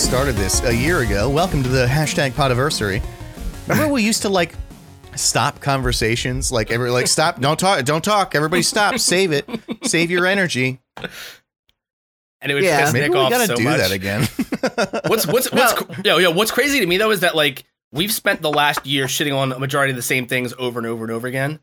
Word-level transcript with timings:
beginning 0.00 0.18
started 0.18 0.36
this 0.36 0.62
a 0.62 0.74
year 0.74 1.00
ago. 1.00 1.28
Welcome 1.28 1.62
to 1.62 1.68
the 1.68 1.84
hashtag 1.86 2.30
Podiversary. 2.32 3.02
Remember 3.68 3.92
we 3.92 4.02
used 4.02 4.22
to 4.22 4.28
like 4.30 4.54
stop 5.14 5.60
conversations, 5.60 6.50
like 6.50 6.70
every 6.70 6.90
like 6.90 7.06
stop, 7.06 7.38
don't 7.38 7.58
talk, 7.60 7.84
don't 7.84 8.02
talk. 8.02 8.34
Everybody 8.34 8.62
stop, 8.62 8.98
save 8.98 9.30
it, 9.32 9.46
save 9.82 10.10
your 10.10 10.26
energy. 10.26 10.80
and 10.96 12.50
it 12.50 12.54
would 12.54 12.64
Yeah. 12.64 12.80
piss 12.80 12.92
Maybe 12.94 13.08
Nick 13.08 13.12
we 13.12 13.18
off 13.18 13.30
gotta 13.30 13.46
so 13.46 13.56
do 13.56 13.64
much. 13.64 13.78
that 13.78 13.90
again. 13.92 14.22
What's 15.10 15.26
what's 15.26 15.52
what's 15.52 15.74
yo 16.04 16.16
yo 16.18 16.30
what's 16.30 16.50
crazy 16.50 16.80
to 16.80 16.86
me 16.86 16.96
though 16.96 17.10
is 17.10 17.20
that 17.20 17.34
like 17.36 17.64
we've 17.92 18.12
spent 18.12 18.40
the 18.40 18.50
last 18.50 18.86
year 18.86 19.04
shitting 19.06 19.36
on 19.36 19.52
a 19.52 19.58
majority 19.58 19.90
of 19.90 19.96
the 19.96 20.02
same 20.02 20.26
things 20.26 20.54
over 20.58 20.78
and 20.78 20.86
over 20.86 21.04
and 21.04 21.12
over 21.12 21.26
again, 21.26 21.60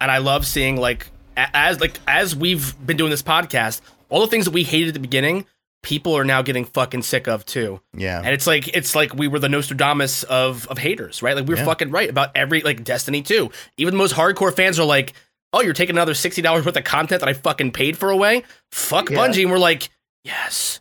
and 0.00 0.10
I 0.10 0.18
love 0.18 0.46
seeing 0.46 0.76
like 0.76 1.06
as 1.36 1.80
like 1.80 1.98
as 2.06 2.36
we've 2.36 2.74
been 2.86 2.96
doing 2.98 3.10
this 3.10 3.22
podcast, 3.22 3.80
all 4.10 4.20
the 4.20 4.26
things 4.26 4.44
that 4.44 4.50
we 4.52 4.62
hated 4.64 4.88
at 4.88 4.94
the 4.94 5.00
beginning, 5.00 5.46
people 5.82 6.16
are 6.16 6.24
now 6.24 6.42
getting 6.42 6.64
fucking 6.64 7.02
sick 7.02 7.28
of 7.28 7.44
too. 7.46 7.80
yeah. 7.94 8.18
And 8.18 8.28
it's 8.28 8.46
like 8.46 8.68
it's 8.76 8.94
like 8.94 9.14
we 9.14 9.28
were 9.28 9.38
the 9.38 9.48
Nostradamus 9.48 10.22
of 10.24 10.66
of 10.68 10.78
haters, 10.78 11.22
right? 11.22 11.36
Like 11.36 11.46
we 11.46 11.54
were 11.54 11.60
Yeah. 11.60 11.64
fucking 11.66 11.90
right 11.90 12.10
about 12.10 12.30
every 12.36 12.60
like 12.62 12.82
Destiny 12.84 13.22
2. 13.22 13.50
Even 13.76 13.94
the 13.94 13.98
most 13.98 14.14
hardcore 14.14 14.54
fans 14.54 14.78
are 14.78 14.84
like, 14.84 15.12
"Oh, 15.52 15.60
you're 15.62 15.72
taking 15.74 15.94
another 15.96 16.14
sixty 16.14 16.42
dollars 16.42 16.64
worth 16.66 16.76
of 16.76 16.84
content 16.84 17.20
that 17.20 17.28
I 17.28 17.32
fucking 17.32 17.70
paid 17.72 17.96
for 17.96 18.10
away? 18.10 18.42
Fuck 18.72 19.10
Yeah. 19.10 19.18
Bungie." 19.18 19.42
And 19.42 19.50
we're 19.50 19.58
like, 19.58 19.88
"Yes, 20.24 20.80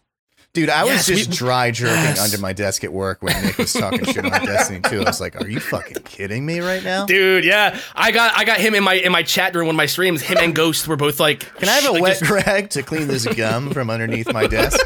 Dude, 0.58 0.70
I 0.72 0.86
was 0.86 0.94
Yes, 0.94 1.06
just 1.06 1.30
we- 1.30 1.36
dry 1.36 1.70
jerking 1.70 1.94
Yes. 1.96 2.20
under 2.20 2.40
my 2.40 2.52
desk 2.52 2.84
at 2.84 2.92
work 2.92 3.22
when 3.22 3.40
Nick 3.46 3.60
was 3.60 3.72
talking 3.74 4.04
shit 4.06 4.26
on 4.26 4.32
Destiny 4.32 4.80
2. 4.90 5.02
I 5.02 5.04
was 5.04 5.22
like, 5.22 5.40
are 5.40 5.48
you 5.48 5.60
fucking 5.60 6.02
kidding 6.02 6.44
me 6.48 6.62
right 6.62 6.84
now? 6.84 7.06
dude, 7.06 7.46
yeah." 7.46 7.78
I 7.96 8.12
got 8.12 8.36
I 8.36 8.44
got 8.44 8.60
him 8.60 8.74
in 8.74 8.84
my 8.84 8.96
in 8.96 9.12
my 9.12 9.22
chat 9.22 9.54
during 9.54 9.68
one 9.68 9.76
of 9.76 9.78
my 9.78 9.86
streams. 9.86 10.24
Him 10.24 10.40
and 10.42 10.56
Ghost 10.56 10.88
were 10.88 10.96
both 10.96 11.20
like, 11.20 11.42
Can 11.60 11.70
I 11.70 11.74
have 11.74 11.86
a 11.86 11.92
like, 11.92 12.02
wet 12.02 12.18
just- 12.20 12.32
rag 12.32 12.70
to 12.72 12.82
clean 12.82 13.08
this 13.08 13.28
gum 13.28 13.70
from 13.72 13.92
underneath 13.92 14.34
my 14.34 14.48
desk? 14.48 14.80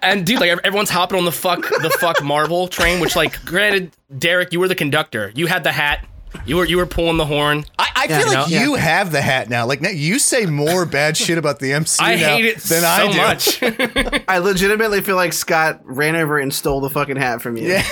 And 0.00 0.24
dude, 0.24 0.40
like 0.40 0.50
everyone's 0.64 0.90
hopping 0.90 1.18
on 1.18 1.24
the 1.24 1.32
fuck 1.32 1.60
the 1.62 1.90
fuck 2.00 2.22
Marvel 2.22 2.66
train. 2.66 2.98
Which, 3.00 3.14
like, 3.14 3.44
granted, 3.44 3.90
Derek, 4.16 4.52
you 4.52 4.60
were 4.60 4.68
the 4.68 4.74
conductor. 4.74 5.30
You 5.34 5.46
had 5.48 5.64
the 5.64 5.72
hat. 5.72 6.04
You 6.46 6.56
were 6.56 6.64
you 6.64 6.76
were 6.78 6.86
pulling 6.86 7.16
the 7.16 7.26
horn. 7.26 7.64
I, 7.78 7.88
I 7.94 8.06
Yeah, 8.08 8.18
feel 8.20 8.28
like 8.28 8.50
no, 8.50 8.58
you 8.58 8.74
have 8.76 9.12
the 9.12 9.20
hat 9.20 9.48
now. 9.48 9.66
Like 9.66 9.80
now, 9.80 9.90
you 9.90 10.18
say 10.18 10.46
more 10.46 10.86
bad 10.86 11.16
shit 11.16 11.36
about 11.38 11.58
the 11.58 11.70
MCU 11.72 12.00
I 12.00 12.14
now 12.16 12.36
hate 12.36 12.44
it 12.46 12.56
than 12.58 12.80
so 12.82 12.86
I 12.86 13.12
do. 13.12 13.18
much. 13.18 14.24
I 14.28 14.38
legitimately 14.38 15.00
feel 15.02 15.16
like 15.16 15.32
Scott 15.32 15.80
ran 15.84 16.16
over 16.16 16.38
and 16.38 16.52
stole 16.52 16.80
the 16.80 16.90
fucking 16.90 17.16
hat 17.16 17.42
from 17.42 17.56
you. 17.56 17.68
Yeah. 17.68 17.82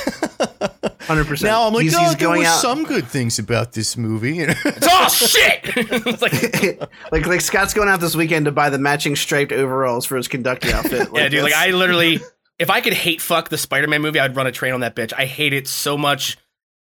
hundred 1.03 1.27
percent. 1.27 1.51
Now 1.51 1.67
I'm 1.67 1.75
like, 1.75 1.85
he's, 1.85 1.95
oh, 1.95 2.01
he's 2.01 2.11
there 2.17 2.29
going 2.29 2.41
were 2.43 2.47
out. 2.49 2.61
some 2.61 2.85
good 2.85 3.07
things 3.07 3.39
about 3.39 3.73
this 3.73 3.97
movie. 3.97 4.41
it's 4.41 4.65
know? 4.65 4.89
oh 4.91 5.09
shit! 5.09 5.61
it's 5.77 6.23
like, 6.23 6.81
like 7.13 7.27
like 7.27 7.41
Scott's 7.41 7.75
going 7.75 7.89
out 7.89 8.01
this 8.01 8.17
weekend 8.17 8.47
to 8.47 8.53
buy 8.53 8.71
the 8.71 8.79
matching 8.79 9.17
striped 9.17 9.53
overalls 9.53 10.05
for 10.07 10.17
his 10.17 10.29
conducting 10.29 10.73
outfit. 10.73 11.09
yeah, 11.15 11.29
dude. 11.29 11.43
Like 11.43 11.55
I 11.55 11.71
literally, 11.71 12.21
if 12.59 12.71
I 12.71 12.81
could 12.81 12.95
hate 12.95 13.21
fuck 13.21 13.49
the 13.49 13.59
Spider-Man 13.59 14.03
movie, 14.03 14.19
I'd 14.21 14.37
run 14.37 14.47
a 14.47 14.53
train 14.53 14.73
on 14.75 14.81
that 14.81 14.97
bitch. 14.97 15.13
I 15.17 15.27
hate 15.27 15.53
it 15.53 15.69
so 15.69 15.97
much. 15.97 16.37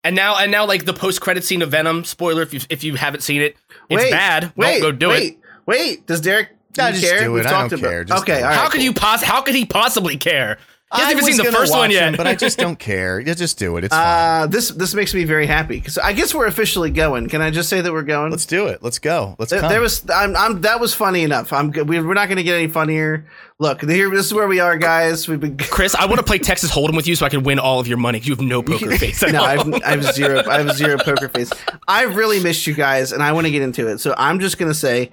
And 0.05 0.15
now, 0.15 0.37
and 0.37 0.53
now, 0.53 0.67
like 0.67 0.85
the 0.85 0.93
post-credit 0.93 1.45
scene 1.45 1.63
of 1.63 1.71
Venom. 1.71 2.05
Spoiler: 2.05 2.43
if 2.43 2.53
you 2.53 2.61
if 2.69 2.85
you 2.85 2.95
haven't 2.97 3.23
seen 3.23 3.41
it, 3.41 3.57
it's 3.89 4.03
wait, 4.03 4.11
bad. 4.11 4.53
Wait, 4.55 4.81
Don't 4.81 4.83
go 4.83 4.93
do 4.93 5.09
wait, 5.09 5.33
it. 5.33 5.39
Wait, 5.67 6.07
does 6.07 6.21
Derek? 6.21 6.51
Do 6.75 6.83
just 6.91 7.03
care? 7.03 7.21
do 7.21 7.25
it. 7.27 7.29
We've 7.31 7.47
I 7.47 7.51
talked 7.51 7.71
don't 7.71 7.81
about- 7.81 7.89
care. 7.89 8.05
Just 8.05 8.23
okay, 8.23 8.43
all 8.43 8.49
right. 8.49 8.57
how 8.57 8.69
could 8.69 8.83
you 8.83 8.93
poss? 8.93 9.23
How 9.23 9.41
could 9.41 9.55
he 9.55 9.65
possibly 9.65 10.17
care? 10.17 10.59
I 10.93 11.11
even 11.11 11.25
seen 11.25 11.37
the 11.39 11.51
first 11.51 11.73
one 11.73 11.91
yet. 11.91 12.05
them, 12.11 12.15
but 12.17 12.27
I 12.29 12.37
just 12.37 12.57
don't 12.59 12.79
care. 12.79 13.19
You 13.19 13.35
just 13.35 13.59
do 13.59 13.77
it. 13.77 13.85
It's 13.85 13.95
fine. 13.95 14.43
Uh, 14.43 14.47
this 14.47 14.69
this 14.69 14.95
makes 14.95 15.13
me 15.13 15.25
very 15.25 15.47
happy 15.47 15.79
because 15.79 15.99
I 15.99 16.13
guess 16.13 16.33
we're 16.33 16.47
officially 16.47 16.91
going. 16.91 17.29
Can 17.29 17.43
I 17.43 17.51
just 17.51 17.69
say 17.69 17.81
that 17.81 17.93
we're 17.93 18.03
going? 18.03 18.31
Let's 18.31 18.47
do 18.47 18.69
it. 18.69 18.81
Let's 18.83 19.01
go. 19.01 19.35
Let's 19.39 19.51
There, 19.51 19.61
come. 19.61 19.71
there 19.71 19.81
was 19.81 20.09
I'm, 20.09 20.37
I'm 20.37 20.61
that 20.61 20.79
was 20.79 20.95
funny 20.95 21.23
enough. 21.23 21.53
I'm. 21.53 21.73
We, 21.73 22.01
we're 22.01 22.15
not 22.15 22.29
going 22.29 22.37
to 22.37 22.45
get 22.45 22.55
any 22.55 22.69
funnier. 22.69 23.27
Look, 23.59 23.83
here 23.83 24.09
this 24.11 24.27
is 24.27 24.35
where 24.35 24.47
we 24.47 24.61
are, 24.61 24.77
guys. 24.77 25.27
We've 25.27 25.41
been 25.41 25.57
Chris, 25.57 25.95
I 25.95 26.07
want 26.07 26.19
to 26.19 26.25
play 26.25 26.39
Texas 26.39 26.71
Hold'em 26.71 26.95
with 26.97 27.07
you 27.09 27.17
so 27.17 27.27
I 27.27 27.29
can 27.29 27.43
win 27.45 27.59
all 27.59 27.81
of 27.81 27.89
your 27.89 27.99
money. 27.99 28.21
You 28.21 28.33
have 28.33 28.41
no 28.41 28.63
poker 28.65 28.97
face. 28.97 29.23
no. 29.23 29.43
I 29.43 29.57
have, 29.57 29.75
I 29.83 29.91
have 29.91 30.05
zero. 30.15 30.43
I 30.49 30.63
have 30.63 30.77
zero 30.77 30.97
poker 30.99 31.29
face. 31.29 31.51
I 31.89 32.03
really 32.05 32.41
missed 32.41 32.67
you 32.69 32.75
guys, 32.75 33.11
and 33.13 33.23
I 33.23 33.33
want 33.33 33.47
to 33.47 33.51
get 33.51 33.63
into 33.63 33.89
it. 33.89 33.99
So 33.99 34.15
I'm 34.17 34.39
just 34.39 34.59
gonna 34.59 34.75
say, 34.75 35.11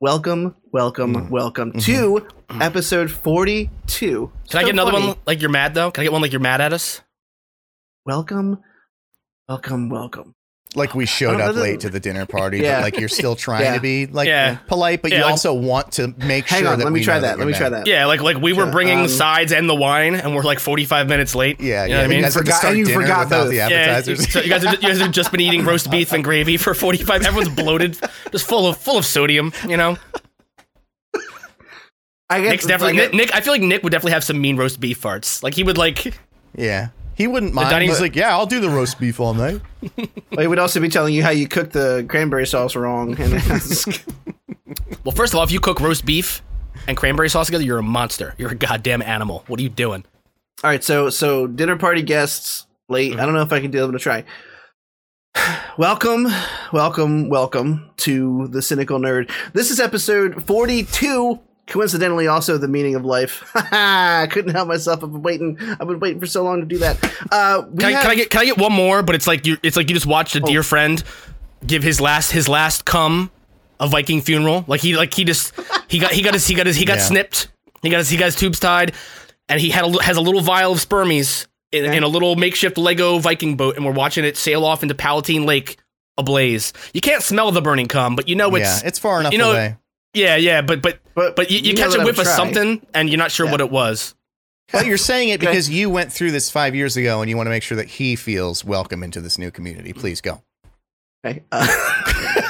welcome, 0.00 0.54
welcome, 0.72 1.14
Mm. 1.14 1.30
welcome 1.30 1.72
Mm-hmm. 1.72 1.80
to 1.80 2.26
episode 2.62 3.10
42. 3.10 4.30
Can 4.48 4.58
I 4.60 4.62
get 4.64 4.70
another 4.70 4.92
one 4.92 5.16
like 5.26 5.40
you're 5.40 5.50
mad 5.50 5.74
though? 5.74 5.90
Can 5.90 6.02
I 6.02 6.04
get 6.04 6.12
one 6.12 6.22
like 6.22 6.32
you're 6.32 6.40
mad 6.40 6.60
at 6.60 6.72
us? 6.72 7.00
Welcome, 8.04 8.58
welcome, 9.48 9.88
welcome. 9.88 10.34
Like 10.76 10.94
we 10.94 11.06
showed 11.06 11.40
up 11.40 11.56
late 11.56 11.80
to 11.80 11.90
the 11.90 11.98
dinner 11.98 12.26
party, 12.26 12.58
Yeah. 12.58 12.76
but 12.76 12.82
like 12.84 13.00
you're 13.00 13.08
still 13.08 13.34
trying 13.46 13.62
Yeah. 13.62 13.74
to 13.74 13.80
be 13.80 14.06
like 14.06 14.28
Yeah. 14.28 14.56
polite, 14.68 15.02
but 15.02 15.10
Yeah, 15.10 15.18
you 15.18 15.22
like- 15.24 15.30
also 15.32 15.52
want 15.54 15.92
to 15.92 16.14
make 16.18 16.46
sure. 16.46 16.56
Hang 16.56 16.64
sure 16.64 16.72
on, 16.72 16.78
that 16.78 16.84
let 16.84 16.92
me 16.92 17.00
we 17.00 17.04
try 17.04 17.14
know 17.16 17.22
that. 17.22 17.38
Let 17.38 17.46
me 17.46 17.54
try 17.54 17.68
that. 17.70 17.86
Yeah, 17.86 18.06
like 18.06 18.20
like 18.20 18.36
we 18.36 18.52
were 18.52 18.70
bringing 18.70 18.98
um, 18.98 19.02
the 19.04 19.08
sides 19.08 19.52
and 19.52 19.68
the 19.68 19.74
wine, 19.74 20.14
and 20.14 20.34
we're 20.36 20.42
like 20.42 20.58
45 20.60 21.08
minutes 21.08 21.34
late. 21.34 21.60
Yeah, 21.60 21.84
you 21.84 21.90
yeah. 21.90 21.96
know 21.96 22.00
what 22.00 22.04
I 22.04 22.08
mean. 22.08 22.16
You 22.18 22.22
guys 22.24 22.34
Forgot- 22.34 22.64
and 22.64 22.78
you 22.78 22.86
forgot 22.86 23.24
without 23.24 23.28
both. 23.30 23.48
the 23.50 23.56
Yeah, 23.56 23.66
appetizers. 23.68 24.32
so 24.32 24.40
you 24.40 24.48
guys, 24.50 24.62
have, 24.64 24.74
you 24.74 24.88
guys 24.88 25.00
have 25.00 25.12
just 25.12 25.30
been 25.30 25.40
eating 25.40 25.64
roast 25.64 25.90
beef 25.90 26.12
and 26.12 26.22
gravy 26.22 26.56
for 26.56 26.74
45. 26.74 27.24
Everyone's 27.24 27.48
bloated, 27.54 27.98
just 28.30 28.46
full 28.46 28.66
of 28.68 28.76
full 28.76 28.98
of 28.98 29.04
sodium. 29.06 29.52
You 29.66 29.76
know, 29.76 29.96
I 32.28 32.40
guess 32.40 32.50
Nick's 32.50 32.66
definitely 32.66 32.98
like, 32.98 33.12
Nick, 33.12 33.28
Nick. 33.28 33.34
I 33.34 33.40
feel 33.40 33.52
like 33.52 33.62
Nick 33.62 33.82
would 33.82 33.90
definitely 33.92 34.12
have 34.12 34.24
some 34.24 34.40
mean 34.40 34.56
roast 34.56 34.80
beef 34.80 35.00
farts. 35.00 35.42
Like 35.42 35.54
he 35.54 35.62
would 35.62 35.78
like. 35.78 36.12
yeah. 36.56 36.88
He 37.16 37.26
wouldn't 37.26 37.54
mind. 37.54 37.70
dining- 37.70 37.88
He's 37.88 38.00
like, 38.00 38.14
yeah, 38.14 38.30
I'll 38.36 38.46
do 38.46 38.60
the 38.60 38.68
roast 38.68 39.00
beef 39.00 39.18
all 39.20 39.32
night. 39.34 39.60
He 40.38 40.46
would 40.46 40.58
also 40.58 40.80
be 40.80 40.88
telling 40.88 41.14
you 41.14 41.22
how 41.22 41.30
you 41.30 41.48
cook 41.48 41.70
the 41.70 42.04
cranberry 42.08 42.46
sauce 42.46 42.76
wrong. 42.76 43.18
And 43.18 43.32
Well, 45.04 45.14
first 45.14 45.32
of 45.32 45.38
all, 45.38 45.44
if 45.44 45.50
you 45.52 45.60
cook 45.60 45.80
roast 45.80 46.04
beef 46.04 46.42
and 46.86 46.96
cranberry 46.96 47.30
sauce 47.30 47.46
together, 47.46 47.64
you're 47.64 47.78
a 47.78 47.82
monster. 47.82 48.34
You're 48.38 48.50
a 48.50 48.54
goddamn 48.56 49.00
animal. 49.02 49.44
What 49.46 49.58
are 49.60 49.62
you 49.62 49.68
doing? 49.68 50.04
all 50.64 50.70
right, 50.70 50.82
so 50.82 51.10
so 51.10 51.46
dinner 51.46 51.76
party 51.76 52.02
guests 52.02 52.66
late. 52.88 53.12
I 53.18 53.24
don't 53.24 53.34
know 53.34 53.42
if 53.42 53.52
I 53.52 53.60
can 53.60 53.70
do 53.70 53.78
it. 53.78 53.84
I'm 53.84 53.88
gonna 53.90 53.98
try. 53.98 54.24
Welcome, 55.78 56.26
welcome, 56.72 57.28
welcome 57.28 57.90
to 57.98 58.48
the 58.48 58.62
cynical 58.62 58.98
nerd. 58.98 59.30
This 59.52 59.70
is 59.70 59.78
episode 59.78 60.42
42. 60.46 61.38
Coincidentally, 61.66 62.28
also 62.28 62.58
the 62.58 62.68
meaning 62.68 62.94
of 62.94 63.04
life. 63.04 63.50
I 63.56 64.28
couldn't 64.30 64.54
help 64.54 64.68
myself. 64.68 65.02
I've 65.02 65.10
been 65.12 65.22
waiting. 65.22 65.58
I've 65.60 65.86
been 65.88 65.98
waiting 65.98 66.20
for 66.20 66.26
so 66.26 66.44
long 66.44 66.60
to 66.60 66.66
do 66.66 66.78
that. 66.78 66.96
Uh, 67.32 67.62
Can 67.62 67.84
I, 67.84 67.90
have- 67.92 68.02
can 68.02 68.10
I 68.10 68.14
get 68.14 68.30
can 68.30 68.40
I 68.40 68.44
get 68.44 68.58
one 68.58 68.72
more? 68.72 69.02
But 69.02 69.16
it's 69.16 69.26
like 69.26 69.46
you 69.46 69.56
it's 69.62 69.76
like 69.76 69.88
you 69.88 69.94
just 69.94 70.06
watched 70.06 70.36
a 70.36 70.42
Oh. 70.42 70.46
dear 70.46 70.62
friend 70.62 71.02
give 71.66 71.82
his 71.82 72.00
last 72.00 72.30
his 72.30 72.48
last 72.48 72.84
cum 72.84 73.30
a 73.80 73.88
Viking 73.88 74.20
funeral. 74.22 74.64
Like 74.68 74.80
he 74.80 74.96
like 74.96 75.12
he 75.12 75.24
just 75.24 75.52
he 75.88 75.98
got 75.98 76.12
he 76.12 76.22
got 76.22 76.34
his 76.34 76.46
he 76.46 76.54
got 76.54 76.66
his 76.66 76.76
he 76.76 76.84
got 76.84 76.98
Yeah. 76.98 77.02
snipped. 77.04 77.48
He 77.82 77.90
got 77.90 77.98
his 77.98 78.10
he 78.10 78.16
got 78.16 78.26
his 78.26 78.36
tubes 78.36 78.60
tied, 78.60 78.92
and 79.48 79.60
he 79.60 79.70
had 79.70 79.84
a, 79.84 80.02
has 80.02 80.16
a 80.16 80.20
little 80.20 80.40
vial 80.40 80.72
of 80.72 80.78
spermies 80.78 81.46
in, 81.72 81.84
in 81.84 82.02
a 82.04 82.08
little 82.08 82.36
makeshift 82.36 82.78
Lego 82.78 83.18
Viking 83.18 83.56
boat, 83.56 83.76
and 83.76 83.84
we're 83.84 83.92
watching 83.92 84.24
it 84.24 84.36
sail 84.36 84.64
off 84.64 84.82
into 84.84 84.94
Palatine 84.94 85.44
Lake 85.46 85.78
ablaze. 86.16 86.72
You 86.94 87.00
can't 87.00 87.22
smell 87.22 87.50
the 87.52 87.60
burning 87.60 87.86
cum, 87.88 88.14
but 88.16 88.28
you 88.28 88.36
know 88.36 88.54
it's 88.54 88.82
yeah, 88.82 88.88
it's 88.88 88.98
far 89.00 89.18
enough 89.20 89.32
you 89.32 89.38
know- 89.38 89.50
away. 89.50 89.76
Yeah 90.16 90.36
yeah. 90.36 90.62
But 90.62 90.82
but 90.82 90.98
but 91.14 91.36
but 91.36 91.50
you, 91.50 91.58
you, 91.58 91.72
know 91.74 91.88
catch 91.88 91.98
a 91.98 92.02
whiff 92.04 92.18
of 92.18 92.26
something, 92.26 92.84
and 92.94 93.08
you're 93.08 93.18
not 93.18 93.30
sure 93.30 93.46
Yeah. 93.46 93.52
what 93.52 93.60
it 93.60 93.70
was. 93.70 94.14
But 94.72 94.86
you're 94.86 94.96
saying 94.96 95.28
it 95.28 95.38
because 95.38 95.70
you 95.70 95.88
went 95.90 96.12
through 96.12 96.32
this 96.32 96.50
five 96.50 96.74
years 96.74 96.96
ago 96.96 97.20
and 97.20 97.30
you 97.30 97.36
want 97.36 97.46
to 97.46 97.50
make 97.50 97.62
sure 97.62 97.76
that 97.76 97.86
he 97.86 98.16
feels 98.16 98.64
welcome 98.64 99.04
into 99.04 99.20
this 99.20 99.38
new 99.38 99.52
community. 99.52 99.92
Please 99.92 100.20
go. 100.20 100.42
Okay. 101.24 101.44
Uh, 101.52 101.66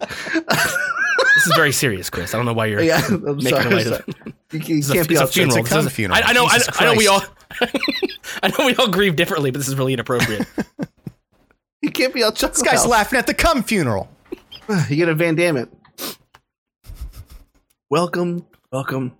This 0.00 1.46
is 1.46 1.54
very 1.54 1.70
serious, 1.72 2.10
Chris. 2.10 2.34
I 2.34 2.36
don't 2.36 2.46
know 2.46 2.52
why 2.52 2.66
you're 2.66 2.80
yeah, 2.82 3.00
I'm 3.06 3.36
making 3.36 3.48
sorry. 3.50 3.62
a 3.64 3.66
I'm 3.68 3.70
light 3.72 3.86
of 3.86 3.92
sorry. 3.92 4.04
it. 4.08 4.34
You, 4.52 4.60
you 4.74 4.78
It's 4.78 4.90
a, 4.90 4.94
can't 4.94 5.08
be 5.08 5.14
it's 5.14 5.20
a 5.20 5.24
all 5.24 5.30
funeral. 5.30 5.58
It's 5.58 5.60
a 5.60 5.62
This 5.62 5.72
cum 5.72 5.86
is- 5.86 5.92
funeral. 5.92 6.20
I, 6.24 6.28
I 6.30 6.32
know. 6.32 6.46
I, 6.46 6.58
I 6.80 6.84
know 6.84 6.94
we 6.94 7.06
all. 7.06 7.22
I 8.42 8.48
know 8.58 8.66
we 8.66 8.74
all 8.74 8.88
grieve 8.88 9.14
differently, 9.14 9.52
but 9.52 9.58
this 9.58 9.68
is 9.68 9.76
really 9.76 9.92
inappropriate. 9.94 10.46
You 11.80 11.92
can't 11.92 12.12
be 12.12 12.24
all 12.24 12.32
chuckle. 12.32 12.54
This 12.54 12.62
guy's 12.64 12.80
house. 12.80 12.88
laughing 12.88 13.20
at 13.20 13.28
the 13.28 13.34
cum 13.34 13.62
funeral. 13.62 14.08
You 14.90 14.96
get 14.96 15.08
a 15.08 15.14
Van 15.14 15.36
Damme 15.36 15.58
it. 15.58 15.68
Welcome, 17.90 18.46
welcome, 18.70 19.16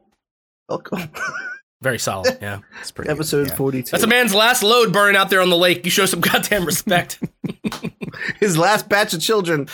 welcome. 0.69 1.09
Very 1.83 1.99
solid. 1.99 2.37
Yeah, 2.43 2.59
It's 2.81 2.91
pretty 2.91 3.09
good, 3.09 3.15
Episode 3.15 3.49
yeah. 3.49 3.55
42. 3.55 3.91
that's 3.93 4.03
a 4.03 4.07
man's 4.09 4.35
last 4.35 4.63
load 4.63 4.93
burning 4.93 5.17
out 5.17 5.31
there 5.31 5.41
on 5.41 5.49
the 5.49 5.57
lake. 5.57 5.85
You 5.85 5.91
show 5.91 6.07
some 6.07 6.21
goddamn 6.21 6.65
respect. 6.65 7.23
His 8.41 8.59
last 8.59 8.89
batch 8.89 9.15
of 9.15 9.21
children. 9.21 9.69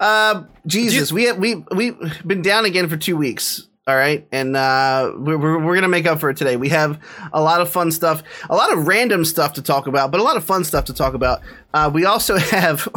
Uh, 0.00 0.44
Jesus, 0.66 1.12
we 1.12 1.30
we 1.32 1.56
we've 1.74 1.96
been 2.26 2.42
down 2.42 2.64
again 2.64 2.88
for 2.88 2.96
two 2.96 3.16
weeks. 3.16 3.68
All 3.86 3.96
right, 3.96 4.26
and 4.32 4.56
uh, 4.56 5.12
we're, 5.16 5.36
we're 5.38 5.58
we're 5.64 5.74
gonna 5.74 5.88
make 5.88 6.06
up 6.06 6.20
for 6.20 6.30
it 6.30 6.36
today. 6.36 6.56
We 6.56 6.68
have 6.68 6.98
a 7.32 7.42
lot 7.42 7.60
of 7.60 7.70
fun 7.70 7.90
stuff, 7.90 8.22
a 8.48 8.54
lot 8.54 8.72
of 8.72 8.86
random 8.86 9.24
stuff 9.24 9.54
to 9.54 9.62
talk 9.62 9.86
about, 9.88 10.10
but 10.10 10.20
a 10.20 10.22
lot 10.22 10.36
of 10.36 10.44
fun 10.44 10.62
stuff 10.64 10.84
to 10.86 10.94
talk 10.94 11.14
about. 11.14 11.40
Uh, 11.74 11.90
we 11.92 12.04
also 12.04 12.36
have. 12.38 12.88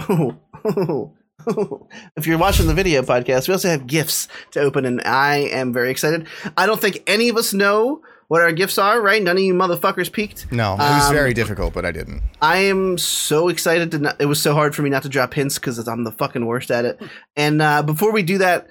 if 2.16 2.28
you're 2.28 2.38
watching 2.38 2.68
the 2.68 2.74
video 2.74 3.02
podcast, 3.02 3.48
we 3.48 3.54
also 3.54 3.70
have 3.70 3.88
gifts 3.88 4.28
to 4.52 4.60
open, 4.60 4.86
and 4.86 5.02
I 5.02 5.38
am 5.38 5.74
very 5.74 5.92
excited. 5.92 6.28
I 6.58 6.66
don't 6.66 6.80
think 6.80 7.04
any 7.08 7.30
of 7.30 7.38
us 7.38 7.54
know 7.54 8.02
what 8.28 8.42
our 8.42 8.52
gifts 8.54 8.78
are, 8.78 9.02
right? 9.02 9.22
None 9.22 9.36
of 9.38 9.44
you 9.44 9.54
motherfuckers 9.54 10.12
peeked. 10.12 10.52
No, 10.52 10.76
it 10.76 10.78
was 10.80 11.10
Um, 11.10 11.14
very 11.14 11.34
difficult, 11.34 11.74
but 11.74 11.86
I 11.86 11.92
didn't. 11.92 12.22
I 12.42 12.58
am 12.60 12.98
so 12.98 13.50
excited 13.50 13.92
to 13.92 14.00
not, 14.00 14.16
it 14.22 14.26
was 14.26 14.42
so 14.42 14.54
hard 14.54 14.74
for 14.74 14.82
me 14.84 14.90
not 14.90 15.04
to 15.04 15.10
drop 15.10 15.34
hints 15.34 15.60
because 15.60 15.86
I'm 15.88 16.04
the 16.06 16.14
fucking 16.14 16.46
worst 16.46 16.72
at 16.72 16.86
it. 16.86 17.02
And 17.36 17.62
uh, 17.62 17.84
before 17.84 18.14
we 18.14 18.24
do 18.24 18.38
that, 18.38 18.68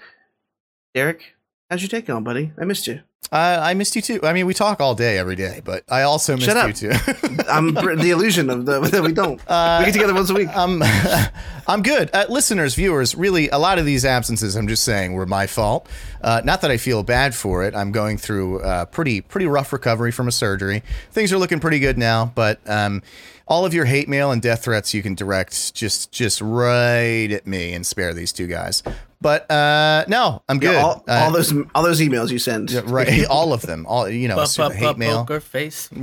Derek, 0.95 1.35
How's 1.71 1.83
your 1.83 1.89
day 1.89 2.01
going, 2.01 2.25
buddy? 2.25 2.53
I 2.61 2.65
missed 2.65 2.89
you. 2.89 3.01
Uh, 3.33 3.61
I 3.63 3.75
missed 3.75 3.95
you 3.95 4.03
too. 4.03 4.19
I 4.25 4.33
mean, 4.33 4.47
we 4.47 4.55
talk 4.55 4.81
all 4.81 4.97
day, 4.97 5.17
every 5.17 5.37
day, 5.37 5.61
but 5.65 5.85
I 5.89 6.03
also 6.03 6.35
missed 6.35 6.47
Shut 6.47 6.57
up. 6.57 6.67
you 6.67 6.73
too. 6.73 6.91
I'm 7.49 7.75
the 7.75 8.11
illusion 8.11 8.51
of 8.51 8.67
the 8.67 8.81
that 8.81 9.03
we 9.05 9.13
don't. 9.13 9.41
Uh, 9.47 9.77
we 9.81 9.85
get 9.87 9.93
together 9.93 10.15
once 10.15 10.31
a 10.31 10.35
week. 10.35 10.49
I'm, 10.53 10.83
I'm 11.69 11.83
good. 11.83 12.11
Uh, 12.13 12.27
listeners, 12.29 12.75
viewers, 12.75 13.15
really, 13.15 13.49
a 13.51 13.59
lot 13.59 13.79
of 13.79 13.87
these 13.87 14.05
absences, 14.05 14.57
I'm 14.57 14.67
just 14.67 14.83
saying, 14.83 15.13
were 15.13 15.27
my 15.27 15.47
fault. 15.47 15.89
Uh, 16.21 16.41
not 16.45 16.61
that 16.63 16.73
I 16.73 16.77
feel 16.77 17.05
bad 17.05 17.33
for 17.33 17.63
it. 17.63 17.73
I'm 17.77 17.93
going 17.93 18.19
through 18.19 18.63
uh, 18.63 18.87
pretty, 18.87 19.21
pretty 19.21 19.47
rough 19.47 19.73
recovery 19.73 20.11
from 20.11 20.27
a 20.27 20.33
surgery. 20.33 20.83
Things 21.13 21.33
are 21.33 21.39
looking 21.39 21.61
pretty 21.61 21.79
good 21.79 21.99
now, 21.99 22.33
but 22.35 22.59
um, 22.69 23.01
all 23.47 23.65
of 23.65 23.73
your 23.73 23.85
hate 23.85 24.09
mail 24.09 24.33
and 24.33 24.43
death 24.43 24.65
threats 24.65 24.93
you 24.93 25.05
can 25.05 25.15
direct 25.15 25.73
just, 25.73 26.11
just 26.11 26.41
right 26.41 27.31
at 27.31 27.47
me 27.47 27.75
and 27.75 27.87
spare 27.87 28.13
these 28.13 28.33
two 28.33 28.49
guys. 28.49 28.83
But 29.23 29.51
uh, 29.51 30.05
no, 30.09 30.43
I'm 30.49 30.59
good. 30.59 30.73
Yeah, 30.73 30.83
all, 30.83 31.05
Uh, 31.07 31.13
all 31.25 31.31
those 31.31 31.53
all 31.75 31.83
those 31.83 32.01
emails 32.01 32.31
you 32.31 32.39
send. 32.39 32.73
right, 32.91 33.27
all 33.31 33.53
of 33.53 33.63
them, 33.63 33.85
all 33.87 34.09
you 34.09 34.29
know, 34.29 34.37
Bup, 34.37 34.49
bup, 34.57 34.73
hate 34.73 34.85
bup, 34.85 34.97
mail. 34.99 35.19
poker 35.19 35.41
face. 35.41 35.91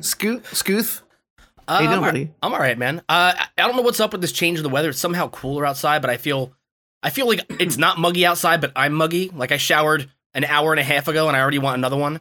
Scoot, 0.00 0.44
Scooth. 0.46 1.02
Uh, 1.66 1.74
How 1.76 1.80
you 1.80 1.86
doing, 1.88 1.98
I'm, 1.98 2.04
all- 2.04 2.08
buddy? 2.10 2.30
I'm 2.42 2.52
all 2.54 2.58
right, 2.60 2.78
man. 2.78 3.00
Uh, 3.00 3.34
I 3.36 3.46
I 3.58 3.66
don't 3.66 3.76
know 3.76 3.82
what's 3.82 4.00
up 4.00 4.12
with 4.12 4.20
this 4.20 4.32
change 4.32 4.58
in 4.58 4.62
the 4.62 4.68
weather. 4.70 4.90
It's 4.90 4.98
somehow 4.98 5.28
cooler 5.28 5.66
outside, 5.66 6.00
but 6.02 6.10
I 6.10 6.16
feel, 6.16 6.52
I 7.02 7.10
feel 7.10 7.26
like 7.26 7.40
it's 7.60 7.76
not 7.76 7.98
muggy 7.98 8.24
outside, 8.24 8.60
but 8.60 8.72
I'm 8.76 8.94
muggy. 8.94 9.30
Like 9.34 9.52
I 9.52 9.56
showered 9.58 10.10
an 10.34 10.44
hour 10.44 10.72
and 10.72 10.80
a 10.80 10.84
half 10.84 11.08
ago, 11.08 11.28
and 11.28 11.36
I 11.36 11.40
already 11.40 11.58
want 11.58 11.76
another 11.76 11.96
one. 11.96 12.20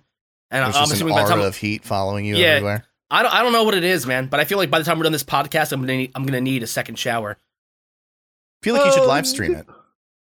And 0.50 0.64
There's 0.66 0.75
I'm 0.75 0.81
just 0.81 0.92
an 0.92 0.96
assuming 0.96 1.14
by 1.14 1.22
the 1.24 1.28
aura 1.30 1.36
time 1.42 1.46
of 1.48 1.56
heat 1.56 1.84
following 1.86 2.25
you 2.25 2.36
Yeah. 2.36 2.48
everywhere. 2.48 2.84
I 3.10 3.22
don't, 3.24 3.34
I 3.34 3.42
don't 3.44 3.54
know 3.54 3.64
what 3.64 3.74
it 3.74 3.84
is, 3.86 4.06
man. 4.06 4.28
But 4.28 4.40
I 4.42 4.46
feel 4.46 4.58
like 4.58 4.69
by 4.69 4.80
the 4.80 4.86
time 4.86 4.98
we're 4.98 5.04
done 5.04 5.14
this 5.14 5.24
podcast, 5.24 5.72
I'm 5.72 5.80
gonna 5.81 5.96
need, 5.96 6.12
I'm 6.16 6.25
gonna 6.25 6.42
need 6.42 6.64
a 6.64 6.68
second 6.68 6.98
shower. 7.00 7.38
Feel 8.63 8.75
like 8.75 8.86
you 8.86 8.92
should 8.94 9.01
Um, 9.04 9.07
live 9.07 9.27
stream 9.27 9.56
it. 9.56 9.65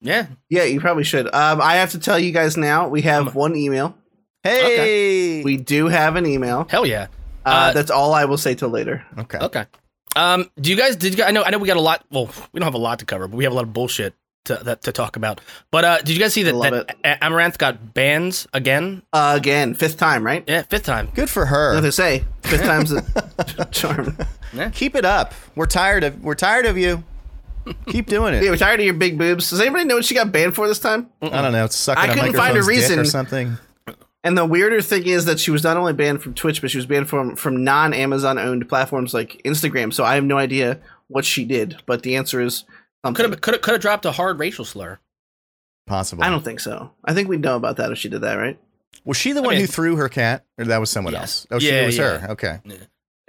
Yeah. 0.01 0.27
Yeah, 0.49 0.63
you 0.63 0.79
probably 0.79 1.03
should. 1.03 1.27
Um, 1.33 1.61
I 1.61 1.75
have 1.75 1.91
to 1.91 1.99
tell 1.99 2.17
you 2.19 2.31
guys 2.31 2.57
now. 2.57 2.87
We 2.87 3.01
have 3.03 3.29
Um, 3.29 3.33
one 3.33 3.55
email. 3.55 3.95
Hey, 4.43 5.43
We 5.43 5.57
do 5.57 5.87
have 5.87 6.15
an 6.15 6.25
email. 6.25 6.67
Hell 6.69 6.85
yeah. 6.85 7.07
Uh, 7.45 7.49
Uh, 7.49 7.73
that's 7.73 7.91
all 7.91 8.13
I 8.13 8.25
will 8.25 8.37
say 8.37 8.55
till 8.55 8.69
later. 8.69 9.03
okay. 9.17 9.37
Okay. 9.39 9.65
Um, 10.15 10.49
do 10.59 10.69
you 10.69 10.75
guys? 10.75 10.95
Did 10.95 11.13
you 11.13 11.17
guys? 11.17 11.29
I 11.29 11.31
know. 11.31 11.43
I 11.43 11.51
know 11.51 11.57
we 11.57 11.67
got 11.67 11.77
a 11.77 11.81
lot. 11.81 12.03
Well, 12.11 12.29
we 12.51 12.59
don't 12.59 12.65
have 12.67 12.73
a 12.73 12.77
lot 12.79 12.99
to 12.99 13.05
cover, 13.05 13.27
but 13.27 13.37
we 13.37 13.43
have 13.45 13.53
a 13.53 13.55
lot 13.55 13.63
of 13.63 13.71
bullshit 13.73 14.13
to 14.45 14.55
that, 14.63 14.81
to 14.83 14.91
talk 14.91 15.15
about. 15.15 15.39
But 15.71 15.85
uh, 15.85 15.97
did 15.99 16.09
you 16.09 16.19
guys 16.19 16.33
see 16.33 16.43
that, 16.43 16.53
Love 16.55 16.71
that 16.73 16.95
A- 17.05 17.25
Amouranth 17.25 17.57
got 17.57 17.93
bans 17.93 18.45
again? 18.53 19.03
Uh, 19.13 19.35
again, 19.37 19.73
fifth 19.73 19.97
time, 19.97 20.25
right? 20.25 20.43
Yeah, 20.47 20.63
fifth 20.63 20.83
time. 20.83 21.09
Good 21.15 21.29
for 21.29 21.45
her. 21.45 21.73
Nothing 21.75 21.87
to 21.87 21.91
say. 21.93 22.25
Fifth 22.43 22.63
time's 22.63 22.89
the 22.89 23.67
charm. 23.71 24.17
Keep 24.73 24.95
it 24.95 25.05
up. 25.05 25.33
We're 25.55 25.65
tired 25.65 26.03
of 26.03 26.21
we're 26.23 26.35
tired 26.35 26.65
of 26.65 26.77
you. 26.77 27.03
Keep 27.87 28.07
doing 28.07 28.33
it. 28.33 28.43
Yeah, 28.43 28.49
we're 28.51 28.57
tired 28.57 28.79
of 28.79 28.85
your 28.85 28.93
big 28.95 29.17
boobs. 29.17 29.49
Does 29.49 29.59
anybody 29.61 29.85
know 29.85 29.95
what 29.95 30.05
she 30.05 30.15
got 30.15 30.31
banned 30.31 30.55
for 30.55 30.67
this 30.67 30.79
time? 30.79 31.09
I 31.21 31.41
don't 31.41 31.51
know. 31.51 31.65
It's 31.65 31.75
sucking 31.75 32.09
I 32.09 32.13
a 32.13 32.15
couldn't 32.15 32.33
find 32.33 32.57
a 32.57 32.63
reason. 32.63 32.99
or 32.99 33.05
something. 33.05 33.57
And 34.23 34.37
the 34.37 34.45
weirder 34.45 34.81
thing 34.81 35.05
is 35.07 35.25
that 35.25 35.39
she 35.39 35.49
was 35.51 35.63
not 35.63 35.77
only 35.77 35.93
banned 35.93 36.21
from 36.21 36.33
Twitch, 36.35 36.61
but 36.61 36.69
she 36.71 36.77
was 36.77 36.85
banned 36.85 37.09
from 37.09 37.35
from 37.35 37.63
non 37.63 37.93
Amazon 37.93 38.37
owned 38.37 38.67
platforms 38.69 39.13
like 39.13 39.41
Instagram. 39.45 39.91
So 39.93 40.03
I 40.03 40.15
have 40.15 40.23
no 40.23 40.37
idea 40.37 40.79
what 41.07 41.25
she 41.25 41.43
did. 41.45 41.77
But 41.85 42.03
the 42.03 42.15
answer 42.15 42.39
is 42.39 42.63
something. 43.03 43.15
Could 43.23 43.31
have 43.31 43.41
could 43.41 43.53
have 43.55 43.61
could 43.61 43.71
have 43.73 43.81
dropped 43.81 44.05
a 44.05 44.11
hard 44.11 44.37
racial 44.39 44.63
slur. 44.65 44.99
Possible. 45.87 46.23
I 46.23 46.29
don't 46.29 46.43
think 46.45 46.59
so. 46.59 46.91
I 47.03 47.13
think 47.13 47.27
we'd 47.29 47.41
know 47.41 47.55
about 47.55 47.77
that 47.77 47.91
if 47.91 47.97
she 47.97 48.09
did 48.09 48.21
that, 48.21 48.35
right? 48.35 48.59
Was 49.05 49.17
she 49.17 49.31
the 49.31 49.39
I 49.41 49.45
one 49.45 49.51
mean- 49.55 49.61
who 49.61 49.67
threw 49.67 49.95
her 49.95 50.07
cat, 50.09 50.45
or 50.59 50.65
that 50.65 50.77
was 50.79 50.89
someone 50.91 51.13
Yes. 51.13 51.21
else? 51.21 51.47
Oh, 51.51 51.59
she 51.59 51.69
Yeah, 51.69 51.81
it 51.81 51.85
was 51.87 51.97
yeah. 51.97 52.17
her. 52.19 52.31
Okay. 52.33 52.59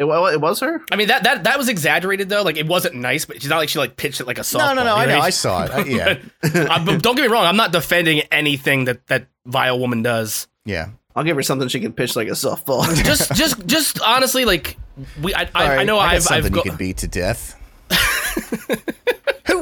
It, 0.03 0.07
wa- 0.07 0.27
it 0.27 0.41
was 0.41 0.61
her. 0.61 0.81
I 0.91 0.97
mean 0.97 1.09
that 1.09 1.23
that 1.25 1.45
that 1.45 1.57
was 1.59 1.69
exaggerated 1.69 2.29
though. 2.29 2.43
Like 2.43 2.57
it 2.59 2.67
wasn't 2.67 2.97
nice, 2.97 3.25
but 3.25 3.41
she's 3.41 3.49
not 3.51 3.57
like 3.59 3.69
she 3.71 3.79
like 3.79 3.97
pitched 3.97 4.21
it 4.21 4.27
like 4.27 4.39
a 4.39 4.43
softball. 4.43 4.75
No, 4.75 4.83
no, 4.83 4.85
no. 4.85 4.95
you 4.97 5.03
I 5.03 5.07
know. 5.07 5.21
I 5.21 5.31
saw 5.31 5.65
it. 5.65 5.71
I, 5.71 5.85
yeah, 5.85 6.19
Uh, 6.43 6.85
but 6.85 7.03
don't 7.03 7.15
get 7.17 7.23
me 7.23 7.29
wrong. 7.29 7.45
I'm 7.47 7.57
not 7.57 7.73
defending 7.73 8.21
anything 8.31 8.85
that 8.85 9.07
that 9.07 9.27
vile 9.47 9.79
woman 9.79 10.03
does. 10.03 10.47
yeah. 10.65 10.91
I'll 11.15 11.25
give 11.25 11.37
her 11.37 11.43
something 11.43 11.69
she 11.69 11.79
can 11.81 11.93
pitch 11.93 12.17
like 12.17 12.29
a 12.29 12.33
softball. 12.33 12.87
Just 13.05 13.35
just 13.35 13.67
just 13.67 14.01
honestly, 14.01 14.47
like 14.47 14.79
we. 15.23 15.35
I 15.35 15.43
I, 15.43 15.49
I 15.55 15.67
Sorry, 15.67 15.85
know 15.85 15.99
I 15.99 16.07
got 16.07 16.15
I've 16.15 16.23
something 16.23 16.39
I've 16.39 16.51
you 16.51 16.51
go- 16.57 16.63
could 16.63 16.79
beat 16.79 16.97
to 16.99 17.09
death. 17.09 17.59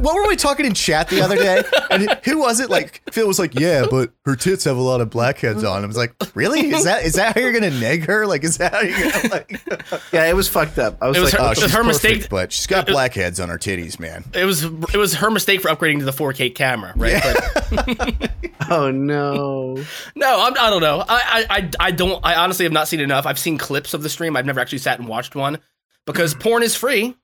who? 0.00 0.04
What 0.06 0.14
were 0.16 0.28
we 0.28 0.36
talking 0.36 0.66
in 0.66 0.74
chat 0.74 1.08
the 1.08 1.20
other 1.22 1.36
day? 1.36 1.62
And 1.90 2.10
who 2.24 2.38
was 2.40 2.60
it? 2.60 2.70
Like 2.70 3.02
Phil 3.12 3.26
was 3.26 3.38
like, 3.38 3.58
"Yeah, 3.58 3.86
but 3.90 4.10
her 4.24 4.36
tits 4.36 4.64
have 4.64 4.76
a 4.76 4.80
lot 4.80 5.00
of 5.00 5.10
blackheads 5.10 5.64
on." 5.64 5.82
I 5.82 5.86
was 5.86 5.96
like, 5.96 6.14
"Really? 6.34 6.70
Is 6.70 6.84
that 6.84 7.04
is 7.04 7.14
that 7.14 7.34
how 7.34 7.40
you're 7.40 7.52
gonna 7.52 7.70
neg 7.70 8.06
her? 8.06 8.26
Like, 8.26 8.44
is 8.44 8.58
that 8.58 8.72
how 8.72 8.80
you're 8.80 9.10
gonna 9.10 9.28
like?" 9.28 9.60
yeah, 10.12 10.26
it 10.26 10.34
was 10.36 10.48
fucked 10.48 10.78
up. 10.78 10.98
I 11.00 11.08
was, 11.08 11.16
It 11.16 11.20
was 11.20 11.32
like, 11.32 11.40
her- 11.42 11.48
Oh, 11.48 11.50
It 11.52 11.58
she's 11.58 11.70
her 11.72 11.82
perfect, 11.84 11.86
mistake. 12.04 12.28
but 12.30 12.52
she's 12.52 12.66
got 12.66 12.86
blackheads 12.86 13.40
on 13.40 13.48
her 13.48 13.58
titties, 13.58 13.98
man. 14.00 14.24
it 14.34 14.44
was 14.44 14.64
it 14.64 14.96
was 14.96 15.14
her 15.14 15.30
mistake 15.30 15.60
for 15.60 15.68
upgrading 15.68 15.98
to 16.00 16.04
the 16.04 16.12
4K 16.12 16.54
camera, 16.54 16.92
right? 16.96 17.22
But 17.22 18.30
oh 18.70 18.90
no. 18.90 19.76
no, 20.14 20.40
I'm, 20.46 20.54
I 20.58 20.70
don't 20.70 20.80
know. 20.82 21.04
I, 21.08 21.46
I 21.48 21.56
I 21.58 21.70
I 21.80 21.90
don't. 21.90 22.24
I 22.24 22.36
honestly 22.36 22.64
have 22.64 22.72
not 22.72 22.88
seen 22.88 23.00
enough. 23.00 23.26
I've 23.26 23.38
seen 23.38 23.58
clips 23.58 23.94
of 23.94 24.02
the 24.02 24.08
stream. 24.08 24.36
I've 24.36 24.46
never 24.46 24.60
actually 24.60 24.78
sat 24.78 24.98
and 24.98 25.08
watched 25.08 25.34
one 25.34 25.58
because 26.06 26.34
porn 26.40 26.62
is 26.62 26.74
free, 26.76 27.16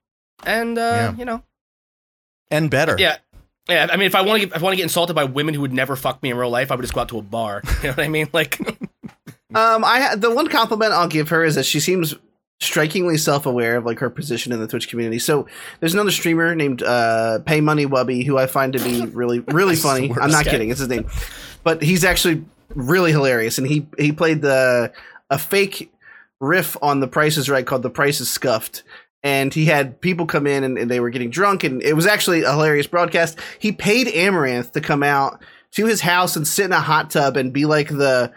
and 0.45 0.79
uh, 0.79 0.81
Yeah. 0.81 1.17
you 1.17 1.25
know, 1.25 1.43
And 2.51 2.71
better. 2.71 2.97
yeah. 2.99 3.17
Yeah, 3.69 3.89
I 3.91 3.97
mean, 3.97 4.07
if 4.07 4.15
I 4.15 4.21
want 4.23 4.41
to 4.41 4.47
get, 4.47 4.55
if 4.57 4.63
I 4.63 4.65
want 4.65 4.75
to 4.75 4.77
get 4.77 4.85
insulted 4.85 5.15
by 5.15 5.25
women 5.25 5.53
who 5.53 5.61
would 5.63 5.73
never 5.73 5.97
fuck 5.97 6.23
me 6.23 6.31
in 6.31 6.37
real 6.37 6.51
life, 6.51 6.71
I 6.71 6.77
would 6.77 6.83
just 6.83 6.95
go 6.95 7.01
out 7.01 7.09
to 7.09 7.19
a 7.19 7.23
bar. 7.23 7.63
You 7.83 7.89
know 7.89 7.95
what 7.95 7.99
I 7.99 8.09
mean? 8.09 8.29
Like, 8.33 8.61
Um, 9.55 9.85
I 9.85 10.15
the 10.17 10.33
one 10.35 10.49
compliment 10.49 10.93
I'll 10.93 11.09
give 11.09 11.31
her 11.31 11.43
is 11.45 11.55
that 11.55 11.65
she 11.65 11.81
seems 11.81 12.15
strikingly 12.61 13.17
self-aware 13.17 13.77
of 13.77 13.85
like 13.87 13.99
her 14.01 14.11
position 14.11 14.53
in 14.53 14.61
the 14.61 14.67
Twitch 14.67 14.89
community. 14.89 15.19
So 15.19 15.47
there's 15.81 15.95
another 15.95 16.11
streamer 16.11 16.55
named 16.55 16.83
uh, 16.83 17.39
Pay 17.41 17.61
Money 17.61 17.87
Wubby 17.87 18.25
who 18.25 18.39
I 18.39 18.47
find 18.47 18.73
to 18.75 18.79
be 18.81 19.07
really 19.13 19.41
really 19.41 19.77
funny. 19.77 20.11
I'm 20.11 20.31
not 20.31 20.39
worst. 20.45 20.51
kidding, 20.51 20.71
it's 20.71 20.81
his 20.81 20.89
name, 20.89 21.09
but 21.65 21.83
he's 21.83 22.05
actually 22.05 22.45
really 22.75 23.13
hilarious. 23.13 23.59
And 23.59 23.67
he 23.67 23.87
he 23.99 24.13
played 24.13 24.43
the 24.43 24.93
a 25.31 25.39
fake 25.39 25.93
riff 26.41 26.77
on 26.83 27.01
The 27.01 27.09
Price 27.09 27.37
is 27.37 27.49
Right 27.49 27.67
called 27.67 27.83
The 27.83 27.91
Price 27.91 28.21
is 28.21 28.29
Scuffed. 28.29 28.83
And 29.23 29.53
he 29.53 29.65
had 29.65 30.01
people 30.01 30.27
come 30.27 30.47
in 30.47 30.63
and, 30.63 30.79
and 30.79 30.91
they 30.91 31.01
were 31.01 31.11
getting 31.11 31.31
drunk, 31.31 31.65
and 31.65 31.83
it 31.83 31.95
was 31.95 32.07
actually 32.07 32.43
a 32.43 32.53
hilarious 32.53 32.87
broadcast. 32.87 33.39
He 33.59 33.73
paid 33.73 34.07
Amouranth 34.07 34.73
to 34.73 34.81
come 34.81 35.03
out 35.03 35.43
to 35.73 35.87
his 35.87 36.01
house 36.01 36.37
and 36.37 36.47
sit 36.47 36.67
in 36.67 36.73
a 36.73 36.81
hot 36.81 37.11
tub 37.11 37.37
and 37.37 37.53
be 37.53 37.67
like 37.67 37.89
the 37.89 38.33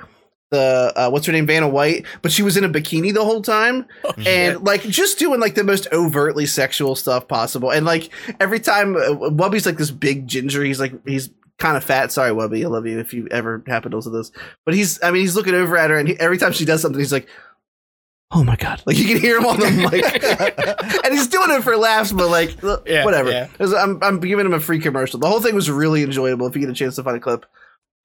the 0.51 0.91
uh, 0.95 1.09
what's 1.09 1.27
her 1.27 1.31
name 1.31 1.45
Vanna 1.45 1.69
White, 1.69 2.05
but 2.21 2.31
she 2.31 2.41
was 2.41 2.57
in 2.57 2.63
a 2.63 2.69
bikini 2.69 3.13
the 3.13 3.23
whole 3.23 3.41
time 3.41 3.85
and 4.25 4.63
like 4.63 4.81
just 4.81 5.19
doing 5.19 5.39
like 5.39 5.55
the 5.55 5.63
most 5.63 5.87
overtly 5.91 6.45
sexual 6.45 6.95
stuff 6.95 7.27
possible. 7.27 7.71
And 7.71 7.85
like 7.85 8.09
every 8.39 8.59
time 8.59 8.95
uh, 8.95 9.11
Wubby's 9.29 9.65
like 9.65 9.77
this 9.77 9.91
big 9.91 10.27
ginger, 10.27 10.63
he's 10.63 10.79
like 10.79 10.93
he's 11.07 11.29
kind 11.59 11.77
of 11.77 11.83
fat. 11.83 12.11
Sorry, 12.11 12.31
Wubby, 12.31 12.63
I 12.63 12.67
love 12.67 12.87
you 12.87 12.99
if 12.99 13.13
you 13.13 13.27
ever 13.29 13.63
happen 13.67 13.91
to 13.91 13.97
listen 13.97 14.11
to 14.11 14.17
this. 14.17 14.31
But 14.65 14.73
he's 14.73 15.01
I 15.03 15.11
mean 15.11 15.21
he's 15.21 15.35
looking 15.35 15.53
over 15.53 15.77
at 15.77 15.91
her, 15.91 15.97
and 15.97 16.07
he, 16.07 16.19
every 16.19 16.37
time 16.37 16.53
she 16.53 16.65
does 16.65 16.81
something, 16.81 16.99
he's 16.99 17.13
like. 17.13 17.27
Oh 18.31 18.43
my 18.43 18.55
god! 18.55 18.83
Like 18.85 18.97
you 18.97 19.05
can 19.05 19.19
hear 19.19 19.37
him 19.37 19.45
on 19.45 19.59
the 19.59 19.71
mic, 19.91 21.03
and 21.05 21.13
he's 21.13 21.27
doing 21.27 21.49
it 21.49 21.63
for 21.63 21.75
laughs, 21.75 22.11
but 22.11 22.29
like 22.29 22.55
Yeah, 22.85 23.03
whatever. 23.05 23.31
yeah. 23.31 23.47
'Cause 23.57 23.73
I'm 23.73 24.01
I'm 24.03 24.19
giving 24.19 24.45
him 24.45 24.53
a 24.53 24.59
free 24.59 24.79
commercial. 24.79 25.19
The 25.19 25.27
whole 25.27 25.41
thing 25.41 25.55
was 25.55 25.69
really 25.69 26.03
enjoyable. 26.03 26.45
If 26.47 26.55
you 26.55 26.61
get 26.61 26.69
a 26.69 26.73
chance 26.73 26.95
to 26.97 27.03
find 27.03 27.17
a 27.17 27.19
clip, 27.19 27.45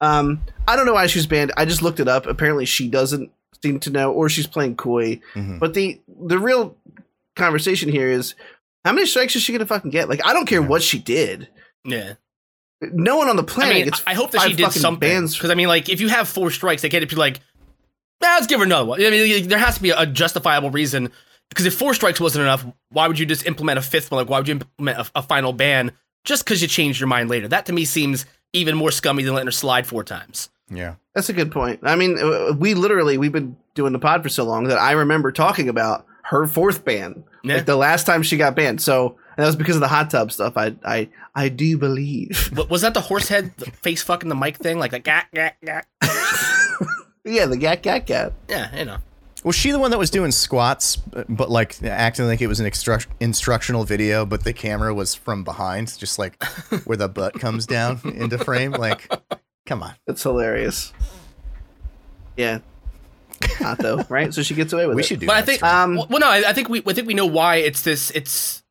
um, 0.00 0.40
I 0.66 0.76
don't 0.76 0.86
know 0.86 0.94
why 0.94 1.06
she's 1.08 1.26
banned. 1.26 1.52
I 1.58 1.66
just 1.66 1.82
looked 1.82 2.00
it 2.00 2.08
up. 2.08 2.26
Apparently, 2.26 2.64
she 2.64 2.88
doesn't 2.88 3.30
seem 3.62 3.80
to 3.80 3.90
know, 3.90 4.12
or 4.12 4.28
she's 4.30 4.46
playing 4.46 4.76
coy. 4.76 5.20
Mhm. 5.34 5.58
But 5.58 5.74
the 5.74 6.00
the 6.26 6.38
real 6.38 6.76
conversation 7.36 7.90
here 7.90 8.08
is 8.08 8.34
how 8.84 8.92
many 8.92 9.06
strikes 9.06 9.36
is 9.36 9.42
she 9.42 9.52
gonna 9.52 9.66
fucking 9.66 9.90
get? 9.90 10.08
Like, 10.08 10.20
I 10.24 10.32
don't 10.32 10.46
care 10.46 10.62
what 10.62 10.82
she 10.82 10.98
did. 10.98 11.48
yeah. 11.84 12.14
No 12.92 13.16
one 13.16 13.28
on 13.30 13.36
the 13.36 13.42
I 13.42 13.46
planet. 13.46 13.74
mean, 13.76 13.84
gets 13.86 14.02
I 14.06 14.12
hope 14.14 14.30
that 14.32 14.42
she 14.42 14.50
did 14.54 14.64
fucking 14.66 14.82
something 14.82 15.26
because 15.26 15.50
I 15.50 15.54
mean, 15.54 15.68
like, 15.68 15.88
if 15.88 16.00
you 16.02 16.08
have 16.08 16.28
four 16.28 16.50
strikes, 16.50 16.82
they 16.82 16.90
can't 16.90 17.08
be 17.08 17.16
like, 17.16 17.40
nah, 18.20 18.28
let's 18.34 18.46
give 18.46 18.60
her 18.60 18.66
another 18.66 18.84
one. 18.86 19.00
I 19.04 19.10
mean, 19.10 19.48
there 19.48 19.58
has 19.58 19.76
to 19.76 19.82
be 19.82 19.90
a 19.90 20.06
justifiable 20.06 20.70
reason. 20.70 21.10
Because 21.50 21.66
if 21.66 21.74
four 21.74 21.94
strikes 21.94 22.18
wasn't 22.20 22.42
enough, 22.42 22.64
why 22.88 23.06
would 23.06 23.18
you 23.18 23.26
just 23.26 23.46
implement 23.46 23.78
a 23.78 23.82
fifth 23.82 24.10
one? 24.10 24.18
Like, 24.22 24.30
why 24.30 24.38
would 24.38 24.48
you 24.48 24.52
implement 24.54 24.98
a, 24.98 25.18
a 25.18 25.22
final 25.22 25.52
ban 25.52 25.92
just 26.24 26.44
because 26.44 26.62
you 26.62 26.66
changed 26.68 26.98
your 26.98 27.06
mind 27.06 27.28
later? 27.28 27.46
That 27.46 27.66
to 27.66 27.72
me 27.72 27.84
seems 27.84 28.24
even 28.54 28.76
more 28.76 28.90
scummy 28.90 29.22
than 29.22 29.34
letting 29.34 29.46
her 29.46 29.52
slide 29.52 29.86
four 29.86 30.02
times. 30.02 30.48
Yeah. 30.70 30.94
That's 31.14 31.28
a 31.28 31.32
good 31.34 31.52
point. 31.52 31.80
I 31.82 31.96
mean, 31.96 32.18
uh, 32.18 32.54
we 32.58 32.72
literally 32.74 33.18
we've 33.18 33.30
been 33.30 33.56
doing 33.74 33.92
the 33.92 33.98
pod 33.98 34.22
for 34.22 34.30
so 34.30 34.44
long 34.44 34.64
that 34.64 34.78
I 34.78 34.92
remember 34.92 35.30
talking 35.30 35.68
about 35.68 36.06
her 36.22 36.46
fourth 36.46 36.84
ban, 36.84 37.22
Yeah. 37.44 37.56
like 37.56 37.66
the 37.66 37.76
last 37.76 38.04
time 38.06 38.22
she 38.22 38.38
got 38.38 38.56
banned. 38.56 38.80
So 38.80 39.18
and 39.36 39.44
that 39.44 39.46
was 39.46 39.56
because 39.56 39.76
of 39.76 39.80
the 39.80 39.88
hot 39.88 40.10
tub 40.10 40.32
stuff. 40.32 40.56
I 40.56 40.74
I 40.84 41.08
I 41.34 41.50
do 41.50 41.76
believe. 41.76 42.50
Wa- 42.56 42.64
was 42.70 42.80
that 42.80 42.94
the 42.94 43.02
horse 43.02 43.28
head 43.28 43.52
face 43.82 44.02
fucking 44.02 44.30
the 44.30 44.34
mic 44.34 44.56
thing? 44.56 44.78
Like, 44.78 44.92
like, 44.92 45.04
gak, 45.04 45.26
gak, 45.34 45.56
gak. 45.64 45.84
Yeah, 47.24 47.46
the 47.46 47.56
gat 47.56 47.82
gat 47.82 48.06
gat. 48.06 48.32
yeah, 48.48 48.76
you 48.76 48.84
know. 48.84 48.98
Was 49.42 49.54
she 49.54 49.72
the 49.72 49.78
one 49.78 49.90
that 49.90 49.98
was 49.98 50.08
doing 50.10 50.30
squats, 50.30 50.96
but 50.96 51.50
like 51.50 51.82
acting 51.82 52.24
like 52.26 52.40
it 52.40 52.46
was 52.46 52.60
an 52.60 52.66
extru- 52.66 53.04
instructional 53.20 53.84
video, 53.84 54.24
but 54.24 54.42
the 54.42 54.54
camera 54.54 54.94
was 54.94 55.14
from 55.14 55.44
behind, 55.44 55.96
just 55.98 56.18
like 56.18 56.42
where 56.84 56.96
the 56.96 57.08
butt 57.10 57.34
comes 57.34 57.66
down 57.66 58.00
into 58.04 58.38
frame? 58.38 58.72
Like, 58.72 59.12
come 59.66 59.82
on. 59.82 59.92
It's 60.06 60.22
hilarious. 60.22 60.94
Yeah. 62.38 62.60
Not 63.60 63.78
though, 63.78 64.02
right? 64.08 64.32
So 64.32 64.42
she 64.42 64.54
gets 64.54 64.72
away 64.72 64.86
with 64.86 64.96
We 64.96 65.02
it. 65.02 65.06
should 65.06 65.20
do 65.20 65.26
But 65.26 65.36
I 65.36 65.42
think. 65.42 65.62
Um, 65.62 65.96
well, 65.96 66.18
no, 66.20 66.26
I, 66.28 66.48
I 66.48 66.52
think 66.54 66.70
we, 66.70 66.82
I 66.86 66.94
think 66.94 67.06
we 67.06 67.12
know 67.14 67.26
why 67.26 67.56
it's 67.56 67.82
this. 67.82 68.10
It's 68.12 68.62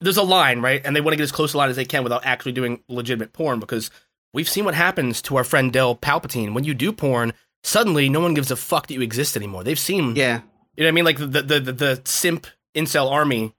there's 0.00 0.16
a 0.16 0.22
line, 0.24 0.60
right? 0.60 0.82
And 0.84 0.96
they 0.96 1.00
want 1.00 1.12
to 1.12 1.16
get 1.16 1.22
as 1.22 1.32
close 1.32 1.50
to 1.50 1.52
the 1.52 1.58
line 1.58 1.70
as 1.70 1.76
they 1.76 1.84
can 1.84 2.02
without 2.02 2.26
actually 2.26 2.52
doing 2.52 2.80
legitimate 2.88 3.32
porn 3.32 3.60
because 3.60 3.90
we've 4.34 4.48
seen 4.48 4.64
what 4.64 4.74
happens 4.74 5.22
to 5.22 5.36
our 5.36 5.44
friend 5.44 5.72
Dell 5.72 5.94
Palpatine. 5.94 6.54
When 6.54 6.64
you 6.64 6.74
do 6.74 6.92
porn, 6.92 7.32
suddenly 7.64 8.08
no 8.08 8.20
one 8.20 8.34
gives 8.34 8.50
a 8.50 8.56
fuck 8.56 8.86
that 8.86 8.94
you 8.94 9.02
exist 9.02 9.36
anymore. 9.36 9.64
They've 9.64 9.78
seen, 9.78 10.14
Yeah. 10.16 10.40
you 10.76 10.82
know 10.82 10.86
what 10.86 10.88
I 10.88 10.90
mean? 10.92 11.04
Like 11.04 11.18
the 11.18 11.26
the 11.42 11.60
the, 11.60 11.72
the 11.72 12.02
simp 12.04 12.46
incel 12.74 13.10
army. 13.10 13.54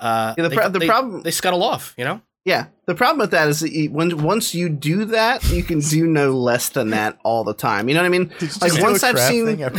Uh, 0.00 0.34
Yeah, 0.36 0.44
the 0.44 0.48
they, 0.48 0.68
the 0.68 0.78
they- 0.80 0.86
problem- 0.86 1.22
they 1.22 1.30
scuttle 1.30 1.62
off, 1.62 1.94
you 1.96 2.04
know. 2.04 2.20
Yeah. 2.44 2.66
The 2.86 2.94
problem 2.96 3.18
with 3.18 3.30
that 3.30 3.48
is 3.48 3.60
that 3.60 3.70
you, 3.72 3.90
when 3.90 4.22
once 4.22 4.54
you 4.54 4.68
do 4.68 5.04
that, 5.06 5.44
you 5.50 5.62
can 5.62 5.78
do 5.78 6.06
no 6.06 6.32
less 6.32 6.68
than 6.70 6.90
that 6.90 7.16
all 7.22 7.44
the 7.44 7.54
time. 7.54 7.88
You 7.88 7.94
know 7.94 8.00
what 8.00 8.06
I 8.06 8.10
mean? 8.10 8.32
Like 8.60 8.82
once 8.82 9.04
I've 9.04 9.18
seen, 9.20 9.58
yeah. 9.58 9.68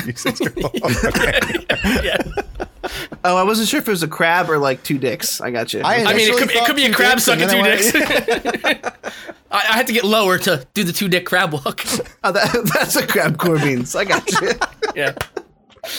oh, 3.25 3.35
I 3.37 3.43
wasn't 3.43 3.67
sure 3.67 3.79
if 3.79 3.87
it 3.87 3.91
was 3.91 4.03
a 4.03 4.07
crab 4.07 4.49
or 4.49 4.57
like 4.57 4.83
two 4.83 4.97
dicks. 4.97 5.41
I 5.41 5.51
got 5.51 5.73
you. 5.73 5.81
I- 5.81 6.05
I 6.05 6.13
mean, 6.13 6.29
it 6.33 6.37
could, 6.37 6.51
it 6.51 6.65
could 6.65 6.75
be 6.75 6.85
a 6.85 6.93
crab 6.93 7.19
sucking 7.19 7.49
two 7.49 7.61
dicks. 7.63 7.93
I, 9.51 9.51
I 9.51 9.59
had 9.73 9.87
to 9.87 9.93
get 9.93 10.03
lower 10.05 10.37
to 10.39 10.65
do 10.73 10.83
the 10.83 10.93
two 10.93 11.07
dick 11.09 11.25
crab 11.25 11.53
walk. 11.53 11.81
oh, 12.23 12.31
that, 12.31 12.71
that's 12.73 12.95
a 12.95 13.05
crab 13.05 13.37
core 13.37 13.59
means. 13.59 13.95
I 13.95 14.05
got 14.05 14.29
you. 14.31 14.51
yeah, 14.95 15.13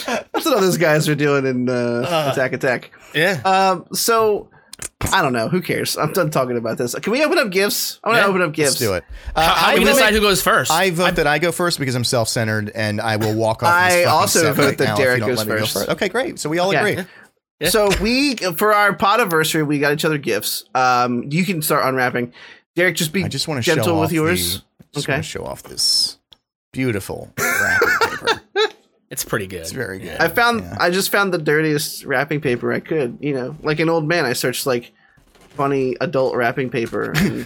That's 0.05 0.45
what 0.45 0.59
those 0.59 0.77
guys 0.77 1.07
are 1.07 1.15
doing 1.15 1.45
in 1.45 1.69
uh, 1.69 2.31
Attack 2.33 2.53
Attack. 2.53 2.91
yeah. 3.13 3.39
Um, 3.45 3.85
so 3.93 4.49
I 5.13 5.21
don't 5.21 5.33
know. 5.33 5.49
Who 5.49 5.61
cares? 5.61 5.97
I'm 5.97 6.13
done 6.13 6.31
talking 6.31 6.57
about 6.57 6.77
this. 6.77 6.95
Can 6.95 7.11
we 7.11 7.23
open 7.23 7.37
up 7.37 7.49
gifts? 7.51 7.99
I 8.03 8.07
want 8.09 8.17
to 8.17 8.21
Yeah, 8.23 8.27
open 8.29 8.41
up 8.41 8.53
gifts. 8.53 8.71
Let's 8.71 8.79
do 8.79 8.93
it. 8.93 9.03
Uh, 9.35 9.41
How 9.53 9.67
I 9.67 9.75
do 9.75 9.81
we 9.81 9.85
vote- 9.87 9.93
decide 9.93 10.13
who 10.13 10.21
goes 10.21 10.41
first? 10.41 10.71
I 10.71 10.89
vote 10.91 11.15
that 11.17 11.27
I 11.27 11.37
go 11.37 11.51
first 11.51 11.79
because 11.79 11.95
I'm 11.95 12.03
self-centered 12.05 12.71
and 12.73 13.01
I 13.01 13.17
will 13.17 13.35
walk 13.35 13.61
off. 13.61 13.73
I 13.73 13.89
this 13.99 14.07
also 14.07 14.39
set 14.43 14.55
vote 14.55 14.65
right 14.65 14.77
that 14.77 14.83
now 14.85 14.93
if 14.93 14.99
you 14.99 15.05
Derek 15.05 15.19
goes 15.21 15.37
let 15.39 15.47
me 15.47 15.53
go 15.53 15.65
first. 15.65 15.89
Okay, 15.89 16.07
great. 16.09 16.39
So 16.39 16.49
we 16.49 16.59
all 16.59 16.71
Yeah. 16.73 16.85
agree. 16.85 17.05
Yeah. 17.59 17.69
So 17.69 17.89
we 18.01 18.35
for 18.35 18.73
our 18.73 18.93
pod 18.93 19.19
anniversary, 19.19 19.63
we 19.63 19.79
got 19.79 19.93
each 19.93 20.05
other 20.05 20.17
gifts. 20.17 20.63
Um, 20.73 21.23
you 21.29 21.45
can 21.45 21.61
start 21.61 21.85
unwrapping. 21.85 22.33
Derek, 22.75 22.95
just 22.95 23.11
be 23.13 23.23
I 23.23 23.27
just 23.27 23.47
want 23.47 23.59
to 23.59 23.61
show 23.63 23.75
gentle 23.75 23.99
with 23.99 24.07
off 24.09 24.13
yours. 24.13 24.61
The, 24.79 24.85
just 24.93 25.09
Okay. 25.09 25.21
show 25.21 25.43
off 25.45 25.63
this 25.63 26.17
beautiful 26.73 27.31
wrapping 27.39 27.87
paper. 27.99 28.04
It's 29.09 29.23
pretty 29.23 29.47
good. 29.47 29.61
It's 29.61 29.71
very 29.71 29.99
good. 29.99 30.19
I 30.19 30.27
found 30.27 30.61
Yeah. 30.61 30.77
I 30.79 30.89
just 30.89 31.11
found 31.11 31.33
the 31.33 31.37
dirtiest 31.37 32.05
wrapping 32.05 32.41
paper 32.41 32.73
I 32.73 32.79
could. 32.79 33.17
You 33.21 33.33
know, 33.33 33.55
like 33.61 33.79
an 33.79 33.89
old 33.89 34.07
man. 34.07 34.25
I 34.25 34.33
searched 34.33 34.65
like 34.65 34.91
funny 35.39 35.95
adult 36.01 36.35
wrapping 36.35 36.69
paper. 36.69 37.11
And 37.15 37.45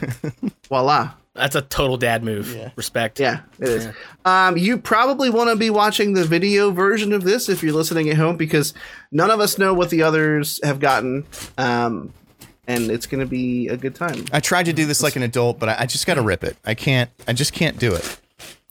voila. 0.68 1.12
That's 1.36 1.56
a 1.56 1.62
total 1.62 1.96
dad 1.96 2.24
move. 2.24 2.54
Respect. 2.76 3.20
Yeah, 3.20 3.42
it 3.60 3.68
is. 3.70 3.88
Um, 4.26 4.58
you 4.58 4.78
probably 4.78 5.30
want 5.30 5.50
to 5.50 5.56
be 5.56 5.70
watching 5.70 6.14
the 6.14 6.26
video 6.26 6.72
version 6.72 7.14
of 7.14 7.24
this 7.24 7.48
if 7.48 7.64
you're 7.64 7.74
listening 7.74 8.10
at 8.10 8.18
home 8.18 8.36
because 8.36 8.74
none 9.12 9.32
of 9.32 9.40
us 9.40 9.58
know 9.58 9.74
what 9.74 9.90
the 9.90 10.02
others 10.02 10.60
have 10.64 10.80
gotten. 10.80 11.26
Um, 11.58 12.12
and 12.68 12.92
it's 12.92 13.06
going 13.06 13.22
to 13.22 13.26
be 13.26 13.68
a 13.70 13.78
good 13.78 13.96
time. 13.96 14.26
I 14.34 14.42
tried 14.42 14.66
to 14.66 14.74
do 14.74 14.86
this 14.86 15.02
like 15.02 15.16
an 15.16 15.24
adult, 15.24 15.60
but 15.60 15.70
I, 15.70 15.78
I 15.82 15.86
just 15.86 16.06
got 16.06 16.16
to 16.16 16.22
rip 16.22 16.44
it. 16.44 16.58
I 16.66 16.74
can't. 16.74 17.10
I 17.28 17.34
just 17.34 17.54
can't 17.54 17.80
do 17.80 17.96
it. 17.96 18.20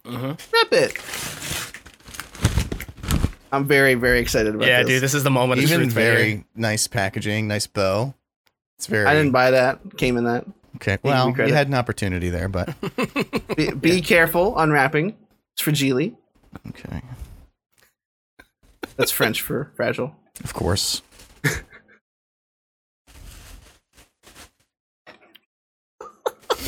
Mm-hmm. 0.05 0.27
Rip 0.53 0.73
it. 0.73 0.97
I'm 3.51 3.65
very, 3.65 3.95
very 3.95 4.19
excited 4.19 4.53
about 4.55 4.67
Yeah, 4.67 4.79
this. 4.83 4.87
dude, 4.91 5.03
this 5.03 5.13
is 5.13 5.23
the 5.23 5.31
moment. 5.31 5.59
of 5.59 5.65
Even 5.65 5.79
truth 5.81 5.95
right 5.95 6.01
here. 6.03 6.13
very 6.13 6.45
nice 6.55 6.87
packaging, 6.87 7.47
nice 7.47 7.67
bow. 7.67 8.13
It's 8.77 8.87
very. 8.87 9.05
I 9.05 9.13
didn't 9.13 9.31
buy 9.31 9.51
that. 9.51 9.79
Came 9.97 10.17
in 10.17 10.23
that. 10.25 10.45
Okay. 10.75 10.97
Well, 11.03 11.33
credit. 11.33 11.49
you 11.49 11.55
had 11.55 11.67
an 11.67 11.73
opportunity 11.73 12.29
there, 12.29 12.47
but 12.47 12.73
Be, 13.57 13.71
be 13.71 14.01
careful 14.01 14.57
unwrapping. 14.57 15.17
It's 15.53 15.61
for 15.61 15.71
Geely. 15.71 16.15
okay. 16.69 17.01
That's 18.95 19.11
French 19.11 19.41
for 19.41 19.71
fragile. 19.75 20.15
Of 20.43 20.53
course. 20.53 21.01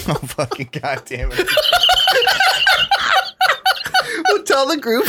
oh 0.07 0.13
fucking 0.15 0.69
goddamn 0.71 1.29
it! 1.33 1.47
we'll 4.27 4.43
tell 4.43 4.67
the 4.67 4.77
group. 4.77 5.05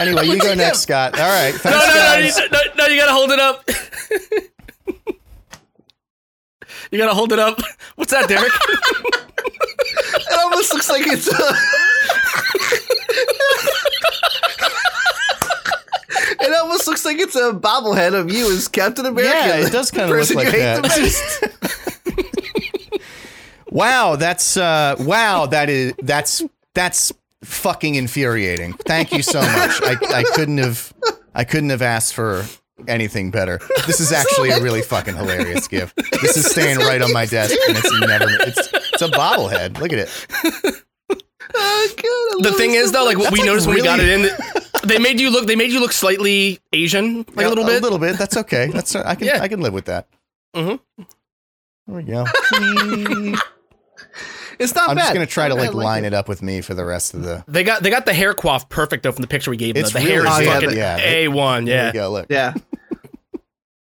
Anyway, 0.00 0.26
you 0.26 0.38
go 0.38 0.54
next, 0.54 0.80
Scott. 0.80 1.18
All 1.18 1.28
right. 1.28 1.52
No, 1.52 1.58
Thanks, 1.60 1.86
no, 1.86 1.94
no, 1.94 1.94
guys. 1.94 2.38
you, 2.38 2.48
no, 2.50 2.58
no, 2.76 2.86
you 2.86 2.98
gotta 2.98 3.12
hold 3.12 3.30
it 3.30 3.38
up. 3.38 3.64
you 6.90 6.98
gotta 6.98 7.14
hold 7.14 7.32
it 7.32 7.38
up. 7.38 7.60
What's 7.96 8.10
that, 8.12 8.28
Derek? 8.28 8.50
It 10.12 10.38
almost 10.38 10.72
looks 10.72 10.88
like 10.88 11.06
it's 11.06 11.28
a. 11.28 11.54
it 16.44 16.54
almost 16.60 16.86
looks 16.86 17.04
like 17.04 17.18
it's 17.18 17.36
a 17.36 17.52
bobblehead 17.52 18.14
of 18.14 18.30
you 18.32 18.50
as 18.52 18.68
Captain 18.68 19.06
America. 19.06 19.32
Yeah, 19.34 19.66
it 19.66 19.72
does 19.72 19.90
kinda 19.90 20.14
look 20.14 20.34
like 20.34 20.50
that. 20.50 21.86
Wow, 23.72 24.16
that's 24.16 24.56
uh 24.56 24.96
wow, 24.98 25.46
that 25.46 25.70
is 25.70 25.94
that's 26.02 26.42
that's 26.74 27.12
fucking 27.44 27.94
infuriating. 27.94 28.72
Thank 28.74 29.12
you 29.12 29.22
so 29.22 29.40
much. 29.40 29.80
I 29.82 29.96
I 30.14 30.24
couldn't 30.34 30.58
have 30.58 30.92
I 31.34 31.44
couldn't 31.44 31.70
have 31.70 31.82
asked 31.82 32.14
for 32.14 32.44
anything 32.88 33.30
better. 33.30 33.60
This 33.86 34.00
is 34.00 34.12
actually 34.12 34.50
a 34.50 34.60
really 34.60 34.82
fucking 34.82 35.14
hilarious 35.16 35.68
gift. 35.68 35.96
This 36.22 36.36
is 36.36 36.46
staying 36.50 36.78
right 36.78 37.00
on 37.02 37.12
my 37.12 37.26
desk 37.26 37.54
and 37.68 37.76
it's 37.78 38.00
never 38.00 38.26
it's 38.30 38.70
it's 38.92 39.02
a 39.02 39.08
bobblehead. 39.08 39.78
Look 39.78 39.92
at 39.92 39.98
it. 40.00 40.26
Oh, 41.52 41.88
God, 41.96 42.44
the 42.44 42.52
thing 42.56 42.72
is, 42.74 42.86
so 42.86 42.98
though, 42.98 43.04
like 43.04 43.18
what 43.18 43.32
we 43.32 43.40
like 43.40 43.46
noticed 43.46 43.66
when 43.66 43.74
we 43.74 43.82
got 43.82 43.98
it 43.98 44.04
really- 44.04 44.28
in, 44.30 44.36
they 44.88 44.98
made 44.98 45.18
you 45.20 45.30
look. 45.30 45.46
They 45.48 45.56
made 45.56 45.72
you 45.72 45.80
look 45.80 45.92
slightly 45.92 46.60
Asian, 46.72 47.24
like 47.34 47.44
a 47.46 47.48
little 47.48 47.64
bit. 47.64 47.80
A 47.80 47.82
little 47.82 47.98
bit. 47.98 48.16
That's 48.18 48.36
okay. 48.36 48.68
That's 48.68 48.94
I 48.94 49.16
can 49.16 49.26
Yeah. 49.26 49.40
I 49.42 49.48
can 49.48 49.60
live 49.60 49.72
with 49.72 49.86
that. 49.86 50.06
Mm-hmm. 50.54 51.02
There 51.88 51.96
we 51.96 52.02
go. 52.04 52.24
it's 54.60 54.74
not 54.74 54.86
bad. 54.86 54.90
I'm 54.90 54.96
bad. 54.96 55.02
just 55.02 55.14
gonna 55.14 55.26
try 55.26 55.48
to 55.48 55.54
I 55.54 55.58
like 55.58 55.74
line 55.74 56.04
it 56.04 56.14
up 56.14 56.28
with 56.28 56.42
me 56.42 56.60
for 56.60 56.74
the 56.74 56.84
rest 56.84 57.14
of 57.14 57.22
the. 57.22 57.44
They 57.48 57.64
got 57.64 57.82
they 57.82 57.90
got 57.90 58.06
the 58.06 58.14
hair 58.14 58.34
coif 58.34 58.68
perfect 58.68 59.02
though 59.02 59.12
from 59.12 59.22
the 59.22 59.28
picture 59.28 59.50
we 59.50 59.56
gave 59.56 59.74
them. 59.74 59.82
It's 59.84 59.92
the 59.92 59.98
really 59.98 60.10
hair 60.10 60.26
is 60.26 60.38
good. 60.38 60.46
fucking 60.46 60.76
Yeah, 60.76 60.98
a 60.98 61.28
one. 61.28 61.64
There 61.64 61.86
Yeah. 61.86 61.92
go. 61.92 62.10
Look. 62.10 62.26
Yeah. 62.28 62.54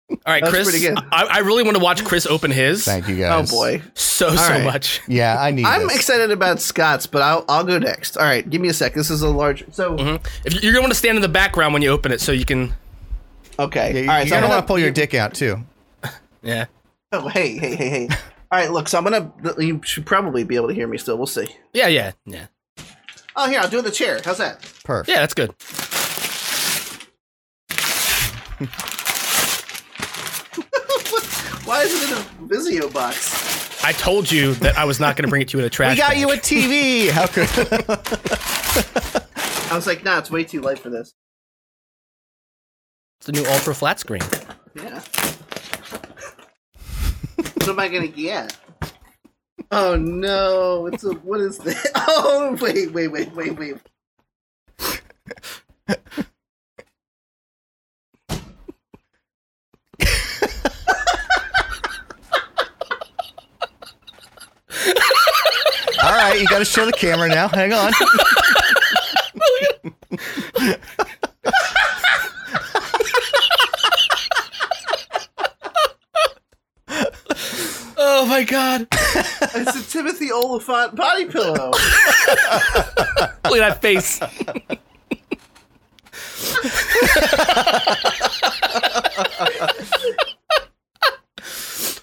All 0.07 0.33
right, 0.33 0.43
That's 0.43 0.53
Chris. 0.53 0.85
I, 1.11 1.25
I 1.25 1.37
really 1.39 1.63
want 1.63 1.77
to 1.77 1.83
watch 1.83 2.03
Chris 2.03 2.25
open 2.25 2.51
his. 2.51 2.85
Thank 2.85 3.07
you 3.07 3.15
oh, 3.15 3.19
guys. 3.19 3.51
Oh 3.51 3.55
boy. 3.55 3.81
So 3.95 4.35
so 4.35 4.49
right. 4.49 4.63
much. 4.63 5.01
Yeah, 5.07 5.39
I 5.39 5.51
need. 5.51 5.65
I'm 5.65 5.87
this. 5.87 5.97
excited 5.97 6.31
about 6.31 6.59
Scott's, 6.61 7.05
but 7.05 7.21
I'll 7.21 7.43
I'll 7.49 7.63
go 7.63 7.79
next. 7.79 8.17
All 8.17 8.23
right, 8.23 8.47
give 8.47 8.61
me 8.61 8.69
a 8.69 8.73
sec. 8.73 8.93
This 8.93 9.09
is 9.09 9.21
a 9.21 9.29
large. 9.29 9.65
So 9.73 9.97
mm-hmm. 9.97 10.25
If 10.45 10.53
you- 10.53 10.59
you're 10.61 10.73
gonna 10.73 10.83
want 10.83 10.93
to 10.93 10.97
stand 10.97 11.17
in 11.17 11.21
the 11.21 11.27
background 11.27 11.73
when 11.73 11.81
you 11.81 11.89
open 11.89 12.11
it, 12.11 12.21
so 12.21 12.31
you 12.31 12.45
can. 12.45 12.73
okay. 13.59 13.93
Yeah, 13.93 13.99
you, 13.99 14.09
All 14.09 14.15
right. 14.15 14.23
you 14.23 14.29
so 14.29 14.35
I'm 14.35 14.41
gotta 14.43 14.53
want 14.53 14.63
to 14.63 14.67
pull 14.67 14.79
your 14.79 14.91
dick 14.91 15.13
out 15.13 15.33
too. 15.33 15.63
Yeah. 16.43 16.65
Oh, 17.11 17.27
hey, 17.27 17.57
hey, 17.57 17.75
hey, 17.75 17.89
hey. 17.89 18.09
All 18.55 18.61
right, 18.61 18.71
look. 18.71 18.87
So 18.87 18.97
I'm 18.97 19.03
gonna. 19.03 19.33
You 19.59 19.81
should 19.83 20.05
probably 20.05 20.45
be 20.45 20.55
able 20.55 20.69
to 20.69 20.73
hear 20.73 20.87
me 20.87 20.97
still. 20.97 21.17
We'll 21.17 21.27
see. 21.27 21.49
Yeah. 21.73 21.87
Yeah. 21.87 22.13
Yeah. 22.25 22.45
Oh, 23.35 23.49
here 23.49 23.59
I'll 23.59 23.69
do 23.69 23.81
the 23.81 23.91
chair. 23.91 24.21
How's 24.23 24.37
that? 24.37 24.61
Perfect. 24.85 25.09
Yeah. 25.09 25.19
That's 25.19 25.33
good. 25.33 25.49
Why 31.65 31.81
is 31.81 32.01
it 32.01 32.09
in 32.09 32.17
a 32.17 32.21
Vizio 32.47 32.93
box? 32.93 33.83
I 33.83 33.91
told 33.91 34.31
you 34.31 34.53
that 34.55 34.77
I 34.77 34.85
was 34.85 35.01
not 35.01 35.17
gonna 35.17 35.27
bring 35.27 35.41
it 35.41 35.49
to 35.49 35.57
you 35.57 35.63
in 35.63 35.67
a 35.67 35.69
trash. 35.69 35.95
We 35.95 35.97
got 35.97 36.11
bag. 36.11 36.19
you 36.19 36.31
a 36.31 36.37
TV. 36.37 37.09
How 37.11 37.27
could? 37.27 37.49
I 39.69 39.75
was 39.75 39.85
like, 39.85 40.05
nah, 40.05 40.19
it's 40.19 40.31
way 40.31 40.45
too 40.45 40.61
light 40.61 40.79
for 40.79 40.89
this. 40.89 41.13
It's 43.19 43.25
the 43.25 43.33
new 43.33 43.43
ultra 43.49 43.75
flat 43.75 43.99
screen. 43.99 44.21
Yeah. 44.77 45.01
What 47.65 47.71
am 47.71 47.79
I 47.79 47.87
gonna 47.87 48.07
get? 48.07 48.55
Oh 49.71 49.95
no! 49.95 50.85
It's 50.85 51.03
a 51.03 51.13
what 51.13 51.41
is 51.41 51.57
this? 51.57 51.87
Oh 51.95 52.55
wait, 52.61 52.91
wait, 52.91 53.07
wait, 53.07 53.33
wait, 53.33 53.57
wait. 53.57 53.77
All 66.03 66.13
right, 66.13 66.39
you 66.39 66.47
got 66.47 66.59
to 66.59 66.65
show 66.65 66.85
the 66.85 66.91
camera 66.91 67.27
now. 67.27 67.47
Hang 67.47 67.73
on. 67.73 67.91
Oh 77.97 78.24
my 78.35 78.43
god! 78.43 78.87
It's 79.57 79.75
a 79.75 79.89
Timothy 79.91 80.31
Olyphant 80.31 80.95
body 80.95 81.25
pillow. 81.25 81.71
Look 81.71 83.59
at 83.59 83.79
that 83.79 83.79
face. 83.81 84.19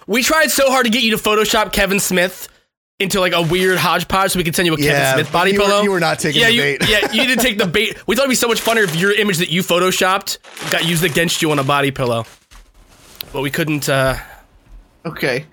we 0.07 0.23
tried 0.23 0.51
so 0.51 0.71
hard 0.71 0.85
to 0.87 0.91
get 0.91 1.03
you 1.03 1.17
to 1.17 1.23
Photoshop 1.23 1.73
Kevin 1.73 2.01
Smith 2.01 2.49
into 2.99 3.21
like 3.21 3.33
a 3.33 3.43
weird 3.43 3.79
hodgepodge 3.79 4.33
so 4.33 4.39
we 4.39 4.45
could 4.45 4.55
send 4.55 4.67
you 4.67 4.75
a 4.75 4.79
Yeah, 4.79 4.93
Kevin 4.93 5.25
Smith 5.25 5.33
body 5.33 5.53
you 5.53 5.59
were- 5.61 5.65
pillow. 5.67 5.83
you 5.83 5.91
were 5.91 6.01
not 6.01 6.19
taking 6.19 6.41
yeah, 6.41 6.49
the 6.49 6.53
you, 6.55 6.63
bait. 6.63 6.89
yeah, 6.89 7.13
you 7.13 7.27
didn't 7.27 7.43
take 7.43 7.59
the 7.59 7.67
bait. 7.67 7.97
We 8.07 8.15
thought 8.17 8.23
it'd 8.23 8.31
be 8.31 8.35
so 8.37 8.49
much 8.49 8.61
funner 8.61 8.85
if 8.85 8.95
your 8.97 9.13
image 9.13 9.39
that 9.39 9.49
you 9.51 9.63
photoshopped 9.63 10.39
got 10.71 10.85
used 10.85 11.05
against 11.05 11.43
you 11.43 11.51
on 11.51 11.59
a 11.59 11.65
body 11.65 11.91
pillow. 11.91 12.25
but 13.33 13.43
we 13.43 13.51
couldn't. 13.51 13.89
uh 13.89 14.17
Okay. 15.05 15.47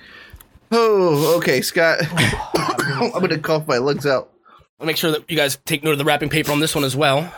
Oh, 0.71 1.37
okay, 1.37 1.61
Scott. 1.61 1.99
I'm 2.55 3.11
gonna 3.11 3.39
cough 3.39 3.67
my 3.67 3.77
lungs 3.77 4.05
out. 4.05 4.31
I'll 4.79 4.85
make 4.85 4.97
sure 4.97 5.11
that 5.11 5.29
you 5.29 5.35
guys 5.35 5.57
take 5.65 5.83
note 5.83 5.91
of 5.93 5.97
the 5.97 6.05
wrapping 6.05 6.29
paper 6.29 6.51
on 6.51 6.59
this 6.59 6.73
one 6.75 6.83
as 6.83 6.95
well. 6.95 7.33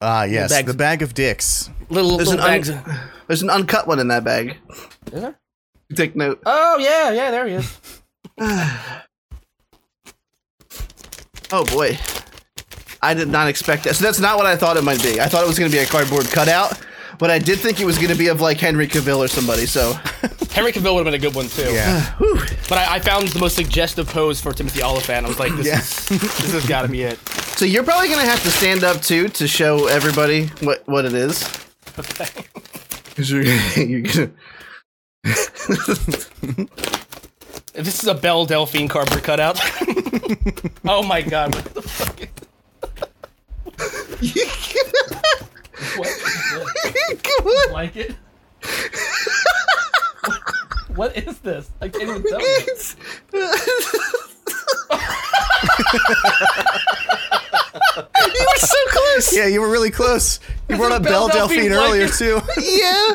Ah, 0.00 0.24
yes, 0.24 0.50
bags. 0.50 0.66
the 0.66 0.74
bag 0.74 1.02
of 1.02 1.14
dicks. 1.14 1.70
Little 1.88 2.16
There's 2.16 2.30
little 2.30 2.44
an 2.44 2.52
un- 2.52 2.60
bags. 2.60 3.00
There's 3.26 3.42
an 3.42 3.50
uncut 3.50 3.86
one 3.86 3.98
in 3.98 4.08
that 4.08 4.24
bag. 4.24 4.56
Is 5.12 5.20
there? 5.20 5.38
Take 5.94 6.16
note. 6.16 6.40
Oh 6.46 6.78
yeah, 6.78 7.10
yeah, 7.10 7.30
there 7.30 7.46
he 7.46 7.54
is. 7.54 7.80
Oh 11.52 11.64
boy. 11.64 11.98
I 13.02 13.14
did 13.14 13.28
not 13.28 13.48
expect 13.48 13.84
that. 13.84 13.96
So 13.96 14.04
that's 14.04 14.20
not 14.20 14.36
what 14.36 14.46
I 14.46 14.56
thought 14.56 14.76
it 14.76 14.84
might 14.84 15.02
be. 15.02 15.20
I 15.20 15.26
thought 15.26 15.42
it 15.42 15.48
was 15.48 15.58
going 15.58 15.70
to 15.70 15.76
be 15.76 15.82
a 15.82 15.86
cardboard 15.86 16.26
cutout, 16.26 16.78
but 17.20 17.30
I 17.30 17.38
did 17.38 17.58
think 17.60 17.78
it 17.80 17.84
was 17.84 17.96
going 17.98 18.08
to 18.10 18.16
be 18.18 18.26
of 18.28 18.40
like 18.40 18.58
Henry 18.58 18.88
Cavill 18.88 19.18
or 19.18 19.28
somebody. 19.28 19.66
So, 19.66 19.92
Henry 20.50 20.72
Cavill 20.72 20.94
would 20.96 21.04
have 21.06 21.12
been 21.12 21.14
a 21.14 21.18
good 21.18 21.34
one 21.36 21.48
too. 21.48 21.70
Yeah. 21.72 22.14
But 22.68 22.78
I, 22.78 22.94
I 22.96 23.00
found 23.00 23.26
the 23.28 23.40
most 23.40 23.56
suggestive 23.56 24.06
pose 24.08 24.40
for 24.40 24.52
Timothy 24.52 24.80
Olyphant. 24.80 25.26
I 25.26 25.28
was 25.28 25.40
like, 25.40 25.52
this 25.56 25.66
Yeah. 25.66 25.78
is 25.80 26.06
this 26.08 26.52
has 26.52 26.66
got 26.66 26.82
to 26.82 26.88
be 26.88 27.02
it. 27.02 27.18
so 27.56 27.64
you're 27.64 27.82
probably 27.82 28.06
going 28.08 28.20
to 28.20 28.26
have 28.30 28.40
to 28.44 28.50
stand 28.50 28.84
up 28.84 29.02
too 29.02 29.26
to 29.28 29.48
show 29.48 29.86
everybody 29.88 30.46
what 30.62 30.82
what 30.86 31.04
it 31.04 31.12
is. 31.14 31.42
'Cause 33.16 33.28
you're, 33.30 33.42
you're 33.42 34.02
gonna, 34.02 34.30
If 37.74 37.84
this 37.84 38.00
is 38.02 38.08
a 38.08 38.14
Belle 38.14 38.46
Delphine 38.46 38.88
cardboard 38.88 39.22
cutout. 39.24 39.58
oh 40.86 41.02
my 41.02 41.22
god! 41.22 41.54
What 41.54 41.74
the 41.74 41.82
fuck? 41.82 42.20
What 45.96 46.08
is 46.08 46.92
this? 46.92 47.20
Come 47.22 47.46
on. 47.46 47.72
Like 47.72 47.94
what 50.94 51.16
is 51.16 51.38
this? 51.38 51.70
I 51.80 51.88
can't 51.88 52.02
even 52.04 52.22
tell 52.22 52.40
you. 52.40 52.46
you 53.32 53.40
were 58.46 58.58
so 58.58 58.76
close. 58.88 59.34
Yeah, 59.36 59.46
you 59.46 59.60
were 59.60 59.68
really 59.70 59.90
close. 59.90 60.40
You 60.68 60.76
brought 60.76 60.92
up 60.92 61.02
Belle 61.02 61.28
Belle 61.28 61.48
Delphine 61.48 61.70
Delphine 61.70 61.72
earlier 61.72 62.08
too. 62.08 62.40
Yeah. 62.60 63.14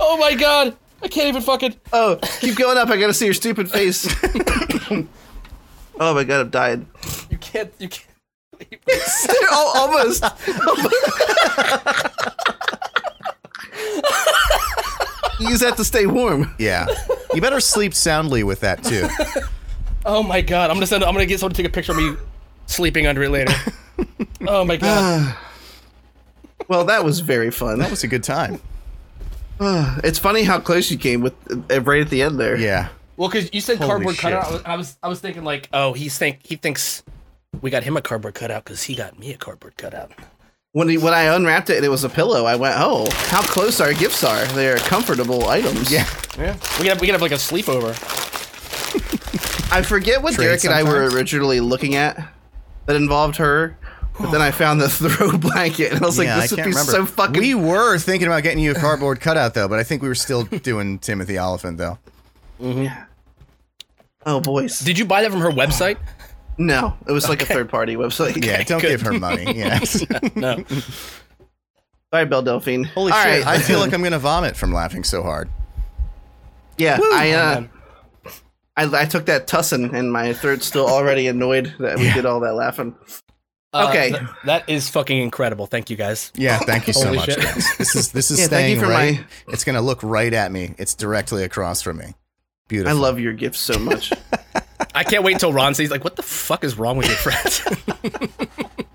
Oh 0.00 0.16
my 0.16 0.34
god! 0.34 0.76
I 1.02 1.08
can't 1.08 1.28
even 1.28 1.42
fucking. 1.42 1.74
Oh, 1.92 2.18
keep 2.40 2.56
going 2.56 2.78
up. 2.78 2.88
I 2.88 2.96
got 2.96 3.08
to 3.08 3.14
see 3.14 3.26
your 3.26 3.34
stupid 3.34 3.70
face. 3.70 4.06
oh 6.00 6.14
my 6.14 6.24
god, 6.24 6.40
I'm 6.40 6.50
dying. 6.50 6.88
You 7.30 7.38
can't. 7.38 7.72
You 7.78 7.88
can't. 7.88 8.07
oh, 9.50 9.72
almost. 9.76 10.24
You 15.40 15.50
use 15.50 15.60
that 15.60 15.76
to 15.76 15.84
stay 15.84 16.06
warm. 16.06 16.52
Yeah, 16.58 16.86
you 17.32 17.40
better 17.40 17.60
sleep 17.60 17.94
soundly 17.94 18.42
with 18.42 18.60
that 18.60 18.82
too. 18.84 19.08
Oh 20.06 20.22
my 20.22 20.40
god! 20.40 20.70
I'm 20.70 20.76
gonna 20.76 20.86
send. 20.86 21.04
I'm 21.04 21.12
gonna 21.12 21.26
get 21.26 21.38
someone 21.38 21.52
to 21.54 21.62
take 21.62 21.70
a 21.70 21.72
picture 21.74 21.92
of 21.92 21.98
me 21.98 22.14
sleeping 22.66 23.06
under 23.06 23.22
it 23.24 23.30
later. 23.30 23.52
Oh 24.46 24.64
my 24.64 24.76
god! 24.76 25.36
Well, 26.68 26.84
that 26.84 27.04
was 27.04 27.20
very 27.20 27.50
fun. 27.50 27.78
That 27.78 27.90
was 27.90 28.04
a 28.04 28.08
good 28.08 28.22
time. 28.24 28.60
It's 29.60 30.18
funny 30.18 30.44
how 30.44 30.60
close 30.60 30.90
you 30.90 30.96
came 30.96 31.20
with 31.20 31.34
uh, 31.70 31.82
right 31.82 32.00
at 32.00 32.10
the 32.10 32.22
end 32.22 32.38
there. 32.40 32.56
Yeah. 32.56 32.88
Well, 33.16 33.28
because 33.28 33.52
you 33.52 33.60
said 33.60 33.78
Holy 33.78 33.88
cardboard 33.88 34.14
shit. 34.14 34.32
cutout, 34.32 34.46
I 34.46 34.52
was, 34.52 34.62
I 34.64 34.76
was 34.76 34.96
I 35.02 35.08
was 35.08 35.20
thinking 35.20 35.44
like, 35.44 35.68
oh, 35.72 35.92
he's 35.92 36.16
think 36.16 36.38
he 36.42 36.56
thinks 36.56 37.02
we 37.60 37.70
got 37.70 37.84
him 37.84 37.96
a 37.96 38.02
cardboard 38.02 38.34
cutout 38.34 38.64
because 38.64 38.82
he 38.84 38.94
got 38.94 39.18
me 39.18 39.32
a 39.32 39.36
cardboard 39.36 39.76
cutout. 39.76 40.12
When 40.72 40.88
he, 40.88 40.98
when 40.98 41.14
I 41.14 41.22
unwrapped 41.34 41.70
it 41.70 41.76
and 41.76 41.84
it 41.84 41.88
was 41.88 42.04
a 42.04 42.08
pillow, 42.08 42.44
I 42.44 42.56
went, 42.56 42.76
"Oh, 42.78 43.08
how 43.28 43.42
close 43.42 43.80
our 43.80 43.94
gifts 43.94 44.22
are! 44.22 44.44
They're 44.48 44.76
comfortable 44.78 45.48
items." 45.48 45.90
Yeah. 45.90 46.06
Yeah, 46.38 46.52
we 46.54 46.84
could 46.84 46.86
have, 46.88 47.00
we 47.00 47.06
could 47.06 47.14
have 47.14 47.22
like 47.22 47.32
a 47.32 47.36
sleepover. 47.36 47.94
I 49.72 49.82
forget 49.82 50.22
what 50.22 50.34
Trade 50.34 50.44
Derek 50.46 50.64
and 50.64 50.72
I 50.74 50.82
were 50.82 51.08
originally 51.10 51.60
looking 51.60 51.94
at 51.96 52.16
that 52.86 52.96
involved 52.96 53.36
her, 53.36 53.76
but 54.20 54.30
then 54.30 54.40
I 54.40 54.50
found 54.50 54.80
the 54.80 54.88
throw 54.88 55.36
blanket 55.36 55.92
and 55.92 56.02
I 56.02 56.06
was 56.06 56.18
like, 56.18 56.28
"This 56.28 56.52
I 56.52 56.56
would 56.56 56.64
be 56.64 56.70
remember. 56.70 56.92
so 56.92 57.06
fucking." 57.06 57.40
We 57.40 57.54
were 57.54 57.98
thinking 57.98 58.28
about 58.28 58.42
getting 58.44 58.62
you 58.62 58.70
a 58.70 58.74
cardboard 58.74 59.20
cutout 59.20 59.54
though, 59.54 59.68
but 59.68 59.78
I 59.78 59.82
think 59.84 60.02
we 60.02 60.08
were 60.08 60.14
still 60.14 60.42
doing 60.62 60.98
Timothy 60.98 61.38
Olyphant 61.38 61.78
though. 61.78 61.98
Mm-hmm. 62.60 63.02
oh, 64.26 64.40
boys. 64.40 64.80
Did 64.80 64.98
you 64.98 65.06
buy 65.06 65.22
that 65.22 65.30
from 65.30 65.40
her 65.40 65.50
website? 65.50 65.96
No, 66.58 66.96
it 67.06 67.12
was 67.12 67.28
like 67.28 67.42
a 67.42 67.46
third 67.46 67.68
party 67.68 67.96
website. 67.96 68.44
Yeah, 68.44 68.62
don't 68.64 68.80
good. 68.80 68.88
give 68.88 69.02
her 69.02 69.12
money. 69.12 69.44
Yeah. 69.56 69.80
No. 70.34 70.64
Sorry, 72.12 72.24
Belle 72.26 72.42
Delphine. 72.42 72.84
Holy 72.84 73.12
All 73.12 73.22
shit! 73.22 73.44
right. 73.44 73.46
I 73.46 73.58
feel 73.58 73.78
like 73.80 73.92
I'm 73.92 74.02
gonna 74.02 74.18
vomit 74.18 74.56
from 74.56 74.72
laughing 74.72 75.04
so 75.04 75.22
hard. 75.22 75.48
yeah, 76.78 76.98
I 77.02 77.32
uh, 77.32 77.60
man. 77.60 77.70
I, 78.76 79.02
I 79.02 79.04
took 79.06 79.26
that 79.26 79.46
tussin 79.48 79.92
and 79.92 80.12
my 80.12 80.32
throat's 80.32 80.64
still 80.66 80.86
already 80.88 81.26
annoyed 81.26 81.74
that 81.80 81.98
we 81.98 82.04
Yeah. 82.06 82.14
did 82.14 82.26
all 82.26 82.40
that 82.40 82.54
laughing. 82.54 82.94
Uh, 83.74 83.88
Okay. 83.90 84.10
th- 84.10 84.22
that 84.46 84.68
is 84.68 84.88
fucking 84.88 85.18
incredible. 85.20 85.66
Thank 85.66 85.90
you 85.90 85.96
guys. 85.96 86.32
Yeah, 86.36 86.58
thank 86.60 86.86
you 86.86 86.92
so 86.94 87.06
Holy 87.06 87.18
much, 87.18 87.36
guys. 87.36 87.66
This 87.76 87.94
is 87.94 88.12
this 88.12 88.30
is 88.30 88.40
Yeah, 88.40 88.46
thank 88.46 88.70
you 88.70 88.76
staying 88.76 88.80
for 88.80 88.86
right. 88.90 89.18
my- 89.46 89.52
It's 89.52 89.64
gonna 89.64 89.82
look 89.82 90.02
right 90.02 90.32
at 90.32 90.50
me. 90.50 90.74
It's 90.78 90.94
directly 90.94 91.42
across 91.44 91.82
from 91.82 91.98
me. 91.98 92.14
Beautiful. 92.68 92.96
I 92.96 93.00
love 93.00 93.18
your 93.20 93.32
gifts 93.34 93.58
so 93.58 93.78
much. 93.78 94.12
I 94.94 95.04
can't 95.04 95.22
wait 95.22 95.34
until 95.34 95.52
Ron 95.52 95.74
says 95.74 95.90
like, 95.90 96.04
"What 96.04 96.16
the 96.16 96.22
fuck 96.22 96.64
is 96.64 96.78
wrong 96.78 96.96
with 96.96 97.06
your 97.06 97.16
friends?" 97.16 97.62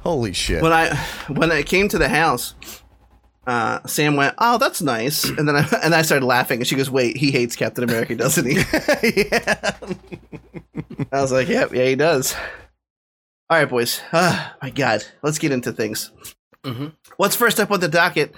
Holy 0.00 0.32
shit! 0.32 0.62
when 0.62 0.72
I 0.72 0.94
when 1.28 1.50
I 1.52 1.62
came 1.62 1.88
to 1.88 1.98
the 1.98 2.08
house, 2.08 2.54
uh, 3.46 3.80
Sam 3.86 4.16
went, 4.16 4.34
"Oh, 4.38 4.58
that's 4.58 4.82
nice," 4.82 5.24
and 5.24 5.48
then 5.48 5.56
I 5.56 5.66
and 5.82 5.94
I 5.94 6.02
started 6.02 6.26
laughing, 6.26 6.60
and 6.60 6.66
she 6.66 6.76
goes, 6.76 6.90
"Wait, 6.90 7.16
he 7.16 7.30
hates 7.30 7.56
Captain 7.56 7.84
America, 7.84 8.14
doesn't 8.14 8.46
he?" 8.46 8.56
yeah. 9.30 9.76
I 11.12 11.20
was 11.20 11.32
like, 11.32 11.48
"Yep, 11.48 11.72
yeah, 11.72 11.84
he 11.84 11.96
does." 11.96 12.34
All 13.50 13.58
right, 13.58 13.68
boys. 13.68 14.02
Ah, 14.12 14.56
my 14.60 14.68
God, 14.68 15.04
let's 15.22 15.38
get 15.38 15.52
into 15.52 15.72
things. 15.72 16.10
Mm-hmm. 16.64 16.88
What's 17.16 17.36
first 17.36 17.58
up 17.58 17.70
on 17.70 17.80
the 17.80 17.88
docket? 17.88 18.34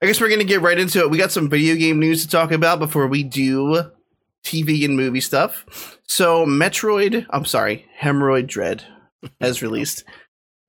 I 0.00 0.06
guess 0.06 0.20
we're 0.20 0.30
gonna 0.30 0.44
get 0.44 0.60
right 0.60 0.78
into 0.78 1.00
it. 1.00 1.10
We 1.10 1.18
got 1.18 1.32
some 1.32 1.48
video 1.48 1.74
game 1.74 1.98
news 1.98 2.22
to 2.22 2.28
talk 2.30 2.52
about 2.52 2.78
before 2.78 3.08
we 3.08 3.22
do 3.24 3.90
TV 4.44 4.84
and 4.84 4.96
movie 4.96 5.20
stuff. 5.20 5.98
So, 6.06 6.46
Metroid, 6.46 7.26
I'm 7.30 7.44
sorry, 7.44 7.86
Hemorrhoid 8.00 8.46
Dread 8.46 8.84
has 9.40 9.62
released. 9.62 10.04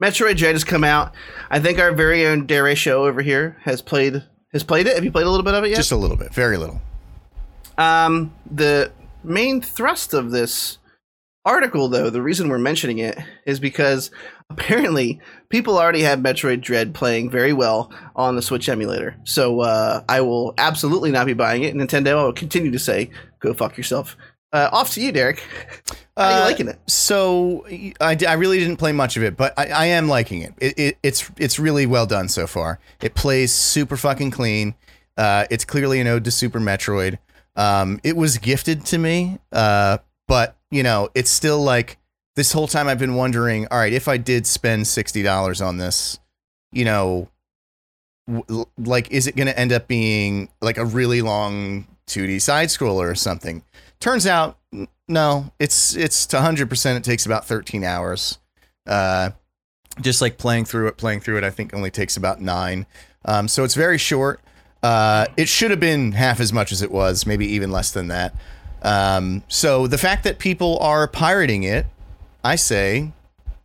Metroid 0.02 0.38
Dread 0.38 0.56
has 0.56 0.64
come 0.64 0.84
out. 0.84 1.14
I 1.50 1.60
think 1.60 1.80
our 1.80 1.92
very 1.94 2.26
own 2.26 2.46
Dare 2.48 2.76
Show 2.76 3.06
over 3.06 3.22
here 3.22 3.58
has 3.64 3.82
played 3.82 4.24
has 4.52 4.64
played 4.64 4.88
it. 4.88 4.96
Have 4.96 5.04
you 5.04 5.12
played 5.12 5.26
a 5.26 5.30
little 5.30 5.44
bit 5.44 5.54
of 5.54 5.64
it 5.64 5.70
yet? 5.70 5.78
Just 5.78 5.92
a 5.92 5.98
little 5.98 6.18
bit, 6.18 6.34
very 6.34 6.58
little. 6.58 6.82
Um, 7.78 8.34
the 8.50 8.92
main 9.24 9.62
thrust 9.62 10.14
of 10.14 10.32
this 10.32 10.78
article, 11.44 11.90
though, 11.90 12.10
the 12.10 12.22
reason 12.22 12.50
we're 12.50 12.58
mentioning 12.58 13.00
it 13.00 13.18
is 13.46 13.60
because 13.60 14.12
apparently 14.50 15.20
people 15.50 15.78
already 15.78 16.02
have 16.02 16.20
Metroid 16.20 16.62
Dread 16.62 16.94
playing 16.94 17.30
very 17.30 17.54
well 17.54 17.92
on 18.16 18.36
the 18.36 18.42
Switch 18.42 18.70
emulator. 18.70 19.16
So 19.24 19.62
uh, 19.62 20.04
I 20.08 20.22
will 20.22 20.54
absolutely 20.58 21.12
not 21.12 21.26
be 21.26 21.34
buying 21.34 21.64
it. 21.64 21.76
Nintendo, 21.76 22.18
I 22.18 22.24
will 22.24 22.34
continue 22.34 22.72
to 22.72 22.80
say, 22.80 23.10
go 23.46 23.54
fuck 23.54 23.78
yourself. 23.78 24.18
Uh, 24.52 24.70
off 24.72 24.94
to 24.94 25.02
you, 25.02 25.12
Derek. 25.12 25.40
How 26.18 26.24
are 26.24 26.32
you 26.32 26.38
Uh, 26.38 26.46
liking 26.46 26.68
it? 26.70 26.80
So 26.90 27.66
I, 28.00 28.18
I 28.28 28.34
really 28.34 28.58
didn't 28.60 28.78
play 28.78 28.94
much 28.94 29.18
of 29.18 29.24
it, 29.24 29.36
but 29.36 29.54
I, 29.58 29.66
I 29.68 29.86
am 29.88 30.08
liking 30.08 30.42
it. 30.42 30.54
It, 30.60 30.80
it. 30.80 30.98
It's 31.04 31.30
it's 31.38 31.60
really 31.60 31.86
well 31.86 32.06
done 32.06 32.30
so 32.30 32.48
far. 32.48 32.80
It 33.02 33.16
plays 33.16 33.52
super 33.52 33.98
fucking 33.98 34.32
clean. 34.32 34.76
Uh, 35.18 35.46
it's 35.50 35.66
clearly 35.66 36.00
an 36.00 36.08
ode 36.08 36.24
to 36.26 36.32
Super 36.32 36.60
Metroid. 36.60 37.18
Um, 37.58 38.00
it 38.04 38.16
was 38.16 38.38
gifted 38.38 38.86
to 38.88 38.98
me, 38.98 39.40
uh, 39.52 39.98
but 40.28 40.56
you 40.72 40.84
know, 40.84 41.10
it's 41.16 41.32
still 41.32 41.62
like 41.62 41.98
this 42.36 42.52
whole 42.54 42.68
time 42.68 42.88
I've 42.88 43.00
been 43.00 43.16
wondering. 43.16 43.68
All 43.72 43.78
right, 43.78 43.94
if 43.94 44.08
I 44.08 44.18
did 44.18 44.48
spend 44.48 44.88
sixty 44.88 45.22
dollars 45.24 45.62
on 45.62 45.78
this, 45.78 46.20
you 46.72 46.86
know, 46.86 47.30
w- 48.28 48.66
like 48.78 49.12
is 49.12 49.28
it 49.28 49.36
going 49.36 49.48
to 49.48 49.58
end 49.60 49.72
up 49.74 49.88
being 49.88 50.50
like 50.62 50.78
a 50.78 50.86
really 50.86 51.22
long 51.22 51.88
2D 52.08 52.42
side 52.42 52.70
scroller 52.70 53.10
or 53.10 53.16
something? 53.16 53.64
Turns 54.00 54.28
out 54.28 54.58
no, 55.08 55.52
it's 55.60 55.96
it's 55.96 56.26
to 56.28 56.38
100% 56.38 56.98
it 56.98 57.04
takes 57.04 57.26
about 57.26 57.46
13 57.46 57.84
hours. 57.84 58.40
Uh 58.88 59.32
just 60.02 60.22
like 60.22 60.38
playing 60.38 60.66
through 60.66 60.88
it, 60.88 60.98
playing 60.98 61.22
through 61.22 61.38
it 61.38 61.44
I 61.44 61.50
think 61.50 61.74
only 61.74 61.92
takes 61.92 62.18
about 62.18 62.42
9. 62.42 62.86
Um 63.26 63.48
so 63.48 63.64
it's 63.64 63.76
very 63.76 63.98
short. 63.98 64.42
Uh 64.84 65.26
it 65.38 65.48
should 65.48 65.72
have 65.72 65.80
been 65.80 66.14
half 66.14 66.40
as 66.40 66.52
much 66.52 66.72
as 66.72 66.82
it 66.82 66.92
was, 66.92 67.26
maybe 67.26 67.46
even 67.46 67.72
less 67.72 67.92
than 67.92 68.08
that. 68.08 68.36
Um 68.82 69.44
so 69.48 69.88
the 69.88 69.98
fact 69.98 70.24
that 70.24 70.40
people 70.40 70.78
are 70.80 71.08
pirating 71.08 71.64
it, 71.64 71.86
I 72.44 72.56
say 72.56 73.12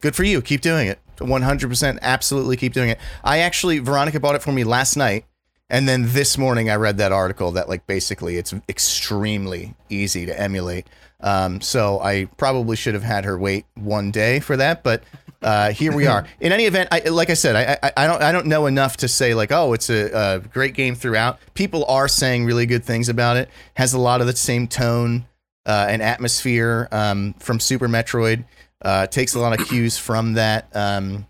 good 0.01 0.15
for 0.15 0.25
you. 0.25 0.41
Keep 0.43 0.61
doing 0.61 0.89
it. 0.89 0.99
100% 1.17 1.99
absolutely 2.01 2.57
keep 2.57 2.73
doing 2.73 2.89
it. 2.89 2.99
I 3.23 3.39
actually 3.39 3.79
Veronica 3.79 4.19
bought 4.21 4.35
it 4.35 4.43
for 4.43 4.53
me 4.53 4.65
last 4.65 4.97
night 4.97 5.25
and 5.71 5.89
then 5.89 6.13
this 6.13 6.37
morning 6.37 6.69
I 6.69 6.75
read 6.75 6.99
that 6.99 7.13
article 7.13 7.53
that 7.53 7.69
like 7.69 7.87
basically 7.87 8.37
it's 8.37 8.53
extremely 8.69 9.75
easy 9.89 10.27
to 10.27 10.39
emulate. 10.39 10.89
Um, 11.21 11.61
so 11.61 12.01
I 12.01 12.27
probably 12.37 12.77
should 12.77 12.95
have 12.95 13.03
had 13.03 13.25
her 13.25 13.39
wait 13.39 13.67
one 13.75 14.11
day 14.11 14.41
for 14.41 14.57
that, 14.57 14.83
but 14.83 15.05
uh, 15.43 15.73
here 15.73 15.93
we 15.93 16.07
are. 16.07 16.27
In 16.41 16.53
any 16.53 16.65
event, 16.65 16.89
I, 16.93 17.01
like 17.01 17.31
I 17.31 17.35
said, 17.35 17.57
I, 17.57 17.79
I, 17.83 18.05
I 18.05 18.07
don't 18.07 18.23
I 18.23 18.33
don't 18.33 18.47
know 18.47 18.67
enough 18.67 18.99
to 18.99 19.09
say 19.09 19.35
like, 19.35 19.53
oh, 19.53 19.73
it's 19.73 19.89
a, 19.89 20.11
a 20.13 20.41
great 20.41 20.75
game 20.75 20.95
throughout. 20.95 21.39
People 21.55 21.85
are 21.87 22.09
saying 22.09 22.45
really 22.45 22.67
good 22.67 22.85
things 22.85 23.09
about 23.09 23.37
it. 23.37 23.49
Has 23.75 23.95
a 23.95 23.99
lot 23.99 24.21
of 24.21 24.27
the 24.27 24.37
same 24.37 24.67
tone 24.67 25.27
uh, 25.67 25.87
and 25.89 26.03
atmosphere 26.03 26.89
um, 26.91 27.35
from 27.39 27.61
Super 27.61 27.89
Metroid. 27.89 28.45
Uh, 28.83 29.07
takes 29.07 29.35
a 29.35 29.39
lot 29.39 29.59
of 29.59 29.67
cues 29.69 29.99
from 29.99 30.35
that 30.35 30.69
um, 30.75 31.27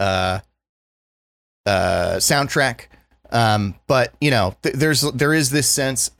uh, 0.00 0.40
uh, 1.64 2.16
soundtrack. 2.16 2.86
Um, 3.32 3.74
but 3.86 4.14
you 4.20 4.30
know, 4.30 4.54
th- 4.62 4.74
there's 4.74 5.02
there 5.12 5.34
is 5.34 5.50
this 5.50 5.68
sense, 5.68 6.10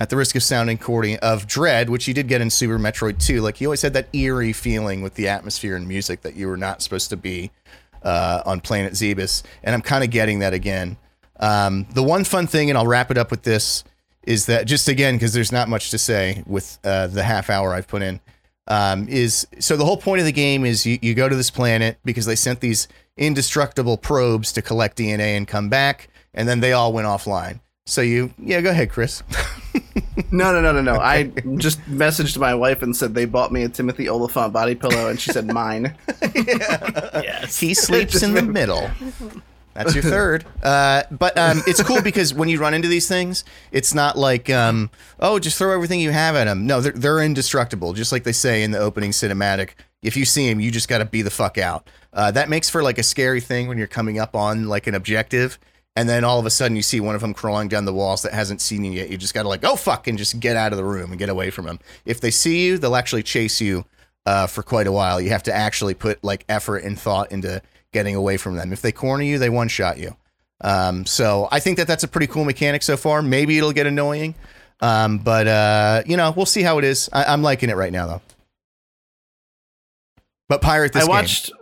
at 0.00 0.10
the 0.10 0.16
risk 0.16 0.34
of 0.36 0.42
sounding 0.42 0.78
corny, 0.78 1.18
of 1.18 1.46
dread, 1.46 1.88
which 1.88 2.08
you 2.08 2.14
did 2.14 2.28
get 2.28 2.40
in 2.40 2.50
Super 2.50 2.78
Metroid 2.78 3.24
2. 3.24 3.40
Like 3.40 3.60
you 3.60 3.68
always 3.68 3.82
had 3.82 3.92
that 3.94 4.08
eerie 4.12 4.52
feeling 4.52 5.02
with 5.02 5.14
the 5.14 5.28
atmosphere 5.28 5.76
and 5.76 5.86
music 5.86 6.22
that 6.22 6.34
you 6.34 6.48
were 6.48 6.56
not 6.56 6.82
supposed 6.82 7.10
to 7.10 7.16
be 7.16 7.50
uh, 8.02 8.42
on 8.44 8.60
Planet 8.60 8.94
Zebes, 8.94 9.42
and 9.62 9.74
I'm 9.74 9.82
kind 9.82 10.04
of 10.04 10.10
getting 10.10 10.40
that 10.40 10.52
again. 10.52 10.96
Um, 11.40 11.86
the 11.92 12.02
one 12.02 12.24
fun 12.24 12.46
thing, 12.46 12.70
and 12.70 12.78
I'll 12.78 12.86
wrap 12.86 13.10
it 13.10 13.18
up 13.18 13.30
with 13.30 13.42
this, 13.42 13.84
is 14.24 14.46
that 14.46 14.66
just 14.66 14.88
again 14.88 15.14
because 15.14 15.32
there's 15.32 15.52
not 15.52 15.68
much 15.68 15.90
to 15.90 15.98
say 15.98 16.42
with 16.46 16.78
uh, 16.84 17.06
the 17.08 17.22
half 17.22 17.50
hour 17.50 17.72
I've 17.74 17.88
put 17.88 18.02
in. 18.02 18.20
Um, 18.66 19.06
is 19.08 19.46
so 19.58 19.76
the 19.76 19.84
whole 19.84 19.98
point 19.98 20.20
of 20.20 20.24
the 20.24 20.32
game 20.32 20.64
is 20.64 20.86
you, 20.86 20.98
you 21.02 21.14
go 21.14 21.28
to 21.28 21.36
this 21.36 21.50
planet 21.50 21.98
because 22.02 22.24
they 22.24 22.36
sent 22.36 22.60
these 22.60 22.88
indestructible 23.18 23.98
probes 23.98 24.52
to 24.52 24.62
collect 24.62 24.96
DNA 24.96 25.36
and 25.36 25.46
come 25.46 25.68
back, 25.68 26.08
and 26.34 26.48
then 26.48 26.60
they 26.60 26.72
all 26.72 26.92
went 26.92 27.06
offline. 27.06 27.60
So 27.86 28.00
you, 28.00 28.32
yeah, 28.38 28.60
go 28.60 28.70
ahead, 28.70 28.90
Chris. 28.90 29.22
No, 30.30 30.52
no, 30.52 30.60
no, 30.60 30.72
no, 30.72 30.80
no. 30.80 31.00
I 31.00 31.24
just 31.58 31.80
messaged 31.82 32.38
my 32.38 32.54
wife 32.54 32.82
and 32.82 32.96
said 32.96 33.14
they 33.14 33.24
bought 33.24 33.52
me 33.52 33.62
a 33.62 33.68
Timothy 33.68 34.08
Olyphant 34.08 34.52
body 34.52 34.74
pillow, 34.74 35.08
and 35.08 35.20
she 35.20 35.32
said 35.32 35.46
mine. 35.46 35.94
Yes. 36.34 37.58
he 37.58 37.74
sleeps 37.74 38.22
in 38.22 38.34
the 38.34 38.42
middle. 38.42 38.90
That's 39.74 39.94
your 39.94 40.02
third. 40.02 40.44
Uh, 40.62 41.04
but 41.10 41.36
um, 41.38 41.62
it's 41.66 41.82
cool 41.82 42.02
because 42.02 42.34
when 42.34 42.48
you 42.48 42.58
run 42.58 42.74
into 42.74 42.88
these 42.88 43.08
things, 43.08 43.44
it's 43.72 43.94
not 43.94 44.16
like, 44.18 44.50
um, 44.50 44.90
oh, 45.20 45.38
just 45.38 45.58
throw 45.58 45.72
everything 45.72 46.00
you 46.00 46.10
have 46.10 46.34
at 46.36 46.44
them. 46.44 46.66
No, 46.66 46.80
they're, 46.80 46.92
they're 46.92 47.20
indestructible, 47.22 47.92
just 47.92 48.12
like 48.12 48.24
they 48.24 48.32
say 48.32 48.62
in 48.62 48.72
the 48.72 48.78
opening 48.78 49.10
cinematic. 49.10 49.70
If 50.02 50.16
you 50.16 50.24
see 50.24 50.48
him, 50.48 50.60
you 50.60 50.70
just 50.70 50.88
got 50.88 50.98
to 50.98 51.04
be 51.04 51.22
the 51.22 51.30
fuck 51.30 51.58
out. 51.58 51.88
Uh, 52.12 52.30
that 52.32 52.48
makes 52.48 52.68
for 52.68 52.82
like 52.82 52.98
a 52.98 53.02
scary 53.02 53.40
thing 53.40 53.68
when 53.68 53.78
you're 53.78 53.86
coming 53.86 54.18
up 54.18 54.34
on 54.36 54.68
like 54.68 54.86
an 54.86 54.94
objective. 54.94 55.58
And 55.96 56.08
then 56.08 56.24
all 56.24 56.40
of 56.40 56.46
a 56.46 56.50
sudden 56.50 56.76
you 56.76 56.82
see 56.82 56.98
one 57.00 57.14
of 57.14 57.20
them 57.20 57.34
crawling 57.34 57.68
down 57.68 57.84
the 57.84 57.92
walls 57.94 58.22
that 58.22 58.32
hasn't 58.34 58.60
seen 58.60 58.82
you 58.84 58.90
yet. 58.92 59.10
You 59.10 59.16
just 59.16 59.32
got 59.34 59.42
to 59.44 59.48
like, 59.48 59.64
oh, 59.64 59.76
fuck, 59.76 60.08
and 60.08 60.18
just 60.18 60.40
get 60.40 60.56
out 60.56 60.72
of 60.72 60.76
the 60.76 60.84
room 60.84 61.10
and 61.12 61.18
get 61.18 61.28
away 61.28 61.50
from 61.50 61.66
them. 61.66 61.78
If 62.04 62.20
they 62.20 62.32
see 62.32 62.66
you, 62.66 62.78
they'll 62.78 62.96
actually 62.96 63.22
chase 63.22 63.60
you 63.60 63.84
uh, 64.26 64.46
for 64.48 64.62
quite 64.64 64.86
a 64.88 64.92
while. 64.92 65.20
You 65.20 65.30
have 65.30 65.44
to 65.44 65.54
actually 65.54 65.94
put 65.94 66.22
like 66.24 66.44
effort 66.48 66.78
and 66.78 66.98
thought 66.98 67.30
into 67.30 67.62
getting 67.92 68.16
away 68.16 68.36
from 68.38 68.56
them. 68.56 68.72
If 68.72 68.82
they 68.82 68.90
corner 68.90 69.22
you, 69.22 69.38
they 69.38 69.50
one 69.50 69.68
shot 69.68 69.98
you. 69.98 70.16
Um, 70.62 71.06
so 71.06 71.46
I 71.52 71.60
think 71.60 71.76
that 71.76 71.86
that's 71.86 72.02
a 72.04 72.08
pretty 72.08 72.26
cool 72.26 72.44
mechanic 72.44 72.82
so 72.82 72.96
far. 72.96 73.22
Maybe 73.22 73.56
it'll 73.58 73.72
get 73.72 73.86
annoying, 73.86 74.34
um, 74.80 75.18
but 75.18 75.46
uh, 75.46 76.02
you 76.06 76.16
know 76.16 76.32
we'll 76.34 76.46
see 76.46 76.62
how 76.62 76.78
it 76.78 76.84
is. 76.84 77.08
I- 77.12 77.24
I'm 77.24 77.42
liking 77.42 77.70
it 77.70 77.76
right 77.76 77.92
now 77.92 78.06
though. 78.06 78.22
But 80.48 80.60
pirate 80.62 80.92
this 80.92 81.02
I 81.02 81.06
game. 81.06 81.10
watched. 81.10 81.52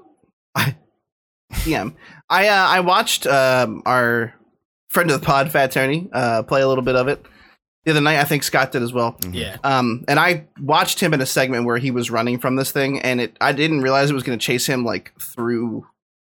I, 0.55 0.77
DM. 1.53 1.95
I 2.29 2.49
uh, 2.49 2.67
I 2.69 2.81
watched 2.81 3.27
um, 3.27 3.83
our 3.87 4.35
friend 4.89 5.11
of 5.11 5.21
the 5.21 5.27
pod, 5.27 5.51
Fat 5.53 5.71
Tony, 5.73 6.09
uh, 6.13 6.43
play 6.43 6.63
a 6.63 6.69
little 6.69 6.85
bit 6.85 6.97
of 6.97 7.09
it 7.09 7.25
the 7.85 7.91
other 7.93 8.01
night. 8.01 8.19
I 8.19 8.25
think 8.25 8.43
Scott 8.43 8.73
did 8.73 8.83
as 8.83 8.93
well. 8.93 9.17
Yeah. 9.31 9.57
Um, 9.65 10.05
and 10.09 10.19
I 10.21 10.47
watched 10.61 11.01
him 11.01 11.13
in 11.15 11.21
a 11.21 11.27
segment 11.27 11.65
where 11.67 11.79
he 11.79 11.91
was 11.91 12.11
running 12.11 12.39
from 12.39 12.57
this 12.57 12.71
thing, 12.73 13.01
and 13.01 13.21
it 13.21 13.37
I 13.41 13.53
didn't 13.53 13.83
realize 13.83 14.11
it 14.11 14.15
was 14.15 14.23
going 14.23 14.39
to 14.39 14.45
chase 14.45 14.67
him 14.67 14.85
like 14.85 15.13
through 15.21 15.87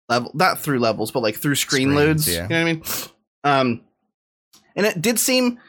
level, 0.10 0.31
not 0.34 0.60
through 0.60 0.79
levels, 0.79 1.12
but 1.12 1.21
like 1.23 1.36
through 1.36 1.55
screen 1.55 1.91
Screens, 1.91 1.95
loads. 1.95 2.27
yeah. 2.27 2.43
You 2.43 2.49
know 2.49 2.63
what 2.63 2.69
I 2.69 2.73
mean? 2.73 2.84
Um, 3.43 3.81
and 4.75 4.86
it 4.86 5.01
did 5.01 5.19
seem 5.19 5.60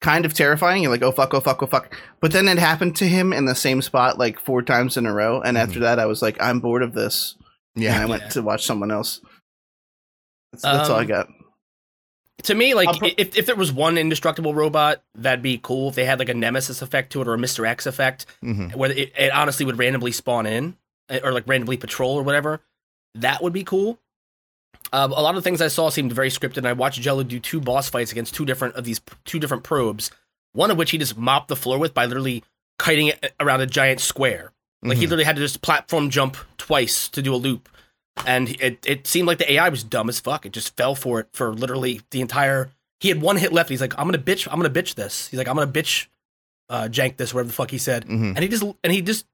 kind 0.00 0.24
of 0.24 0.34
terrifying. 0.34 0.82
You're 0.82 0.92
like, 0.92 1.02
oh 1.02 1.12
fuck, 1.12 1.32
oh 1.34 1.40
fuck, 1.40 1.62
oh 1.62 1.66
fuck. 1.66 1.96
But 2.20 2.32
then 2.32 2.48
it 2.48 2.58
happened 2.58 2.96
to 2.96 3.06
him 3.06 3.32
in 3.32 3.44
the 3.46 3.54
same 3.54 3.80
spot 3.82 4.18
like 4.18 4.38
four 4.40 4.62
times 4.62 4.96
in 4.96 5.06
a 5.06 5.12
row, 5.12 5.40
and 5.40 5.56
after 5.58 5.80
that, 5.80 5.98
I 5.98 6.06
was 6.06 6.22
like, 6.22 6.36
I'm 6.40 6.60
bored 6.60 6.82
of 6.82 6.94
this, 6.94 7.36
and 7.76 7.86
I 7.86 8.06
went 8.06 8.22
Yeah. 8.24 8.28
to 8.30 8.42
watch 8.42 8.64
someone 8.66 8.90
else. 8.90 9.20
That's, 10.62 10.76
that's 10.78 10.90
all 10.90 10.96
I 10.98 11.02
Um, 11.02 11.06
got. 11.08 11.28
To 12.44 12.54
me, 12.54 12.74
like 12.74 12.98
pro- 12.98 13.10
if, 13.16 13.36
if 13.38 13.46
there 13.46 13.54
was 13.56 13.72
one 13.72 13.96
indestructible 13.96 14.54
robot, 14.54 15.02
that'd 15.14 15.42
be 15.42 15.58
cool. 15.62 15.88
If 15.90 15.94
they 15.94 16.04
had 16.04 16.18
like 16.18 16.28
a 16.28 16.34
Nemesis 16.34 16.82
effect 16.82 17.12
to 17.12 17.22
it 17.22 17.28
or 17.28 17.34
a 17.34 17.38
Mr. 17.38 17.66
X 17.66 17.86
effect, 17.86 18.26
Mhm. 18.42 18.74
where 18.74 18.90
it, 18.90 19.12
it 19.16 19.32
honestly 19.32 19.64
would 19.64 19.78
randomly 19.78 20.12
spawn 20.12 20.44
in 20.46 20.76
eh, 21.08 21.20
or 21.22 21.32
like 21.32 21.44
randomly 21.46 21.76
patrol 21.76 22.16
or 22.16 22.22
whatever, 22.22 22.60
that 23.14 23.42
would 23.42 23.52
be 23.52 23.64
cool. 23.64 23.98
Um, 24.92 25.12
a 25.12 25.22
lot 25.22 25.30
of 25.30 25.36
the 25.36 25.42
things 25.42 25.62
I 25.62 25.68
saw 25.68 25.88
seemed 25.88 26.12
very 26.12 26.28
scripted. 26.28 26.58
And 26.58 26.68
I 26.68 26.72
watched 26.74 27.00
Jello 27.00 27.22
do 27.22 27.40
two 27.40 27.60
boss 27.60 27.88
fights 27.88 28.12
against 28.12 28.34
two 28.34 28.44
different 28.44 28.74
of 28.74 28.84
these 28.84 29.00
two 29.24 29.38
different 29.38 29.62
probes. 29.62 30.10
One 30.52 30.70
of 30.70 30.76
which 30.76 30.90
he 30.90 30.98
just 30.98 31.16
mopped 31.16 31.48
the 31.48 31.56
floor 31.56 31.78
with 31.78 31.94
by 31.94 32.04
literally 32.04 32.44
kiting 32.78 33.06
it 33.08 33.32
around 33.40 33.60
a 33.62 33.66
giant 33.66 34.00
square. 34.00 34.52
Like 34.82 34.98
he 34.98 35.04
Mhm. 35.04 35.10
literally 35.10 35.24
had 35.24 35.36
to 35.36 35.42
just 35.42 35.62
platform 35.62 36.10
jump 36.10 36.36
twice 36.58 37.08
to 37.08 37.22
do 37.22 37.34
a 37.34 37.36
loop, 37.36 37.68
and 38.26 38.50
it 38.60 38.78
it 38.86 39.06
seemed 39.06 39.26
like 39.26 39.38
the 39.38 39.52
AI 39.52 39.68
was 39.68 39.82
dumb 39.84 40.08
as 40.08 40.20
fuck. 40.20 40.46
It 40.46 40.52
just 40.52 40.76
fell 40.76 40.94
for 40.94 41.20
it 41.20 41.28
for 41.32 41.52
literally 41.52 42.00
the 42.10 42.20
entire. 42.20 42.70
He 43.00 43.08
had 43.08 43.20
one 43.20 43.36
hit 43.36 43.52
left. 43.52 43.68
He's 43.70 43.80
like, 43.80 43.98
I'm 43.98 44.06
gonna 44.06 44.18
bitch. 44.18 44.46
I'm 44.50 44.58
gonna 44.58 44.70
bitch 44.72 44.94
this. 44.94 45.28
He's 45.28 45.38
like, 45.38 45.48
I'm 45.48 45.56
gonna 45.56 45.70
bitch, 45.70 46.06
uh, 46.70 46.88
jank 46.90 47.16
this, 47.16 47.34
whatever 47.34 47.48
the 47.48 47.54
fuck 47.54 47.70
he 47.70 47.78
said. 47.78 48.06
Mhm. 48.06 48.30
And 48.34 48.38
he 48.38 48.48
just 48.48 48.62
and 48.82 48.92
he 48.92 49.02
just 49.02 49.26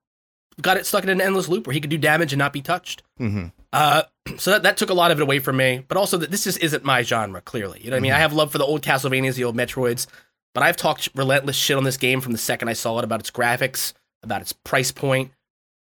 got 0.60 0.76
it 0.76 0.86
stuck 0.86 1.04
in 1.04 1.10
an 1.10 1.20
endless 1.20 1.48
loop 1.48 1.66
where 1.66 1.74
he 1.74 1.80
could 1.80 1.90
do 1.90 1.98
damage 1.98 2.32
and 2.32 2.38
not 2.38 2.52
be 2.52 2.62
touched. 2.62 3.02
Mhm. 3.20 3.52
Uh, 3.72 4.02
so 4.38 4.50
that, 4.52 4.62
that 4.64 4.76
took 4.76 4.90
a 4.90 4.94
lot 4.94 5.10
of 5.10 5.18
it 5.20 5.22
away 5.22 5.38
from 5.38 5.56
me. 5.58 5.84
But 5.86 5.96
also 5.96 6.16
that 6.18 6.30
this 6.30 6.44
just 6.44 6.58
isn't 6.62 6.84
my 6.84 7.02
genre. 7.02 7.40
Clearly, 7.42 7.80
you 7.82 7.90
know 7.90 7.96
what 7.96 8.00
I 8.00 8.02
mean. 8.02 8.12
I 8.12 8.18
have 8.18 8.32
love 8.32 8.50
for 8.50 8.58
the 8.58 8.64
old 8.64 8.82
Castlevanias, 8.82 9.34
the 9.34 9.44
old 9.44 9.56
Metroids, 9.56 10.06
but 10.54 10.62
I've 10.64 10.76
talked 10.76 11.10
relentless 11.14 11.56
shit 11.56 11.76
on 11.76 11.84
this 11.84 11.96
game 11.96 12.20
from 12.20 12.32
the 12.32 12.38
second 12.38 12.68
I 12.68 12.72
saw 12.72 12.98
it 12.98 13.04
about 13.04 13.20
its 13.20 13.30
graphics, 13.30 13.92
about 14.22 14.40
its 14.40 14.52
price 14.52 14.90
point, 14.90 15.30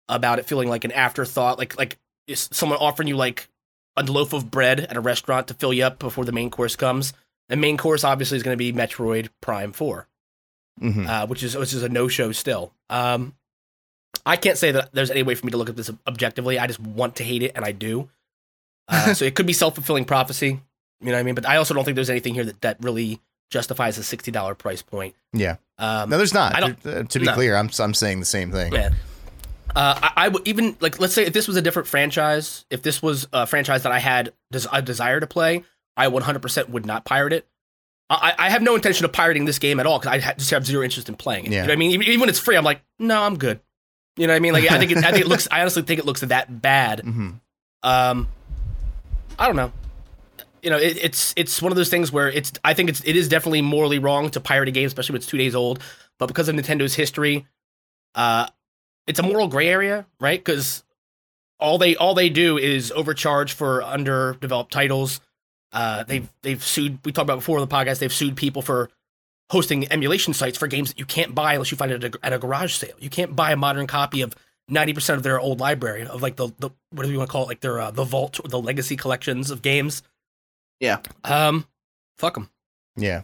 about 0.09 0.39
it 0.39 0.47
feeling 0.47 0.69
like 0.69 0.85
an 0.85 0.93
afterthought, 0.93 1.59
like 1.59 1.79
like 1.79 1.99
is 2.27 2.49
someone 2.53 2.79
offering 2.79 3.09
you 3.09 3.17
like 3.17 3.49
a 3.97 4.03
loaf 4.03 4.33
of 4.33 4.51
bread 4.51 4.81
at 4.81 4.97
a 4.97 5.01
restaurant 5.01 5.49
to 5.49 5.55
fill 5.55 5.73
you 5.73 5.85
up 5.85 5.99
before 5.99 6.25
the 6.25 6.33
main 6.33 6.51
course 6.51 6.77
comes. 6.77 7.13
The 7.49 7.57
main 7.57 7.77
course 7.77 8.05
obviously 8.05 8.37
is 8.37 8.43
going 8.43 8.55
to 8.55 8.59
be 8.59 8.73
Metroid 8.73 9.29
Prime 9.41 9.73
Four 9.73 10.09
Mhm. 10.83 11.09
uh, 11.09 11.27
which 11.27 11.43
is 11.43 11.57
which 11.57 11.73
is 11.73 11.83
a 11.83 11.89
no 11.89 12.07
show 12.09 12.33
still. 12.33 12.73
Um, 12.91 13.35
I 14.27 14.37
can't 14.37 14.59
say 14.59 14.73
that 14.73 14.91
there's 14.93 15.11
any 15.11 15.23
way 15.23 15.35
for 15.35 15.47
me 15.47 15.53
to 15.53 15.57
look 15.57 15.69
at 15.71 15.77
this 15.77 15.91
objectively. 16.07 16.59
I 16.59 16.67
just 16.67 16.81
want 16.81 17.17
to 17.17 17.25
hate 17.25 17.43
it, 17.43 17.53
and 17.55 17.65
I 17.65 17.73
do. 17.73 18.11
Uh, 18.89 19.13
so 19.15 19.25
it 19.25 19.35
could 19.35 19.47
be 19.47 19.53
self 19.53 19.75
fulfilling 19.75 20.05
prophecy. 20.05 20.47
You 21.01 21.07
know 21.07 21.15
what 21.15 21.19
I 21.19 21.23
mean? 21.25 21.35
But 21.35 21.45
I 21.45 21.57
also 21.57 21.75
don't 21.75 21.85
think 21.85 21.97
there's 21.97 22.09
anything 22.09 22.35
here 22.35 22.45
that, 22.45 22.61
that 22.61 22.77
really 22.81 23.21
justifies 23.51 23.99
a 23.99 24.05
sixty 24.05 24.31
dollar 24.31 24.55
price 24.55 24.81
point. 24.81 25.17
Yeah. 25.33 25.57
Um, 25.79 26.09
No, 26.11 26.19
there's 26.19 26.33
not. 26.33 26.55
I 26.55 26.61
don't- 26.61 26.87
uh, 26.87 27.03
to 27.03 27.19
be 27.19 27.25
no. 27.27 27.35
clear, 27.35 27.57
I'm 27.57 27.69
I'm 27.81 27.95
saying 27.95 28.21
the 28.21 28.27
same 28.27 28.53
thing. 28.53 28.73
Yeah. 28.73 28.91
Uh, 29.77 29.99
I, 30.03 30.13
I 30.25 30.29
would 30.29 30.49
even 30.49 30.77
like 30.81 30.99
let's 30.99 31.13
say 31.13 31.27
if 31.27 31.33
this 31.35 31.47
was 31.47 31.57
a 31.57 31.63
different 31.63 31.87
franchise, 31.87 32.65
if 32.71 32.81
this 32.83 33.03
was 33.03 33.29
a 33.33 33.47
franchise 33.47 33.83
that 33.83 33.93
I 33.93 33.99
had 33.99 34.33
des- 34.51 34.67
a 34.73 34.81
desire 34.81 35.21
to 35.21 35.27
play, 35.27 35.65
I 35.97 36.07
100% 36.09 36.69
would 36.71 36.87
not 36.87 37.05
pirate 37.05 37.33
it. 37.35 37.47
I, 38.09 38.35
I 38.39 38.51
have 38.51 38.63
no 38.63 38.75
intention 38.75 39.05
of 39.05 39.13
pirating 39.13 39.45
this 39.45 39.59
game 39.59 39.79
at 39.81 39.87
all 39.87 39.99
because 39.99 40.13
I 40.15 40.21
ha- 40.21 40.35
just 40.39 40.51
have 40.53 40.65
zero 40.65 40.83
interest 40.83 41.09
in 41.09 41.15
playing 41.17 41.47
it. 41.47 41.53
Yeah. 41.53 41.57
You 41.57 41.63
know 41.63 41.69
what 41.69 41.73
I 41.73 41.77
mean? 41.77 41.91
Even, 41.91 42.07
even 42.07 42.21
when 42.21 42.29
it's 42.29 42.39
free, 42.39 42.57
I'm 42.57 42.65
like, 42.65 42.81
no, 42.99 43.21
I'm 43.23 43.37
good. 43.37 43.61
You 44.17 44.27
know 44.27 44.33
what 44.33 44.37
I 44.37 44.41
mean? 44.41 44.53
Like 44.55 44.71
I 44.71 44.79
think 44.79 44.93
it, 44.93 44.99
I 44.99 45.11
think 45.13 45.25
it 45.25 45.29
looks. 45.29 45.47
I 45.51 45.61
honestly 45.61 45.83
think 45.83 46.01
it 46.01 46.07
looks 46.07 46.21
that 46.23 46.63
bad. 46.63 47.01
hmm 47.01 47.31
Um, 47.83 48.29
I 49.39 49.47
don't 49.47 49.57
know. 49.57 49.73
You 50.63 50.71
know, 50.71 50.79
it, 50.79 50.97
it's 51.05 51.35
it's 51.37 51.61
one 51.61 51.71
of 51.71 51.77
those 51.77 51.91
things 51.91 52.11
where 52.11 52.31
it's. 52.31 52.53
I 52.65 52.73
think 52.73 52.89
it's 52.89 53.03
it 53.05 53.15
is 53.15 53.29
definitely 53.29 53.61
morally 53.61 53.99
wrong 53.99 54.31
to 54.31 54.41
pirate 54.41 54.69
a 54.69 54.73
game, 54.73 54.87
especially 54.87 55.13
when 55.13 55.19
it's 55.19 55.27
two 55.27 55.37
days 55.37 55.55
old. 55.55 55.83
But 56.19 56.27
because 56.29 56.49
of 56.49 56.57
Nintendo's 56.57 56.95
history, 56.95 57.47
uh, 58.15 58.47
it's 59.07 59.19
a 59.19 59.23
moral 59.23 59.49
gray 59.49 59.69
area, 59.69 60.07
right? 60.21 60.39
Because 60.39 60.85
all 61.59 61.79
they 61.79 61.97
all 61.97 62.15
they 62.15 62.29
do 62.29 62.59
is 62.59 62.93
overcharge 62.93 63.53
for 63.53 63.83
underdeveloped 63.83 64.73
titles. 64.73 65.21
Uh, 65.73 66.05
they've 66.05 66.29
they've 66.43 66.63
sued. 66.63 66.99
We 67.05 67.13
talked 67.13 67.25
about 67.25 67.39
before 67.39 67.59
on 67.59 67.67
the 67.67 67.75
podcast. 67.75 67.99
They've 67.99 68.13
sued 68.13 68.37
people 68.37 68.63
for 68.63 68.91
hosting 69.51 69.91
emulation 69.93 70.35
sites 70.35 70.59
for 70.59 70.67
games 70.67 70.91
that 70.91 70.99
you 70.99 71.07
can't 71.07 71.35
buy 71.35 71.55
unless 71.55 71.71
you 71.71 71.77
find 71.77 71.93
it 71.93 72.03
at 72.03 72.15
a, 72.15 72.27
at 72.27 72.33
a 72.33 72.39
garage 72.39 72.75
sale. 72.75 72.97
You 72.99 73.11
can't 73.11 73.37
buy 73.37 73.53
a 73.53 73.57
modern 73.57 73.87
copy 73.87 74.23
of 74.23 74.35
ninety 74.69 74.93
percent 74.93 75.17
of 75.17 75.23
their 75.23 75.39
old 75.41 75.61
library 75.61 76.07
of 76.07 76.23
like 76.23 76.37
the 76.37 76.49
the 76.59 76.71
what 76.91 77.05
do 77.05 77.11
you 77.11 77.19
want 77.19 77.29
to 77.31 77.33
call 77.33 77.45
it? 77.45 77.49
Like 77.49 77.61
their 77.61 77.81
uh, 77.81 77.91
the 77.91 78.05
vault 78.05 78.41
or 78.43 78.49
the 78.49 78.61
legacy 78.61 78.97
collections 78.97 79.51
of 79.51 79.63
games. 79.63 80.03
Yeah. 80.81 80.99
Um, 81.25 81.67
fuck 82.19 82.35
them. 82.35 82.51
Yeah. 82.97 83.23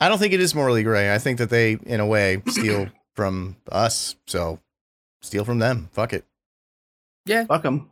I 0.00 0.08
don't 0.08 0.18
think 0.18 0.32
it 0.32 0.40
is 0.40 0.54
morally 0.54 0.82
gray. 0.82 1.14
I 1.14 1.18
think 1.18 1.38
that 1.38 1.50
they, 1.50 1.78
in 1.84 2.00
a 2.00 2.06
way, 2.06 2.42
steal 2.48 2.88
from 3.14 3.56
us. 3.70 4.16
So 4.26 4.58
steal 5.24 5.44
from 5.44 5.58
them. 5.58 5.88
Fuck 5.92 6.12
it. 6.12 6.24
Yeah. 7.26 7.44
Fuck 7.44 7.62
them. 7.62 7.90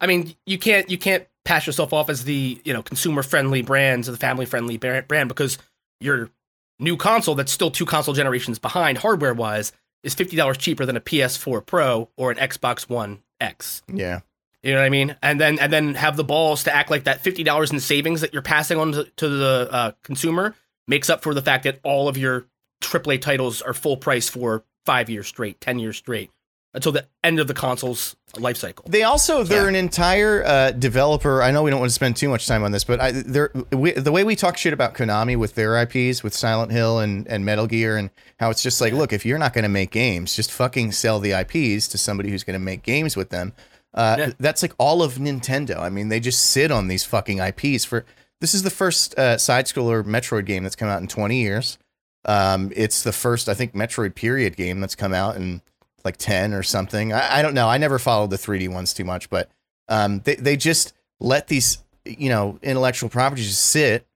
I 0.00 0.06
mean, 0.06 0.34
you 0.46 0.58
can't 0.58 0.88
you 0.90 0.98
can't 0.98 1.26
pass 1.44 1.66
yourself 1.66 1.92
off 1.92 2.08
as 2.08 2.24
the 2.24 2.60
you 2.64 2.72
know 2.72 2.82
consumer 2.82 3.22
friendly 3.22 3.62
brands 3.62 4.08
or 4.08 4.12
the 4.12 4.18
family 4.18 4.46
friendly 4.46 4.76
brand 4.76 5.28
because 5.28 5.58
your 6.00 6.30
new 6.78 6.96
console 6.96 7.34
that's 7.34 7.52
still 7.52 7.70
two 7.70 7.86
console 7.86 8.14
generations 8.14 8.58
behind 8.58 8.98
hardware 8.98 9.34
wise 9.34 9.72
is 10.02 10.14
fifty 10.14 10.36
dollars 10.36 10.58
cheaper 10.58 10.86
than 10.86 10.96
a 10.96 11.00
PS4 11.00 11.64
Pro 11.64 12.08
or 12.16 12.30
an 12.30 12.36
Xbox 12.36 12.88
One 12.88 13.22
X. 13.40 13.82
Yeah. 13.92 14.20
You 14.62 14.72
know 14.72 14.80
what 14.80 14.86
I 14.86 14.90
mean? 14.90 15.16
And 15.22 15.40
then 15.40 15.58
and 15.58 15.72
then 15.72 15.94
have 15.94 16.16
the 16.16 16.24
balls 16.24 16.64
to 16.64 16.74
act 16.74 16.90
like 16.90 17.04
that 17.04 17.20
fifty 17.20 17.42
dollars 17.42 17.72
in 17.72 17.80
savings 17.80 18.20
that 18.20 18.32
you're 18.32 18.42
passing 18.42 18.78
on 18.78 18.92
to, 18.92 19.04
to 19.16 19.28
the 19.28 19.68
uh, 19.70 19.92
consumer 20.02 20.54
makes 20.86 21.10
up 21.10 21.22
for 21.22 21.34
the 21.34 21.42
fact 21.42 21.64
that 21.64 21.80
all 21.82 22.08
of 22.08 22.16
your 22.16 22.46
AAA 22.82 23.20
titles 23.20 23.62
are 23.62 23.74
full 23.74 23.96
price 23.96 24.28
for 24.28 24.64
five 24.84 25.10
years 25.10 25.26
straight, 25.26 25.60
ten 25.60 25.78
years 25.78 25.96
straight, 25.96 26.30
until 26.74 26.92
the 26.92 27.06
end 27.24 27.40
of 27.40 27.46
the 27.46 27.54
console's 27.54 28.14
life 28.38 28.56
cycle. 28.58 28.84
They 28.88 29.02
also 29.02 29.42
they're 29.42 29.62
Yeah. 29.62 29.68
an 29.68 29.74
entire 29.74 30.44
uh, 30.44 30.70
developer. 30.72 31.42
I 31.42 31.50
know 31.50 31.62
we 31.62 31.70
don't 31.70 31.80
want 31.80 31.90
to 31.90 31.94
spend 31.94 32.16
too 32.16 32.28
much 32.28 32.46
time 32.46 32.62
on 32.62 32.72
this, 32.72 32.84
but 32.84 33.00
I, 33.00 33.10
they're 33.12 33.50
we, 33.72 33.92
the 33.92 34.12
way 34.12 34.22
we 34.24 34.36
talk 34.36 34.56
shit 34.58 34.72
about 34.72 34.94
Konami 34.94 35.36
with 35.36 35.54
their 35.54 35.80
IPs, 35.82 36.22
with 36.22 36.34
Silent 36.34 36.70
Hill 36.72 36.98
and 36.98 37.26
and 37.26 37.44
Metal 37.44 37.66
Gear, 37.66 37.96
and 37.96 38.10
how 38.38 38.50
it's 38.50 38.62
just 38.62 38.80
like, 38.80 38.92
look, 38.92 39.12
if 39.12 39.24
you're 39.24 39.38
not 39.38 39.54
going 39.54 39.62
to 39.64 39.68
make 39.68 39.90
games, 39.90 40.36
just 40.36 40.52
fucking 40.52 40.92
sell 40.92 41.18
the 41.20 41.32
IPs 41.32 41.88
to 41.88 41.98
somebody 41.98 42.30
who's 42.30 42.44
going 42.44 42.58
to 42.58 42.64
make 42.64 42.82
games 42.82 43.16
with 43.16 43.30
them. 43.30 43.54
Uh, 43.94 44.16
Yeah. 44.18 44.30
That's 44.38 44.60
like 44.62 44.72
all 44.78 45.02
of 45.02 45.14
Nintendo. 45.14 45.78
I 45.78 45.88
mean, 45.88 46.08
they 46.10 46.20
just 46.20 46.40
sit 46.50 46.70
on 46.70 46.88
these 46.88 47.04
fucking 47.04 47.38
IPs 47.40 47.84
for. 47.84 48.04
This 48.40 48.54
is 48.54 48.62
the 48.62 48.70
first 48.70 49.18
uh, 49.18 49.36
side 49.38 49.64
scroller 49.66 50.04
Metroid 50.04 50.44
game 50.44 50.62
that's 50.62 50.76
come 50.76 50.88
out 50.88 51.00
in 51.00 51.08
20 51.08 51.40
years. 51.40 51.76
Um, 52.24 52.70
it's 52.76 53.02
the 53.02 53.10
first, 53.12 53.48
I 53.48 53.54
think, 53.54 53.72
Metroid 53.74 54.14
period 54.14 54.54
game 54.56 54.80
that's 54.80 54.94
come 54.94 55.12
out 55.14 55.34
in 55.36 55.62
like 56.08 56.16
10 56.16 56.54
or 56.54 56.62
something. 56.62 57.12
I, 57.12 57.38
I 57.38 57.42
don't 57.42 57.52
know. 57.54 57.68
I 57.68 57.76
never 57.76 57.98
followed 57.98 58.30
the 58.30 58.36
3D 58.36 58.72
ones 58.72 58.94
too 58.94 59.04
much, 59.04 59.28
but 59.28 59.50
um, 59.88 60.20
they, 60.24 60.36
they 60.36 60.56
just 60.56 60.94
let 61.20 61.48
these, 61.48 61.78
you 62.06 62.30
know, 62.30 62.58
intellectual 62.62 63.10
properties 63.10 63.48
just 63.48 63.66
sit 63.66 64.06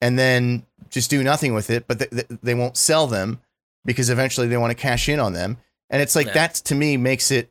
and 0.00 0.18
then 0.18 0.64
just 0.88 1.10
do 1.10 1.22
nothing 1.22 1.52
with 1.52 1.68
it, 1.68 1.86
but 1.86 1.98
they, 1.98 2.06
they, 2.10 2.24
they 2.42 2.54
won't 2.54 2.76
sell 2.78 3.06
them 3.06 3.38
because 3.84 4.08
eventually 4.08 4.46
they 4.48 4.56
want 4.56 4.70
to 4.70 4.74
cash 4.80 5.08
in 5.08 5.20
on 5.20 5.34
them. 5.34 5.58
And 5.90 6.00
it's 6.00 6.16
like 6.16 6.28
Yeah. 6.28 6.32
that 6.34 6.54
to 6.54 6.74
me 6.74 6.96
makes 6.96 7.30
it, 7.30 7.50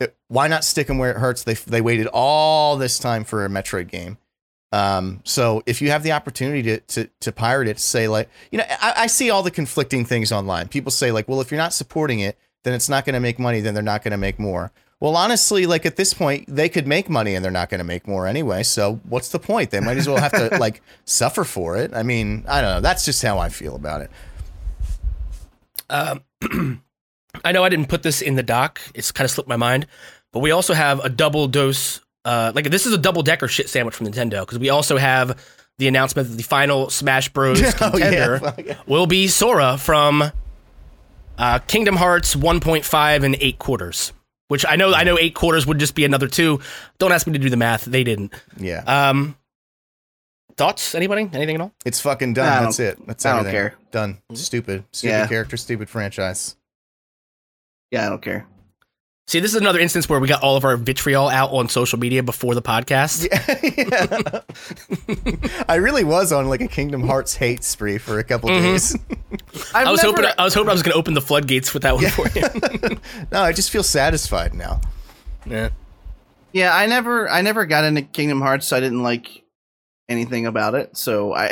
it- 0.00 0.14
why 0.28 0.46
not 0.46 0.62
stick 0.64 0.86
them 0.86 0.98
where 0.98 1.10
it 1.10 1.16
hurts? 1.18 1.42
They, 1.42 1.54
they 1.54 1.80
waited 1.80 2.06
all 2.12 2.76
this 2.76 2.98
time 2.98 3.24
for 3.24 3.44
a 3.44 3.48
Metroid 3.48 3.88
game. 3.88 4.18
Um, 4.72 5.20
so 5.24 5.62
if 5.64 5.80
you 5.80 5.90
have 5.90 6.02
the 6.02 6.12
opportunity 6.12 6.62
to, 6.64 6.80
to, 6.80 7.10
to 7.20 7.32
pirate 7.32 7.68
it, 7.68 7.78
say 7.78 8.08
like, 8.08 8.28
you 8.50 8.58
know, 8.58 8.64
I, 8.68 8.94
I 8.96 9.06
see 9.06 9.30
all 9.30 9.42
the 9.42 9.50
conflicting 9.50 10.04
things 10.04 10.32
online. 10.32 10.68
People 10.68 10.90
say 10.90 11.12
like, 11.12 11.28
well, 11.28 11.40
if 11.40 11.50
you're 11.50 11.56
not 11.58 11.72
supporting 11.72 12.20
it, 12.20 12.36
then 12.66 12.74
it's 12.74 12.88
not 12.88 13.04
going 13.04 13.14
to 13.14 13.20
make 13.20 13.38
money. 13.38 13.60
Then 13.60 13.74
they're 13.74 13.82
not 13.82 14.02
going 14.02 14.10
to 14.10 14.16
make 14.18 14.40
more. 14.40 14.72
Well, 14.98 15.16
honestly, 15.16 15.66
like 15.66 15.86
at 15.86 15.94
this 15.94 16.12
point, 16.12 16.46
they 16.48 16.68
could 16.68 16.86
make 16.88 17.08
money 17.08 17.36
and 17.36 17.44
they're 17.44 17.52
not 17.52 17.68
going 17.68 17.78
to 17.78 17.84
make 17.84 18.08
more 18.08 18.26
anyway. 18.26 18.64
So 18.64 18.98
what's 19.08 19.28
the 19.28 19.38
point? 19.38 19.70
They 19.70 19.78
might 19.78 19.98
as 19.98 20.08
well 20.08 20.16
have 20.16 20.32
to 20.32 20.56
like 20.60 20.82
suffer 21.04 21.44
for 21.44 21.76
it. 21.76 21.94
I 21.94 22.02
mean, 22.02 22.44
I 22.48 22.60
don't 22.60 22.70
know. 22.70 22.80
That's 22.80 23.04
just 23.04 23.22
how 23.22 23.38
I 23.38 23.50
feel 23.50 23.76
about 23.76 24.00
it. 24.00 24.10
Um, 25.88 26.82
I 27.44 27.52
know 27.52 27.62
I 27.62 27.68
didn't 27.68 27.86
put 27.86 28.02
this 28.02 28.20
in 28.20 28.34
the 28.34 28.42
doc. 28.42 28.80
It's 28.94 29.12
kind 29.12 29.24
of 29.26 29.30
slipped 29.30 29.48
my 29.48 29.56
mind, 29.56 29.86
but 30.32 30.40
we 30.40 30.50
also 30.50 30.74
have 30.74 31.04
a 31.04 31.08
double 31.08 31.46
dose. 31.46 32.00
Uh, 32.24 32.50
like 32.54 32.70
this 32.70 32.86
is 32.86 32.92
a 32.92 32.98
double 32.98 33.22
decker 33.22 33.46
shit 33.46 33.68
sandwich 33.68 33.94
from 33.94 34.08
Nintendo 34.08 34.40
because 34.40 34.58
we 34.58 34.70
also 34.70 34.96
have 34.96 35.38
the 35.78 35.86
announcement 35.86 36.28
that 36.28 36.36
the 36.36 36.42
final 36.42 36.90
Smash 36.90 37.28
Bros. 37.28 37.60
Oh, 37.80 37.90
contender 37.90 38.38
Fuck 38.40 38.58
yeah. 38.64 38.78
will 38.86 39.06
be 39.06 39.28
Sora 39.28 39.78
from 39.78 40.32
uh, 41.38 41.58
Kingdom 41.60 41.96
Hearts 41.96 42.34
1.5 42.34 43.24
and 43.24 43.36
eight 43.40 43.58
quarters. 43.58 44.12
Which 44.48 44.64
I 44.68 44.76
know, 44.76 44.92
I 44.94 45.02
know, 45.02 45.18
eight 45.18 45.34
quarters 45.34 45.66
would 45.66 45.78
just 45.78 45.96
be 45.96 46.04
another 46.04 46.28
two. 46.28 46.60
Don't 46.98 47.10
ask 47.10 47.26
me 47.26 47.32
to 47.32 47.38
do 47.40 47.50
the 47.50 47.56
math; 47.56 47.84
they 47.84 48.04
didn't. 48.04 48.32
Yeah, 48.56 48.84
Um, 48.86 49.36
thoughts? 50.56 50.94
Anybody? 50.94 51.28
Anything 51.32 51.56
at 51.56 51.60
all? 51.62 51.72
it's 51.84 52.00
fucking 52.00 52.34
done. 52.34 52.46
I 52.48 52.54
don't- 52.56 52.64
That's 52.66 52.78
it. 52.78 53.06
That's 53.08 53.26
I 53.26 53.30
don't 53.30 53.40
everything. 53.40 53.58
care. 53.60 53.74
Done. 53.90 54.18
Stupid. 54.34 54.84
Stupid 54.92 55.12
Yeah. 55.12 55.26
character. 55.26 55.56
Stupid 55.56 55.88
franchise. 55.90 56.54
Yeah, 57.90 58.06
I 58.06 58.08
don't 58.08 58.22
care. 58.22 58.46
See, 59.28 59.40
this 59.40 59.50
is 59.50 59.56
another 59.60 59.80
instance 59.80 60.08
where 60.08 60.20
we 60.20 60.28
got 60.28 60.42
all 60.44 60.56
of 60.56 60.64
our 60.64 60.76
vitriol 60.76 61.28
out 61.28 61.50
on 61.52 61.68
social 61.68 61.98
media 61.98 62.22
before 62.22 62.54
the 62.54 62.62
podcast. 62.62 63.26
Yeah. 63.26 64.40
I 65.68 65.74
really 65.76 66.04
was 66.04 66.30
on 66.30 66.48
like 66.48 66.60
a 66.60 66.68
Kingdom 66.68 67.04
Hearts 67.06 67.34
hate 67.34 67.64
spree 67.64 67.98
for 67.98 68.20
a 68.20 68.24
couple 68.24 68.50
Mhm. 68.50 68.62
days. 68.62 68.96
I've 69.74 69.88
was 69.88 70.00
never- 70.02 70.16
hoping 70.22 70.30
I 70.38 70.44
was 70.44 70.54
hoping 70.54 70.70
I 70.70 70.72
was 70.72 70.82
going 70.84 70.92
to 70.92 70.98
open 70.98 71.14
the 71.14 71.20
floodgates 71.20 71.74
with 71.74 71.82
that 71.82 71.96
one 71.96 72.06
for 72.10 72.28
you. 72.38 72.98
no, 73.32 73.42
I 73.42 73.52
just 73.52 73.70
feel 73.70 73.82
satisfied 73.82 74.54
now. 74.54 74.80
yeah. 75.44 75.70
Yeah, 76.52 76.72
I 76.74 76.86
never 76.86 77.28
I 77.28 77.42
never 77.42 77.66
got 77.66 77.82
into 77.84 78.02
Kingdom 78.02 78.40
Hearts. 78.40 78.68
So 78.68 78.76
I 78.76 78.80
didn't 78.80 79.02
like 79.02 79.42
anything 80.08 80.46
about 80.46 80.74
it. 80.76 80.96
So 80.96 81.34
I 81.34 81.48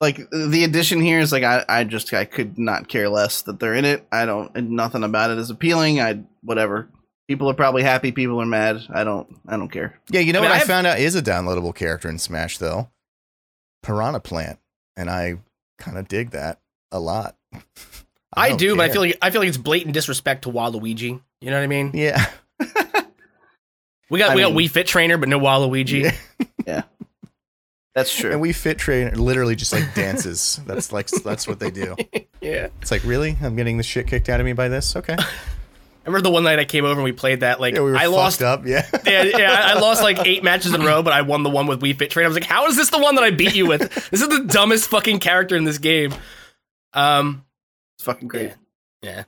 like 0.00 0.16
the 0.30 0.64
addition 0.64 1.00
here 1.00 1.20
is 1.20 1.32
like 1.32 1.42
I 1.42 1.64
I 1.68 1.84
just 1.84 2.12
I 2.14 2.24
could 2.24 2.58
not 2.58 2.88
care 2.88 3.08
less 3.08 3.42
that 3.42 3.60
they're 3.60 3.74
in 3.74 3.84
it. 3.84 4.06
I 4.10 4.26
don't 4.26 4.54
nothing 4.56 5.04
about 5.04 5.30
it 5.30 5.38
is 5.38 5.50
appealing. 5.50 6.00
I 6.00 6.22
whatever. 6.42 6.88
People 7.28 7.48
are 7.48 7.54
probably 7.54 7.82
happy, 7.82 8.10
people 8.10 8.40
are 8.40 8.46
mad. 8.46 8.80
I 8.92 9.04
don't 9.04 9.28
I 9.46 9.56
don't 9.56 9.68
care. 9.70 10.00
Yeah, 10.10 10.20
you 10.20 10.32
know 10.32 10.40
I 10.40 10.42
mean, 10.42 10.50
what 10.50 10.52
I 10.52 10.56
I, 10.56 10.58
have- 10.58 10.66
found 10.66 10.86
out 10.86 10.98
is 10.98 11.14
a 11.14 11.22
downloadable 11.22 11.74
character 11.74 12.08
in 12.08 12.18
Smash 12.18 12.58
though? 12.58 12.88
Piranha 13.82 14.20
Plant. 14.20 14.58
And 14.96 15.08
I 15.08 15.36
kind 15.78 15.96
of 15.96 16.08
dig 16.08 16.30
that 16.30 16.60
a 16.90 16.98
lot. 16.98 17.36
I, 18.32 18.50
don't 18.50 18.58
do, 18.58 18.76
but 18.76 18.88
I 18.88 18.92
feel 18.92 19.00
like 19.02 19.18
I 19.22 19.30
feel 19.30 19.40
like 19.40 19.48
it's 19.48 19.56
blatant 19.58 19.92
disrespect 19.94 20.42
to 20.42 20.50
Waluigi. 20.50 21.20
You 21.40 21.50
know 21.50 21.56
what 21.56 21.64
I 21.64 21.66
mean? 21.68 21.90
Yeah. 21.94 22.26
We 24.10 24.18
got 24.18 24.30
I 24.30 24.34
we 24.34 24.42
got 24.42 24.52
Wii 24.52 24.68
Fit 24.68 24.88
Trainer, 24.88 25.16
but 25.18 25.28
no 25.28 25.38
Waluigi. 25.38 26.12
Yeah. 26.66 26.82
That's 27.94 28.14
true. 28.16 28.30
And 28.32 28.40
Wii 28.40 28.54
Fit 28.54 28.78
train 28.78 29.12
literally 29.14 29.56
just 29.56 29.72
like 29.72 29.94
dances. 29.94 30.60
that's 30.66 30.92
like 30.92 31.08
that's 31.08 31.48
what 31.48 31.58
they 31.58 31.70
do. 31.70 31.96
Yeah. 32.40 32.68
It's 32.80 32.90
like, 32.90 33.02
really? 33.04 33.36
I'm 33.42 33.56
getting 33.56 33.76
the 33.78 33.82
shit 33.82 34.06
kicked 34.06 34.28
out 34.28 34.38
of 34.40 34.46
me 34.46 34.52
by 34.52 34.68
this? 34.68 34.94
Okay. 34.96 35.16
I 35.18 35.24
remember 36.06 36.22
the 36.22 36.30
one 36.30 36.44
night 36.44 36.58
I 36.60 36.64
came 36.64 36.84
over 36.84 36.94
and 36.94 37.02
we 37.04 37.12
played 37.12 37.40
that. 37.40 37.60
Like 37.60 37.74
Yeah, 37.74 37.80
we 37.82 37.90
were 37.90 37.96
I 37.96 38.06
lost. 38.06 38.42
up. 38.42 38.64
Yeah. 38.66 38.86
Yeah, 39.04 39.24
yeah, 39.24 39.52
I 39.52 39.72
I 39.72 39.80
lost 39.80 40.02
like 40.02 40.24
eight 40.26 40.44
matches 40.44 40.72
in 40.72 40.80
a 40.80 40.86
row, 40.86 41.02
but 41.02 41.12
I 41.12 41.22
won 41.22 41.42
the 41.42 41.50
one 41.50 41.66
with 41.66 41.80
Wii 41.80 41.98
Fit 41.98 42.10
Trainer. 42.10 42.26
I 42.26 42.28
was 42.28 42.36
like, 42.36 42.44
how 42.44 42.66
is 42.68 42.76
this 42.76 42.90
the 42.90 42.98
one 42.98 43.16
that 43.16 43.24
I 43.24 43.30
beat 43.30 43.54
you 43.56 43.66
with? 43.66 43.92
This 44.10 44.22
is 44.22 44.28
the 44.28 44.44
dumbest 44.44 44.88
fucking 44.88 45.18
character 45.18 45.56
in 45.56 45.64
this 45.64 45.78
game. 45.78 46.14
Um. 46.94 47.44
it's 47.96 48.04
fucking 48.04 48.28
great. 48.28 48.52
Yeah. 49.02 49.24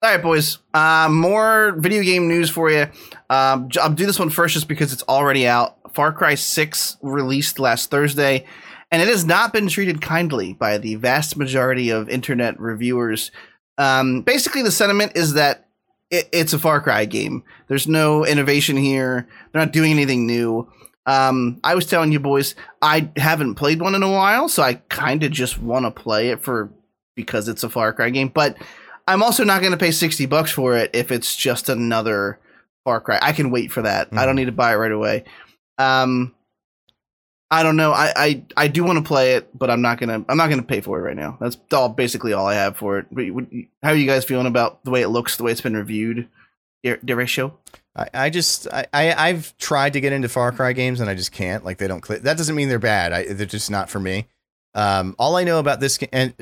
All 0.00 0.10
right, 0.12 0.22
boys. 0.22 0.58
Uh, 0.72 1.08
more 1.10 1.72
video 1.76 2.02
game 2.04 2.28
news 2.28 2.48
for 2.50 2.70
you. 2.70 2.82
Um, 3.28 3.68
I'll 3.80 3.90
do 3.92 4.06
this 4.06 4.18
one 4.18 4.30
first 4.30 4.54
just 4.54 4.68
because 4.68 4.92
it's 4.92 5.02
already 5.02 5.48
out. 5.48 5.77
Far 5.98 6.12
Cry 6.12 6.36
6 6.36 6.98
released 7.02 7.58
last 7.58 7.90
Thursday, 7.90 8.46
and 8.92 9.02
it 9.02 9.08
has 9.08 9.24
not 9.24 9.52
been 9.52 9.66
treated 9.66 10.00
kindly 10.00 10.52
by 10.52 10.78
the 10.78 10.94
vast 10.94 11.36
majority 11.36 11.90
of 11.90 12.08
internet 12.08 12.60
reviewers. 12.60 13.32
Um, 13.78 14.22
basically, 14.22 14.62
the 14.62 14.70
sentiment 14.70 15.16
is 15.16 15.32
that 15.32 15.66
it, 16.08 16.28
it's 16.32 16.52
a 16.52 16.58
Far 16.60 16.80
Cry 16.80 17.04
game. 17.04 17.42
There's 17.66 17.88
no 17.88 18.24
innovation 18.24 18.76
here. 18.76 19.26
They're 19.50 19.60
not 19.60 19.72
doing 19.72 19.90
anything 19.90 20.24
new. 20.24 20.70
Um, 21.04 21.58
I 21.64 21.74
was 21.74 21.86
telling 21.86 22.12
you 22.12 22.20
boys, 22.20 22.54
I 22.80 23.10
haven't 23.16 23.56
played 23.56 23.80
one 23.82 23.96
in 23.96 24.04
a 24.04 24.12
while, 24.12 24.48
so 24.48 24.62
I 24.62 24.74
kind 24.74 25.24
of 25.24 25.32
just 25.32 25.60
want 25.60 25.84
to 25.84 25.90
play 25.90 26.28
it 26.28 26.40
for 26.40 26.70
because 27.16 27.48
it's 27.48 27.64
a 27.64 27.68
Far 27.68 27.92
Cry 27.92 28.10
game. 28.10 28.28
But 28.28 28.56
I'm 29.08 29.24
also 29.24 29.42
not 29.42 29.62
going 29.62 29.72
to 29.72 29.76
pay 29.76 29.90
60 29.90 30.26
bucks 30.26 30.52
for 30.52 30.76
it 30.76 30.92
if 30.94 31.10
it's 31.10 31.34
just 31.34 31.68
another 31.68 32.38
Far 32.84 33.00
Cry. 33.00 33.18
I 33.20 33.32
can 33.32 33.50
wait 33.50 33.72
for 33.72 33.82
that. 33.82 34.10
I 34.12 34.26
don't 34.26 34.36
need 34.36 34.44
to 34.44 34.52
buy 34.52 34.74
it 34.74 34.76
right 34.76 34.92
away. 34.92 35.24
Um, 35.78 36.34
I 37.50 37.62
don't 37.62 37.76
know. 37.76 37.92
I 37.92 38.12
I, 38.14 38.44
I 38.56 38.68
do 38.68 38.84
want 38.84 38.98
to 38.98 39.04
play 39.04 39.34
it, 39.34 39.56
but 39.56 39.70
I'm 39.70 39.80
not 39.80 39.98
gonna 39.98 40.24
I'm 40.28 40.36
not 40.36 40.50
gonna 40.50 40.62
pay 40.62 40.80
for 40.80 40.98
it 40.98 41.02
right 41.02 41.16
now. 41.16 41.38
That's 41.40 41.56
all 41.72 41.88
basically 41.88 42.32
all 42.32 42.46
I 42.46 42.54
have 42.54 42.76
for 42.76 42.98
it. 42.98 43.06
But 43.10 43.24
How 43.82 43.90
are 43.90 43.94
you 43.96 44.06
guys 44.06 44.24
feeling 44.24 44.46
about 44.46 44.84
the 44.84 44.90
way 44.90 45.02
it 45.02 45.08
looks, 45.08 45.36
the 45.36 45.44
way 45.44 45.52
it's 45.52 45.60
been 45.60 45.76
reviewed? 45.76 46.28
Der- 46.84 46.98
Derecho? 46.98 47.52
I, 47.96 48.08
I 48.12 48.30
just 48.30 48.68
I, 48.68 48.86
I 48.92 49.30
I've 49.30 49.56
tried 49.56 49.94
to 49.94 50.00
get 50.00 50.12
into 50.12 50.28
Far 50.28 50.52
Cry 50.52 50.74
games 50.74 51.00
and 51.00 51.08
I 51.08 51.14
just 51.14 51.32
can't. 51.32 51.64
Like 51.64 51.78
they 51.78 51.88
don't 51.88 52.02
click. 52.02 52.22
That 52.22 52.36
doesn't 52.36 52.54
mean 52.54 52.68
they're 52.68 52.78
bad. 52.78 53.12
I, 53.12 53.32
they're 53.32 53.46
just 53.46 53.70
not 53.70 53.88
for 53.88 53.98
me. 53.98 54.26
Um, 54.74 55.16
all 55.18 55.36
I 55.36 55.44
know 55.44 55.58
about 55.58 55.80
this 55.80 55.96
game, 55.96 56.10
and 56.12 56.34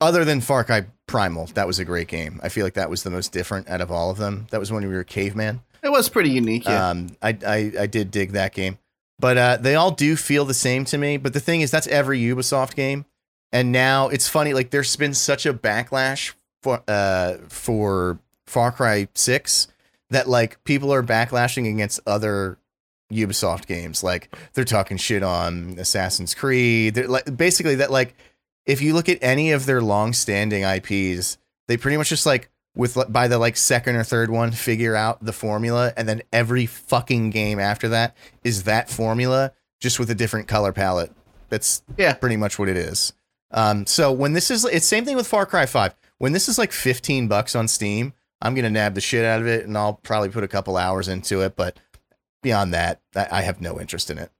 other 0.00 0.24
than 0.24 0.40
Far 0.40 0.62
Cry 0.62 0.86
Primal, 1.08 1.46
that 1.54 1.66
was 1.66 1.80
a 1.80 1.84
great 1.84 2.06
game. 2.06 2.40
I 2.44 2.48
feel 2.48 2.64
like 2.64 2.74
that 2.74 2.88
was 2.88 3.02
the 3.02 3.10
most 3.10 3.32
different 3.32 3.68
out 3.68 3.80
of 3.80 3.90
all 3.90 4.10
of 4.10 4.18
them. 4.18 4.46
That 4.50 4.60
was 4.60 4.70
when 4.70 4.86
we 4.86 4.94
were 4.94 5.04
caveman. 5.04 5.62
It 5.82 5.90
was 5.90 6.08
pretty 6.08 6.30
unique. 6.30 6.64
Yeah. 6.64 6.90
Um, 6.90 7.16
I, 7.22 7.36
I 7.46 7.72
I 7.80 7.86
did 7.86 8.10
dig 8.10 8.32
that 8.32 8.54
game, 8.54 8.78
but 9.18 9.36
uh, 9.36 9.56
they 9.58 9.74
all 9.74 9.90
do 9.90 10.16
feel 10.16 10.44
the 10.44 10.54
same 10.54 10.84
to 10.86 10.98
me. 10.98 11.16
But 11.16 11.32
the 11.32 11.40
thing 11.40 11.60
is, 11.60 11.70
that's 11.70 11.86
every 11.86 12.20
Ubisoft 12.20 12.74
game, 12.74 13.04
and 13.52 13.72
now 13.72 14.08
it's 14.08 14.28
funny. 14.28 14.52
Like 14.54 14.70
there's 14.70 14.94
been 14.96 15.14
such 15.14 15.46
a 15.46 15.54
backlash 15.54 16.34
for 16.62 16.82
uh 16.88 17.34
for 17.48 18.18
Far 18.46 18.72
Cry 18.72 19.08
Six 19.14 19.68
that 20.10 20.28
like 20.28 20.62
people 20.64 20.92
are 20.92 21.02
backlashing 21.02 21.70
against 21.70 22.00
other 22.06 22.58
Ubisoft 23.12 23.66
games. 23.66 24.02
Like 24.02 24.34
they're 24.54 24.64
talking 24.64 24.96
shit 24.96 25.22
on 25.22 25.76
Assassin's 25.78 26.34
Creed. 26.34 26.94
They're 26.94 27.08
like 27.08 27.36
basically 27.36 27.76
that 27.76 27.90
like 27.90 28.14
if 28.66 28.82
you 28.82 28.94
look 28.94 29.08
at 29.08 29.18
any 29.22 29.52
of 29.52 29.64
their 29.64 29.80
long-standing 29.80 30.62
IPs, 30.62 31.38
they 31.68 31.76
pretty 31.76 31.96
much 31.96 32.10
just 32.10 32.26
like 32.26 32.50
with 32.78 32.96
by 33.12 33.28
the 33.28 33.36
like 33.36 33.58
second 33.58 33.96
or 33.96 34.04
third 34.04 34.30
one 34.30 34.52
figure 34.52 34.94
out 34.96 35.22
the 35.22 35.32
formula 35.34 35.92
and 35.98 36.08
then 36.08 36.22
every 36.32 36.64
fucking 36.64 37.28
game 37.28 37.58
after 37.58 37.88
that 37.90 38.16
is 38.44 38.62
that 38.62 38.88
formula 38.88 39.52
just 39.80 39.98
with 39.98 40.08
a 40.10 40.14
different 40.14 40.48
color 40.48 40.72
palette. 40.72 41.12
That's 41.50 41.82
Yeah. 41.98 42.14
pretty 42.14 42.36
much 42.36 42.58
what 42.58 42.68
it 42.70 42.76
is. 42.76 43.12
Um, 43.50 43.84
so 43.86 44.10
when 44.12 44.32
this 44.32 44.50
is 44.50 44.64
it's 44.64 44.86
same 44.86 45.04
thing 45.04 45.16
with 45.16 45.26
Far 45.26 45.44
Cry 45.44 45.66
5. 45.66 45.94
When 46.18 46.32
this 46.32 46.48
is 46.48 46.56
like 46.58 46.72
15 46.72 47.28
bucks 47.28 47.54
on 47.54 47.68
Steam, 47.68 48.12
I'm 48.40 48.54
going 48.54 48.64
to 48.64 48.70
nab 48.70 48.94
the 48.94 49.00
shit 49.00 49.24
out 49.24 49.40
of 49.40 49.46
it 49.46 49.66
and 49.66 49.76
I'll 49.76 49.94
probably 49.94 50.28
put 50.30 50.44
a 50.44 50.48
couple 50.48 50.76
hours 50.76 51.08
into 51.08 51.40
it, 51.42 51.56
but 51.56 51.78
beyond 52.42 52.72
that, 52.74 53.00
I, 53.16 53.26
I 53.30 53.42
have 53.42 53.60
no 53.60 53.80
interest 53.80 54.10
in 54.10 54.18
it. 54.18 54.30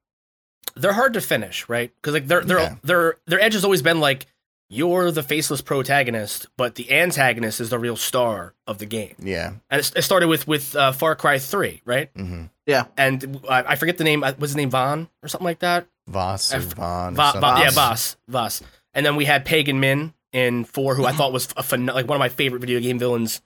they're 0.76 0.92
hard 0.92 1.14
to 1.14 1.20
finish, 1.20 1.68
right? 1.68 1.90
Because 1.96 2.14
like 2.14 2.28
their 2.28 2.42
their 2.42 2.58
Yeah. 2.60 2.74
their 2.84 3.16
their 3.26 3.40
edge 3.40 3.54
has 3.54 3.64
always 3.64 3.82
been 3.82 3.98
like 4.00 4.26
you're 4.70 5.10
the 5.10 5.22
faceless 5.22 5.60
protagonist, 5.62 6.46
but 6.56 6.74
the 6.74 6.90
antagonist 6.92 7.60
is 7.60 7.70
the 7.70 7.78
real 7.78 7.96
star 7.96 8.54
of 8.66 8.78
the 8.78 8.86
game. 8.86 9.14
Yeah. 9.18 9.54
And 9.70 9.80
it, 9.80 9.92
it 9.96 10.02
started 10.02 10.28
with 10.28 10.46
with 10.46 10.76
uh, 10.76 10.92
Far 10.92 11.16
Cry 11.16 11.38
Three, 11.38 11.80
right? 11.84 12.10
hmm 12.14 12.44
And 12.96 13.40
uh, 13.48 13.62
I 13.66 13.76
forget 13.76 13.96
the 13.98 14.04
name. 14.04 14.22
uh, 14.24 14.32
Was 14.38 14.50
his 14.50 14.56
name 14.56 14.70
Vaughn 14.70 15.08
or 15.22 15.28
something 15.28 15.44
like 15.46 15.60
that? 15.60 15.86
Vaas 16.08 16.52
or 16.52 16.58
F- 16.58 16.62
Vaughn. 16.74 17.12
or 17.14 17.16
Va- 17.16 17.22
something. 17.32 17.40
Va- 17.40 17.60
yeah, 17.60 17.70
Vaas. 17.70 18.16
Vaas, 18.28 18.60
Vaas. 18.60 18.62
And 18.94 19.04
then 19.06 19.16
we 19.16 19.24
had 19.24 19.44
Pagan 19.44 19.80
Min 19.80 20.12
in 20.32 20.64
four, 20.64 20.94
who 20.94 21.04
I 21.06 21.12
thought 21.12 21.32
was 21.32 21.46
a 21.56 21.62
phen- 21.62 21.92
like 21.92 22.06
one 22.08 22.16
of 22.16 22.20
my 22.20 22.28
favorite 22.28 22.60
video 22.60 22.80
game 22.80 22.98
villains 22.98 23.40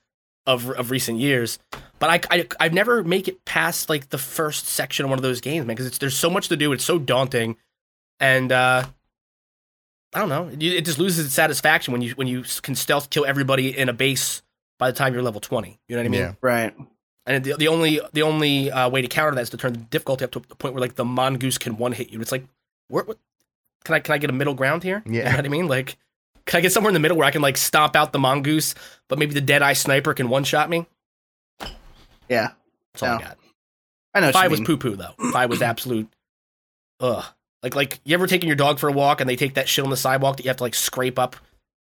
of 0.47 0.69
of 0.71 0.91
recent 0.91 1.19
years. 1.21 1.59
But 2.01 2.11
I, 2.31 2.37
I 2.39 2.47
I've 2.59 2.73
never 2.75 3.05
make 3.05 3.29
it 3.29 3.45
past 3.45 3.89
like 3.89 4.09
the 4.09 4.19
first 4.19 4.67
section 4.67 5.05
of 5.05 5.11
one 5.11 5.19
of 5.19 5.23
those 5.23 5.41
games, 5.41 5.67
man, 5.67 5.77
because 5.77 5.99
there's 5.99 6.17
so 6.17 6.29
much 6.31 6.49
to 6.49 6.57
do. 6.57 6.73
It's 6.73 6.83
so 6.85 6.99
daunting, 6.99 7.57
and 8.19 8.51
uh, 8.51 8.87
I 10.15 10.19
don't 10.19 10.29
know. 10.29 10.49
It, 10.49 10.63
it 10.63 10.85
just 10.85 10.99
loses 10.99 11.27
its 11.27 11.35
satisfaction 11.35 11.93
when 11.93 12.03
you 12.03 12.13
when 12.13 12.27
you 12.29 12.45
can 12.63 12.75
stealth 12.75 13.11
kill 13.11 13.25
everybody 13.25 13.77
in 13.77 13.89
a 13.89 13.93
base 13.93 14.43
by 14.79 14.91
the 14.91 14.97
time 14.97 15.15
you're 15.15 15.23
level 15.23 15.41
twenty. 15.41 15.79
You 15.89 15.97
know 15.97 16.03
what 16.03 16.07
I 16.07 16.11
mean? 16.11 16.21
Yeah. 16.21 16.33
Right. 16.41 16.75
And 17.25 17.45
the, 17.45 17.55
the 17.57 17.69
only 17.69 18.01
the 18.13 18.23
only 18.23 18.71
uh, 18.71 18.89
way 18.91 19.01
to 19.01 19.09
counter 19.09 19.35
that 19.37 19.41
is 19.43 19.51
to 19.51 19.57
turn 19.57 19.73
the 19.73 19.79
difficulty 19.79 20.25
up 20.25 20.33
to 20.33 20.41
the 20.41 20.55
point 20.57 20.75
where 20.75 20.81
like 20.81 20.97
the 20.97 21.05
mongoose 21.05 21.57
can 21.57 21.77
one 21.79 21.93
hit 21.93 22.11
you. 22.11 22.21
It's 22.21 22.33
like, 22.33 22.45
where, 22.89 23.05
what, 23.05 23.17
can 23.85 23.95
I 23.95 24.01
can 24.01 24.13
I 24.15 24.19
get 24.19 24.29
a 24.29 24.33
middle 24.33 24.55
ground 24.55 24.83
here? 24.83 25.03
Yeah. 25.07 25.13
you 25.13 25.19
Yeah. 25.21 25.31
know 25.31 25.37
what 25.37 25.45
I 25.47 25.49
mean. 25.49 25.69
Like, 25.69 25.97
can 26.47 26.59
I 26.59 26.61
get 26.63 26.73
somewhere 26.73 26.91
in 26.91 26.95
the 26.95 27.01
middle 27.01 27.17
where 27.17 27.27
I 27.27 27.31
can 27.31 27.41
like 27.43 27.57
stomp 27.57 27.95
out 27.95 28.13
the 28.13 28.19
mongoose, 28.19 28.75
but 29.09 29.19
maybe 29.19 29.35
the 29.35 29.41
dead 29.41 29.63
eye 29.63 29.73
sniper 29.75 30.15
can 30.15 30.29
one 30.29 30.43
shot 30.45 30.69
me? 30.69 30.87
Yeah. 32.29 32.51
That's 32.95 33.03
all 33.05 33.09
I 33.19 33.21
got. 33.23 33.39
I 34.15 34.21
know. 34.21 34.27
what 34.27 34.35
Five 34.35 34.45
you 34.45 34.51
was 34.51 34.61
mean. 34.61 34.67
poo 34.67 34.77
poo 34.77 34.97
though. 34.97 35.15
Five 35.33 35.49
was 35.49 35.63
absolute. 35.63 36.09
Ugh. 37.01 37.25
Like 37.63 37.75
like 37.75 38.01
you 38.05 38.15
ever 38.15 38.27
taken 38.27 38.49
your 38.49 38.57
dog 38.57 38.79
for 38.79 38.89
a 38.89 38.93
walk 38.93 39.21
and 39.21 39.29
they 39.31 39.37
take 39.37 39.55
that 39.55 39.69
shit 39.69 39.85
on 39.85 39.91
the 39.91 39.97
sidewalk 39.97 40.37
that 40.39 40.45
you 40.45 40.49
have 40.49 40.57
to 40.57 40.63
like 40.65 40.75
scrape 40.75 41.19
up 41.19 41.37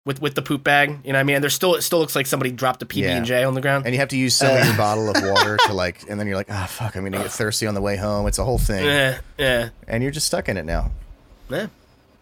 with 0.05 0.21
with 0.21 0.35
the 0.35 0.41
poop 0.41 0.63
bag? 0.63 0.89
You 0.89 1.13
know 1.13 1.17
what 1.17 1.21
I 1.21 1.23
mean? 1.23 1.35
And 1.37 1.43
there's 1.43 1.53
still 1.53 1.75
it 1.75 1.81
still 1.83 1.99
looks 1.99 2.15
like 2.15 2.25
somebody 2.27 2.51
dropped 2.51 2.81
a 2.81 2.85
PB 2.85 3.03
and 3.05 3.25
J 3.25 3.43
on 3.43 3.53
the 3.53 3.61
ground. 3.61 3.85
And 3.85 3.93
you 3.93 3.99
have 3.99 4.09
to 4.09 4.17
use 4.17 4.35
some 4.35 4.49
of 4.55 4.61
Uh. 4.61 4.65
your 4.65 4.77
bottle 4.77 5.09
of 5.09 5.15
water 5.23 5.57
to 5.67 5.73
like, 5.73 6.09
and 6.09 6.19
then 6.19 6.27
you're 6.27 6.35
like, 6.35 6.51
ah, 6.51 6.65
fuck, 6.69 6.95
I'm 6.95 7.03
gonna 7.03 7.19
get 7.19 7.31
thirsty 7.31 7.67
on 7.67 7.73
the 7.73 7.81
way 7.81 7.95
home. 7.95 8.27
It's 8.27 8.37
a 8.39 8.43
whole 8.43 8.57
thing, 8.57 8.83
Yeah, 8.85 9.19
yeah. 9.37 9.69
and 9.87 10.03
you're 10.03 10.11
just 10.11 10.27
stuck 10.27 10.49
in 10.49 10.57
it 10.57 10.65
now. 10.65 10.91
Yeah. 11.49 11.67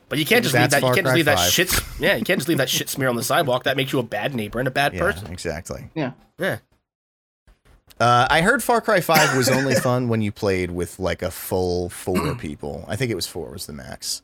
But 0.10 0.18
you 0.20 0.26
can't 0.26 0.44
just 0.44 0.56
leave 0.56 0.70
That's 0.70 0.82
that. 0.82 0.88
You 0.88 0.94
can't 0.94 1.06
just 1.06 1.06
Cry 1.06 1.16
leave 1.16 1.26
that 1.26 1.38
5. 1.38 1.52
shit. 1.52 1.72
Yeah, 2.00 2.16
you 2.16 2.24
can't 2.26 2.40
just 2.40 2.48
leave 2.50 2.58
that 2.58 2.68
shit 2.70 2.90
smear 2.90 3.10
on 3.10 3.16
the 3.16 3.22
sidewalk. 3.24 3.66
That 3.66 3.78
makes 3.78 3.94
you 3.94 4.00
a 4.00 4.04
bad 4.04 4.34
neighbor 4.34 4.58
and 4.58 4.68
a 4.68 4.72
bad 4.72 4.94
Yeah, 4.96 5.00
person. 5.02 5.32
exactly. 5.32 5.90
Yeah. 5.94 6.14
Yeah. 6.40 6.58
Uh, 8.00 8.28
I 8.30 8.42
heard 8.42 8.64
Far 8.64 8.82
Cry 8.82 9.02
Five 9.02 9.36
was 9.36 9.50
only 9.50 9.76
fun 9.82 10.08
when 10.08 10.22
you 10.22 10.32
played 10.32 10.72
with 10.72 11.00
like 11.00 11.22
a 11.22 11.32
full 11.32 11.90
four 11.90 12.36
people. 12.40 12.86
I 12.88 12.96
think 12.96 13.12
it 13.12 13.16
was 13.16 13.28
four 13.28 13.52
was 13.52 13.66
the 13.66 13.74
max. 13.74 14.22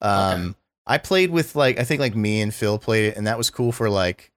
Um, 0.00 0.56
I 0.86 0.98
played 0.98 1.30
with 1.30 1.54
like 1.54 1.78
I 1.78 1.84
think 1.84 2.00
like 2.00 2.16
me 2.16 2.40
and 2.40 2.54
Phil 2.54 2.78
played 2.78 3.06
it, 3.06 3.16
and 3.16 3.26
that 3.26 3.38
was 3.38 3.50
cool 3.50 3.72
for 3.72 3.90
like. 3.90 4.32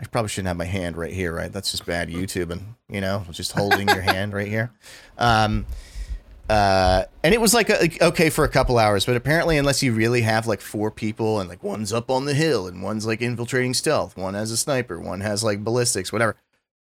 I 0.00 0.04
probably 0.06 0.30
shouldn't 0.30 0.48
have 0.48 0.56
my 0.56 0.64
hand 0.64 0.96
right 0.96 1.12
here, 1.12 1.32
right? 1.32 1.52
That's 1.52 1.70
just 1.70 1.86
bad 1.86 2.08
YouTube, 2.08 2.50
and 2.50 2.74
you 2.88 3.00
know, 3.00 3.24
just 3.30 3.52
holding 3.52 3.86
your 3.86 4.00
hand 4.00 4.32
right 4.32 4.48
here. 4.48 4.72
Um, 5.16 5.64
uh, 6.50 7.04
and 7.22 7.32
it 7.32 7.40
was 7.40 7.54
like 7.54 7.70
a, 7.70 7.88
okay 8.06 8.28
for 8.28 8.44
a 8.44 8.48
couple 8.48 8.78
hours, 8.78 9.06
but 9.06 9.16
apparently, 9.16 9.58
unless 9.58 9.82
you 9.82 9.92
really 9.92 10.22
have 10.22 10.46
like 10.46 10.60
four 10.60 10.90
people 10.90 11.38
and 11.38 11.48
like 11.48 11.62
one's 11.62 11.92
up 11.92 12.10
on 12.10 12.24
the 12.24 12.34
hill 12.34 12.66
and 12.66 12.82
one's 12.82 13.06
like 13.06 13.22
infiltrating 13.22 13.74
stealth, 13.74 14.16
one 14.16 14.34
has 14.34 14.50
a 14.50 14.56
sniper, 14.56 14.98
one 14.98 15.20
has 15.20 15.44
like 15.44 15.62
ballistics, 15.62 16.12
whatever, 16.12 16.36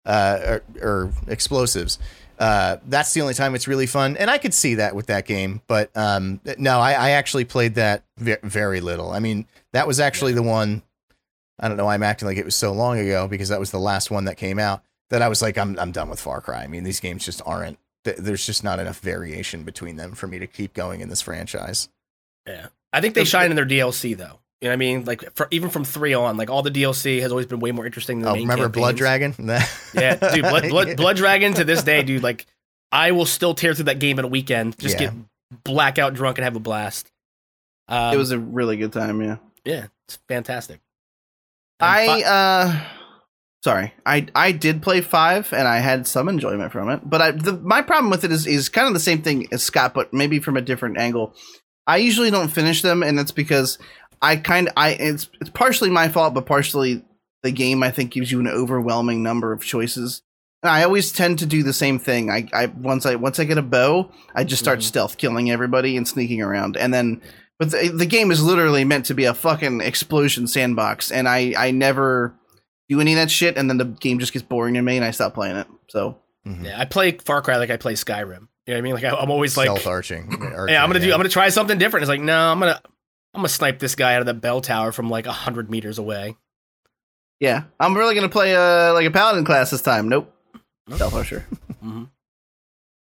uh, 0.05 0.39
or, 0.47 0.63
or 0.81 1.13
explosives. 1.27 1.99
Uh, 2.37 2.77
that's 2.87 3.13
the 3.13 3.19
only 3.21 3.33
time 3.33 3.53
it's 3.53 3.67
really 3.67 3.85
fun, 3.85 4.15
and 4.15 4.29
I 4.29 4.37
could 4.37 4.53
see 4.53 4.75
that 4.75 4.95
with 4.95 5.07
that 5.07 5.25
game. 5.25 5.61
But 5.67 5.95
um, 5.97 6.39
no, 6.57 6.79
I, 6.79 6.91
I 6.93 7.09
actually 7.11 7.43
played 7.45 7.75
that 7.75 8.03
ve- 8.17 8.37
very 8.43 8.79
little. 8.79 9.11
I 9.11 9.19
mean, 9.19 9.45
that 9.73 9.85
was 9.87 9.99
actually 9.99 10.31
the 10.33 10.43
one. 10.43 10.81
I 11.59 11.67
don't 11.67 11.75
know. 11.75 11.85
Why 11.85 11.95
I'm 11.95 12.03
acting 12.03 12.27
like 12.29 12.37
it 12.37 12.45
was 12.45 12.55
so 12.55 12.71
long 12.71 12.97
ago 12.97 13.27
because 13.27 13.49
that 13.49 13.59
was 13.59 13.71
the 13.71 13.79
last 13.79 14.09
one 14.09 14.23
that 14.25 14.37
came 14.37 14.57
out 14.57 14.81
that 15.09 15.21
I 15.21 15.27
was 15.27 15.41
like, 15.41 15.57
I'm 15.57 15.77
I'm 15.77 15.91
done 15.91 16.09
with 16.09 16.21
Far 16.21 16.39
Cry. 16.39 16.63
I 16.63 16.67
mean, 16.67 16.85
these 16.85 17.01
games 17.01 17.25
just 17.25 17.41
aren't. 17.45 17.77
th- 18.05 18.15
There's 18.17 18.45
just 18.45 18.63
not 18.63 18.79
enough 18.79 18.99
variation 19.01 19.63
between 19.63 19.97
them 19.97 20.13
for 20.13 20.27
me 20.27 20.39
to 20.39 20.47
keep 20.47 20.73
going 20.73 21.01
in 21.01 21.09
this 21.09 21.21
franchise. 21.21 21.89
Yeah. 22.47 22.67
I 22.93 23.01
think 23.01 23.15
they 23.15 23.25
shine 23.25 23.49
in 23.49 23.57
their 23.57 23.65
DLC 23.65 24.15
though. 24.15 24.39
You 24.61 24.67
know 24.67 24.71
what 24.71 24.73
I 24.73 24.77
mean? 24.77 25.05
Like 25.05 25.35
for, 25.35 25.47
even 25.51 25.69
from 25.69 25.85
three 25.85 26.13
on, 26.13 26.35
like 26.35 26.49
all 26.49 26.61
the 26.61 26.71
DLC 26.71 27.21
has 27.21 27.31
always 27.31 27.45
been 27.45 27.59
way 27.59 27.71
more 27.71 27.85
interesting 27.85 28.19
than 28.19 28.25
the 28.25 28.31
Oh, 28.31 28.33
main 28.35 28.41
remember 28.47 28.67
Blood. 28.69 28.97
Dragon? 28.97 29.33
Yeah, 29.93 30.15
dude, 30.15 30.41
Blood, 30.43 30.69
Blood, 30.69 30.97
Blood 30.97 31.15
Dragon 31.15 31.53
to 31.53 31.63
this 31.63 31.81
day, 31.83 32.03
dude. 32.03 32.21
Like 32.23 32.45
I 32.91 33.11
will 33.11 33.25
still 33.25 33.53
tear 33.53 33.73
through 33.73 33.85
that 33.85 33.99
game 33.99 34.19
in 34.19 34.25
a 34.25 34.27
weekend. 34.27 34.77
Just 34.77 34.99
Yeah. 34.99 35.11
get 35.11 35.63
blackout 35.63 36.13
drunk 36.13 36.37
and 36.37 36.43
have 36.43 36.55
a 36.57 36.59
blast. 36.59 37.09
Um, 37.87 38.13
It 38.13 38.17
was 38.17 38.31
a 38.31 38.39
really 38.39 38.75
good 38.77 38.91
time. 38.93 39.21
Yeah. 39.21 39.37
yeah, 39.63 39.85
it's 40.07 40.19
fantastic. 40.27 40.79
And 41.79 41.89
I 41.89 42.05
fi- 42.05 42.23
uh 42.23 42.85
sorry. 43.63 43.93
I 44.05 44.27
I 44.35 44.51
did 44.51 44.81
play 44.81 44.99
5 45.01 45.53
and 45.53 45.67
I 45.69 45.77
had 45.79 46.05
some 46.05 46.27
enjoyment 46.27 46.71
from 46.73 46.89
it. 46.89 46.99
But 47.09 47.21
I 47.21 47.31
the, 47.31 47.53
my 47.53 47.81
problem 47.81 48.09
with 48.11 48.25
it 48.25 48.31
is 48.33 48.45
is 48.45 48.67
kind 48.67 48.87
of 48.87 48.93
the 48.93 48.99
same 48.99 49.21
thing 49.21 49.47
as 49.53 49.63
Scott 49.63 49.93
but 49.93 50.13
maybe 50.13 50.39
from 50.39 50.57
a 50.57 50.61
different 50.61 50.97
angle. 50.97 51.33
I 51.87 51.97
usually 51.97 52.29
don't 52.29 52.49
finish 52.49 52.81
them 52.83 53.01
and 53.01 53.19
it's 53.19 53.31
because 53.31 53.79
I 54.21 54.35
kind 54.35 54.67
of 54.67 54.73
I 54.77 54.89
it's 54.91 55.29
it's 55.41 55.49
partially 55.49 55.89
my 55.89 56.09
fault 56.09 56.33
but 56.33 56.45
partially 56.45 57.03
the 57.43 57.51
game 57.51 57.83
I 57.83 57.91
think 57.91 58.11
gives 58.11 58.31
you 58.31 58.39
an 58.39 58.47
overwhelming 58.47 59.23
number 59.23 59.51
of 59.53 59.61
choices. 59.63 60.21
And 60.61 60.69
I 60.69 60.83
always 60.83 61.13
tend 61.13 61.39
to 61.39 61.45
do 61.45 61.63
the 61.63 61.71
same 61.71 61.99
thing. 61.99 62.29
I, 62.29 62.47
I 62.51 62.65
once 62.65 63.05
I 63.05 63.15
once 63.15 63.39
I 63.39 63.45
get 63.45 63.57
a 63.57 63.61
bow, 63.61 64.11
I 64.35 64.43
just 64.43 64.61
start 64.61 64.79
Mhm. 64.79 64.83
stealth 64.83 65.17
killing 65.17 65.49
everybody 65.49 65.95
and 65.95 66.05
sneaking 66.07 66.41
around. 66.41 66.75
And 66.75 66.93
then 66.93 67.21
but 67.59 67.71
the, 67.71 67.89
the 67.95 68.05
game 68.05 68.29
is 68.31 68.41
literally 68.43 68.83
meant 68.85 69.05
to 69.05 69.13
be 69.13 69.25
a 69.25 69.33
fucking 69.33 69.81
explosion 69.81 70.47
sandbox, 70.47 71.11
and 71.11 71.27
I 71.29 71.53
I 71.57 71.71
never 71.71 72.33
do 72.89 72.99
any 72.99 73.13
of 73.13 73.17
that 73.19 73.31
shit, 73.31 73.57
and 73.57 73.69
then 73.69 73.77
the 73.77 73.85
game 73.85 74.19
just 74.19 74.33
gets 74.33 74.43
boring 74.43 74.73
to 74.73 74.81
me, 74.81 74.97
and 74.97 75.05
I 75.05 75.11
stop 75.11 75.33
playing 75.33 75.55
it. 75.57 75.67
So 75.89 76.17
Mhm. 76.47 76.65
yeah, 76.65 76.79
I 76.79 76.85
play 76.85 77.11
Far 77.25 77.41
Cry 77.41 77.55
like 77.57 77.69
I 77.69 77.77
play 77.77 77.93
Skyrim. 77.93 78.47
You 78.65 78.73
know 78.73 78.73
what 78.73 78.77
I 78.77 78.81
mean? 78.81 78.93
Like 78.95 79.03
I, 79.05 79.09
I'm 79.15 79.31
always 79.31 79.55
like, 79.57 79.65
Stealth 79.69 79.87
arching. 79.87 80.29
yeah, 80.67 80.83
I'm 80.83 80.89
gonna 80.89 80.99
do. 80.99 81.11
I'm 81.13 81.17
gonna 81.19 81.29
try 81.29 81.47
something 81.49 81.77
different. 81.77 82.03
It's 82.03 82.09
like, 82.09 82.21
no, 82.21 82.37
I'm 82.51 82.59
gonna, 82.59 82.81
I'm 83.33 83.39
gonna 83.39 83.49
snipe 83.49 83.79
this 83.79 83.95
guy 83.95 84.15
out 84.15 84.21
of 84.21 84.25
the 84.25 84.33
bell 84.33 84.61
tower 84.61 84.91
from 84.91 85.09
like 85.09 85.25
hundred 85.25 85.69
meters 85.69 85.97
away. 85.97 86.35
yeah, 87.39 87.63
I'm 87.79 87.95
really 87.97 88.15
gonna 88.15 88.29
play 88.29 88.55
uh 88.55 88.93
like 88.93 89.05
a 89.05 89.11
paladin 89.11 89.45
class 89.45 89.69
this 89.71 89.81
time. 89.81 90.09
Nope, 90.09 90.33
stealth 90.93 91.13
archer. 91.13 91.45
hmm 91.81 92.05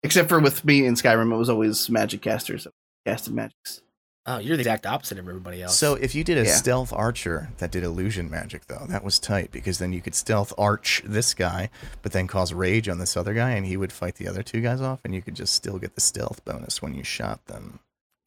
Except 0.02 0.28
for 0.28 0.38
with 0.40 0.64
me 0.64 0.86
in 0.86 0.94
Skyrim, 0.94 1.32
it 1.32 1.36
was 1.36 1.48
always 1.48 1.90
magic 1.90 2.22
casters, 2.22 2.66
casted 3.04 3.34
magics. 3.34 3.82
Oh, 4.28 4.38
you're 4.38 4.56
the 4.56 4.62
exact 4.62 4.86
opposite 4.86 5.18
of 5.18 5.28
everybody 5.28 5.62
else. 5.62 5.76
So 5.78 5.94
if 5.94 6.14
you 6.14 6.24
did 6.24 6.38
a 6.38 6.44
Yeah. 6.44 6.54
stealth 6.54 6.92
archer 6.92 7.50
that 7.58 7.70
did 7.70 7.84
illusion 7.84 8.28
magic 8.30 8.66
though, 8.66 8.84
that 8.88 9.04
was 9.04 9.18
tight 9.20 9.50
because 9.52 9.78
then 9.78 9.92
you 9.92 10.00
could 10.02 10.14
stealth 10.16 10.52
arch 10.58 11.02
this 11.04 11.32
guy, 11.34 11.70
but 12.02 12.12
then 12.12 12.26
cause 12.26 12.52
rage 12.52 12.88
on 12.88 12.98
this 12.98 13.16
other 13.16 13.34
guy, 13.34 13.50
and 13.52 13.66
he 13.66 13.76
would 13.76 13.92
fight 13.92 14.16
the 14.16 14.26
other 14.28 14.42
two 14.42 14.60
guys 14.60 14.80
off, 14.80 15.00
and 15.04 15.14
you 15.14 15.22
could 15.22 15.34
just 15.36 15.52
still 15.54 15.78
get 15.78 15.94
the 15.94 16.00
stealth 16.00 16.44
bonus 16.44 16.80
when 16.82 16.94
you 16.94 17.04
shot 17.04 17.44
them. 17.46 17.78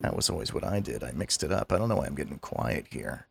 That 0.02 0.16
was 0.16 0.30
always 0.30 0.54
what 0.54 0.64
I 0.64 0.80
did. 0.80 1.04
I 1.04 1.12
mixed 1.12 1.44
it 1.44 1.52
up. 1.52 1.72
I 1.72 1.78
don't 1.78 1.90
know 1.90 1.96
why 1.98 2.06
I'm 2.06 2.16
getting 2.16 2.40
quiet 2.40 2.86
here, 2.90 3.28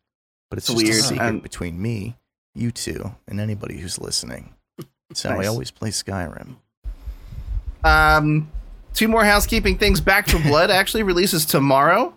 but 0.49 0.57
it's 0.59 0.69
It's 0.69 0.79
just 0.79 0.85
a 0.85 0.91
weird. 0.93 1.03
secret 1.03 1.25
I'm- 1.25 1.39
between 1.39 1.81
me, 1.81 2.15
you 2.53 2.71
two, 2.71 3.15
and 3.27 3.39
anybody 3.39 3.77
who's 3.79 3.99
listening. 3.99 4.53
So 5.15 5.29
I 5.29 5.47
always 5.47 5.71
play 5.71 5.89
Skyrim. 5.89 6.57
Um, 7.83 8.51
two 8.93 9.07
more 9.07 9.25
housekeeping 9.25 9.77
things. 9.79 10.01
Back 10.01 10.27
4 10.27 10.39
Blood 10.41 10.69
actually 10.71 11.01
releases 11.03 11.45
tomorrow. 11.45 12.13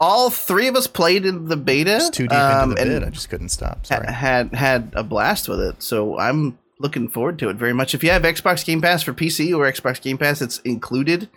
All 0.00 0.28
three 0.28 0.66
of 0.68 0.76
us 0.76 0.86
played 0.88 1.24
in 1.24 1.46
the 1.46 1.56
beta. 1.56 1.98
Just 1.98 2.14
too 2.14 2.26
deep 2.26 2.36
um, 2.36 2.70
into 2.70 2.74
the 2.74 2.80
and 2.82 2.90
bid, 3.00 3.04
I 3.04 3.10
just 3.10 3.30
couldn't 3.30 3.48
stop. 3.50 3.86
Sorry. 3.86 4.12
had 4.12 4.52
had 4.54 4.92
a 4.94 5.02
blast 5.04 5.48
with 5.48 5.60
it. 5.60 5.82
So 5.82 6.18
I'm 6.18 6.58
looking 6.80 7.08
forward 7.08 7.38
to 7.38 7.48
it 7.48 7.56
very 7.56 7.72
much. 7.72 7.94
If 7.94 8.02
you 8.04 8.10
have 8.10 8.22
Xbox 8.22 8.64
Game 8.64 8.82
Pass 8.82 9.02
for 9.02 9.12
PC 9.14 9.56
or 9.56 9.70
Xbox 9.70 10.00
Game 10.02 10.18
Pass, 10.18 10.42
it's 10.42 10.58
included. 10.60 11.28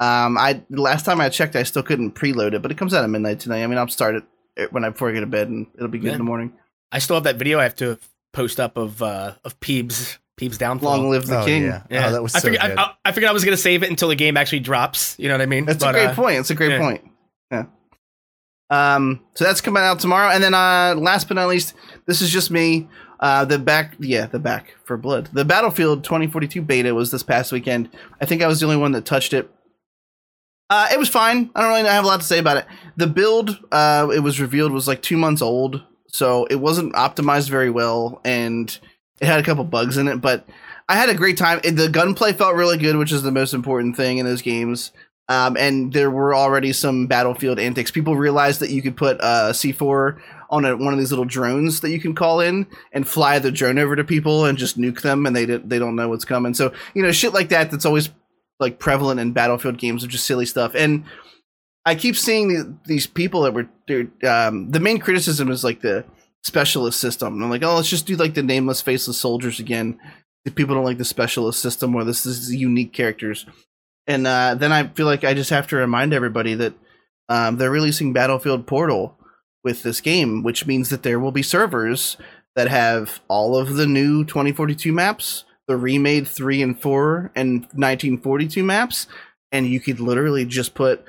Um, 0.00 0.38
I 0.38 0.62
last 0.70 1.04
time 1.04 1.20
I 1.20 1.28
checked, 1.28 1.56
I 1.56 1.64
still 1.64 1.82
couldn't 1.82 2.14
preload 2.14 2.54
it, 2.54 2.62
but 2.62 2.70
it 2.70 2.78
comes 2.78 2.94
out 2.94 3.02
at 3.04 3.10
midnight 3.10 3.40
tonight. 3.40 3.62
I 3.64 3.66
mean, 3.66 3.78
I'll 3.78 3.88
start 3.88 4.14
it 4.56 4.72
when 4.72 4.84
I 4.84 4.90
before 4.90 5.10
I 5.10 5.12
go 5.12 5.20
to 5.20 5.26
bed, 5.26 5.48
and 5.48 5.66
it'll 5.74 5.88
be 5.88 5.98
good 5.98 6.08
Yeah. 6.08 6.12
in 6.12 6.18
the 6.18 6.24
morning. 6.24 6.52
I 6.92 6.98
still 7.00 7.16
have 7.16 7.24
that 7.24 7.36
video 7.36 7.58
I 7.58 7.64
have 7.64 7.76
to 7.76 7.98
post 8.32 8.60
up 8.60 8.76
of 8.76 9.02
uh 9.02 9.34
of 9.44 9.58
Peebs 9.60 10.18
Peebs 10.40 10.56
downfall. 10.58 10.96
Long 10.96 11.10
live 11.10 11.26
the 11.26 11.40
oh, 11.40 11.44
king. 11.44 11.64
yeah. 11.64 11.82
Yeah, 11.90 12.08
Oh, 12.08 12.12
that 12.12 12.22
was 12.22 12.34
I 12.34 12.38
so 12.38 12.48
figured 12.48 12.62
good. 12.62 12.78
I, 12.78 12.82
I, 12.82 12.94
I 13.06 13.12
figured 13.12 13.28
I 13.28 13.32
was 13.32 13.44
gonna 13.44 13.56
save 13.56 13.82
it 13.82 13.90
until 13.90 14.08
the 14.08 14.14
game 14.16 14.36
actually 14.36 14.60
drops. 14.60 15.16
You 15.18 15.28
know 15.28 15.34
what 15.34 15.42
I 15.42 15.46
mean? 15.46 15.64
That's 15.64 15.82
But, 15.82 15.94
a 15.94 15.98
great 15.98 16.08
uh, 16.10 16.14
point. 16.14 16.38
It's 16.38 16.50
a 16.50 16.54
great 16.54 16.70
yeah. 16.70 16.78
point. 16.78 17.04
Yeah. 17.50 17.64
Um. 18.70 19.20
So 19.34 19.44
that's 19.44 19.60
coming 19.60 19.82
out 19.82 19.98
tomorrow, 20.00 20.30
and 20.30 20.42
then 20.42 20.54
uh, 20.54 20.94
last 20.96 21.26
but 21.28 21.34
not 21.34 21.48
least, 21.48 21.74
this 22.06 22.20
is 22.22 22.30
just 22.30 22.50
me. 22.50 22.88
Uh, 23.20 23.44
the 23.44 23.58
back, 23.58 23.96
yeah, 23.98 24.26
the 24.26 24.38
back 24.38 24.76
4 24.84 24.96
Blood. 24.96 25.28
The 25.32 25.44
Battlefield 25.44 26.04
2042 26.04 26.62
beta 26.62 26.94
was 26.94 27.10
this 27.10 27.24
past 27.24 27.50
weekend. 27.50 27.88
I 28.20 28.26
think 28.26 28.42
I 28.42 28.46
was 28.46 28.60
the 28.60 28.66
only 28.66 28.76
one 28.76 28.92
that 28.92 29.04
touched 29.04 29.32
it. 29.32 29.50
Uh, 30.70 30.88
it 30.92 30.98
was 30.98 31.08
fine. 31.08 31.50
I 31.54 31.62
don't 31.62 31.70
really 31.70 31.88
have 31.88 32.04
a 32.04 32.06
lot 32.06 32.20
to 32.20 32.26
say 32.26 32.38
about 32.38 32.58
it. 32.58 32.66
The 32.96 33.06
build, 33.06 33.58
uh, 33.72 34.08
it 34.14 34.20
was 34.20 34.40
revealed 34.40 34.72
was 34.72 34.86
like 34.86 35.00
two 35.00 35.16
months 35.16 35.40
old, 35.40 35.82
so 36.08 36.44
it 36.46 36.56
wasn't 36.56 36.94
optimized 36.94 37.48
very 37.48 37.70
well, 37.70 38.20
and 38.24 38.78
it 39.20 39.26
had 39.26 39.40
a 39.40 39.42
couple 39.42 39.64
bugs 39.64 39.96
in 39.96 40.08
it, 40.08 40.20
but 40.20 40.46
I 40.88 40.96
had 40.96 41.08
a 41.08 41.14
great 41.14 41.36
time. 41.36 41.60
The 41.62 41.88
gunplay 41.88 42.32
felt 42.32 42.54
really 42.54 42.78
good, 42.78 42.96
which 42.96 43.12
is 43.12 43.22
the 43.22 43.32
most 43.32 43.54
important 43.54 43.96
thing 43.96 44.18
in 44.18 44.26
those 44.26 44.42
games. 44.42 44.92
Um, 45.30 45.58
and 45.58 45.92
there 45.92 46.10
were 46.10 46.34
already 46.34 46.72
some 46.72 47.06
battlefield 47.06 47.58
antics. 47.58 47.90
People 47.90 48.16
realized 48.16 48.60
that 48.60 48.70
you 48.70 48.80
could 48.80 48.96
put 48.96 49.18
a 49.20 49.50
C4 49.52 50.18
on 50.48 50.64
a, 50.64 50.74
one 50.74 50.94
of 50.94 50.98
these 50.98 51.12
little 51.12 51.26
drones 51.26 51.80
that 51.80 51.90
you 51.90 52.00
can 52.00 52.14
call 52.14 52.40
in 52.40 52.66
and 52.92 53.06
fly 53.06 53.38
the 53.38 53.52
drone 53.52 53.78
over 53.78 53.94
to 53.94 54.04
people 54.04 54.46
and 54.46 54.56
just 54.56 54.78
nuke 54.78 55.02
them, 55.02 55.26
and 55.26 55.36
they 55.36 55.44
they 55.44 55.78
don't 55.78 55.96
know 55.96 56.08
what's 56.08 56.24
coming. 56.24 56.54
So 56.54 56.72
you 56.94 57.02
know, 57.02 57.12
shit 57.12 57.34
like 57.34 57.50
that. 57.50 57.70
That's 57.70 57.84
always 57.84 58.08
like 58.60 58.78
prevalent 58.78 59.20
in 59.20 59.32
battlefield 59.32 59.78
games 59.78 60.02
of 60.02 60.10
just 60.10 60.26
silly 60.26 60.46
stuff. 60.46 60.74
And 60.74 61.04
I 61.84 61.94
keep 61.94 62.16
seeing 62.16 62.48
the, 62.48 62.76
these 62.86 63.06
people 63.06 63.42
that 63.42 63.54
were 63.54 63.68
um, 64.28 64.70
the 64.70 64.80
main 64.80 64.98
criticism 64.98 65.50
is 65.50 65.64
like 65.64 65.80
the 65.80 66.04
specialist 66.42 67.00
system. 67.00 67.34
And 67.34 67.42
I'm 67.42 67.50
like, 67.50 67.62
oh, 67.62 67.76
let's 67.76 67.88
just 67.88 68.06
do 68.06 68.16
like 68.16 68.34
the 68.34 68.42
nameless, 68.42 68.80
faceless 68.80 69.18
soldiers 69.18 69.60
again. 69.60 69.98
If 70.44 70.54
people 70.54 70.74
don't 70.74 70.84
like 70.84 70.98
the 70.98 71.04
specialist 71.04 71.60
system, 71.60 71.92
where 71.92 72.04
this 72.04 72.24
is 72.24 72.54
unique 72.54 72.92
characters, 72.92 73.44
and 74.06 74.26
uh, 74.26 74.54
then 74.54 74.72
I 74.72 74.88
feel 74.88 75.06
like 75.06 75.24
I 75.24 75.34
just 75.34 75.50
have 75.50 75.66
to 75.68 75.76
remind 75.76 76.14
everybody 76.14 76.54
that 76.54 76.72
um, 77.28 77.58
they're 77.58 77.70
releasing 77.70 78.14
Battlefield 78.14 78.66
Portal 78.66 79.16
with 79.62 79.82
this 79.82 80.00
game, 80.00 80.42
which 80.42 80.66
means 80.66 80.88
that 80.88 81.02
there 81.02 81.20
will 81.20 81.32
be 81.32 81.42
servers 81.42 82.16
that 82.56 82.68
have 82.68 83.20
all 83.28 83.56
of 83.56 83.74
the 83.74 83.86
new 83.86 84.24
2042 84.24 84.92
maps, 84.92 85.44
the 85.68 85.76
remade 85.76 86.26
3 86.26 86.62
and 86.62 86.80
4 86.80 87.30
and 87.36 87.60
1942 87.74 88.64
maps, 88.64 89.06
and 89.52 89.66
you 89.68 89.78
could 89.80 90.00
literally 90.00 90.44
just 90.44 90.74
put, 90.74 91.04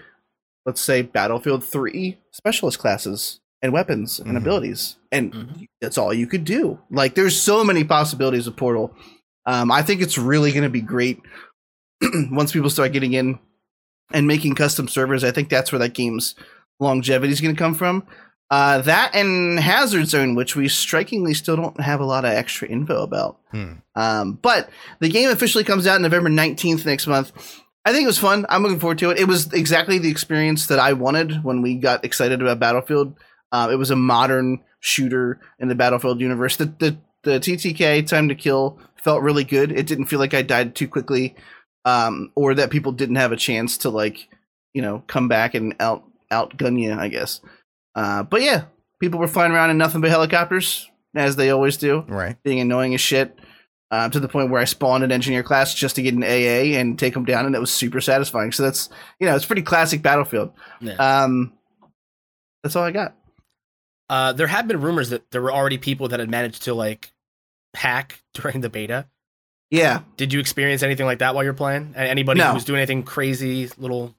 let's 0.66 0.82
say, 0.82 1.01
Battlefield 1.01 1.64
3 1.64 2.18
specialist 2.32 2.78
classes 2.78 3.39
and 3.62 3.74
weapons 3.74 4.20
and 4.20 4.34
Mhm. 4.34 4.38
abilities, 4.38 4.97
and 5.12 5.34
Mhm. 5.34 5.66
that's 5.82 5.97
all 5.97 6.14
you 6.14 6.28
could 6.28 6.43
do. 6.45 6.80
Like, 6.91 7.16
there's 7.16 7.39
so 7.39 7.64
many 7.64 7.84
possibilities 7.84 8.47
of 8.47 8.55
Portal. 8.55 8.93
Um, 9.45 9.72
I 9.72 9.82
think 9.82 10.01
it's 10.01 10.18
really 10.18 10.51
going 10.51 10.64
to 10.64 10.70
be 10.70 10.82
great 10.82 11.20
once 12.32 12.51
people 12.51 12.70
start 12.70 12.93
getting 12.93 13.14
in 13.14 13.39
and 14.14 14.28
making 14.28 14.55
custom 14.55 14.88
servers. 14.88 15.24
I 15.24 15.32
think 15.32 15.49
that's 15.49 15.72
where 15.72 15.80
that 15.80 15.93
game's 15.93 16.36
longevity 16.80 17.34
is 17.34 17.41
going 17.41 17.55
to 17.55 17.60
come 17.60 17.76
from. 17.76 18.05
Uh, 18.52 18.82
that 18.82 19.14
and 19.14 19.60
Hazard 19.60 20.08
Zone, 20.08 20.34
which 20.34 20.56
we 20.56 20.68
strikingly 20.68 21.36
still 21.36 21.56
don't 21.56 21.80
have 21.80 22.00
a 22.00 22.06
lot 22.06 22.26
of 22.26 22.32
extra 22.32 22.68
info 22.68 23.04
about. 23.04 23.39
Hmm. 23.52 23.74
Um, 23.95 24.34
but 24.41 24.70
the 25.00 25.10
game 25.10 25.30
officially 25.30 25.64
comes 25.64 25.86
out 25.86 26.02
November 26.02 26.30
19th 26.30 26.86
next 26.86 27.06
month. 27.06 27.32
I 27.86 27.91
think 27.91 28.04
it 28.04 28.08
was 28.08 28.18
fun. 28.18 28.45
I'm 28.50 28.64
looking 28.64 28.80
forward 28.80 28.97
to 29.00 29.12
it. 29.12 29.20
It 29.20 29.28
was 29.28 29.54
exactly 29.54 30.00
the 30.00 30.12
experience 30.12 30.68
that 30.68 30.80
I 30.80 30.93
wanted 30.93 31.43
when 31.43 31.62
we 31.62 31.76
got 31.76 32.04
excited 32.04 32.41
about 32.41 32.60
Battlefield. 32.60 33.16
Uh, 33.52 33.70
it 33.72 33.76
was 33.76 33.91
a 33.91 33.95
modern 33.95 34.60
shooter 34.80 35.39
in 35.60 35.68
the 35.68 35.76
Battlefield 35.76 36.20
universe. 36.20 36.58
The, 36.58 36.66
the 36.66 36.97
the 37.24 37.39
TTK 37.39 38.08
Time 38.08 38.30
to 38.30 38.36
Kill 38.36 38.80
felt 39.04 39.22
really 39.22 39.43
good. 39.43 39.72
It 39.72 39.88
didn't 39.88 40.06
feel 40.06 40.20
like 40.20 40.34
I 40.34 40.41
died 40.41 40.76
too 40.76 40.88
quickly, 40.88 41.36
um, 41.86 42.32
or 42.36 42.54
that 42.54 42.70
people 42.70 42.91
didn't 42.91 43.18
have 43.18 43.32
a 43.32 43.38
chance 43.38 43.78
to 43.80 43.89
like, 43.89 44.30
you 44.74 44.82
know, 44.82 45.04
come 45.08 45.28
back 45.28 45.54
and 45.54 45.76
out 45.80 46.04
outgun 46.32 46.80
you. 46.80 46.93
I 46.93 47.08
guess. 47.08 47.41
Uh, 47.96 48.24
but 48.24 48.42
yeah, 48.42 48.66
people 49.00 49.20
were 49.20 49.28
flying 49.28 49.52
around 49.52 49.70
in 49.72 49.78
nothing 49.78 50.02
but 50.02 50.10
helicopters, 50.10 50.90
as 51.16 51.36
they 51.36 51.50
always 51.50 51.78
do 51.78 52.02
Right. 52.08 52.42
being 52.44 52.60
annoying 52.60 52.94
as 52.94 53.02
shit. 53.02 53.38
Uh, 53.92 54.08
to 54.08 54.20
the 54.20 54.28
point 54.28 54.52
where 54.52 54.62
I 54.62 54.66
spawned 54.66 55.04
an 55.04 55.12
engineer 55.12 55.42
class 55.42 55.74
just 55.74 55.96
to 55.96 56.04
get 56.04 56.14
an 56.14 56.24
AA 56.24 56.78
and 56.80 56.98
take 57.00 57.16
them 57.16 57.26
down, 57.26 57.48
and 57.48 57.56
it 57.56 57.60
was 57.60 57.74
super 57.74 58.00
satisfying. 58.00 58.52
So 58.52 58.62
that's 58.62 58.88
you 59.20 59.26
know 59.26 59.36
it's 59.36 59.46
pretty 59.48 59.64
classic 59.64 60.04
Battlefield. 60.04 60.52
Yeah. 60.80 60.94
Um, 60.94 61.54
that's 62.62 62.76
all 62.76 62.84
I 62.84 62.92
got. 62.92 63.16
Uh, 64.10 64.34
there 64.34 64.46
have 64.46 64.68
been 64.68 64.80
rumors 64.80 65.10
that 65.10 65.32
there 65.32 65.42
were 65.42 65.52
already 65.52 65.80
people 65.80 66.08
that 66.10 66.20
had 66.20 66.30
managed 66.30 66.64
to 66.64 66.76
like 66.76 67.12
hack 67.76 68.22
during 68.36 68.62
the 68.62 68.70
beta. 68.70 69.08
Yeah, 69.72 70.02
Did 70.18 70.34
you 70.34 70.40
experience 70.40 70.82
anything 70.84 71.06
like 71.08 71.20
that 71.20 71.34
while 71.36 71.44
you're 71.44 71.54
playing? 71.54 71.94
Anybody 71.96 72.40
No. 72.40 72.48
who 72.50 72.54
was 72.56 72.66
doing 72.66 72.80
anything 72.80 73.04
crazy, 73.04 73.70
little 73.78 74.16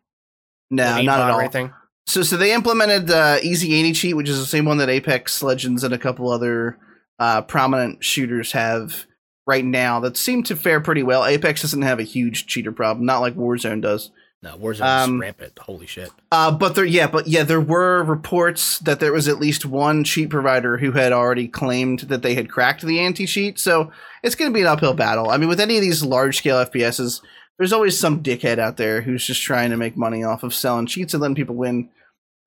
no, 0.71 0.85
not 0.85 1.01
aimbot 1.01 1.09
at 1.25 1.31
or 1.31 1.33
all. 1.35 1.41
anything? 1.41 1.73
So 2.11 2.23
so 2.25 2.37
they 2.37 2.53
implemented 2.53 3.11
uh, 3.11 3.39
Easy 3.43 3.79
Anti 3.79 3.93
Cheat, 3.93 4.17
which 4.17 4.29
is 4.29 4.39
the 4.41 4.47
same 4.47 4.65
one 4.65 4.79
that 4.79 4.89
Apex 4.89 5.43
Legends 5.43 5.85
and 5.85 5.95
a 5.95 5.99
couple 5.99 6.31
other 6.31 6.77
uh, 7.21 7.43
prominent 7.43 8.03
shooters 8.03 8.51
have 8.53 9.07
right 9.47 9.65
now 9.65 10.01
that 10.01 10.17
seem 10.17 10.43
to 10.45 10.57
fare 10.57 10.81
pretty 10.81 11.03
well. 11.05 11.25
Apex 11.25 11.63
doesn't 11.63 11.83
have 11.83 12.01
a 12.01 12.05
huge 12.05 12.47
cheater 12.47 12.73
problem, 12.73 13.07
not 13.07 13.21
like 13.21 13.37
Warzone 13.37 13.81
does. 13.81 14.11
No, 14.43 14.57
Warzone 14.57 14.85
Um, 15.05 15.15
is 15.17 15.21
rampant. 15.21 15.59
Holy 15.59 15.87
shit. 15.87 16.11
Uh, 16.33 16.51
but 16.51 16.75
there, 16.75 16.85
yeah, 16.85 17.07
but 17.07 17.29
yeah, 17.29 17.45
there 17.45 17.61
were 17.61 18.03
reports 18.03 18.79
that 18.81 18.99
there 18.99 19.13
was 19.13 19.29
at 19.29 19.39
least 19.39 19.65
one 19.67 20.03
cheat 20.03 20.31
provider 20.31 20.79
who 20.79 20.93
had 20.93 21.13
already 21.13 21.47
claimed 21.47 22.01
that 22.01 22.23
they 22.23 22.35
had 22.35 22.51
cracked 22.51 22.83
the 22.83 22.99
anti-cheat. 23.01 23.59
So 23.59 23.93
it's 24.23 24.35
going 24.35 24.51
to 24.51 24.55
be 24.55 24.63
an 24.63 24.67
uphill 24.67 24.95
battle. 24.95 25.31
I 25.31 25.37
mean, 25.37 25.49
with 25.49 25.61
any 25.61 25.77
of 25.77 25.83
these 25.83 26.03
large-scale 26.03 26.65
FPSs, 26.65 27.21
there's 27.59 27.73
always 27.73 27.99
some 27.99 28.23
dickhead 28.23 28.59
out 28.59 28.79
there 28.79 29.03
who's 29.03 29.27
just 29.27 29.43
trying 29.43 29.71
to 29.71 29.77
make 29.77 29.97
money 29.97 30.25
off 30.25 30.43
of 30.43 30.55
selling 30.55 30.87
cheats 30.87 31.13
and 31.13 31.21
letting 31.21 31.35
people 31.37 31.55
win. 31.55 31.91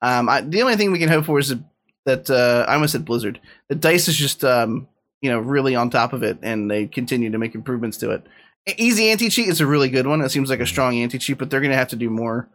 Um, 0.03 0.27
I, 0.27 0.41
the 0.41 0.61
only 0.61 0.75
thing 0.75 0.91
we 0.91 0.99
can 0.99 1.07
hope 1.07 1.25
for 1.25 1.39
is 1.39 1.47
that, 1.47 1.63
that 2.05 2.29
uh, 2.29 2.65
I 2.67 2.73
almost 2.73 2.91
said 2.91 3.05
Blizzard. 3.05 3.39
The 3.69 3.75
Dice 3.75 4.09
is 4.09 4.17
just 4.17 4.43
um, 4.43 4.87
you 5.21 5.31
know 5.31 5.39
really 5.39 5.75
on 5.75 5.89
top 5.89 6.11
of 6.11 6.21
it, 6.21 6.37
and 6.43 6.69
they 6.69 6.85
continue 6.85 7.31
to 7.31 7.37
make 7.37 7.55
improvements 7.55 7.97
to 7.99 8.11
it. 8.11 8.23
Easy 8.77 9.09
anti 9.09 9.29
cheat 9.29 9.47
is 9.47 9.61
a 9.61 9.65
really 9.65 9.89
good 9.89 10.05
one. 10.05 10.21
It 10.21 10.29
seems 10.29 10.49
like 10.49 10.59
a 10.59 10.65
strong 10.65 10.95
anti 10.97 11.17
cheat, 11.17 11.37
but 11.37 11.49
they're 11.49 11.61
going 11.61 11.71
to 11.71 11.77
have 11.77 11.87
to 11.89 11.95
do 11.95 12.09
more, 12.09 12.49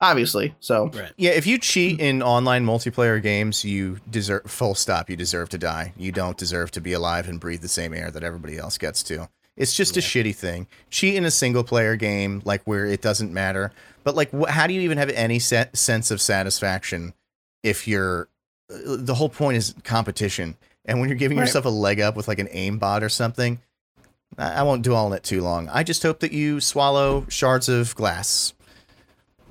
obviously. 0.00 0.54
So 0.58 0.88
Right. 0.88 1.12
Yeah, 1.16 1.30
if 1.30 1.46
you 1.46 1.58
cheat 1.58 2.00
in 2.00 2.22
online 2.22 2.66
multiplayer 2.66 3.22
games, 3.22 3.64
you 3.64 4.00
deserve 4.10 4.50
full 4.50 4.74
stop. 4.74 5.08
You 5.08 5.16
deserve 5.16 5.48
to 5.50 5.58
die. 5.58 5.92
You 5.96 6.10
don't 6.10 6.36
deserve 6.36 6.72
to 6.72 6.80
be 6.80 6.92
alive 6.92 7.28
and 7.28 7.38
breathe 7.38 7.62
the 7.62 7.68
same 7.68 7.94
air 7.94 8.10
that 8.10 8.24
everybody 8.24 8.58
else 8.58 8.78
gets 8.78 9.04
to. 9.04 9.28
It's 9.56 9.74
just 9.76 9.96
a 9.96 10.00
shitty 10.00 10.34
thing. 10.34 10.66
Cheat 10.90 11.16
in 11.16 11.24
a 11.24 11.30
single 11.30 11.64
player 11.64 11.96
game, 11.96 12.40
like 12.44 12.62
where 12.64 12.86
it 12.86 13.02
doesn't 13.02 13.32
matter. 13.32 13.72
But 14.04 14.14
like, 14.14 14.30
wh- 14.32 14.48
how 14.48 14.66
do 14.66 14.72
you 14.74 14.80
even 14.82 14.96
have 14.98 15.10
any 15.10 15.38
set 15.38 15.76
sense 15.76 16.10
of 16.10 16.20
satisfaction 16.20 17.12
if 17.62 17.86
you're? 17.86 18.28
uh, 18.72 18.96
The 18.96 19.14
whole 19.14 19.28
point 19.28 19.56
is 19.58 19.74
competition, 19.84 20.56
and 20.86 20.98
when 21.00 21.08
you're 21.08 21.18
giving 21.18 21.36
Right. 21.36 21.44
yourself 21.44 21.64
a 21.66 21.70
leg 21.70 22.00
up 22.00 22.16
with 22.16 22.26
like 22.28 22.38
an 22.38 22.46
aimbot 22.48 23.02
or 23.02 23.08
something, 23.10 23.60
I 24.38 24.60
I 24.60 24.62
won't 24.62 24.82
dwell 24.82 25.06
on 25.06 25.12
it 25.12 25.24
too 25.24 25.42
long. 25.42 25.68
I 25.68 25.82
just 25.82 26.02
hope 26.02 26.20
that 26.20 26.32
you 26.32 26.60
swallow 26.60 27.26
shards 27.28 27.68
of 27.68 27.94
glass. 27.94 28.54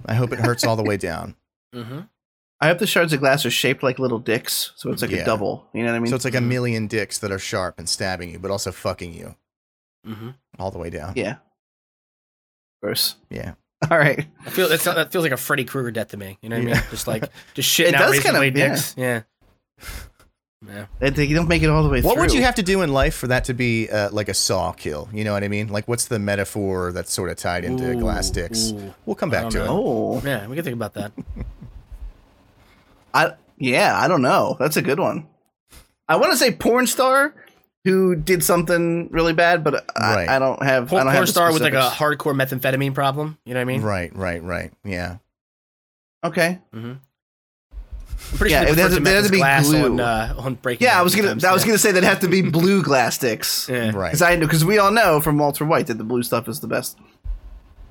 I 0.05 0.15
hope 0.15 0.31
it 0.31 0.39
hurts 0.39 0.63
all 0.65 0.75
the 0.77 0.83
way 0.83 0.97
down. 1.09 1.35
Mm-hmm. 1.75 1.99
I 2.61 2.67
hope 2.67 2.79
the 2.79 2.87
shards 2.87 3.13
of 3.13 3.19
glass 3.19 3.45
are 3.45 3.51
shaped 3.51 3.83
like 3.83 3.99
little 3.99 4.19
dicks, 4.19 4.71
so 4.75 4.91
it's 4.91 5.01
like 5.01 5.11
Yeah. 5.11 5.19
a 5.19 5.25
double. 5.25 5.67
You 5.73 5.83
know 5.83 5.91
what 5.91 5.97
I 5.97 5.99
mean? 5.99 6.09
so 6.09 6.15
it's 6.15 6.25
like 6.25 6.33
a 6.35 6.39
Mhm. 6.39 6.47
million 6.47 6.87
dicks 6.87 7.17
that 7.19 7.31
are 7.31 7.39
sharp 7.39 7.77
and 7.77 7.87
stabbing 7.87 8.31
you, 8.31 8.39
but 8.39 8.49
also 8.51 8.71
fucking 8.71 9.13
you 9.13 9.35
Mm-hmm. 10.07 10.29
all 10.57 10.71
the 10.71 10.77
way 10.79 10.89
down. 10.89 11.13
yeah. 11.15 11.37
Gross. 12.81 13.15
Yeah. 13.29 13.53
All 13.91 13.97
right. 13.97 14.25
I 14.45 14.49
feel 14.49 14.67
that's 14.69 14.83
that 14.85 15.11
feels 15.11 15.23
like 15.23 15.31
a 15.33 15.37
Freddy 15.37 15.65
Krueger 15.65 15.91
death 15.91 16.09
to 16.09 16.17
me. 16.17 16.37
You 16.41 16.49
know 16.49 16.57
what 16.57 16.63
I 16.69 16.73
mean? 16.73 16.83
Just 16.91 17.07
like 17.07 17.29
just 17.53 17.67
shit. 17.69 17.87
It 17.89 17.95
out 17.95 18.11
does 18.11 18.19
kind 18.21 18.35
of- 18.37 18.43
yeah. 18.43 18.49
dicks. 18.69 18.95
Yeah. 18.97 19.21
Yeah. 20.67 20.85
They, 20.99 21.09
they 21.11 21.27
don't 21.33 21.47
make 21.47 21.63
it 21.63 21.69
all 21.69 21.83
the 21.83 21.89
way 21.89 22.01
What 22.01 22.13
through. 22.15 22.23
would 22.23 22.33
you 22.33 22.41
have 22.41 22.55
to 22.55 22.63
do 22.63 22.81
in 22.81 22.91
life 22.91 23.15
for 23.15 23.27
that 23.27 23.45
to 23.45 23.53
be 23.53 23.89
uh, 23.89 24.09
like 24.11 24.27
a 24.27 24.33
saw 24.33 24.73
kill? 24.73 25.07
You 25.13 25.23
know 25.23 25.31
what 25.31 25.43
I 25.43 25.47
mean? 25.47 25.69
Like, 25.69 25.87
what's 25.87 26.05
the 26.07 26.19
metaphor 26.19 26.91
that's 26.91 27.13
sort 27.13 27.29
of 27.29 27.37
tied 27.37 27.63
into 27.63 27.95
glass 27.95 28.29
Ooh, 28.29 28.33
dicks? 28.33 28.71
ooh. 28.71 28.93
We'll 29.05 29.15
come 29.15 29.29
back 29.29 29.43
don't 29.43 29.51
to 29.51 29.63
it. 29.63 29.67
Oh, 29.69 30.21
Yeah, 30.25 30.45
we 30.47 30.55
can 30.55 30.65
think 30.65 30.75
about 30.75 30.93
that. 30.95 31.13
I 33.13 33.33
yeah, 33.57 33.97
I 33.99 34.07
don't 34.07 34.21
know. 34.21 34.55
That's 34.59 34.77
a 34.77 34.81
good 34.81 34.99
one. 34.99 35.27
I 36.07 36.15
want 36.17 36.31
to 36.31 36.37
say 36.37 36.51
porn 36.51 36.87
star 36.87 37.33
who 37.85 38.15
did 38.15 38.43
something 38.43 39.09
really 39.11 39.33
bad, 39.33 39.63
but 39.63 39.73
Right. 39.97 40.27
I, 40.27 40.35
I 40.35 40.39
don't 40.39 40.61
have. 40.63 40.85
I 40.85 40.89
Porn, 40.89 41.05
don't 41.05 41.13
have 41.15 41.29
star 41.29 41.53
with 41.53 41.61
like 41.61 41.73
a 41.73 41.83
specifics. 41.91 42.23
hardcore 42.23 42.35
methamphetamine 42.35 42.93
problem. 42.93 43.37
You 43.45 43.53
know 43.53 43.59
what 43.59 43.61
I 43.61 43.65
mean? 43.65 43.81
Right, 43.81 44.13
right, 44.15 44.43
right. 44.43 44.71
Yeah. 44.83 45.17
Okay. 46.23 46.59
Mm-hmm. 46.73 46.93
I'm 48.31 48.37
pretty 48.37 48.51
Yeah, 48.51 48.61
sure 48.63 48.71
it 48.71 48.75
they 48.75 48.81
has 48.81 48.91
to- 48.95 48.99
to 48.99 49.09
it 49.09 49.13
has 49.13 49.23
meth 49.23 49.25
to 49.27 49.31
be 49.31 49.37
glass 49.37 49.67
glue. 49.69 49.85
on, 49.85 49.99
uh, 49.99 50.35
on 50.37 50.53
breaking. 50.55 50.85
Yeah, 50.85 50.99
I 50.99 51.03
was 51.03 51.15
gonna. 51.15 51.29
sometimes, 51.29 51.45
I 51.45 51.53
was 51.53 51.63
yeah. 51.63 51.67
gonna 51.67 51.77
say 51.79 51.91
that 51.93 52.03
have 52.03 52.19
to 52.19 52.27
be 52.27 52.41
blue 52.41 52.83
glass 52.83 53.15
sticks. 53.15 53.69
Yeah. 53.69 53.91
Right. 53.95 54.09
Because 54.09 54.21
I 54.21 54.35
know 54.35 54.45
because 54.45 54.65
we 54.65 54.77
all 54.77 54.91
know 54.91 55.21
from 55.21 55.37
Walter 55.37 55.63
White 55.65 55.87
that 55.87 55.97
the 55.97 56.03
blue 56.03 56.21
stuff 56.23 56.47
is 56.49 56.59
the 56.59 56.67
best. 56.67 56.97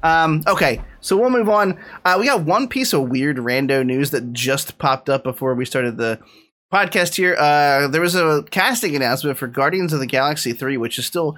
Um, 0.03 0.43
okay, 0.47 0.80
so 1.01 1.16
we'll 1.16 1.30
move 1.30 1.49
on. 1.49 1.76
Uh, 2.05 2.16
we 2.20 2.26
got 2.26 2.43
one 2.43 2.68
piece 2.68 2.93
of 2.93 3.09
weird 3.09 3.39
rando 3.39 3.84
news 3.84 4.11
that 4.12 4.32
just 4.32 4.78
popped 4.78 5.09
up 5.11 5.24
before 5.24 5.55
we 5.57 5.64
started 5.64 5.97
the 5.97 6.20
podcast 6.73 7.14
here. 7.16 7.37
Uh, 7.39 7.89
there 7.89 8.01
was 8.01 8.14
a 8.14 8.45
casting 8.51 8.95
announcement 8.97 9.39
for 9.39 9.47
Guardians 9.47 9.93
of 9.93 10.01
the 10.01 10.07
Galaxy 10.07 10.53
3, 10.53 10.77
which 10.77 10.99
is 10.99 11.07
still 11.07 11.37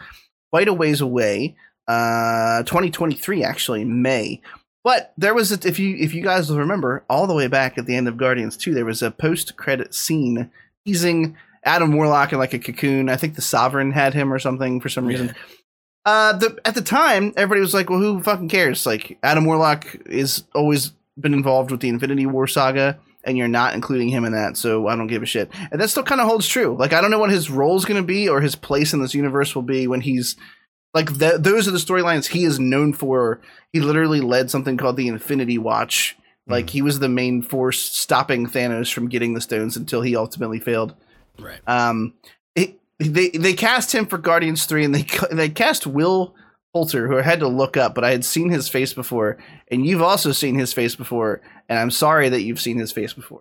quite 0.52 0.68
a 0.68 0.74
ways 0.74 1.00
away. 1.00 1.56
Uh, 1.88 2.62
2023 2.64 3.42
actually, 3.42 3.84
May. 3.84 4.40
But 4.82 5.12
there 5.18 5.34
was 5.34 5.52
a, 5.52 5.68
if 5.68 5.78
you 5.78 5.96
if 5.96 6.14
you 6.14 6.22
guys 6.22 6.50
will 6.50 6.58
remember, 6.58 7.04
all 7.10 7.26
the 7.26 7.34
way 7.34 7.48
back 7.48 7.76
at 7.76 7.86
the 7.86 7.96
end 7.96 8.08
of 8.08 8.16
Guardians 8.16 8.56
2, 8.56 8.72
there 8.72 8.84
was 8.84 9.02
a 9.02 9.10
post 9.10 9.56
credit 9.56 9.94
scene 9.94 10.50
teasing 10.86 11.36
Adam 11.64 11.94
Warlock 11.94 12.32
in 12.32 12.38
like 12.38 12.54
a 12.54 12.58
cocoon. 12.58 13.10
I 13.10 13.16
think 13.16 13.34
the 13.34 13.42
Sovereign 13.42 13.92
had 13.92 14.14
him 14.14 14.32
or 14.32 14.38
something 14.38 14.80
for 14.80 14.88
some 14.88 15.06
reason. 15.06 15.26
Yeah. 15.26 15.32
Uh, 16.06 16.32
the 16.32 16.58
at 16.64 16.74
the 16.74 16.80
time, 16.80 17.34
everybody 17.36 17.60
was 17.60 17.74
like, 17.74 17.90
"Well, 17.90 17.98
who 17.98 18.22
fucking 18.22 18.48
cares?" 18.48 18.86
Like 18.86 19.18
Adam 19.22 19.44
Warlock 19.44 19.86
is 20.06 20.44
always 20.54 20.92
been 21.18 21.34
involved 21.34 21.70
with 21.70 21.80
the 21.80 21.90
Infinity 21.90 22.24
War 22.24 22.46
saga. 22.46 22.98
And 23.24 23.36
you're 23.36 23.48
not 23.48 23.74
including 23.74 24.08
him 24.08 24.24
in 24.24 24.32
that, 24.32 24.56
so 24.56 24.86
I 24.86 24.96
don't 24.96 25.06
give 25.06 25.22
a 25.22 25.26
shit. 25.26 25.50
And 25.70 25.80
that 25.80 25.88
still 25.88 26.02
kind 26.02 26.20
of 26.20 26.26
holds 26.26 26.48
true. 26.48 26.76
Like 26.78 26.92
I 26.92 27.00
don't 27.00 27.10
know 27.10 27.18
what 27.18 27.30
his 27.30 27.50
role 27.50 27.76
is 27.76 27.84
going 27.84 28.00
to 28.00 28.06
be 28.06 28.28
or 28.28 28.40
his 28.40 28.54
place 28.56 28.92
in 28.92 29.00
this 29.00 29.14
universe 29.14 29.54
will 29.54 29.62
be 29.62 29.86
when 29.86 30.00
he's 30.00 30.36
like 30.94 31.18
th- 31.18 31.40
those 31.40 31.68
are 31.68 31.72
the 31.72 31.78
storylines 31.78 32.28
he 32.28 32.44
is 32.44 32.58
known 32.58 32.92
for. 32.92 33.40
He 33.72 33.80
literally 33.80 34.20
led 34.20 34.50
something 34.50 34.76
called 34.76 34.96
the 34.96 35.08
Infinity 35.08 35.58
Watch. 35.58 36.16
Like 36.46 36.66
Hmm. 36.70 36.72
he 36.72 36.82
was 36.82 36.98
the 36.98 37.08
main 37.08 37.42
force 37.42 37.80
stopping 37.80 38.46
Thanos 38.46 38.92
from 38.92 39.08
getting 39.08 39.34
the 39.34 39.40
stones 39.40 39.76
until 39.76 40.02
he 40.02 40.16
ultimately 40.16 40.58
failed. 40.58 40.94
Right. 41.38 41.60
Um, 41.66 42.14
it, 42.56 42.80
they 42.98 43.28
they 43.30 43.52
cast 43.52 43.94
him 43.94 44.06
for 44.06 44.18
Guardians 44.18 44.64
three, 44.64 44.84
and 44.84 44.94
they 44.94 45.06
they 45.30 45.48
cast 45.48 45.86
Will 45.86 46.34
Poulter, 46.72 47.08
who 47.08 47.18
I 47.18 47.22
had 47.22 47.40
to 47.40 47.48
look 47.48 47.76
up, 47.76 47.94
but 47.94 48.04
I 48.04 48.10
had 48.10 48.24
seen 48.24 48.48
his 48.50 48.68
face 48.68 48.92
before, 48.92 49.38
and 49.68 49.84
you've 49.84 50.02
also 50.02 50.32
seen 50.32 50.54
his 50.56 50.72
face 50.72 50.94
before, 50.94 51.40
and 51.68 51.78
I'm 51.78 51.90
sorry 51.90 52.28
that 52.28 52.42
you've 52.42 52.60
seen 52.60 52.78
his 52.78 52.92
face 52.92 53.12
before, 53.12 53.40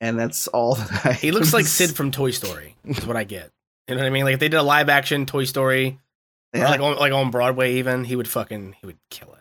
and 0.00 0.18
that's 0.18 0.46
all. 0.48 0.74
That 0.76 1.06
I 1.06 1.12
He 1.14 1.32
looks 1.32 1.52
like 1.52 1.66
Sid 1.66 1.96
from 1.96 2.10
Toy 2.10 2.30
Story. 2.30 2.76
Is 2.84 3.06
what 3.06 3.16
I 3.16 3.24
get. 3.24 3.50
You 3.88 3.96
know 3.96 4.00
what 4.02 4.06
I 4.06 4.10
mean? 4.10 4.24
Like 4.24 4.34
if 4.34 4.40
they 4.40 4.48
did 4.48 4.56
a 4.58 4.62
live 4.62 4.88
action 4.88 5.26
Toy 5.26 5.44
Story, 5.44 5.98
Yeah. 6.54 6.68
like 6.70 6.80
on, 6.80 6.96
like 6.96 7.12
on 7.12 7.30
Broadway, 7.30 7.74
even 7.74 8.04
he 8.04 8.14
would 8.16 8.28
fucking 8.28 8.76
he 8.80 8.86
would 8.86 8.98
kill 9.10 9.28
it. 9.34 9.40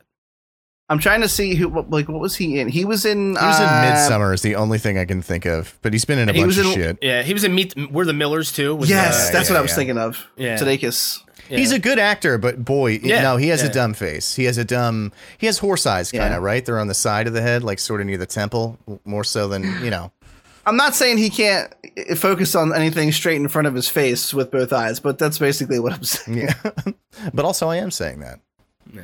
I'm 0.89 0.99
trying 0.99 1.21
to 1.21 1.29
see 1.29 1.55
who 1.55 1.69
what, 1.69 1.89
like 1.89 2.09
what 2.09 2.19
was 2.19 2.35
he 2.35 2.59
in? 2.59 2.67
He 2.67 2.83
was 2.83 3.05
in. 3.05 3.29
He 3.29 3.31
was 3.33 3.59
in 3.59 3.65
uh, 3.67 3.83
Midsommar 4.09 4.33
is 4.33 4.41
the 4.41 4.55
only 4.55 4.77
thing 4.79 4.97
I 4.97 5.05
can 5.05 5.21
think 5.21 5.45
of, 5.45 5.77
but 5.81 5.93
he's 5.93 6.03
been 6.03 6.19
in 6.19 6.29
a 6.29 6.33
He 6.33 6.39
bunch 6.41 6.57
was 6.57 6.65
of 6.67 6.73
shit. 6.73 6.97
Yeah, 7.01 7.21
he 7.23 7.33
was 7.33 7.43
in 7.45 7.55
Meet. 7.55 7.89
We're 7.91 8.05
the 8.05 8.13
Millers 8.13 8.51
too. 8.51 8.75
with, 8.75 8.89
Yes, 8.89 9.29
uh, 9.29 9.31
that's 9.31 9.49
yeah, 9.49 9.53
what 9.55 9.59
I 9.59 9.61
was 9.61 9.71
yeah. 9.71 9.75
thinking 9.75 9.97
of. 9.97 10.27
Yeah. 10.35 10.57
Sudeikis. 10.57 11.19
Yeah. 11.49 11.57
He's 11.57 11.71
a 11.71 11.79
good 11.79 11.99
actor, 11.99 12.37
but 12.37 12.63
boy, 12.63 12.99
Yeah, 13.03 13.21
no, 13.21 13.37
he 13.37 13.47
has 13.49 13.61
yeah. 13.61 13.69
a 13.69 13.73
dumb 13.73 13.93
face. 13.93 14.35
He 14.35 14.45
has 14.45 14.57
a 14.57 14.65
dumb. 14.65 15.11
He 15.37 15.45
has 15.47 15.57
horse 15.59 15.85
eyes, 15.85 16.11
kind 16.11 16.31
Yeah. 16.31 16.37
of 16.37 16.43
right. 16.43 16.65
They're 16.65 16.79
on 16.79 16.87
the 16.87 16.93
side 16.93 17.27
of 17.27 17.33
the 17.33 17.41
head, 17.41 17.63
like 17.63 17.79
sort 17.79 18.01
of 18.01 18.07
near 18.07 18.17
the 18.17 18.25
temple, 18.25 18.77
more 19.05 19.23
so 19.23 19.47
than 19.47 19.63
you 19.83 19.89
know. 19.89 20.11
I'm 20.65 20.77
not 20.77 20.95
saying 20.95 21.17
he 21.17 21.29
can't 21.29 21.73
uh, 22.09 22.15
focus 22.15 22.55
on 22.55 22.73
anything 22.73 23.11
straight 23.11 23.35
in 23.35 23.49
front 23.49 23.67
of 23.67 23.73
his 23.75 23.89
face 23.89 24.33
with 24.33 24.49
both 24.49 24.71
eyes, 24.71 25.01
but 25.01 25.17
that's 25.19 25.37
basically 25.37 25.77
what 25.79 25.91
I'm 25.93 26.03
saying. 26.05 26.37
Yeah, 26.37 26.53
but 27.33 27.43
also 27.45 27.67
I 27.69 27.77
am 27.77 27.91
saying 27.91 28.19
that. 28.21 28.39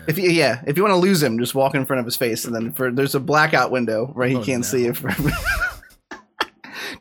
If 0.08 0.18
you, 0.20 0.30
yeah, 0.30 0.62
if 0.68 0.78
you 0.78 0.84
want 0.84 0.92
to 0.94 0.98
lose 1.00 1.24
him, 1.24 1.40
just 1.40 1.56
walk 1.56 1.74
in 1.74 1.86
front 1.86 2.00
of 2.00 2.06
his 2.06 2.16
face, 2.16 2.46
and 2.46 2.54
then 2.54 2.72
for 2.74 2.92
there's 2.92 3.16
a 3.16 3.20
blackout 3.20 3.72
window 3.72 4.06
where 4.08 4.28
he 4.28 4.36
Oh, 4.36 4.44
can't 4.44 4.60
no. 4.62 4.68
see 4.68 4.86
it. 4.86 4.96
From 4.98 5.10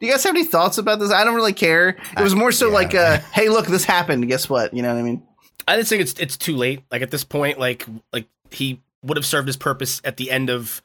Do 0.01 0.07
you 0.07 0.12
guys 0.12 0.24
have 0.24 0.34
any 0.34 0.45
thoughts 0.45 0.78
about 0.78 0.99
this? 0.99 1.11
I 1.11 1.24
don't 1.24 1.34
really 1.34 1.53
care. 1.53 1.91
It 2.16 2.22
was 2.22 2.34
more 2.34 2.53
so 2.53 2.68
yeah. 2.68 2.74
like, 2.74 2.95
uh, 2.95 3.18
"Hey, 3.32 3.49
look, 3.49 3.66
this 3.66 3.84
happened. 3.84 4.26
Guess 4.28 4.49
what?" 4.49 4.74
You 4.74 4.82
know 4.82 4.93
what 4.93 5.01
I 5.01 5.03
mean? 5.03 5.22
I 5.66 5.76
just 5.76 5.91
think 5.91 6.03
it's 6.03 6.14
it's 6.14 6.36
too 6.36 6.57
late. 6.57 6.82
Like 6.91 7.03
at 7.03 7.11
this 7.11 7.24
point, 7.24 7.59
like 7.59 7.86
like 8.12 8.26
he 8.51 8.80
would 9.03 9.16
have 9.16 9.26
served 9.26 9.47
his 9.47 9.57
purpose 9.57 10.01
at 10.05 10.16
the 10.16 10.30
end 10.30 10.51
of 10.51 10.82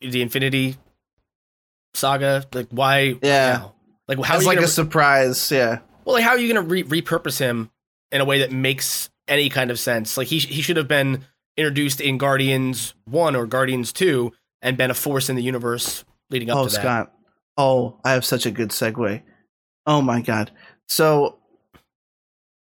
the 0.00 0.22
Infinity 0.22 0.76
Saga. 1.94 2.44
Like 2.52 2.68
why? 2.70 3.16
Yeah. 3.22 3.52
now? 3.52 3.74
Like 4.08 4.22
how 4.24 4.40
like 4.40 4.58
a 4.58 4.68
surprise. 4.68 5.50
Yeah, 5.50 5.80
well, 6.04 6.14
like 6.14 6.24
how 6.24 6.30
are 6.30 6.38
you 6.38 6.52
gonna 6.52 6.66
re- 6.66 6.84
repurpose 6.84 7.38
him 7.38 7.70
in 8.12 8.20
a 8.20 8.24
way 8.24 8.40
that 8.40 8.52
makes 8.52 9.10
any 9.26 9.48
kind 9.48 9.70
of 9.70 9.78
sense? 9.78 10.16
Like 10.16 10.28
he 10.28 10.38
he 10.38 10.62
should 10.62 10.76
have 10.76 10.88
been 10.88 11.24
introduced 11.56 12.00
in 12.00 12.18
Guardians 12.18 12.94
One 13.04 13.34
or 13.34 13.46
Guardians 13.46 13.92
Two 13.92 14.32
and 14.62 14.76
been 14.76 14.90
a 14.90 14.94
force 14.94 15.28
in 15.28 15.36
the 15.36 15.42
universe 15.42 16.04
leading 16.30 16.50
up 16.50 16.58
oh, 16.58 16.68
to 16.68 16.74
that. 16.74 16.80
Scott. 16.80 17.12
Oh, 17.56 17.98
I 18.04 18.12
have 18.12 18.24
such 18.24 18.46
a 18.46 18.50
good 18.50 18.70
segue. 18.70 19.22
Oh 19.86 20.02
my 20.02 20.20
god. 20.20 20.50
So, 20.88 21.38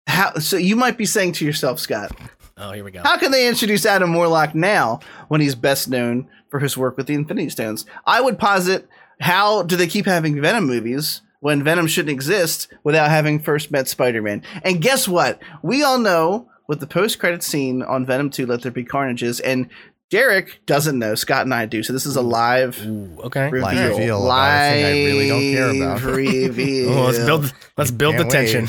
how? 0.07 0.33
So 0.35 0.57
you 0.57 0.75
might 0.75 0.97
be 0.97 1.05
saying 1.05 1.33
to 1.33 1.45
yourself, 1.45 1.79
Scott, 1.79 2.11
Oh, 2.57 2.71
here 2.71 2.83
we 2.83 2.91
go. 2.91 3.01
how 3.03 3.17
can 3.17 3.31
they 3.31 3.47
introduce 3.47 3.85
Adam 3.85 4.13
Warlock 4.13 4.53
now 4.53 4.99
when 5.27 5.41
he's 5.41 5.55
best 5.55 5.89
known 5.89 6.27
for 6.49 6.59
his 6.59 6.77
work 6.77 6.97
with 6.97 7.07
the 7.07 7.13
Infinity 7.13 7.49
Stones? 7.49 7.85
I 8.05 8.21
would 8.21 8.37
posit, 8.37 8.87
how 9.19 9.63
do 9.63 9.75
they 9.75 9.87
keep 9.87 10.05
having 10.05 10.39
Venom 10.41 10.65
movies? 10.65 11.21
When 11.39 11.61
Venom 11.63 11.87
shouldn't 11.87 12.13
exist 12.13 12.69
without 12.85 13.09
having 13.09 13.37
first 13.37 13.69
met 13.69 13.89
Spider-Man. 13.89 14.43
And 14.63 14.81
guess 14.81 15.09
what? 15.09 15.41
We 15.61 15.83
all 15.83 15.99
know 15.99 16.47
what 16.67 16.79
the 16.79 16.87
post-credit 16.87 17.43
scene 17.43 17.81
on 17.81 18.05
Venom 18.05 18.29
2 18.29 18.45
Let 18.45 18.61
There 18.61 18.71
Be 18.71 18.85
Carnage 18.85 19.23
is, 19.23 19.41
and 19.41 19.67
Derek 20.13 20.63
doesn't 20.67 20.99
know. 20.99 21.15
Scott 21.15 21.41
and 21.41 21.53
I 21.53 21.65
do. 21.65 21.81
So 21.81 21.91
this 21.91 22.05
is 22.05 22.15
a 22.15 22.21
live 22.21 22.79
Ooh, 22.85 23.17
okay. 23.23 23.49
reveal. 23.49 23.61
Live 23.63 23.89
reveal 23.97 24.25
about 24.25 24.47
a 24.47 24.71
thing 24.71 24.85
I 24.85 24.89
really 24.91 25.27
don't 25.27 25.41
care 25.41 25.69
about. 25.69 26.01
Live 26.03 26.05
reveal. 26.15 26.89
Oh, 26.93 27.05
let's 27.05 27.17
build 27.17 27.53
let's 27.77 27.91
build 27.91 28.17
the 28.17 28.25
tension. 28.25 28.67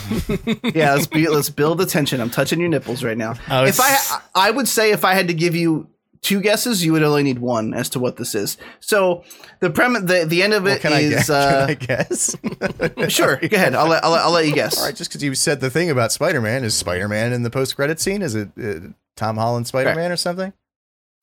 yeah, 0.74 0.94
let's 0.94 1.06
be, 1.06 1.28
let's 1.28 1.50
build 1.50 1.76
the 1.78 1.84
tension. 1.86 2.22
I'm 2.22 2.30
touching 2.30 2.60
your 2.60 2.70
nipples 2.70 3.04
right 3.04 3.18
now. 3.18 3.34
Oh, 3.50 3.64
if 3.66 3.78
I 3.78 4.20
I 4.34 4.50
would 4.52 4.66
say 4.68 4.92
if 4.92 5.04
I 5.04 5.12
had 5.12 5.28
to 5.28 5.34
give 5.34 5.54
you 5.54 5.88
two 6.22 6.40
guesses, 6.40 6.82
you 6.82 6.92
would 6.92 7.02
only 7.02 7.22
need 7.22 7.38
one 7.40 7.74
as 7.74 7.90
to 7.90 7.98
what 7.98 8.16
this 8.16 8.34
is. 8.34 8.56
So 8.80 9.22
the 9.60 9.68
premise, 9.68 10.04
the 10.04 10.24
the 10.26 10.42
end 10.42 10.54
of 10.54 10.62
Well, 10.62 10.76
it 10.76 10.80
can 10.80 10.94
I 10.94 11.00
is 11.00 11.10
guess? 11.10 11.28
uh, 11.28 11.66
can 11.66 11.70
I 11.70 11.74
guess? 11.74 13.12
sure. 13.12 13.36
Go 13.36 13.54
ahead. 13.54 13.74
I'll 13.74 13.86
let 13.88 14.02
I'll, 14.02 14.12
let- 14.12 14.22
I'll 14.22 14.30
let 14.32 14.46
you 14.46 14.54
guess. 14.54 14.78
All 14.78 14.86
right, 14.86 14.96
just 14.96 15.10
because 15.10 15.22
you 15.22 15.34
said 15.34 15.60
the 15.60 15.68
thing 15.68 15.90
about 15.90 16.10
Spider-Man 16.10 16.64
is 16.64 16.74
Spider-Man 16.74 17.34
in 17.34 17.42
the 17.42 17.50
post-credit 17.50 18.00
scene? 18.00 18.22
Is 18.22 18.34
it 18.34 18.48
uh, 18.58 18.88
Tom 19.14 19.36
Holland 19.36 19.66
Spider-Man 19.66 20.10
or 20.10 20.16
something? 20.16 20.54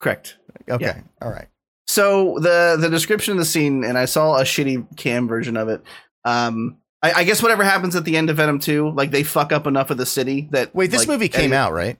Correct. 0.02 0.38
Okay, 0.70 0.86
Yeah. 0.86 1.02
all 1.22 1.32
right. 1.32 1.48
So 1.88 2.38
the 2.40 2.78
the 2.80 2.90
description 2.90 3.34
of 3.34 3.38
the 3.38 3.46
scene, 3.46 3.84
and 3.84 3.98
I 3.98 4.06
saw 4.06 4.38
a 4.38 4.44
shitty 4.44 4.98
cam 4.98 5.28
version 5.28 5.58
of 5.58 5.68
it. 5.70 5.82
Um, 6.24 6.78
I, 7.04 7.12
I 7.14 7.24
guess 7.24 7.42
whatever 7.42 7.64
happens 7.64 7.96
at 7.96 8.06
the 8.06 8.16
end 8.16 8.30
of 8.30 8.38
Venom 8.38 8.60
Two, 8.60 8.92
like 8.92 9.12
they 9.12 9.24
fuck 9.24 9.52
up 9.52 9.68
enough 9.68 9.90
of 9.90 9.98
the 9.98 10.06
city 10.06 10.48
that 10.52 10.74
Wait, 10.76 10.92
this 10.92 11.02
like, 11.02 11.08
movie 11.10 11.28
came 11.30 11.52
any- 11.52 11.56
out, 11.56 11.74
right? 11.74 11.98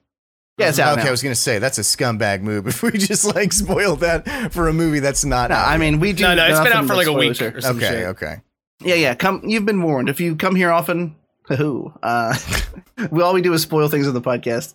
Yeah, 0.58 0.70
it's 0.70 0.80
out 0.80 0.94
okay, 0.94 1.04
now. 1.04 1.08
I 1.08 1.12
was 1.12 1.24
gonna 1.24 1.34
say 1.34 1.60
that's 1.60 1.78
a 1.80 1.82
scumbag 1.82 2.42
move. 2.42 2.68
If 2.68 2.84
we 2.84 2.92
just 2.92 3.26
like 3.36 3.52
spoiled 3.52 4.02
that 4.02 4.52
for 4.54 4.68
a 4.68 4.74
movie 4.74 5.00
that's 5.00 5.26
not. 5.26 5.50
No, 5.50 5.56
out 5.56 5.68
I 5.68 5.78
mean 5.78 6.00
we 6.00 6.14
do. 6.14 6.24
No, 6.24 6.36
no, 6.36 6.46
it's 6.46 6.60
been 6.60 6.72
out 6.74 6.86
for 6.86 6.96
like 6.96 7.08
a 7.08 7.14
week 7.14 7.42
or 7.42 7.60
some 7.62 7.78
okay, 7.78 7.88
shit. 7.88 8.08
okay. 8.10 8.42
Yeah, 8.84 8.96
yeah. 8.96 9.16
Come, 9.16 9.42
you've 9.46 9.66
been 9.66 9.82
warned. 9.82 10.10
If 10.10 10.20
you 10.20 10.36
come 10.36 10.56
here 10.56 10.72
often, 10.72 11.16
who? 11.48 11.94
Uh, 12.04 12.36
we 13.12 13.22
all 13.24 13.34
we 13.34 13.42
do 13.42 13.54
is 13.54 13.62
spoil 13.64 13.88
things 13.90 14.08
on 14.08 14.14
the 14.14 14.22
podcast. 14.22 14.74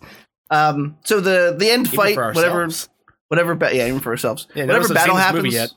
Um, 0.49 0.97
so 1.05 1.19
the 1.21 1.55
the 1.57 1.69
end 1.69 1.87
Even 1.87 1.97
fight, 1.97 2.17
whatever, 2.17 2.63
ourselves. 2.63 2.89
Whatever. 3.29 3.55
Ba- 3.55 3.75
yeah, 3.75 3.87
even 3.87 3.99
for 3.99 4.11
ourselves. 4.11 4.47
Yeah, 4.55 4.65
whatever 4.65 4.93
battle 4.93 5.15
happens. 5.15 5.43
movie 5.43 5.55
yet. 5.55 5.71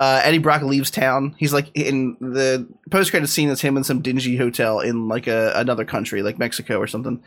Uh, 0.00 0.20
Eddie 0.24 0.38
Brock 0.38 0.62
leaves 0.62 0.90
town. 0.90 1.34
He's 1.38 1.52
like 1.52 1.70
in 1.74 2.16
the 2.20 2.66
post 2.90 3.10
credit 3.10 3.28
scene 3.28 3.48
is 3.48 3.60
him 3.60 3.76
in 3.76 3.84
some 3.84 4.02
dingy 4.02 4.36
hotel 4.36 4.80
in 4.80 5.08
like 5.08 5.26
a 5.26 5.52
another 5.54 5.84
country, 5.84 6.22
like 6.22 6.38
Mexico 6.38 6.78
or 6.78 6.86
something. 6.86 7.22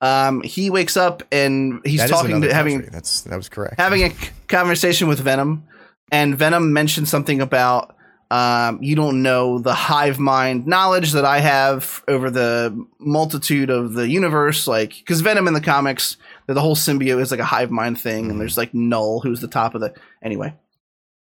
Um, 0.00 0.42
he 0.42 0.68
wakes 0.70 0.96
up 0.96 1.22
and 1.32 1.80
he's 1.84 2.00
That 2.00 2.04
is 2.06 2.10
talking 2.10 2.40
to 2.42 2.52
having 2.52 2.74
country. 2.74 2.90
That's 2.92 3.22
that 3.22 3.36
was 3.36 3.48
correct. 3.48 3.78
having 3.78 4.02
a 4.02 4.10
c- 4.10 4.30
conversation 4.48 5.08
with 5.08 5.20
Venom, 5.20 5.66
and 6.10 6.36
Venom 6.36 6.72
mentioned 6.72 7.08
something 7.08 7.40
about 7.40 7.94
um, 8.30 8.82
you 8.82 8.94
don't 8.94 9.22
know 9.22 9.58
the 9.58 9.74
hive 9.74 10.18
mind 10.18 10.66
knowledge 10.66 11.12
that 11.12 11.24
I 11.24 11.38
have 11.40 12.02
over 12.08 12.30
the 12.30 12.86
multitude 12.98 13.70
of 13.70 13.94
the 13.94 14.08
universe. 14.08 14.66
Like, 14.66 14.90
because 14.98 15.20
Venom 15.20 15.48
in 15.48 15.54
the 15.54 15.60
comics, 15.60 16.16
the 16.54 16.60
whole 16.60 16.76
symbiote 16.76 17.20
is 17.20 17.30
like 17.30 17.40
a 17.40 17.44
hive 17.44 17.70
mind 17.70 18.00
thing, 18.00 18.30
and 18.30 18.40
there's 18.40 18.56
like 18.56 18.74
Knull, 18.74 19.20
who's 19.20 19.40
the 19.40 19.48
top 19.48 19.74
of 19.74 19.80
the. 19.80 19.94
Anyway, 20.22 20.54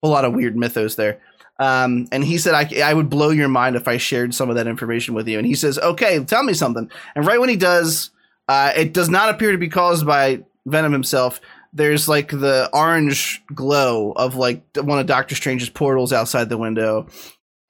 a 0.03 0.09
lot 0.09 0.25
of 0.25 0.35
weird 0.35 0.57
mythos 0.57 0.95
there. 0.95 1.21
Um, 1.59 2.09
and 2.11 2.25
he 2.25 2.39
said, 2.39 2.55
I, 2.55 2.81
I 2.81 2.95
would 2.95 3.09
blow 3.09 3.31
your 3.31 3.49
mind 3.49 3.77
if 3.77 3.87
I 3.87 3.97
shared 3.97 4.35
some 4.35 4.51
of 4.51 4.57
that 4.57 4.67
information 4.67 5.15
with 5.15 5.29
you. 5.29 5.39
And 5.39 5.47
he 5.47 5.55
says, 5.55 5.79
okay, 5.79 6.23
tell 6.25 6.43
me 6.43 6.53
something. 6.53 6.91
And 7.15 7.27
right 7.27 7.41
when 7.41 7.49
he 7.49 7.57
does, 7.57 8.11
uh, 8.49 8.73
it 8.77 8.93
does 8.93 9.09
not 9.09 9.29
appear 9.29 9.53
to 9.53 9.59
be 9.59 9.69
caused 9.69 10.05
by 10.05 10.43
Venom 10.67 10.93
himself. 10.93 11.41
There's 11.73 12.09
like 12.09 12.31
the 12.31 12.69
orange 12.73 13.43
glow 13.55 14.13
of 14.13 14.35
like 14.35 14.63
one 14.77 14.99
of 14.99 15.07
Doctor 15.07 15.35
Strange's 15.35 15.71
portals 15.71 16.13
outside 16.13 16.49
the 16.49 16.59
window. 16.59 17.09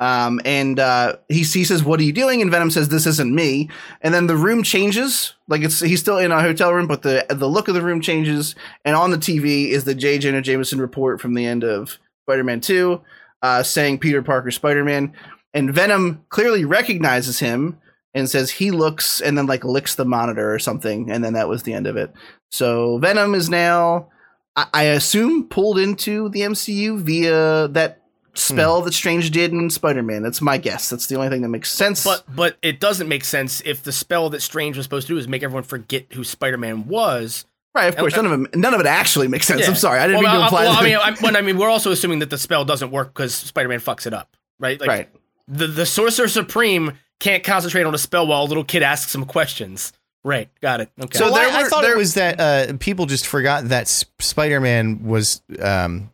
Um, 0.00 0.40
and 0.44 0.80
uh, 0.80 1.16
he, 1.28 1.38
he 1.38 1.64
says, 1.64 1.84
"What 1.84 2.00
are 2.00 2.04
you 2.04 2.12
doing?" 2.12 2.42
And 2.42 2.50
Venom 2.50 2.70
says, 2.70 2.88
"This 2.88 3.06
isn't 3.06 3.34
me." 3.34 3.70
And 4.00 4.12
then 4.12 4.26
the 4.26 4.36
room 4.36 4.62
changes, 4.62 5.34
like 5.48 5.62
it's 5.62 5.80
he's 5.80 6.00
still 6.00 6.18
in 6.18 6.32
a 6.32 6.40
hotel 6.40 6.72
room, 6.72 6.86
but 6.86 7.02
the 7.02 7.24
the 7.28 7.48
look 7.48 7.68
of 7.68 7.74
the 7.74 7.82
room 7.82 8.00
changes. 8.00 8.54
And 8.84 8.96
on 8.96 9.10
the 9.10 9.18
TV 9.18 9.68
is 9.68 9.84
the 9.84 9.94
J. 9.94 10.18
Jonah 10.18 10.42
Jameson 10.42 10.80
report 10.80 11.20
from 11.20 11.34
the 11.34 11.46
end 11.46 11.62
of 11.62 11.98
Spider-Man 12.26 12.60
Two, 12.60 13.02
uh, 13.42 13.62
saying 13.62 13.98
Peter 13.98 14.22
Parker 14.22 14.50
Spider-Man. 14.50 15.12
And 15.52 15.72
Venom 15.72 16.24
clearly 16.30 16.64
recognizes 16.64 17.38
him 17.38 17.78
and 18.14 18.28
says 18.28 18.50
he 18.50 18.72
looks, 18.72 19.20
and 19.20 19.38
then 19.38 19.46
like 19.46 19.64
licks 19.64 19.94
the 19.94 20.04
monitor 20.04 20.52
or 20.52 20.58
something, 20.58 21.10
and 21.10 21.24
then 21.24 21.34
that 21.34 21.48
was 21.48 21.62
the 21.62 21.72
end 21.72 21.86
of 21.86 21.96
it. 21.96 22.12
So 22.50 22.98
Venom 22.98 23.34
is 23.34 23.48
now, 23.48 24.08
I, 24.56 24.66
I 24.72 24.82
assume, 24.84 25.48
pulled 25.48 25.78
into 25.78 26.28
the 26.30 26.40
MCU 26.40 26.98
via 26.98 27.68
that 27.68 28.03
spell 28.34 28.82
that 28.82 28.92
Strange 28.94 29.30
did 29.30 29.52
in 29.52 29.70
Spider-Man. 29.70 30.22
That's 30.22 30.40
my 30.40 30.58
guess. 30.58 30.88
That's 30.90 31.06
the 31.06 31.16
only 31.16 31.28
thing 31.28 31.42
that 31.42 31.48
makes 31.48 31.72
sense. 31.72 32.04
But 32.04 32.24
but 32.34 32.56
it 32.62 32.80
doesn't 32.80 33.08
make 33.08 33.24
sense 33.24 33.60
if 33.64 33.82
the 33.82 33.92
spell 33.92 34.30
that 34.30 34.40
Strange 34.42 34.76
was 34.76 34.84
supposed 34.86 35.06
to 35.08 35.14
do 35.14 35.18
is 35.18 35.28
make 35.28 35.42
everyone 35.42 35.62
forget 35.64 36.12
who 36.12 36.24
Spider-Man 36.24 36.86
was. 36.88 37.44
right, 37.74 37.86
of 37.86 37.96
course, 37.96 38.14
none 38.16 38.26
of 38.26 38.32
it, 38.42 38.56
none 38.56 38.74
of 38.74 38.80
it 38.80 38.86
actually 38.86 39.28
makes 39.28 39.46
sense. 39.46 39.62
Yeah. 39.62 39.68
I'm 39.68 39.74
sorry, 39.76 39.98
I 40.00 40.06
didn't 40.06 40.22
well, 40.22 40.32
mean 40.32 40.38
to 40.38 40.42
I- 40.42 40.46
imply. 40.46 40.64
well, 40.64 40.72
that. 40.74 40.80
I 40.82 40.84
mean, 40.84 40.96
I, 40.96 41.12
when 41.24 41.36
I 41.36 41.40
mean, 41.40 41.58
we're 41.58 41.70
also 41.70 41.90
assuming 41.90 42.18
that 42.20 42.30
the 42.30 42.38
spell 42.38 42.64
doesn't 42.64 42.90
work 42.90 43.08
because 43.14 43.34
Spider-Man 43.34 43.80
fucks 43.80 44.06
it 44.06 44.14
up, 44.14 44.36
right? 44.58 44.80
Like, 44.80 44.88
right. 44.88 45.08
The 45.48 45.66
the 45.66 45.84
Sorcerer 45.86 46.28
Supreme 46.28 46.92
can't 47.20 47.44
concentrate 47.44 47.84
on 47.84 47.94
a 47.94 47.98
spell 47.98 48.26
while 48.26 48.42
a 48.42 48.46
little 48.48 48.64
kid 48.64 48.82
asks 48.82 49.14
him 49.14 49.24
questions. 49.26 49.92
Right. 50.24 50.48
Got 50.62 50.80
it. 50.80 50.90
Okay. 50.98 51.18
So 51.18 51.26
well, 51.26 51.34
there 51.34 51.48
I, 51.48 51.62
I 51.62 51.64
thought 51.68 51.82
there- 51.82 51.92
it 51.94 51.98
was 51.98 52.14
that 52.14 52.40
uh, 52.40 52.76
people 52.80 53.04
just 53.04 53.26
forgot 53.26 53.64
that 53.68 53.82
S- 53.82 54.06
Spider-Man 54.20 55.04
was 55.04 55.42
um, 55.60 56.10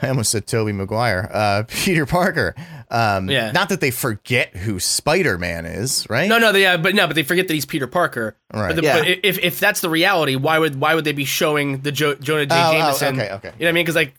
I 0.00 0.08
almost 0.08 0.30
said 0.30 0.46
Tobey 0.46 0.70
Maguire. 0.72 1.28
Uh, 1.32 1.64
Peter 1.68 2.06
Parker. 2.06 2.54
Um, 2.90 3.28
Yeah. 3.28 3.50
Not 3.50 3.68
that 3.70 3.80
they 3.80 3.90
forget 3.90 4.56
who 4.56 4.78
Spider 4.78 5.38
Man 5.38 5.66
is, 5.66 6.06
right? 6.08 6.28
No, 6.28 6.38
no, 6.38 6.52
they, 6.52 6.62
yeah, 6.62 6.76
but 6.76 6.94
no, 6.94 7.06
but 7.08 7.16
they 7.16 7.24
forget 7.24 7.48
that 7.48 7.54
he's 7.54 7.66
Peter 7.66 7.86
Parker. 7.88 8.36
Right. 8.54 8.68
But, 8.68 8.76
the, 8.76 8.82
Yeah. 8.82 8.98
but 9.00 9.08
if 9.24 9.38
if 9.40 9.58
that's 9.60 9.80
the 9.80 9.90
reality, 9.90 10.36
why 10.36 10.58
would 10.58 10.80
why 10.80 10.94
would 10.94 11.04
they 11.04 11.12
be 11.12 11.24
showing 11.24 11.78
the 11.80 11.90
jo- 11.92 12.14
Jonah 12.14 12.46
J. 12.46 12.54
Oh, 12.56 12.92
oh, 13.00 13.06
okay, 13.06 13.08
okay. 13.10 13.18
You 13.18 13.24
know 13.24 13.32
what 13.32 13.68
I 13.68 13.72
mean? 13.72 13.84
Because 13.84 13.96
like, 13.96 14.14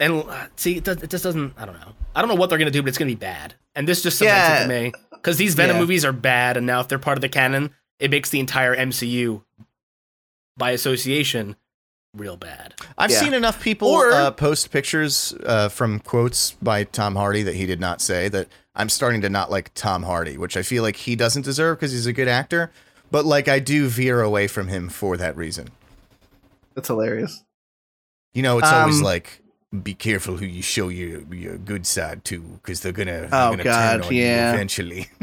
and 0.00 0.22
uh, 0.26 0.46
see, 0.56 0.76
it, 0.78 0.84
does, 0.84 1.02
it 1.02 1.10
just 1.10 1.24
doesn't. 1.24 1.52
I 1.58 1.66
don't 1.66 1.78
know. 1.78 1.92
I 2.14 2.20
don't 2.22 2.28
know 2.28 2.34
what 2.36 2.48
they're 2.48 2.58
gonna 2.58 2.70
do, 2.70 2.82
but 2.82 2.88
it's 2.88 2.98
gonna 2.98 3.10
be 3.10 3.14
bad. 3.14 3.54
And 3.74 3.86
this 3.86 4.02
just 4.02 4.18
cements 4.18 4.48
Yeah. 4.48 4.60
it 4.60 4.62
to 4.62 4.68
me 4.68 4.92
because 5.10 5.36
these 5.36 5.54
Venom 5.54 5.76
Yeah. 5.76 5.80
movies 5.82 6.04
are 6.06 6.12
bad, 6.12 6.56
and 6.56 6.66
now 6.66 6.80
if 6.80 6.88
they're 6.88 6.98
part 6.98 7.18
of 7.18 7.22
the 7.22 7.28
canon, 7.28 7.74
it 8.00 8.10
makes 8.10 8.30
the 8.30 8.40
entire 8.40 8.74
MCU 8.74 9.42
by 10.56 10.70
association 10.70 11.56
real 12.14 12.36
bad. 12.36 12.74
I've 12.96 13.10
Yeah. 13.10 13.20
seen 13.20 13.34
enough 13.34 13.60
people 13.62 13.88
Or- 13.88 14.10
uh, 14.12 14.30
post 14.30 14.70
pictures 14.70 15.34
uh, 15.44 15.68
from 15.68 16.00
quotes 16.00 16.52
by 16.62 16.84
Tom 16.84 17.16
Hardy 17.16 17.42
that 17.42 17.54
he 17.54 17.66
did 17.66 17.80
not 17.80 18.00
say 18.00 18.28
that 18.28 18.48
I'm 18.74 18.88
starting 18.88 19.20
to 19.22 19.28
not 19.28 19.50
like 19.50 19.72
Tom 19.74 20.04
Hardy, 20.04 20.36
which 20.38 20.56
I 20.56 20.62
feel 20.62 20.82
like 20.82 20.96
he 20.96 21.16
doesn't 21.16 21.42
deserve 21.42 21.78
because 21.78 21.92
he's 21.92 22.06
a 22.06 22.12
good 22.12 22.28
actor. 22.28 22.70
But 23.10 23.24
like 23.24 23.48
I 23.48 23.58
do 23.58 23.88
veer 23.88 24.20
away 24.20 24.46
from 24.46 24.68
him 24.68 24.88
for 24.88 25.16
that 25.16 25.36
reason. 25.36 25.68
That's 26.74 26.88
hilarious. 26.88 27.42
You 28.34 28.42
know, 28.42 28.58
it's 28.58 28.68
always 28.68 28.98
Um, 28.98 29.02
like 29.04 29.40
be 29.82 29.94
careful 29.94 30.36
who 30.36 30.46
you 30.46 30.62
show 30.62 30.88
your 30.88 31.22
your 31.34 31.56
good 31.58 31.86
side 31.86 32.24
to 32.26 32.40
because 32.40 32.80
they're 32.80 32.92
gonna, 32.92 33.12
they're 33.22 33.28
Oh, 33.32 33.50
gonna 33.50 33.64
God, 33.64 33.92
turn 34.02 34.02
on 34.08 34.14
yeah. 34.14 34.48
you 34.48 34.54
eventually. 34.54 35.10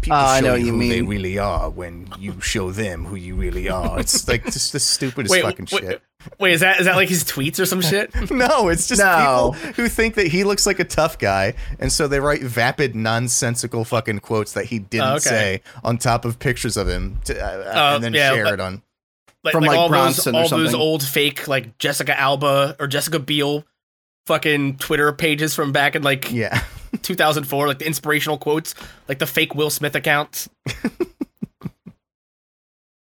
People 0.00 0.16
Oh, 0.18 0.20
I 0.24 0.40
know 0.40 0.54
you 0.54 0.74
what 0.76 0.84
you 0.86 0.88
who 0.88 0.88
they 0.88 1.02
really 1.02 1.38
are 1.38 1.68
when 1.68 2.08
you 2.18 2.40
show 2.40 2.70
them 2.70 3.04
who 3.04 3.16
you 3.16 3.34
really 3.34 3.68
are. 3.68 4.00
It's 4.00 4.26
like 4.26 4.44
just 4.44 4.72
the 4.72 4.80
stupidest 4.80 5.30
Wait, 5.30 5.42
fucking 5.42 5.68
wait, 5.72 5.80
shit. 5.82 6.02
Wait, 6.38 6.52
is 6.54 6.60
that 6.60 6.80
is 6.80 6.86
that 6.86 6.96
like 6.96 7.08
his 7.08 7.22
tweets 7.24 7.58
or 7.60 7.66
some 7.66 7.80
shit? 7.82 8.10
No, 8.30 8.68
it's 8.68 8.88
just 8.88 9.00
No. 9.00 9.52
people 9.54 9.72
who 9.74 9.88
think 9.88 10.14
that 10.14 10.28
he 10.28 10.44
looks 10.44 10.66
like 10.66 10.80
a 10.80 10.84
tough 10.84 11.18
guy, 11.18 11.54
and 11.78 11.92
so 11.92 12.08
they 12.08 12.20
write 12.20 12.42
vapid, 12.42 12.94
nonsensical 12.94 13.84
fucking 13.84 14.20
quotes 14.20 14.52
that 14.54 14.66
he 14.66 14.78
didn't 14.78 15.06
Oh, 15.06 15.10
okay. 15.12 15.20
say 15.20 15.62
on 15.84 15.98
top 15.98 16.24
of 16.24 16.38
pictures 16.38 16.76
of 16.76 16.88
him, 16.88 17.18
to, 17.24 17.38
uh, 17.38 17.72
Oh, 17.74 17.94
and 17.96 18.04
then 18.04 18.14
yeah, 18.14 18.32
share 18.32 18.44
but- 18.44 18.54
it 18.54 18.60
on. 18.60 18.82
like, 19.44 19.52
From, 19.52 19.62
like, 19.62 19.68
like, 19.70 19.78
all 19.78 19.88
Bronson 19.88 20.34
or 20.34 20.42
those 20.42 20.52
all 20.52 20.58
those 20.58 20.74
old 20.74 21.02
fake 21.02 21.46
like 21.48 21.78
Jessica 21.78 22.18
Alba 22.18 22.76
or 22.80 22.86
Jessica 22.86 23.18
Biel 23.18 23.64
fucking 24.26 24.76
Twitter 24.78 25.12
pages 25.12 25.54
from 25.54 25.72
back 25.72 25.94
in 25.96 26.02
like 26.02 26.30
Yeah, 26.32 26.62
2004, 27.02 27.66
like 27.68 27.78
the 27.78 27.86
inspirational 27.86 28.38
quotes, 28.38 28.74
like 29.08 29.18
the 29.18 29.26
fake 29.26 29.54
Will 29.54 29.70
Smith 29.70 29.94
accounts. 29.94 30.48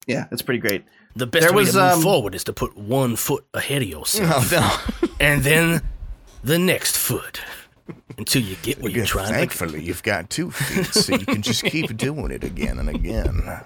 Yeah, 0.06 0.26
that's 0.30 0.42
pretty 0.42 0.60
great. 0.60 0.84
The 1.16 1.26
best 1.26 1.46
There 1.46 1.52
way 1.52 1.62
was, 1.62 1.72
to 1.72 1.78
move 1.78 1.92
um, 1.92 2.02
forward 2.02 2.34
is 2.34 2.44
to 2.44 2.52
put 2.52 2.76
one 2.76 3.16
foot 3.16 3.44
ahead 3.54 3.82
of 3.82 3.88
yourself, 3.88 4.52
oh 4.52 4.86
no. 5.02 5.08
and 5.20 5.42
then 5.42 5.82
the 6.42 6.58
next 6.58 6.96
foot 6.96 7.40
until 8.18 8.42
you 8.42 8.56
get 8.62 8.82
what 8.82 8.92
you're 8.92 9.04
Good. 9.04 9.08
trying. 9.08 9.28
to 9.28 9.34
Thankfully, 9.34 9.82
you've 9.82 10.02
got 10.02 10.30
two 10.30 10.50
feet, 10.50 10.86
so 10.86 11.14
you 11.14 11.24
can 11.24 11.42
just 11.42 11.64
keep 11.64 11.96
doing 11.96 12.30
it 12.32 12.44
again 12.44 12.78
and 12.78 12.88
again. 12.88 13.60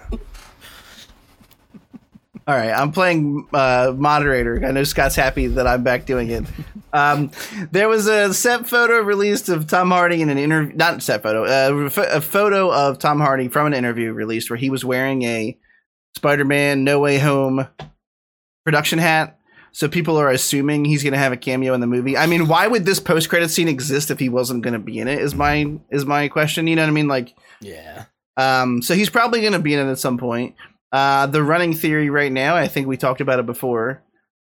All 2.49 2.55
right, 2.55 2.71
I'm 2.71 2.91
playing 2.91 3.47
uh, 3.53 3.93
moderator. 3.95 4.65
I 4.65 4.71
know 4.71 4.83
Scott's 4.83 5.15
happy 5.15 5.45
that 5.45 5.67
I'm 5.67 5.83
back 5.83 6.07
doing 6.07 6.31
it. 6.31 6.45
Um, 6.91 7.29
there 7.71 7.87
was 7.87 8.07
a 8.07 8.33
set 8.33 8.67
photo 8.67 9.01
released 9.01 9.49
of 9.49 9.67
Tom 9.67 9.91
Hardy 9.91 10.23
in 10.23 10.29
an 10.31 10.39
interview, 10.39 10.75
not 10.75 11.03
set 11.03 11.21
photo, 11.21 11.43
uh, 11.45 11.89
a 12.11 12.19
photo 12.19 12.73
of 12.73 12.97
Tom 12.97 13.19
Hardy 13.19 13.49
from 13.49 13.67
an 13.67 13.75
interview 13.75 14.11
released 14.13 14.49
where 14.49 14.57
he 14.57 14.71
was 14.71 14.83
wearing 14.83 15.21
a 15.21 15.59
Spider-Man 16.15 16.83
No 16.83 16.99
Way 16.99 17.19
Home 17.19 17.67
production 18.65 18.97
hat. 18.97 19.37
So 19.71 19.87
people 19.87 20.17
are 20.17 20.31
assuming 20.31 20.85
he's 20.85 21.03
going 21.03 21.13
to 21.13 21.19
have 21.19 21.31
a 21.31 21.37
cameo 21.37 21.75
in 21.75 21.81
the 21.81 21.85
movie. 21.85 22.17
I 22.17 22.25
mean, 22.25 22.47
why 22.47 22.65
would 22.65 22.83
this 22.83 22.99
post-credit 22.99 23.49
scene 23.49 23.67
exist 23.67 24.09
if 24.09 24.17
he 24.17 24.27
wasn't 24.27 24.63
going 24.63 24.73
to 24.73 24.79
be 24.79 24.97
in 24.97 25.07
it? 25.07 25.19
Is 25.19 25.35
my 25.35 25.71
is 25.91 26.03
my 26.07 26.27
question. 26.29 26.65
You 26.65 26.77
know 26.77 26.81
what 26.81 26.89
I 26.89 26.93
mean? 26.93 27.07
Like, 27.07 27.35
Yeah. 27.61 28.05
um, 28.37 28.81
so 28.81 28.95
he's 28.95 29.11
probably 29.11 29.41
going 29.41 29.53
to 29.53 29.59
be 29.59 29.75
in 29.75 29.87
it 29.87 29.91
at 29.91 29.99
some 29.99 30.17
point. 30.17 30.55
Uh, 30.91 31.27
the 31.27 31.43
running 31.43 31.73
theory 31.73 32.09
right 32.09 32.31
now, 32.31 32.55
I 32.55 32.67
think 32.67 32.87
we 32.87 32.97
talked 32.97 33.21
about 33.21 33.39
it 33.39 33.45
before, 33.45 34.01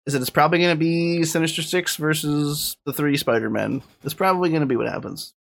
is 0.06 0.12
that 0.12 0.20
it's 0.20 0.30
probably 0.30 0.58
going 0.60 0.70
to 0.74 0.78
be 0.78 1.24
Sinister 1.24 1.62
Six 1.62 1.96
versus 1.96 2.76
the 2.86 2.92
three 2.92 3.16
Spider 3.16 3.50
Men. 3.50 3.82
It's 4.04 4.14
probably 4.14 4.50
going 4.50 4.60
to 4.60 4.66
be 4.66 4.76
what 4.76 4.88
happens. 4.88 5.34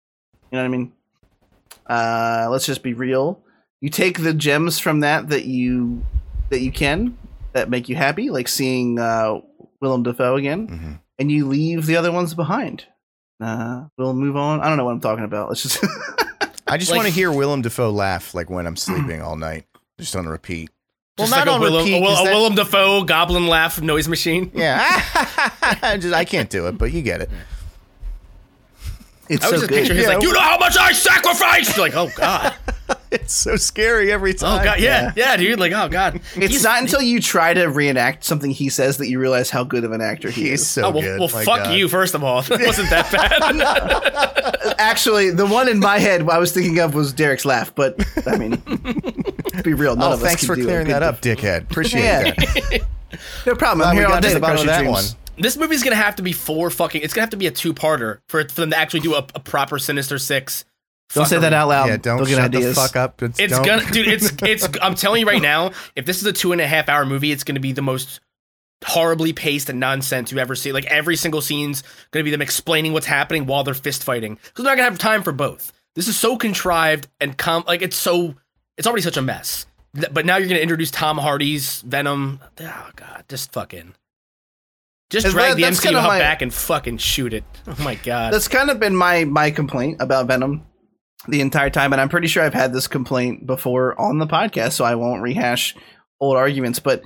You 0.51 0.57
know 0.57 0.63
what 0.63 0.67
I 0.67 0.77
mean? 0.77 0.91
Uh, 1.87 2.47
let's 2.49 2.65
just 2.65 2.81
be 2.83 2.93
real. 2.93 3.41
You 3.81 3.89
take 3.89 4.21
the 4.21 4.33
gems 4.33 4.79
from 4.79 5.01
that 5.01 5.29
that 5.29 5.45
you 5.45 6.03
that 6.49 6.61
you 6.61 6.71
can 6.71 7.17
that 7.53 7.69
make 7.69 7.89
you 7.89 7.95
happy, 7.95 8.29
like 8.29 8.47
seeing 8.47 8.97
uh, 8.99 9.39
Willem 9.81 10.03
Dafoe 10.03 10.35
again, 10.37 10.67
Mhm. 10.67 10.99
and 11.19 11.31
you 11.31 11.45
leave 11.47 11.85
the 11.85 11.97
other 11.97 12.11
ones 12.11 12.33
behind. 12.33 12.85
Uh, 13.41 13.85
we'll 13.97 14.13
move 14.13 14.37
on. 14.37 14.61
I 14.61 14.69
don't 14.69 14.77
know 14.77 14.85
what 14.85 14.91
I'm 14.93 15.01
talking 15.01 15.25
about. 15.25 15.49
Let's 15.49 15.61
just. 15.63 15.83
I 16.67 16.77
just 16.77 16.89
Like- 16.89 16.97
want 16.99 17.07
to 17.09 17.13
hear 17.13 17.31
Willem 17.31 17.61
Dafoe 17.61 17.91
laugh 17.91 18.33
like 18.33 18.49
when 18.49 18.65
I'm 18.65 18.75
sleeping 18.77 19.21
all 19.21 19.35
night, 19.35 19.65
just 19.99 20.15
on 20.15 20.25
repeat. 20.25 20.71
Well, 21.17 21.27
Just 21.27 21.37
not 21.37 21.47
like 21.47 21.55
on 21.55 21.61
a 21.61 21.63
Willem, 21.63 21.85
repeat. 21.85 21.97
a, 21.97 22.01
Will- 22.01 22.11
a 22.19 22.23
that- 22.25 22.33
Willem 22.33 22.55
Dafoe 22.55 23.03
goblin 23.05 23.47
laugh 23.47 23.81
noise 23.81 24.07
machine. 24.09 24.51
yeah, 24.53 25.97
just, 25.97 26.13
I 26.13 26.25
can't 26.25 26.49
do 26.49 26.67
it, 26.67 26.77
but 26.77 26.91
you 26.91 27.01
get 27.01 27.21
it. 27.21 27.29
It's 29.29 29.43
I 29.45 29.51
was 29.51 29.61
so 29.61 29.67
just 29.67 29.69
good. 29.69 29.75
picture 29.79 29.93
he's 29.93 30.03
Yeah. 30.03 30.13
like, 30.15 30.23
you 30.23 30.31
know 30.33 30.39
how 30.39 30.57
much 30.57 30.77
I 30.77 30.91
sacrificed. 30.93 31.75
You're 31.77 31.85
like, 31.87 31.95
oh 31.95 32.11
god, 32.17 32.53
It's 33.11 33.33
so 33.33 33.55
scary 33.55 34.11
every 34.11 34.33
time. 34.33 34.59
oh 34.59 34.63
god, 34.63 34.79
yeah, 34.79 35.11
yeah, 35.15 35.35
dude. 35.37 35.59
Like, 35.59 35.71
oh 35.71 35.87
god. 35.89 36.15
It's 36.35 36.35
He's- 36.51 36.63
not 36.63 36.81
until 36.81 37.01
you 37.01 37.19
try 37.21 37.53
to 37.53 37.65
reenact 37.65 38.23
something 38.25 38.51
he 38.51 38.69
says 38.69 38.97
that 38.97 39.07
you 39.09 39.19
realize 39.19 39.49
how 39.49 39.63
good 39.63 39.83
of 39.83 39.91
an 39.93 40.01
actor 40.01 40.29
he 40.29 40.49
is. 40.51 40.65
so 40.67 40.83
Oh, 40.85 40.89
well, 40.91 41.01
good. 41.01 41.19
well 41.19 41.29
my 41.33 41.43
fuck 41.45 41.63
God. 41.65 41.75
you. 41.75 41.87
First 41.87 42.13
of 42.15 42.23
all, 42.23 42.39
it 42.49 42.49
wasn't 42.49 42.89
that 42.89 43.11
bad. 43.11 44.75
Actually, 44.79 45.31
the 45.31 45.45
one 45.45 45.67
in 45.69 45.79
my 45.79 45.99
head 45.99 46.27
I 46.29 46.37
was 46.37 46.51
thinking 46.51 46.79
of 46.79 46.93
was 46.93 47.13
Derek's 47.13 47.45
laugh, 47.45 47.73
but 47.73 48.03
I 48.27 48.37
mean, 48.37 48.61
be 49.63 49.73
real, 49.73 49.95
none 49.95 50.09
Oh, 50.11 50.13
of 50.13 50.19
us 50.21 50.27
thanks 50.27 50.41
can 50.41 50.47
for 50.47 50.55
do 50.55 50.63
clearing 50.65 50.87
that 50.89 51.03
up, 51.03 51.21
dickhead. 51.21 51.63
Appreciate 51.63 52.01
Yeah. 52.03 52.23
that. 52.31 52.81
No 53.45 53.55
problem. 53.55 53.79
Glad 53.79 53.89
I'm 53.91 53.95
here 53.95 54.07
all 54.07 54.15
to 54.15 54.21
day 54.21 54.27
the 54.29 54.33
to 54.35 54.39
bottom 54.41 54.57
crush 54.57 54.59
of 54.61 54.65
your 54.65 54.73
that 54.75 54.79
dreams. 54.81 55.15
one. 55.15 55.24
This 55.37 55.57
movie's 55.57 55.83
gonna 55.83 55.95
have 55.95 56.15
to 56.17 56.23
be 56.23 56.33
four 56.33 56.69
fucking. 56.69 57.01
It's 57.01 57.13
gonna 57.13 57.23
have 57.23 57.29
to 57.31 57.37
be 57.37 57.47
a 57.47 57.51
two-parter 57.51 58.19
for 58.27 58.47
for 58.47 58.61
them 58.61 58.71
to 58.71 58.77
actually 58.77 59.01
do 59.01 59.15
a, 59.15 59.19
a 59.35 59.39
proper 59.39 59.79
Sinister 59.79 60.17
Six. 60.19 60.65
Don't 61.13 61.25
say 61.25 61.37
that 61.37 61.53
out 61.53 61.67
loud. 61.67 61.87
yeah, 61.87 61.97
don't 61.97 62.17
They'll 62.17 62.25
get 62.25 62.37
shut 62.37 62.51
the 62.51 62.73
fuck 62.73 62.95
up. 62.95 63.21
It's, 63.21 63.39
It's 63.39 63.57
gonna, 63.59 63.85
dude. 63.91 64.07
It's 64.07 64.31
it's. 64.41 64.67
I'm 64.81 64.95
telling 64.95 65.21
you 65.21 65.27
right 65.27 65.41
now, 65.41 65.71
if 65.95 66.05
this 66.05 66.17
is 66.17 66.25
a 66.25 66.33
two 66.33 66.51
and 66.51 66.59
a 66.59 66.67
half 66.67 66.89
hour 66.89 67.05
movie, 67.05 67.31
it's 67.31 67.43
gonna 67.43 67.59
be 67.59 67.71
the 67.71 67.81
most 67.81 68.19
horribly 68.83 69.33
paced 69.33 69.69
and 69.69 69.79
nonsense 69.79 70.31
you 70.31 70.39
ever 70.39 70.55
see. 70.55 70.71
Like 70.71 70.85
every 70.85 71.15
single 71.15 71.41
scene's 71.41 71.83
gonna 72.11 72.23
be 72.23 72.31
them 72.31 72.41
explaining 72.41 72.93
what's 72.93 73.05
happening 73.05 73.45
while 73.45 73.63
they're 73.63 73.73
fist 73.73 74.03
fighting 74.03 74.35
because 74.35 74.63
they're 74.63 74.71
not 74.75 74.77
gonna 74.77 74.89
have 74.89 74.99
time 74.99 75.23
for 75.23 75.31
both. 75.31 75.71
This 75.95 76.07
is 76.07 76.17
so 76.17 76.37
contrived 76.37 77.07
and 77.21 77.37
com 77.37 77.63
like 77.67 77.81
it's 77.81 77.95
so 77.95 78.35
it's 78.77 78.87
already 78.87 79.01
such 79.03 79.17
a 79.17 79.21
mess. 79.21 79.65
But 80.11 80.25
now 80.25 80.37
you're 80.37 80.49
gonna 80.49 80.59
introduce 80.59 80.91
Tom 80.91 81.17
Hardy's 81.17 81.81
Venom. 81.81 82.41
Oh 82.59 82.89
god, 82.95 83.23
just 83.29 83.53
fucking. 83.53 83.93
Just 85.21 85.33
drag 85.33 85.51
that- 85.51 85.55
the 85.57 85.63
MCU 85.63 85.95
out 85.97 86.07
my- 86.07 86.19
back 86.19 86.41
and 86.41 86.53
fucking 86.53 86.97
shoot 86.97 87.33
it. 87.33 87.43
Oh 87.67 87.75
my 87.83 87.95
god. 87.95 88.33
That's 88.33 88.47
kind 88.47 88.69
of 88.69 88.79
been 88.79 88.95
my 88.95 89.25
my 89.25 89.51
complaint 89.51 89.97
about 90.01 90.27
Venom 90.27 90.65
the 91.27 91.41
entire 91.41 91.69
time, 91.69 91.91
and 91.93 92.01
I'm 92.01 92.09
pretty 92.09 92.27
sure 92.27 92.43
I've 92.43 92.53
had 92.53 92.71
this 92.73 92.87
complaint 92.87 93.47
before 93.47 93.99
on 93.99 94.19
the 94.19 94.27
podcast, 94.27 94.73
so 94.73 94.85
I 94.85 94.95
won't 94.95 95.21
rehash 95.21 95.75
old 96.19 96.37
arguments. 96.37 96.79
But 96.79 97.01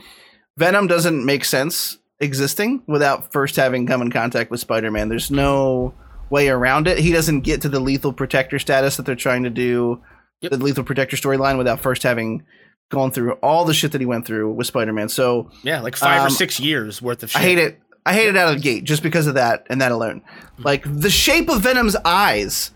Venom 0.57 0.87
doesn't 0.87 1.25
make 1.25 1.45
sense 1.45 1.97
existing 2.19 2.83
without 2.87 3.31
first 3.31 3.55
having 3.55 3.87
come 3.87 4.01
in 4.01 4.11
contact 4.11 4.51
with 4.51 4.59
Spider-Man. 4.59 5.07
There's 5.07 5.31
no 5.31 5.93
way 6.29 6.49
around 6.49 6.87
it. 6.87 6.97
He 6.99 7.11
doesn't 7.13 7.41
get 7.41 7.61
to 7.61 7.69
the 7.69 7.79
lethal 7.79 8.11
protector 8.11 8.59
status 8.59 8.97
that 8.97 9.05
they're 9.05 9.15
trying 9.15 9.43
to 9.43 9.49
do, 9.49 10.01
Yep. 10.41 10.51
the 10.51 10.57
lethal 10.57 10.83
protector 10.83 11.15
storyline, 11.15 11.57
without 11.57 11.79
first 11.79 12.03
having 12.03 12.43
gone 12.91 13.11
through 13.11 13.33
all 13.41 13.63
the 13.65 13.73
shit 13.73 13.93
that 13.93 14.01
he 14.01 14.05
went 14.05 14.25
through 14.25 14.51
with 14.51 14.67
Spider-Man. 14.67 15.07
So 15.09 15.49
yeah, 15.63 15.79
like 15.79 15.95
five 15.95 16.21
or 16.23 16.25
um, 16.25 16.29
six 16.31 16.59
years 16.59 17.01
worth 17.01 17.23
of 17.23 17.31
shit. 17.31 17.39
I 17.39 17.43
hate 17.43 17.57
it. 17.57 17.79
I 18.05 18.13
hate 18.13 18.27
it 18.29 18.37
out 18.37 18.49
of 18.49 18.55
the 18.55 18.61
gate 18.61 18.83
just 18.83 19.03
because 19.03 19.27
of 19.27 19.35
that 19.35 19.65
and 19.69 19.81
that 19.81 19.91
alone. 19.91 20.21
Like 20.57 20.83
the 20.85 21.09
shape 21.09 21.49
of 21.49 21.61
Venom's 21.61 21.95
eyes 22.05 22.71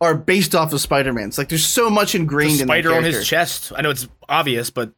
are 0.00 0.14
based 0.14 0.54
off 0.54 0.72
of 0.72 0.80
Spider-Man's. 0.80 1.38
Like 1.38 1.48
there's 1.48 1.64
so 1.64 1.88
much 1.88 2.12
The 2.12 2.18
ingrained 2.18 2.60
in 2.60 2.66
spider 2.66 2.94
on 2.94 3.04
his 3.04 3.26
chest. 3.26 3.72
I 3.74 3.82
know 3.82 3.90
it's 3.90 4.08
obvious, 4.28 4.70
but 4.70 4.92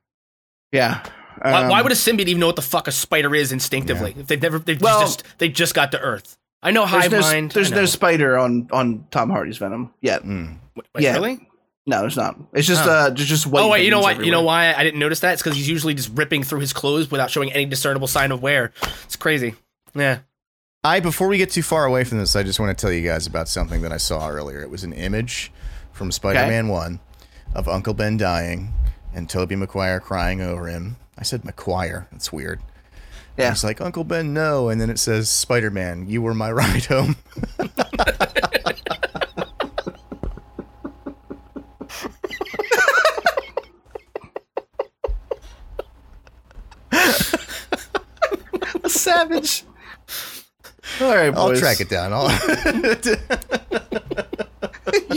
Yeah. 0.73 1.03
Why, 1.43 1.53
Um, 1.65 1.69
why 1.69 1.83
would 1.83 1.93
a 1.93 1.95
symbiote 1.95 2.29
even 2.29 2.41
know 2.41 2.47
what 2.47 2.57
the 2.57 2.63
fuck 2.63 2.89
a 2.89 2.93
spider 2.93 3.35
is 3.35 3.53
instinctively? 3.53 4.15
If 4.19 4.27
they've 4.27 4.41
never, 4.41 4.59
they've 4.59 4.81
Well- 4.81 5.01
just 5.01 5.23
they 5.39 5.49
just 5.51 5.75
got 5.75 5.93
to 5.93 6.01
Earth. 6.01 6.37
I 6.63 6.71
know 6.71 6.87
there's 6.87 7.03
hive 7.05 7.13
no, 7.13 7.21
mind. 7.21 7.51
there's 7.53 7.71
no 7.71 7.85
spider 7.85 8.39
on 8.39 8.69
on 8.73 9.05
Tom 9.11 9.31
Hardy's 9.31 9.59
Venom 9.59 9.91
yet. 10.01 10.25
Mm. 10.25 10.57
Wait, 10.75 10.87
wait, 10.95 11.05
yeah. 11.05 11.13
really? 11.13 11.47
No, 11.87 12.01
there's 12.01 12.17
not. 12.17 12.37
It's 12.55 12.67
just 12.67 12.85
Oh. 12.87 12.91
uh 12.91 13.11
just 13.11 13.29
just 13.29 13.47
white. 13.47 13.63
Oh 13.63 13.69
wait, 13.69 13.85
you 13.85 13.91
know 13.91 13.99
veins 14.03 14.17
what? 14.19 14.25
You 14.27 14.33
know 14.33 14.43
why 14.43 14.73
I 14.75 14.83
didn't 14.83 14.99
notice 14.99 15.21
that? 15.21 15.35
It's 15.35 15.43
because 15.43 15.57
he's 15.57 15.69
usually 15.69 15.95
just 15.95 16.11
ripping 16.15 16.43
through 16.43 16.61
his 16.61 16.73
clothes 16.73 17.11
without 17.11 17.31
showing 17.31 17.53
any 17.53 17.67
discernible 17.67 18.09
sign 18.09 18.33
of 18.33 18.43
wear. 18.43 18.73
It's 19.05 19.15
crazy. 19.15 19.55
Yeah. 19.97 20.19
I 20.85 21.01
before 21.01 21.29
we 21.29 21.39
get 21.39 21.51
too 21.51 21.63
far 21.63 21.85
away 21.85 22.05
from 22.05 22.19
this, 22.19 22.37
I 22.37 22.43
just 22.43 22.61
want 22.61 22.77
to 22.77 22.81
tell 22.81 22.93
you 22.93 23.03
guys 23.03 23.27
about 23.27 23.49
something 23.49 23.83
that 23.83 23.93
I 23.93 23.97
saw 23.97 24.29
earlier. 24.29 24.63
It 24.63 24.71
was 24.71 24.85
an 24.85 24.93
image 24.93 25.51
from 25.93 26.13
Spider-Man 26.13 26.69
One 26.69 27.01
of 27.55 27.69
Uncle 27.69 27.95
Ben 27.95 28.17
dying 28.17 28.73
and 29.15 29.29
Tobey 29.29 29.57
Maguire 29.57 29.99
crying 29.99 30.41
over 30.41 30.69
him. 30.69 30.97
I 31.19 31.23
said 31.23 31.43
McQuire. 31.43 32.07
That's 32.13 32.33
weird. 32.33 32.61
Yeah. 33.39 33.51
He's 33.51 33.65
like, 33.65 33.81
Uncle 33.81 34.05
Ben, 34.05 34.33
no. 34.33 34.69
And 34.69 34.81
then 34.81 34.91
it 34.91 34.99
says, 34.99 35.29
Spider 35.29 35.71
Man, 35.71 36.09
you 36.09 36.23
were 36.23 36.35
my 36.35 36.53
ride 36.53 36.85
home. 36.85 37.17
Savage. 48.87 49.65
All 51.01 51.15
right, 51.15 51.31
boys. 51.31 51.39
I'll 51.39 51.57
track 51.57 51.81
it 51.81 51.89
down. 51.89 52.13
I'll 52.13 52.29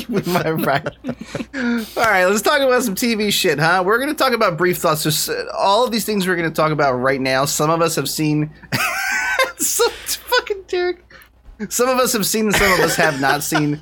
my 0.10 0.52
right. 0.52 0.88
All 1.98 2.04
right, 2.04 2.26
let's 2.26 2.42
talk 2.42 2.60
about 2.62 2.84
some 2.84 2.96
TV 2.96 3.32
shit, 3.32 3.60
huh? 3.60 3.84
We're 3.86 3.98
going 3.98 4.10
to 4.10 4.16
talk 4.16 4.34
about 4.34 4.58
brief 4.58 4.78
thoughts. 4.78 5.04
Just 5.04 5.30
uh, 5.30 5.46
all 5.58 5.86
of 5.86 5.92
these 5.92 6.06
things 6.06 6.28
we're 6.28 6.36
going 6.36 6.50
to 6.50 6.56
talk 6.56 6.72
about 6.72 6.94
right 6.94 7.22
now. 7.22 7.46
Some 7.46 7.70
of 7.70 7.82
us 7.82 7.96
have 7.96 8.10
seen. 8.10 8.52
some 9.58 9.92
fucking 9.92 10.64
Derek. 10.68 11.04
Some 11.70 11.90
of 11.90 11.98
us 11.98 12.14
have 12.14 12.26
seen, 12.26 12.52
some 12.52 12.72
of 12.72 12.80
us 12.80 12.96
have 12.96 13.20
not 13.20 13.44
seen. 13.44 13.82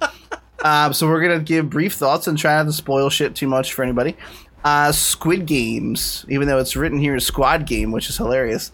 Um, 0.63 0.93
so 0.93 1.07
we're 1.07 1.21
gonna 1.21 1.39
give 1.39 1.69
brief 1.69 1.93
thoughts 1.93 2.27
and 2.27 2.37
try 2.37 2.55
not 2.55 2.63
to 2.63 2.73
spoil 2.73 3.09
shit 3.11 3.35
too 3.35 3.47
much 3.47 3.73
for 3.73 3.83
anybody. 3.83 4.17
Uh, 4.63 4.91
Squid 4.91 5.45
Games, 5.45 6.25
even 6.29 6.47
though 6.47 6.57
it's 6.57 6.75
written 6.75 6.99
here 6.99 7.15
as 7.15 7.25
Squad 7.25 7.67
Game, 7.67 7.91
which 7.91 8.09
is 8.09 8.17
hilarious. 8.17 8.71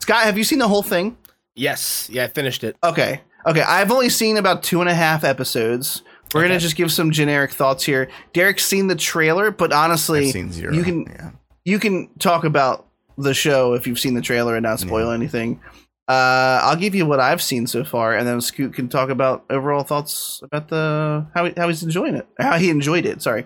Scott, 0.00 0.24
have 0.24 0.36
you 0.36 0.44
seen 0.44 0.58
the 0.58 0.68
whole 0.68 0.82
thing? 0.82 1.16
Yes, 1.56 2.08
yeah, 2.12 2.24
I 2.24 2.28
finished 2.28 2.64
it. 2.64 2.76
Okay. 2.82 3.20
Okay. 3.46 3.62
I've 3.62 3.90
only 3.90 4.08
seen 4.08 4.36
about 4.36 4.62
two 4.62 4.80
and 4.80 4.88
a 4.88 4.94
half 4.94 5.24
episodes. 5.24 6.02
We're 6.32 6.42
gonna 6.42 6.60
just 6.60 6.76
give 6.76 6.92
some 6.92 7.10
generic 7.10 7.50
thoughts 7.52 7.82
here. 7.84 8.08
Derek's 8.32 8.64
seen 8.64 8.86
the 8.86 8.94
trailer, 8.94 9.50
but 9.50 9.72
honestly, 9.72 10.26
I've 10.26 10.32
seen 10.32 10.52
zero. 10.52 10.72
you 10.72 10.84
can 10.84 11.02
Yeah. 11.06 11.30
you 11.64 11.78
can 11.80 12.08
talk 12.18 12.44
about 12.44 12.86
the 13.18 13.34
show 13.34 13.74
if 13.74 13.86
you've 13.86 13.98
seen 13.98 14.14
the 14.14 14.20
trailer 14.22 14.54
and 14.54 14.62
not 14.62 14.78
spoil 14.80 15.10
anything. 15.10 15.60
Uh, 16.08 16.60
I'll 16.62 16.76
give 16.76 16.94
you 16.94 17.04
what 17.06 17.20
I've 17.20 17.42
seen 17.42 17.66
so 17.66 17.84
far, 17.84 18.16
and 18.16 18.26
then 18.26 18.40
Scoot 18.40 18.74
can 18.74 18.88
talk 18.88 19.10
about 19.10 19.44
overall 19.50 19.82
thoughts 19.82 20.40
about 20.42 20.68
the 20.68 21.26
how 21.34 21.44
he, 21.46 21.52
how 21.56 21.68
he's 21.68 21.82
enjoying 21.82 22.14
it, 22.14 22.26
how 22.38 22.58
he 22.58 22.70
enjoyed 22.70 23.06
it. 23.06 23.22
Sorry. 23.22 23.44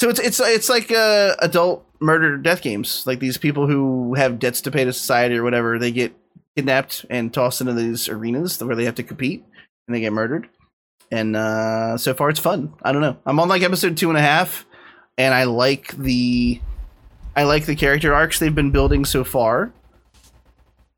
So 0.00 0.08
it's 0.08 0.18
it's 0.20 0.40
it's 0.40 0.68
like 0.70 0.90
uh, 0.90 1.36
adult 1.40 1.86
murder 2.00 2.38
death 2.38 2.62
games, 2.62 3.04
like 3.06 3.20
these 3.20 3.36
people 3.36 3.66
who 3.66 4.14
have 4.14 4.38
debts 4.38 4.62
to 4.62 4.70
pay 4.70 4.84
to 4.84 4.92
society 4.94 5.36
or 5.36 5.42
whatever. 5.42 5.78
They 5.78 5.92
get 5.92 6.14
kidnapped 6.56 7.06
and 7.10 7.32
tossed 7.32 7.60
into 7.60 7.72
these 7.72 8.08
arenas 8.08 8.62
where 8.62 8.76
they 8.76 8.84
have 8.84 8.96
to 8.96 9.02
compete, 9.02 9.44
and 9.86 9.94
they 9.94 10.00
get 10.00 10.12
murdered. 10.12 10.48
And 11.10 11.36
uh, 11.36 11.98
so 11.98 12.14
far, 12.14 12.30
it's 12.30 12.40
fun. 12.40 12.72
I 12.82 12.92
don't 12.92 13.02
know. 13.02 13.16
I'm 13.26 13.40
on 13.40 13.48
like 13.48 13.62
episode 13.62 13.96
two 13.96 14.08
and 14.08 14.18
a 14.18 14.22
half, 14.22 14.64
and 15.18 15.34
I 15.34 15.44
like 15.44 15.96
the 15.96 16.60
I 17.34 17.44
like 17.44 17.66
the 17.66 17.76
character 17.76 18.14
arcs 18.14 18.38
they've 18.38 18.54
been 18.54 18.70
building 18.70 19.04
so 19.04 19.24
far. 19.24 19.72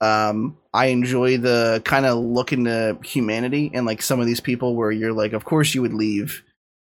Um, 0.00 0.58
I 0.74 0.86
enjoy 0.86 1.38
the 1.38 1.80
kind 1.84 2.06
of 2.06 2.18
look 2.18 2.52
into 2.52 2.98
humanity 3.04 3.70
and 3.72 3.86
like 3.86 4.02
some 4.02 4.20
of 4.20 4.26
these 4.26 4.40
people 4.40 4.74
where 4.74 4.90
you're 4.90 5.12
like, 5.12 5.32
of 5.32 5.44
course 5.44 5.74
you 5.74 5.82
would 5.82 5.94
leave. 5.94 6.42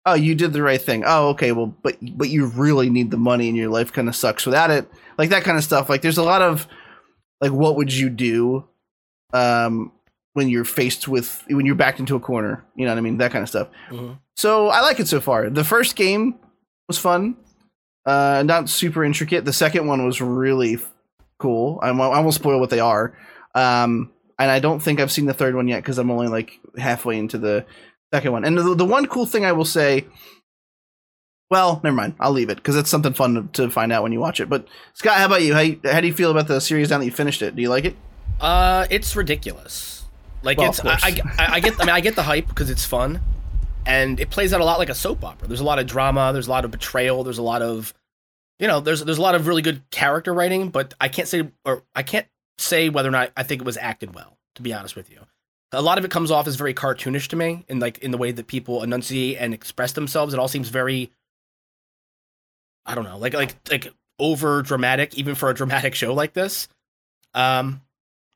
Oh, 0.06 0.14
you 0.14 0.34
did 0.34 0.54
the 0.54 0.62
right 0.64 0.82
thing. 0.82 1.04
Oh, 1.06 1.30
okay, 1.30 1.52
well, 1.52 1.76
but 1.84 1.98
but 2.02 2.30
you 2.30 2.48
really 2.48 2.90
need 2.90 3.12
the 3.12 3.18
money 3.18 3.50
and 3.50 3.58
your 3.58 3.70
life 3.70 3.92
kind 3.92 4.08
of 4.08 4.16
sucks 4.16 4.46
without 4.46 4.72
it. 4.72 4.90
Like 5.18 5.30
that 5.30 5.44
kind 5.44 5.58
of 5.58 5.64
stuff. 5.64 5.90
Like 5.90 6.02
there's 6.02 6.18
a 6.18 6.24
lot 6.24 6.42
of 6.42 6.68
like 7.42 7.52
what 7.52 7.76
would 7.76 7.92
you 7.94 8.10
do 8.10 8.66
um 9.34 9.92
when 10.34 10.48
you're 10.48 10.64
faced 10.66 11.08
with 11.10 11.44
when 11.50 11.66
you're 11.66 11.76
backed 11.76 12.00
into 12.00 12.16
a 12.16 12.20
corner, 12.20 12.64
you 12.76 12.86
know 12.86 12.92
what 12.92 12.98
I 12.98 13.02
mean? 13.02 13.18
That 13.18 13.32
kind 13.32 13.44
of 13.44 13.50
stuff. 13.50 13.68
Mhm. 13.90 14.18
So 14.38 14.70
I 14.70 14.80
like 14.82 15.00
it 15.02 15.08
so 15.10 15.20
far. 15.20 15.50
The 15.50 15.64
first 15.66 15.96
game 15.98 16.36
was 16.88 16.98
fun, 16.98 17.36
uh, 18.06 18.44
not 18.46 18.70
super 18.70 19.04
intricate. 19.04 19.44
The 19.44 19.52
second 19.54 19.88
one 19.88 20.06
was 20.06 20.22
really 20.22 20.76
f- 20.76 20.90
cool. 21.38 21.80
I 21.84 21.92
won't, 21.92 22.16
I 22.16 22.20
won't 22.22 22.34
spoil 22.34 22.60
what 22.62 22.70
they 22.70 22.80
are. 22.80 23.14
Um, 23.56 24.12
and 24.40 24.50
I 24.50 24.60
don't 24.60 24.80
think 24.80 25.00
I've 25.02 25.12
seen 25.12 25.26
the 25.26 25.34
third 25.34 25.54
one 25.54 25.68
yet 25.68 25.84
because 25.84 25.98
I'm 25.98 26.10
only 26.10 26.28
like 26.28 26.60
halfway 26.78 27.18
into 27.20 27.38
the 27.38 27.66
second 28.14 28.32
one. 28.32 28.46
And 28.46 28.58
the, 28.58 28.74
the 28.76 28.86
one 28.86 29.06
cool 29.08 29.26
thing 29.26 29.46
I 29.46 29.52
will 29.52 29.66
say, 29.66 30.06
well, 31.52 31.80
never 31.84 31.96
mind. 31.96 32.16
I'll 32.20 32.32
leave 32.32 32.50
it 32.50 32.56
because 32.56 32.76
it's 32.76 32.90
something 32.90 33.14
fun 33.14 33.36
to, 33.54 33.62
to 33.64 33.70
find 33.70 33.92
out 33.92 34.02
when 34.02 34.12
you 34.12 34.20
watch 34.20 34.40
it. 34.40 34.50
But 34.50 34.68
Scott, 34.94 35.18
how 35.18 35.28
about 35.28 35.44
you? 35.44 35.54
How, 35.54 35.60
you- 35.60 35.80
how 35.84 36.02
do 36.02 36.08
you 36.08 36.14
feel 36.14 36.32
about 36.32 36.48
the 36.48 36.60
series 36.60 36.90
now 36.90 36.98
that 36.98 37.06
you 37.06 37.12
finished 37.12 37.42
it? 37.44 37.56
Do 37.56 37.62
you 37.62 37.70
like 37.70 37.86
it? 37.86 37.96
Uh, 38.40 38.88
it's 38.90 39.16
ridiculous. 39.16 40.06
Like 40.42 40.58
Well, 40.58 40.70
it's 40.70 40.80
I. 40.84 40.90
I, 41.38 41.54
I 41.56 41.60
get 41.60 41.80
I 41.80 41.86
mean 41.86 41.94
I 41.94 42.00
get 42.00 42.16
the 42.16 42.24
hype 42.24 42.48
because 42.48 42.72
it's 42.72 42.84
fun, 42.86 43.22
and 43.86 44.20
it 44.20 44.32
plays 44.32 44.54
out 44.54 44.62
a 44.62 44.66
lot 44.66 44.80
like 44.80 44.90
a 44.90 44.96
soap 44.96 45.24
opera. 45.24 45.48
There's 45.48 45.60
a 45.60 45.64
lot 45.64 45.78
of 45.78 45.86
drama. 45.86 46.32
There's 46.34 46.48
a 46.48 46.50
lot 46.50 46.66
of 46.66 46.72
betrayal. 46.72 47.24
There's 47.24 47.38
a 47.38 47.44
lot 47.44 47.62
of, 47.62 47.94
you 48.58 48.68
know, 48.68 48.80
there's 48.80 49.04
there's 49.04 49.20
a 49.20 49.22
lot 49.22 49.36
of 49.36 49.46
really 49.46 49.62
good 49.62 49.84
character 49.92 50.34
writing. 50.34 50.70
But 50.70 50.96
I 51.00 51.10
can't 51.10 51.28
say 51.28 51.48
or 51.66 51.84
I 51.94 52.02
can't 52.02 52.26
say 52.58 52.90
whether 52.90 53.10
or 53.10 53.12
not 53.12 53.32
I 53.38 53.44
think 53.44 53.62
it 53.62 53.66
was 53.66 53.78
acted 53.78 54.16
well. 54.16 54.38
To 54.56 54.64
be 54.64 54.74
honest 54.74 54.96
with 54.96 55.12
you, 55.12 55.20
a 55.72 55.82
lot 55.84 56.00
of 56.00 56.06
it 56.06 56.10
comes 56.12 56.32
off 56.32 56.48
as 56.48 56.56
very 56.56 56.74
cartoonish 56.74 57.28
to 57.28 57.36
me, 57.36 57.64
in 57.68 57.80
like 57.80 58.00
in 58.00 58.10
the 58.10 58.18
way 58.18 58.32
that 58.32 58.48
people 58.48 58.82
enunciate 58.82 59.38
and 59.40 59.54
express 59.54 59.92
themselves. 59.92 60.34
It 60.34 60.40
all 60.40 60.48
seems 60.48 60.70
very, 60.70 61.12
I 62.86 62.96
don't 62.96 63.04
know, 63.04 63.18
like 63.18 63.34
like 63.34 63.56
like 63.70 63.94
over 64.20 64.62
dramatic, 64.62 65.18
even 65.18 65.36
for 65.36 65.50
a 65.50 65.54
dramatic 65.54 65.96
show 65.96 66.14
like 66.14 66.34
this. 66.34 66.68
Um, 67.34 67.82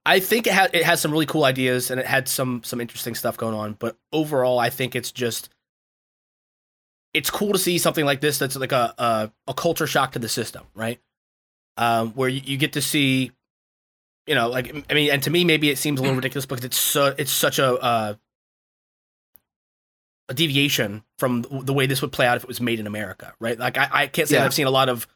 I 0.05 0.19
think 0.19 0.47
it 0.47 0.53
had 0.53 0.73
it 0.75 0.83
has 0.83 1.01
some 1.01 1.11
really 1.11 1.25
cool 1.25 1.45
ideas 1.45 1.89
and 1.89 1.99
it 1.99 2.05
had 2.05 2.27
some 2.27 2.63
some 2.63 2.79
interesting 2.79 3.15
stuff 3.15 3.37
going 3.37 3.55
on, 3.55 3.73
but 3.73 3.97
overall, 4.13 4.59
I 4.59 4.69
think 4.69 4.95
it's 4.95 5.11
just 5.11 5.49
it's 7.13 7.29
cool 7.29 7.53
to 7.53 7.59
see 7.59 7.77
something 7.77 8.05
like 8.05 8.21
this 8.21 8.37
that's 8.37 8.55
like 8.55 8.71
a 8.71 8.93
a, 8.97 9.31
a 9.47 9.53
culture 9.53 9.87
shock 9.87 10.11
to 10.11 10.19
the 10.19 10.29
system, 10.29 10.63
right? 10.75 10.99
Um, 11.77 12.11
where 12.11 12.29
you, 12.29 12.41
you 12.43 12.57
get 12.57 12.73
to 12.73 12.81
see, 12.81 13.31
you 14.27 14.35
know, 14.35 14.49
like 14.49 14.85
I 14.89 14.93
mean, 14.93 15.11
and 15.11 15.23
to 15.23 15.29
me, 15.29 15.43
maybe 15.43 15.69
it 15.69 15.77
seems 15.77 15.99
a 15.99 16.03
little 16.03 16.15
ridiculous 16.21 16.45
because 16.45 16.63
it's 16.63 16.77
so 16.77 17.15
it's 17.17 17.31
such 17.31 17.57
a 17.57 17.73
uh, 17.73 18.13
a 20.29 20.33
deviation 20.33 21.03
from 21.19 21.43
the 21.51 21.73
way 21.73 21.85
this 21.85 22.01
would 22.01 22.11
play 22.11 22.25
out 22.25 22.37
if 22.37 22.43
it 22.43 22.47
was 22.47 22.59
made 22.61 22.79
in 22.79 22.87
America, 22.87 23.33
right? 23.39 23.59
Like 23.59 23.77
I, 23.77 23.87
I 23.91 24.07
can't 24.07 24.27
say 24.27 24.35
Yeah. 24.37 24.45
I've 24.45 24.53
seen 24.53 24.67
a 24.67 24.71
lot 24.71 24.89
of 24.89 25.07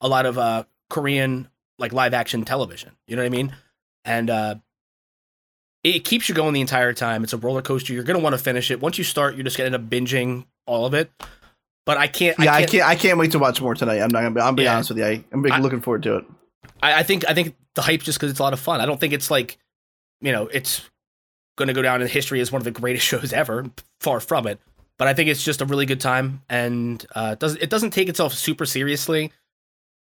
a 0.00 0.08
lot 0.08 0.26
of 0.26 0.36
uh, 0.38 0.64
Korean 0.90 1.48
like 1.78 1.92
live 1.92 2.12
action 2.14 2.44
television. 2.44 2.92
You 3.06 3.16
know 3.16 3.22
what 3.22 3.26
I 3.26 3.30
mean? 3.30 3.54
And 4.04 4.28
uh, 4.30 4.54
it 5.84 6.00
keeps 6.04 6.28
you 6.28 6.34
going 6.34 6.52
the 6.54 6.60
entire 6.60 6.92
time. 6.92 7.22
It's 7.24 7.32
a 7.32 7.36
roller 7.38 7.62
coaster. 7.62 7.92
You're 7.92 8.02
gonna 8.04 8.18
want 8.18 8.34
to 8.34 8.42
finish 8.42 8.70
it. 8.70 8.80
Once 8.80 8.98
you 8.98 9.04
start, 9.04 9.34
you're 9.36 9.44
just 9.44 9.56
gonna 9.56 9.66
end 9.66 9.74
up 9.76 9.88
binging 9.88 10.44
all 10.66 10.86
of 10.86 10.94
it. 10.94 11.10
But 11.86 11.96
I 11.96 12.06
can't. 12.06 12.38
Yeah, 12.38 12.52
I 12.52 12.56
I 12.56 12.58
can't. 12.60 12.70
can't. 12.72 12.84
I 12.88 12.94
can't 12.96 13.18
wait 13.18 13.32
to 13.32 13.38
watch 13.38 13.60
more 13.62 13.74
tonight. 13.74 14.00
I'm 14.00 14.10
not 14.10 14.20
gonna. 14.22 14.34
Be, 14.34 14.40
I'm 14.40 14.54
be 14.54 14.62
Yeah. 14.64 14.74
honest 14.74 14.90
with 14.90 14.98
you. 14.98 15.04
I, 15.04 15.24
I'm 15.32 15.42
big, 15.42 15.52
I- 15.52 15.60
looking 15.60 15.80
forward 15.80 16.02
to 16.02 16.16
it. 16.18 16.24
I, 16.82 17.00
I 17.00 17.02
think. 17.04 17.24
I 17.28 17.34
think 17.34 17.56
the 17.74 17.82
hype 17.82 18.02
just 18.02 18.18
because 18.18 18.30
it's 18.30 18.40
a 18.40 18.42
lot 18.42 18.52
of 18.52 18.60
fun. 18.60 18.80
I 18.80 18.86
don't 18.86 19.00
think 19.00 19.12
it's 19.14 19.30
like, 19.30 19.56
you 20.20 20.32
know, 20.32 20.48
it's 20.48 20.82
gonna 21.58 21.74
go 21.74 21.82
down 21.82 22.00
in 22.00 22.08
history 22.08 22.40
as 22.40 22.50
one 22.50 22.60
of 22.60 22.64
the 22.64 22.70
greatest 22.70 23.04
shows 23.12 23.32
ever. 23.32 23.66
Far 24.00 24.20
from 24.20 24.46
it. 24.46 24.58
But 24.98 25.06
I 25.08 25.14
think 25.14 25.28
it's 25.28 25.44
just 25.44 25.60
a 25.60 25.64
really 25.64 25.86
good 25.86 26.00
time, 26.00 26.42
and 26.48 27.04
uh, 27.14 27.30
it 27.34 27.38
doesn't 27.38 27.62
it 27.62 27.70
doesn't 27.70 27.90
take 27.90 28.08
itself 28.08 28.32
super 28.34 28.66
seriously. 28.66 29.30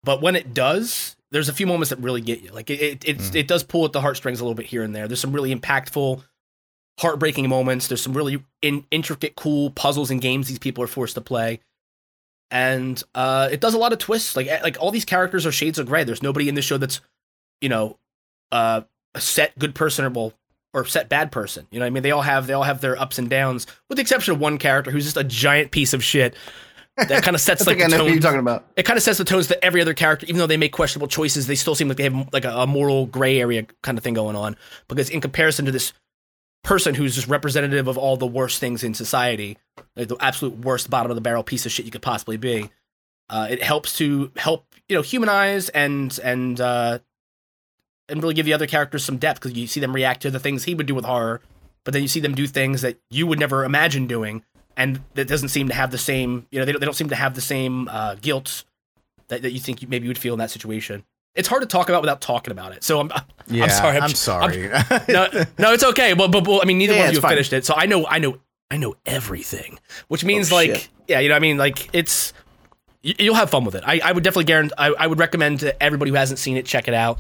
But 0.05 0.23
when 0.23 0.37
it 0.37 0.55
does, 0.55 1.17
there's 1.33 1.49
a 1.49 1.53
few 1.53 1.67
moments 1.67 1.91
that 1.91 1.99
really 1.99 2.21
get 2.21 2.43
you. 2.43 2.51
Like 2.53 2.71
it, 2.71 3.05
it 3.05 3.19
Mm. 3.19 3.35
it 3.35 3.49
does 3.49 3.65
pull 3.65 3.85
at 3.87 3.93
the 3.93 4.01
heartstrings 4.01 4.39
a 4.41 4.45
little 4.45 4.55
bit 4.55 4.67
here 4.67 4.83
and 4.85 4.95
there. 4.95 5.09
There's 5.09 5.21
some 5.21 5.33
really 5.33 5.53
impactful, 5.53 6.23
heartbreaking 7.01 7.49
moments. 7.49 7.89
There's 7.89 8.01
some 8.03 8.13
really 8.17 8.45
in, 8.63 8.85
intricate, 8.93 9.35
cool 9.35 9.71
puzzles 9.71 10.13
and 10.13 10.21
games 10.21 10.47
these 10.47 10.61
people 10.61 10.85
are 10.85 10.89
forced 10.89 11.17
to 11.17 11.21
play, 11.21 11.59
and 12.53 13.03
uh, 13.17 13.49
it 13.51 13.61
does 13.61 13.75
a 13.75 13.79
lot 13.79 13.93
of 13.93 13.99
twists. 13.99 14.37
Like 14.37 14.47
eh, 14.47 14.61
like 14.63 14.77
all 14.81 14.93
these 14.93 15.05
characters 15.05 15.45
are 15.45 15.53
shades 15.53 15.81
of 15.81 15.87
gray. 15.87 16.05
There's 16.05 16.23
nobody 16.23 16.49
in 16.49 16.55
the 16.55 16.63
show 16.63 16.79
that's, 16.79 17.01
you 17.61 17.69
know, 17.69 17.99
uh, 18.53 18.83
a 19.15 19.21
set 19.21 19.59
good 19.59 19.75
person 19.75 20.05
or 20.05 20.11
well, 20.11 20.33
or 20.75 20.85
set 20.85 21.09
bad 21.09 21.33
person. 21.33 21.67
You 21.71 21.79
know, 21.79 21.85
what 21.85 21.89
I 21.89 21.91
mean, 21.91 22.03
they 22.03 22.11
all 22.11 22.23
have 22.23 22.47
they 22.47 22.53
all 22.53 22.63
have 22.63 22.81
their 22.81 22.99
ups 22.99 23.19
and 23.19 23.29
downs, 23.29 23.67
with 23.89 23.97
the 23.97 24.03
exception 24.03 24.35
of 24.35 24.41
one 24.41 24.59
character 24.59 24.91
who's 24.91 25.05
just 25.05 25.17
a 25.17 25.25
giant 25.25 25.71
piece 25.71 25.93
of 25.93 26.03
shit. 26.03 26.35
That 26.97 27.23
kind 27.23 27.35
of 27.35 27.41
sets 27.41 27.67
like 27.67 27.81
I 27.81 27.89
the 27.89 27.97
tone 27.97 28.13
you're 28.13 28.21
talking 28.21 28.41
about. 28.41 28.67
it 28.77 28.83
kind 28.83 28.97
of 28.97 29.03
sets 29.03 29.19
the 29.19 29.25
tones 29.25 29.49
that 29.49 29.65
every 29.65 29.81
other 29.81 29.95
character, 29.95 30.27
even 30.27 30.39
though 30.39 30.47
they 30.47 30.57
make 30.57 30.73
questionable 30.73 31.09
choices, 31.09 31.47
they 31.47 31.55
still 31.55 31.75
seem 31.75 31.89
like 31.89 31.97
they 31.97 32.05
have 32.05 32.33
like 32.33 32.45
a, 32.45 32.51
a 32.51 32.67
moral 32.67 33.07
gray 33.07 33.41
area 33.41 33.67
kind 33.83 33.97
of 33.97 34.05
thing 34.05 34.15
going 34.15 34.37
on. 34.37 34.57
Because 34.89 35.09
in 35.09 35.21
comparison 35.21 35.65
to 35.67 35.73
this 35.73 35.93
person 36.65 36.95
who's 36.95 37.15
just 37.15 37.29
representative 37.29 37.87
of 37.87 37.97
all 37.97 38.17
the 38.17 38.27
worst 38.27 38.59
things 38.59 38.83
in 38.83 38.95
society, 38.95 39.57
like 39.97 40.09
the 40.09 40.17
absolute 40.21 40.59
worst 40.59 40.91
bottom 40.91 41.11
of 41.11 41.15
the 41.15 41.21
barrel 41.21 41.45
piece 41.45 41.65
of 41.65 41.73
shit 41.73 41.87
you 41.87 41.93
could 41.93 42.03
possibly 42.03 42.37
be, 42.37 42.69
uh, 43.31 43.47
it 43.49 43.63
helps 43.63 43.97
to 43.99 44.33
help 44.37 44.67
you 44.89 44.97
know 44.97 45.03
humanize 45.03 45.69
and 45.69 46.19
and 46.25 46.61
uh, 46.61 46.99
and 48.09 48.23
really 48.23 48.35
give 48.35 48.47
the 48.47 48.53
other 48.53 48.67
characters 48.67 49.05
some 49.05 49.17
depth 49.19 49.41
because 49.41 49.57
you 49.57 49.67
see 49.67 49.81
them 49.81 49.95
react 49.95 50.23
to 50.23 50.31
the 50.31 50.39
things 50.41 50.65
he 50.65 50.75
would 50.75 50.87
do 50.87 50.95
with 50.95 51.05
horror, 51.05 51.41
but 51.85 51.93
then 51.93 52.03
you 52.03 52.09
see 52.09 52.21
them 52.21 52.35
do 52.35 52.47
things 52.47 52.83
that 52.83 52.99
you 53.11 53.27
would 53.27 53.39
never 53.39 53.65
imagine 53.65 54.07
doing 54.07 54.43
and 54.77 55.01
that 55.15 55.27
doesn't 55.27 55.49
seem 55.49 55.69
to 55.69 55.75
have 55.75 55.91
the 55.91 55.99
same 55.99 56.47
you 56.51 56.59
know 56.59 56.65
they 56.65 56.73
don't, 56.73 56.81
they 56.81 56.85
don't 56.87 56.95
seem 56.95 57.09
to 57.09 57.17
have 57.17 57.35
the 57.35 57.41
same 57.41 57.89
uh, 57.89 58.15
guilt 58.23 58.65
that, 59.27 59.43
that 59.43 59.51
you 59.53 59.59
think 59.61 59.83
you, 59.83 59.89
maybe 59.89 60.05
you 60.05 60.09
would 60.11 60.17
feel 60.19 60.33
in 60.35 60.39
that 60.39 60.51
situation 60.51 61.05
it's 61.35 61.49
hard 61.49 61.61
to 61.63 61.67
talk 61.67 61.89
about 61.89 62.01
without 62.01 62.21
talking 62.21 62.53
about 62.53 62.73
it 62.73 62.83
so 62.85 63.01
i'm, 63.01 63.11
Yeah, 63.49 63.65
I'm 63.65 63.71
sorry 63.71 63.97
I'm, 63.97 64.03
I'm, 64.05 64.11
sorry. 64.11 64.69
no, 65.09 65.29
no 65.59 65.73
it's 65.73 65.83
okay 65.85 66.15
but, 66.15 66.31
but, 66.31 66.45
but 66.45 66.63
i 66.63 66.65
mean 66.65 66.79
neither 66.79 66.93
Yeah, 66.95 67.01
one 67.01 67.09
of 67.09 67.15
you 67.15 67.21
have 67.21 67.29
finished 67.31 67.53
it 67.53 67.67
so 67.67 67.75
i 67.77 67.87
know 67.87 68.07
i 68.07 68.19
know 68.19 68.39
i 68.71 68.77
know 68.77 68.95
everything 69.05 69.79
which 70.07 70.25
means 70.25 70.53
Oh, 70.53 70.55
like 70.57 70.71
shit. 70.75 70.89
yeah 71.09 71.19
you 71.19 71.29
know 71.29 71.35
what 71.35 71.39
i 71.39 71.41
mean 71.41 71.59
like 71.59 71.91
it's, 71.93 72.33
you'll 73.03 73.35
have 73.35 73.51
fun 73.51 73.65
with 73.65 73.75
it 73.75 73.83
i, 73.85 74.01
I 74.05 74.13
would 74.13 74.23
definitely 74.23 74.45
guarantee 74.45 74.75
I, 74.79 74.89
I 74.91 75.07
would 75.09 75.19
recommend 75.19 75.61
to 75.61 75.83
everybody 75.83 76.11
who 76.13 76.17
hasn't 76.17 76.39
seen 76.39 76.57
it 76.57 76.67
check 76.67 76.87
it 76.87 76.95
out 76.95 77.19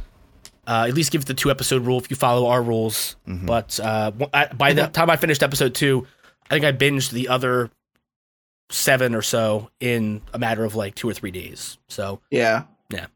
Uh, 0.69 0.85
at 0.87 0.93
least 0.95 1.11
give 1.11 1.23
it 1.23 1.27
the 1.27 1.33
two 1.35 1.51
episode 1.51 1.87
rule 1.87 1.99
if 1.99 2.11
you 2.11 2.17
follow 2.17 2.47
our 2.49 2.63
rules. 2.63 3.17
Mhm. 3.27 3.47
But 3.47 3.81
uh, 3.81 4.13
I- 4.35 4.47
by 4.53 4.75
the 4.75 4.87
time 4.89 5.09
I 5.09 5.17
finished 5.17 5.43
episode 5.43 5.75
two, 5.75 6.07
I 6.51 6.55
think 6.55 6.65
I 6.67 6.73
binged 6.73 7.11
the 7.11 7.29
other 7.29 7.71
seven 8.71 9.15
or 9.15 9.23
so 9.23 9.71
in 9.81 10.21
a 10.35 10.39
matter 10.39 10.65
of 10.65 10.75
like 10.75 10.95
two 10.95 11.09
or 11.09 11.15
three 11.15 11.31
days. 11.31 11.79
So 11.89 12.21
Yeah. 12.31 12.65
Yeah. 12.91 13.07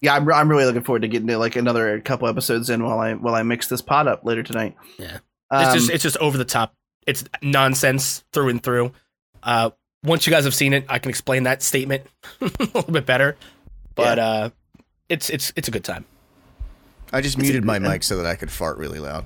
Yeah, 0.00 0.14
I'm, 0.14 0.30
I'm 0.30 0.48
really 0.48 0.64
looking 0.64 0.82
forward 0.84 1.02
to 1.02 1.08
getting 1.08 1.26
to 1.28 1.38
like 1.38 1.56
another 1.56 1.98
couple 2.00 2.28
episodes 2.28 2.70
in 2.70 2.84
while 2.84 3.00
I 3.00 3.14
while 3.14 3.34
I 3.34 3.42
mix 3.42 3.66
this 3.68 3.80
pot 3.80 4.06
up 4.06 4.24
later 4.24 4.42
tonight. 4.44 4.76
Yeah. 4.98 5.18
Um, 5.50 5.64
it's 5.64 5.72
just 5.74 5.90
it's 5.90 6.02
just 6.02 6.16
over 6.18 6.36
the 6.38 6.44
top. 6.44 6.74
It's 7.06 7.24
nonsense 7.42 8.22
through 8.32 8.50
and 8.50 8.62
through. 8.62 8.92
Uh, 9.42 9.70
once 10.04 10.26
you 10.26 10.30
guys 10.30 10.44
have 10.44 10.54
seen 10.54 10.72
it, 10.74 10.84
I 10.88 10.98
can 11.00 11.08
explain 11.08 11.44
that 11.44 11.62
statement 11.62 12.04
a 12.40 12.44
little 12.60 12.82
bit 12.92 13.06
better. 13.06 13.36
But 13.96 14.18
uh, 14.20 14.50
it's 15.08 15.30
it's 15.30 15.52
it's 15.56 15.66
a 15.68 15.70
good 15.72 15.84
time. 15.84 16.04
I 17.12 17.20
just 17.20 17.36
It's 17.38 17.42
muted 17.42 17.62
a- 17.64 17.66
my 17.66 17.78
mic 17.78 18.02
so 18.02 18.16
that 18.16 18.26
I 18.26 18.34
could 18.34 18.50
fart 18.50 18.78
really 18.78 18.98
loud, 18.98 19.24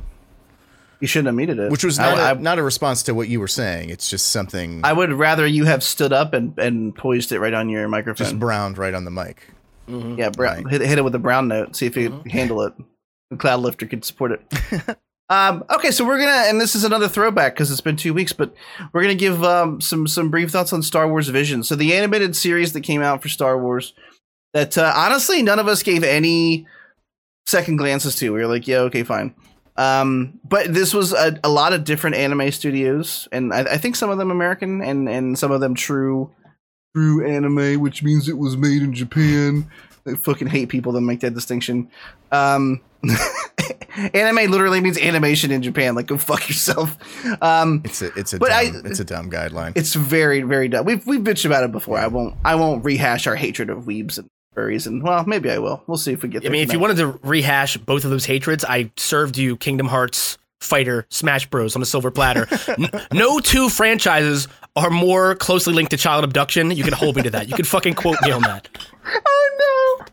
you 1.00 1.06
shouldn't 1.08 1.26
have 1.26 1.34
muted 1.34 1.58
it. 1.58 1.70
which 1.70 1.84
was 1.84 1.98
not 1.98 2.16
a 2.18 2.22
I, 2.22 2.32
not 2.34 2.58
a 2.58 2.62
response 2.62 3.02
to 3.04 3.14
what 3.14 3.28
you 3.28 3.40
were 3.40 3.48
saying. 3.48 3.90
It's 3.90 4.08
just 4.08 4.28
something 4.28 4.80
I 4.84 4.92
would 4.92 5.12
rather 5.12 5.46
you 5.46 5.64
have 5.64 5.82
stood 5.82 6.12
up 6.12 6.32
and, 6.32 6.56
and 6.58 6.94
poised 6.94 7.32
it 7.32 7.40
right 7.40 7.54
on 7.54 7.68
your 7.68 7.88
microphone. 7.88 8.24
just 8.24 8.38
browned 8.38 8.78
right 8.78 8.94
on 8.94 9.04
the 9.04 9.10
mic. 9.10 9.48
yeah, 9.88 10.30
brown, 10.30 10.62
right. 10.64 10.70
hit, 10.70 10.80
hit 10.80 10.98
it 10.98 11.02
with 11.02 11.14
a 11.14 11.18
brown 11.18 11.48
note. 11.48 11.74
See 11.76 11.86
if 11.86 11.96
you 11.96 12.10
Mhm. 12.10 12.22
can 12.22 12.30
handle 12.30 12.62
it. 12.62 12.72
The 13.30 13.36
cloud 13.36 13.60
lifter 13.60 13.86
could 13.86 14.04
support 14.04 14.30
it. 14.32 14.96
um, 15.28 15.64
okay, 15.70 15.90
so 15.90 16.04
we're 16.04 16.18
gonna, 16.18 16.48
and 16.48 16.60
this 16.60 16.74
is 16.76 16.84
another 16.84 17.08
throwback 17.08 17.54
because 17.54 17.70
it's 17.70 17.80
been 17.80 17.96
two 17.96 18.14
weeks, 18.14 18.32
but 18.32 18.54
we're 18.92 19.02
gonna 19.02 19.14
give 19.16 19.42
um, 19.42 19.80
some 19.80 20.06
some 20.06 20.30
brief 20.30 20.50
thoughts 20.50 20.72
on 20.72 20.82
Star 20.82 21.08
Wars 21.08 21.28
Vision. 21.28 21.64
So 21.64 21.74
the 21.74 21.94
animated 21.94 22.36
series 22.36 22.74
that 22.74 22.82
came 22.82 23.02
out 23.02 23.22
for 23.22 23.28
Star 23.28 23.58
Wars, 23.60 23.92
that 24.54 24.78
uh, 24.78 24.92
honestly 24.94 25.42
none 25.42 25.58
of 25.58 25.66
us 25.66 25.82
gave 25.82 26.04
any 26.04 26.66
second 27.46 27.76
glances 27.76 28.16
too. 28.16 28.32
We 28.32 28.40
were 28.40 28.46
like, 28.46 28.66
yeah, 28.68 28.78
okay, 28.80 29.02
fine. 29.02 29.34
Um, 29.76 30.38
but 30.44 30.72
this 30.74 30.92
was 30.92 31.12
a, 31.12 31.38
a 31.42 31.48
lot 31.48 31.72
of 31.72 31.84
different 31.84 32.16
anime 32.16 32.50
studios, 32.52 33.26
and 33.32 33.52
I, 33.54 33.60
I 33.60 33.76
think 33.78 33.96
some 33.96 34.10
of 34.10 34.18
them 34.18 34.30
American, 34.30 34.82
and 34.82 35.08
and 35.08 35.38
some 35.38 35.50
of 35.50 35.60
them 35.60 35.74
true 35.74 36.30
true 36.94 37.26
anime, 37.26 37.80
which 37.80 38.02
means 38.02 38.28
it 38.28 38.36
was 38.36 38.56
made 38.56 38.82
in 38.82 38.92
Japan. 38.92 39.70
I 40.06 40.14
fucking 40.14 40.48
hate 40.48 40.68
people 40.68 40.92
that 40.92 41.00
make 41.00 41.20
that 41.20 41.32
distinction. 41.32 41.88
Um, 42.32 42.80
anime 44.14 44.50
literally 44.50 44.80
means 44.80 44.98
animation 44.98 45.50
in 45.50 45.62
Japan. 45.62 45.94
Like, 45.94 46.06
go 46.06 46.18
fuck 46.18 46.48
yourself. 46.48 46.96
Um, 47.42 47.82
It's 47.84 48.02
a 48.02 48.12
it's 48.18 48.32
a 48.32 48.38
But 48.38 48.48
dumb, 48.48 48.82
I- 48.84 48.88
it's 48.88 49.00
a 49.00 49.04
dumb 49.04 49.30
guideline. 49.30 49.72
it's 49.76 49.94
very, 49.94 50.42
very 50.42 50.68
dumb. 50.68 50.84
We've 50.84 51.06
we've 51.06 51.20
bitched 51.20 51.44
about 51.46 51.64
it 51.64 51.72
before. 51.72 51.98
I 51.98 52.08
won't 52.08 52.34
I 52.44 52.54
won't 52.56 52.84
rehash 52.84 53.26
our 53.26 53.36
hatred 53.36 53.70
of 53.70 53.84
weebs 53.84 54.18
and 54.18 54.28
furries, 54.56 54.86
and 54.86 55.02
well, 55.02 55.24
maybe 55.26 55.50
I 55.50 55.58
will. 55.58 55.82
We'll 55.86 55.98
see 55.98 56.12
if 56.12 56.22
we 56.22 56.28
get. 56.28 56.42
There. 56.42 56.50
I 56.50 56.52
mean, 56.52 56.62
if 56.62 56.72
you 56.72 56.78
wanted 56.78 56.96
to 56.98 57.18
rehash 57.22 57.76
both 57.76 58.04
of 58.04 58.10
those 58.10 58.24
hatreds, 58.24 58.64
I 58.64 58.90
served 58.96 59.36
you 59.38 59.56
Kingdom 59.56 59.88
Hearts, 59.88 60.38
Fighter, 60.60 61.06
Smash 61.10 61.48
Bros 61.50 61.76
on 61.76 61.82
a 61.82 61.86
silver 61.86 62.10
platter. 62.10 62.46
No 63.12 63.40
two 63.40 63.68
franchises 63.68 64.48
are 64.76 64.90
more 64.90 65.34
closely 65.36 65.74
linked 65.74 65.90
to 65.90 65.96
child 65.96 66.24
abduction. 66.24 66.70
You 66.70 66.84
can 66.84 66.92
hold 66.92 67.16
me 67.16 67.22
to 67.22 67.30
that. 67.30 67.48
You 67.48 67.54
can 67.54 67.64
fucking 67.64 67.94
quote 67.94 68.16
me 68.22 68.30
on 68.30 68.42
that. 68.42 68.68
Oh 69.04 69.98
no. 69.98 70.06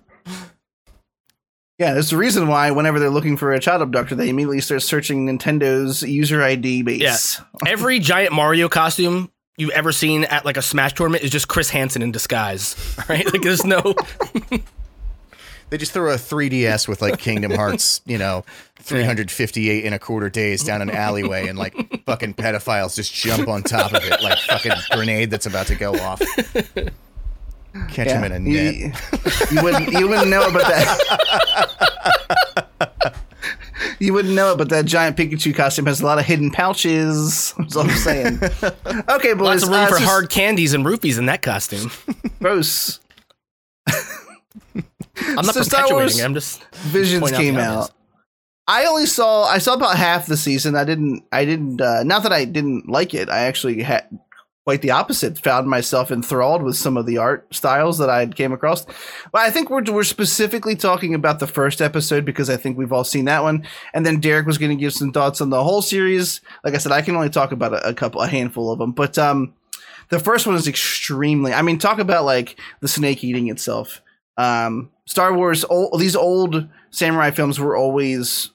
Yeah, 1.78 1.94
there's 1.94 2.10
the 2.10 2.18
reason 2.18 2.48
why 2.50 2.72
whenever 2.72 3.00
they're 3.00 3.10
looking 3.10 3.38
for 3.38 3.54
a 3.54 3.60
child 3.60 3.82
abductor, 3.82 4.16
they 4.16 4.28
immediately 4.28 4.60
start 4.60 4.82
searching 4.82 5.26
Nintendo's 5.26 6.04
user 6.04 6.44
ID 6.44 6.82
base. 6.84 7.00
Yes, 7.02 7.42
every 7.66 8.00
giant 8.00 8.34
Mario 8.34 8.68
costume 8.68 9.32
you've 9.60 9.70
ever 9.72 9.92
seen 9.92 10.24
at 10.24 10.46
like 10.46 10.58
a 10.58 10.62
Smash 10.62 10.94
tournament 10.94 11.24
is 11.24 11.30
just 11.30 11.48
Chris 11.48 11.70
Hansen 11.70 12.02
in 12.02 12.12
disguise. 12.12 12.76
Right? 13.10 13.32
Like 13.32 13.42
there's 13.42 13.66
no 13.66 13.96
They 15.70 15.78
just 15.78 15.92
throw 15.92 16.12
a 16.12 16.16
3DS 16.16 16.88
with 16.88 17.02
like 17.02 17.20
Kingdom 17.20 17.52
Hearts, 17.52 18.02
you 18.06 18.18
know, 18.18 18.44
358 18.78 19.86
and 19.86 19.94
a 19.94 20.00
quarter 20.00 20.30
days 20.30 20.64
down 20.64 20.82
an 20.82 20.90
alleyway, 20.90 21.48
and 21.48 21.60
like 21.60 21.76
fucking 22.06 22.34
pedophiles 22.34 22.96
just 22.96 23.14
jump 23.14 23.48
on 23.48 23.62
top 23.62 23.94
of 23.94 24.04
it 24.04 24.22
like 24.24 24.40
fucking 24.40 24.72
grenade 24.92 25.30
that's 25.30 25.46
about 25.46 25.68
to 25.68 25.76
go 25.76 25.94
off. 25.94 26.22
Catch 27.90 28.10
him 28.10 28.24
in 28.24 28.32
a 28.32 28.40
net. 28.40 28.76
You, 28.76 28.92
you 29.52 29.64
wouldn't 29.64 29.92
you 29.92 30.08
wouldn't 30.08 30.30
know 30.30 30.48
about 30.48 30.68
that. 30.68 30.98
you 34.00 34.14
wouldn't 34.14 34.34
know 34.34 34.54
it, 34.54 34.58
but 34.58 34.70
that 34.70 34.86
giant 34.86 35.18
Pikachu 35.18 35.54
costume 35.56 35.86
has 35.88 36.02
a 36.02 36.06
lot 36.06 36.20
of 36.20 36.26
hidden 36.26 36.52
pouches. 36.52 37.54
That's 37.58 37.76
all 37.76 37.84
I'm 37.84 37.90
saying. 37.98 38.40
Okay, 39.10 39.34
boys. 39.34 39.42
lots 39.42 39.64
of 39.64 39.70
room 39.70 39.80
uh, 39.80 39.88
for 39.88 39.98
so- 39.98 40.06
hard 40.06 40.30
candies 40.30 40.74
and 40.74 40.86
rupees 40.86 41.18
in 41.18 41.26
that 41.28 41.42
costume. 41.42 41.92
Gross. 42.40 43.00
I'm 43.90 45.46
not 45.46 45.54
So 45.56 45.64
perpetuating 45.64 46.20
it. 46.20 46.24
I'm 46.24 46.34
just 46.34 46.64
Visions 46.76 47.32
came 47.32 47.58
out. 47.58 47.92
I 48.68 48.86
only 48.86 49.06
saw 49.08 49.44
I 49.46 49.58
saw 49.58 49.74
about 49.74 49.98
half 49.98 50.28
the 50.28 50.38
season. 50.38 50.76
I 50.76 50.84
didn't 50.84 51.24
I 51.32 51.44
didn't 51.44 51.82
uh, 51.82 52.04
not 52.04 52.24
that 52.24 52.32
I 52.32 52.46
didn't 52.46 52.88
like 52.88 53.14
it. 53.14 53.28
I 53.30 53.40
actually 53.42 53.82
had 53.82 54.08
quite 54.70 54.84
the 54.84 54.92
opposite. 54.92 55.36
Found 55.40 55.68
myself 55.68 56.12
enthralled 56.12 56.62
with 56.62 56.76
some 56.76 56.96
of 56.96 57.08
the 57.08 57.18
art 57.18 57.52
styles 57.52 57.98
that 57.98 58.08
I 58.08 58.28
came 58.28 58.54
across. 58.54 58.86
But 59.32 59.42
I 59.42 59.50
think 59.50 59.72
we're 59.72 59.82
we're 59.92 60.04
specifically 60.04 60.76
talking 60.76 61.16
about 61.16 61.40
the 61.40 61.48
first 61.48 61.82
episode 61.82 62.24
because 62.24 62.52
I 62.52 62.56
think 62.56 62.78
we've 62.78 62.94
all 62.94 63.04
seen 63.04 63.26
that 63.26 63.42
one. 63.42 63.66
And 63.96 64.06
then 64.06 64.20
Derek 64.20 64.46
was 64.46 64.60
going 64.60 64.70
to 64.70 64.80
give 64.80 64.94
some 64.94 65.12
thoughts 65.12 65.42
on 65.42 65.50
the 65.50 65.64
whole 65.64 65.82
series. 65.82 66.42
Like 66.64 66.76
I 66.76 66.78
said, 66.78 66.92
I 66.92 67.02
can 67.02 67.16
only 67.16 67.32
talk 67.32 67.52
about 67.52 67.74
a, 67.74 67.88
a 67.90 67.94
couple, 67.96 68.22
a 68.22 68.28
handful 68.28 68.72
of 68.72 68.78
them. 68.78 68.92
But 68.92 69.18
um, 69.18 69.56
the 70.10 70.20
first 70.20 70.46
one 70.46 70.56
is 70.56 70.68
extremely. 70.68 71.52
I 71.52 71.64
mean, 71.64 71.80
talk 71.80 71.98
about 71.98 72.24
like 72.24 72.60
the 72.80 72.88
snake 72.88 73.24
eating 73.24 73.48
itself. 73.48 74.04
Um, 74.38 74.92
Star 75.06 75.34
Wars, 75.34 75.66
old, 75.66 76.00
these 76.00 76.16
old 76.16 76.70
samurai 76.92 77.32
films 77.32 77.60
were 77.60 77.76
always 77.76 78.52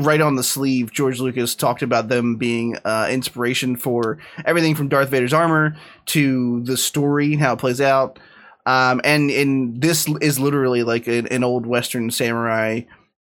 right 0.00 0.20
on 0.20 0.36
the 0.36 0.42
sleeve. 0.42 0.92
George 0.92 1.20
Lucas 1.20 1.54
talked 1.54 1.82
about 1.82 2.08
them 2.08 2.36
being 2.36 2.76
uh, 2.84 3.08
inspiration 3.10 3.76
for 3.76 4.18
everything 4.44 4.74
from 4.74 4.88
Darth 4.88 5.10
Vader's 5.10 5.32
armor 5.32 5.76
to 6.06 6.62
the 6.64 6.76
story, 6.76 7.36
how 7.36 7.54
it 7.54 7.58
plays 7.58 7.80
out. 7.80 8.18
Um, 8.66 9.00
and 9.04 9.30
and 9.30 9.80
this 9.80 10.06
is 10.20 10.38
literally 10.38 10.82
like 10.82 11.06
an, 11.06 11.26
an 11.28 11.44
old 11.44 11.66
Western 11.66 12.10
samurai, 12.10 12.82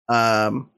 um, 0.08 0.70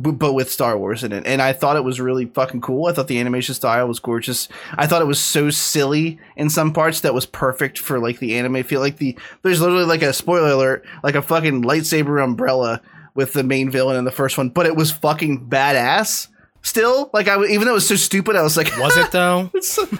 b- 0.00 0.12
but 0.12 0.34
with 0.34 0.50
Star 0.50 0.78
Wars 0.78 1.02
in 1.02 1.12
it. 1.12 1.26
And 1.26 1.42
I 1.42 1.52
thought 1.52 1.76
it 1.76 1.84
was 1.84 2.00
really 2.00 2.26
fucking 2.26 2.60
cool. 2.60 2.86
I 2.86 2.92
thought 2.92 3.08
the 3.08 3.18
animation 3.18 3.54
style 3.54 3.88
was 3.88 3.98
gorgeous. 3.98 4.48
I 4.78 4.86
thought 4.86 5.02
it 5.02 5.06
was 5.06 5.20
so 5.20 5.50
silly 5.50 6.20
in 6.36 6.48
some 6.48 6.72
parts 6.72 7.00
that 7.00 7.12
was 7.12 7.26
perfect 7.26 7.78
for 7.78 7.98
like 7.98 8.20
the 8.20 8.36
anime 8.36 8.62
feel. 8.62 8.80
Like 8.80 8.98
the 8.98 9.18
there's 9.42 9.60
literally 9.60 9.84
like 9.84 10.02
a 10.02 10.12
spoiler 10.12 10.50
alert, 10.50 10.86
like 11.02 11.16
a 11.16 11.22
fucking 11.22 11.62
lightsaber 11.64 12.22
umbrella 12.22 12.80
with 13.14 13.32
the 13.32 13.42
main 13.44 13.70
villain 13.70 13.96
in 13.96 14.04
the 14.04 14.10
first 14.12 14.36
one, 14.38 14.48
but 14.48 14.66
it 14.66 14.76
was 14.76 14.90
fucking 14.90 15.48
badass. 15.48 16.28
Still, 16.62 17.10
like 17.12 17.28
I 17.28 17.42
even 17.44 17.66
though 17.66 17.72
it 17.72 17.74
was 17.74 17.86
so 17.86 17.96
stupid, 17.96 18.36
I 18.36 18.42
was 18.42 18.56
like, 18.56 18.74
Was 18.78 18.96
it 18.96 19.10
though? 19.12 19.50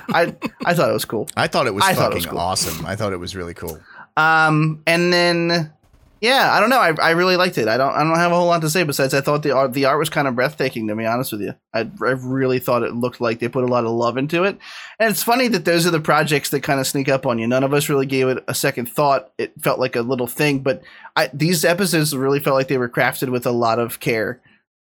I 0.09 0.35
I 0.65 0.75
thought 0.75 0.89
it 0.89 0.95
was 0.95 1.05
cool. 1.05 1.29
I 1.37 1.47
thought 1.47 1.67
it 1.67 1.75
was 1.75 1.85
I 1.85 1.95
fucking 1.95 2.13
it 2.13 2.15
was 2.15 2.27
cool. 2.27 2.39
awesome. 2.39 2.87
I 2.87 2.97
thought 2.97 3.13
it 3.13 3.19
was 3.19 3.37
really 3.37 3.53
cool. 3.55 3.79
Um, 4.17 4.83
and 4.87 5.13
then 5.13 5.73
yeah, 6.21 6.53
I 6.53 6.61
don't 6.61 6.71
know. 6.71 6.79
I, 6.79 6.95
I 7.01 7.11
really 7.11 7.37
liked 7.37 7.59
it. 7.59 7.69
I 7.69 7.77
don't 7.77 7.93
I 7.93 8.03
don't 8.03 8.17
have 8.17 8.33
a 8.33 8.35
whole 8.35 8.47
lot 8.47 8.63
to 8.63 8.71
say 8.71 8.83
besides 8.83 9.13
I 9.13 9.21
thought 9.21 9.43
the 9.43 9.51
art 9.51 9.73
the 9.73 9.85
art 9.85 9.99
was 9.99 10.09
kind 10.09 10.27
of 10.27 10.35
breathtaking 10.35 10.87
to 10.89 10.97
be 10.97 11.05
honest 11.05 11.33
with 11.33 11.43
you. 11.43 11.55
I 11.75 11.81
I 11.81 12.11
really 12.11 12.59
thought 12.59 12.83
it 12.83 12.95
looked 12.95 13.21
like 13.21 13.41
they 13.41 13.49
put 13.49 13.65
a 13.65 13.69
lot 13.69 13.85
of 13.85 13.91
love 13.91 14.17
into 14.17 14.45
it. 14.45 14.59
And 14.99 15.11
it's 15.11 15.23
funny 15.23 15.49
that 15.49 15.65
those 15.65 15.87
are 15.87 15.91
the 15.91 16.01
projects 16.01 16.51
that 16.51 16.63
kind 16.63 16.81
of 16.81 16.87
sneak 16.87 17.09
up 17.09 17.27
on 17.27 17.39
you. 17.39 17.47
None 17.47 17.65
of 17.65 17.75
us 17.75 17.89
really 17.89 18.07
gave 18.07 18.29
it 18.29 18.43
a 18.49 18.55
second 18.55 18.87
thought. 18.89 19.33
It 19.39 19.53
felt 19.61 19.81
like 19.81 19.97
a 19.97 20.03
little 20.03 20.27
thing, 20.27 20.61
but 20.61 20.83
I, 21.17 21.31
these 21.33 21.65
episodes 21.65 22.17
really 22.17 22.41
felt 22.41 22.57
like 22.57 22.69
they 22.69 22.79
were 22.79 22.89
crafted 22.89 23.31
with 23.31 23.47
a 23.47 23.53
lot 23.53 23.79
of 23.79 24.01
care 24.01 24.41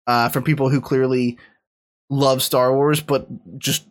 uh, 0.07 0.29
from 0.31 0.43
people 0.43 0.70
who 0.70 0.81
clearly 0.81 1.39
love 2.11 2.43
Star 2.43 2.74
Wars, 2.74 3.01
but 3.01 3.29
just 3.59 3.87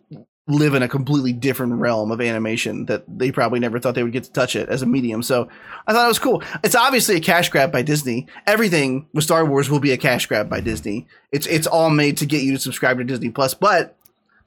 live 0.48 0.74
in 0.74 0.82
a 0.82 0.88
completely 0.88 1.34
different 1.34 1.74
realm 1.74 2.10
of 2.10 2.22
animation 2.22 2.86
that 2.86 3.04
they 3.08 3.32
probably 3.32 3.60
never 3.60 3.80
thought 3.80 3.96
they 3.96 4.04
would 4.04 4.14
get 4.14 4.24
to 4.24 4.32
touch 4.32 4.56
it 4.56 4.70
as 4.70 4.82
a 4.82 4.86
medium. 4.86 5.22
So 5.22 5.50
I 5.86 5.94
thought 5.94 6.06
it 6.06 6.08
was 6.08 6.20
cool. 6.20 6.42
It's 6.64 6.76
obviously 6.76 7.18
a 7.18 7.22
cash 7.22 7.50
grab 7.50 7.72
by 7.72 7.82
Disney. 7.82 8.28
Everything 8.46 9.08
with 9.14 9.26
Star 9.26 9.46
Wars 9.46 9.70
will 9.70 9.82
be 9.82 9.92
a 9.92 9.98
cash 9.98 10.26
grab 10.26 10.50
by 10.50 10.62
Disney. 10.62 11.08
It's 11.32 11.48
it's 11.48 11.68
all 11.68 11.90
made 11.90 12.18
to 12.18 12.26
get 12.26 12.44
you 12.44 12.54
to 12.54 12.60
subscribe 12.60 12.98
to 12.98 13.04
Disney 13.04 13.30
Plus. 13.30 13.54
But 13.54 13.98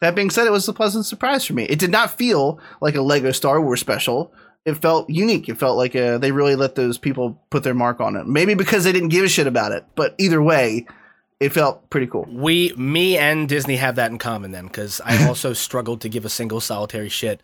that 0.01 0.15
being 0.15 0.31
said, 0.31 0.47
it 0.47 0.53
was 0.53 0.67
a 0.69 0.73
pleasant 0.73 1.05
surprise 1.05 1.45
for 1.45 1.53
me. 1.53 1.65
It 1.65 1.79
did 1.79 1.91
not 1.91 2.17
feel 2.17 2.59
like 2.81 2.95
a 2.95 3.03
Lego 3.03 3.33
Star 3.33 3.61
Wars 3.61 3.81
special. 3.81 4.33
It 4.65 4.75
felt 4.75 5.11
unique. 5.11 5.49
It 5.49 5.59
felt 5.59 5.77
like 5.77 5.95
uh 5.95 6.17
they 6.17 6.33
really 6.33 6.57
let 6.57 6.77
those 6.77 6.97
people 6.97 7.43
put 7.51 7.63
their 7.63 7.75
mark 7.75 8.01
on 8.01 8.17
it. 8.17 8.27
Maybe 8.27 8.55
because 8.55 8.85
they 8.85 8.93
didn't 8.93 9.11
give 9.11 9.25
a 9.25 9.29
shit 9.29 9.47
about 9.47 9.73
it. 9.73 9.85
But 9.95 10.15
either 10.19 10.43
way, 10.43 10.87
it 11.41 11.53
felt 11.53 11.89
pretty 11.91 12.07
cool. 12.07 12.27
We, 12.31 12.73
me, 12.77 13.17
and 13.19 13.49
Disney 13.49 13.77
have 13.77 13.97
that 13.97 14.11
in 14.11 14.19
common 14.19 14.51
then, 14.53 14.67
because 14.67 15.01
I 15.05 15.27
also 15.29 15.53
struggled 15.55 16.03
to 16.03 16.09
give 16.09 16.25
a 16.25 16.29
single 16.29 16.61
solitary 16.61 17.09
shit 17.09 17.43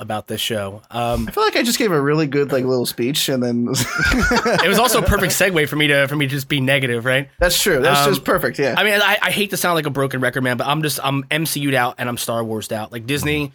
about 0.00 0.28
this 0.28 0.40
show. 0.40 0.80
Um, 0.92 1.26
I 1.26 1.32
feel 1.32 1.42
like 1.44 1.56
I 1.56 1.62
just 1.64 1.78
gave 1.78 1.90
a 1.90 2.00
really 2.00 2.26
good 2.28 2.52
like 2.52 2.64
little 2.64 2.86
speech, 2.86 3.28
and 3.28 3.42
then 3.42 3.66
it 3.72 4.68
was 4.68 4.78
also 4.78 5.00
a 5.00 5.02
perfect 5.02 5.32
segue 5.32 5.68
for 5.68 5.74
me 5.76 5.88
to 5.88 6.06
for 6.06 6.14
me 6.16 6.26
to 6.26 6.30
just 6.30 6.48
be 6.48 6.60
negative, 6.60 7.04
right? 7.04 7.28
that's 7.40 7.60
true. 7.60 7.80
That's 7.80 8.06
Um, 8.06 8.12
just 8.12 8.24
perfect. 8.24 8.58
Yeah. 8.60 8.74
I 8.78 8.84
mean, 8.84 9.00
I, 9.02 9.18
I 9.20 9.30
hate 9.32 9.50
to 9.50 9.56
sound 9.56 9.74
like 9.74 9.86
a 9.86 9.90
broken 9.90 10.20
record 10.20 10.42
man, 10.42 10.56
but 10.56 10.66
I'm 10.68 10.82
just 10.82 11.00
I'm 11.02 11.24
MCU'd 11.24 11.74
out 11.74 11.96
and 11.98 12.08
I'm 12.08 12.16
Star 12.16 12.44
Wars'd 12.44 12.72
out. 12.72 12.92
Like 12.92 13.06
Disney, 13.06 13.52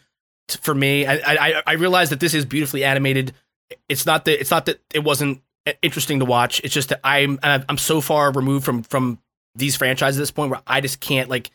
t- 0.49 0.59
for 0.61 0.75
me, 0.75 1.05
I 1.07 1.15
I 1.15 1.63
I 1.65 1.73
realize 1.73 2.09
that 2.09 2.19
this 2.19 2.34
is 2.34 2.43
beautifully 2.43 2.84
animated. 2.84 3.31
It's 3.88 4.05
not 4.05 4.25
that 4.25 4.39
it's 4.39 4.51
not 4.51 4.65
that 4.65 4.81
it 4.93 5.03
wasn't 5.03 5.41
interesting 5.81 6.19
to 6.19 6.25
watch. 6.25 6.59
It's 6.65 6.73
just 6.73 6.89
that 6.89 6.99
I'm 7.05 7.39
I'm 7.41 7.63
I'm 7.69 7.77
so 7.77 8.01
far 8.01 8.31
removed 8.34 8.65
from 8.65 8.84
from 8.84 9.17
these 9.56 9.76
franchises 9.76 10.20
at 10.20 10.22
this 10.24 10.32
point 10.32 10.51
where 10.51 10.62
I 10.68 10.82
just 10.82 10.99
can't 10.99 11.30
like. 11.30 11.51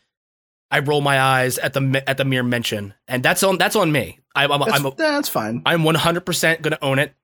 I 0.71 0.81
roll 0.81 1.01
my 1.01 1.19
eyes 1.19 1.57
at 1.57 1.73
the 1.73 2.03
at 2.07 2.19
the 2.19 2.27
mere 2.27 2.43
mention, 2.43 2.93
and 3.07 3.23
that's 3.23 3.43
on 3.43 3.57
that's 3.57 3.75
on 3.75 3.91
me. 3.91 4.19
I, 4.35 4.45
I'm 4.45 4.61
That's, 4.61 4.73
I'm 4.79 4.85
a, 4.87 4.91
that's 4.95 5.29
fine. 5.31 5.63
I'm 5.65 5.83
100 5.83 6.21
percent 6.27 6.61
gonna 6.61 6.79
own 6.83 6.99
it. 6.99 7.15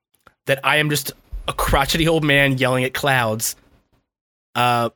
That 0.47 0.61
I 0.63 0.77
am 0.77 0.89
just 0.89 1.11
a 1.47 1.53
crotchety 1.53 2.07
old 2.07 2.23
man 2.23 2.57
yelling 2.57 2.83
at 2.85 2.93
clouds. 2.95 3.55
Uh, 4.55 4.89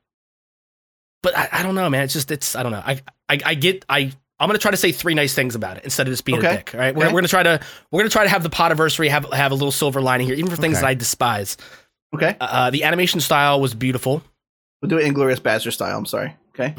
but 1.21 1.37
I, 1.37 1.49
I 1.51 1.63
don't 1.63 1.75
know, 1.75 1.89
man. 1.89 2.03
It's 2.05 2.13
just 2.13 2.31
it's 2.31 2.55
I 2.55 2.63
don't 2.63 2.71
know. 2.71 2.81
I 2.83 3.01
I, 3.29 3.39
I 3.45 3.53
get 3.53 3.85
I. 3.87 4.11
I'm 4.39 4.47
gonna 4.47 4.57
try 4.57 4.71
to 4.71 4.77
say 4.77 4.91
three 4.93 5.13
nice 5.13 5.33
things 5.35 5.53
about 5.53 5.77
it 5.77 5.83
instead 5.83 6.07
of 6.07 6.13
just 6.13 6.23
being 6.25 6.39
Okay. 6.39 6.47
a 6.47 6.57
dick. 6.57 6.71
All 6.73 6.79
right, 6.79 6.95
we're, 6.95 7.03
Okay. 7.05 7.13
we're 7.13 7.19
gonna 7.19 7.27
try 7.27 7.43
to 7.43 7.59
we're 7.91 7.99
gonna 7.99 8.09
try 8.09 8.23
to 8.23 8.29
have 8.29 8.41
the 8.41 8.49
podiversary 8.49 9.09
have 9.09 9.25
have 9.33 9.51
a 9.51 9.55
little 9.55 9.71
silver 9.71 10.01
lining 10.01 10.25
here, 10.25 10.35
even 10.35 10.49
for 10.49 10.55
things 10.55 10.77
Okay. 10.77 10.81
that 10.81 10.87
I 10.87 10.93
despise. 10.95 11.57
Okay, 12.15 12.35
Uh, 12.41 12.69
the 12.71 12.83
animation 12.85 13.19
style 13.19 13.59
was 13.61 13.75
beautiful. 13.75 14.23
We'll 14.81 14.89
do 14.89 14.97
it 14.97 15.05
Inglorious 15.05 15.39
Bastard 15.39 15.73
style. 15.73 15.97
I'm 15.97 16.05
sorry. 16.05 16.35
Okay, 16.57 16.73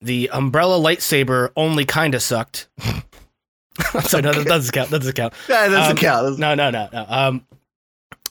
The 0.00 0.30
umbrella 0.30 0.78
lightsaber 0.78 1.50
only 1.56 1.84
kind 1.84 2.14
of 2.14 2.22
sucked. 2.22 2.68
so 4.06 4.20
no, 4.20 4.32
that 4.32 4.46
doesn't 4.46 4.72
count. 4.72 4.90
That 4.90 4.98
doesn't 4.98 5.14
count. 5.16 5.34
yeah, 5.48 5.68
that 5.68 5.76
doesn't 5.76 5.90
Um, 5.92 5.96
count. 5.98 6.24
That's- 6.24 6.38
No, 6.38 6.54
no, 6.54 6.70
no, 6.70 6.88
no. 6.92 7.06
Um, 7.08 7.46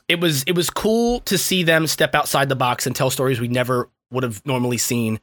it 0.07 0.19
was 0.19 0.43
it 0.43 0.55
was 0.55 0.69
cool 0.71 1.19
to 1.21 1.37
see 1.37 1.61
them 1.63 1.85
step 1.85 2.15
outside 2.15 2.49
the 2.49 2.55
box 2.55 2.87
and 2.87 2.95
tell 2.95 3.09
stories 3.11 3.39
we 3.39 3.47
never 3.47 3.89
would 4.11 4.23
have 4.23 4.43
normally 4.45 4.77
seen 4.79 5.19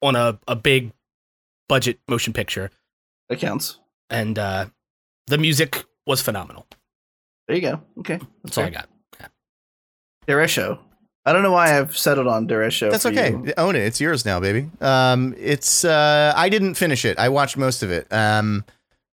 on 0.00 0.14
a, 0.14 0.38
a 0.46 0.54
big 0.54 0.92
budget 1.68 1.98
motion 2.08 2.32
picture. 2.32 2.70
That 3.28 3.40
counts. 3.40 3.78
And 4.08 4.38
uh, 4.38 4.66
the 5.26 5.38
music 5.38 5.84
was 6.06 6.22
phenomenal. 6.22 6.66
There 7.48 7.56
you 7.56 7.62
go. 7.62 7.82
Okay, 7.98 8.20
That's 8.44 8.56
all 8.58 8.64
I 8.64 8.70
got. 8.70 8.88
Deresho. 10.28 10.78
I 11.30 11.32
don't 11.32 11.44
know 11.44 11.52
why 11.52 11.78
I've 11.78 11.96
settled 11.96 12.26
on 12.26 12.48
Deresho. 12.48 12.90
That's 12.90 13.06
okay. 13.06 13.30
you. 13.30 13.52
Own 13.56 13.76
it. 13.76 13.82
It's 13.84 14.00
yours 14.00 14.24
now, 14.24 14.40
baby. 14.40 14.68
Um, 14.80 15.32
it's 15.38 15.84
uh, 15.84 16.32
I 16.34 16.48
didn't 16.48 16.74
finish 16.74 17.04
it. 17.04 17.20
I 17.20 17.28
watched 17.28 17.56
most 17.56 17.84
of 17.84 17.92
it. 17.92 18.12
Um, 18.12 18.64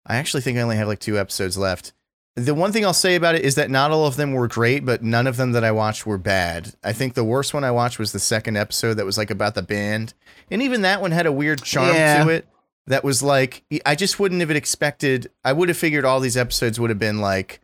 I 0.06 0.16
actually 0.16 0.40
think 0.40 0.56
I 0.56 0.62
only 0.62 0.76
have 0.76 0.88
like 0.88 0.98
two 0.98 1.18
episodes 1.18 1.58
left. 1.58 1.92
The 2.36 2.54
one 2.54 2.72
thing 2.72 2.86
I'll 2.86 2.94
say 2.94 3.16
about 3.16 3.34
it 3.34 3.42
is 3.44 3.56
that 3.56 3.70
not 3.70 3.90
all 3.90 4.06
of 4.06 4.16
them 4.16 4.32
were 4.32 4.48
great, 4.48 4.86
but 4.86 5.02
none 5.02 5.26
of 5.26 5.36
them 5.36 5.52
that 5.52 5.62
I 5.62 5.72
watched 5.72 6.06
were 6.06 6.16
bad. 6.16 6.74
I 6.82 6.94
think 6.94 7.12
the 7.12 7.24
worst 7.24 7.52
one 7.52 7.64
I 7.64 7.70
watched 7.70 7.98
was 7.98 8.12
the 8.12 8.18
second 8.18 8.56
episode 8.56 8.94
that 8.94 9.04
was 9.04 9.18
like 9.18 9.30
about 9.30 9.54
the 9.54 9.62
band, 9.62 10.14
and 10.50 10.62
even 10.62 10.80
that 10.82 11.02
one 11.02 11.10
had 11.10 11.26
a 11.26 11.32
weird 11.32 11.62
charm 11.62 11.94
Yeah. 11.94 12.24
to 12.24 12.30
it. 12.30 12.48
That 12.86 13.04
was 13.04 13.22
like 13.22 13.62
I 13.84 13.94
just 13.94 14.18
wouldn't 14.18 14.40
have 14.40 14.50
expected. 14.50 15.30
I 15.44 15.52
would 15.52 15.68
have 15.68 15.76
figured 15.76 16.06
all 16.06 16.20
these 16.20 16.38
episodes 16.38 16.80
would 16.80 16.88
have 16.88 16.98
been 16.98 17.20
like 17.20 17.60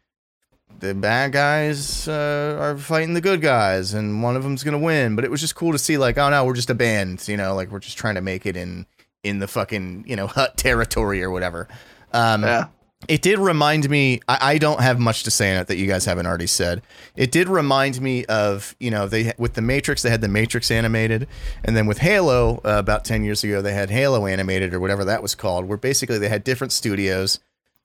the 0.83 0.95
bad 0.95 1.31
guys 1.33 2.09
uh, 2.09 2.59
are 2.61 2.77
fighting 2.77 3.15
the 3.15 3.21
good 3.21 3.41
guys 3.41 3.95
and 3.95 4.21
one 4.23 4.35
of 4.35 4.43
them's 4.43 4.65
gonna 4.65 4.79
win. 4.79 5.15
But 5.15 5.25
it 5.25 5.31
was 5.31 5.41
just 5.41 5.55
cool 5.55 5.71
to 5.73 5.79
see 5.79 5.97
like 5.97 6.19
oh 6.19 6.29
no 6.29 6.45
we're 6.45 6.55
just 6.55 6.71
a 6.71 6.75
band 6.75 7.27
you 7.29 7.37
know 7.37 7.55
like 7.55 7.71
we're 7.71 7.79
just 7.79 7.97
trying 7.97 8.17
to 8.17 8.21
make 8.21 8.45
it 8.47 8.57
in 8.57 8.85
in 9.23 9.39
the 9.39 9.47
fucking 9.47 10.05
you 10.07 10.17
know 10.17 10.27
hut 10.37 10.57
territory 10.57 11.23
or 11.23 11.31
whatever. 11.31 11.69
Um 12.13 12.43
Yeah. 12.43 12.67
it 13.07 13.23
did 13.23 13.39
remind 13.39 13.89
me 13.89 14.21
I, 14.27 14.55
I 14.55 14.59
don't 14.59 14.81
have 14.81 14.99
much 14.99 15.23
to 15.23 15.31
say 15.31 15.53
in 15.53 15.57
it 15.57 15.69
that 15.69 15.77
you 15.77 15.87
guys 15.87 16.05
haven't 16.05 16.27
already 16.27 16.49
said. 16.49 16.83
It 17.15 17.31
did 17.31 17.49
remind 17.49 18.01
me 18.01 18.25
of 18.25 18.75
you 18.81 18.91
know 18.91 19.07
they 19.07 19.33
with 19.39 19.55
the 19.55 19.63
matrix 19.63 20.03
they 20.03 20.11
had 20.11 20.21
the 20.21 20.29
matrix 20.29 20.69
animated 20.71 21.29
and 21.63 21.77
then 21.77 21.87
with 21.87 21.99
halo 21.99 22.57
uh, 22.65 22.79
about 22.81 23.05
10 23.05 23.23
years 23.23 23.45
ago 23.45 23.63
they 23.63 23.73
had 23.73 23.89
halo 23.91 24.27
animated 24.27 24.75
or 24.75 24.81
whatever 24.81 25.05
that 25.05 25.23
was 25.23 25.37
called 25.37 25.67
where 25.67 25.79
basically 25.79 26.19
they 26.19 26.29
had 26.29 26.43
different 26.43 26.73
studios 26.73 27.39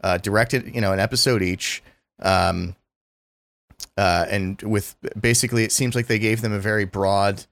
uh, 0.04 0.18
directed 0.18 0.74
you 0.74 0.82
know 0.82 0.94
an 0.94 1.00
episode 1.00 1.44
each. 1.44 1.84
Um, 2.20 2.76
uh, 3.98 4.26
and 4.30 4.62
with 4.62 4.96
basically 5.20 5.64
it 5.64 5.72
seems 5.72 5.96
like 5.96 6.08
they 6.08 6.20
gave 6.20 6.42
them 6.42 6.54
a 6.54 6.60
very 6.60 6.86
broad 6.86 7.46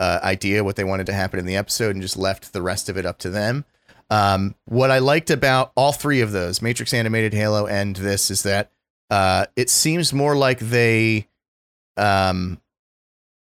uh, 0.00 0.20
idea 0.22 0.64
what 0.64 0.76
they 0.76 0.84
wanted 0.84 1.06
to 1.06 1.12
happen 1.12 1.38
in 1.38 1.46
the 1.46 1.56
episode 1.56 1.94
and 1.94 2.02
just 2.02 2.16
left 2.16 2.52
the 2.52 2.62
rest 2.62 2.88
of 2.88 2.96
it 2.96 3.06
up 3.06 3.18
to 3.18 3.30
them. 3.30 3.64
Um, 4.10 4.54
what 4.64 4.90
I 4.90 5.00
liked 5.00 5.30
about 5.30 5.72
all 5.76 5.92
three 5.92 6.20
of 6.20 6.32
those, 6.32 6.62
Matrix 6.62 6.94
Animated, 6.94 7.34
Halo, 7.34 7.66
and 7.66 7.94
this, 7.96 8.30
is 8.30 8.42
that 8.44 8.70
uh, 9.10 9.46
it 9.56 9.68
seems 9.68 10.12
more 10.12 10.36
like 10.36 10.60
they 10.60 11.28
um, 11.96 12.60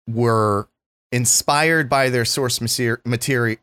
were 0.07 0.69
inspired 1.11 1.89
by 1.89 2.09
their 2.09 2.25
source 2.25 2.61
material, 2.61 3.57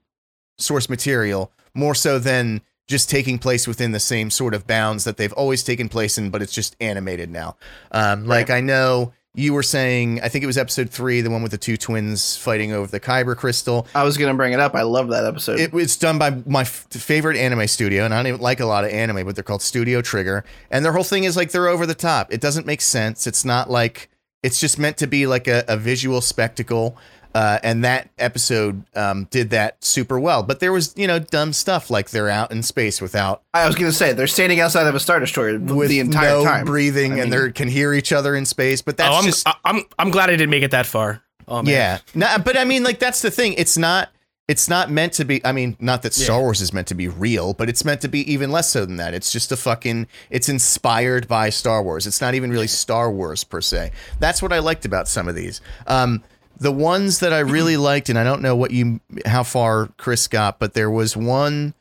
source 0.59 0.89
material 0.89 1.53
more 1.75 1.95
so 1.95 2.19
than 2.19 2.61
just 2.93 3.11
taking 3.11 3.39
place 3.39 3.67
within 3.67 3.91
the 3.91 3.99
same 3.99 4.31
sort 4.31 4.55
of 4.55 4.67
bounds 4.69 5.03
that 5.03 5.17
they've 5.17 5.33
always 5.33 5.65
taken 5.65 5.89
place 5.89 6.17
in, 6.17 6.31
but 6.31 6.43
it's 6.43 6.53
just 6.53 6.77
animated 6.81 7.31
now. 7.31 7.57
Um, 7.91 8.27
like 8.27 8.51
I 8.51 8.61
know 8.61 9.13
you 9.35 9.55
were 9.55 9.63
saying, 9.63 10.21
I 10.23 10.29
think 10.29 10.45
it 10.45 10.47
was 10.47 10.59
episode 10.59 10.91
three, 10.91 11.23
the 11.23 11.31
one 11.31 11.43
with 11.43 11.53
the 11.53 11.59
two 11.59 11.79
twins 11.79 12.37
fighting 12.37 12.73
over 12.73 12.87
the 12.87 13.01
Kyber 13.01 13.35
crystal. 13.35 13.87
I 13.95 14.05
was 14.05 14.19
gonna 14.19 14.35
bring 14.35 14.53
it 14.53 14.61
up. 14.61 14.75
I 14.75 14.83
love 14.83 15.09
that 15.09 15.25
episode. 15.25 15.59
It, 15.59 15.75
it's 15.75 15.97
done 15.97 16.19
by 16.19 16.43
my 16.47 16.61
f- 16.61 16.87
favorite 16.91 17.39
anime 17.39 17.67
studio, 17.67 18.05
and 18.05 18.13
I 18.13 18.19
don't 18.19 18.27
even 18.27 18.41
like 18.41 18.61
a 18.61 18.67
lot 18.67 18.85
of 18.85 18.91
anime, 18.91 19.25
but 19.25 19.35
they're 19.35 19.43
called 19.43 19.63
Studio 19.63 20.03
Trigger. 20.03 20.45
And 20.71 20.85
their 20.85 20.93
whole 20.93 21.03
thing 21.03 21.25
is 21.25 21.37
like 21.37 21.51
they're 21.51 21.69
over 21.69 21.87
the 21.87 21.95
top. 21.95 22.33
It 22.33 22.41
doesn't 22.41 22.67
make 22.67 22.83
sense. 22.83 23.27
It's 23.27 23.45
not 23.45 23.71
like 23.71 24.11
it's 24.43 24.61
just 24.61 24.79
meant 24.79 24.99
to 24.99 25.07
be 25.07 25.27
like 25.27 25.49
a, 25.49 25.65
a 25.67 25.77
visual 25.79 26.21
spectacle. 26.21 26.97
Uh, 27.35 27.59
and 27.63 27.85
that 27.85 28.11
episode 28.19 28.85
um, 28.95 29.25
did 29.31 29.51
that 29.51 29.83
super 29.83 30.21
well. 30.21 30.43
But 30.43 30.61
there 30.61 30.73
was, 30.73 30.93
you 30.97 31.07
know, 31.07 31.19
dumb 31.19 31.53
stuff 31.53 31.91
like 31.91 32.11
they're 32.11 32.29
out 32.29 32.51
in 32.53 32.63
space 32.63 33.01
without 33.01 33.43
I 33.55 33.67
was 33.67 33.75
gonna 33.75 33.91
say 33.93 34.13
they're 34.13 34.27
standing 34.27 34.61
outside 34.61 34.87
of 34.87 34.95
a 34.95 35.01
star 35.01 35.19
destroyer 35.19 35.59
with 35.59 35.89
the 35.89 36.01
entire 36.01 36.29
no 36.29 36.45
time. 36.45 36.67
breathing, 36.67 37.13
I 37.13 37.15
mean- 37.15 37.25
and 37.25 37.33
they 37.33 37.53
can 37.53 37.69
hear 37.69 37.95
each 37.95 38.13
other 38.13 38.35
in 38.37 38.45
space. 38.45 38.83
But 38.83 38.97
that's 38.99 39.15
oh, 39.15 39.19
I'm, 39.19 39.25
just 39.25 39.49
I- 39.49 39.55
I'm 39.65 39.83
I'm 39.99 40.11
glad 40.11 40.29
I 40.29 40.33
didn't 40.33 40.51
make 40.51 40.63
it 40.63 40.73
that 40.73 40.87
far. 40.87 41.23
Oh 41.49 41.63
man. 41.63 41.73
Yeah. 41.73 41.99
No, 42.15 42.37
but 42.43 42.57
I 42.59 42.65
mean, 42.65 42.85
like 42.85 42.99
that's 42.99 43.23
the 43.23 43.31
thing. 43.31 43.55
It's 43.55 43.79
not. 43.79 44.11
It's 44.49 44.69
not 44.69 44.91
meant 44.91 45.15
to 45.15 45.25
be. 45.25 45.43
I 45.47 45.53
mean, 45.53 45.77
not 45.81 46.03
that 46.03 46.13
Star 46.13 46.37
Yeah. 46.39 46.43
Wars 46.43 46.61
is 46.61 46.73
meant 46.75 46.89
to 46.89 46.95
be 46.95 47.07
real, 47.09 47.55
but 47.55 47.69
it's 47.69 47.85
meant 47.85 48.01
to 48.03 48.09
be 48.09 48.31
even 48.31 48.51
less 48.51 48.69
so 48.69 48.85
than 48.85 48.97
that. 48.97 49.15
It's 49.15 49.33
just 49.33 49.53
a 49.53 49.57
fucking. 49.57 50.09
It's 50.31 50.49
inspired 50.49 51.29
by 51.29 51.49
Star 51.49 51.83
Wars. 51.83 52.07
It's 52.07 52.21
not 52.21 52.35
even 52.35 52.51
really 52.51 52.67
Star 52.67 53.11
Wars 53.11 53.45
per 53.45 53.61
se. 53.61 53.93
That's 54.19 54.43
what 54.43 54.53
I 54.53 54.59
liked 54.59 54.85
about 54.85 55.07
some 55.09 55.29
of 55.29 55.35
these. 55.37 55.61
Um, 55.87 56.23
the 56.63 56.73
ones 56.73 57.19
that 57.21 57.33
I 57.33 57.41
really 57.57 57.77
liked, 57.77 58.09
and 58.09 58.19
I 58.19 58.25
don't 58.25 58.43
know 58.43 58.57
what 58.57 58.71
you, 58.71 59.01
how 59.27 59.43
far 59.43 59.89
Chris 59.99 60.29
got, 60.29 60.59
but 60.59 60.75
there 60.75 60.91
was 60.91 61.17
one 61.17 61.75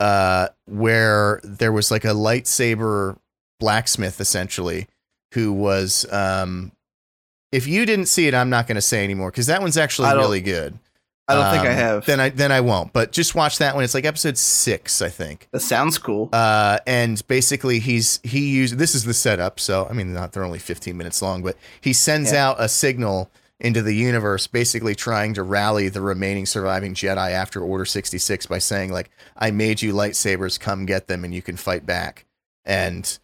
uh, 0.00 0.48
where 0.66 1.40
there 1.44 1.72
was 1.72 1.90
like 1.90 2.04
a 2.04 2.08
lightsaber 2.08 3.16
blacksmith 3.60 4.20
essentially 4.20 4.88
who 5.34 5.52
was 5.52 6.10
um, 6.12 6.72
if 7.52 7.66
you 7.66 7.86
didn't 7.86 8.06
see 8.06 8.26
it, 8.26 8.34
I'm 8.34 8.50
not 8.50 8.66
going 8.66 8.74
to 8.76 8.82
say 8.82 9.04
anymore 9.04 9.30
because 9.30 9.46
that 9.46 9.60
one's 9.62 9.76
actually 9.76 10.10
really 10.10 10.40
good. 10.40 10.78
I 11.28 11.34
don't 11.36 11.50
think 11.52 11.64
I 11.64 11.70
Um, 11.70 11.76
have. 11.76 12.06
Then 12.06 12.20
I 12.20 12.28
then 12.30 12.50
I 12.50 12.60
won't. 12.60 12.92
But 12.92 13.12
just 13.12 13.34
watch 13.36 13.58
that 13.58 13.74
one. 13.76 13.84
It's 13.84 13.94
like 13.94 14.04
episode 14.04 14.36
six, 14.36 15.00
I 15.00 15.08
think. 15.08 15.48
that 15.52 15.60
sounds 15.60 15.96
cool. 15.96 16.28
Uh, 16.32 16.78
and 16.86 17.24
basically, 17.28 17.78
he's 17.78 18.18
he 18.24 18.48
used 18.50 18.76
this 18.76 18.94
is 18.94 19.04
the 19.04 19.14
setup. 19.14 19.60
So 19.60 19.86
I 19.88 19.92
mean, 19.92 20.12
not 20.12 20.32
they're 20.32 20.44
only 20.44 20.58
15 20.58 20.96
minutes 20.96 21.22
long, 21.22 21.42
but 21.42 21.56
he 21.80 21.92
sends 21.92 22.32
Yeah. 22.32 22.48
out 22.48 22.56
a 22.58 22.68
signal 22.68 23.30
into 23.62 23.80
the 23.80 23.94
universe, 23.94 24.48
basically 24.48 24.94
trying 24.94 25.32
to 25.34 25.42
rally 25.42 25.88
the 25.88 26.00
remaining 26.00 26.44
surviving 26.44 26.94
Jedi 26.94 27.30
after 27.30 27.62
Order 27.62 27.84
66 27.84 28.44
by 28.46 28.58
saying 28.58 28.92
like, 28.92 29.08
"I 29.36 29.52
made 29.52 29.80
you 29.80 29.94
lightsabers. 29.94 30.58
Come 30.60 30.84
get 30.84 31.06
them, 31.06 31.24
and 31.24 31.32
you 31.32 31.40
can 31.40 31.56
fight 31.56 31.86
back." 31.86 32.26
And 32.64 33.18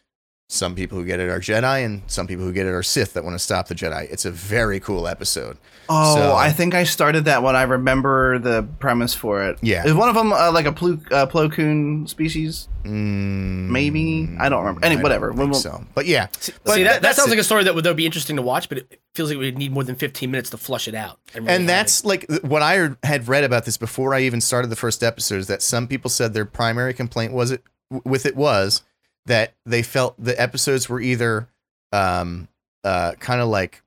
some 0.51 0.75
people 0.75 0.97
who 0.97 1.05
get 1.05 1.21
it 1.21 1.29
are 1.29 1.41
Jedi, 1.41 1.85
and 1.85 2.01
some 2.07 2.27
people 2.27 2.43
who 2.45 2.55
get 2.55 2.65
it 2.65 2.71
are 2.71 2.83
Sith 2.83 3.13
that 3.13 3.23
want 3.23 3.35
to 3.35 3.39
stop 3.39 3.69
the 3.69 3.75
Jedi. 3.75 4.11
It's 4.11 4.25
a 4.25 4.31
very 4.31 4.81
cool 4.81 5.07
episode. 5.07 5.59
oh, 5.91 6.15
so- 6.17 6.35
I 6.35 6.51
think 6.53 6.75
I 6.75 6.85
started 6.85 7.27
that 7.27 7.43
one. 7.43 7.55
I 7.55 7.63
remember 7.65 8.39
the 8.39 8.63
premise 8.79 9.15
for 9.15 9.43
it. 9.47 9.59
Yeah. 9.61 9.85
Is 9.87 9.93
one 9.93 10.09
of 10.09 10.15
them 10.15 10.33
uh, 10.33 10.51
like 10.51 10.65
a 10.65 10.73
Plu- 10.73 11.03
uh, 11.11 11.27
Plo 11.27 11.53
Koon 11.53 12.07
species? 12.07 12.67
Mm, 12.85 13.69
Maybe 13.69 14.27
I 14.41 14.49
don't 14.49 14.61
remember. 14.61 14.87
Any 14.87 14.97
I 14.97 15.03
whatever. 15.03 15.29
don't 15.29 15.37
We 15.37 15.43
think 15.45 15.53
won't- 15.53 15.63
so. 15.63 15.85
But 15.95 16.07
yeah, 16.07 16.29
See, 16.41 16.53
But 16.65 16.77
that, 16.79 17.03
that 17.03 17.15
sounds 17.15 17.29
it. 17.29 17.33
like 17.33 17.41
a 17.41 17.45
story 17.45 17.65
that 17.65 17.75
would, 17.75 17.85
that 17.85 17.91
would 17.91 17.97
be 17.99 18.07
interesting 18.07 18.37
to 18.37 18.43
watch, 18.43 18.71
but 18.71 18.79
it 18.79 19.01
feels 19.15 19.29
like 19.29 19.39
we'd 19.39 19.59
need 19.59 19.73
more 19.73 19.85
than 19.85 19.97
15 19.97 20.31
minutes 20.31 20.49
to 20.51 20.57
flush 20.57 20.89
it 20.89 20.95
out. 20.95 21.19
really 21.35 21.47
and 21.49 21.69
that's 21.69 22.01
it. 22.01 22.07
like 22.07 22.27
what 22.43 22.63
I 22.63 22.91
had 23.03 23.29
read 23.29 23.45
about 23.45 23.67
this 23.67 23.77
before 23.77 24.15
I 24.15 24.21
even 24.23 24.41
started 24.41 24.69
the 24.69 24.77
first 24.77 25.03
episode. 25.03 25.41
Is 25.41 25.47
that 25.49 25.61
some 25.61 25.87
people 25.87 26.09
said 26.09 26.33
their 26.33 26.47
primary 26.47 26.95
complaint 26.95 27.35
was 27.35 27.51
it 27.51 27.63
with 28.05 28.25
it 28.25 28.35
was 28.37 28.81
that 29.29 29.55
they 29.65 29.83
felt 29.83 30.15
the 30.23 30.39
episodes 30.41 30.89
were 30.89 31.01
either 31.01 31.49
um 31.93 32.49
uh 32.85 33.13
kind 33.21 33.41
of 33.41 33.49
like 33.49 33.83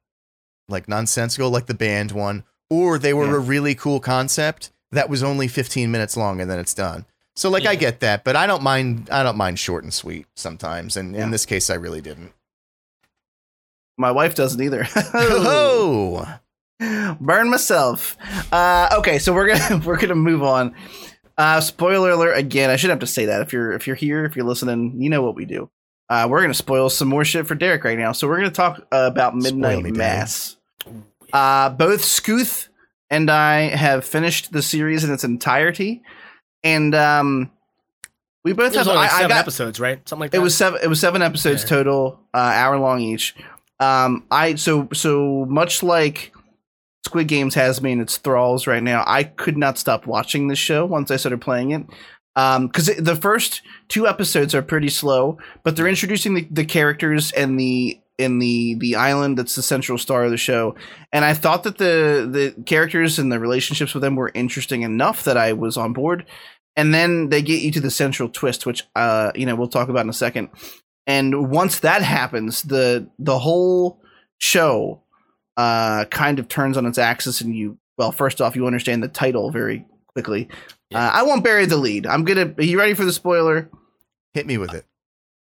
like 0.70 0.88
nonsensical, 0.88 1.50
like 1.52 1.66
the 1.68 1.74
band 1.74 2.12
one, 2.14 2.44
or 2.70 2.98
they 2.98 3.14
were 3.14 3.26
Yeah. 3.28 3.36
a 3.36 3.40
really 3.40 3.76
cool 3.76 4.00
concept 4.00 4.72
that 4.94 5.10
was 5.10 5.22
only 5.22 5.48
15 5.48 5.92
minutes 5.92 6.16
long 6.18 6.40
and 6.42 6.50
then 6.50 6.58
it's 6.60 6.74
done. 6.74 7.06
So 7.36 7.50
like 7.50 7.66
I 7.66 7.76
get 7.76 8.00
that, 8.02 8.24
but 8.24 8.36
I 8.36 8.48
don't 8.48 8.64
mind 8.64 9.10
I 9.12 9.22
don't 9.24 9.38
mind 9.38 9.60
short 9.60 9.84
and 9.84 9.94
sweet 9.94 10.26
sometimes, 10.36 10.96
and 10.98 11.14
Yeah. 11.16 11.24
in 11.26 11.32
this 11.32 11.46
case 11.46 11.70
I 11.70 11.76
really 11.76 12.02
didn't. 12.02 12.32
My 13.98 14.12
wife 14.12 14.34
doesn't 14.36 14.62
either. 14.62 14.88
Oh, 15.14 16.26
burn 17.20 17.52
myself 17.52 18.18
uh 18.52 18.90
okay 18.98 19.20
so 19.20 19.32
we're 19.32 19.48
gonna 19.54 19.78
we're 19.86 19.98
gonna 19.98 20.16
move 20.16 20.42
on 20.42 20.74
uh 21.42 21.60
spoiler 21.60 22.12
alert 22.12 22.34
again 22.38 22.70
i 22.70 22.76
should 22.76 22.90
have 22.90 23.00
to 23.00 23.08
say 23.08 23.26
that 23.26 23.42
if 23.42 23.52
you're 23.52 23.72
if 23.72 23.88
you're 23.88 23.96
here 23.96 24.24
if 24.26 24.36
you're 24.36 24.46
listening 24.46 24.94
you 25.02 25.10
know 25.10 25.22
what 25.22 25.36
we 25.36 25.46
do 25.46 25.70
uh, 26.10 26.28
we're 26.30 26.42
gonna 26.42 26.54
spoil 26.54 26.90
some 26.90 27.08
more 27.08 27.24
shit 27.24 27.48
for 27.48 27.56
Derek 27.56 27.86
right 27.86 27.98
now. 27.98 28.12
So 28.12 28.28
we're 28.28 28.36
gonna 28.36 28.52
talk 28.52 28.86
uh, 28.92 29.08
about 29.10 29.34
Midnight 29.34 29.82
me, 29.82 29.92
Mass. 29.92 30.58
Uh, 31.32 31.70
both 31.70 32.04
Scooth 32.04 32.68
and 33.10 33.32
I 33.32 33.70
have 33.70 34.04
finished 34.04 34.52
the 34.52 34.62
series 34.62 35.06
in 35.06 35.14
its 35.14 35.24
entirety, 35.24 36.02
and 36.66 36.94
um, 36.94 37.50
we 38.44 38.52
both 38.52 38.74
It 38.74 38.80
was 38.80 38.88
have. 38.88 38.88
only 38.90 38.98
like 39.04 39.12
I, 39.14 39.16
I 39.16 39.18
seven 39.20 39.30
got, 39.30 39.40
episodes, 39.40 39.80
right? 39.80 40.10
Something 40.10 40.20
like 40.24 40.32
that. 40.32 40.38
it 40.40 40.42
was 40.42 40.58
seven. 40.58 40.82
It 40.84 40.88
was 40.88 41.00
seven 41.00 41.22
episodes 41.22 41.64
Yeah. 41.64 41.70
total, 41.70 42.20
uh, 42.34 42.38
hour 42.40 42.78
long 42.78 43.00
each. 43.00 43.34
Um, 43.80 44.26
I 44.30 44.56
so 44.56 44.90
so 44.92 45.46
much 45.48 45.82
like 45.82 46.34
Squid 47.06 47.28
Games 47.28 47.56
has 47.56 47.82
me 47.82 47.92
in 47.92 48.02
its 48.02 48.18
thralls 48.18 48.68
right 48.68 48.84
now. 48.84 49.04
I 49.08 49.24
could 49.24 49.58
not 49.58 49.78
stop 49.78 50.06
watching 50.06 50.48
this 50.48 50.60
show 50.60 50.86
once 50.86 51.12
I 51.12 51.18
started 51.18 51.42
playing 51.42 51.72
it. 51.72 51.86
Um, 52.36 52.68
because 52.68 52.88
the 52.96 53.16
first 53.16 53.62
two 53.90 54.08
episodes 54.08 54.56
are 54.56 54.62
pretty 54.62 54.88
slow, 54.88 55.38
but 55.64 55.76
they're 55.76 55.88
introducing 55.88 56.34
the, 56.34 56.48
the 56.50 56.64
characters 56.64 57.32
and 57.32 57.60
the 57.60 58.00
in 58.18 58.40
the 58.40 58.76
the 58.76 58.96
island 58.96 59.38
that's 59.38 59.56
the 59.56 59.62
central 59.62 59.98
star 59.98 60.24
of 60.24 60.32
the 60.32 60.38
show. 60.38 60.76
And 61.12 61.26
I 61.26 61.34
thought 61.34 61.64
that 61.64 61.78
the 61.78 62.30
the 62.32 62.64
characters 62.64 63.20
and 63.20 63.32
the 63.32 63.40
relationships 63.40 63.94
with 63.94 64.02
them 64.02 64.16
were 64.16 64.32
interesting 64.34 64.84
enough 64.84 65.24
that 65.24 65.38
I 65.38 65.54
was 65.54 65.76
on 65.76 65.92
board. 65.92 66.26
And 66.78 66.94
then 66.94 67.30
they 67.30 67.42
get 67.42 67.62
you 67.62 67.72
to 67.72 67.82
the 67.82 67.92
central 67.92 68.30
twist, 68.30 68.66
which 68.66 68.84
uh 68.96 69.32
you 69.36 69.46
know 69.46 69.56
we'll 69.56 69.68
talk 69.68 69.90
about 69.90 70.06
in 70.06 70.10
a 70.10 70.14
second. 70.14 70.50
And 71.08 71.50
once 71.50 71.80
that 71.80 72.02
happens, 72.02 72.62
the 72.62 73.10
the 73.20 73.40
whole 73.40 74.02
show 74.38 75.02
uh 75.58 76.06
kind 76.06 76.40
of 76.40 76.48
turns 76.48 76.78
on 76.78 76.86
its 76.86 76.98
axis, 76.98 77.42
and 77.42 77.56
you 77.56 77.78
well, 77.98 78.12
first 78.12 78.42
off, 78.42 78.56
you 78.56 78.66
understand 78.68 79.04
the 79.04 79.08
title 79.08 79.52
very 79.52 79.86
quickly. 80.14 80.48
Yeah. 80.90 81.08
Uh, 81.08 81.12
I 81.14 81.24
won't 81.24 81.44
bury 81.44 81.66
the 81.66 81.78
lead. 81.78 82.06
I'm 82.08 82.24
gonna. 82.24 82.54
Are 82.58 82.64
you 82.64 82.78
ready 82.80 82.94
for 82.94 83.06
the 83.06 83.14
spoiler? 83.14 83.70
Hit 84.34 84.46
me 84.48 84.58
with 84.58 84.74
it. 84.74 84.86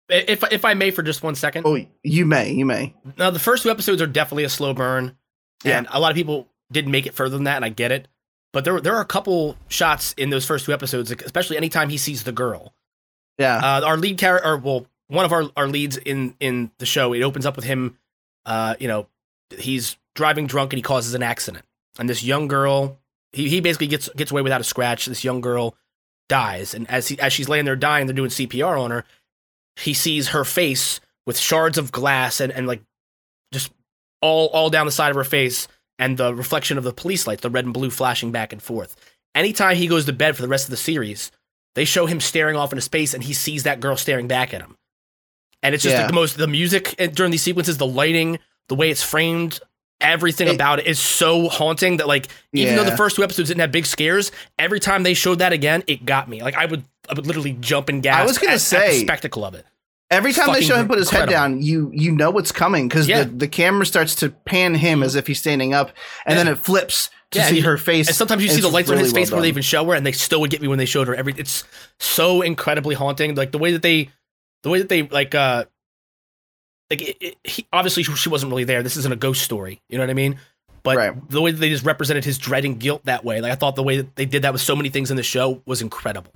if 0.10 0.44
if 0.52 0.64
I 0.66 0.74
may 0.74 0.92
for 0.92 1.04
just 1.04 1.24
one 1.24 1.36
second. 1.36 1.66
Oh, 1.66 1.78
you 2.04 2.26
may. 2.26 2.52
You 2.52 2.66
may. 2.66 2.94
Now 3.18 3.30
the 3.32 3.40
first 3.40 3.64
two 3.64 3.70
episodes 3.72 4.02
are 4.02 4.08
definitely 4.08 4.44
a 4.44 4.50
slow 4.50 4.74
burn, 4.74 5.18
Yeah. 5.64 5.78
and 5.80 5.88
a 5.92 6.00
lot 6.00 6.12
of 6.12 6.16
people 6.16 6.48
didn't 6.72 6.92
make 6.92 7.06
it 7.06 7.14
further 7.14 7.36
than 7.36 7.46
that, 7.46 7.56
and 7.58 7.66
I 7.66 7.70
get 7.70 7.92
it. 7.92 8.08
But 8.54 8.64
there 8.64 8.80
there 8.80 8.96
are 8.96 9.02
a 9.02 9.06
couple 9.06 9.58
shots 9.68 10.14
in 10.18 10.30
those 10.30 10.46
first 10.46 10.66
two 10.66 10.74
episodes, 10.74 11.10
like, 11.10 11.24
especially 11.24 11.58
anytime 11.58 11.90
he 11.90 11.98
sees 11.98 12.24
the 12.24 12.32
girl. 12.32 12.74
Yeah. 13.38 13.58
Uh, 13.58 13.82
our 13.86 13.98
lead 13.98 14.18
character, 14.18 14.48
or 14.48 14.58
well, 14.58 14.88
one 15.08 15.26
of 15.26 15.34
our, 15.34 15.44
our 15.58 15.68
leads 15.68 15.98
in 15.98 16.36
in 16.40 16.72
the 16.80 16.86
show, 16.86 17.12
it 17.14 17.22
opens 17.22 17.46
up 17.46 17.56
with 17.56 17.66
him. 17.66 17.98
Uh, 18.46 18.76
you 18.80 18.88
know, 18.88 19.08
he's 19.60 19.98
driving 20.16 20.48
drunk 20.48 20.74
and 20.74 20.78
he 20.78 20.84
causes 20.84 21.14
an 21.14 21.24
accident, 21.24 21.66
and 22.00 22.10
this 22.10 22.24
young 22.24 22.48
girl, 22.48 23.00
he, 23.32 23.50
he 23.50 23.60
basically 23.62 23.88
gets 23.88 24.10
gets 24.10 24.32
away 24.32 24.42
without 24.42 24.62
a 24.62 24.66
scratch. 24.66 25.06
This 25.06 25.24
young 25.24 25.42
girl 25.42 25.76
dies, 26.30 26.74
and 26.74 26.90
as 26.90 27.08
he, 27.08 27.20
as 27.20 27.34
she's 27.34 27.50
laying 27.50 27.66
there 27.66 27.76
dying, 27.76 28.08
they're 28.08 28.16
doing 28.16 28.30
CPR 28.30 28.80
on 28.80 28.92
her. 28.92 29.06
He 29.76 29.94
sees 29.94 30.30
her 30.30 30.44
face 30.46 31.00
with 31.26 31.38
shards 31.38 31.78
of 31.78 31.92
glass 31.92 32.40
and 32.40 32.52
and 32.52 32.68
like 32.68 32.82
just 33.54 33.72
all 34.22 34.48
all 34.48 34.70
down 34.70 34.86
the 34.86 34.92
side 34.92 35.10
of 35.10 35.16
her 35.16 35.24
face, 35.24 35.68
and 36.00 36.18
the 36.18 36.34
reflection 36.34 36.78
of 36.78 36.84
the 36.84 36.94
police 36.94 37.28
lights, 37.28 37.42
the 37.42 37.50
red 37.50 37.66
and 37.66 37.74
blue 37.74 37.90
flashing 37.90 38.32
back 38.32 38.54
and 38.54 38.62
forth. 38.62 38.96
Anytime 39.34 39.76
he 39.76 39.88
goes 39.88 40.06
to 40.06 40.14
bed 40.14 40.36
for 40.36 40.42
the 40.42 40.48
rest 40.48 40.66
of 40.66 40.72
the 40.72 40.78
series, 40.78 41.30
they 41.76 41.84
show 41.84 42.06
him 42.06 42.22
staring 42.22 42.56
off 42.56 42.72
into 42.72 42.82
space 42.82 43.14
and 43.14 43.22
he 43.22 43.34
sees 43.34 43.64
that 43.64 43.82
girl 43.82 43.98
staring 43.98 44.30
back 44.30 44.54
at 44.54 44.62
him. 44.62 44.78
And 45.62 45.76
it's 45.76 45.84
just 45.84 45.94
Yeah. 45.96 46.02
like 46.04 46.08
the 46.08 46.14
most 46.16 46.38
the 46.38 46.48
music 46.48 46.96
uh, 47.00 47.08
during 47.08 47.32
these 47.32 47.42
sequences, 47.42 47.78
the 47.78 47.86
lighting, 47.86 48.40
the 48.70 48.76
way 48.76 48.90
it's 48.90 49.04
framed, 49.04 49.60
everything 50.02 50.48
It- 50.48 50.56
about 50.56 50.80
it 50.80 50.88
is 50.88 51.00
so 51.00 51.48
haunting 51.50 51.98
that 51.98 52.08
like 52.08 52.28
even 52.54 52.76
though 52.76 52.84
the 52.84 52.98
first 52.98 53.16
two 53.16 53.24
episodes 53.24 53.50
didn't 53.50 53.62
have 53.62 53.72
big 53.72 53.86
scares, 53.86 54.32
every 54.60 54.80
time 54.80 55.04
they 55.04 55.14
showed 55.14 55.40
that 55.40 55.54
again, 55.54 55.84
it 55.88 56.06
got 56.06 56.28
me. 56.30 56.42
Like 56.42 56.56
I 56.56 56.66
would 56.66 56.84
I 57.10 57.14
would 57.14 57.28
literally 57.28 57.54
jump 57.60 57.90
and 57.90 58.02
gasp 58.04 58.20
I 58.20 58.26
was 58.26 58.38
gonna 58.38 58.52
at, 58.52 58.56
at 58.56 58.60
the 58.60 58.66
say- 58.94 59.02
spectacle 59.04 59.46
of 59.46 59.54
it. 59.56 59.66
Every 60.12 60.34
time 60.34 60.54
they 60.54 60.62
show 60.62 60.76
him 60.76 60.88
put 60.88 61.00
his 61.00 61.10
head 61.10 61.30
down, 61.30 61.62
you 61.64 61.90
you 61.94 62.12
know 62.12 62.30
what's 62.30 62.52
coming 62.52 62.88
because 62.88 63.08
Yeah. 63.08 63.24
the, 63.24 63.30
the 63.32 63.48
camera 63.48 63.86
starts 63.88 64.14
to 64.16 64.30
pan 64.30 64.76
him 64.76 65.02
as 65.02 65.16
if 65.16 65.26
he's 65.28 65.40
standing 65.40 65.74
up, 65.74 65.92
and 66.26 66.38
Yeah. 66.38 66.44
then 66.44 66.54
it 66.54 66.60
flips 66.60 67.10
to 67.32 67.40
Yeah, 67.40 67.48
see 67.48 67.58
and- 67.58 67.66
her 67.66 67.78
face. 67.78 68.08
And 68.08 68.16
sometimes 68.16 68.44
you 68.44 68.50
see 68.50 68.62
the 68.62 68.68
lights 68.70 68.90
on 68.92 68.98
his 69.00 69.12
face 69.12 69.32
well 69.32 69.38
where 69.38 69.42
they 69.44 69.48
even 69.50 69.64
show 69.64 69.84
her, 69.86 69.96
and 69.96 70.06
they 70.06 70.12
still 70.12 70.42
would 70.42 70.52
get 70.52 70.62
me 70.62 70.68
when 70.68 70.78
they 70.78 70.86
showed 70.86 71.08
her. 71.08 71.16
Every 71.16 71.34
it's 71.38 71.64
so 72.00 72.44
incredibly 72.44 72.94
haunting. 72.94 73.34
Like 73.34 73.52
the 73.52 73.58
way 73.58 73.72
that 73.72 73.82
they, 73.82 74.10
the 74.62 74.70
way 74.70 74.78
that 74.78 74.90
they 74.90 75.04
like, 75.04 75.34
uh, 75.34 75.66
like 76.90 77.02
it, 77.02 77.18
it, 77.20 77.36
he, 77.44 77.68
obviously 77.74 78.04
she 78.04 78.30
wasn't 78.30 78.52
really 78.52 78.64
there. 78.64 78.84
This 78.84 78.98
isn't 78.98 79.12
a 79.12 79.16
ghost 79.18 79.42
story. 79.42 79.82
You 79.90 79.98
know 79.98 80.04
what 80.04 80.10
I 80.10 80.14
mean? 80.14 80.38
But 80.84 80.98
Right. 80.98 81.30
the 81.30 81.42
way 81.42 81.52
that 81.52 81.58
they 81.58 81.70
just 81.70 81.84
represented 81.84 82.24
his 82.24 82.38
dread 82.38 82.64
and 82.64 82.80
guilt 82.80 83.02
that 83.06 83.26
way, 83.26 83.42
like 83.42 83.52
I 83.52 83.56
thought 83.56 83.76
the 83.76 83.84
way 83.84 83.98
that 83.98 84.16
they 84.16 84.26
did 84.26 84.44
that 84.44 84.54
with 84.54 84.62
so 84.62 84.76
many 84.76 84.90
things 84.90 85.10
in 85.10 85.18
the 85.18 85.24
show 85.24 85.62
was 85.66 85.82
incredible. 85.82 86.32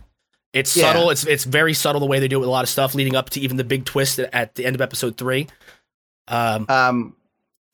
It's 0.53 0.75
Yeah. 0.75 0.85
subtle. 0.85 1.11
It's 1.11 1.25
it's 1.25 1.43
very 1.43 1.75
subtle 1.75 1.99
the 1.99 2.07
way 2.07 2.19
they 2.19 2.27
do 2.27 2.37
it 2.37 2.39
with 2.39 2.47
a 2.47 2.51
lot 2.51 2.63
of 2.63 2.69
stuff, 2.69 2.95
leading 2.95 3.15
up 3.15 3.29
to 3.31 3.39
even 3.39 3.57
the 3.57 3.63
big 3.63 3.85
twist 3.85 4.17
at, 4.17 4.55
the 4.55 4.65
end 4.65 4.75
of 4.75 4.81
episode 4.81 5.17
three. 5.17 5.47
Um, 6.27 6.65
um, 6.69 7.15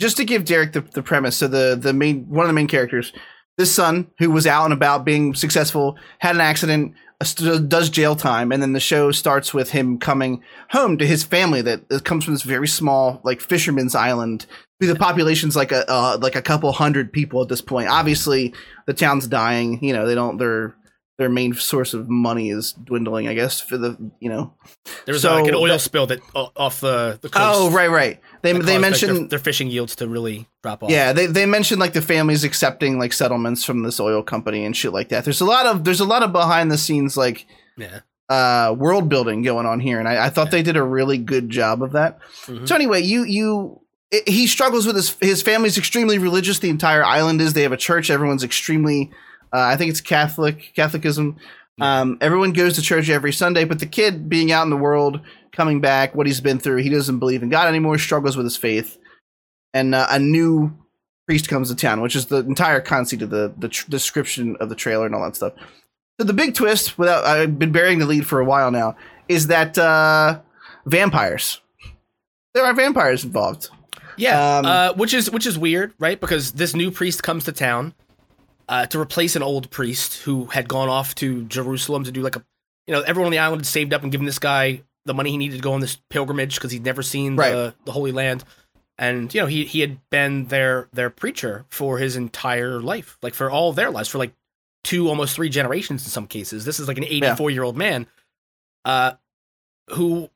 just 0.01 0.17
to 0.17 0.25
give 0.25 0.43
Derek 0.43 0.73
the, 0.73 0.81
the 0.81 1.01
premise, 1.01 1.37
so 1.37 1.47
the 1.47 1.77
the 1.81 1.93
main 1.93 2.25
one 2.29 2.43
of 2.45 2.49
the 2.49 2.53
main 2.53 2.67
characters, 2.67 3.13
this 3.57 3.73
son 3.73 4.07
who 4.19 4.29
was 4.29 4.45
out 4.45 4.65
and 4.65 4.73
about 4.73 5.05
being 5.05 5.33
successful, 5.33 5.97
had 6.19 6.35
an 6.35 6.41
accident, 6.41 6.93
does 7.19 7.89
jail 7.89 8.15
time, 8.15 8.51
and 8.51 8.61
then 8.61 8.73
the 8.73 8.79
show 8.79 9.11
starts 9.11 9.53
with 9.53 9.71
him 9.71 9.97
coming 9.97 10.43
home 10.69 10.97
to 10.97 11.07
his 11.07 11.23
family 11.23 11.61
that 11.61 12.03
comes 12.03 12.25
from 12.25 12.33
this 12.33 12.43
very 12.43 12.67
small 12.67 13.21
like 13.23 13.41
fisherman's 13.41 13.95
island. 13.95 14.45
The 14.79 14.95
population's 14.95 15.55
like 15.55 15.71
a 15.71 15.89
uh, 15.89 16.17
like 16.21 16.35
a 16.35 16.41
couple 16.41 16.71
hundred 16.71 17.13
people 17.13 17.41
at 17.41 17.47
this 17.47 17.61
point. 17.61 17.89
Obviously, 17.89 18.53
the 18.85 18.93
town's 18.93 19.27
dying. 19.27 19.83
You 19.83 19.93
know, 19.93 20.05
they 20.05 20.15
don't 20.15 20.37
their 20.37 20.75
their 21.17 21.29
main 21.29 21.53
source 21.53 21.93
of 21.93 22.09
money 22.09 22.49
is 22.49 22.73
dwindling. 22.73 23.27
I 23.27 23.33
guess 23.33 23.61
for 23.61 23.77
the 23.77 23.97
you 24.19 24.29
know. 24.29 24.53
there 25.05 25.13
was 25.13 25.21
so 25.21 25.33
like 25.33 25.47
an 25.47 25.55
oil 25.55 25.67
that- 25.67 25.81
spill 25.81 26.07
that 26.07 26.19
off 26.33 26.81
the 26.81 27.17
the 27.21 27.29
coast. 27.29 27.45
Oh 27.57 27.71
right, 27.71 27.89
right. 27.89 28.19
They 28.41 28.51
they 28.51 28.59
caused, 28.59 28.69
like, 28.69 28.81
mentioned 28.81 29.17
their, 29.17 29.27
their 29.27 29.39
fishing 29.39 29.67
yields 29.69 29.95
to 29.97 30.07
really 30.07 30.47
drop 30.61 30.83
off. 30.83 30.89
Yeah, 30.89 31.13
they, 31.13 31.25
they 31.25 31.45
mentioned 31.45 31.79
like 31.79 31.93
the 31.93 32.01
families 32.01 32.43
accepting 32.43 32.99
like 32.99 33.13
settlements 33.13 33.63
from 33.63 33.83
this 33.83 33.99
oil 33.99 34.21
company 34.21 34.65
and 34.65 34.75
shit 34.75 34.93
like 34.93 35.09
that. 35.09 35.23
There's 35.23 35.41
a 35.41 35.45
lot 35.45 35.65
of 35.65 35.83
there's 35.83 36.01
a 36.01 36.05
lot 36.05 36.23
of 36.23 36.31
behind 36.31 36.71
the 36.71 36.77
scenes 36.77 37.15
like 37.17 37.47
yeah. 37.77 38.01
uh 38.29 38.75
world 38.77 39.09
building 39.09 39.41
going 39.41 39.65
on 39.65 39.79
here, 39.79 39.99
and 39.99 40.07
I, 40.07 40.25
I 40.25 40.29
thought 40.29 40.51
they 40.51 40.63
did 40.63 40.75
a 40.77 40.83
really 40.83 41.17
good 41.17 41.49
job 41.49 41.81
of 41.81 41.93
that. 41.93 42.19
Mhm. 42.45 42.67
So 42.67 42.75
anyway, 42.75 43.01
you 43.01 43.23
you 43.23 43.81
it, 44.11 44.27
he 44.29 44.47
struggles 44.47 44.85
with 44.85 44.95
his 44.95 45.15
his 45.21 45.41
family's 45.41 45.77
extremely 45.77 46.17
religious. 46.17 46.59
The 46.59 46.69
entire 46.69 47.03
island 47.03 47.41
is. 47.41 47.53
They 47.53 47.63
have 47.63 47.71
a 47.71 47.77
church. 47.77 48.09
Everyone's 48.09 48.43
extremely. 48.43 49.11
Uh, 49.53 49.59
I 49.59 49.77
think 49.77 49.89
it's 49.91 50.01
Catholic 50.01 50.73
Catholicism. 50.75 51.37
Um, 51.81 52.17
everyone 52.21 52.53
goes 52.53 52.75
to 52.75 52.81
church 52.81 53.09
every 53.09 53.33
Sunday, 53.33 53.65
but 53.65 53.79
the 53.79 53.85
kid 53.85 54.29
being 54.29 54.51
out 54.51 54.63
in 54.63 54.69
the 54.69 54.77
world, 54.77 55.19
coming 55.51 55.81
back, 55.81 56.15
what 56.15 56.25
he's 56.25 56.39
been 56.39 56.57
through, 56.59 56.77
he 56.77 56.89
doesn't 56.89 57.19
believe 57.19 57.43
in 57.43 57.49
God 57.49 57.67
anymore. 57.67 57.97
Struggles 57.97 58.37
with 58.37 58.45
his 58.45 58.55
faith, 58.57 58.97
and 59.73 59.93
uh, 59.93 60.07
a 60.09 60.19
new 60.19 60.73
priest 61.27 61.49
comes 61.49 61.69
to 61.69 61.75
town, 61.75 62.01
which 62.01 62.15
is 62.15 62.27
the 62.27 62.37
entire 62.37 62.79
conceit 62.79 63.21
of 63.21 63.29
the 63.29 63.53
the 63.57 63.67
tr- 63.69 63.89
description 63.89 64.55
of 64.59 64.69
the 64.69 64.75
trailer 64.75 65.05
and 65.05 65.13
all 65.15 65.23
that 65.25 65.35
stuff. 65.35 65.53
So 66.19 66.25
the 66.25 66.33
big 66.33 66.53
twist, 66.53 66.97
without 66.97 67.25
I've 67.25 67.59
been 67.59 67.73
burying 67.73 67.99
the 67.99 68.05
lead 68.05 68.25
for 68.25 68.39
a 68.39 68.45
while 68.45 68.71
now, 68.71 68.95
is 69.27 69.47
that 69.47 69.77
uh, 69.77 70.39
vampires. 70.85 71.59
There 72.53 72.63
are 72.63 72.73
vampires 72.73 73.25
involved. 73.25 73.69
Yeah, 74.17 74.59
Um, 74.59 74.65
uh, 74.65 74.93
which 74.93 75.13
is 75.13 75.29
which 75.29 75.45
is 75.45 75.57
weird, 75.57 75.93
right? 75.99 76.19
Because 76.21 76.53
this 76.53 76.73
new 76.73 76.89
priest 76.89 77.21
comes 77.21 77.43
to 77.45 77.51
town 77.51 77.93
uh, 78.69 78.85
to 78.87 78.99
replace 78.99 79.35
an 79.35 79.43
old 79.43 79.69
priest 79.69 80.15
who 80.23 80.45
had 80.45 80.67
gone 80.67 80.89
off 80.89 81.15
to 81.15 81.43
Jerusalem 81.45 82.03
to 82.05 82.11
do 82.11 82.21
like 82.21 82.35
a, 82.35 82.43
you 82.87 82.93
know, 82.93 83.01
everyone 83.01 83.27
on 83.27 83.31
the 83.31 83.39
island 83.39 83.61
had 83.61 83.65
saved 83.67 83.93
up 83.93 84.03
and 84.03 84.11
given 84.11 84.25
this 84.25 84.39
guy 84.39 84.81
the 85.05 85.13
money 85.13 85.29
he 85.31 85.37
needed 85.37 85.57
to 85.57 85.61
go 85.61 85.73
on 85.73 85.81
this 85.81 85.97
pilgrimage 86.09 86.55
because 86.55 86.71
he'd 86.71 86.83
never 86.83 87.03
seen 87.03 87.35
Right. 87.35 87.51
the, 87.51 87.75
the 87.85 87.91
Holy 87.91 88.11
Land, 88.11 88.43
and 88.97 89.31
you 89.33 89.41
know 89.41 89.47
he 89.47 89.65
he 89.65 89.81
had 89.81 89.99
been 90.09 90.45
their 90.45 90.87
their 90.93 91.09
preacher 91.11 91.65
for 91.69 91.97
his 91.99 92.15
entire 92.15 92.79
life, 92.79 93.17
like 93.21 93.33
for 93.35 93.51
all 93.51 93.69
of 93.69 93.75
their 93.75 93.91
lives, 93.91 94.09
for 94.09 94.17
like 94.17 94.33
two 94.83 95.07
almost 95.09 95.35
three 95.35 95.49
generations 95.49 96.03
in 96.03 96.09
some 96.09 96.25
cases. 96.27 96.65
This 96.65 96.79
is 96.79 96.87
like 96.87 96.97
an 96.97 97.03
eighty 97.03 97.29
four 97.35 97.51
year 97.51 97.61
old 97.63 97.77
man, 97.77 98.07
uh, 98.83 99.11
who, 99.91 100.29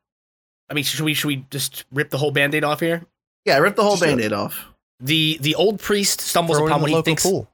I 0.69 0.73
mean, 0.75 0.83
should 0.83 1.01
we 1.01 1.13
should 1.15 1.27
we 1.29 1.45
just 1.49 1.85
rip 1.91 2.09
the 2.11 2.17
whole 2.19 2.31
band 2.31 2.53
aid 2.53 2.63
off 2.63 2.79
here? 2.79 3.03
Yeah, 3.45 3.57
rip 3.57 3.75
the 3.75 3.81
whole 3.83 3.93
Just 3.93 4.03
band-aid 4.03 4.33
off. 4.33 4.65
the 4.99 5.39
the 5.41 5.55
old 5.55 5.79
priest 5.79 6.21
stumbles 6.21 6.57
Throw 6.59 6.67
upon 6.67 6.81
what 6.81 6.91
he 6.91 7.01
thinks 7.01 7.23
pool. 7.23 7.49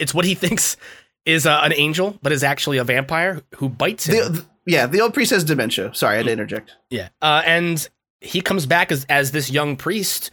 It's 0.00 0.12
what 0.14 0.24
he 0.24 0.34
thinks 0.44 0.76
is 1.26 1.46
uh, 1.46 1.60
an 1.62 1.72
angel, 1.74 2.18
but 2.22 2.32
is 2.32 2.42
actually 2.42 2.78
a 2.78 2.84
vampire 2.84 3.42
who 3.56 3.68
bites 3.68 4.06
him. 4.06 4.32
The, 4.32 4.46
yeah, 4.66 4.86
the 4.86 5.00
old 5.00 5.14
priest 5.14 5.30
has 5.32 5.44
dementia. 5.44 5.94
Sorry, 5.94 6.14
I 6.14 6.16
had 6.18 6.26
to 6.26 6.32
interject. 6.32 6.74
yeah, 6.90 7.08
uh, 7.22 7.42
and 7.44 7.88
he 8.20 8.40
comes 8.40 8.66
back 8.66 8.90
as 8.92 9.04
as 9.08 9.30
this 9.32 9.50
young 9.50 9.76
priest, 9.76 10.30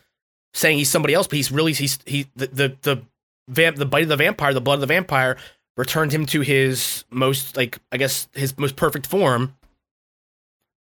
saying 0.54 0.78
he's 0.78 0.90
somebody 0.90 1.14
else, 1.14 1.28
but 1.28 1.36
he's 1.38 1.52
really 1.52 1.74
he's 1.74 2.00
he 2.06 2.28
the 2.36 2.48
the 2.48 2.78
the 2.82 3.02
vamp 3.50 3.78
the 3.78 3.86
bite 3.86 4.04
of 4.04 4.10
the 4.10 4.16
vampire, 4.18 4.54
the 4.54 4.62
blood 4.62 4.76
of 4.76 4.82
the 4.82 4.88
vampire 4.88 5.38
returned 5.78 6.12
him 6.12 6.26
to 6.26 6.42
his 6.42 7.06
most 7.12 7.56
like 7.56 7.80
I 7.92 7.98
guess 7.98 8.28
his 8.34 8.58
most 8.58 8.76
perfect 8.76 9.08
form. 9.08 9.54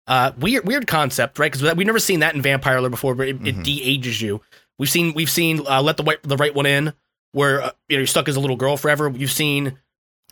Uh, 0.07 0.32
weird 0.39 0.66
weird 0.66 0.86
concept, 0.86 1.39
right? 1.39 1.52
Because 1.52 1.74
we've 1.77 1.86
never 1.86 1.98
seen 2.01 2.20
that 2.20 2.35
in 2.35 2.43
Vampire 2.43 2.81
Lore 2.81 2.90
before, 2.90 3.15
but 3.15 3.28
it, 3.28 3.36
it 3.47 3.57
Mhm. 3.57 3.62
de-ages 3.65 4.20
you. 4.20 4.40
We've 4.78 4.90
seen 4.90 5.15
we've 5.15 5.31
seen 5.31 5.65
uh, 5.69 5.81
let 5.82 5.97
the 5.97 6.02
white 6.02 6.23
the 6.23 6.36
right 6.36 6.55
one 6.55 6.66
in, 6.66 6.93
where 7.32 7.62
uh, 7.62 7.70
you 7.89 7.97
know 7.97 8.01
you're 8.01 8.07
stuck 8.07 8.28
as 8.28 8.36
a 8.36 8.40
little 8.40 8.57
girl 8.57 8.77
forever. 8.77 9.11
You've 9.15 9.31
seen, 9.31 9.78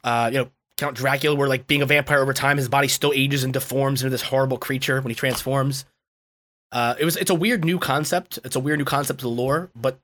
uh, 0.05 0.31
you 0.33 0.39
know, 0.39 0.51
Count 0.77 0.97
Dracula, 0.97 1.37
where 1.37 1.49
like 1.49 1.66
being 1.66 1.83
a 1.83 1.87
vampire 1.87 2.20
over 2.20 2.33
time, 2.33 2.57
his 2.57 2.69
body 2.69 2.89
still 2.89 3.12
ages 3.15 3.45
and 3.45 3.53
deforms 3.53 4.03
into 4.03 4.11
this 4.11 4.23
horrible 4.23 4.59
creature 4.59 5.01
when 5.01 5.11
he 5.11 5.15
transforms. 5.15 5.85
Uh, 6.70 6.95
it 6.99 7.05
was 7.05 7.16
it's 7.16 7.31
a 7.31 7.35
weird 7.35 7.65
new 7.65 7.79
concept. 7.79 8.39
It's 8.45 8.57
a 8.57 8.61
weird 8.61 8.79
new 8.79 8.85
concept 8.85 9.20
to 9.20 9.25
the 9.25 9.31
lore, 9.31 9.70
but 9.75 9.99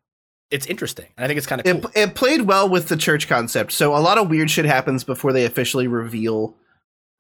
it's 0.50 0.66
interesting. 0.66 1.06
And 1.16 1.24
I 1.24 1.28
think 1.28 1.38
it's 1.38 1.46
kind 1.46 1.60
of 1.60 1.64
cool. 1.64 1.90
It, 1.94 2.10
it 2.10 2.14
played 2.14 2.42
well 2.42 2.68
with 2.68 2.88
the 2.88 2.96
church 2.96 3.28
concept. 3.28 3.72
So 3.72 3.94
a 3.94 3.98
lot 3.98 4.18
of 4.18 4.28
weird 4.28 4.50
shit 4.50 4.64
happens 4.64 5.04
before 5.04 5.32
they 5.32 5.44
officially 5.44 5.88
reveal 5.88 6.54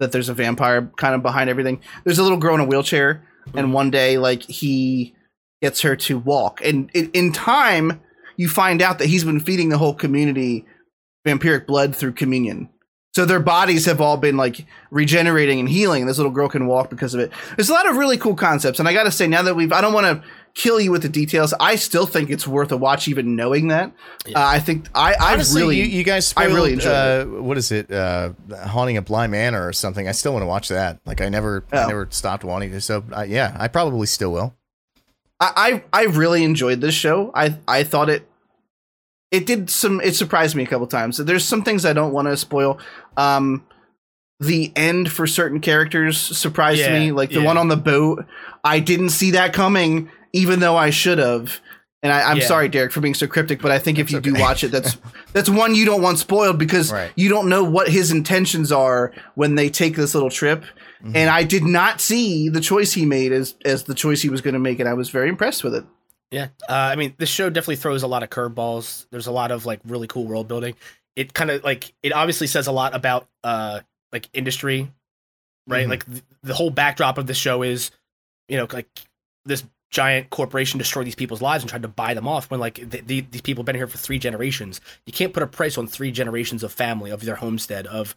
that 0.00 0.12
there's 0.12 0.28
a 0.28 0.34
vampire 0.34 0.90
kind 0.96 1.14
of 1.14 1.22
behind 1.22 1.50
everything. 1.50 1.80
There's 2.04 2.18
a 2.18 2.22
little 2.22 2.38
girl 2.38 2.54
in 2.54 2.60
a 2.60 2.64
wheelchair, 2.64 3.22
and 3.54 3.72
one 3.72 3.90
day, 3.90 4.18
like 4.18 4.42
he 4.42 5.14
gets 5.62 5.82
her 5.82 5.96
to 5.96 6.18
walk, 6.18 6.60
and 6.64 6.90
in, 6.94 7.10
in 7.12 7.32
time, 7.32 8.00
you 8.36 8.48
find 8.48 8.82
out 8.82 8.98
that 8.98 9.06
he's 9.06 9.24
been 9.24 9.40
feeding 9.40 9.68
the 9.68 9.78
whole 9.78 9.94
community 9.94 10.64
vampiric 11.26 11.66
blood 11.66 11.94
through 11.96 12.12
communion. 12.12 12.68
So 13.14 13.24
their 13.24 13.38
bodies 13.40 13.86
have 13.86 14.00
all 14.00 14.16
been 14.16 14.36
like 14.36 14.66
regenerating 14.90 15.60
and 15.60 15.68
healing. 15.68 16.02
And 16.02 16.08
this 16.10 16.16
little 16.18 16.32
girl 16.32 16.48
can 16.48 16.66
walk 16.66 16.90
because 16.90 17.14
of 17.14 17.20
it. 17.20 17.30
There's 17.56 17.68
a 17.70 17.72
lot 17.72 17.88
of 17.88 17.96
really 17.96 18.18
cool 18.18 18.34
concepts, 18.34 18.80
and 18.80 18.88
I 18.88 18.92
got 18.92 19.04
to 19.04 19.12
say, 19.12 19.28
now 19.28 19.42
that 19.42 19.54
we've, 19.54 19.72
I 19.72 19.80
don't 19.80 19.92
want 19.92 20.06
to 20.06 20.28
kill 20.54 20.80
you 20.80 20.90
with 20.90 21.02
the 21.02 21.08
details. 21.08 21.54
I 21.60 21.76
still 21.76 22.06
think 22.06 22.28
it's 22.30 22.46
worth 22.46 22.72
a 22.72 22.76
watch, 22.76 23.06
even 23.06 23.36
knowing 23.36 23.68
that. 23.68 23.92
Yeah. 24.26 24.40
Uh, 24.40 24.46
I 24.46 24.58
think 24.58 24.88
I, 24.96 25.14
I 25.14 25.32
Honestly, 25.34 25.62
really, 25.62 25.76
you, 25.78 25.84
you 25.84 26.02
guys 26.04 26.34
I 26.36 26.46
really 26.46 26.72
enjoyed 26.72 26.92
uh, 26.92 27.24
what 27.26 27.56
is 27.56 27.70
it? 27.70 27.88
Uh, 27.90 28.32
Haunting 28.66 28.96
a 28.96 29.02
Bly 29.02 29.28
Manor 29.28 29.64
or 29.66 29.72
something. 29.72 30.08
I 30.08 30.12
still 30.12 30.32
want 30.32 30.42
to 30.42 30.48
watch 30.48 30.68
that. 30.68 30.98
Like 31.06 31.20
I 31.20 31.28
never, 31.28 31.64
I 31.72 31.84
Oh. 31.84 31.86
never 31.86 32.08
stopped 32.10 32.42
wanting 32.44 32.72
to. 32.72 32.80
So 32.80 33.04
uh, 33.16 33.22
yeah, 33.22 33.56
I 33.60 33.68
probably 33.68 34.06
still 34.08 34.32
will. 34.32 34.56
I, 35.40 35.82
I 35.92 36.02
I 36.02 36.04
really 36.06 36.44
enjoyed 36.44 36.80
this 36.80 36.94
show. 36.94 37.30
I 37.34 37.58
I 37.66 37.84
thought 37.84 38.08
it 38.08 38.28
it 39.30 39.46
did 39.46 39.68
some 39.70 40.00
it 40.00 40.14
surprised 40.14 40.54
me 40.56 40.62
a 40.62 40.66
couple 40.66 40.86
times. 40.86 41.16
There's 41.18 41.44
some 41.44 41.62
things 41.62 41.84
I 41.84 41.92
don't 41.92 42.12
want 42.12 42.28
to 42.28 42.36
spoil. 42.36 42.78
Um 43.16 43.66
the 44.40 44.72
end 44.76 45.10
for 45.10 45.26
certain 45.26 45.60
characters 45.60 46.18
surprised 46.18 46.80
Yeah, 46.80 46.98
me. 46.98 47.12
Like 47.12 47.30
the 47.30 47.40
yeah. 47.40 47.44
one 47.46 47.56
on 47.56 47.68
the 47.68 47.76
boat. 47.76 48.26
I 48.62 48.80
didn't 48.80 49.10
see 49.10 49.32
that 49.32 49.52
coming, 49.52 50.10
even 50.32 50.60
though 50.60 50.76
I 50.76 50.90
should 50.90 51.18
have. 51.18 51.60
And 52.02 52.12
I, 52.12 52.30
I'm 52.30 52.38
Yeah. 52.38 52.46
sorry, 52.46 52.68
Derek, 52.68 52.92
for 52.92 53.00
being 53.00 53.14
so 53.14 53.26
cryptic, 53.26 53.62
but 53.62 53.70
I 53.70 53.78
think 53.78 53.98
if 53.98 54.10
you 54.10 54.20
do 54.20 54.34
watch 54.34 54.62
it, 54.62 54.68
that's 54.72 54.96
that's 55.32 55.48
one 55.48 55.74
you 55.74 55.86
don't 55.86 56.02
want 56.02 56.18
spoiled 56.18 56.58
because 56.58 56.92
Right. 56.92 57.12
you 57.16 57.28
don't 57.28 57.48
know 57.48 57.64
what 57.64 57.88
his 57.88 58.10
intentions 58.10 58.70
are 58.72 59.12
when 59.36 59.54
they 59.54 59.70
take 59.70 59.96
this 59.96 60.14
little 60.14 60.30
trip. 60.30 60.64
Mm-hmm. 61.04 61.16
And 61.16 61.28
I 61.28 61.42
did 61.42 61.64
not 61.64 62.00
see 62.00 62.48
the 62.48 62.60
choice 62.60 62.92
he 62.92 63.04
made 63.04 63.30
as 63.32 63.54
as 63.64 63.84
the 63.84 63.94
choice 63.94 64.22
he 64.22 64.30
was 64.30 64.40
going 64.40 64.54
to 64.54 64.60
make, 64.60 64.80
and 64.80 64.88
I 64.88 64.94
was 64.94 65.10
very 65.10 65.28
impressed 65.28 65.62
with 65.62 65.74
it. 65.74 65.84
Yeah, 66.30 66.48
uh, 66.68 66.72
I 66.72 66.96
mean, 66.96 67.14
this 67.18 67.28
show 67.28 67.50
definitely 67.50 67.76
throws 67.76 68.02
a 68.02 68.06
lot 68.06 68.22
of 68.22 68.30
curveballs. 68.30 69.06
There's 69.10 69.26
a 69.26 69.32
lot 69.32 69.50
of 69.50 69.66
like 69.66 69.80
really 69.84 70.06
cool 70.06 70.24
world 70.26 70.48
building. 70.48 70.74
It 71.14 71.34
kind 71.34 71.50
of 71.50 71.62
like 71.62 71.92
it 72.02 72.12
obviously 72.12 72.46
says 72.46 72.66
a 72.66 72.72
lot 72.72 72.94
about 72.94 73.28
uh 73.44 73.80
like 74.12 74.28
industry, 74.32 74.90
right? 75.66 75.86
Mhm. 75.86 75.90
Like 75.90 76.06
th- 76.06 76.22
the 76.42 76.54
whole 76.54 76.70
backdrop 76.70 77.18
of 77.18 77.26
the 77.26 77.34
show 77.34 77.62
is, 77.62 77.90
you 78.48 78.56
know, 78.56 78.66
like 78.72 78.88
this 79.44 79.62
giant 79.90 80.28
corporation 80.30 80.78
destroyed 80.78 81.06
these 81.06 81.14
people's 81.14 81.42
lives 81.42 81.62
and 81.62 81.68
tried 81.70 81.82
to 81.82 81.88
buy 81.88 82.14
them 82.14 82.26
off 82.26 82.50
when 82.50 82.58
like 82.58 82.76
th- 82.90 83.06
the 83.06 83.20
these 83.20 83.42
people 83.42 83.62
have 83.62 83.66
been 83.66 83.76
here 83.76 83.86
for 83.86 83.98
three 83.98 84.18
generations. 84.18 84.80
You 85.06 85.12
can't 85.12 85.32
put 85.32 85.42
a 85.42 85.46
price 85.46 85.76
on 85.76 85.86
three 85.86 86.10
generations 86.10 86.64
of 86.64 86.72
family 86.72 87.10
of 87.10 87.20
their 87.24 87.36
homestead 87.36 87.86
of 87.86 88.16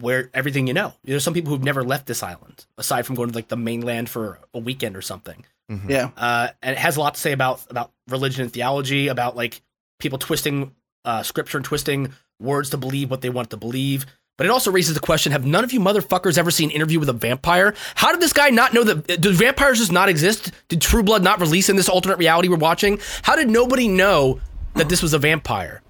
where 0.00 0.30
everything 0.34 0.66
you 0.66 0.74
know. 0.74 0.92
There's 1.04 1.24
some 1.24 1.34
people 1.34 1.50
who've 1.50 1.62
never 1.64 1.82
left 1.82 2.06
this 2.06 2.22
island 2.22 2.66
aside 2.76 3.06
from 3.06 3.16
going 3.16 3.30
to 3.30 3.34
like 3.34 3.48
the 3.48 3.56
mainland 3.56 4.08
for 4.08 4.38
a 4.54 4.58
weekend 4.58 4.96
or 4.96 5.02
something 5.02 5.44
Mhm. 5.70 5.88
Yeah. 5.88 6.10
uh, 6.16 6.48
and 6.62 6.72
it 6.72 6.78
has 6.78 6.96
a 6.96 7.00
lot 7.00 7.14
to 7.14 7.20
say 7.20 7.32
about 7.32 7.60
about 7.70 7.90
religion 8.08 8.42
and 8.42 8.52
theology, 8.52 9.08
about 9.08 9.36
like 9.36 9.60
people 9.98 10.18
twisting 10.18 10.72
uh, 11.04 11.22
scripture 11.22 11.58
and 11.58 11.64
twisting 11.64 12.12
words 12.40 12.70
to 12.70 12.76
believe 12.76 13.10
what 13.10 13.20
they 13.22 13.30
want 13.30 13.50
to 13.50 13.56
believe. 13.56 14.06
But 14.36 14.46
it 14.46 14.50
also 14.50 14.70
raises 14.70 14.94
the 14.94 15.00
question: 15.00 15.32
Have 15.32 15.44
none 15.44 15.64
of 15.64 15.72
you 15.72 15.80
motherfuckers 15.80 16.38
ever 16.38 16.50
seen 16.50 16.70
Interview 16.70 17.00
with 17.00 17.08
a 17.08 17.12
Vampire? 17.12 17.74
How 17.96 18.12
did 18.12 18.20
this 18.20 18.32
guy 18.32 18.50
not 18.50 18.72
know 18.72 18.84
that? 18.84 19.20
Do 19.20 19.32
vampires 19.32 19.78
just 19.78 19.90
not 19.92 20.08
exist? 20.08 20.52
Did 20.68 20.80
True 20.80 21.02
Blood 21.02 21.22
not 21.24 21.40
release 21.40 21.68
in 21.68 21.76
this 21.76 21.88
alternate 21.88 22.18
reality 22.18 22.48
we're 22.48 22.56
watching? 22.56 23.00
How 23.22 23.34
did 23.36 23.50
nobody 23.50 23.88
know 23.88 24.40
that 24.74 24.88
this 24.88 25.02
was 25.02 25.12
a 25.12 25.18
vampire? 25.18 25.82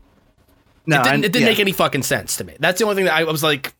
No, 0.86 1.00
it 1.00 1.04
didn't, 1.04 1.12
I- 1.24 1.26
it 1.26 1.32
didn't 1.32 1.42
yeah. 1.42 1.48
make 1.48 1.60
any 1.60 1.72
fucking 1.72 2.02
sense 2.04 2.36
to 2.38 2.44
me. 2.44 2.56
That's 2.58 2.78
the 2.78 2.84
only 2.86 2.96
thing 2.96 3.04
that 3.04 3.14
I 3.14 3.24
was 3.24 3.42
like, 3.42 3.74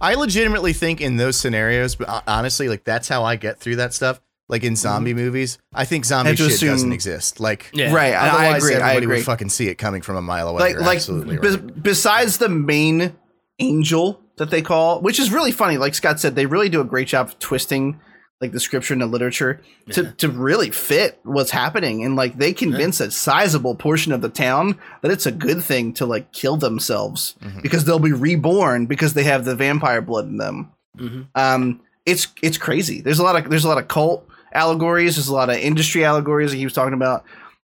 I 0.00 0.14
legitimately 0.14 0.72
think 0.72 1.00
in 1.00 1.16
those 1.16 1.36
scenarios, 1.36 1.94
but 1.96 2.08
uh, 2.08 2.20
honestly, 2.26 2.68
like 2.68 2.84
that's 2.84 3.08
how 3.08 3.24
I 3.24 3.36
get 3.36 3.58
through 3.60 3.76
that 3.76 3.94
stuff. 3.94 4.20
Like 4.46 4.62
in 4.62 4.76
zombie 4.76 5.14
movies, 5.14 5.56
I 5.72 5.86
think 5.86 6.04
zombie 6.04 6.28
Have 6.30 6.36
shit 6.38 6.48
assume- 6.48 6.68
doesn't 6.68 6.92
exist. 6.92 7.40
Like, 7.40 7.70
yeah, 7.72 7.92
Right. 7.94 8.12
I, 8.12 8.26
I 8.26 8.28
otherwise 8.28 8.64
agree. 8.70 8.76
I 8.82 8.92
agree. 8.92 9.16
would 9.16 9.24
fucking 9.24 9.48
see 9.48 9.68
it 9.68 9.76
coming 9.76 10.02
from 10.02 10.16
a 10.16 10.22
mile 10.22 10.48
away. 10.48 10.60
like 10.60 10.72
You're 10.72 10.80
like 10.82 10.96
absolutely 10.96 11.38
bes- 11.38 11.56
right. 11.56 11.82
besides 11.82 12.36
the 12.36 12.50
main 12.50 13.16
angel 13.58 14.20
that 14.36 14.50
they 14.50 14.60
call, 14.60 15.00
which 15.00 15.18
is 15.18 15.32
really 15.32 15.52
funny. 15.52 15.78
Like 15.78 15.94
Scott 15.94 16.20
said, 16.20 16.34
they 16.34 16.44
really 16.46 16.68
do 16.68 16.80
a 16.82 16.84
great 16.84 17.08
job 17.08 17.28
of 17.28 17.38
twisting 17.38 18.00
like 18.40 18.52
the 18.52 18.60
scripture 18.60 18.92
and 18.92 19.00
the 19.00 19.06
literature 19.06 19.60
to, 19.92 20.02
Yeah. 20.02 20.10
to 20.18 20.28
really 20.28 20.70
fit 20.70 21.18
what's 21.22 21.50
happening. 21.52 22.04
And 22.04 22.16
like 22.16 22.36
they 22.36 22.52
convince 22.52 23.00
a 23.00 23.10
sizable 23.10 23.74
portion 23.74 24.12
of 24.12 24.20
the 24.20 24.28
town 24.28 24.78
that 25.02 25.10
it's 25.10 25.24
a 25.26 25.32
good 25.32 25.62
thing 25.62 25.92
to 25.94 26.04
like 26.06 26.32
kill 26.32 26.56
themselves 26.56 27.36
Mhm. 27.42 27.62
because 27.62 27.84
they'll 27.84 27.98
be 27.98 28.12
reborn 28.12 28.86
because 28.86 29.14
they 29.14 29.22
have 29.24 29.44
the 29.44 29.54
vampire 29.56 30.02
blood 30.02 30.26
in 30.26 30.36
them. 30.38 30.70
Mhm. 30.98 31.26
um 31.34 31.80
it's 32.06 32.28
it's 32.42 32.58
crazy. 32.58 33.00
There's 33.00 33.18
a 33.18 33.22
lot 33.22 33.36
of 33.36 33.48
there's 33.48 33.64
a 33.64 33.68
lot 33.68 33.78
of 33.78 33.88
cult 33.88 34.28
allegories. 34.52 35.16
There's 35.16 35.28
a 35.28 35.34
lot 35.34 35.48
of 35.48 35.56
industry 35.56 36.04
allegories 36.04 36.50
that 36.50 36.56
he 36.58 36.64
was 36.64 36.74
talking 36.74 36.92
about. 36.94 37.24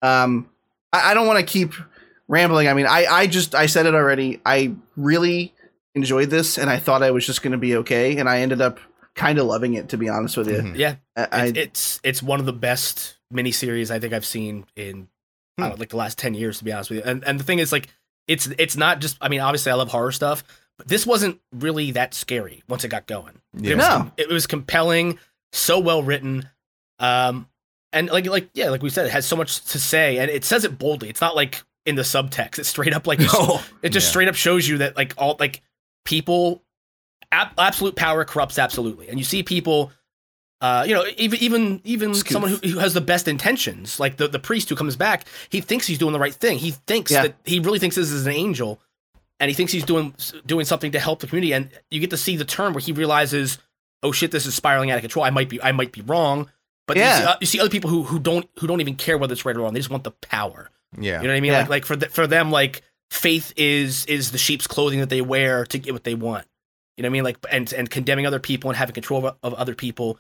Um 0.03 0.49
i, 0.93 1.13
I 1.13 1.15
don't 1.15 1.27
want 1.27 1.39
to 1.39 1.45
keep 1.47 1.73
rambling. 2.27 2.69
I 2.69 2.75
mean 2.75 2.87
i 2.87 3.07
i 3.07 3.27
just 3.27 3.55
i 3.55 3.67
said 3.67 3.87
it 3.87 3.95
already. 3.95 4.41
I 4.45 4.75
really 4.97 5.55
enjoyed 5.95 6.31
this 6.31 6.59
and 6.59 6.69
i 6.71 6.77
thought 6.79 7.03
i 7.03 7.11
was 7.11 7.25
just 7.27 7.43
going 7.43 7.53
to 7.53 7.59
be 7.59 7.77
okay. 7.77 8.19
And 8.19 8.29
i 8.29 8.41
ended 8.41 8.61
up 8.61 8.79
kind 9.19 9.39
of 9.39 9.47
loving 9.47 9.75
it 9.75 9.89
to 9.91 9.97
be 9.99 10.09
honest 10.09 10.37
with 10.37 10.49
you 10.49 10.59
Mhm. 10.59 10.77
yeah. 10.79 10.95
I, 11.17 11.29
I, 11.33 11.45
it's, 11.47 11.57
it's 11.59 12.01
it's 12.05 12.23
one 12.23 12.41
of 12.41 12.47
the 12.47 12.53
best 12.53 13.17
miniseries 13.35 13.91
I 13.91 13.99
think 13.99 14.13
I've 14.15 14.25
seen 14.27 14.65
in 14.77 15.09
I 15.59 15.63
don't 15.63 15.71
know, 15.71 15.77
like 15.81 15.89
the 15.91 15.97
last 15.97 16.19
ten 16.19 16.35
years, 16.35 16.59
to 16.59 16.65
be 16.65 16.73
honest 16.73 16.91
with 16.91 17.01
you. 17.01 17.05
And 17.05 17.25
and 17.25 17.41
the 17.41 17.43
thing 17.45 17.59
is, 17.59 17.73
like, 17.73 17.89
it's 18.29 18.47
it's 18.59 18.77
not 18.77 19.01
just. 19.01 19.17
I 19.21 19.29
mean, 19.29 19.41
obviously, 19.41 19.73
I 19.73 19.75
love 19.75 19.91
horror 19.91 20.13
stuff, 20.13 20.45
but 20.77 20.87
this 20.87 21.05
wasn't 21.05 21.41
really 21.53 21.91
that 21.93 22.15
scary 22.15 22.63
once 22.69 22.85
it 22.85 22.89
got 22.91 23.09
going. 23.09 23.41
Yeah. 23.55 23.73
It 23.73 23.77
was, 23.79 23.89
No. 23.89 24.13
it 24.17 24.29
was 24.29 24.47
compelling, 24.47 25.19
so 25.53 25.81
well 25.81 26.05
written, 26.05 26.49
um, 27.01 27.49
and 27.93 28.09
like 28.09 28.27
like 28.27 28.51
yeah, 28.55 28.71
like 28.71 28.85
we 28.85 28.91
said, 28.91 29.07
it 29.07 29.11
has 29.11 29.27
so 29.27 29.35
much 29.35 29.65
to 29.73 29.81
say, 29.81 30.19
and 30.19 30.31
it 30.31 30.45
says 30.45 30.65
it 30.65 30.79
boldly. 30.79 31.09
It's 31.09 31.21
not 31.21 31.35
like 31.35 31.61
in 31.85 31.97
the 31.97 32.03
subtext. 32.03 32.61
It's 32.61 32.69
straight 32.69 32.95
up 32.95 33.09
like 33.09 33.19
no 33.19 33.61
it 33.83 33.89
just 33.91 34.07
Yeah. 34.07 34.11
straight 34.11 34.29
up 34.29 34.37
shows 34.37 34.69
you 34.69 34.79
that 34.79 34.97
like 34.97 35.15
all 35.19 35.37
like 35.41 35.61
people 36.05 36.63
ab- 37.33 37.53
absolute 37.59 37.97
power 37.97 38.25
corrupts 38.25 38.59
absolutely 38.59 39.09
and 39.09 39.19
you 39.19 39.25
see 39.25 39.43
people 39.43 39.91
uh 40.61 40.85
you 40.87 40.95
know 40.95 41.05
even 41.17 41.39
even 41.41 41.81
even 41.85 42.11
Scoof. 42.13 42.33
someone 42.33 42.51
who, 42.51 42.57
who 42.69 42.79
has 42.79 42.95
the 42.95 43.01
best 43.01 43.29
intentions 43.29 44.01
like 44.01 44.17
the, 44.17 44.29
the 44.29 44.39
priest 44.39 44.69
who 44.69 44.77
comes 44.77 44.97
back 44.97 45.27
he 45.51 45.61
thinks 45.61 45.87
he's 45.87 45.99
doing 45.99 46.13
the 46.13 46.19
right 46.19 46.35
thing 46.35 46.59
he 46.59 46.73
thinks 46.73 47.11
Yeah. 47.13 47.23
that 47.23 47.35
he 47.45 47.61
really 47.61 47.79
thinks 47.79 47.97
this 47.97 48.11
is 48.11 48.27
an 48.27 48.33
angel 48.33 48.81
and 49.41 49.49
he 49.49 49.55
thinks 49.55 49.73
he's 49.73 49.85
doing 49.85 50.15
doing 50.47 50.65
something 50.65 50.93
to 50.93 50.99
help 51.01 51.21
the 51.21 51.27
community 51.27 51.53
and 51.53 51.71
you 51.91 52.01
get 52.01 52.11
to 52.11 52.17
see 52.17 52.37
the 52.37 52.45
turn 52.45 52.73
where 52.73 52.81
he 52.81 52.93
realizes 52.93 53.59
oh 54.03 54.11
shit 54.13 54.31
this 54.31 54.47
is 54.47 54.55
spiraling 54.55 54.91
out 54.91 54.97
of 54.97 55.03
control 55.03 55.25
i 55.25 55.31
might 55.31 55.49
be 55.49 55.63
i 55.63 55.71
might 55.73 55.93
be 55.93 56.01
wrong 56.03 56.51
but 56.87 56.97
you, 56.97 57.03
Yeah. 57.03 57.19
see, 57.19 57.25
uh, 57.25 57.37
you 57.41 57.47
see 57.47 57.61
other 57.61 57.71
people 57.71 57.91
who 57.91 58.03
who 58.03 58.19
don't 58.19 58.49
who 58.59 58.67
don't 58.67 58.81
even 58.81 58.97
care 58.97 59.17
whether 59.19 59.33
it's 59.33 59.45
right 59.45 59.55
or 59.57 59.61
wrong 59.61 59.75
they 59.75 59.81
just 59.81 59.91
want 59.91 60.05
the 60.05 60.11
power 60.13 60.71
yeah. 60.99 61.21
you 61.21 61.29
know 61.29 61.35
what 61.35 61.37
I 61.37 61.41
mean? 61.41 61.53
Yeah. 61.53 61.59
Like 61.61 61.69
like 61.69 61.85
for 61.85 61.97
th- 61.97 62.11
for 62.11 62.27
them, 62.27 62.51
like 62.51 62.81
faith 63.11 63.53
is 63.59 64.07
is 64.07 64.31
the 64.33 64.39
sheep's 64.39 64.67
clothing 64.67 65.01
that 65.01 65.11
they 65.11 65.21
wear 65.21 65.67
to 65.67 65.79
get 65.79 65.93
what 65.93 66.03
they 66.05 66.15
want. 66.15 66.47
You 66.99 67.03
know 67.03 67.07
what 67.07 67.11
I 67.11 67.13
mean? 67.13 67.25
Like 67.25 67.39
and 67.51 67.73
and 67.73 67.89
condemning 67.89 68.27
other 68.27 68.41
people 68.41 68.69
and 68.71 68.77
having 68.77 68.93
control 68.93 69.25
of, 69.27 69.37
of 69.43 69.55
other 69.55 69.75
people 69.75 70.19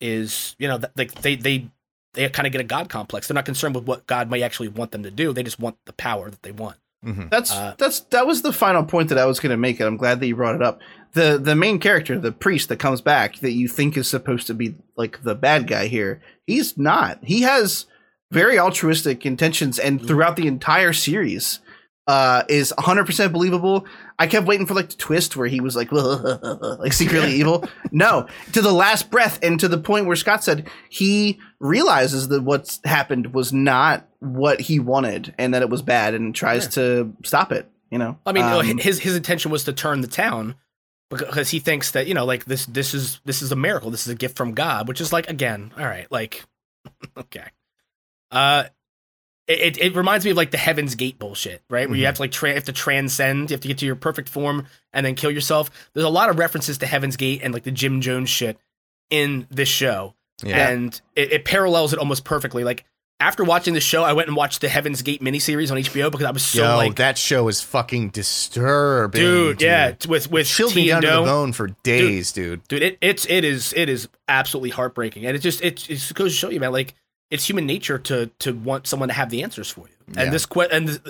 is 0.00 0.54
you 0.58 0.68
know 0.68 0.78
like 0.96 1.12
they 1.22 1.36
they 1.36 1.70
they 2.14 2.28
kind 2.28 2.46
of 2.46 2.52
get 2.52 2.60
a 2.60 2.64
god 2.64 2.88
complex. 2.88 3.26
They're 3.26 3.34
not 3.34 3.46
concerned 3.46 3.74
with 3.74 3.84
what 3.86 4.06
God 4.06 4.28
might 4.30 4.42
actually 4.42 4.68
want 4.68 4.92
them 4.92 5.02
to 5.04 5.10
do. 5.10 5.32
They 5.32 5.42
just 5.42 5.58
want 5.58 5.76
the 5.86 5.92
power 5.94 6.30
that 6.30 6.42
they 6.42 6.52
want. 6.52 6.76
Mhm. 7.04 7.30
That's 7.30 7.50
Uh, 7.52 7.74
that's 7.78 8.00
that 8.10 8.26
was 8.26 8.42
the 8.42 8.52
final 8.52 8.84
point 8.84 9.08
that 9.08 9.18
I 9.18 9.24
was 9.24 9.40
going 9.40 9.50
to 9.50 9.56
make, 9.56 9.80
and 9.80 9.86
I'm 9.86 9.96
glad 9.96 10.20
that 10.20 10.26
you 10.26 10.36
brought 10.36 10.54
it 10.56 10.62
up. 10.62 10.80
the 11.14 11.38
The 11.42 11.54
main 11.54 11.78
character, 11.78 12.18
the 12.18 12.32
priest 12.32 12.68
that 12.68 12.78
comes 12.78 13.00
back, 13.00 13.38
that 13.38 13.52
you 13.52 13.66
think 13.68 13.96
is 13.96 14.08
supposed 14.08 14.46
to 14.48 14.54
be 14.54 14.74
like 14.96 15.22
the 15.22 15.34
bad 15.34 15.66
guy 15.66 15.86
here, 15.86 16.20
he's 16.46 16.76
not. 16.76 17.20
He 17.22 17.42
has 17.42 17.86
very 18.30 18.58
altruistic 18.58 19.24
intentions, 19.24 19.78
and 19.78 20.06
throughout 20.06 20.36
the 20.36 20.46
entire 20.46 20.92
series, 20.92 21.60
uh, 22.06 22.42
is 22.48 22.74
100 22.76 23.06
percent 23.06 23.32
believable. 23.32 23.86
I 24.20 24.26
kept 24.26 24.46
waiting 24.46 24.66
for 24.66 24.74
like 24.74 24.88
the 24.90 24.96
twist 24.96 25.36
where 25.36 25.46
he 25.46 25.60
was 25.60 25.76
like 25.76 25.92
like 25.92 26.92
secretly 26.92 27.32
evil. 27.34 27.64
No, 27.92 28.26
to 28.52 28.60
the 28.60 28.72
last 28.72 29.10
breath, 29.10 29.38
and 29.42 29.60
to 29.60 29.68
the 29.68 29.78
point 29.78 30.06
where 30.06 30.16
Scott 30.16 30.42
said 30.42 30.68
he 30.88 31.38
realizes 31.60 32.28
that 32.28 32.42
what's 32.42 32.80
happened 32.84 33.32
was 33.32 33.52
not 33.52 34.08
what 34.20 34.60
he 34.60 34.80
wanted, 34.80 35.34
and 35.38 35.54
that 35.54 35.62
it 35.62 35.70
was 35.70 35.82
bad, 35.82 36.14
and 36.14 36.34
tries 36.34 36.64
Yeah. 36.64 36.70
to 36.70 37.16
stop 37.24 37.52
it. 37.52 37.70
You 37.90 37.98
know, 37.98 38.18
I 38.26 38.32
mean, 38.32 38.44
Um, 38.44 38.78
his 38.78 38.98
his 38.98 39.16
intention 39.16 39.50
was 39.50 39.64
to 39.64 39.72
turn 39.72 40.00
the 40.02 40.08
town 40.08 40.56
because 41.10 41.48
he 41.50 41.58
thinks 41.58 41.92
that 41.92 42.06
you 42.06 42.14
know 42.14 42.24
like 42.26 42.44
this 42.44 42.66
this 42.66 42.92
is 42.94 43.20
this 43.24 43.40
is 43.40 43.52
a 43.52 43.56
miracle. 43.56 43.90
This 43.90 44.06
is 44.06 44.12
a 44.12 44.16
gift 44.16 44.36
from 44.36 44.52
God, 44.52 44.88
which 44.88 45.00
is 45.00 45.12
like 45.12 45.28
again, 45.30 45.72
all 45.78 45.86
right, 45.86 46.06
like 46.10 46.44
okay. 47.16 47.44
Uh 48.30 48.64
it, 49.48 49.78
it 49.78 49.96
reminds 49.96 50.24
me 50.24 50.30
of 50.30 50.36
like 50.36 50.50
the 50.50 50.58
Heaven's 50.58 50.94
Gate 50.94 51.18
bullshit, 51.18 51.62
right? 51.70 51.88
Where 51.88 51.96
you 51.96 52.02
Mhm. 52.02 52.06
have 52.06 52.14
to 52.16 52.22
like 52.22 52.32
tra- 52.32 52.52
have 52.54 52.64
to 52.64 52.72
transcend, 52.72 53.50
you 53.50 53.54
have 53.54 53.60
to 53.62 53.68
get 53.68 53.78
to 53.78 53.86
your 53.86 53.96
perfect 53.96 54.28
form 54.28 54.66
and 54.92 55.04
then 55.06 55.14
kill 55.14 55.30
yourself. 55.30 55.70
There's 55.94 56.04
a 56.06 56.10
lot 56.10 56.28
of 56.28 56.38
references 56.38 56.78
to 56.78 56.86
Heaven's 56.86 57.16
Gate 57.16 57.40
and 57.42 57.54
like 57.54 57.64
the 57.64 57.70
Jim 57.72 58.00
Jones 58.00 58.28
shit 58.30 58.58
in 59.10 59.46
this 59.50 59.68
show. 59.68 60.14
Yeah. 60.44 60.68
and 60.68 61.00
it, 61.16 61.32
it 61.32 61.44
parallels 61.44 61.92
it 61.92 61.98
almost 61.98 62.22
perfectly. 62.24 62.62
Like 62.62 62.84
after 63.18 63.42
watching 63.42 63.74
the 63.74 63.80
show, 63.80 64.04
I 64.04 64.12
went 64.12 64.28
and 64.28 64.36
watched 64.36 64.60
the 64.60 64.68
Heaven's 64.68 65.02
Gate 65.02 65.20
miniseries 65.20 65.72
on 65.72 65.78
HBO 65.78 66.10
because 66.12 66.26
I 66.26 66.30
was 66.30 66.44
so 66.44 66.62
Yo, 66.62 66.76
like, 66.76 66.94
that 66.96 67.18
show 67.18 67.48
is 67.48 67.60
fucking 67.60 68.10
disturbing, 68.10 69.20
dude, 69.20 69.60
yeah, 69.62 69.94
with 70.08 70.30
with 70.30 70.46
chilled 70.46 70.76
me 70.76 70.90
and 70.90 71.02
the 71.02 71.08
bone 71.08 71.52
for 71.52 71.68
days, 71.82 72.30
dude. 72.32 72.66
dude 72.68 72.82
it, 72.82 72.98
it's 73.00 73.26
it 73.26 73.42
is 73.44 73.72
it 73.76 73.88
is 73.88 74.08
absolutely 74.28 74.70
heartbreaking 74.70 75.26
and 75.26 75.34
it 75.34 75.40
just 75.40 75.60
it, 75.62 75.82
it 75.90 75.94
just 75.96 76.14
goes 76.14 76.32
to 76.32 76.36
show 76.38 76.50
you 76.50 76.60
man 76.60 76.70
like 76.70 76.94
it's 77.30 77.48
human 77.48 77.66
nature 77.66 77.98
to 77.98 78.26
to 78.38 78.52
want 78.52 78.86
someone 78.86 79.08
to 79.08 79.14
have 79.14 79.30
the 79.30 79.42
answers 79.42 79.70
for 79.70 79.86
you 79.88 80.14
and 80.16 80.32
this 80.32 80.46
que- 80.46 80.68
and 80.70 81.00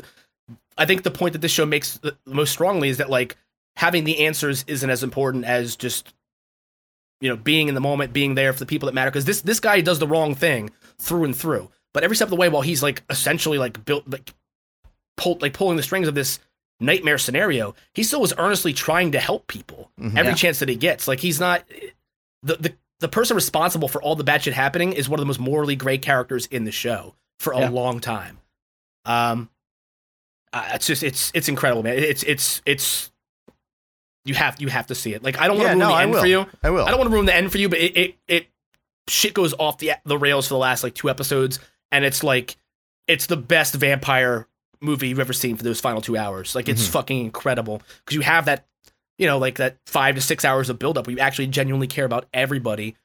i 0.76 0.84
think 0.84 1.02
the 1.02 1.10
point 1.10 1.32
that 1.32 1.40
this 1.40 1.52
show 1.52 1.64
makes 1.66 2.00
most 2.26 2.50
strongly 2.52 2.88
is 2.88 2.96
that 2.98 3.08
like 3.10 3.36
having 3.76 4.04
the 4.04 4.26
answers 4.26 4.64
isn't 4.66 4.90
as 4.90 5.02
important 5.02 5.44
as 5.44 5.76
just 5.76 6.12
you 7.20 7.28
know 7.28 7.36
being 7.36 7.68
in 7.68 7.74
the 7.74 7.80
moment 7.80 8.12
being 8.12 8.34
there 8.34 8.52
for 8.52 8.58
the 8.58 8.66
people 8.66 8.86
that 8.86 8.94
matter 8.94 9.10
because 9.10 9.24
this 9.24 9.42
this 9.42 9.60
guy 9.60 9.80
does 9.80 9.98
the 9.98 10.06
wrong 10.08 10.34
thing 10.34 10.70
through 10.98 11.24
and 11.24 11.36
through 11.36 11.70
but 11.94 12.02
every 12.04 12.16
step 12.16 12.26
of 12.26 12.30
the 12.30 12.36
way 12.36 12.48
while 12.48 12.62
he's 12.62 12.82
like 12.82 13.02
essentially 13.10 13.58
like 13.58 13.84
built 13.84 14.08
like 14.08 14.32
pulled 15.16 15.42
like 15.42 15.52
pulling 15.52 15.76
the 15.76 15.82
strings 15.82 16.06
of 16.08 16.14
this 16.14 16.38
nightmare 16.80 17.18
scenario 17.18 17.74
he 17.92 18.02
still 18.04 18.20
was 18.20 18.32
earnestly 18.38 18.72
trying 18.72 19.10
to 19.12 19.18
help 19.20 19.46
people 19.48 19.90
Mhm. 20.00 20.16
every 20.16 20.30
Yeah. 20.30 20.36
chance 20.36 20.58
that 20.60 20.68
he 20.68 20.76
gets. 20.76 21.08
Like 21.08 21.18
he's 21.18 21.40
not 21.40 21.64
the, 22.44 22.54
the 22.56 22.74
the 23.00 23.08
person 23.08 23.34
responsible 23.34 23.88
for 23.88 24.02
all 24.02 24.16
the 24.16 24.24
bad 24.24 24.42
shit 24.42 24.54
happening 24.54 24.92
is 24.92 25.08
one 25.08 25.18
of 25.18 25.22
the 25.22 25.26
most 25.26 25.40
morally 25.40 25.76
great 25.76 26.02
characters 26.02 26.46
in 26.46 26.64
the 26.64 26.72
show 26.72 27.14
for 27.38 27.52
a 27.52 27.60
Yeah. 27.60 27.68
long 27.70 28.00
time. 28.00 28.38
Um, 29.04 29.48
uh, 30.52 30.70
it's 30.74 30.86
just 30.86 31.02
it's 31.02 31.30
it's 31.34 31.48
incredible, 31.48 31.82
man. 31.82 31.98
It's 31.98 32.22
it's 32.22 32.62
it's 32.66 33.10
you 34.24 34.34
have 34.34 34.60
you 34.60 34.68
have 34.68 34.86
to 34.88 34.94
see 34.94 35.14
it. 35.14 35.22
Like 35.22 35.38
I 35.38 35.46
don't 35.46 35.56
want 35.58 35.68
Yeah, 35.68 35.74
to 35.74 35.78
ruin 35.78 35.88
no, 35.88 35.88
the 35.88 35.94
I 35.94 36.02
end 36.02 36.12
will. 36.12 36.20
for 36.20 36.26
you. 36.26 36.46
I 36.62 36.70
will. 36.70 36.84
I 36.86 36.90
don't 36.90 36.98
want 36.98 37.10
to 37.10 37.14
ruin 37.14 37.26
the 37.26 37.34
end 37.34 37.50
for 37.52 37.58
you, 37.58 37.68
but 37.68 37.78
it, 37.78 37.96
it 37.96 38.14
it 38.28 38.46
shit 39.08 39.34
goes 39.34 39.54
off 39.58 39.78
the 39.78 39.92
the 40.04 40.18
rails 40.18 40.46
for 40.48 40.54
the 40.54 40.58
last 40.58 40.82
like 40.82 40.94
two 40.94 41.08
episodes, 41.10 41.58
and 41.92 42.04
it's 42.04 42.22
like 42.22 42.56
it's 43.06 43.26
the 43.26 43.36
best 43.36 43.74
vampire 43.74 44.46
movie 44.80 45.08
you've 45.08 45.18
ever 45.18 45.32
seen 45.32 45.56
for 45.56 45.62
those 45.64 45.80
final 45.80 46.00
two 46.00 46.16
hours. 46.16 46.54
Like 46.54 46.68
it's 46.68 46.86
Mhm. 46.86 46.92
fucking 46.92 47.20
incredible 47.20 47.82
because 48.04 48.14
you 48.14 48.20
have 48.20 48.44
that, 48.44 48.66
you 49.18 49.26
know, 49.26 49.38
like 49.38 49.56
that 49.56 49.76
five 49.86 50.14
to 50.14 50.20
six 50.20 50.44
hours 50.44 50.70
of 50.70 50.78
buildup 50.78 51.06
where 51.06 51.14
you 51.16 51.20
actually 51.20 51.48
genuinely 51.48 51.86
care 51.86 52.04
about 52.04 52.26
everybody. 52.32 52.96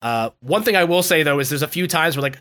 Uh, 0.00 0.30
one 0.40 0.62
thing 0.62 0.76
I 0.76 0.84
will 0.84 1.02
say 1.02 1.22
though 1.22 1.38
is 1.38 1.48
there's 1.50 1.62
a 1.62 1.68
few 1.68 1.86
times 1.86 2.16
where 2.16 2.22
like 2.22 2.40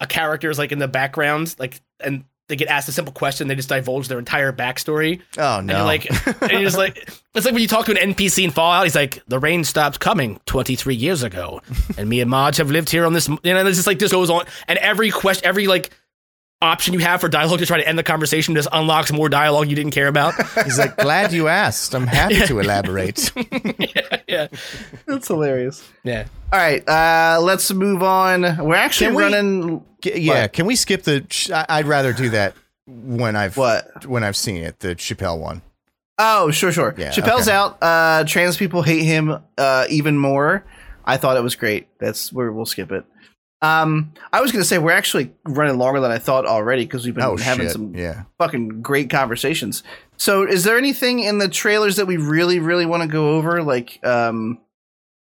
a 0.00 0.06
character 0.06 0.50
is 0.50 0.58
like 0.58 0.72
in 0.72 0.78
the 0.78 0.88
background, 0.88 1.54
like 1.58 1.80
and 2.00 2.24
they 2.48 2.56
get 2.56 2.68
asked 2.68 2.88
a 2.88 2.92
simple 2.92 3.12
question, 3.12 3.48
they 3.48 3.54
just 3.54 3.70
divulge 3.70 4.08
their 4.08 4.18
entire 4.18 4.52
backstory. 4.52 5.22
oh 5.38 5.58
And 5.58 5.66
no! 5.66 5.76
you're 5.76 5.84
like, 5.86 6.42
and 6.42 6.52
you're 6.52 6.62
just 6.62 6.76
like, 6.76 6.98
it's 7.34 7.46
like 7.46 7.54
when 7.54 7.62
you 7.62 7.68
talk 7.68 7.86
to 7.86 7.98
an 7.98 8.12
NPC 8.12 8.44
in 8.44 8.50
Fallout, 8.50 8.84
he's 8.84 8.94
like, 8.94 9.22
the 9.28 9.38
rain 9.38 9.64
stopped 9.64 9.98
coming 9.98 10.38
23 10.44 10.94
years 10.94 11.22
ago, 11.22 11.62
and 11.96 12.06
me 12.08 12.20
and 12.20 12.30
Marge 12.30 12.58
have 12.58 12.70
lived 12.70 12.90
here 12.90 13.06
on 13.06 13.14
this, 13.14 13.28
you 13.28 13.38
know, 13.44 13.66
it's 13.66 13.78
just 13.78 13.86
like 13.86 13.98
this 13.98 14.12
goes 14.12 14.28
on, 14.28 14.44
and 14.68 14.78
every 14.80 15.10
question, 15.10 15.46
every 15.46 15.66
like 15.66 15.90
option 16.64 16.94
you 16.94 17.00
have 17.00 17.20
for 17.20 17.28
dialogue 17.28 17.60
to 17.60 17.66
try 17.66 17.78
to 17.78 17.86
end 17.86 17.98
the 17.98 18.02
conversation 18.02 18.54
just 18.54 18.68
unlocks 18.72 19.12
more 19.12 19.28
dialogue 19.28 19.68
you 19.68 19.76
didn't 19.76 19.92
care 19.92 20.08
about. 20.08 20.34
He's 20.64 20.78
like, 20.78 20.96
glad 20.96 21.32
you 21.32 21.48
asked. 21.48 21.94
I'm 21.94 22.06
happy 22.06 22.40
to 22.46 22.58
elaborate. 22.60 23.30
yeah, 23.78 24.18
yeah, 24.26 24.46
That's 25.06 25.28
hilarious. 25.28 25.86
yeah. 26.02 26.26
All 26.52 26.58
right, 26.58 26.86
uh, 26.88 27.40
let's 27.40 27.70
move 27.72 28.02
on. 28.02 28.42
We're 28.64 28.74
actually 28.74 29.08
Can 29.08 29.14
we- 29.16 29.22
running. 29.22 29.84
G- 30.02 30.20
yeah, 30.20 30.42
What? 30.42 30.52
can 30.52 30.66
we 30.66 30.76
skip 30.76 31.02
the? 31.04 31.26
sh- 31.30 31.50
I- 31.50 31.66
I'd 31.68 31.86
rather 31.86 32.12
do 32.12 32.28
that 32.30 32.54
when 32.86 33.36
I've 33.36 33.56
What? 33.56 34.06
when 34.06 34.22
I've 34.24 34.36
seen 34.36 34.62
it, 34.62 34.80
the 34.80 34.94
Chappelle 34.94 35.38
one. 35.38 35.62
Oh, 36.18 36.50
sure, 36.52 36.70
sure. 36.70 36.94
Yeah, 36.96 37.10
Chappelle's 37.10 37.48
okay. 37.48 37.56
out. 37.56 37.78
Uh, 37.82 38.24
trans 38.24 38.56
people 38.56 38.82
hate 38.82 39.02
him 39.02 39.36
uh, 39.58 39.86
even 39.88 40.16
more. 40.18 40.64
I 41.04 41.16
thought 41.16 41.36
it 41.36 41.42
was 41.42 41.56
great. 41.56 41.88
That's 41.98 42.32
where 42.32 42.52
we'll 42.52 42.66
skip 42.66 42.92
it. 42.92 43.04
Um, 43.64 44.12
I 44.32 44.40
was 44.40 44.52
gonna 44.52 44.64
say 44.64 44.78
we're 44.78 44.92
actually 44.92 45.32
running 45.44 45.78
longer 45.78 46.00
than 46.00 46.10
I 46.10 46.18
thought 46.18 46.44
already 46.46 46.84
because 46.84 47.04
we've 47.04 47.14
been 47.14 47.24
Oh 47.24 47.36
having 47.36 47.66
shit! 47.66 47.72
some 47.72 47.94
yeah. 47.94 48.24
fucking 48.38 48.82
great 48.82 49.10
conversations. 49.10 49.82
So, 50.16 50.42
is 50.46 50.64
there 50.64 50.76
anything 50.78 51.20
in 51.20 51.38
the 51.38 51.48
trailers 51.48 51.96
that 51.96 52.06
we 52.06 52.16
really, 52.16 52.58
really 52.60 52.86
want 52.86 53.02
to 53.02 53.08
go 53.08 53.36
over? 53.36 53.62
Like, 53.62 54.04
um, 54.06 54.60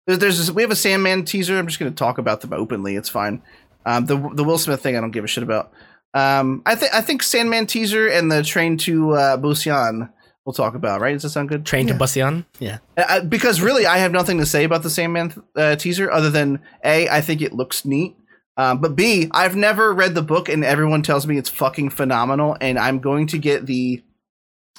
there's, 0.07 0.19
there's 0.19 0.37
this, 0.37 0.51
we 0.51 0.61
have 0.61 0.71
a 0.71 0.75
Sandman 0.75 1.25
teaser. 1.25 1.57
I'm 1.57 1.67
just 1.67 1.79
going 1.79 1.91
to 1.91 1.95
talk 1.95 2.17
about 2.17 2.41
them 2.41 2.51
openly. 2.53 2.95
It's 2.95 3.07
fine. 3.09 3.41
Um, 3.85 4.05
the 4.05 4.17
the 4.33 4.43
Will 4.43 4.57
Smith 4.57 4.81
thing, 4.81 4.97
I 4.97 5.01
don't 5.01 5.11
give 5.11 5.23
a 5.23 5.27
shit 5.27 5.43
about. 5.43 5.71
Um, 6.13 6.61
I 6.65 6.75
think 6.75 6.93
I 6.93 7.01
think 7.01 7.23
Sandman 7.23 7.65
teaser 7.67 8.07
and 8.07 8.31
the 8.31 8.43
train 8.43 8.77
to 8.79 9.11
uh, 9.13 9.37
Busan 9.37 10.09
we'll 10.45 10.53
talk 10.53 10.75
about. 10.75 10.99
Right? 10.99 11.13
Does 11.13 11.23
that 11.23 11.29
sound 11.29 11.47
good? 11.49 11.65
Train 11.65 11.87
Yeah. 11.87 11.97
to 11.97 12.03
Busan. 12.03 12.45
Yeah. 12.59 12.79
Uh, 12.97 13.21
because 13.21 13.61
really, 13.61 13.85
I 13.85 13.99
have 13.99 14.11
nothing 14.11 14.39
to 14.39 14.45
say 14.45 14.65
about 14.65 14.83
the 14.83 14.89
Sandman 14.89 15.33
uh, 15.55 15.77
teaser 15.77 16.11
other 16.11 16.29
than 16.29 16.59
a, 16.83 17.07
I 17.07 17.21
think 17.21 17.41
it 17.41 17.53
looks 17.53 17.85
neat. 17.85 18.17
Um, 18.57 18.79
but 18.79 18.95
B, 18.95 19.29
I've 19.31 19.55
never 19.55 19.93
read 19.93 20.13
the 20.15 20.21
book, 20.21 20.47
and 20.49 20.63
everyone 20.63 21.01
tells 21.01 21.25
me 21.25 21.37
it's 21.37 21.49
fucking 21.49 21.89
phenomenal. 21.89 22.55
And 22.61 22.77
I'm 22.77 22.99
going 22.99 23.27
to 23.27 23.37
get 23.37 23.65
the 23.65 24.03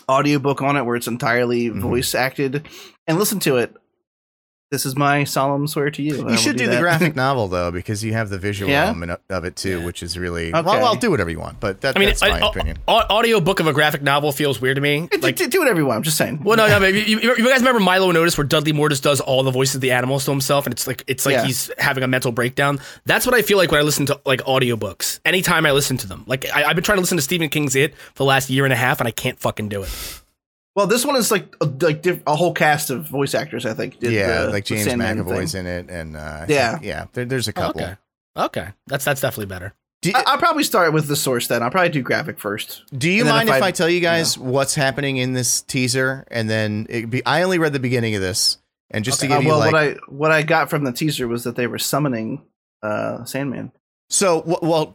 audiobook 0.09 0.63
on 0.63 0.77
it 0.77 0.83
where 0.83 0.97
it's 0.97 1.07
entirely 1.07 1.69
Mhm. 1.71 1.81
voice 1.81 2.15
acted 2.15 2.67
and 3.07 3.19
listen 3.19 3.39
to 3.41 3.57
it. 3.57 3.75
This 4.71 4.87
is 4.87 4.97
my 4.97 5.23
solemn 5.23 5.69
swear 5.69 5.91
to 5.91 6.03
you. 6.03 6.29
You 6.29 6.37
should 6.37 6.57
do, 6.57 6.67
the 6.67 6.81
graphic 6.81 7.15
novel 7.25 7.47
though, 7.47 7.71
because 7.71 8.03
you 8.03 8.13
have 8.15 8.29
the 8.29 8.39
visual 8.39 8.71
Yeah? 8.71 8.87
element 8.87 9.13
of- 9.13 9.21
of 9.31 9.45
it 9.45 9.55
too, 9.55 9.81
which 9.85 10.03
is 10.03 10.19
really 10.19 10.53
Okay. 10.53 10.63
well. 10.63 10.85
I'll 10.87 10.97
do 10.97 11.11
whatever 11.13 11.31
you 11.31 11.39
want, 11.39 11.61
but 11.61 11.83
that, 11.83 11.95
I 11.97 12.01
mean, 12.01 12.09
that's 12.09 12.23
my 12.23 12.39
a- 12.39 12.45
a- 12.45 12.49
opinion. 12.49 12.79
a- 12.89 12.91
audio 13.09 13.41
book 13.41 13.61
of 13.61 13.69
a 13.69 13.73
graphic 13.73 14.03
novel 14.03 14.33
feels 14.33 14.61
weird 14.61 14.75
to 14.77 14.81
me. 14.81 15.07
Do- 15.13 15.19
Like, 15.19 15.37
do, 15.37 15.47
do 15.47 15.61
whatever 15.61 15.79
you 15.79 15.87
want. 15.87 15.99
I'm 15.99 16.03
just 16.03 16.17
saying. 16.17 16.41
well, 16.43 16.57
no, 16.57 16.67
no, 16.67 16.81
but 16.81 16.93
you, 16.93 17.01
you, 17.21 17.37
you 17.37 17.49
guys 17.49 17.61
remember 17.61 17.79
Milo 17.79 18.09
and 18.09 18.19
Otis, 18.19 18.37
where 18.37 18.47
Dudley 18.47 18.73
Moore 18.73 18.89
just 18.89 19.03
does 19.05 19.21
all 19.21 19.43
the 19.45 19.53
voices 19.53 19.77
of 19.77 19.81
the 19.81 19.93
animals 19.93 20.25
to 20.25 20.31
himself, 20.33 20.67
and 20.67 20.73
it's 20.75 20.87
like 20.89 21.05
it's 21.07 21.25
like 21.25 21.35
Yeah. 21.35 21.45
he's 21.45 21.71
having 21.79 22.03
a 22.03 22.09
mental 22.09 22.33
breakdown. 22.33 22.81
That's 23.05 23.27
what 23.27 23.35
I 23.35 23.43
feel 23.43 23.59
like 23.59 23.71
when 23.71 23.79
I 23.81 23.85
listen 23.85 24.07
to 24.07 24.21
like 24.25 24.41
audiobooks. 24.43 25.21
Anytime 25.25 25.67
I 25.67 25.71
listen 25.73 25.99
to 25.99 26.09
them, 26.09 26.25
like 26.27 26.47
I, 26.53 26.65
I've 26.65 26.75
been 26.75 26.83
trying 26.85 26.97
to 26.97 27.03
listen 27.03 27.17
to 27.19 27.23
Stephen 27.23 27.49
King's 27.49 27.77
It 27.77 27.95
for 27.97 28.15
the 28.19 28.25
last 28.25 28.51
year 28.51 28.65
and 28.65 28.73
a 28.73 28.77
half, 28.77 28.99
and 29.01 29.07
I 29.07 29.13
can't 29.13 29.39
fucking 29.39 29.69
do 29.69 29.83
it. 29.85 30.21
Well, 30.75 30.87
this 30.89 31.07
one 31.07 31.15
is 31.17 31.31
like 31.31 31.55
a, 31.61 31.67
like 31.67 32.03
diff- 32.03 32.23
a 32.27 32.35
whole 32.35 32.53
cast 32.53 32.91
of 32.91 33.07
voice 33.09 33.35
actors. 33.35 33.65
I 33.65 33.75
think. 33.75 34.01
did 34.01 34.13
yeah, 34.13 34.43
the- 34.47 34.51
like 34.51 34.65
James 34.65 34.85
Sandman 34.85 35.19
McAvoy's 35.19 35.53
thing. 35.53 35.67
in 35.67 35.67
it, 35.67 35.91
and 35.91 36.17
uh, 36.17 36.47
Yeah. 36.49 36.73
think- 36.73 36.85
yeah. 36.85 37.05
There, 37.13 37.25
there's 37.25 37.47
a 37.49 37.53
couple. 37.53 37.83
Okay, 37.83 37.97
okay, 38.37 38.69
that's 38.87 39.05
that's 39.05 39.21
definitely 39.21 39.47
better. 39.47 39.73
Do, 40.03 40.11
I- 40.15 40.25
I'll 40.27 40.39
probably 40.39 40.65
start 40.65 40.93
with 40.93 41.07
the 41.07 41.17
source 41.17 41.47
then. 41.47 41.63
I'll 41.63 41.71
probably 41.71 41.91
do 41.91 42.03
graphic 42.03 42.39
first. 42.41 42.83
do 42.97 43.09
you 43.09 43.25
mind 43.25 43.49
if 43.49 43.55
if 43.57 43.63
I- 43.63 43.69
I, 43.69 43.71
tell 43.71 43.89
you 43.89 44.01
guys 44.01 44.37
what's 44.37 44.75
happening 44.75 45.17
in 45.19 45.33
this 45.33 45.63
teaser, 45.63 46.25
and 46.31 46.51
then 46.51 46.87
it 46.91 47.09
be? 47.09 47.25
I 47.25 47.43
only 47.43 47.59
read 47.59 47.73
the 47.73 47.79
beginning 47.81 48.15
of 48.17 48.21
this, 48.21 48.59
and 48.91 49.05
just 49.05 49.21
Uh, 49.21 49.23
to 49.23 49.29
give 49.29 49.43
you 49.45 49.49
well, 49.51 49.59
like, 49.61 49.73
what 49.73 49.81
I 49.83 49.97
what 50.09 50.33
I 50.33 50.43
got 50.43 50.71
from 50.71 50.83
the 50.85 50.93
teaser 50.93 51.29
was 51.29 51.45
that 51.45 51.55
they 51.57 51.67
were 51.69 51.79
summoning 51.79 52.43
uh, 52.83 53.25
Sandman. 53.25 53.71
So, 54.11 54.41
w- 54.43 54.59
well, 54.61 54.95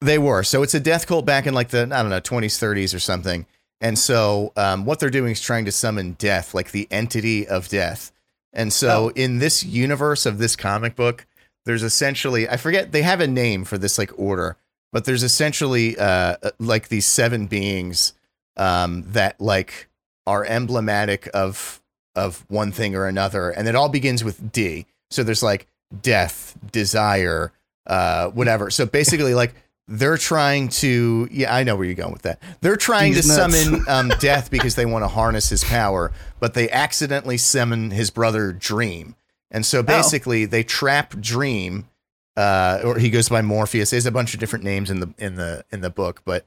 they 0.00 0.18
were. 0.18 0.42
So 0.42 0.62
it's 0.62 0.72
a 0.74 0.80
death 0.80 1.06
cult 1.06 1.26
back 1.26 1.46
in 1.46 1.52
like 1.52 1.68
the 1.68 1.82
I 1.82 2.00
don't 2.00 2.08
know 2.10 2.20
twenties, 2.20 2.58
thirties, 2.58 2.94
or 2.94 2.98
something. 3.00 3.44
And 3.80 3.98
so, 3.98 4.52
um, 4.56 4.84
what 4.86 5.00
they're 5.00 5.10
doing 5.10 5.32
is 5.32 5.40
trying 5.40 5.64
to 5.66 5.72
summon 5.72 6.12
death, 6.12 6.54
like 6.54 6.70
the 6.72 6.88
entity 6.90 7.46
of 7.46 7.68
death. 7.68 8.10
And 8.52 8.72
so, 8.72 9.06
Oh. 9.06 9.12
in 9.14 9.38
this 9.38 9.62
universe 9.64 10.24
of 10.24 10.38
this 10.38 10.56
comic 10.56 10.96
book, 10.96 11.26
there's 11.66 11.82
essentially 11.82 12.48
I 12.48 12.56
forget 12.56 12.92
they 12.92 13.02
have 13.02 13.20
a 13.20 13.26
name 13.26 13.64
for 13.64 13.76
this 13.76 13.98
like 13.98 14.12
order, 14.18 14.56
but 14.92 15.04
there's 15.04 15.22
essentially 15.22 15.98
uh, 15.98 16.36
like 16.58 16.88
these 16.88 17.04
seven 17.06 17.46
beings 17.46 18.14
um, 18.56 19.02
that 19.12 19.38
like 19.40 19.88
are 20.26 20.44
emblematic 20.44 21.28
of 21.34 21.82
of 22.14 22.46
one 22.48 22.72
thing 22.72 22.94
or 22.94 23.06
another, 23.06 23.50
and 23.50 23.68
it 23.68 23.74
all 23.74 23.90
begins 23.90 24.24
with 24.24 24.52
D. 24.52 24.86
So 25.10 25.22
there's 25.22 25.42
like 25.42 25.66
death, 26.02 26.56
desire, 26.72 27.52
uh, 27.86 28.28
whatever. 28.30 28.70
So 28.70 28.86
basically, 28.86 29.34
like 29.34 29.54
they're 29.88 30.16
trying 30.18 30.68
to, 30.68 31.28
yeah, 31.30 31.54
I 31.54 31.62
know 31.62 31.76
where 31.76 31.84
you're 31.84 31.94
going 31.94 32.12
with 32.12 32.22
that. 32.22 32.40
They're 32.60 32.76
trying 32.76 33.12
These 33.12 33.28
to 33.28 33.36
nuts. 33.36 33.56
summon 33.56 33.84
um, 33.88 34.08
death 34.18 34.50
because 34.50 34.74
they 34.74 34.86
want 34.86 35.04
to 35.04 35.08
harness 35.08 35.48
his 35.48 35.62
power, 35.64 36.12
but 36.40 36.54
they 36.54 36.68
accidentally 36.70 37.36
summon 37.36 37.90
his 37.92 38.10
brother 38.10 38.52
Dream, 38.52 39.14
and 39.50 39.64
so 39.64 39.82
basically 39.82 40.44
they 40.44 40.62
trap 40.62 41.18
Dream. 41.20 41.88
Uh, 42.36 42.82
or 42.84 42.98
he 42.98 43.08
goes 43.08 43.30
by 43.30 43.40
Morpheus. 43.40 43.88
There's 43.88 44.04
a 44.04 44.10
bunch 44.10 44.34
of 44.34 44.40
different 44.40 44.62
names 44.62 44.90
in 44.90 45.00
the 45.00 45.14
in 45.16 45.36
the 45.36 45.64
in 45.72 45.80
the 45.80 45.88
book, 45.88 46.20
but 46.26 46.44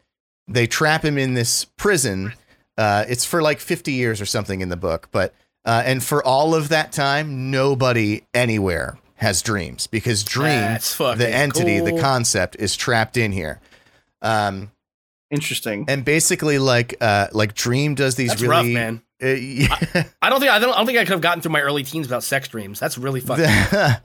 they 0.47 0.67
trap 0.67 1.03
him 1.03 1.17
in 1.17 1.33
this 1.33 1.65
prison. 1.65 2.33
Uh, 2.77 3.05
it's 3.09 3.25
for 3.25 3.41
like 3.41 3.59
50 3.59 3.91
years 3.93 4.21
or 4.21 4.27
something 4.27 4.61
in 4.61 4.69
the 4.69 4.77
book, 4.77 5.09
but 5.11 5.33
uh, 5.65 5.81
and 5.83 6.03
for 6.03 6.23
all 6.23 6.53
of 6.53 6.69
that 6.69 6.91
time, 6.91 7.49
nobody 7.49 8.21
anywhere 8.35 8.99
has 9.19 9.41
dreams 9.41 9.87
because 9.87 10.23
dream, 10.23 10.77
the 10.97 11.29
entity, 11.31 11.79
the 11.79 11.99
concept, 11.99 12.55
is 12.59 12.75
trapped 12.75 13.15
in 13.17 13.31
here. 13.31 13.59
Um, 14.21 14.71
Interesting. 15.31 15.85
and 15.87 16.03
basically, 16.03 16.57
like 16.59 16.95
uh, 17.01 17.27
like 17.31 17.53
dream 17.53 17.95
does 17.95 18.15
these 18.15 18.29
That's 18.29 18.41
really 18.41 18.49
rough, 18.49 18.65
man. 18.67 19.01
Uh, 19.21 19.27
yeah. 19.27 19.75
I 20.21 20.29
don't 20.29 20.39
think 20.39 20.51
I 20.51 20.59
don't, 20.59 20.73
I 20.73 20.77
don't 20.77 20.85
think 20.85 20.97
I 20.97 21.03
could 21.03 21.11
have 21.11 21.21
gotten 21.21 21.41
through 21.41 21.51
my 21.51 21.61
early 21.61 21.83
teens 21.83 22.07
without 22.07 22.23
sex 22.23 22.47
dreams. 22.47 22.79
That's 22.79 22.97
really 22.97 23.19
fucking. 23.19 23.43
yeah, 23.43 23.97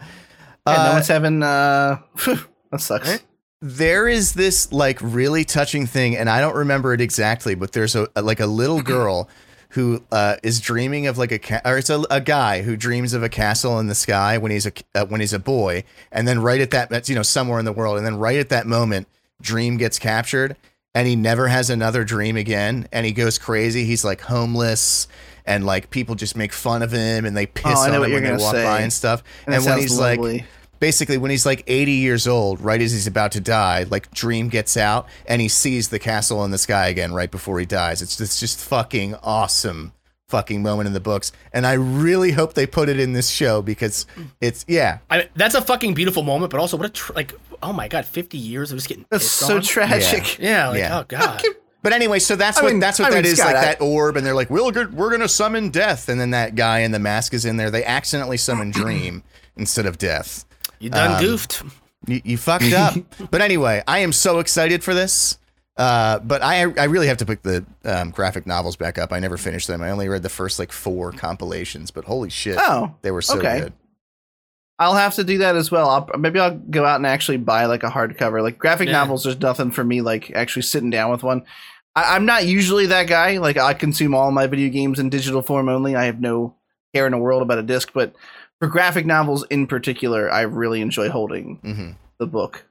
no 0.66 0.72
Uh, 0.72 0.90
one's 0.92 1.08
having. 1.08 1.42
Uh, 1.42 1.98
that 2.70 2.80
sucks. 2.80 3.22
There 3.62 4.06
is 4.08 4.34
this 4.34 4.70
like 4.72 4.98
really 5.00 5.44
touching 5.44 5.86
thing 5.86 6.14
and 6.18 6.28
i 6.28 6.38
don't 6.42 6.54
remember 6.56 6.92
it 6.92 7.00
exactly 7.00 7.54
but 7.54 7.72
there's 7.72 7.96
a, 7.96 8.06
a- 8.14 8.20
like 8.20 8.40
a 8.40 8.46
little 8.46 8.82
girl 8.94 9.26
who 9.74 10.02
uh, 10.12 10.36
is 10.42 10.60
dreaming 10.60 11.06
of 11.06 11.18
like 11.18 11.32
a 11.32 11.38
ca- 11.38 11.60
or 11.64 11.78
it's 11.78 11.90
a, 11.90 12.02
a 12.10 12.20
guy 12.20 12.62
who 12.62 12.76
dreams 12.76 13.12
of 13.12 13.22
a 13.22 13.28
castle 13.28 13.78
in 13.78 13.86
the 13.88 13.94
sky 13.94 14.38
when 14.38 14.50
he's 14.50 14.66
a 14.66 14.72
uh, 14.94 15.04
when 15.06 15.20
he's 15.20 15.32
a 15.32 15.38
boy, 15.38 15.84
and 16.12 16.26
then 16.26 16.40
right 16.40 16.60
at 16.60 16.70
that 16.72 16.88
that's 16.90 17.08
you 17.08 17.14
know 17.14 17.22
somewhere 17.22 17.58
in 17.58 17.64
the 17.64 17.72
world, 17.72 17.96
and 17.98 18.06
then 18.06 18.16
right 18.16 18.38
at 18.38 18.48
that 18.50 18.66
moment, 18.66 19.06
dream 19.40 19.76
gets 19.76 19.98
captured, 19.98 20.56
and 20.94 21.06
he 21.08 21.16
never 21.16 21.48
has 21.48 21.70
another 21.70 22.04
dream 22.04 22.36
again, 22.36 22.88
and 22.92 23.04
he 23.06 23.12
goes 23.12 23.38
crazy. 23.38 23.84
He's 23.84 24.04
like 24.04 24.20
homeless. 24.22 25.08
And 25.46 25.66
like 25.66 25.90
people 25.90 26.14
just 26.14 26.38
make 26.38 26.54
fun 26.54 26.82
of 26.82 26.90
him, 26.90 27.26
and 27.26 27.36
they 27.36 27.44
piss 27.44 27.64
Oh, 27.76 27.92
on 27.92 28.02
him 28.02 28.12
when 28.12 28.22
they 28.22 28.32
walk 28.32 28.54
say. 28.54 28.64
by 28.64 28.80
and 28.80 28.90
stuff. 28.90 29.22
And 29.44 29.54
And, 29.54 29.62
when 29.66 29.78
he's 29.78 29.94
lovely. 29.98 30.38
like, 30.38 30.44
basically 30.84 31.16
when 31.16 31.30
he's 31.30 31.46
like 31.46 31.64
80 31.66 31.92
years 31.92 32.26
old 32.28 32.60
right 32.60 32.78
as 32.82 32.92
he's 32.92 33.06
about 33.06 33.32
to 33.32 33.40
die 33.40 33.84
like 33.90 34.10
dream 34.10 34.50
gets 34.50 34.76
out 34.76 35.08
and 35.24 35.40
he 35.40 35.48
sees 35.48 35.88
the 35.88 35.98
castle 35.98 36.44
in 36.44 36.50
the 36.50 36.58
sky 36.58 36.88
again 36.88 37.14
right 37.14 37.30
before 37.30 37.58
he 37.58 37.64
dies 37.64 38.02
it's 38.02 38.18
just, 38.18 38.38
just 38.38 38.60
fucking 38.60 39.14
awesome 39.22 39.94
fucking 40.28 40.62
moment 40.62 40.86
in 40.86 40.92
the 40.92 41.00
books 41.00 41.32
and 41.54 41.66
i 41.66 41.72
really 41.72 42.32
hope 42.32 42.52
they 42.52 42.66
put 42.66 42.90
it 42.90 43.00
in 43.00 43.14
this 43.14 43.30
show 43.30 43.62
because 43.62 44.04
it's 44.42 44.66
yeah 44.68 44.98
I 45.10 45.30
that's 45.34 45.54
a 45.54 45.62
fucking 45.62 45.94
beautiful 45.94 46.22
moment, 46.22 46.50
but 46.50 46.60
also 46.60 46.76
what 46.76 46.84
a 46.84 46.90
tr- 46.90 47.14
like 47.14 47.32
oh 47.62 47.72
my 47.72 47.88
god, 47.88 48.04
fifty 48.04 48.36
years 48.36 48.70
of 48.70 48.76
just 48.76 48.88
getting 48.88 49.06
That's 49.08 49.24
so 49.26 49.56
on. 49.56 49.62
tragic. 49.62 50.38
yeah, 50.38 50.68
like 50.68 50.80
Yeah. 50.80 50.98
oh 50.98 51.04
god. 51.08 51.42
but 51.82 51.94
anyway 51.94 52.18
so 52.18 52.36
that's 52.36 52.58
I 52.58 52.62
what 52.62 52.72
mean- 52.72 52.80
that's 52.80 52.98
what 52.98 53.06
I 53.08 53.10
that 53.12 53.22
mean, 53.24 53.32
is 53.32 53.38
Scott, 53.38 53.54
like 53.54 53.56
I- 53.56 53.64
that 53.64 53.80
orb 53.80 54.18
and 54.18 54.26
they're 54.26 54.34
like 54.34 54.50
we're, 54.50 54.70
go- 54.70 54.90
we're 54.92 55.10
gonna 55.10 55.28
summon 55.28 55.70
death 55.70 56.10
and 56.10 56.20
then 56.20 56.32
that 56.32 56.54
guy 56.56 56.80
in 56.80 56.90
the 56.92 56.98
mask 56.98 57.32
is 57.32 57.46
in 57.46 57.56
there 57.56 57.70
they 57.70 57.84
accidentally 57.86 58.36
summon 58.36 58.70
dream 58.70 59.22
instead 59.56 59.86
of 59.86 59.96
death 59.96 60.44
You 60.84 60.90
done 60.90 61.12
Um, 61.16 61.20
goofed. 61.24 61.62
You, 62.06 62.20
you 62.24 62.36
fucked 62.36 62.72
up. 62.72 62.94
but 63.30 63.40
anyway, 63.40 63.82
I 63.88 64.00
am 64.00 64.12
so 64.12 64.38
excited 64.38 64.84
for 64.84 64.92
this. 64.94 65.38
Uh, 65.76 66.18
but 66.20 66.42
I 66.42 66.60
I 66.78 66.84
really 66.84 67.06
have 67.08 67.16
to 67.16 67.26
pick 67.26 67.42
the 67.42 67.64
um, 67.84 68.10
graphic 68.10 68.46
novels 68.46 68.76
back 68.76 68.96
up. 68.98 69.12
I 69.12 69.18
never 69.18 69.36
finished 69.36 69.66
them. 69.66 69.82
I 69.82 69.90
only 69.90 70.08
read 70.08 70.22
the 70.22 70.28
first 70.28 70.58
like 70.58 70.70
four 70.70 71.10
compilations, 71.10 71.90
but 71.90 72.04
holy 72.04 72.30
shit, 72.30 72.56
Oh, 72.60 72.94
they 73.02 73.10
were 73.10 73.22
so 73.22 73.38
okay. 73.38 73.60
good. 73.60 73.72
I'll 74.78 74.94
have 74.94 75.14
to 75.14 75.24
do 75.24 75.38
that 75.38 75.56
as 75.56 75.70
well. 75.70 75.88
I'll, 75.88 76.18
maybe 76.18 76.38
I'll 76.38 76.54
go 76.56 76.84
out 76.84 76.96
and 76.96 77.06
actually 77.06 77.38
buy 77.38 77.66
like 77.66 77.82
a 77.82 77.88
hardcover. 77.90 78.42
Like 78.42 78.58
graphic 78.58 78.86
Yeah. 78.88 78.92
novels, 78.98 79.24
there's 79.24 79.40
nothing 79.40 79.70
for 79.70 79.82
me 79.84 80.00
like 80.00 80.30
actually 80.32 80.62
sitting 80.62 80.90
down 80.90 81.10
with 81.10 81.22
one. 81.22 81.42
I, 81.96 82.14
I'm 82.16 82.26
not 82.26 82.46
usually 82.46 82.86
that 82.86 83.08
guy. 83.08 83.38
Like 83.38 83.56
I 83.56 83.72
consume 83.74 84.14
all 84.14 84.30
my 84.30 84.46
video 84.46 84.68
games 84.70 84.98
in 84.98 85.08
digital 85.10 85.42
form 85.42 85.68
only. 85.68 85.96
I 85.96 86.04
have 86.04 86.20
no 86.20 86.54
care 86.94 87.06
in 87.06 87.12
the 87.12 87.18
world 87.18 87.42
about 87.42 87.58
a 87.58 87.62
disc. 87.62 87.90
But 87.94 88.14
for 88.64 88.70
graphic 88.70 89.04
novels 89.06 89.44
in 89.50 89.66
particular, 89.66 90.30
I 90.30 90.42
really 90.42 90.80
enjoy 90.80 91.08
holding 91.10 91.56
hmm 91.62 91.90
the 92.18 92.26
book. 92.26 92.64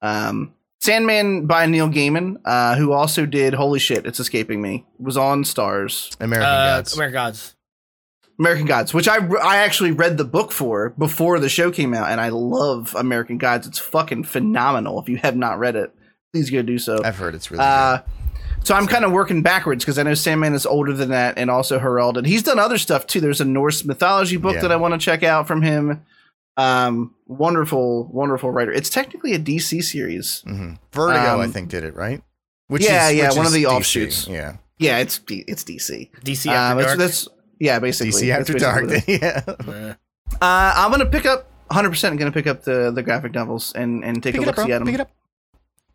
Um, 0.00 0.54
Sandman 0.80 1.46
by 1.46 1.66
Neil 1.66 1.88
Gaiman, 1.88 2.36
uh, 2.44 2.76
who 2.76 2.92
also 2.92 3.26
did 3.26 3.52
Holy 3.54 3.78
Shit, 3.78 4.06
It's 4.06 4.18
Escaping 4.20 4.60
Me, 4.62 4.86
was 4.98 5.16
on 5.18 5.44
Stars. 5.44 6.10
American 6.20 6.48
Uh, 6.50 6.76
Gods. 6.76 6.94
American 6.94 7.14
Gods. 7.14 7.54
American 8.38 8.66
Gods, 8.66 8.92
which 8.94 9.06
I 9.08 9.18
I 9.42 9.58
actually 9.58 9.92
read 9.92 10.16
the 10.18 10.24
book 10.24 10.50
for 10.52 10.90
before 10.98 11.38
the 11.40 11.48
show 11.48 11.70
came 11.70 11.94
out, 11.94 12.10
and 12.10 12.20
I 12.20 12.28
love 12.30 12.94
American 12.98 13.38
Gods. 13.38 13.66
It's 13.66 13.78
fucking 13.78 14.24
phenomenal. 14.24 15.00
If 15.00 15.08
you 15.08 15.16
have 15.18 15.36
not 15.36 15.58
read 15.58 15.76
it, 15.76 15.90
please 16.32 16.50
go 16.50 16.62
do 16.62 16.78
so. 16.78 17.02
I've 17.04 17.16
heard 17.16 17.34
it's 17.34 17.50
really 17.50 17.64
Uh, 17.64 17.98
so 18.66 18.74
I'm 18.74 18.88
kind 18.88 19.04
of 19.04 19.12
working 19.12 19.42
backwards 19.42 19.84
because 19.84 19.96
I 19.98 20.02
know 20.02 20.14
Sandman 20.14 20.54
is 20.54 20.66
older 20.66 20.92
than 20.92 21.10
that, 21.10 21.38
and 21.38 21.50
also 21.50 21.78
Herald, 21.78 22.18
and 22.18 22.26
he's 22.26 22.42
done 22.42 22.58
other 22.58 22.78
stuff 22.78 23.06
too. 23.06 23.20
There's 23.20 23.40
a 23.40 23.44
Norse 23.44 23.84
mythology 23.84 24.36
book 24.38 24.54
Yeah. 24.56 24.62
that 24.62 24.72
I 24.72 24.76
want 24.76 24.92
to 24.94 24.98
check 24.98 25.22
out 25.22 25.46
from 25.46 25.62
him. 25.62 26.02
Um, 26.56 27.14
wonderful, 27.26 28.08
wonderful 28.12 28.50
writer. 28.50 28.72
It's 28.72 28.90
technically 28.90 29.34
a 29.34 29.38
DC 29.38 29.82
series. 29.84 30.42
good. 30.44 30.54
hmm 30.56 30.72
Vertigo, 30.92 31.38
I 31.40 31.44
um, 31.44 31.52
think, 31.52 31.68
did 31.68 31.84
it 31.84 31.94
right. 31.94 32.22
Which 32.66 32.82
yeah, 32.82 33.08
yeah, 33.10 33.28
which 33.28 33.36
one 33.36 33.46
of 33.46 33.52
the 33.52 33.64
DC. 33.64 33.70
offshoots. 33.70 34.26
Yeah, 34.26 34.56
Yeah, 34.78 34.98
it's 34.98 35.20
it's 35.28 35.62
DC. 35.62 36.10
DC 36.24 36.48
Um, 36.48 36.54
After 36.54 36.80
it's- 36.80 36.86
Dark. 36.86 36.98
that's 36.98 37.28
yeah, 37.60 37.78
basically 37.78 38.10
DC 38.10 38.30
After 38.32 38.52
basically 38.54 39.18
Dark. 39.18 39.56
what 39.64 39.66
yeah, 39.68 39.94
Uh, 40.42 40.72
I'm 40.76 40.90
gonna 40.90 41.06
pick 41.06 41.24
up 41.26 41.46
100. 41.68 41.90
percent 41.90 42.18
Gonna 42.18 42.32
pick 42.32 42.46
up 42.48 42.64
the 42.64 42.90
the 42.90 43.02
graphic 43.02 43.32
novels 43.34 43.72
and 43.76 44.04
and 44.04 44.22
take 44.22 44.34
pick 44.34 44.40
a 44.40 44.44
it 44.44 44.48
up, 44.48 44.56
look 44.56 44.66
see 44.66 44.72
at 44.72 44.78
them. 44.78 44.86
Pick 44.86 44.94
it 44.96 45.00
up. 45.02 45.10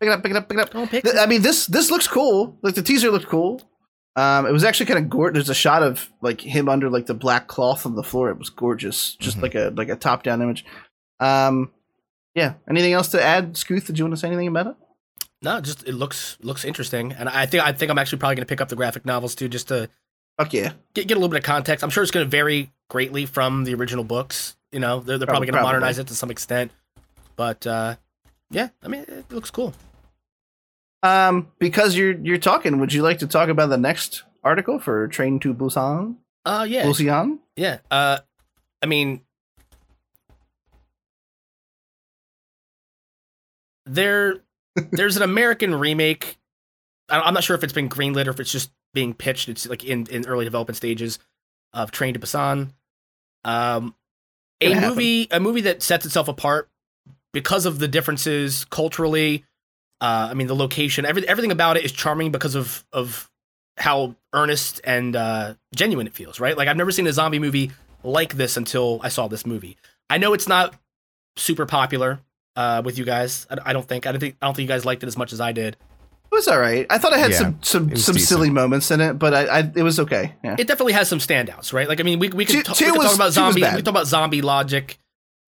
Pick 0.02 0.08
it 0.08 0.12
up. 0.12 0.22
Pick 0.22 0.30
it 0.32 0.36
up. 0.36 0.48
Pick 0.48 0.58
it 0.58 0.62
up. 0.62 0.70
don't 0.70 0.90
pick. 0.90 1.04
Th- 1.04 1.16
I 1.16 1.26
mean, 1.26 1.42
this 1.42 1.66
this 1.66 1.90
looks 1.90 2.08
cool. 2.08 2.58
Like 2.62 2.74
the 2.74 2.82
teaser 2.82 3.10
looked 3.10 3.26
cool. 3.28 3.62
Um, 4.16 4.46
it 4.46 4.52
was 4.52 4.64
actually 4.64 4.86
kind 4.86 4.98
of 4.98 5.08
gorgeous. 5.08 5.34
There's 5.46 5.50
a 5.50 5.54
shot 5.54 5.82
of 5.82 6.10
like 6.20 6.40
him 6.40 6.68
under 6.68 6.90
like 6.90 7.06
the 7.06 7.14
black 7.14 7.46
cloth 7.46 7.86
on 7.86 7.94
the 7.94 8.02
floor. 8.02 8.28
It 8.30 8.38
was 8.38 8.50
gorgeous, 8.50 9.14
just 9.16 9.38
Mhm. 9.38 9.42
like 9.42 9.54
a 9.54 9.72
like 9.76 9.88
a 9.88 9.96
top 9.96 10.22
down 10.22 10.42
image. 10.42 10.64
Um, 11.20 11.70
yeah. 12.34 12.54
Anything 12.68 12.92
else 12.92 13.08
to 13.08 13.22
add, 13.22 13.56
Scooth? 13.56 13.86
Did 13.86 13.98
you 13.98 14.04
want 14.04 14.14
to 14.14 14.20
say 14.20 14.26
anything 14.28 14.48
about 14.48 14.66
it? 14.66 14.74
no, 15.40 15.60
just 15.60 15.86
it 15.88 15.94
looks 15.94 16.36
looks 16.42 16.64
interesting, 16.64 17.12
and 17.12 17.28
I 17.28 17.46
think 17.46 17.64
I 17.64 17.72
think 17.72 17.90
I'm 17.90 17.98
actually 17.98 18.18
probably 18.18 18.36
gonna 18.36 18.46
pick 18.46 18.60
up 18.60 18.68
the 18.68 18.76
graphic 18.76 19.04
novels 19.04 19.34
too, 19.34 19.48
just 19.48 19.68
to 19.68 19.88
Fuck 20.38 20.52
yeah. 20.54 20.72
get, 20.94 21.06
get 21.08 21.14
a 21.14 21.20
little 21.20 21.28
bit 21.28 21.38
of 21.38 21.44
context. 21.44 21.82
I'm 21.84 21.90
sure 21.90 22.02
it's 22.02 22.10
going 22.12 22.24
to 22.24 22.30
vary 22.30 22.72
greatly 22.88 23.26
from 23.26 23.64
the 23.64 23.74
original 23.74 24.02
books. 24.02 24.56
You 24.72 24.80
know, 24.80 25.00
they're, 25.00 25.18
they're 25.18 25.26
probably 25.26 25.46
Prob- 25.48 25.56
going 25.56 25.62
to 25.62 25.68
modernize 25.68 25.98
it 25.98 26.06
to 26.06 26.14
some 26.14 26.30
extent. 26.30 26.72
But 27.36 27.66
uh, 27.66 27.96
yeah, 28.50 28.68
I 28.82 28.88
mean, 28.88 29.02
it 29.08 29.30
looks 29.30 29.50
cool. 29.50 29.74
Um, 31.02 31.50
because 31.58 31.96
you're 31.96 32.12
you're 32.18 32.38
talking, 32.38 32.78
would 32.78 32.92
you 32.92 33.02
like 33.02 33.18
to 33.18 33.26
talk 33.26 33.48
about 33.48 33.68
the 33.70 33.76
next 33.78 34.22
article 34.44 34.78
for 34.78 35.08
Train 35.08 35.40
to 35.40 35.52
Busan? 35.54 36.16
Uh, 36.44 36.66
yeah, 36.68 36.84
Busan. 36.84 37.38
yeah. 37.56 37.78
Uh, 37.90 38.18
I 38.82 38.86
mean, 38.86 39.22
there, 43.86 44.36
there's 44.92 45.16
an 45.16 45.22
American 45.22 45.74
remake. 45.74 46.38
I- 47.08 47.20
I'm 47.20 47.34
not 47.34 47.44
sure 47.44 47.56
if 47.56 47.64
it's 47.64 47.72
been 47.72 47.88
greenlit 47.88 48.26
or 48.26 48.30
if 48.30 48.40
it's 48.40 48.52
just 48.52 48.70
being 48.94 49.14
pitched. 49.14 49.48
It's 49.48 49.66
like 49.68 49.84
in, 49.84 50.06
in 50.06 50.26
early 50.26 50.44
development 50.44 50.76
stages 50.76 51.18
of 51.72 51.90
Train 51.90 52.14
to 52.14 52.20
Busan. 52.20 52.72
Um, 53.44 53.94
a 54.60 54.68
Gonna 54.68 54.74
happen. 54.80 54.88
movie, 54.90 55.28
a 55.30 55.40
movie 55.40 55.60
that 55.62 55.82
sets 55.82 56.06
itself 56.06 56.28
apart 56.28 56.68
because 57.32 57.66
of 57.66 57.78
the 57.78 57.88
differences 57.88 58.64
culturally. 58.66 59.44
Uh, 60.02 60.28
I 60.30 60.34
mean, 60.34 60.48
the 60.48 60.56
location, 60.56 61.06
every, 61.06 61.26
everything 61.28 61.52
about 61.52 61.76
it 61.76 61.84
is 61.84 61.92
charming 61.92 62.32
because 62.32 62.56
of 62.56 62.84
of 62.92 63.30
how 63.76 64.16
earnest 64.32 64.80
and 64.84 65.14
uh, 65.16 65.54
genuine 65.74 66.06
it 66.08 66.12
feels. 66.12 66.40
Right? 66.40 66.56
Like 66.58 66.66
I've 66.68 66.76
never 66.76 66.90
seen 66.90 67.06
a 67.06 67.12
zombie 67.12 67.38
movie 67.38 67.70
like 68.02 68.34
this 68.34 68.56
until 68.56 69.00
I 69.04 69.08
saw 69.08 69.28
this 69.28 69.46
movie. 69.46 69.76
I 70.10 70.18
know 70.18 70.34
it's 70.34 70.48
not 70.48 70.74
super 71.36 71.66
popular 71.66 72.18
uh, 72.56 72.82
with 72.84 72.98
you 72.98 73.04
guys. 73.04 73.46
I, 73.48 73.58
I 73.66 73.72
don't 73.72 73.86
think. 73.86 74.06
I 74.06 74.12
don't 74.12 74.18
think. 74.20 74.36
I 74.42 74.46
don't 74.46 74.54
think 74.56 74.68
you 74.68 74.74
guys 74.74 74.84
liked 74.84 75.04
it 75.04 75.06
as 75.06 75.16
much 75.16 75.32
as 75.32 75.40
I 75.40 75.52
did. 75.52 75.74
It 75.74 76.34
was 76.36 76.48
all 76.48 76.58
right. 76.58 76.86
I 76.90 76.96
thought 76.98 77.12
I 77.12 77.18
had 77.18 77.30
Yeah, 77.30 77.36
some 77.38 77.58
some 77.62 77.82
some 77.96 78.14
decent. 78.14 78.20
silly 78.20 78.50
moments 78.50 78.90
in 78.90 79.00
it, 79.00 79.14
but 79.20 79.34
I, 79.34 79.44
I 79.44 79.58
it 79.76 79.82
was 79.82 80.00
okay. 80.00 80.34
Yeah. 80.42 80.56
It 80.58 80.66
definitely 80.66 80.94
has 80.94 81.06
some 81.08 81.18
standouts, 81.20 81.72
right? 81.72 81.86
Like 81.86 82.00
I 82.00 82.02
mean, 82.02 82.18
we 82.18 82.28
we 82.30 82.44
Two- 82.44 82.56
could, 82.58 82.64
talk, 82.66 82.76
two 82.76 82.86
we 82.86 82.90
could 82.92 82.98
was- 82.98 83.06
talk 83.08 83.14
about 83.16 83.32
zombie. 83.32 83.62
We 83.62 83.68
could 83.68 83.84
talk 83.84 83.92
about 83.92 84.06
zombie 84.06 84.42
logic. 84.42 84.98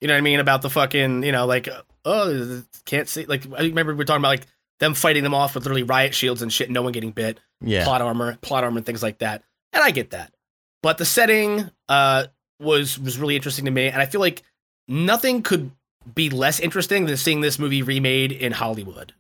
You 0.05 0.09
know 0.09 0.15
what 0.17 0.19
I 0.19 0.21
mean? 0.21 0.39
About 0.39 0.61
the 0.61 0.69
fucking, 0.69 1.23
you 1.23 1.33
know, 1.33 1.47
like 1.47 1.67
oh, 2.05 2.63
can't 2.85 3.09
see. 3.09 3.25
Like 3.25 3.51
I 3.57 3.63
remember 3.63 3.95
we 3.95 4.03
are 4.03 4.05
talking 4.05 4.21
about 4.21 4.29
like 4.29 4.47
them 4.79 4.93
fighting 4.93 5.23
them 5.23 5.33
off 5.33 5.55
with 5.55 5.65
literally 5.65 5.83
riot 5.83 6.15
shields 6.15 6.43
and 6.43 6.53
shit. 6.53 6.69
No 6.69 6.83
one 6.83 6.93
getting 6.93 7.11
bit. 7.11 7.41
Yeah, 7.63 7.85
plot 7.85 8.03
armor, 8.03 8.37
plot 8.43 8.65
armor, 8.65 8.77
and 8.77 8.85
things 8.85 9.03
like 9.03 9.21
that. 9.21 9.43
And 9.73 9.83
I 9.83 9.93
get 9.93 10.11
that, 10.11 10.31
but 10.83 10.99
the 10.99 11.07
setting 11.07 11.71
uh, 11.89 12.27
was 12.61 12.99
was 12.99 13.17
really 13.19 13.35
interesting 13.35 13.65
to 13.65 13.71
me, 13.71 13.87
and 13.87 14.03
I 14.03 14.05
feel 14.05 14.21
like 14.21 14.43
nothing 14.89 15.41
could 15.41 15.71
be 16.15 16.29
less 16.29 16.61
interesting 16.61 17.07
than 17.07 17.17
seeing 17.17 17.41
this 17.41 17.59
movie 17.59 17.81
remade 17.81 18.31
in 18.31 18.53
Hollywood, 18.53 19.15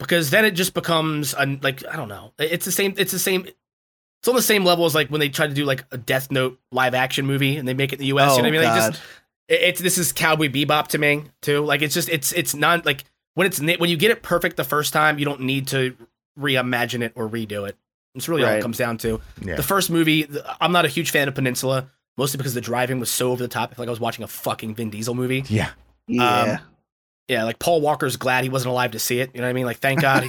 because 0.00 0.30
then 0.30 0.44
it 0.44 0.56
just 0.56 0.74
becomes 0.74 1.34
a, 1.38 1.46
like 1.62 1.86
I 1.86 1.94
don't 1.94 2.08
know, 2.08 2.32
it's 2.36 2.64
the 2.64 2.72
same, 2.72 2.94
it's 2.96 3.12
the 3.12 3.20
same. 3.20 3.46
It's 3.46 4.28
on 4.28 4.34
the 4.34 4.42
same 4.42 4.64
level 4.64 4.86
as 4.86 4.94
like 4.96 5.08
when 5.08 5.20
they 5.20 5.28
try 5.28 5.46
to 5.46 5.54
do 5.54 5.64
like 5.64 5.84
a 5.92 5.98
Death 5.98 6.32
Note 6.32 6.58
live 6.72 6.94
action 6.94 7.26
movie 7.26 7.58
and 7.58 7.68
they 7.68 7.74
make 7.74 7.92
it 7.92 7.96
in 7.96 8.00
the 8.00 8.06
U.S. 8.06 8.32
oh 8.32 8.36
you 8.38 8.42
know 8.42 8.48
what 8.48 8.48
I 8.48 8.50
mean? 8.50 8.62
Like, 8.68 8.80
God. 8.80 8.90
just 8.92 9.02
it- 9.02 9.08
it's 9.48 9.80
this 9.80 9.98
is 9.98 10.12
Cowboy 10.12 10.48
Bebop 10.48 10.88
to 10.88 10.98
me 10.98 11.24
too. 11.42 11.64
Like 11.64 11.82
it's 11.82 11.94
just 11.94 12.08
it's 12.08 12.32
it's 12.32 12.54
not 12.54 12.84
like 12.86 13.04
when 13.34 13.46
it's 13.46 13.60
when 13.60 13.88
you 13.90 13.96
get 13.96 14.10
it 14.10 14.22
perfect 14.22 14.56
the 14.56 14.64
first 14.64 14.92
time, 14.92 15.18
you 15.18 15.24
don't 15.24 15.40
need 15.42 15.68
to 15.68 15.96
reimagine 16.38 17.02
it 17.02 17.12
or 17.14 17.28
redo 17.28 17.68
it. 17.68 17.76
It's 18.14 18.28
really 18.28 18.44
all 18.44 18.50
it 18.52 18.62
comes 18.62 18.78
down 18.78 18.98
to. 18.98 19.20
yeah. 19.42 19.56
The 19.56 19.62
first 19.62 19.90
movie, 19.90 20.28
I'm 20.60 20.70
not 20.72 20.84
a 20.84 20.88
huge 20.88 21.10
fan 21.10 21.26
of 21.26 21.34
Peninsula, 21.34 21.90
mostly 22.16 22.38
because 22.38 22.54
the 22.54 22.60
driving 22.60 23.00
was 23.00 23.10
so 23.10 23.32
over 23.32 23.42
the 23.42 23.48
top. 23.48 23.70
I 23.72 23.74
feel 23.74 23.82
like 23.82 23.88
I 23.88 23.90
was 23.90 23.98
watching 24.00 24.22
a 24.22 24.28
fucking 24.28 24.76
Vin 24.76 24.90
Diesel 24.90 25.14
movie. 25.14 25.44
yeah. 25.48 25.70
yeah. 26.06 26.58
Yeah, 27.26 27.44
like 27.44 27.58
Paul 27.58 27.80
Walker's 27.80 28.16
glad 28.18 28.44
he 28.44 28.50
wasn't 28.50 28.70
alive 28.70 28.90
to 28.92 28.98
see 28.98 29.18
it. 29.18 29.30
You 29.34 29.40
know 29.40 29.46
what 29.46 29.50
I 29.50 29.54
mean? 29.54 29.64
Like, 29.64 29.78
thank 29.78 30.00
God. 30.02 30.28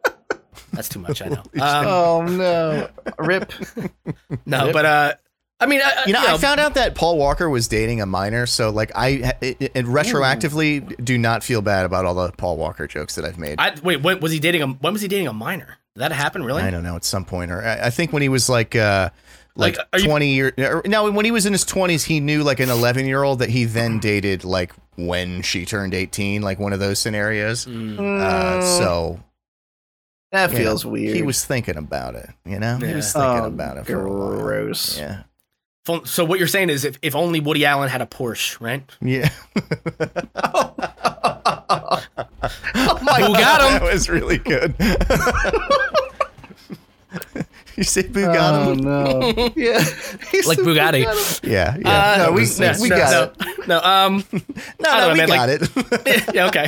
That's 0.72 0.88
too 0.88 1.00
much, 1.00 1.20
I 1.20 1.26
know. 1.28 1.42
Um, 1.60 1.86
oh 1.86 2.22
no. 2.26 2.88
Rip. 3.18 3.52
no, 4.46 4.66
Yep. 4.66 4.72
but 4.72 4.84
uh, 4.84 5.14
I 5.60 5.66
mean, 5.66 5.80
I, 5.84 6.04
You 6.06 6.12
know, 6.14 6.24
I 6.26 6.38
found 6.38 6.58
out 6.58 6.74
that 6.74 6.94
Paul 6.94 7.18
Walker 7.18 7.50
was 7.50 7.68
dating 7.68 8.00
a 8.00 8.06
minor, 8.06 8.46
so 8.46 8.70
like 8.70 8.90
I 8.94 9.34
it, 9.40 9.56
it- 9.60 9.86
retroactively 9.86 11.04
do 11.04 11.18
not 11.18 11.42
feel 11.44 11.60
bad 11.62 11.84
about 11.84 12.04
all 12.04 12.14
the 12.14 12.32
Paul 12.32 12.56
Walker 12.56 12.86
jokes 12.86 13.14
that 13.16 13.24
I've 13.24 13.38
made. 13.38 13.56
I, 13.60 13.68
I 13.68 13.74
wait. 13.82 14.02
When 14.02 14.20
was 14.20 14.32
he 14.32 14.38
dating 14.38 14.62
a? 14.62 14.66
When 14.68 14.92
was 14.92 15.02
he 15.02 15.08
dating 15.08 15.28
a 15.28 15.32
minor? 15.32 15.76
Did 15.94 16.00
that 16.02 16.12
happen? 16.12 16.42
Really? 16.44 16.62
I 16.62 16.70
don't 16.70 16.82
know 16.84 16.96
at 16.96 17.04
some 17.04 17.24
point, 17.24 17.50
or 17.50 17.62
I, 17.62 17.86
I 17.86 17.90
think 17.90 18.12
when 18.12 18.22
he 18.22 18.28
was 18.28 18.48
like 18.48 18.74
uh 18.76 19.10
like, 19.56 19.76
Like, 19.76 19.86
are 19.92 19.98
you- 19.98 20.06
twenty 20.06 20.32
years. 20.34 20.52
No, 20.86 21.10
when 21.10 21.24
he 21.24 21.30
was 21.30 21.44
in 21.44 21.52
his 21.52 21.64
twenties, 21.64 22.04
he 22.04 22.20
knew 22.20 22.42
like 22.42 22.60
an 22.60 22.70
eleven 22.70 23.04
year 23.06 23.22
old 23.22 23.40
that 23.40 23.50
he 23.50 23.64
then 23.66 23.98
dated 23.98 24.44
like 24.44 24.72
when 24.96 25.42
she 25.42 25.66
turned 25.66 25.92
eighteen, 25.92 26.40
like 26.42 26.58
one 26.58 26.72
of 26.72 26.78
those 26.80 26.98
scenarios. 26.98 27.66
Mm. 27.66 27.98
Uh, 28.20 28.62
so 28.78 29.20
That 30.32 30.50
feels 30.52 30.84
know, 30.84 30.92
weird. 30.92 31.16
He 31.16 31.22
was 31.22 31.44
thinking 31.44 31.76
about 31.76 32.14
it. 32.14 32.30
You 32.46 32.60
know, 32.60 32.76
he 32.78 32.94
was 32.94 33.12
thinking 33.12 33.30
Oh, 33.40 33.46
about 33.46 33.76
it 33.78 33.86
for 33.86 34.06
a 34.06 34.10
while. 34.10 34.38
gross. 34.40 34.96
Yeah, 34.96 35.22
Fo- 35.22 35.24
So 36.04 36.24
what 36.24 36.38
you're 36.38 36.46
saying 36.48 36.70
is, 36.70 36.84
if, 36.84 36.98
if 37.02 37.16
only 37.16 37.40
Woody 37.40 37.64
Allen 37.64 37.88
had 37.88 38.02
a 38.02 38.06
Porsche, 38.06 38.60
right? 38.60 38.82
yeah. 39.00 39.30
oh 42.74 42.98
my 43.02 43.20
Who 43.20 43.32
got 43.32 43.60
that 43.60 43.80
him? 43.82 43.88
was 43.88 44.08
really 44.08 44.38
good. 44.38 44.74
you 47.76 47.84
say 47.84 48.02
Boo 48.06 48.22
got 48.22 48.68
Oh 48.68 48.74
no! 48.74 49.32
Yeah, 49.56 49.80
He 50.30 50.42
Like 50.42 50.58
said 50.58 50.66
Bugatti. 50.66 51.42
Yeah, 51.48 51.76
yeah. 51.78 51.88
Uh, 51.88 52.16
No, 52.26 52.32
we- 52.32 52.42
It's- 52.42 52.80
we 52.80 52.88
no, 52.88 52.96
got 52.96 53.36
no, 53.40 53.46
No, 53.66 53.80
um, 53.82 54.24
no, 54.32 54.40
no, 54.80 55.00
don't 55.00 55.12
we 55.12 55.18
man, 55.18 55.28
got 55.28 55.48
like- 55.48 55.62
it. 56.06 56.34
yeah, 56.34 56.46
okay. 56.48 56.66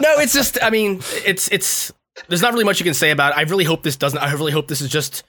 No, 0.00 0.18
it's 0.18 0.32
just, 0.32 0.58
I 0.62 0.70
mean, 0.70 1.00
it's, 1.26 1.48
it's, 1.48 1.92
there's 2.28 2.42
not 2.42 2.52
really 2.52 2.64
much 2.64 2.78
you 2.80 2.84
can 2.84 2.94
say 2.94 3.10
about 3.10 3.32
it. 3.32 3.38
I 3.38 3.42
really 3.42 3.64
hope 3.64 3.82
this 3.82 3.96
doesn't, 3.96 4.18
I 4.18 4.32
really 4.32 4.52
hope 4.52 4.68
this 4.68 4.80
is 4.80 4.88
just 4.88 5.24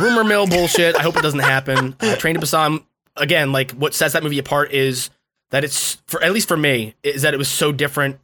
rumor 0.00 0.24
mill 0.24 0.46
bullshit. 0.46 0.96
I 0.96 1.02
hope 1.02 1.16
it 1.16 1.22
doesn't 1.22 1.40
happen. 1.40 1.96
Uh, 2.00 2.16
Train 2.16 2.34
to 2.34 2.40
Busan, 2.40 2.84
again, 3.16 3.52
like 3.52 3.72
what 3.72 3.94
sets 3.94 4.12
that 4.14 4.22
movie 4.22 4.38
apart 4.38 4.72
is 4.72 5.10
that 5.50 5.64
it's, 5.64 5.94
for 6.06 6.22
at 6.22 6.32
least 6.32 6.48
for 6.48 6.56
me, 6.56 6.94
is 7.02 7.22
that 7.22 7.34
it 7.34 7.36
was 7.36 7.48
so 7.48 7.72
different 7.72 8.18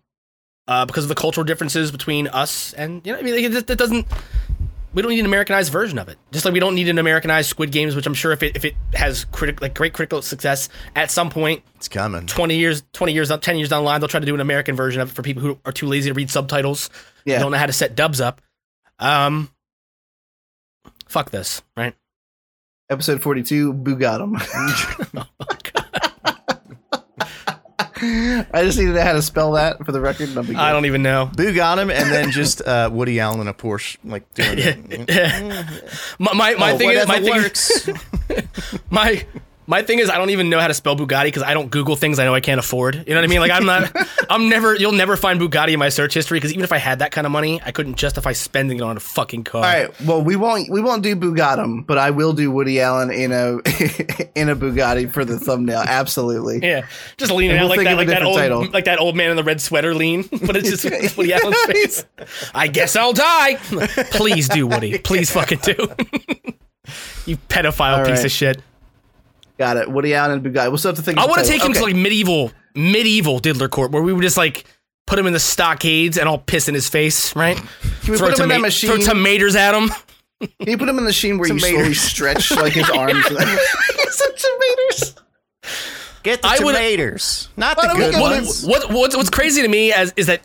uh, 0.68 0.84
because 0.86 1.04
of 1.04 1.08
the 1.08 1.14
cultural 1.14 1.44
differences 1.44 1.90
between 1.90 2.28
us 2.28 2.72
and, 2.74 3.04
you 3.06 3.12
know, 3.12 3.18
I 3.18 3.22
mean, 3.22 3.34
like, 3.34 3.44
it, 3.44 3.70
it 3.70 3.78
doesn't, 3.78 4.06
we 4.94 5.00
don't 5.02 5.10
need 5.12 5.20
an 5.20 5.26
Americanized 5.26 5.72
version 5.72 5.98
of 5.98 6.08
it. 6.08 6.18
Just 6.32 6.44
like 6.44 6.52
we 6.52 6.60
don't 6.60 6.74
need 6.74 6.88
an 6.88 6.98
Americanized 6.98 7.48
Squid 7.48 7.72
Games, 7.72 7.96
which 7.96 8.06
I'm 8.06 8.12
sure 8.14 8.30
if 8.32 8.42
it 8.42 8.56
if 8.56 8.64
it 8.66 8.74
has 8.92 9.24
critic 9.24 9.62
like 9.62 9.72
great 9.74 9.94
critical 9.94 10.20
success 10.20 10.68
at 10.94 11.10
some 11.10 11.30
point, 11.30 11.62
It's 11.76 11.88
coming. 11.88 12.26
20 12.26 12.56
years 12.58 12.82
20 12.92 13.12
years 13.14 13.32
10 13.34 13.56
years 13.56 13.70
down 13.70 13.82
the 13.84 13.86
line 13.86 14.00
they'll 14.00 14.08
try 14.08 14.20
to 14.20 14.26
do 14.26 14.34
an 14.34 14.40
american 14.42 14.76
version 14.76 15.00
of 15.00 15.10
it 15.10 15.14
for 15.14 15.22
people 15.22 15.42
who 15.42 15.58
are 15.64 15.72
too 15.72 15.86
lazy 15.86 16.10
to 16.10 16.14
read 16.14 16.30
subtitles 16.30 16.90
Yeah. 17.24 17.38
don't 17.38 17.52
know 17.52 17.56
how 17.56 17.64
to 17.64 17.72
set 17.72 17.94
dubs 17.96 18.20
up 18.20 18.42
um 18.98 19.48
fuck 21.12 21.30
this 21.30 21.62
right 21.76 21.94
Episode 22.90 23.22
forty-two. 23.22 23.72
Boo 23.72 23.96
got 23.96 24.20
him. 24.20 24.36
I 28.04 28.64
just 28.64 28.76
needed 28.78 28.92
to 28.92 28.98
know 28.98 29.02
how 29.04 29.12
to 29.12 29.22
spell 29.22 29.52
that 29.52 29.84
for 29.86 29.92
the 29.92 30.00
record. 30.00 30.36
I 30.56 30.72
don't 30.72 30.86
even 30.86 31.02
know 31.02 31.30
Boo 31.36 31.54
got 31.54 31.78
him, 31.78 31.90
and 31.90 32.10
then 32.10 32.30
just 32.32 32.60
uh, 32.60 32.90
Woody 32.92 33.20
Allen 33.20 33.40
in 33.40 33.48
a 33.48 33.54
Porsche, 33.54 33.96
like 34.04 34.32
doing 34.34 34.58
it. 34.58 35.08
my 36.18 36.32
my, 36.34 36.54
my 36.56 36.72
Oh, 36.72 36.78
thing 36.78 36.90
is 36.90 37.06
my 37.06 37.20
thing 37.20 37.34
works. 37.34 37.88
my 38.90 39.24
my 39.66 39.82
thing 39.82 39.98
is 40.00 40.10
I 40.10 40.18
don't 40.18 40.30
even 40.30 40.50
know 40.50 40.58
how 40.60 40.66
to 40.68 40.74
spell 40.74 40.96
Bugatti 40.96 41.24
because 41.26 41.42
I 41.42 41.54
don't 41.54 41.70
Google 41.70 41.94
things 41.96 42.18
I 42.18 42.24
know 42.24 42.34
I 42.34 42.40
can't 42.40 42.58
afford. 42.58 42.96
You 42.96 43.14
know 43.14 43.16
what 43.16 43.24
I 43.24 43.26
mean? 43.28 43.40
Like 43.40 43.52
I'm 43.52 43.64
not, 43.64 43.92
I'm 44.30 44.48
never, 44.48 44.74
you'll 44.74 44.92
never 44.92 45.16
find 45.16 45.40
Bugatti 45.40 45.72
in 45.72 45.78
my 45.78 45.88
search 45.88 46.14
history 46.14 46.36
because 46.38 46.52
even 46.52 46.64
if 46.64 46.72
I 46.72 46.78
had 46.78 46.98
that 46.98 47.12
kind 47.12 47.26
of 47.26 47.30
money, 47.30 47.60
I 47.64 47.70
couldn't 47.70 47.94
justify 47.96 48.32
spending 48.32 48.78
it 48.78 48.82
on 48.82 48.96
a 48.96 49.00
fucking 49.00 49.44
car. 49.44 49.64
All 49.64 49.70
right. 49.70 50.00
Well, 50.02 50.22
we 50.22 50.36
won't 50.36 50.68
we 50.70 50.80
won't 50.80 51.02
do 51.02 51.14
Bugattum, 51.14 51.86
but 51.86 51.98
I 51.98 52.10
will 52.10 52.32
do 52.32 52.50
Woody 52.50 52.80
Allen 52.80 53.10
in 53.10 53.30
a 53.32 53.52
in 54.34 54.48
a 54.48 54.56
Bugatti 54.56 55.10
for 55.12 55.24
the 55.24 55.38
thumbnail. 55.38 55.82
Absolutely. 55.86 56.58
Yeah, 56.62 56.86
just 57.16 57.30
leaning 57.32 57.52
And 57.56 57.60
out 57.64 57.68
we'll 57.70 57.76
like 57.78 57.86
that, 57.86 57.96
like 57.96 58.08
that 58.08 58.22
old, 58.22 58.36
title. 58.38 58.66
like 58.72 58.84
that 58.86 58.98
old 58.98 59.16
man 59.16 59.30
in 59.30 59.36
the 59.36 59.44
red 59.44 59.60
sweater 59.60 59.94
lean, 59.94 60.22
but 60.46 60.56
it's 60.56 60.70
just 60.70 60.84
it's 60.84 61.16
Woody 61.16 61.32
Allen's 61.34 61.56
face. 61.66 62.04
I 62.54 62.66
guess 62.68 62.96
I'll 62.96 63.12
die. 63.12 63.56
Please 64.10 64.48
do, 64.48 64.66
Woody. 64.66 64.98
Please 64.98 65.30
fucking 65.30 65.58
do. 65.62 65.74
you 67.26 67.36
pedophile 67.48 67.98
All 67.98 68.04
piece 68.04 68.16
right. 68.18 68.24
of 68.24 68.30
shit. 68.32 68.62
Got 69.62 69.76
it. 69.76 69.88
Woody 69.88 70.12
Allen 70.12 70.32
and 70.32 70.42
Bugatti. 70.44 70.68
We'll 70.70 70.78
still 70.78 70.88
have 70.88 70.96
to 70.96 71.02
think. 71.04 71.18
I 71.18 71.26
want 71.26 71.40
to 71.44 71.46
take 71.48 71.62
him 71.62 71.72
to 71.72 71.82
like 71.82 71.94
medieval, 71.94 72.50
medieval 72.74 73.38
Diddler 73.38 73.68
Court 73.68 73.92
where 73.92 74.02
we 74.02 74.12
would 74.12 74.22
just 74.22 74.36
like 74.36 74.64
put 75.06 75.16
him 75.20 75.26
in 75.28 75.32
the 75.32 75.38
stockades 75.38 76.18
and 76.18 76.28
all 76.28 76.38
piss 76.38 76.66
in 76.66 76.74
his 76.74 76.88
face, 76.88 77.36
right? 77.36 77.56
Can 78.02 78.12
we 78.12 78.18
put 78.18 78.36
him 78.36 78.42
in 78.42 78.48
that 78.48 78.60
machine? 78.60 78.90
Throw 78.90 78.98
tomatoes 79.14 79.54
at 79.54 79.72
him. 79.72 79.88
Can 80.40 80.50
you 80.68 80.76
put 80.76 80.88
him 80.88 80.96
in 80.98 81.04
the 81.04 81.08
machine 81.10 81.38
where 81.38 81.46
you 81.48 81.60
slowly 81.60 81.94
stretch 81.94 82.50
like 82.50 82.72
his 82.72 82.90
arms? 82.98 83.24
Some 83.26 84.32
tomatoes. 84.34 85.14
Get 86.24 86.42
the 86.42 86.48
I 86.48 86.58
would- 86.58 86.72
tomatoes, 86.72 87.48
not 87.56 87.76
the 87.76 87.92
good 87.94 88.14
go 88.14 88.20
What, 88.20 88.32
ones. 88.32 88.66
what, 88.66 88.90
what's, 88.90 89.16
what's 89.16 89.30
crazy 89.30 89.62
to 89.62 89.68
me 89.68 89.92
as, 89.92 90.12
is 90.16 90.26
that 90.26 90.40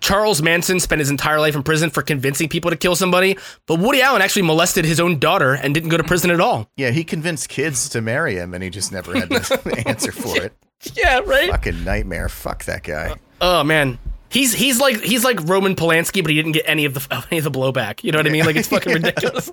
Charles 0.00 0.42
Manson 0.42 0.80
spent 0.80 0.98
his 0.98 1.10
entire 1.10 1.38
life 1.40 1.54
in 1.54 1.62
prison 1.62 1.90
for 1.90 2.02
convincing 2.02 2.48
people 2.48 2.70
to 2.70 2.76
kill 2.76 2.96
somebody, 2.96 3.36
but 3.66 3.78
Woody 3.78 4.00
Allen 4.02 4.22
actually 4.22 4.42
molested 4.42 4.84
his 4.84 4.98
own 5.00 5.18
daughter 5.18 5.54
and 5.54 5.74
didn't 5.74 5.90
go 5.90 5.96
to 5.96 6.04
prison 6.04 6.30
at 6.30 6.40
all. 6.40 6.70
Yeah, 6.76 6.90
he 6.90 7.04
convinced 7.04 7.48
kids 7.48 7.88
to 7.90 8.00
marry 8.00 8.36
him, 8.36 8.54
and 8.54 8.62
he 8.62 8.70
just 8.70 8.92
never 8.92 9.14
had 9.14 9.28
the 9.28 9.84
answer 9.86 10.12
for 10.12 10.36
it. 10.42 10.52
Yeah, 10.94 11.18
right. 11.18 11.50
Fucking 11.50 11.84
nightmare. 11.84 12.30
Fuck 12.30 12.64
that 12.64 12.82
guy. 12.84 13.10
Uh, 13.10 13.16
oh 13.42 13.64
man, 13.64 13.98
he's 14.30 14.54
he's 14.54 14.80
like 14.80 14.98
he's 15.02 15.24
like 15.24 15.38
Roman 15.46 15.76
Polanski, 15.76 16.22
but 16.22 16.30
he 16.30 16.36
didn't 16.36 16.52
get 16.52 16.64
any 16.66 16.86
of 16.86 16.94
the 16.94 17.26
any 17.30 17.36
of 17.36 17.44
the 17.44 17.50
blowback. 17.50 18.02
You 18.02 18.12
know 18.12 18.18
what 18.18 18.26
I 18.26 18.30
mean? 18.30 18.46
Like 18.46 18.56
it's 18.56 18.68
fucking 18.68 18.94
ridiculous. 18.94 19.52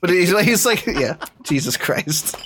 But 0.00 0.10
he's 0.10 0.32
like, 0.32 0.44
he's 0.44 0.64
like, 0.64 0.86
yeah, 0.86 1.16
Jesus 1.42 1.76
Christ. 1.76 2.36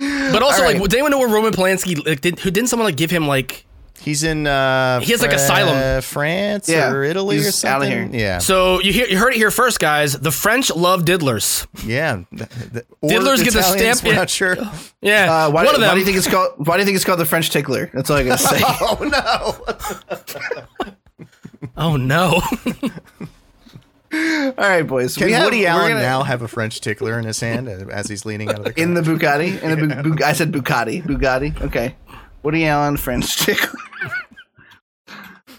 But 0.00 0.42
also, 0.42 0.62
All 0.62 0.68
like, 0.68 0.80
right. 0.80 0.90
did 0.90 0.94
anyone 0.94 1.12
know 1.12 1.18
where 1.20 1.28
Roman 1.28 1.52
Polanski 1.52 2.04
like 2.04 2.20
did? 2.22 2.40
Who 2.40 2.50
didn't 2.50 2.70
someone 2.70 2.86
like 2.86 2.96
give 2.96 3.12
him 3.12 3.28
like? 3.28 3.64
He's 4.00 4.22
in. 4.22 4.46
Uh, 4.46 5.00
He 5.00 5.10
has, 5.12 5.20
like, 5.20 5.32
asylum. 5.32 6.00
France 6.02 6.68
Yeah, 6.68 6.90
or 6.92 7.02
Italy 7.02 7.36
or 7.38 7.40
he's 7.42 7.64
out 7.64 7.82
of 7.82 7.88
something. 7.88 8.14
Yeah, 8.14 8.38
So 8.38 8.80
you 8.80 8.92
hear 8.92 9.06
you 9.08 9.18
heard 9.18 9.32
it 9.32 9.36
here 9.36 9.50
first, 9.50 9.80
guys. 9.80 10.12
The 10.12 10.30
French 10.30 10.70
love 10.74 11.04
diddlers. 11.04 11.66
yeah. 11.84 12.22
The- 12.30 12.48
the- 12.72 12.84
Diddlers 13.08 13.42
get 13.42 13.52
the 13.54 13.62
stamp- 13.62 14.04
We're 14.04 14.14
not 14.14 14.30
sure. 14.30 14.56
Yeah, 15.00 15.46
Uh, 15.46 15.50
why, 15.50 15.64
one 15.64 15.74
of 15.74 15.80
them. 15.80 15.88
why 15.88 15.94
do 15.94 15.98
you 16.00 16.06
think 16.06 16.16
it's 16.18 16.28
called? 16.28 16.52
Why 16.58 16.76
do 16.76 16.80
you 16.82 16.84
think 16.84 16.94
it's 16.96 17.04
called 17.04 17.18
the 17.18 17.24
French 17.24 17.50
tickler? 17.50 17.90
That's 17.92 18.08
all 18.10 18.16
I 18.18 18.22
gotta 18.24 18.42
say. 18.42 18.60
oh 18.62 18.98
no! 20.78 20.94
oh 21.76 21.96
no! 21.96 22.42
all 24.12 24.52
right, 24.56 24.82
boys. 24.82 25.16
Can 25.16 25.26
We 25.26 25.32
have- 25.32 25.44
Woody 25.44 25.60
we're 25.62 25.68
Allen 25.68 25.88
gonna- 25.92 26.02
now 26.02 26.22
have 26.22 26.42
a 26.42 26.48
French 26.48 26.80
tickler 26.80 27.18
in 27.18 27.24
his 27.24 27.40
hand 27.40 27.68
as 27.68 28.08
he's 28.08 28.24
leaning 28.24 28.48
out 28.48 28.58
of 28.60 28.64
the 28.64 28.72
car? 28.72 28.82
in 28.82 28.94
the 28.94 29.00
Bugatti? 29.02 29.60
In 29.62 29.70
the 29.70 29.76
Bu- 30.02 30.14
Bu- 30.16 30.24
I 30.24 30.32
said 30.32 30.52
Bugatti. 30.52 31.04
Bugatti. 31.04 31.60
Okay. 31.62 31.94
Woody 32.46 32.64
Allen, 32.64 32.96
French 32.96 33.38
tickler. 33.38 33.80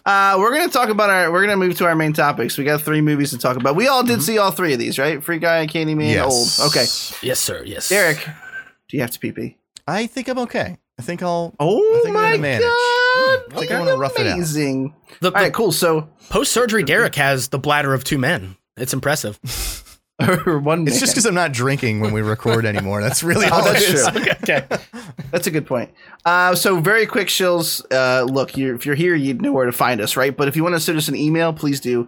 Uh, 0.05 0.38
we're 0.39 0.53
gonna 0.57 0.72
talk 0.72 0.88
about 0.88 1.09
our. 1.09 1.30
We're 1.30 1.41
gonna 1.41 1.57
move 1.57 1.76
to 1.80 1.85
our 1.85 1.95
main 1.95 2.14
topics. 2.14 2.57
We 2.57 2.64
got 2.64 2.81
three 2.81 3.01
movies 3.01 3.31
to 3.31 3.38
talk 3.38 3.57
about. 3.57 3.76
We 3.76 3.89
all 3.89 4.03
did 4.03 4.23
see 4.23 4.38
all 4.38 4.51
three 4.51 4.72
of 4.72 4.80
these, 4.80 4.97
right? 4.97 5.22
Free 5.22 5.38
Guy, 5.38 5.68
Candyman, 5.68 6.09
Yes. 6.14 6.59
Old. 6.61 6.69
Okay, 6.69 6.85
yes, 7.27 7.41
sir. 7.41 7.61
Yes, 7.65 7.89
Derek, 7.89 8.26
do 8.88 8.95
you 8.95 9.01
have 9.01 9.11
to 9.11 9.19
pee 9.19 9.34
pee? 9.34 9.57
I 9.85 10.07
think 10.07 10.30
I'm 10.30 10.39
okay. 10.39 10.77
I 10.97 11.01
think 11.01 11.22
I'll. 11.22 11.53
Oh 11.59 11.77
I 11.77 11.95
think 12.03 12.07
I'm 12.07 12.14
my 12.14 12.30
gonna 12.30 12.41
manage. 12.41 12.61
god! 12.61 12.72
I 12.72 13.55
think 13.59 13.72
I 13.72 13.80
wanna 13.80 13.97
rough 13.97 14.18
it 14.18 14.26
out. 14.26 14.35
Amazing. 14.35 14.95
The, 15.19 15.27
All 15.35 15.41
right, 15.41 15.53
cool. 15.53 15.73
So, 15.73 16.07
post 16.30 16.53
surgery 16.53 16.84
Derek 16.84 17.15
has 17.15 17.49
the 17.49 17.59
bladder 17.59 17.93
of 17.93 18.05
two 18.05 18.18
men. 18.18 18.55
It's 18.77 18.93
impressive. 18.93 19.38
one. 20.19 20.81
It's 20.88 20.91
man. 20.95 20.99
just 20.99 21.14
because 21.14 21.26
I'm 21.26 21.35
not 21.35 21.52
drinking 21.52 21.99
when 21.99 22.11
we 22.11 22.22
record 22.22 22.65
anymore. 22.65 23.02
That's 23.02 23.23
really 23.23 23.45
all 23.52 23.61
Oh, 23.61 23.72
that's 23.72 23.84
it 23.88 23.94
is. 23.95 24.07
true. 24.07 24.22
okay. 24.22 24.64
okay. 24.64 24.77
That's 25.31 25.45
a 25.48 25.52
good 25.52 25.68
point. 25.68 25.91
Uh, 26.26 26.56
so 26.56 26.80
very 26.80 27.06
quick, 27.06 27.27
shills. 27.27 27.84
Uh, 27.91 28.23
look, 28.23 28.57
you 28.57 28.73
if 28.76 28.85
you're 28.85 28.95
here, 28.95 29.14
you 29.15 29.34
know 29.35 29.52
where 29.52 29.65
to 29.68 29.72
find 29.72 30.02
us, 30.02 30.18
right? 30.18 30.35
But 30.35 30.48
if 30.48 30.56
you 30.56 30.64
want 30.64 30.76
to 30.76 30.80
send 30.80 30.98
us 30.98 31.07
an 31.07 31.15
email, 31.15 31.53
please 31.53 31.80
do. 31.80 32.07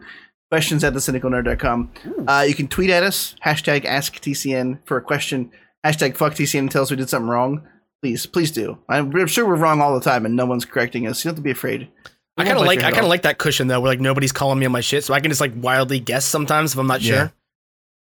Questions 0.51 0.83
at 0.83 0.93
thecynicalnerd.com. 0.93 1.91
Uh, 2.27 2.43
you 2.47 2.55
can 2.55 2.67
tweet 2.67 2.89
at 2.89 3.03
us, 3.03 3.35
hashtag 3.45 3.85
AskTCN 3.85 4.79
for 4.85 4.97
a 4.97 5.01
question, 5.01 5.51
hashtag 5.85 6.17
FuckTCN 6.17 6.59
and 6.59 6.71
tell 6.71 6.81
us 6.81 6.89
we 6.89 6.97
did 6.97 7.09
something 7.09 7.29
wrong. 7.29 7.61
Please, 8.01 8.25
please 8.25 8.49
do. 8.49 8.79
I'm, 8.89 9.15
I'm 9.15 9.27
sure 9.27 9.45
we're 9.45 9.57
wrong 9.57 9.81
all 9.81 9.93
the 9.93 10.03
time 10.03 10.25
and 10.25 10.35
no 10.35 10.45
one's 10.47 10.65
correcting 10.65 11.05
us. 11.05 11.23
You 11.23 11.29
don't 11.29 11.33
have 11.35 11.43
to 11.43 11.43
be 11.43 11.51
afraid. 11.51 11.89
I 12.37 12.45
kind 12.45 12.57
of 12.57 12.65
like 12.65 12.79
I 12.81 12.91
kind 12.91 13.03
of 13.03 13.09
like 13.09 13.23
that 13.23 13.37
cushion 13.37 13.67
though, 13.67 13.81
where 13.81 13.91
like 13.91 13.99
nobody's 13.99 14.31
calling 14.31 14.57
me 14.57 14.65
on 14.65 14.71
my 14.71 14.79
shit, 14.79 15.03
so 15.03 15.13
I 15.13 15.19
can 15.19 15.29
just 15.29 15.41
like 15.41 15.51
wildly 15.57 15.99
guess 15.99 16.25
sometimes 16.25 16.71
if 16.73 16.79
I'm 16.79 16.87
not 16.87 17.01
Yeah. 17.01 17.13
sure. 17.15 17.33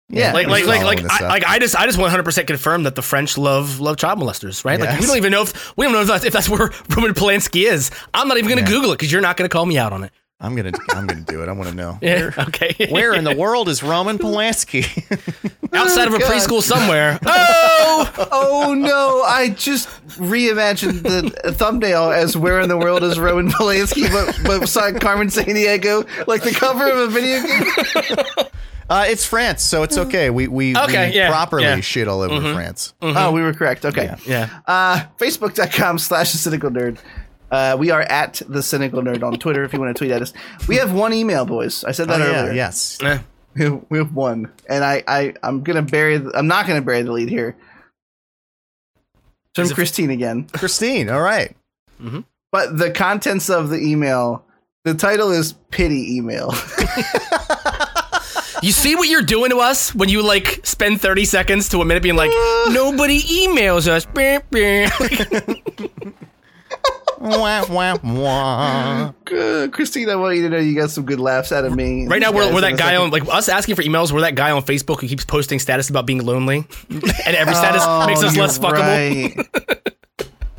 Yeah, 0.09 0.31
Like 0.31 0.47
like 0.47 0.65
like 0.65 0.83
like 0.83 1.03
I, 1.11 1.27
like 1.27 1.43
I 1.45 1.59
just 1.59 1.75
I 1.75 1.85
just 1.85 1.97
100 1.97 2.23
percent 2.23 2.47
confirm 2.47 2.83
that 2.83 2.95
the 2.95 3.01
French 3.01 3.37
love 3.37 3.81
love 3.81 3.97
child 3.97 4.19
molesters, 4.19 4.63
right? 4.63 4.79
Like 4.79 4.99
we 5.01 5.05
don't 5.05 5.17
even 5.17 5.31
know 5.33 5.41
if 5.41 5.75
we 5.77 5.85
don't 5.85 5.91
know 5.93 6.01
if 6.01 6.07
that's, 6.07 6.23
if 6.23 6.31
that's 6.31 6.47
where 6.47 6.71
Roman 6.95 7.13
Polanski 7.13 7.65
is. 7.69 7.91
I'm 8.13 8.27
not 8.29 8.37
even 8.37 8.49
gonna 8.49 8.61
Yeah. 8.61 8.67
Google 8.67 8.91
it 8.91 8.95
because 8.99 9.11
you're 9.11 9.21
not 9.21 9.35
gonna 9.35 9.49
call 9.49 9.65
me 9.65 9.77
out 9.77 9.91
on 9.91 10.05
it. 10.05 10.11
I'm 10.39 10.55
gonna. 10.55 10.71
I'm 10.91 11.07
gonna 11.07 11.21
do 11.21 11.41
it. 11.41 11.49
I 11.49 11.51
want 11.51 11.69
to 11.69 11.75
know. 11.75 11.97
Yeah. 12.01 12.29
Okay. 12.37 12.87
Where 12.91 13.13
in 13.15 13.23
the 13.23 13.35
world 13.35 13.67
is 13.67 13.81
Roman 13.81 14.17
Polanski? 14.19 14.83
outside 15.73 16.07
of 16.07 16.13
a 16.13 16.17
oh, 16.17 16.19
God. 16.19 16.31
preschool 16.31 16.61
somewhere? 16.61 17.19
Oh, 17.25 18.27
Oh 18.31 18.73
no! 18.75 19.23
I 19.23 19.49
just 19.49 19.89
reimagined 20.19 21.01
the 21.03 21.51
thumbnail 21.53 22.11
as 22.11 22.37
"Where 22.37 22.61
in 22.61 22.69
the 22.69 22.77
world 22.77 23.03
is 23.03 23.19
Roman 23.19 23.49
Polanski?" 23.49 24.11
but 24.11 24.39
but 24.45 24.69
saw 24.69 24.91
Carmen 24.91 25.27
Sandiego 25.29 26.07
like 26.27 26.43
the 26.43 26.51
cover 26.51 26.89
of 26.89 26.97
a 26.99 27.07
video 27.07 27.41
game. 27.41 28.47
Uh, 28.89 29.05
it's 29.07 29.25
France, 29.25 29.63
so 29.63 29.83
it's 29.83 29.97
okay. 29.97 30.29
We 30.29 30.47
we, 30.47 30.75
Okay, 30.77 31.09
we 31.09 31.15
yeah, 31.15 31.29
properly 31.29 31.63
yeah. 31.63 31.79
shit 31.81 32.07
all 32.07 32.21
over 32.21 32.53
France. 32.53 32.93
Oh, 33.01 33.31
we 33.31 33.41
were 33.41 33.53
correct. 33.53 33.85
Okay. 33.85 34.15
yeah. 34.25 34.49
Uh, 34.65 35.03
Facebook.com 35.17 35.97
slash 35.99 36.31
the 36.31 36.37
cynical 36.37 36.69
nerd. 36.69 36.97
Uh, 37.49 37.75
we 37.79 37.91
are 37.91 38.01
at 38.01 38.41
the 38.49 38.61
cynical 38.61 39.01
nerd 39.01 39.23
on 39.23 39.37
Twitter 39.39 39.63
if 39.63 39.71
you 39.73 39.79
want 39.79 39.95
to 39.95 39.97
tweet 39.97 40.11
at 40.11 40.21
us. 40.21 40.33
We 40.67 40.75
have 40.77 40.93
one 40.93 41.13
email, 41.13 41.45
boys. 41.45 41.83
I 41.85 41.91
said 41.91 42.09
Oh, 42.09 42.17
that 42.17 42.29
yeah, 42.31 42.41
earlier. 42.41 42.53
yes. 42.53 42.97
Eh. 43.01 43.19
We 43.55 43.63
have, 43.63 43.85
we 43.89 43.97
have 43.97 44.13
one, 44.13 44.51
and 44.69 44.83
I, 44.83 45.03
I 45.07 45.33
I'm 45.41 45.63
gonna 45.63 45.81
bury. 45.81 46.17
The, 46.19 46.31
I'm 46.37 46.47
not 46.47 46.67
gonna 46.67 46.81
bury 46.81 47.01
the 47.01 47.11
lead 47.11 47.29
here. 47.29 47.55
It's 49.51 49.59
Is 49.59 49.69
From 49.69 49.75
Christine 49.75 50.09
again, 50.11 50.47
Christine. 50.53 51.09
All 51.09 51.21
right. 51.21 51.55
but 52.51 52.77
the 52.77 52.91
contents 52.91 53.49
of 53.49 53.69
the 53.69 53.79
email 53.79 54.45
The 54.83 54.93
title 54.93 55.31
is 55.31 55.53
pity 55.71 56.15
email. 56.17 56.53
You 58.67 58.73
see 58.73 58.95
what 58.95 59.07
you're 59.07 59.21
doing 59.21 59.51
to 59.51 59.59
us 59.59 59.95
when 59.95 60.09
you 60.09 60.21
like 60.21 60.59
spend 60.65 60.99
30 60.99 61.23
seconds 61.23 61.69
to 61.69 61.79
a 61.81 61.85
minute 61.85 62.03
being 62.03 62.17
like, 62.17 62.31
nobody 62.67 63.21
emails 63.21 63.87
us. 63.87 64.05
Beep, 64.13 64.41
beep. 64.49 64.89
wah, 67.17 67.65
wah, 67.69 67.97
wah. 68.03 69.13
Christine, 69.69 70.09
I 70.09 70.17
want 70.17 70.35
you 70.35 70.43
to 70.43 70.49
know 70.49 70.57
you 70.57 70.75
got 70.75 70.89
some 70.89 71.05
good 71.05 71.21
laughs 71.21 71.53
out 71.53 71.63
of 71.63 71.77
me. 71.77 72.07
Right 72.07 72.19
now, 72.19 72.33
we're, 72.33 72.53
we're 72.53 72.59
that 72.59 72.71
guy 72.77 72.89
second. 72.89 73.03
on 73.03 73.09
like 73.11 73.25
us 73.33 73.47
asking 73.47 73.75
for 73.75 73.83
emails. 73.83 74.11
We're 74.11 74.19
that 74.19 74.35
guy 74.35 74.51
on 74.51 74.61
Facebook 74.63 74.99
who 74.99 75.07
keeps 75.07 75.23
posting 75.23 75.59
status 75.59 75.89
about 75.89 76.05
being 76.05 76.25
lonely, 76.25 76.65
and 76.89 77.35
every 77.37 77.55
status 77.55 77.87
makes 78.05 78.21
us 78.21 78.35
Oh, 78.37 78.41
less 78.41 78.59
you're 78.59 78.69
fuckable. 78.69 79.37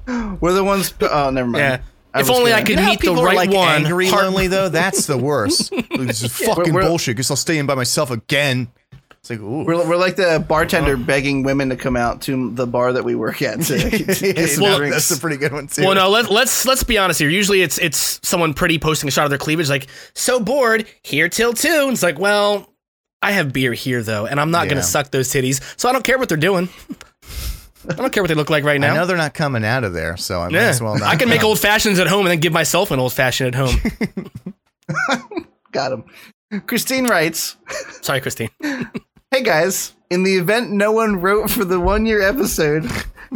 right. 0.07 0.41
we're 0.41 0.55
the 0.55 0.65
ones. 0.65 0.95
Oh, 1.03 1.29
never 1.29 1.47
mind. 1.51 1.61
Yeah. 1.63 1.81
I 2.19 2.21
if 2.21 2.29
was 2.29 2.39
only 2.39 2.53
I 2.53 2.63
gonna- 2.63 2.67
could 2.67 2.71
You 2.71 2.77
know 2.85 2.91
meet 2.91 3.01
the 3.01 3.15
right 3.25 3.37
like 3.37 3.51
one. 3.51 3.69
angry 3.85 4.09
Heart- 4.09 4.25
lonely 4.25 4.47
though. 4.49 4.69
That's 4.69 5.07
the 5.07 5.17
worst. 5.19 5.71
this 5.99 6.23
is 6.23 6.33
fucking 6.33 6.73
we're- 6.75 6.87
bullshit. 6.87 7.17
Guess 7.17 7.31
I'll 7.31 7.37
stay 7.37 7.59
in 7.59 7.67
by 7.67 7.75
myself 7.75 8.11
again. 8.11 8.69
It's 9.21 9.31
like, 9.31 9.41
ooh. 9.41 9.65
We're, 9.65 9.89
we're 9.89 9.97
like 9.97 10.15
the 10.15 10.45
bartender 10.47 10.97
begging 10.97 11.43
women 11.43 11.71
to 11.71 11.77
come 11.77 11.97
out 11.97 12.23
to 12.23 12.51
the 12.53 12.69
bar 12.69 12.93
that 12.93 13.05
we 13.05 13.17
work 13.17 13.43
at 13.43 13.61
to 13.63 13.91
get 13.91 14.49
some 14.51 14.63
Well, 14.63 14.79
drinks. 14.79 15.09
that's 15.09 15.19
a 15.19 15.21
pretty 15.21 15.37
good 15.39 15.53
one 15.53 15.67
too. 15.67 15.83
Well, 15.83 15.95
no, 15.97 16.09
let, 16.09 16.31
let's 16.31 16.65
let's 16.67 16.85
be 16.85 16.99
honest 16.99 17.19
here. 17.19 17.29
Usually, 17.29 17.61
it's 17.63 17.79
it's 17.79 18.21
someone 18.27 18.55
pretty 18.55 18.79
posting 18.79 19.09
a 19.09 19.11
shot 19.11 19.25
of 19.25 19.31
their 19.31 19.39
cleavage, 19.39 19.69
like 19.69 19.89
so 20.15 20.39
bored 20.39 20.87
here 21.03 21.29
till 21.29 21.53
two. 21.53 21.69
And 21.69 21.93
it's 21.93 22.03
like, 22.03 22.19
well, 22.21 22.73
I 23.21 23.33
have 23.33 23.53
beer 23.53 23.73
here 23.73 24.05
though, 24.05 24.27
and 24.27 24.41
I'm 24.41 24.53
not 24.53 24.67
Yeah. 24.67 24.71
gonna 24.75 24.83
suck 24.85 25.11
those 25.11 25.29
titties, 25.29 25.61
so 25.79 25.89
I 25.89 25.93
don't 25.93 26.05
care 26.05 26.17
what 26.19 26.29
they're 26.29 26.39
doing. 26.39 26.69
I 27.89 27.95
don't 27.95 28.13
care 28.13 28.23
what 28.23 28.29
they 28.29 28.35
look 28.35 28.51
like 28.51 28.65
right 28.65 28.81
now. 28.81 28.93
I 28.93 28.97
know 28.97 29.07
they're 29.07 29.17
not 29.17 29.35
coming 29.35 29.65
out 29.65 29.85
of 29.85 29.93
there, 29.93 30.17
so 30.17 30.41
I 30.41 30.49
might 30.49 30.57
as 30.57 30.83
well 30.83 30.99
not. 30.99 31.09
I 31.09 31.17
can 31.17 31.29
make 31.29 31.45
old 31.45 31.59
fashions 31.61 31.99
at 31.99 32.07
home 32.07 32.21
and 32.21 32.31
then 32.31 32.41
give 32.41 32.53
myself 32.53 32.91
an 32.91 32.99
old 32.99 33.13
fashioned 33.13 33.55
at 33.55 33.61
home. 33.61 34.31
Got 35.73 35.93
him. 35.93 36.05
Christine 36.67 37.07
writes, 37.07 37.57
Sorry, 38.01 38.21
Christine. 38.21 38.49
"Hey 39.31 39.43
guys, 39.43 39.95
in 40.11 40.23
the 40.23 40.37
event 40.37 40.71
no 40.71 40.93
one 40.93 41.21
wrote 41.21 41.51
for 41.51 41.65
the 41.65 41.79
one 41.79 42.07
year 42.07 42.23
episode, 42.23 42.91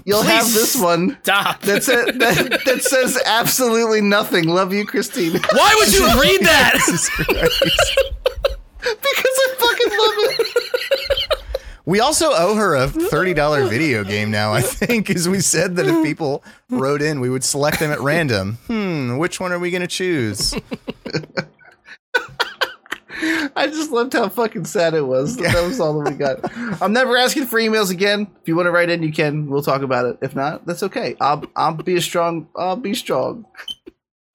you'll 0.07 0.23
have 0.23 0.51
this 0.53 0.75
one." 0.75 1.19
Stop. 1.23 1.61
That's 1.61 1.89
it. 1.91 2.19
That, 2.19 2.63
that 2.65 2.83
says 2.83 3.21
absolutely 3.27 4.01
nothing. 4.01 4.49
Love 4.49 4.73
you, 4.73 4.87
Christine. 4.87 5.33
Why 5.53 5.75
would 5.79 5.93
you 5.93 6.07
read 6.21 6.41
that? 6.41 6.73
because 8.81 9.37
I 9.39 9.55
fucking 9.59 9.91
love 9.91 10.15
it. 10.41 11.32
We 11.85 12.01
also 12.01 12.31
owe 12.33 12.55
her 12.55 12.75
a 12.75 12.89
thirty 12.89 13.35
dollar 13.35 13.67
video 13.67 14.05
game 14.05 14.31
now. 14.31 14.53
I 14.53 14.61
think, 14.61 15.11
as 15.11 15.29
we 15.29 15.41
said 15.41 15.77
that 15.77 15.87
if 15.87 16.05
people 16.05 16.45
wrote 16.71 17.03
in, 17.03 17.21
we 17.21 17.29
would 17.29 17.45
select 17.45 17.81
them 17.81 17.91
at 17.91 18.01
random. 18.01 18.59
Hmm, 18.69 19.19
which 19.19 19.41
one 19.41 19.53
are 19.53 19.59
we 19.59 19.71
going 19.71 19.83
to 19.83 19.89
choose? 19.89 20.55
I 23.55 23.67
just 23.67 23.91
loved 23.91 24.15
how 24.15 24.29
fucking 24.29 24.65
sad 24.65 24.95
it 24.95 25.07
was. 25.07 25.37
That 25.37 25.63
was 25.65 25.79
all 25.79 26.01
that 26.03 26.11
we 26.11 26.17
got. 26.17 26.83
I'm 26.83 26.93
never 26.93 27.17
asking 27.17 27.47
for 27.47 27.59
emails 27.61 27.91
again. 27.91 28.27
If 28.41 28.49
you 28.49 28.57
want 28.57 28.67
to 28.67 28.71
write 28.71 28.91
in, 28.91 29.03
you 29.03 29.13
can. 29.13 29.49
We'll 29.49 29.63
talk 29.63 29.83
about 29.83 30.07
it. 30.07 30.19
If 30.23 30.35
not, 30.35 30.67
that's 30.67 30.83
okay. 30.85 31.17
I'll 31.21 31.45
I'll 31.55 31.75
be 31.75 31.97
a 31.97 32.01
strong. 32.01 32.49
I'll 32.57 32.77
be 32.77 32.95
strong. 32.95 33.45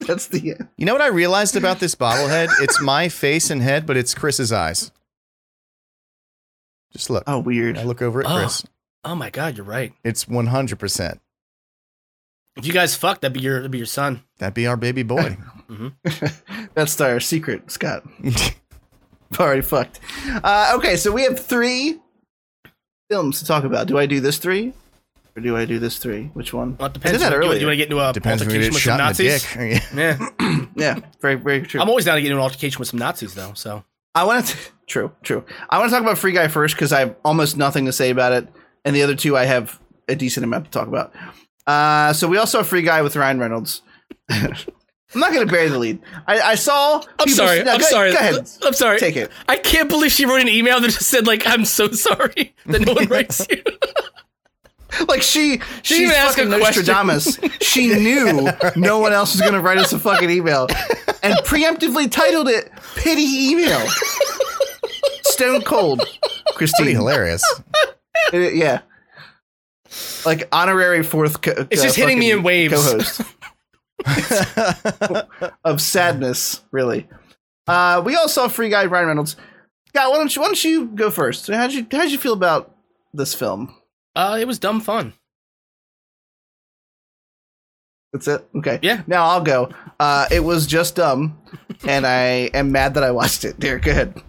That's 0.02 0.28
the 0.28 0.52
end. 0.52 0.68
You 0.78 0.86
know 0.86 0.94
what 0.94 1.02
I 1.02 1.08
realized 1.08 1.56
about 1.56 1.80
this 1.80 1.96
bobblehead? 1.96 2.50
It's 2.62 2.80
my 2.82 3.10
face 3.10 3.50
and 3.50 3.62
head, 3.62 3.86
but 3.86 3.98
it's 3.98 4.14
Chris's 4.14 4.52
eyes. 4.52 4.92
Just 6.94 7.10
look. 7.10 7.24
Oh, 7.28 7.40
weird. 7.40 7.78
I 7.78 7.84
look 7.84 8.02
over 8.02 8.22
at 8.22 8.26
Oh. 8.30 8.38
Chris. 8.40 8.66
Oh 9.04 9.16
my 9.16 9.30
god, 9.30 9.58
you're 9.58 9.66
right. 9.66 9.94
It's 10.04 10.28
one 10.28 10.48
hundred 10.48 10.80
percent. 10.80 11.20
If 12.58 12.66
you 12.66 12.74
guys 12.74 12.96
fuck, 12.96 13.22
that'd 13.22 13.34
be 13.34 13.40
your 13.40 13.58
that'd 13.58 13.72
be 13.72 13.78
your 13.78 13.86
son. 13.88 14.24
That'd 14.40 14.54
be 14.56 14.68
our 14.68 14.76
baby 14.78 15.04
boy. 15.04 15.38
That's 16.74 17.00
our 17.00 17.20
secret, 17.20 17.70
Scott. 17.72 18.04
Already 19.40 19.62
fucked. 19.62 20.00
Uh, 20.44 20.74
okay, 20.78 20.96
so 20.96 21.12
we 21.12 21.24
have 21.24 21.40
three 21.40 22.00
films 23.10 23.40
to 23.40 23.46
talk 23.46 23.64
about. 23.64 23.88
Do 23.88 23.98
I 23.98 24.06
do 24.06 24.20
this 24.22 24.38
three, 24.38 24.74
or 25.36 25.42
do 25.42 25.56
I 25.58 25.66
do 25.66 25.80
this 25.80 25.98
three? 26.00 26.32
Which 26.34 26.54
one? 26.54 26.78
Well, 26.78 26.88
it 26.88 26.92
I 26.92 26.94
depends. 26.94 27.20
did 27.20 27.22
that 27.32 27.34
You- 27.36 27.42
Do 27.54 27.60
You, 27.60 27.66
want 27.68 27.74
to 27.74 27.78
get 27.78 27.92
into 27.92 28.00
a 28.00 28.14
Depends 28.14 28.42
altercation 28.42 28.74
with 28.74 28.82
some 28.82 28.98
shot 28.98 29.20
in 29.20 29.26
the 29.26 29.30
Nazis? 29.32 29.94
Yeah, 29.96 30.66
yeah, 30.76 31.00
very 31.22 31.36
very 31.36 31.62
true. 31.62 31.80
I'm 31.82 31.90
always 31.90 32.06
down 32.06 32.16
to 32.16 32.22
get 32.22 32.28
into 32.28 32.38
an 32.38 32.44
altercation 32.44 32.80
with 32.80 32.88
some 32.88 33.00
Nazis 33.00 33.34
though. 33.36 33.52
So 33.54 33.84
I 34.18 34.24
want 34.24 34.48
to. 34.48 34.58
True, 34.88 35.12
true. 35.22 35.44
I 35.70 35.80
want 35.80 35.90
to 35.90 35.94
talk 35.94 36.02
about 36.02 36.18
Free 36.18 36.32
Guy 36.32 36.48
first 36.48 36.74
because 36.74 36.94
I 36.94 37.00
have 37.02 37.18
almost 37.26 37.58
nothing 37.58 37.88
to 37.88 37.92
say 37.92 38.10
about 38.10 38.32
it, 38.32 38.48
and 38.86 38.96
the 38.96 39.04
other 39.04 39.16
two 39.16 39.36
I 39.36 39.44
have 39.44 39.82
a 40.08 40.16
decent 40.16 40.46
amount 40.46 40.64
to 40.64 40.72
talk 40.72 40.88
about. 40.88 41.14
Uh, 41.68 42.14
so 42.14 42.26
we 42.30 42.38
also 42.38 42.60
have 42.60 42.68
Free 42.70 42.84
Guy 42.84 43.02
with 43.02 43.18
Ryan 43.18 43.38
Reynolds. 43.38 43.82
I'm 44.30 44.54
not 45.14 45.34
going 45.34 45.46
to 45.46 45.52
bury 45.52 45.68
the 45.68 45.78
lead. 45.78 46.00
I, 46.26 46.40
I 46.40 46.56
saw. 46.56 47.04
I'm 47.20 47.28
sorry. 47.28 47.64
no, 47.64 47.74
I'm 47.74 47.80
go- 47.82 47.86
sorry. 47.86 48.14
Go 48.14 48.18
ahead. 48.18 48.50
I'm 48.64 48.72
sorry. 48.72 48.98
Take 48.98 49.18
it. 49.18 49.30
I 49.50 49.58
can't 49.58 49.90
believe 49.90 50.14
she 50.14 50.26
wrote 50.26 50.40
an 50.40 50.48
email 50.48 50.80
that 50.80 50.88
just 50.88 51.08
said 51.10 51.28
like, 51.28 51.46
"I'm 51.46 51.66
so 51.66 51.90
sorry 51.92 52.56
that 52.68 52.80
no 52.80 52.94
one 52.94 53.08
writes 53.10 53.46
you." 53.50 53.62
Like 55.08 55.22
she, 55.22 55.60
she's 55.84 56.00
even 56.00 56.16
ask 56.16 56.38
a 56.38 56.46
fucking. 56.46 56.60
Nostradamus. 56.60 57.38
she 57.62 57.94
knew 57.94 58.50
no 58.76 59.00
one 59.00 59.12
else 59.14 59.34
was 59.34 59.42
going 59.42 59.54
to 59.54 59.60
write 59.62 59.78
us 59.78 59.92
a 59.94 60.00
fucking 60.00 60.30
email, 60.30 60.68
and 61.22 61.36
preemptively 61.46 62.10
titled 62.10 62.48
it 62.48 62.72
"Pity 62.96 63.22
Email." 63.22 63.86
Stone 65.24 65.62
cold, 65.64 66.02
Christine. 66.56 66.86
Pretty 66.86 66.96
hilarious. 66.96 67.44
Uh, 68.34 68.38
yeah. 68.40 68.82
Like 70.26 70.50
honorary 70.52 71.02
fourth. 71.04 71.42
Co- 71.42 71.68
It's 71.70 71.80
uh, 71.82 71.86
just 71.86 71.96
hitting 71.96 72.20
me 72.20 72.32
in 72.32 72.44
waves. 72.44 72.74
Co-host 72.74 73.22
of 75.64 75.82
sadness, 75.82 76.64
really. 76.72 77.08
Uh, 77.68 78.02
we 78.04 78.16
all 78.16 78.28
saw 78.28 78.48
Free 78.50 78.70
Guy 78.70 78.86
Ryan 78.86 79.08
Reynolds. 79.08 79.36
Scott, 79.90 80.12
why 80.12 80.18
don't 80.18 80.36
you 80.36 80.42
why 80.42 80.48
don't 80.48 80.64
you 80.64 80.88
go 80.88 81.10
first? 81.10 81.48
How'd 81.48 81.72
you 81.72 81.86
how'd 81.92 82.10
you 82.12 82.18
feel 82.18 82.34
about 82.34 82.76
this 83.14 83.34
film? 83.34 83.74
Uh, 84.18 84.36
it 84.42 84.48
was 84.48 84.58
dumb 84.58 84.82
fun. 84.82 85.14
That's 88.12 88.28
it. 88.28 88.50
Okay. 88.56 88.80
Yeah. 88.82 89.04
Now 89.06 89.28
I'll 89.28 89.44
go. 89.44 89.70
Uh, 90.00 90.26
it 90.32 90.40
was 90.40 90.66
just 90.66 90.96
dumb, 90.96 91.38
and 91.88 92.08
I 92.08 92.50
am 92.56 92.72
mad 92.72 92.96
that 92.96 93.04
I 93.04 93.12
watched 93.12 93.46
it. 93.46 93.60
Derek, 93.60 93.84
go 93.84 93.92
ahead. 93.92 94.20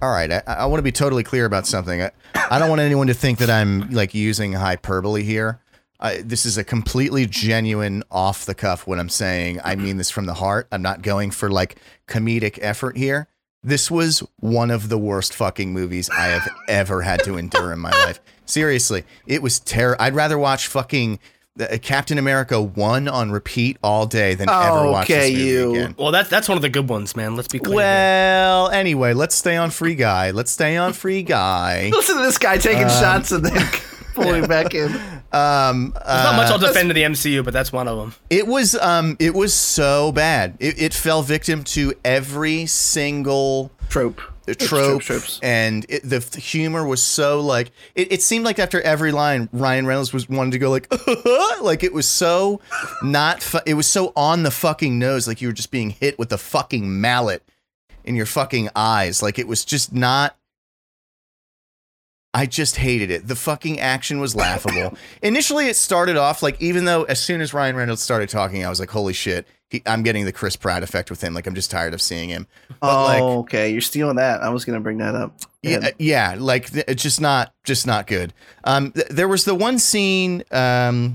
All 0.00 0.10
right, 0.10 0.32
I, 0.32 0.42
I 0.46 0.66
want 0.66 0.80
to 0.80 0.82
be 0.82 0.90
totally 0.90 1.22
clear 1.22 1.44
about 1.44 1.68
something. 1.68 2.02
I, 2.02 2.10
I 2.34 2.58
don't 2.58 2.68
want 2.68 2.80
anyone 2.80 3.06
to 3.06 3.14
think 3.14 3.38
that 3.38 3.48
I'm 3.48 3.90
like 3.90 4.12
using 4.12 4.54
hyperbole 4.54 5.22
here. 5.22 5.60
I, 6.00 6.16
this 6.16 6.44
is 6.44 6.58
a 6.58 6.64
completely 6.64 7.26
genuine, 7.26 8.02
off 8.10 8.44
the 8.44 8.56
cuff. 8.56 8.88
What 8.88 8.98
I'm 8.98 9.08
saying, 9.08 9.60
I 9.62 9.76
mean 9.76 9.98
this 9.98 10.10
from 10.10 10.26
the 10.26 10.34
heart. 10.34 10.66
I'm 10.72 10.82
not 10.82 11.02
going 11.02 11.30
for 11.30 11.48
like 11.48 11.76
comedic 12.08 12.58
effort 12.60 12.96
here. 12.96 13.28
This 13.64 13.90
was 13.90 14.24
one 14.40 14.70
of 14.70 14.88
the 14.88 14.98
worst 14.98 15.34
fucking 15.34 15.72
movies 15.72 16.10
I 16.10 16.26
have 16.26 16.48
ever 16.68 17.02
had 17.02 17.22
to 17.24 17.36
endure 17.36 17.72
in 17.72 17.78
my 17.78 17.90
life. 17.90 18.20
Seriously, 18.44 19.04
it 19.26 19.40
was 19.40 19.60
terrible. 19.60 20.02
I'd 20.02 20.14
rather 20.14 20.36
watch 20.36 20.66
fucking 20.66 21.20
uh, 21.60 21.78
Captain 21.80 22.18
America 22.18 22.60
one 22.60 23.06
on 23.06 23.30
repeat 23.30 23.76
all 23.82 24.06
day 24.06 24.34
than 24.34 24.48
ever 24.48 24.90
watch 24.90 25.06
this 25.06 25.30
movie 25.30 25.44
you. 25.44 25.70
again. 25.70 25.94
Well, 25.98 26.10
that's 26.10 26.28
that's 26.28 26.48
one 26.48 26.56
of 26.58 26.62
the 26.62 26.70
good 26.70 26.88
ones, 26.88 27.14
man. 27.14 27.36
Let's 27.36 27.48
be 27.48 27.60
clear. 27.60 27.76
Well, 27.76 28.68
anyway, 28.70 29.12
let's 29.12 29.34
stay 29.34 29.56
on 29.56 29.70
Free 29.70 29.94
Guy. 29.94 30.32
Let's 30.32 30.50
stay 30.50 30.76
on 30.76 30.92
Free 30.92 31.22
Guy. 31.22 31.90
Listen 31.92 32.16
to 32.16 32.22
this 32.22 32.38
guy 32.38 32.58
taking 32.58 32.88
shots 32.88 33.30
and 33.32 33.44
then 33.44 33.68
pulling 34.14 34.46
back 34.46 34.74
in. 34.74 34.94
Um, 35.32 35.92
There's 35.94 36.24
not 36.24 36.36
much 36.36 36.50
uh, 36.50 36.52
I'll 36.52 36.58
defend 36.58 36.90
to 36.90 36.92
the 36.94 37.04
MCU, 37.04 37.42
but 37.42 37.54
that's 37.54 37.72
one 37.72 37.88
of 37.88 37.96
them. 37.96 38.12
it 38.28 38.46
was 38.46 38.74
um, 38.74 39.16
it 39.18 39.32
was 39.32 39.54
so 39.54 40.12
bad. 40.12 40.58
It, 40.60 40.78
it 40.78 40.92
fell 40.92 41.22
victim 41.22 41.64
to 41.64 41.94
every 42.04 42.66
single 42.66 43.70
Trope. 43.88 44.20
trope, 44.46 44.58
tropes, 44.58 45.06
tropes. 45.06 45.40
and 45.42 45.86
it, 45.88 46.02
the, 46.02 46.18
the 46.18 46.38
humor 46.38 46.86
was 46.86 47.02
so 47.02 47.40
like 47.40 47.72
it, 47.94 48.12
it 48.12 48.20
seemed 48.22 48.44
like 48.44 48.58
after 48.58 48.82
every 48.82 49.10
line, 49.10 49.48
Ryan 49.54 49.86
Reynolds 49.86 50.12
was 50.12 50.28
wanted 50.28 50.50
to 50.50 50.58
go 50.58 50.68
like 50.68 50.86
like 51.62 51.82
it 51.82 51.94
was 51.94 52.06
so 52.06 52.60
not. 53.02 53.42
Fu- 53.42 53.60
it 53.64 53.72
was 53.72 53.86
so 53.86 54.12
on 54.14 54.42
the 54.42 54.50
fucking 54.50 54.98
nose, 54.98 55.26
like 55.26 55.40
you 55.40 55.48
were 55.48 55.54
just 55.54 55.70
being 55.70 55.88
hit 55.88 56.18
with 56.18 56.30
a 56.30 56.38
fucking 56.38 57.00
mallet 57.00 57.42
in 58.04 58.16
your 58.16 58.26
fucking 58.26 58.68
eyes. 58.76 59.22
Like 59.22 59.38
it 59.38 59.48
was 59.48 59.64
just 59.64 59.94
not. 59.94 60.36
I 62.34 62.46
just 62.46 62.76
hated 62.76 63.10
it. 63.10 63.28
The 63.28 63.36
fucking 63.36 63.78
action 63.78 64.18
was 64.18 64.34
laughable. 64.34 64.96
Initially, 65.22 65.68
it 65.68 65.76
started 65.76 66.16
off 66.16 66.42
like, 66.42 66.60
even 66.62 66.86
though 66.86 67.04
as 67.04 67.20
soon 67.20 67.40
as 67.42 67.52
Ryan 67.52 67.76
Reynolds 67.76 68.00
started 68.02 68.30
talking, 68.30 68.64
I 68.64 68.70
was 68.70 68.80
like, 68.80 68.90
holy 68.90 69.12
shit, 69.12 69.46
he, 69.68 69.82
I'm 69.84 70.02
getting 70.02 70.24
the 70.24 70.32
Chris 70.32 70.56
Pratt 70.56 70.82
effect 70.82 71.10
with 71.10 71.20
him. 71.22 71.34
Like, 71.34 71.46
I'm 71.46 71.54
just 71.54 71.70
tired 71.70 71.92
of 71.92 72.00
seeing 72.00 72.30
him. 72.30 72.46
But 72.80 72.90
oh, 72.90 73.04
like, 73.04 73.22
okay. 73.22 73.70
You're 73.70 73.82
stealing 73.82 74.16
that. 74.16 74.42
I 74.42 74.48
was 74.48 74.64
gonna 74.64 74.80
bring 74.80 74.98
that 74.98 75.14
up. 75.14 75.40
Yeah, 75.62 75.90
yeah, 75.98 76.34
like 76.38 76.70
it's 76.74 77.02
just 77.02 77.20
not, 77.20 77.52
just 77.64 77.86
not 77.86 78.06
good. 78.06 78.32
Um, 78.64 78.92
th- 78.92 79.08
there 79.08 79.28
was 79.28 79.44
the 79.44 79.54
one 79.54 79.78
scene, 79.78 80.42
um, 80.50 81.14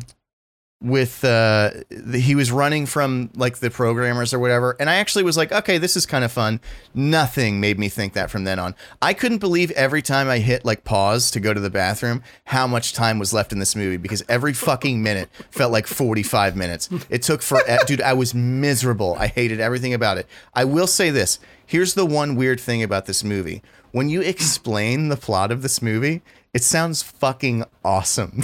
with 0.80 1.24
uh 1.24 1.72
the, 1.90 2.20
he 2.20 2.36
was 2.36 2.52
running 2.52 2.86
from 2.86 3.32
like 3.36 3.58
the 3.58 3.70
programmers 3.72 4.32
or 4.32 4.38
whatever 4.38 4.76
and 4.80 4.91
i 4.91 4.95
actually 4.95 5.24
was 5.24 5.36
like 5.36 5.52
okay 5.52 5.80
this 5.80 5.95
is 5.95 6.06
kind 6.06 6.24
of 6.24 6.32
fun. 6.32 6.60
Nothing 6.94 7.60
made 7.60 7.80
me 7.80 7.90
think 7.90 8.14
that 8.14 8.30
from 8.30 8.44
then 8.44 8.60
on. 8.60 8.76
I 9.02 9.14
couldn't 9.14 9.40
believe 9.40 9.72
every 9.72 10.04
time 10.04 10.30
i 10.30 10.38
hit 10.38 10.66
like 10.66 10.84
pause 10.84 11.32
to 11.32 11.40
go 11.40 11.52
to 11.54 11.60
the 11.60 11.72
bathroom 11.72 12.22
how 12.45 12.68
much 12.68 12.94
time 12.94 13.18
was 13.18 13.34
left 13.34 13.52
in 13.52 13.58
this 13.60 13.76
movie 13.76 13.98
because 13.98 14.24
every 14.30 14.54
fucking 14.54 15.02
minute 15.02 15.30
felt 15.49 15.72
like 15.72 15.88
45 15.88 16.56
minutes. 16.56 16.90
It 17.10 17.24
took 17.24 17.41
for 17.41 17.60
dude 17.88 18.02
i 18.02 18.14
was 18.14 18.36
miserable. 18.36 19.16
I 19.16 19.28
hated 19.28 19.60
everything 19.60 19.94
about 19.95 20.20
it. 20.20 20.28
I 20.54 20.66
will 20.66 20.88
say 20.88 21.10
this. 21.10 21.40
Here's 21.66 21.95
the 21.95 22.06
one 22.06 22.36
weird 22.36 22.60
thing 22.60 22.84
about 22.84 23.08
this 23.08 23.24
movie. 23.24 23.64
When 23.91 24.10
you 24.10 24.22
explain 24.22 25.10
the 25.10 25.18
plot 25.18 25.52
of 25.52 25.64
this 25.64 25.82
movie 25.82 26.22
it 26.57 26.63
sounds 26.63 27.03
fucking 27.03 27.63
awesome. 27.85 28.41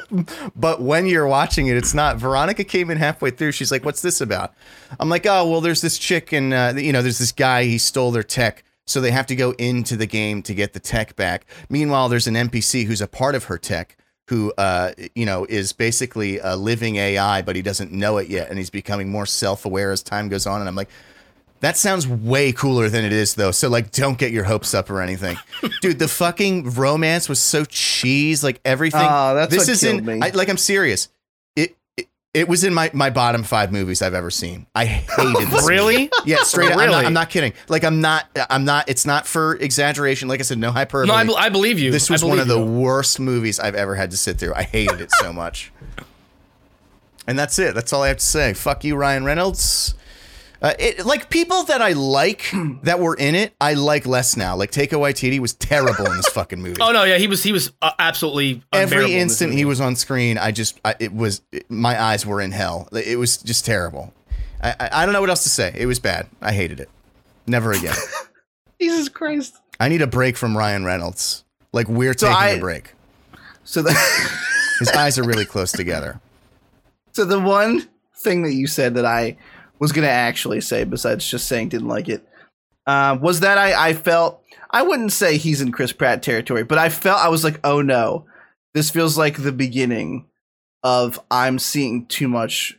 but 0.54 0.80
when 0.80 1.06
you're 1.06 1.26
watching 1.26 1.66
it, 1.66 1.76
it's 1.76 1.92
not. 1.92 2.16
Veronica 2.16 2.62
came 2.62 2.88
in 2.88 2.98
halfway 2.98 3.32
through. 3.32 3.50
She's 3.50 3.72
like, 3.72 3.84
"What's 3.84 4.00
this 4.00 4.20
about?" 4.20 4.54
I'm 5.00 5.08
like, 5.08 5.26
"Oh, 5.26 5.50
well, 5.50 5.60
there's 5.60 5.80
this 5.80 5.98
chick 5.98 6.32
and 6.32 6.54
uh, 6.54 6.74
you 6.76 6.92
know, 6.92 7.02
there's 7.02 7.18
this 7.18 7.32
guy. 7.32 7.64
He 7.64 7.76
stole 7.76 8.12
their 8.12 8.22
tech, 8.22 8.62
so 8.86 9.00
they 9.00 9.10
have 9.10 9.26
to 9.26 9.34
go 9.34 9.50
into 9.58 9.96
the 9.96 10.06
game 10.06 10.40
to 10.44 10.54
get 10.54 10.72
the 10.72 10.78
tech 10.78 11.16
back. 11.16 11.46
Meanwhile, 11.68 12.08
there's 12.10 12.28
an 12.28 12.34
NPC 12.34 12.84
who's 12.84 13.00
a 13.00 13.08
part 13.08 13.34
of 13.34 13.44
her 13.44 13.58
tech." 13.58 13.96
Who, 14.28 14.52
uh, 14.58 14.92
you 15.14 15.24
know, 15.24 15.46
is 15.48 15.72
basically 15.72 16.38
a 16.38 16.54
living 16.54 16.96
AI, 16.96 17.40
but 17.40 17.56
he 17.56 17.62
doesn't 17.62 17.92
know 17.92 18.18
it 18.18 18.28
yet, 18.28 18.50
and 18.50 18.58
he's 18.58 18.68
becoming 18.68 19.08
more 19.08 19.24
self-aware 19.24 19.90
as 19.90 20.02
time 20.02 20.28
goes 20.28 20.46
on. 20.46 20.60
And 20.60 20.68
I'm 20.68 20.74
like, 20.74 20.90
that 21.60 21.76
sounds 21.76 22.06
way 22.06 22.52
cooler 22.52 22.88
than 22.88 23.04
it 23.04 23.12
is, 23.12 23.34
though. 23.34 23.50
So, 23.50 23.68
like, 23.68 23.90
don't 23.90 24.16
get 24.18 24.30
your 24.32 24.44
hopes 24.44 24.74
up 24.74 24.90
or 24.90 25.00
anything, 25.02 25.36
dude. 25.82 25.98
The 25.98 26.08
fucking 26.08 26.70
romance 26.74 27.28
was 27.28 27.40
so 27.40 27.64
cheese, 27.64 28.44
like 28.44 28.60
everything. 28.64 29.00
Oh, 29.04 29.34
that's 29.34 29.50
this 29.50 29.66
what 29.66 29.68
is 29.70 29.80
killed 29.80 30.08
in. 30.08 30.20
me. 30.20 30.26
I, 30.26 30.30
like, 30.30 30.48
I'm 30.48 30.56
serious. 30.56 31.08
It, 31.56 31.76
it 31.96 32.08
it 32.34 32.48
was 32.48 32.62
in 32.62 32.72
my 32.74 32.90
my 32.94 33.10
bottom 33.10 33.42
five 33.42 33.72
movies 33.72 34.02
I've 34.02 34.14
ever 34.14 34.30
seen. 34.30 34.66
I 34.74 34.84
hated 34.84 35.48
this. 35.50 35.66
Really? 35.68 36.10
Yeah, 36.24 36.42
straight 36.44 36.70
up. 36.70 36.78
I'm 36.78 36.90
not, 36.90 37.04
I'm 37.04 37.12
not 37.12 37.30
kidding. 37.30 37.52
Like, 37.68 37.82
I'm 37.84 38.00
not. 38.00 38.26
I'm 38.48 38.64
not. 38.64 38.88
It's 38.88 39.04
not 39.04 39.26
for 39.26 39.56
exaggeration. 39.56 40.28
Like 40.28 40.40
I 40.40 40.44
said, 40.44 40.58
no 40.58 40.70
hyperbole. 40.70 41.08
No, 41.08 41.14
I, 41.14 41.24
be- 41.24 41.34
I 41.36 41.48
believe 41.48 41.78
you. 41.78 41.90
this 41.90 42.08
was 42.08 42.24
one 42.24 42.38
of 42.38 42.46
the 42.48 42.64
worst 42.64 43.18
movies 43.18 43.58
I've 43.58 43.74
ever 43.74 43.94
had 43.96 44.12
to 44.12 44.16
sit 44.16 44.38
through. 44.38 44.54
I 44.54 44.62
hated 44.62 45.00
it 45.00 45.10
so 45.20 45.32
much. 45.32 45.72
And 47.26 47.38
that's 47.38 47.58
it. 47.58 47.74
That's 47.74 47.92
all 47.92 48.02
I 48.04 48.08
have 48.08 48.16
to 48.18 48.24
say. 48.24 48.54
Fuck 48.54 48.84
you, 48.84 48.96
Ryan 48.96 49.24
Reynolds. 49.24 49.94
Uh, 50.60 50.74
it, 50.78 51.06
like 51.06 51.30
people 51.30 51.62
that 51.64 51.80
I 51.80 51.92
like 51.92 52.50
that 52.82 52.98
were 52.98 53.14
in 53.14 53.36
it, 53.36 53.54
I 53.60 53.74
like 53.74 54.06
less 54.06 54.36
now. 54.36 54.56
Like 54.56 54.72
Taika 54.72 54.94
Waititi 54.98 55.38
was 55.38 55.54
terrible 55.54 56.06
in 56.10 56.16
this 56.16 56.28
fucking 56.34 56.60
movie. 56.60 56.80
Oh 56.80 56.90
no, 56.90 57.04
yeah, 57.04 57.16
he 57.18 57.28
was 57.28 57.42
he 57.44 57.52
was 57.52 57.70
uh, 57.80 57.92
absolutely 58.00 58.62
Every 58.72 59.14
instant 59.14 59.50
movie. 59.50 59.58
he 59.60 59.64
was 59.64 59.80
on 59.80 59.94
screen, 59.94 60.36
I 60.36 60.50
just 60.50 60.80
I, 60.84 60.96
it 60.98 61.14
was 61.14 61.42
it- 61.52 61.70
my 61.70 62.00
eyes 62.02 62.26
were 62.26 62.40
in 62.40 62.50
hell. 62.50 62.88
It 62.92 63.18
was 63.18 63.36
just 63.36 63.64
terrible. 63.64 64.12
I, 64.60 64.74
I 64.80 64.88
I 64.92 65.04
don't 65.06 65.12
know 65.12 65.20
what 65.20 65.30
else 65.30 65.44
to 65.44 65.48
say. 65.48 65.72
It 65.76 65.86
was 65.86 66.00
bad. 66.00 66.26
I 66.42 66.52
hated 66.52 66.80
it. 66.80 66.90
Never 67.46 67.70
again. 67.72 67.94
Jesus 68.80 69.08
Christ. 69.08 69.56
I 69.78 69.88
need 69.88 70.02
a 70.02 70.06
break 70.08 70.36
from 70.36 70.56
Ryan 70.56 70.84
Reynolds. 70.84 71.44
Like 71.72 71.88
we're 71.88 72.14
So 72.18 72.26
taking 72.26 72.42
I- 72.42 72.48
a 72.50 72.60
break. 72.60 72.94
So 73.62 73.82
the 73.82 73.92
His 74.80 74.88
eyes 74.88 75.18
are 75.20 75.24
really 75.24 75.44
close 75.54 75.70
together. 75.70 76.20
so 77.12 77.24
the 77.24 77.38
one 77.38 77.86
thing 78.16 78.42
that 78.42 78.54
you 78.54 78.66
said 78.66 78.94
that 78.94 79.04
I 79.06 79.36
was 79.78 79.92
gonna 79.92 80.06
actually 80.08 80.60
say, 80.60 80.84
besides 80.84 81.28
just 81.28 81.46
saying 81.48 81.68
didn't 81.70 81.88
like 81.88 82.08
it, 82.08 82.26
uh, 82.86 83.16
was 83.20 83.40
that 83.40 83.58
I 83.58 83.88
I 83.90 83.92
felt 83.94 84.42
I 84.70 84.82
wouldn't 84.82 85.12
say 85.12 85.36
he's 85.36 85.60
in 85.60 85.72
Chris 85.72 85.92
Pratt 85.92 86.22
territory, 86.22 86.64
but 86.64 86.78
I 86.78 86.88
felt 86.88 87.20
I 87.20 87.28
was 87.28 87.44
like, 87.44 87.60
oh 87.64 87.80
no, 87.82 88.26
this 88.74 88.90
feels 88.90 89.16
like 89.16 89.42
the 89.42 89.52
beginning 89.52 90.26
of 90.82 91.20
I'm 91.30 91.58
seeing 91.58 92.06
too 92.06 92.28
much 92.28 92.78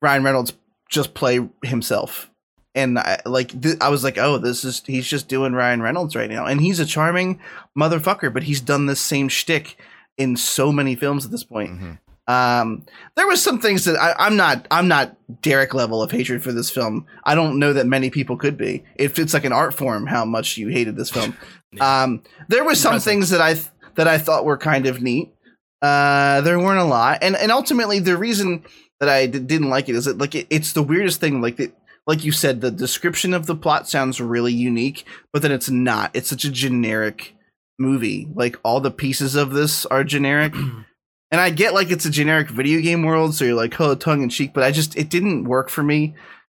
Ryan 0.00 0.22
Reynolds 0.24 0.52
just 0.88 1.14
play 1.14 1.40
himself. 1.62 2.30
And 2.74 2.98
I, 2.98 3.20
like 3.26 3.60
th- 3.60 3.78
I 3.80 3.88
was 3.88 4.04
like, 4.04 4.18
oh, 4.18 4.38
this 4.38 4.64
is 4.64 4.82
he's 4.86 5.06
just 5.06 5.26
doing 5.28 5.52
Ryan 5.52 5.82
Reynolds 5.82 6.14
right 6.14 6.30
now, 6.30 6.46
and 6.46 6.60
he's 6.60 6.78
a 6.78 6.86
charming 6.86 7.40
motherfucker, 7.76 8.32
but 8.32 8.44
he's 8.44 8.60
done 8.60 8.86
this 8.86 9.00
same 9.00 9.28
shtick 9.28 9.76
in 10.16 10.36
so 10.36 10.70
many 10.70 10.94
films 10.94 11.24
at 11.24 11.30
this 11.30 11.44
point. 11.44 11.72
Mhm. 11.80 11.98
Um, 12.28 12.84
there 13.16 13.26
was 13.26 13.42
some 13.42 13.58
things 13.58 13.86
that 13.86 13.96
I, 13.96 14.14
I'm 14.18 14.36
not 14.36 14.68
I'm 14.70 14.86
not 14.86 15.16
Derek 15.40 15.72
level 15.72 16.02
of 16.02 16.10
hatred 16.10 16.42
for 16.42 16.52
this 16.52 16.70
film. 16.70 17.06
I 17.24 17.34
don't 17.34 17.58
know 17.58 17.72
that 17.72 17.86
many 17.86 18.10
people 18.10 18.36
could 18.36 18.58
be. 18.58 18.84
If 18.96 19.18
it's 19.18 19.32
like 19.32 19.46
an 19.46 19.52
art 19.52 19.72
form, 19.74 20.06
how 20.06 20.26
much 20.26 20.58
you 20.58 20.68
hated 20.68 20.96
this 20.96 21.10
film. 21.10 21.36
Um, 21.82 22.22
there 22.48 22.64
were 22.64 22.74
some 22.74 22.98
things 22.98 23.28
that 23.28 23.42
I 23.42 23.52
th- 23.52 23.66
that 23.96 24.08
I 24.08 24.16
thought 24.16 24.46
were 24.46 24.56
kind 24.56 24.86
of 24.86 25.02
neat. 25.02 25.34
Uh, 25.82 26.40
there 26.40 26.58
weren't 26.58 26.80
a 26.80 26.84
lot, 26.84 27.18
and 27.20 27.36
and 27.36 27.52
ultimately 27.52 27.98
the 27.98 28.16
reason 28.16 28.64
that 29.00 29.10
I 29.10 29.26
d- 29.26 29.38
didn't 29.38 29.68
like 29.68 29.90
it 29.90 29.94
is 29.94 30.06
that 30.06 30.16
like 30.16 30.34
it, 30.34 30.46
it's 30.48 30.72
the 30.72 30.82
weirdest 30.82 31.20
thing. 31.20 31.42
Like 31.42 31.58
the, 31.58 31.70
like 32.06 32.24
you 32.24 32.32
said, 32.32 32.62
the 32.62 32.70
description 32.70 33.34
of 33.34 33.44
the 33.44 33.54
plot 33.54 33.86
sounds 33.86 34.18
really 34.18 34.54
unique, 34.54 35.04
but 35.30 35.42
then 35.42 35.52
it's 35.52 35.68
not. 35.68 36.10
It's 36.14 36.30
such 36.30 36.46
a 36.46 36.50
generic 36.50 37.36
movie. 37.78 38.26
Like 38.34 38.56
all 38.64 38.80
the 38.80 38.90
pieces 38.90 39.34
of 39.34 39.52
this 39.52 39.84
are 39.84 40.04
generic. 40.04 40.54
And 41.30 41.40
I 41.40 41.50
get 41.50 41.74
like 41.74 41.90
it's 41.90 42.06
a 42.06 42.10
generic 42.10 42.48
video 42.48 42.80
game 42.80 43.02
world, 43.02 43.34
so 43.34 43.44
you're 43.44 43.54
like, 43.54 43.78
oh, 43.80 43.94
tongue 43.94 44.22
in 44.22 44.30
cheek, 44.30 44.54
but 44.54 44.64
I 44.64 44.70
just 44.70 44.96
it 44.96 45.10
didn't 45.10 45.44
work 45.44 45.68
for 45.68 45.82
me, 45.82 46.14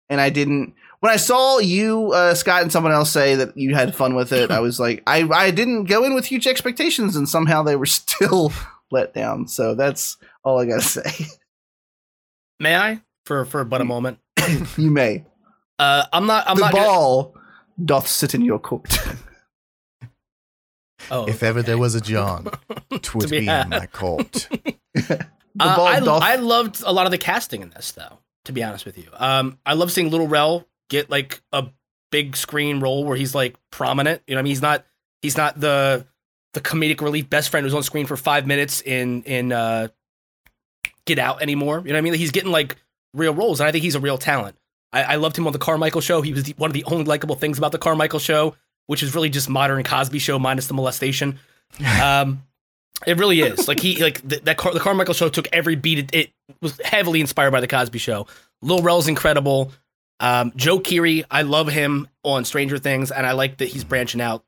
and 0.09 0.21
I 0.21 0.29
didn't. 0.29 0.73
When 1.01 1.11
I 1.11 1.17
saw 1.17 1.57
you, 1.57 2.11
uh, 2.13 2.35
Scott, 2.35 2.61
and 2.61 2.71
someone 2.71 2.93
else 2.93 3.11
say 3.11 3.35
that 3.35 3.57
you 3.57 3.73
had 3.73 3.95
fun 3.95 4.13
with 4.15 4.31
it, 4.31 4.51
I 4.51 4.59
was 4.59 4.79
like, 4.79 5.03
I 5.07 5.23
I 5.23 5.51
didn't 5.51 5.85
go 5.85 6.05
in 6.05 6.13
with 6.13 6.25
huge 6.25 6.47
expectations, 6.47 7.15
and 7.15 7.27
somehow 7.27 7.63
they 7.63 7.75
were 7.75 7.85
still 7.87 8.53
let 8.91 9.13
down. 9.13 9.47
So 9.47 9.75
that's 9.75 10.17
all 10.43 10.59
I 10.59 10.65
gotta 10.65 10.81
say. 10.81 11.25
May 12.59 12.75
I 12.77 13.01
for 13.25 13.43
for 13.45 13.65
but 13.65 13.81
a 13.81 13.85
moment? 13.85 14.19
you 14.77 14.91
may. 14.91 15.25
Uh, 15.79 16.05
I'm 16.13 16.27
not. 16.27 16.47
I'm 16.47 16.55
the 16.55 16.61
not. 16.61 16.71
Gonna, 16.73 16.85
ball 16.85 17.35
doth 17.83 18.07
sit 18.07 18.33
in 18.33 18.41
your 18.41 18.59
court. 18.59 18.97
oh, 21.11 21.27
If 21.27 21.43
ever 21.43 21.61
there 21.61 21.77
was 21.77 21.95
a 21.95 22.01
John, 22.01 22.47
twould 23.01 23.29
be 23.29 23.41
be 23.41 23.47
in 23.47 23.69
my 23.69 23.87
court. 23.87 24.47
Uh, 25.59 25.75
I. 25.77 25.97
I 25.97 26.35
loved 26.37 26.81
a 26.85 26.93
lot 26.93 27.07
of 27.07 27.11
the 27.11 27.17
casting 27.17 27.61
in 27.61 27.71
this, 27.71 27.91
though. 27.91 28.19
To 28.45 28.53
be 28.53 28.63
honest 28.63 28.85
with 28.85 28.97
you, 28.97 29.09
um, 29.13 29.59
I 29.65 29.73
love 29.73 29.91
seeing 29.91 30.09
Little 30.09 30.27
Rel 30.27 30.65
get 30.89 31.09
like 31.09 31.41
a 31.51 31.67
big 32.09 32.35
screen 32.37 32.79
role 32.79 33.03
where 33.03 33.17
he's 33.17 33.35
like 33.35 33.55
prominent. 33.69 34.21
You 34.27 34.35
know, 34.35 34.37
what 34.37 34.39
I 34.39 34.43
mean, 34.43 34.51
he's 34.51 34.61
not 34.61 34.85
he's 35.21 35.37
not 35.37 35.59
the 35.59 36.07
the 36.53 36.61
comedic 36.61 37.01
relief 37.01 37.29
best 37.29 37.49
friend 37.49 37.65
who's 37.65 37.73
on 37.73 37.83
screen 37.83 38.05
for 38.05 38.17
five 38.17 38.47
minutes 38.47 38.81
in 38.81 39.23
in 39.23 39.51
uh, 39.51 39.89
Get 41.05 41.19
Out 41.19 41.41
anymore. 41.41 41.79
You 41.79 41.89
know 41.89 41.93
what 41.93 41.97
I 41.97 42.01
mean? 42.01 42.13
He's 42.13 42.31
getting 42.31 42.51
like 42.51 42.77
real 43.13 43.33
roles, 43.33 43.59
and 43.59 43.67
I 43.67 43.71
think 43.71 43.83
he's 43.83 43.95
a 43.95 43.99
real 43.99 44.17
talent. 44.17 44.55
I, 44.93 45.03
I 45.03 45.15
loved 45.15 45.37
him 45.37 45.47
on 45.47 45.53
the 45.53 45.59
Carmichael 45.59 46.01
Show. 46.01 46.21
He 46.21 46.33
was 46.33 46.43
the, 46.43 46.53
one 46.57 46.69
of 46.69 46.73
the 46.73 46.83
only 46.85 47.05
likable 47.05 47.35
things 47.35 47.57
about 47.57 47.71
the 47.71 47.77
Carmichael 47.77 48.19
Show, 48.19 48.55
which 48.87 49.03
is 49.03 49.15
really 49.15 49.29
just 49.29 49.49
modern 49.49 49.83
Cosby 49.83 50.19
Show 50.19 50.39
minus 50.39 50.67
the 50.67 50.73
molestation. 50.73 51.39
Um, 52.01 52.43
it 53.05 53.17
really 53.17 53.41
is. 53.41 53.67
Like 53.67 53.79
he 53.79 54.01
like 54.03 54.27
th- 54.27 54.43
that 54.43 54.57
Car- 54.57 54.73
the 54.73 54.79
Carmichael 54.79 55.13
show 55.13 55.29
took 55.29 55.47
every 55.51 55.75
beat. 55.75 55.99
It, 55.99 56.13
it 56.13 56.31
was 56.61 56.79
heavily 56.83 57.21
inspired 57.21 57.51
by 57.51 57.61
the 57.61 57.67
Cosby 57.67 57.97
show. 57.99 58.27
Lil 58.61 58.81
Rel's 58.83 59.07
incredible. 59.07 59.71
Um, 60.19 60.51
Joe 60.55 60.79
Keery, 60.79 61.23
I 61.31 61.41
love 61.41 61.67
him 61.67 62.07
on 62.23 62.45
Stranger 62.45 62.77
Things, 62.77 63.11
and 63.11 63.25
I 63.25 63.31
like 63.31 63.57
that 63.57 63.69
he's 63.69 63.83
branching 63.83 64.21
out. 64.21 64.43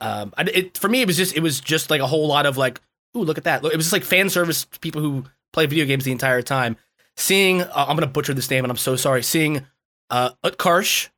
Um, 0.00 0.32
I, 0.36 0.42
it, 0.42 0.78
for 0.78 0.88
me, 0.88 1.00
it 1.00 1.06
was 1.06 1.16
just 1.16 1.36
it 1.36 1.40
was 1.40 1.60
just 1.60 1.90
like 1.90 2.00
a 2.00 2.06
whole 2.06 2.28
lot 2.28 2.46
of 2.46 2.56
like, 2.56 2.80
ooh, 3.16 3.24
look 3.24 3.38
at 3.38 3.44
that. 3.44 3.64
It 3.64 3.76
was 3.76 3.86
just 3.86 3.92
like 3.92 4.04
fan 4.04 4.30
service 4.30 4.66
people 4.80 5.02
who 5.02 5.24
play 5.52 5.66
video 5.66 5.84
games 5.86 6.04
the 6.04 6.12
entire 6.12 6.42
time. 6.42 6.76
Seeing, 7.16 7.62
uh, 7.62 7.72
I'm 7.74 7.96
gonna 7.96 8.06
butcher 8.06 8.32
this 8.32 8.48
name, 8.48 8.64
and 8.64 8.70
I'm 8.70 8.76
so 8.76 8.94
sorry. 8.94 9.24
Seeing 9.24 9.66
uh, 10.08 10.30
Utkarsh, 10.44 11.08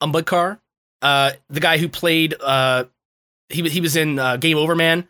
Umbudkar, 0.00 0.60
uh, 1.02 1.32
the 1.48 1.60
guy 1.60 1.78
who 1.78 1.88
played, 1.88 2.34
uh, 2.40 2.84
he 3.48 3.68
he 3.68 3.80
was 3.80 3.96
in 3.96 4.18
uh, 4.18 4.36
Game 4.36 4.56
Over 4.58 4.74
Man, 4.74 5.06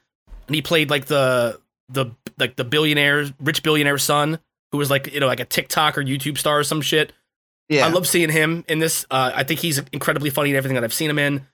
and 0.47 0.55
he 0.55 0.62
played 0.62 0.90
like 0.90 1.06
the 1.06 1.60
the 1.89 2.06
like 2.39 2.56
the 2.56 2.65
billionaire, 2.65 3.27
rich 3.40 3.62
billionaire 3.62 3.98
son 3.98 4.39
who 4.73 4.78
was 4.78 4.90
like 4.90 5.12
you 5.12 5.20
know 5.20 5.27
like 5.27 5.40
a 5.40 5.44
TikTok 5.44 5.97
or 5.97 6.02
YouTube 6.02 6.39
star 6.39 6.59
or 6.59 6.65
some 6.65 6.81
shit. 6.81 7.12
yeah, 7.69 7.86
I 7.86 7.90
love 7.90 8.06
seeing 8.06 8.31
him 8.31 8.65
in 8.69 8.78
this. 8.78 9.06
Uh, 9.10 9.32
I 9.35 9.44
think 9.44 9.60
he's 9.60 9.78
incredibly 9.93 10.31
funny 10.31 10.51
in 10.51 10.56
everything 10.56 10.74
that 10.74 10.85
I've 10.85 10.94
seen 10.94 11.10
him 11.10 11.19
in, 11.19 11.47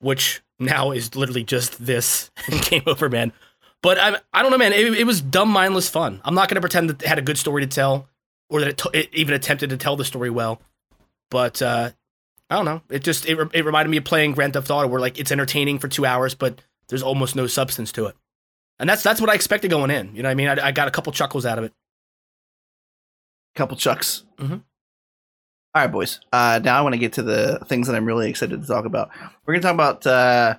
which 0.00 0.42
now 0.58 0.92
is 0.92 1.14
literally 1.16 1.44
just 1.44 1.84
this 1.84 2.30
Game 2.68 2.82
Over 2.86 3.08
Man. 3.08 3.32
But 3.82 3.98
I, 3.98 4.18
I 4.32 4.42
don't 4.42 4.50
know, 4.50 4.58
man. 4.58 4.72
It, 4.74 4.92
it 4.92 5.04
was 5.04 5.22
dumb, 5.22 5.48
mindless 5.48 5.88
fun. 5.88 6.20
I'm 6.24 6.34
not 6.34 6.48
going 6.48 6.56
to 6.56 6.60
pretend 6.60 6.90
that 6.90 7.02
it 7.02 7.08
had 7.08 7.18
a 7.18 7.22
good 7.22 7.38
story 7.38 7.62
to 7.62 7.66
tell, 7.66 8.08
or 8.50 8.60
that 8.60 8.68
it, 8.68 8.78
t- 8.78 8.90
it 8.92 9.08
even 9.14 9.34
attempted 9.34 9.70
to 9.70 9.78
tell 9.78 9.96
the 9.96 10.04
story 10.04 10.28
well. 10.28 10.60
But 11.30 11.62
uh, 11.62 11.90
I 12.50 12.56
don't 12.56 12.64
know. 12.64 12.82
It 12.90 13.04
just 13.04 13.26
it, 13.26 13.38
it 13.54 13.64
reminded 13.64 13.90
me 13.90 13.96
of 13.98 14.04
playing 14.04 14.32
Grand 14.32 14.52
Theft 14.54 14.70
Auto, 14.70 14.88
where 14.88 15.00
like 15.00 15.18
it's 15.18 15.30
entertaining 15.30 15.78
for 15.78 15.86
two 15.88 16.04
hours, 16.04 16.34
but 16.34 16.60
there's 16.88 17.02
almost 17.02 17.36
no 17.36 17.46
substance 17.46 17.92
to 17.92 18.06
it. 18.06 18.16
And 18.78 18.88
that's 18.88 19.02
that's 19.02 19.20
what 19.20 19.30
I 19.30 19.34
expected 19.34 19.70
going 19.70 19.90
in. 19.90 20.14
You 20.16 20.22
know 20.22 20.28
what 20.28 20.32
I 20.32 20.34
mean? 20.34 20.48
I, 20.48 20.66
I 20.68 20.72
got 20.72 20.88
a 20.88 20.90
couple 20.90 21.12
chuckles 21.12 21.46
out 21.46 21.58
of 21.58 21.64
it. 21.64 21.72
couple 23.54 23.76
chucks. 23.76 24.24
Mhm. 24.38 24.62
All 25.72 25.82
right, 25.82 25.92
boys. 25.92 26.18
Uh, 26.32 26.60
now 26.64 26.76
I 26.78 26.80
want 26.82 26.94
to 26.94 26.98
get 26.98 27.12
to 27.14 27.22
the 27.22 27.60
things 27.66 27.86
that 27.86 27.94
I'm 27.94 28.04
really 28.04 28.28
excited 28.28 28.60
to 28.60 28.66
talk 28.66 28.84
about. 28.84 29.10
We're 29.46 29.54
gonna 29.54 29.62
talk 29.62 29.74
about. 29.74 30.06
Uh, 30.06 30.56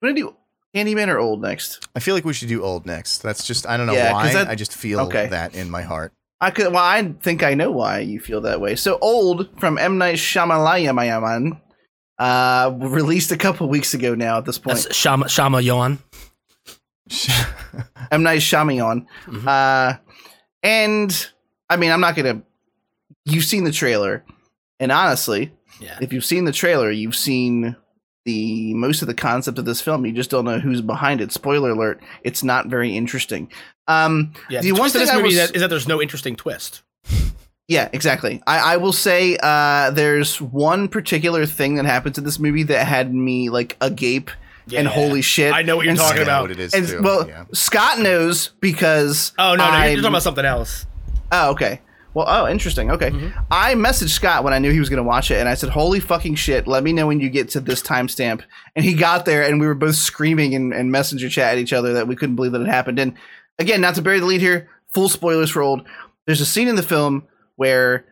we're 0.00 0.08
gonna 0.10 0.20
do 0.20 0.36
Candyman 0.74 1.08
or 1.08 1.18
Old 1.18 1.42
next? 1.42 1.86
I 1.94 2.00
feel 2.00 2.14
like 2.14 2.24
we 2.24 2.32
should 2.32 2.48
do 2.48 2.62
old 2.62 2.86
next. 2.86 3.18
That's 3.22 3.46
just 3.46 3.66
I 3.66 3.76
don't 3.76 3.86
know 3.86 3.92
Yeah, 3.92 4.12
'cause 4.12 4.34
why. 4.34 4.44
that- 4.44 4.48
I 4.48 4.54
just 4.54 4.74
feel 4.74 5.00
okay. 5.00 5.26
that 5.28 5.54
in 5.54 5.68
my 5.70 5.82
heart. 5.82 6.12
I 6.44 6.50
could. 6.50 6.66
Well, 6.72 6.76
I 6.82 7.14
think 7.22 7.42
I 7.42 7.54
know 7.54 7.70
why 7.70 8.00
you 8.00 8.20
feel 8.20 8.42
that 8.42 8.60
way. 8.60 8.76
So, 8.76 8.98
Old 9.00 9.48
from 9.58 9.78
M 9.78 9.96
Night 9.98 10.16
Shyamalan, 10.16 11.60
uh, 12.18 12.72
released 12.76 13.32
a 13.32 13.36
couple 13.38 13.68
weeks 13.68 13.94
ago 13.94 14.14
now. 14.14 14.38
At 14.38 14.44
this 14.44 14.58
point, 14.58 14.76
That's 14.78 14.94
Shama 14.94 15.28
Shama 15.28 15.60
Yawn. 15.62 15.98
M 18.10 18.22
Night 18.22 18.40
Shyamalan. 18.40 19.06
Mhm. 19.26 19.46
Uh, 19.46 19.98
and 20.62 21.30
I 21.70 21.76
mean, 21.76 21.90
I'm 21.90 22.00
not 22.00 22.16
gonna. 22.16 22.42
You've 23.24 23.44
seen 23.44 23.64
the 23.64 23.72
trailer, 23.72 24.24
and 24.78 24.92
honestly, 24.92 25.52
Yeah. 25.80 25.98
if 26.00 26.12
you've 26.12 26.24
seen 26.24 26.44
the 26.44 26.52
trailer, 26.52 26.90
you've 26.90 27.16
seen 27.16 27.76
the 28.26 28.72
most 28.74 29.02
of 29.02 29.08
the 29.08 29.14
concept 29.14 29.58
of 29.58 29.64
this 29.64 29.80
film. 29.80 30.04
You 30.06 30.12
just 30.12 30.30
don't 30.30 30.44
know 30.44 30.58
who's 30.58 30.80
behind 30.82 31.20
it. 31.20 31.32
Spoiler 31.32 31.70
alert: 31.70 32.00
it's 32.22 32.42
not 32.44 32.66
very 32.68 32.96
interesting. 32.96 33.50
Um, 33.88 34.32
Yeah. 34.48 34.60
the 34.60 34.68
The 34.68 34.72
one 34.72 34.80
twist 34.90 34.94
of 34.96 34.98
thing 35.00 35.06
this 35.06 35.10
I 35.10 35.16
movie 35.16 35.26
was- 35.28 35.36
that, 35.48 35.54
is 35.56 35.60
that 35.62 35.70
there's 35.70 35.88
no 35.88 36.00
interesting 36.00 36.36
twist. 36.36 36.82
Yeah, 37.66 37.88
exactly. 37.94 38.42
I, 38.46 38.74
I 38.74 38.76
will 38.76 38.92
say 38.92 39.38
uh, 39.42 39.90
there's 39.90 40.40
one 40.40 40.86
particular 40.88 41.46
thing 41.46 41.76
that 41.76 41.86
happens 41.86 42.18
in 42.18 42.24
this 42.24 42.38
movie 42.38 42.62
that 42.64 42.86
had 42.86 43.14
me 43.14 43.48
like 43.48 43.76
agape 43.80 44.30
and 44.66 44.72
Yeah. 44.72 44.82
holy 44.84 45.22
shit. 45.22 45.52
I 45.54 45.62
know 45.62 45.76
what 45.76 45.84
you're 45.86 45.90
And 45.92 45.98
talking 45.98 46.20
I 46.20 46.22
about. 46.24 46.42
what 46.42 46.50
it 46.50 46.60
is 46.60 46.74
And 46.74 46.86
too. 46.86 47.00
well, 47.02 47.26
yeah. 47.26 47.44
Scott 47.52 48.00
knows 48.00 48.50
because 48.60 49.32
Oh 49.38 49.54
no, 49.54 49.56
no, 49.56 49.64
you're, 49.64 49.72
I'm- 49.72 49.82
you're 49.92 49.96
talking 50.02 50.08
about 50.08 50.22
something 50.22 50.44
else. 50.44 50.84
Oh, 51.32 51.50
okay. 51.52 51.80
Well, 52.12 52.26
oh, 52.28 52.46
interesting. 52.48 52.90
Okay. 52.92 53.10
Mm-hmm. 53.10 53.38
I 53.50 53.74
messaged 53.74 54.10
Scott 54.10 54.44
when 54.44 54.52
I 54.52 54.60
knew 54.60 54.70
he 54.70 54.78
was 54.78 54.88
going 54.88 54.98
to 54.98 55.02
watch 55.02 55.32
it, 55.32 55.38
and 55.40 55.48
I 55.48 55.54
said, 55.54 55.70
Holy 55.70 55.98
fucking 55.98 56.36
shit, 56.36 56.68
let 56.68 56.84
me 56.84 56.92
know 56.92 57.08
when 57.08 57.18
you 57.18 57.28
get 57.28 57.48
to 57.50 57.60
this 57.60 57.82
timestamp. 57.82 58.42
And 58.76 58.84
he 58.84 58.94
got 58.94 59.24
there, 59.24 59.42
and 59.42 59.58
we 59.60 59.66
were 59.66 59.74
both 59.74 59.96
screaming 59.96 60.52
in, 60.52 60.72
in 60.72 60.92
messenger 60.92 61.28
chat 61.28 61.54
at 61.54 61.58
each 61.58 61.72
other 61.72 61.94
that 61.94 62.06
we 62.06 62.14
couldn't 62.14 62.36
believe 62.36 62.52
that 62.52 62.60
it 62.60 62.68
happened. 62.68 63.00
And 63.00 63.14
again, 63.58 63.80
not 63.80 63.94
to 63.96 64.02
bury 64.02 64.20
the 64.20 64.26
lead 64.26 64.40
here, 64.40 64.68
full 64.94 65.08
spoilers 65.08 65.50
for 65.50 65.62
old. 65.62 65.86
There's 66.26 66.40
a 66.40 66.46
scene 66.46 66.68
in 66.68 66.76
the 66.76 66.82
film 66.82 67.26
where 67.56 68.04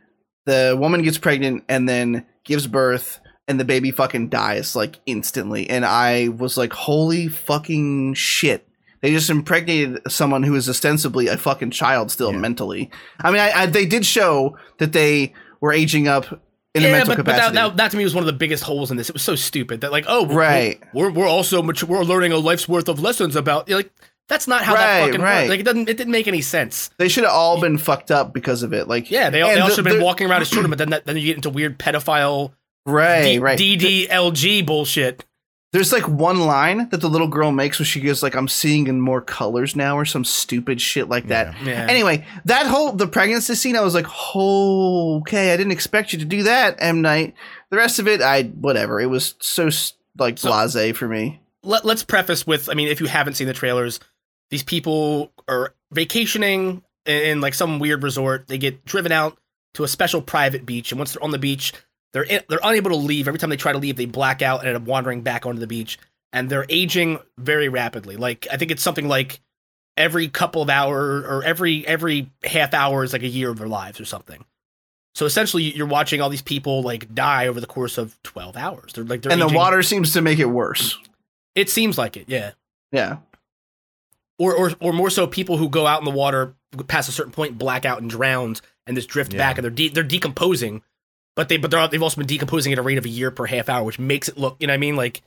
the 0.47 0.77
woman 0.79 1.03
gets 1.03 1.19
pregnant 1.19 1.65
and 1.69 1.89
then 1.89 2.27
gives 2.45 2.67
birth, 2.67 3.21
and 3.49 3.59
the 3.61 3.65
baby 3.65 3.91
fucking 3.91 4.29
dies 4.29 4.75
like 4.77 4.99
instantly. 5.07 5.69
And 5.71 5.85
I 5.85 6.29
was 6.29 6.57
like, 6.57 6.73
Holy 6.73 7.29
fucking 7.29 8.15
shit. 8.15 8.67
They 9.01 9.11
just 9.13 9.31
impregnated 9.31 10.01
someone 10.13 10.45
who 10.45 10.55
is 10.55 10.69
ostensibly 10.69 11.27
a 11.27 11.37
fucking 11.37 11.73
child 11.73 12.11
still 12.13 12.33
Yeah. 12.33 12.39
mentally. 12.39 12.91
I 13.21 13.31
mean, 13.33 13.41
I, 13.41 13.51
I, 13.63 13.67
they 13.67 13.85
did 13.85 14.07
show 14.07 14.57
that 14.79 14.93
they 14.93 15.35
were 15.61 15.73
aging 15.73 16.07
up 16.07 16.27
in 16.75 16.83
a 16.85 16.87
yeah, 16.87 16.93
mental 16.93 17.17
but, 17.17 17.25
but 17.25 17.33
that, 17.37 17.53
that, 17.55 17.77
that 17.79 17.91
to 17.91 17.97
me 17.97 18.05
was 18.05 18.15
one 18.15 18.23
of 18.23 18.27
the 18.27 18.33
biggest 18.33 18.63
holes 18.63 18.91
in 18.93 18.97
this. 18.97 19.09
It 19.09 19.15
was 19.15 19.23
so 19.23 19.35
stupid 19.35 19.81
that 19.81 19.91
like, 19.91 20.05
oh, 20.07 20.23
we're- 20.23 20.37
Right. 20.37 20.83
we're 20.95 21.11
we're 21.11 21.27
also 21.29 21.63
mature, 21.63 21.89
we're 21.89 22.05
learning 22.05 22.31
a 22.33 22.37
life's 22.39 22.69
worth 22.69 22.89
of 22.89 23.01
lessons 23.01 23.35
about 23.37 23.69
like 23.69 23.93
that's 24.33 24.49
not 24.49 24.63
how 24.65 24.75
Right, 24.75 24.81
that 25.01 25.07
fucking 25.07 25.21
right. 25.21 25.41
works. 25.43 25.49
Like 25.51 25.61
it 25.61 25.63
doesn't 25.65 25.89
it 25.89 25.97
didn't 25.97 26.11
make 26.13 26.27
any 26.27 26.41
sense. 26.41 26.91
they 26.97 27.09
should 27.09 27.25
have 27.25 27.33
all 27.33 27.61
been 27.61 27.79
fucked 27.79 28.11
up 28.11 28.33
because 28.33 28.63
of 28.63 28.73
it. 28.73 28.89
Like, 28.89 29.11
Yeah, 29.11 29.31
they, 29.31 29.43
all- 29.43 29.51
and 29.51 29.59
they 29.59 29.61
all 29.63 29.69
should 29.71 29.85
have 29.85 29.95
been 29.95 30.03
walking 30.03 30.29
around 30.29 30.43
as 30.43 30.49
children, 30.51 30.71
but 30.71 30.79
then 30.79 30.91
that, 30.91 31.05
then 31.07 31.17
you 31.17 31.23
get 31.27 31.37
into 31.37 31.51
weird 31.51 31.79
pedophile 31.79 32.53
Right, 32.85 33.23
D- 33.35 33.39
right. 33.39 33.59
DDLG 33.59 34.67
bullshit. 34.67 35.25
There's 35.73 35.93
like 35.93 36.07
one 36.07 36.41
line 36.41 36.89
that 36.91 37.01
the 37.01 37.09
little 37.09 37.29
girl 37.29 37.51
makes 37.51 37.79
where 37.79 37.87
she 37.87 38.01
goes 38.01 38.23
like, 38.23 38.35
"I'm 38.35 38.49
seeing 38.49 38.89
in 38.89 39.01
more 39.01 39.23
colors 39.23 39.75
now," 39.75 39.97
or 39.97 40.05
some 40.05 40.25
stupid 40.25 40.81
shit 40.83 41.09
like 41.09 41.29
that. 41.29 41.55
Yeah. 41.65 41.87
Anyway, 41.89 42.27
that 42.45 42.67
whole 42.67 42.93
the 42.93 43.07
pregnancy 43.07 43.55
scene, 43.55 43.75
I 43.77 43.81
was 43.81 43.95
like, 43.95 44.07
oh, 44.35 45.19
okay, 45.21 45.53
I 45.55 45.57
didn't 45.57 45.73
expect 45.73 46.13
you 46.13 46.19
to 46.19 46.25
do 46.27 46.43
that, 46.43 46.77
M 46.79 47.01
Night. 47.01 47.35
The 47.71 47.77
rest 47.79 47.99
of 47.99 48.07
it, 48.09 48.21
I 48.21 48.43
whatever. 48.43 49.01
It 49.01 49.07
was 49.07 49.35
so 49.41 49.69
s- 49.69 49.95
like 50.19 50.37
So- 50.39 50.51
blasé 50.51 50.95
for 50.95 51.09
me. 51.09 51.41
Let, 51.63 51.85
let's 51.85 52.03
preface 52.03 52.45
with 52.47 52.69
I 52.69 52.75
mean, 52.75 52.89
if 52.89 53.01
you 53.01 53.07
haven't 53.07 53.35
seen 53.35 53.47
the 53.47 53.55
trailers, 53.55 54.01
these 54.53 54.63
people 54.63 55.33
are 55.49 55.75
vacationing 55.93 56.83
in, 57.07 57.41
like 57.41 57.55
some 57.55 57.79
weird 57.79 58.03
resort. 58.03 58.49
They 58.49 58.59
get 58.59 58.85
driven 58.85 59.11
out 59.11 59.39
to 59.75 59.83
a 59.83 59.89
special 59.89 60.21
private 60.21 60.67
beach, 60.67 60.93
and 60.93 60.99
once 60.99 61.15
they're 61.15 61.25
on 61.25 61.31
the 61.31 61.39
beach, 61.39 61.73
they're 62.13 62.25
in, 62.25 62.43
they're 62.51 62.61
unable 62.63 62.91
to 62.91 62.97
leave. 62.97 63.27
Every 63.27 63.39
time 63.39 63.49
they 63.49 63.57
try 63.57 63.73
to 63.73 63.79
leave, 63.79 63.97
they 63.97 64.05
black 64.05 64.43
out 64.43 64.61
and 64.61 64.69
end 64.69 64.77
up 64.77 64.83
wandering 64.83 65.23
back 65.23 65.47
onto 65.47 65.59
the 65.59 65.67
beach. 65.67 65.99
And 66.35 66.51
they're 66.51 66.67
aging 66.69 67.19
very 67.39 67.71
rapidly. 67.71 68.17
Like 68.17 68.47
I 68.53 68.59
think 68.59 68.71
it's 68.71 68.83
something 68.83 69.09
like 69.09 69.41
every 69.97 70.29
couple 70.29 70.61
of 70.61 70.69
hours 70.69 71.25
or 71.25 71.43
every 71.43 71.87
every 71.87 72.31
half 72.45 72.75
hour 72.75 73.05
is 73.05 73.15
like 73.15 73.23
a 73.23 73.29
year 73.29 73.49
of 73.49 73.59
their 73.59 73.69
lives 73.69 74.01
or 74.01 74.05
something. 74.05 74.45
So 75.15 75.25
essentially, 75.25 75.75
you're 75.75 75.87
watching 75.87 76.21
all 76.21 76.29
these 76.29 76.43
people 76.43 76.83
like 76.83 77.15
die 77.15 77.47
over 77.47 77.59
the 77.59 77.67
course 77.67 77.97
of 77.97 78.23
twelve 78.23 78.59
hours. 78.59 78.93
They're 78.93 79.05
like 79.05 79.23
they're 79.23 79.33
and 79.33 79.41
the 79.41 79.49
water 79.49 79.83
seems 79.83 80.13
to 80.13 80.21
make 80.21 80.39
it 80.39 80.47
worse. 80.47 80.99
It 81.55 81.71
seems 81.71 81.97
like 81.97 82.19
it, 82.19 82.29
yeah. 82.29 82.53
Yeah. 82.93 83.17
Or 84.39 84.55
or 84.55 84.73
or 84.81 84.93
more 84.93 85.11
so 85.11 85.27
people 85.27 85.57
who 85.57 85.69
go 85.69 85.87
out 85.87 86.01
in 86.01 86.05
the 86.05 86.11
water 86.11 86.55
past 86.89 87.09
a 87.09 87.13
certain 87.13 87.33
point 87.33 87.59
black 87.59 87.85
out 87.85 88.01
and 88.01 88.09
drowned 88.11 88.61
and 88.87 88.97
just 88.97 89.09
drift 89.09 89.33
Yeah. 89.33 89.39
back 89.39 89.59
and 89.59 89.65
they're 89.65 89.71
de- 89.71 89.89
they're 89.89 90.03
decomposing 90.03 90.83
but 91.37 91.49
they 91.49 91.57
but 91.59 91.71
they're 91.71 91.87
they've 91.89 92.03
also 92.03 92.17
been 92.19 92.27
decomposing 92.27 92.73
at 92.73 92.79
a 92.79 92.83
rate 92.83 92.99
of 92.99 93.05
a 93.05 93.09
year 93.11 93.31
per 93.31 93.47
half 93.47 93.69
hour 93.69 93.85
which 93.85 93.99
makes 93.99 94.29
it 94.29 94.39
look 94.39 94.57
you 94.61 94.67
know 94.67 94.73
what 94.73 94.77
I 94.77 94.79
mean 94.79 94.97
like 94.97 95.23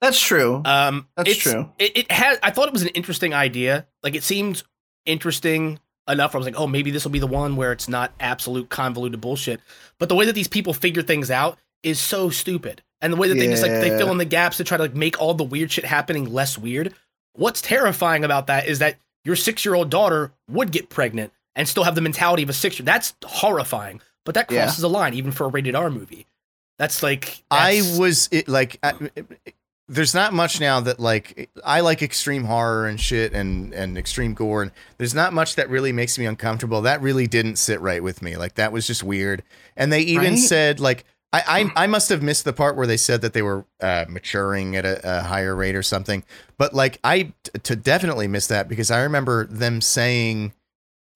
That's 0.00 0.20
true. 0.20 0.62
um 0.64 1.08
That's 1.16 1.30
it's- 1.30 1.42
true. 1.42 1.70
it, 1.78 1.96
it 1.96 2.12
had 2.12 2.38
I 2.42 2.50
thought 2.50 2.66
it 2.68 2.72
was 2.72 2.82
an 2.82 2.88
interesting 2.88 3.32
idea 3.34 3.86
like 4.02 4.14
it 4.14 4.22
seemed 4.22 4.62
interesting 5.06 5.78
enough 6.08 6.32
where 6.34 6.38
I 6.38 6.40
was 6.40 6.46
like 6.46 6.58
oh 6.58 6.66
maybe 6.66 6.90
this 6.90 7.04
will 7.04 7.10
be 7.12 7.18
the 7.18 7.26
one 7.26 7.56
where 7.56 7.72
it's 7.72 7.88
not 7.88 8.12
absolute 8.20 8.68
convoluted 8.68 9.20
bullshit 9.20 9.60
but 9.98 10.08
the 10.08 10.14
way 10.14 10.26
that 10.26 10.34
these 10.34 10.48
people 10.48 10.72
figure 10.74 11.02
things 11.02 11.30
out 11.30 11.58
is 11.82 11.98
so 11.98 12.28
stupid 12.30 12.82
and 13.00 13.12
the 13.12 13.16
way 13.16 13.28
that 13.28 13.34
they 13.34 13.46
just 13.48 13.62
like 13.62 13.72
they 13.72 13.90
fill 13.96 14.10
in 14.12 14.18
the 14.18 14.24
gaps 14.24 14.56
to 14.58 14.64
try 14.64 14.76
to 14.76 14.82
like 14.84 14.94
make 14.94 15.20
all 15.20 15.34
the 15.34 15.42
weird 15.44 15.70
shit 15.70 15.84
happening 15.84 16.32
less 16.32 16.56
weird 16.58 16.94
what's 17.34 17.60
terrifying 17.62 18.24
about 18.24 18.46
that 18.48 18.66
is 18.66 18.78
that 18.80 18.96
your 19.24 19.36
six 19.36 19.64
year 19.64 19.74
old 19.74 19.90
daughter 19.90 20.32
would 20.48 20.70
get 20.72 20.88
pregnant 20.88 21.32
and 21.54 21.68
still 21.68 21.84
have 21.84 21.94
the 21.94 22.00
mentality 22.00 22.42
of 22.42 22.48
a 22.50 22.52
six 22.52 22.78
year 22.78 22.82
old. 22.84 22.88
that's 22.88 23.14
horrifying 23.24 24.00
but 24.24 24.34
that 24.34 24.50
Yeah. 24.50 24.64
crosses 24.64 24.84
a 24.84 24.88
line 24.88 25.14
even 25.14 25.32
for 25.32 25.44
a 25.44 25.48
rated 25.48 25.74
r 25.74 25.90
movie 25.90 26.26
that's 26.78 27.02
like 27.02 27.42
I 27.50 27.82
was 27.98 28.28
it, 28.32 28.48
like, 28.48 28.78
I, 28.82 28.92
there's 29.88 30.14
not 30.14 30.32
much 30.32 30.58
now 30.60 30.80
that 30.80 30.98
like 30.98 31.50
I 31.64 31.80
like 31.80 32.02
extreme 32.02 32.44
horror 32.44 32.86
and 32.86 32.98
shit 32.98 33.32
and 33.34 33.72
and 33.74 33.98
extreme 33.98 34.32
gore, 34.34 34.62
and 34.62 34.72
there's 34.96 35.14
not 35.14 35.32
much 35.32 35.56
that 35.56 35.68
really 35.68 35.92
makes 35.92 36.18
me 36.18 36.24
uncomfortable. 36.26 36.80
That 36.82 37.02
really 37.02 37.26
didn't 37.26 37.56
sit 37.56 37.80
right 37.80 38.02
with 38.02 38.22
me. 38.22 38.36
Like 38.36 38.54
that 38.54 38.72
was 38.72 38.86
just 38.86 39.02
weird. 39.04 39.42
And 39.76 39.92
they 39.92 40.00
even 40.00 40.32
Right? 40.34 40.38
said 40.38 40.80
like. 40.80 41.04
I, 41.32 41.70
I, 41.76 41.84
I 41.84 41.86
must 41.86 42.08
have 42.10 42.22
missed 42.22 42.44
the 42.44 42.52
part 42.52 42.76
where 42.76 42.86
they 42.86 42.96
said 42.98 43.22
that 43.22 43.32
they 43.32 43.40
were 43.42 43.64
uh, 43.80 44.04
maturing 44.08 44.76
at 44.76 44.84
a, 44.84 45.18
a 45.18 45.22
higher 45.22 45.56
rate 45.56 45.74
or 45.74 45.82
something, 45.82 46.24
but 46.58 46.74
like 46.74 46.98
I 47.02 47.32
t- 47.42 47.58
to 47.62 47.74
definitely 47.76 48.28
missed 48.28 48.50
that 48.50 48.68
because 48.68 48.90
I 48.90 49.00
remember 49.02 49.46
them 49.46 49.80
saying 49.80 50.52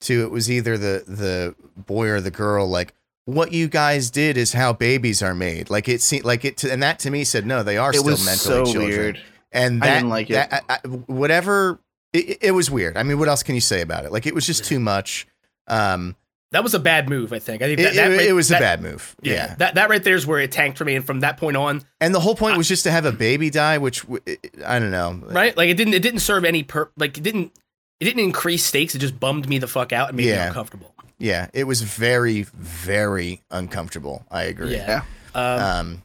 to 0.02 0.22
it 0.22 0.30
was 0.30 0.50
either 0.50 0.78
the 0.78 1.04
the 1.06 1.54
boy 1.76 2.08
or 2.08 2.20
the 2.20 2.30
girl 2.30 2.66
like 2.68 2.94
what 3.26 3.52
you 3.52 3.66
guys 3.68 4.10
did 4.10 4.36
is 4.36 4.52
how 4.52 4.72
babies 4.72 5.22
are 5.22 5.34
made. 5.34 5.68
Like 5.68 5.88
it 5.88 6.00
seemed 6.00 6.24
like 6.24 6.44
it, 6.44 6.56
to, 6.58 6.72
and 6.72 6.82
that 6.82 6.98
to 7.00 7.10
me 7.10 7.24
said 7.24 7.44
no, 7.44 7.62
they 7.62 7.76
are 7.76 7.90
it 7.90 7.96
still 7.96 8.12
was 8.12 8.24
mentally 8.24 8.66
so 8.66 8.72
children. 8.72 8.88
weird. 8.98 9.20
And 9.52 9.82
I 9.82 9.94
didn't 9.94 10.10
like 10.10 10.30
it. 10.30 10.48
I- 10.50 10.60
I- 10.68 10.78
whatever, 10.86 11.80
it, 12.12 12.38
it 12.40 12.50
was 12.52 12.70
weird. 12.70 12.96
I 12.96 13.02
mean, 13.02 13.18
what 13.18 13.28
else 13.28 13.42
can 13.42 13.54
you 13.54 13.60
say 13.60 13.80
about 13.80 14.04
it? 14.04 14.12
Like 14.12 14.26
it 14.26 14.34
was 14.34 14.46
just 14.46 14.64
too 14.64 14.78
much. 14.80 15.26
Um, 15.66 16.14
that 16.56 16.62
was 16.64 16.72
a 16.74 16.78
bad 16.78 17.08
move 17.08 17.32
i 17.32 17.38
think 17.38 17.60
i 17.62 17.66
think 17.66 17.78
it, 17.78 17.82
that, 17.82 17.94
that 17.94 18.10
it- 18.12 18.16
right- 18.16 18.26
it 18.28 18.32
was 18.32 18.48
that- 18.48 18.58
a 18.60 18.64
bad 18.64 18.80
move. 18.82 19.14
yeah, 19.22 19.32
Yeah. 19.34 19.54
that 19.58 19.74
that 19.74 19.88
right 19.90 20.02
there 20.02 20.16
is 20.16 20.26
where 20.26 20.40
it 20.40 20.50
tanked 20.50 20.78
for 20.78 20.84
me 20.84 20.96
and 20.96 21.04
from 21.04 21.20
that 21.20 21.36
point 21.36 21.56
on 21.56 21.82
and 22.00 22.14
the 22.14 22.20
whole 22.20 22.34
point 22.34 22.56
was 22.56 22.66
just 22.68 22.84
to 22.84 22.90
have 22.90 23.04
a 23.04 23.12
baby 23.12 23.50
die, 23.50 23.78
which 23.78 24.04
I 24.64 24.78
don't 24.78 24.90
know. 24.90 25.20
right? 25.28 25.56
Like 25.56 25.68
it 25.68 25.74
didn't 25.76 25.94
it 25.94 26.02
didn't 26.02 26.20
serve 26.20 26.44
any 26.44 26.62
per 26.62 26.88
like 26.96 27.16
it 27.18 27.22
didn't 27.22 27.52
it 28.00 28.04
didn't 28.04 28.20
increase 28.24 28.64
stakes. 28.64 28.94
It 28.94 28.98
just 28.98 29.18
bummed 29.20 29.48
me 29.48 29.58
the 29.58 29.66
fuck 29.68 29.92
out 29.92 30.08
and 30.08 30.16
made 30.16 30.26
me 30.26 30.32
uncomfortable. 30.32 30.92
Yeah, 31.18 31.48
it 31.54 31.64
was 31.64 31.80
very, 31.80 32.42
very 32.42 33.40
uncomfortable. 33.50 34.26
I 34.30 34.42
agree. 34.44 34.74
Yeah. 34.76 35.02
Um, 35.34 35.60
Um, 35.60 36.02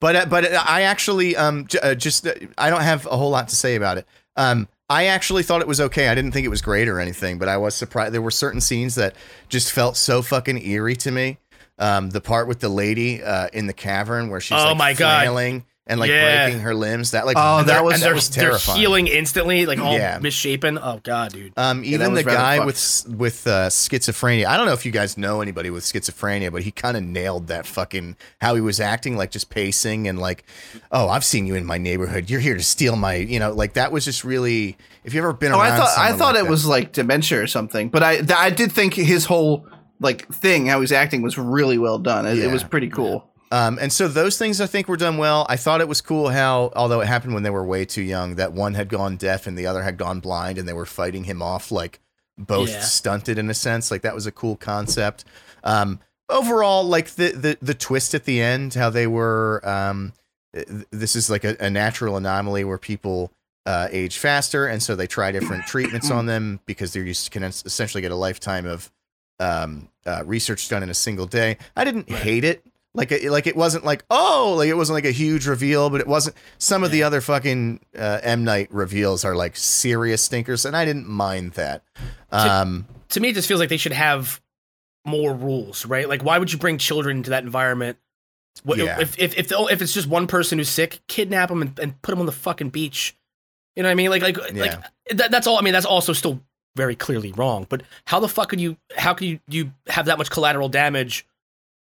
but 0.00 0.16
uh, 0.16 0.26
but 0.26 0.52
I 0.52 0.82
actually 0.82 1.36
um 1.36 1.66
j- 1.68 1.78
uh, 1.80 1.94
just 1.94 2.26
uh, 2.26 2.32
I 2.58 2.70
don't 2.70 2.82
have 2.82 3.06
a 3.06 3.16
whole 3.16 3.30
lot 3.30 3.48
to 3.48 3.56
say 3.56 3.76
about 3.76 3.98
it. 3.98 4.06
Um, 4.36 4.66
I 4.90 5.06
actually 5.06 5.44
thought 5.44 5.60
it 5.60 5.68
was 5.68 5.80
okay. 5.80 6.08
I 6.08 6.14
didn't 6.16 6.32
think 6.32 6.44
it 6.44 6.48
was 6.50 6.60
great 6.60 6.88
or 6.88 6.98
anything, 6.98 7.38
but 7.38 7.48
I 7.48 7.56
was 7.56 7.76
surprised. 7.76 8.12
There 8.12 8.20
were 8.20 8.32
certain 8.32 8.60
scenes 8.60 8.96
that 8.96 9.14
just 9.48 9.70
felt 9.72 9.96
so 9.96 10.20
fucking 10.20 10.60
eerie 10.66 10.96
to 10.96 11.10
me. 11.12 11.38
Um, 11.78 12.10
the 12.10 12.20
part 12.20 12.48
with 12.48 12.58
the 12.60 12.68
lady 12.68 13.22
uh, 13.22 13.48
in 13.52 13.66
the 13.66 13.72
cavern 13.72 14.28
where 14.28 14.40
she's 14.40 14.58
Oh 14.60 14.64
like 14.70 14.76
my 14.76 14.92
God. 14.94 15.60
Flailing 15.90 15.92
and 15.92 16.00
like 16.00 16.10
Yeah. 16.10 16.44
breaking 16.46 16.60
her 16.62 16.74
limbs. 16.74 17.10
That 17.12 17.26
like 17.26 17.36
Oh, 17.38 17.62
that 17.64 17.84
was- 17.84 17.94
and 17.94 18.02
that 18.02 18.06
they're, 18.06 18.14
they're 18.14 18.50
terrifying. 18.50 18.78
healing 18.78 19.06
instantly, 19.06 19.66
like 19.66 19.78
all 19.78 19.92
Yeah. 19.94 20.18
misshapen. 20.20 20.78
Oh 20.82 21.00
god, 21.02 21.32
dude. 21.32 21.52
Um, 21.56 21.84
even 21.84 22.12
was 22.12 22.24
the 22.24 22.30
guy 22.30 22.56
fucked. 22.56 22.66
with 22.66 23.04
with 23.18 23.46
uh, 23.46 23.68
schizophrenia. 23.68 24.46
I 24.46 24.56
don't 24.56 24.66
know 24.66 24.72
if 24.72 24.86
you 24.86 24.92
guys 24.92 25.16
know 25.18 25.40
anybody 25.40 25.70
with 25.70 25.84
schizophrenia, 25.84 26.52
but 26.52 26.62
he 26.62 26.70
kind 26.70 26.96
of 26.96 27.02
nailed 27.02 27.48
that 27.48 27.66
fucking 27.66 28.16
how 28.40 28.54
he 28.54 28.60
was 28.60 28.80
acting, 28.80 29.16
like 29.16 29.30
just 29.30 29.50
pacing 29.50 30.06
and 30.08 30.18
like, 30.18 30.44
oh, 30.92 31.08
I've 31.08 31.24
seen 31.24 31.46
you 31.46 31.54
in 31.54 31.64
my 31.64 31.78
neighborhood. 31.78 32.30
You're 32.30 32.40
here 32.40 32.56
to 32.56 32.62
steal 32.62 32.96
my, 32.96 33.14
you 33.14 33.38
know, 33.38 33.52
like 33.52 33.74
that 33.74 33.92
was 33.92 34.04
just 34.04 34.24
really. 34.24 34.76
If 35.02 35.14
you've 35.14 35.24
ever 35.24 35.32
been 35.32 35.52
Oh, 35.52 35.58
around, 35.60 35.72
I 35.72 35.76
thought 35.78 35.98
I 35.98 36.12
thought 36.12 36.18
like 36.34 36.40
it 36.42 36.44
that- 36.44 36.50
was 36.50 36.66
like 36.66 36.92
dementia 36.92 37.40
or 37.42 37.46
something, 37.46 37.88
but 37.88 38.02
I 38.02 38.16
th- 38.16 38.30
I 38.32 38.50
did 38.50 38.70
think 38.72 38.94
his 38.94 39.24
whole 39.24 39.66
like 39.98 40.28
thing, 40.28 40.66
how 40.66 40.80
he's 40.80 40.92
acting, 40.92 41.22
was 41.22 41.36
really 41.38 41.78
well 41.78 41.98
done. 41.98 42.26
It, 42.26 42.38
it 42.38 42.50
was 42.50 42.62
pretty 42.64 42.88
cool. 42.88 43.29
Um, 43.52 43.78
and 43.80 43.92
so 43.92 44.06
those 44.06 44.38
things 44.38 44.60
I 44.60 44.66
think 44.66 44.86
were 44.86 44.96
done 44.96 45.16
well. 45.18 45.44
I 45.48 45.56
thought 45.56 45.80
it 45.80 45.88
was 45.88 46.00
cool 46.00 46.28
how, 46.28 46.72
although 46.76 47.00
it 47.00 47.06
happened 47.08 47.34
when 47.34 47.42
they 47.42 47.50
were 47.50 47.64
way 47.64 47.84
too 47.84 48.02
young, 48.02 48.36
that 48.36 48.52
one 48.52 48.74
had 48.74 48.88
gone 48.88 49.16
deaf 49.16 49.46
and 49.46 49.58
the 49.58 49.66
other 49.66 49.82
had 49.82 49.96
gone 49.96 50.20
blind, 50.20 50.56
and 50.58 50.68
they 50.68 50.72
were 50.72 50.86
fighting 50.86 51.24
him 51.24 51.42
off 51.42 51.72
like 51.72 51.98
both 52.38 52.68
Yeah. 52.70 52.80
stunted 52.80 53.38
in 53.38 53.50
a 53.50 53.54
sense. 53.54 53.90
Like 53.90 54.02
that 54.02 54.14
was 54.14 54.26
a 54.26 54.32
cool 54.32 54.56
concept. 54.56 55.24
Um, 55.64 55.98
overall, 56.28 56.84
like 56.84 57.10
the 57.10 57.32
the 57.32 57.58
the 57.60 57.74
twist 57.74 58.14
at 58.14 58.24
the 58.24 58.40
end, 58.40 58.74
how 58.74 58.88
they 58.90 59.06
were. 59.06 59.60
Um, 59.68 60.12
this 60.90 61.14
is 61.14 61.28
like 61.30 61.44
a, 61.44 61.56
a 61.60 61.70
natural 61.70 62.16
anomaly 62.16 62.64
where 62.64 62.78
people 62.78 63.30
uh, 63.66 63.88
age 63.90 64.18
faster, 64.18 64.66
and 64.66 64.82
so 64.82 64.96
they 64.96 65.06
try 65.06 65.30
different 65.32 65.66
treatments 65.66 66.10
on 66.10 66.26
them 66.26 66.60
because 66.66 66.92
they're 66.92 67.04
used 67.04 67.24
to 67.26 67.30
can 67.30 67.42
essentially 67.44 68.00
get 68.00 68.10
a 68.10 68.16
lifetime 68.16 68.66
of 68.66 68.90
um, 69.38 69.88
uh, 70.06 70.22
research 70.26 70.68
done 70.68 70.82
in 70.82 70.90
a 70.90 70.94
single 70.94 71.26
day. 71.26 71.56
I 71.76 71.84
didn't 71.84 72.08
hate 72.10 72.44
it. 72.44 72.64
Like 72.92 73.12
it, 73.12 73.30
like 73.30 73.46
it 73.46 73.54
wasn't 73.54 73.84
like 73.84 74.04
oh 74.10 74.54
like 74.58 74.68
it 74.68 74.74
wasn't 74.74 74.94
like 74.94 75.04
a 75.04 75.12
huge 75.12 75.46
reveal, 75.46 75.90
but 75.90 76.00
it 76.00 76.08
wasn't. 76.08 76.34
Some 76.58 76.82
of 76.82 76.90
the 76.90 77.04
other 77.04 77.20
fucking 77.20 77.80
uh, 77.96 78.18
M 78.22 78.42
Night 78.42 78.72
reveals 78.72 79.24
are 79.24 79.36
like 79.36 79.56
serious 79.56 80.22
stinkers, 80.22 80.64
and 80.64 80.76
I 80.76 80.84
didn't 80.84 81.06
mind 81.08 81.52
that. 81.52 81.82
Um, 82.32 82.86
to 83.10 83.20
me, 83.20 83.28
it 83.28 83.34
just 83.34 83.46
feels 83.46 83.60
like 83.60 83.68
they 83.68 83.76
should 83.76 83.92
have 83.92 84.40
more 85.06 85.32
rules, 85.32 85.86
right? 85.86 86.08
Like, 86.08 86.22
why 86.24 86.38
would 86.38 86.52
you 86.52 86.58
bring 86.58 86.78
children 86.78 87.18
into 87.18 87.30
that 87.30 87.44
environment? 87.44 87.96
What, 88.64 88.78
Yeah. 88.78 88.98
If 89.00 89.16
if 89.18 89.38
if, 89.38 89.48
the, 89.48 89.68
if 89.70 89.80
it's 89.82 89.92
just 89.92 90.08
one 90.08 90.26
person 90.26 90.58
who's 90.58 90.68
sick, 90.68 91.00
kidnap 91.06 91.48
them 91.48 91.62
and, 91.62 91.78
and 91.78 92.02
put 92.02 92.10
them 92.10 92.18
on 92.20 92.26
the 92.26 92.32
fucking 92.32 92.70
beach. 92.70 93.16
You 93.76 93.84
know 93.84 93.88
what 93.88 93.92
I 93.92 93.94
mean? 93.94 94.10
Like 94.10 94.22
like 94.22 94.36
Yeah. 94.52 94.62
like 94.62 94.80
that, 95.10 95.30
that's 95.30 95.46
all. 95.46 95.56
I 95.58 95.62
mean, 95.62 95.72
that's 95.72 95.86
also 95.86 96.12
still 96.12 96.42
very 96.76 96.96
clearly 96.96 97.30
wrong. 97.32 97.66
But 97.68 97.84
how 98.06 98.18
the 98.18 98.28
fuck 98.28 98.48
could 98.48 98.60
you? 98.60 98.76
How 98.96 99.14
could 99.14 99.28
you 99.28 99.40
you 99.48 99.72
have 99.86 100.06
that 100.06 100.18
much 100.18 100.28
collateral 100.30 100.68
damage? 100.68 101.24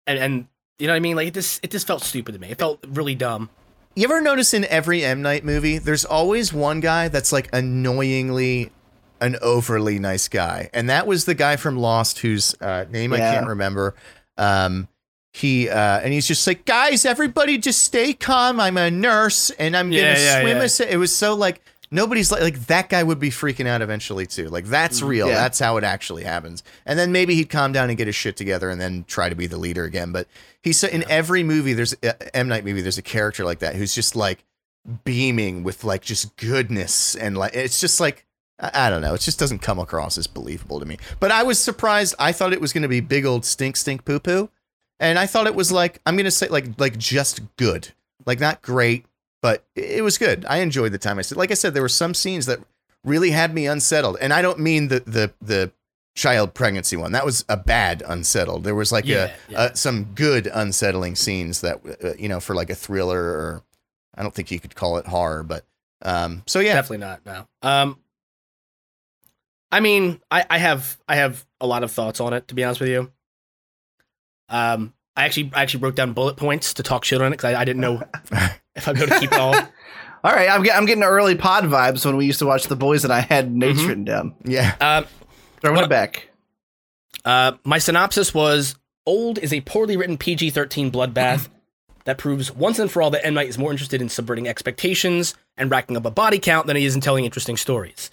And 0.06 0.20
and 0.20 0.48
you 0.80 0.88
know 0.88 0.94
what 0.94 0.98
I 0.98 1.00
mean? 1.02 1.16
Like 1.16 1.28
it 1.28 1.34
just 1.34 1.64
it 1.64 1.72
just 1.72 1.88
felt 1.88 2.04
stupid 2.04 2.34
to 2.34 2.40
me. 2.40 2.50
It 2.50 2.58
felt 2.60 2.80
really 2.88 3.16
dumb. 3.16 3.50
You 3.96 4.06
ever 4.06 4.22
notice 4.22 4.54
in 4.54 4.66
every 4.66 5.04
M 5.04 5.22
Night 5.22 5.44
movie, 5.44 5.78
there's 5.78 6.06
always 6.06 6.54
one 6.54 6.80
guy 6.80 7.08
that's 7.10 7.32
like 7.32 7.50
annoyingly 7.54 8.72
an 9.20 9.38
overly 9.42 10.00
nice 10.00 10.28
guy, 10.28 10.70
and 10.74 10.90
that 10.90 11.06
was 11.06 11.26
the 11.26 11.36
guy 11.36 11.56
from 11.56 11.78
Lost 11.78 12.20
whose 12.20 12.56
uh, 12.62 12.86
name 12.90 13.14
I 13.14 13.18
can't 13.20 13.48
remember. 13.48 13.94
Um, 14.38 14.88
he 15.34 15.70
uh, 15.70 16.00
and 16.00 16.12
he's 16.14 16.28
just 16.28 16.46
like, 16.48 16.66
guys, 16.66 17.06
everybody, 17.06 17.58
just 17.58 17.84
stay 17.84 18.14
calm. 18.14 18.60
I'm 18.60 18.78
a 18.78 18.90
nurse, 18.90 19.50
and 19.52 19.78
I'm 19.78 19.92
Yeah, 19.92 20.14
gonna 20.14 20.20
yeah, 20.26 20.42
swim. 20.42 20.58
yeah. 20.58 20.64
a 20.64 20.70
se-" 20.70 20.92
It 20.92 20.98
was 20.98 21.16
so 21.16 21.36
like 21.36 21.62
nobody's 21.92 22.32
like 22.32 22.42
like 22.42 22.66
that 22.68 22.90
guy 22.90 23.04
would 23.04 23.20
be 23.20 23.30
freaking 23.30 23.68
out 23.68 23.82
eventually 23.82 24.26
too. 24.26 24.48
Like 24.48 24.66
that's 24.66 25.02
real. 25.02 25.28
Yeah. 25.28 25.36
That's 25.36 25.60
how 25.60 25.78
it 25.78 25.84
actually 25.84 26.24
happens. 26.24 26.64
And 26.86 26.98
then 26.98 27.12
maybe 27.12 27.36
he'd 27.36 27.50
calm 27.50 27.72
down 27.74 27.90
and 27.90 27.98
get 27.98 28.08
his 28.08 28.16
shit 28.16 28.38
together, 28.38 28.70
and 28.70 28.80
then 28.80 29.04
try 29.08 29.30
to 29.30 29.36
be 29.36 29.48
the 29.48 29.58
leader 29.58 29.84
again. 29.84 30.12
But 30.12 30.28
he 30.64 30.74
said 30.74 30.92
in 30.92 31.04
every 31.10 31.44
movie, 31.44 31.74
there's 31.74 31.94
uh, 32.04 32.14
M 32.34 32.48
Night 32.48 32.66
movie, 32.66 32.82
there's 32.82 32.98
a 32.98 33.04
character 33.04 33.44
like 33.44 33.60
that 33.60 33.76
who's 33.76 33.94
just 33.94 34.16
like 34.16 34.44
beaming 35.04 35.64
with 35.64 35.84
like 35.84 36.02
just 36.02 36.36
goodness 36.38 37.14
and 37.14 37.38
like 37.38 37.56
it's 37.56 37.80
just 37.80 38.00
like 38.00 38.26
I 38.60 38.88
I 38.88 38.90
don't 38.90 39.02
know. 39.02 39.14
It 39.14 39.22
just 39.22 39.40
doesn't 39.40 39.60
come 39.60 39.80
across 39.80 40.18
as 40.18 40.28
believable 40.28 40.80
to 40.80 40.86
me. 40.86 40.98
But 41.20 41.32
I 41.32 41.44
was 41.44 41.60
surprised. 41.60 42.16
I 42.18 42.32
thought 42.32 42.54
it 42.54 42.62
was 42.62 42.74
going 42.74 42.84
to 42.84 42.88
be 42.88 43.02
big 43.02 43.26
old 43.26 43.46
stink 43.46 43.76
stink 43.76 44.06
poo 44.06 44.20
poo, 44.20 44.50
and 45.00 45.20
I 45.20 45.26
thought 45.26 45.48
it 45.48 45.56
was 45.56 45.72
like 45.72 46.00
I'm 46.06 46.16
going 46.16 46.26
to 46.26 46.32
say 46.32 46.48
like 46.48 46.80
like 46.80 46.98
just 46.98 47.42
good, 47.58 47.90
like 48.26 48.40
not 48.40 48.62
great, 48.62 49.06
but 49.42 49.66
it 49.76 50.04
was 50.04 50.18
good. 50.18 50.46
I 50.48 50.58
enjoyed 50.60 50.92
the 50.92 50.98
time 50.98 51.20
I 51.20 51.22
said. 51.24 51.38
Like 51.38 51.52
I 51.52 51.56
said, 51.56 51.74
there 51.74 51.82
were 51.82 51.90
some 51.90 52.14
scenes 52.14 52.46
that 52.46 52.60
really 53.04 53.32
had 53.32 53.54
me 53.54 53.68
unsettled, 53.68 54.18
and 54.22 54.32
I 54.34 54.42
don't 54.42 54.60
mean 54.60 54.88
the 54.90 55.00
the 55.02 55.34
the 55.42 55.72
child 56.16 56.54
pregnancy 56.54 56.98
one. 56.98 57.14
That 57.14 57.26
was 57.26 57.46
a 57.48 57.56
bad 57.58 58.04
unsettled. 58.06 58.64
There 58.64 58.76
was 58.76 58.92
like 58.92 59.06
Yeah, 59.06 59.32
a, 59.50 59.52
yeah. 59.52 59.60
Uh, 59.60 59.74
some 59.74 60.04
good 60.14 60.48
unsettling 60.54 61.16
scenes 61.16 61.62
that 61.62 61.80
uh, 62.04 62.14
you 62.20 62.28
know 62.30 62.40
for 62.40 62.54
like 62.54 62.70
a 62.70 62.76
thriller 62.76 63.22
or 63.24 63.64
I 64.16 64.22
don't 64.22 64.34
think 64.34 64.52
you 64.52 64.60
could 64.60 64.76
call 64.76 64.98
it 64.98 65.08
horror, 65.08 65.44
but 65.44 65.66
um. 66.04 66.44
So 66.48 66.60
yeah, 66.60 66.74
Definitely 66.74 66.98
not. 67.06 67.26
No. 67.26 67.48
Um. 67.62 67.98
I 69.72 69.80
mean, 69.80 70.20
I, 70.30 70.46
I 70.50 70.58
have 70.58 70.98
I 71.08 71.16
have 71.16 71.46
a 71.62 71.66
lot 71.66 71.84
of 71.84 71.92
thoughts 71.92 72.20
on 72.20 72.34
it. 72.34 72.48
To 72.50 72.56
be 72.56 72.64
honest 72.64 72.82
with 72.82 72.90
you. 72.90 73.12
Um. 74.50 74.94
I 75.16 75.26
actually 75.26 75.52
I 75.54 75.62
actually 75.62 75.82
wrote 75.84 75.96
down 75.96 76.14
bullet 76.14 76.38
points 76.38 76.74
to 76.76 76.84
talk 76.84 77.04
shit 77.06 77.22
on 77.22 77.28
it 77.28 77.32
because 77.38 77.54
I, 77.54 77.62
I 77.62 77.66
didn't 77.66 77.82
know 77.82 78.02
if 78.76 78.88
I'm 78.88 78.96
going 78.96 79.10
to 79.10 79.20
keep 79.20 79.32
it 79.32 79.40
all. 79.40 79.56
All 80.24 80.32
right, 80.32 80.50
I'm, 80.50 80.62
get, 80.62 80.78
I'm 80.78 80.86
getting 80.86 81.04
early 81.04 81.34
pod 81.34 81.64
vibes 81.64 82.06
when 82.06 82.16
we 82.16 82.28
used 82.28 82.38
to 82.40 82.46
watch 82.46 82.66
The 82.68 82.76
Boys 82.76 83.04
and 83.04 83.12
I 83.12 83.22
had 83.22 83.52
notes 83.52 83.80
Mhm. 83.82 83.88
written 83.88 84.06
down. 84.06 84.36
yeah. 84.46 84.76
Um. 84.80 85.06
Throwing 85.62 85.78
Well- 85.78 85.86
it 85.86 85.90
back. 85.90 86.30
Uh. 87.26 87.54
My 87.64 87.78
synopsis 87.80 88.34
was: 88.34 88.76
Old 89.08 89.40
is 89.40 89.52
a 89.52 89.62
poorly 89.62 89.98
written 89.98 90.18
PG-13 90.18 90.92
bloodbath 90.92 91.50
that 92.06 92.18
proves 92.20 92.52
once 92.52 92.78
and 92.80 92.92
for 92.92 93.02
all 93.02 93.10
that 93.12 93.26
M 93.26 93.34
Night 93.34 93.48
is 93.50 93.58
more 93.58 93.72
interested 93.72 94.00
in 94.02 94.10
subverting 94.10 94.48
expectations 94.48 95.34
and 95.58 95.72
racking 95.72 95.98
up 95.98 96.06
a 96.06 96.12
body 96.12 96.38
count 96.40 96.68
than 96.68 96.76
he 96.76 96.86
is 96.86 96.94
in 96.94 97.02
telling 97.02 97.26
interesting 97.26 97.58
stories. 97.58 98.12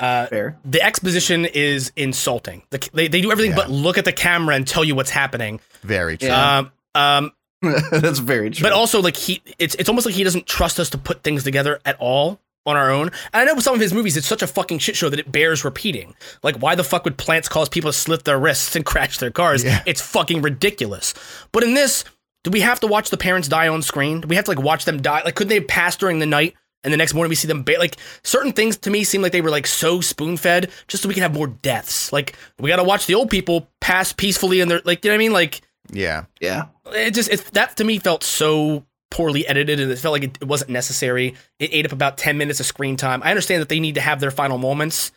Uh, 0.00 0.26
Fair. 0.26 0.58
the 0.64 0.82
exposition 0.82 1.46
is 1.46 1.90
insulting. 1.96 2.62
The, 2.70 2.86
they, 2.92 3.08
they 3.08 3.22
do 3.22 3.30
everything 3.32 3.52
Yeah. 3.52 3.64
but 3.64 3.70
look 3.70 3.96
at 3.96 4.04
the 4.04 4.12
camera 4.12 4.54
and 4.54 4.66
tell 4.66 4.84
you 4.84 4.94
what's 4.94 5.08
happening. 5.10 5.58
Very 5.82 6.18
true. 6.18 6.28
Yeah. 6.28 6.58
Um, 6.58 6.72
um, 6.94 7.32
That's 7.90 8.18
very 8.18 8.50
true. 8.50 8.62
but 8.62 8.72
also 8.72 9.00
like 9.00 9.16
he, 9.16 9.42
it's 9.58 9.74
it's 9.76 9.88
almost 9.88 10.06
like 10.06 10.14
he 10.14 10.24
doesn't 10.24 10.46
trust 10.46 10.78
us 10.78 10.90
to 10.90 10.98
put 10.98 11.22
things 11.22 11.42
together 11.44 11.80
at 11.84 11.96
all 11.98 12.40
on 12.66 12.76
our 12.76 12.90
own. 12.90 13.06
And 13.32 13.42
I 13.42 13.44
know 13.44 13.54
with 13.54 13.64
some 13.64 13.74
of 13.74 13.80
his 13.80 13.94
movies, 13.94 14.16
it's 14.16 14.26
such 14.26 14.42
a 14.42 14.46
fucking 14.46 14.80
shit 14.80 14.96
show 14.96 15.08
that 15.08 15.20
it 15.20 15.30
bears 15.30 15.64
repeating. 15.64 16.14
Like, 16.42 16.56
why 16.56 16.74
the 16.74 16.84
fuck 16.84 17.04
would 17.04 17.16
plants 17.16 17.48
cause 17.48 17.68
people 17.68 17.90
to 17.90 17.96
slit 17.96 18.24
their 18.24 18.38
wrists 18.38 18.74
and 18.74 18.84
crash 18.84 19.18
their 19.18 19.30
cars? 19.30 19.62
Yeah. 19.64 19.82
It's 19.86 20.00
fucking 20.00 20.42
ridiculous. 20.42 21.14
But 21.52 21.62
in 21.62 21.74
this, 21.74 22.04
do 22.44 22.50
we 22.50 22.60
have 22.60 22.80
to 22.80 22.86
watch 22.88 23.10
the 23.10 23.16
parents 23.16 23.48
die 23.48 23.68
on 23.68 23.82
screen? 23.82 24.20
Do 24.20 24.28
we 24.28 24.36
have 24.36 24.44
to 24.46 24.50
like 24.50 24.60
watch 24.60 24.84
them 24.84 25.00
die? 25.00 25.22
Like, 25.24 25.36
couldn't 25.36 25.50
they 25.50 25.60
pass 25.60 25.96
during 25.96 26.18
the 26.18 26.26
night? 26.26 26.54
And 26.84 26.92
the 26.92 26.96
next 26.96 27.14
morning 27.14 27.30
we 27.30 27.34
see 27.34 27.48
them 27.48 27.64
ba- 27.64 27.78
like 27.80 27.96
certain 28.22 28.52
things 28.52 28.76
to 28.78 28.90
me 28.90 29.02
seem 29.02 29.20
like 29.20 29.32
they 29.32 29.40
were 29.40 29.50
like 29.50 29.66
so 29.66 30.00
spoon 30.00 30.36
fed 30.36 30.70
just 30.86 31.02
so 31.02 31.08
we 31.08 31.14
can 31.14 31.22
have 31.22 31.34
more 31.34 31.48
deaths. 31.48 32.12
Like 32.12 32.36
we 32.60 32.68
got 32.68 32.76
to 32.76 32.84
watch 32.84 33.06
the 33.06 33.14
old 33.14 33.28
people 33.28 33.68
pass 33.80 34.12
peacefully 34.12 34.60
and 34.60 34.70
they're 34.70 34.82
like 34.84 35.04
you 35.04 35.10
know 35.10 35.14
what 35.14 35.18
I 35.20 35.24
mean 35.24 35.32
like 35.32 35.62
yeah. 35.90 36.24
yeah. 36.40 36.66
it 36.86 37.12
just 37.12 37.30
it, 37.30 37.44
that 37.52 37.76
to 37.76 37.84
me 37.84 37.98
felt 37.98 38.22
so 38.24 38.84
poorly 39.10 39.46
edited 39.46 39.80
and 39.80 39.90
it 39.90 39.98
felt 39.98 40.12
like 40.12 40.24
it, 40.24 40.38
it 40.40 40.48
wasn't 40.48 40.70
necessary. 40.70 41.34
It 41.58 41.70
ate 41.72 41.86
up 41.86 41.92
about 41.92 42.18
10 42.18 42.38
minutes 42.38 42.60
of 42.60 42.66
screen 42.66 42.96
time. 42.96 43.22
I 43.22 43.30
understand 43.30 43.62
that 43.62 43.68
they 43.68 43.80
need 43.80 43.94
to 43.94 44.00
have 44.00 44.20
their 44.20 44.30
final 44.30 44.58
moments 44.58 45.12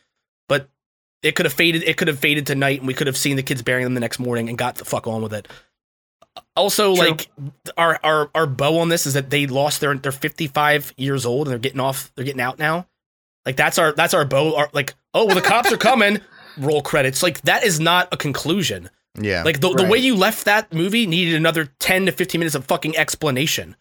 but 0.50 0.68
it 1.24 1.36
could 1.36 1.46
have 1.46 1.54
faded 1.54 1.84
it 1.84 1.96
could 1.96 2.10
have 2.10 2.20
faded 2.20 2.46
tonight 2.46 2.80
and 2.80 2.88
we 2.88 2.94
could 2.94 3.08
have 3.08 3.16
seen 3.16 3.38
the 3.38 3.44
kids 3.44 3.62
burying 3.62 3.86
them 3.86 3.94
the 3.94 4.02
next 4.02 4.20
morning 4.20 4.50
and 4.50 4.58
got 4.58 4.76
the 4.76 4.84
fuck 4.84 5.08
on 5.08 5.22
with 5.22 5.34
it. 5.34 5.48
Also 6.56 6.96
True. 6.96 7.08
like 7.08 7.30
our 7.78 7.98
our 8.04 8.30
our 8.36 8.48
bow 8.48 8.80
on 8.80 8.90
this 8.90 9.06
is 9.06 9.14
that 9.14 9.30
they 9.30 9.48
lost 9.48 9.80
their 9.80 9.96
they're 9.96 10.12
55 10.12 10.94
years 10.98 11.26
old 11.26 11.48
and 11.48 11.52
they're 11.52 11.60
getting 11.60 11.80
off 11.80 12.12
they're 12.16 12.26
getting 12.26 12.42
out 12.42 12.60
now. 12.60 12.88
Like 13.46 13.56
that's 13.56 13.78
our 13.78 13.94
that's 13.94 14.14
our 14.14 14.26
bow 14.26 14.56
our, 14.56 14.70
like 14.74 14.96
oh 15.14 15.26
well 15.26 15.36
the 15.36 15.42
cops 15.42 15.72
are 15.72 15.78
coming. 15.78 16.20
Roll 16.58 16.82
credits. 16.82 17.24
Like 17.24 17.40
that 17.42 17.64
is 17.64 17.80
not 17.80 18.10
a 18.12 18.18
conclusion 18.18 18.90
Yeah. 19.16 19.44
like 19.44 19.60
the, 19.60 19.74
the 19.74 19.86
way 19.86 19.98
you 19.98 20.16
left 20.16 20.46
that 20.46 20.72
movie 20.74 21.06
needed 21.06 21.36
another 21.36 21.66
10 21.80 22.06
to 22.06 22.12
15 22.12 22.40
minutes 22.40 22.56
of 22.56 22.66
fucking 22.66 22.96
explanation. 22.96 23.76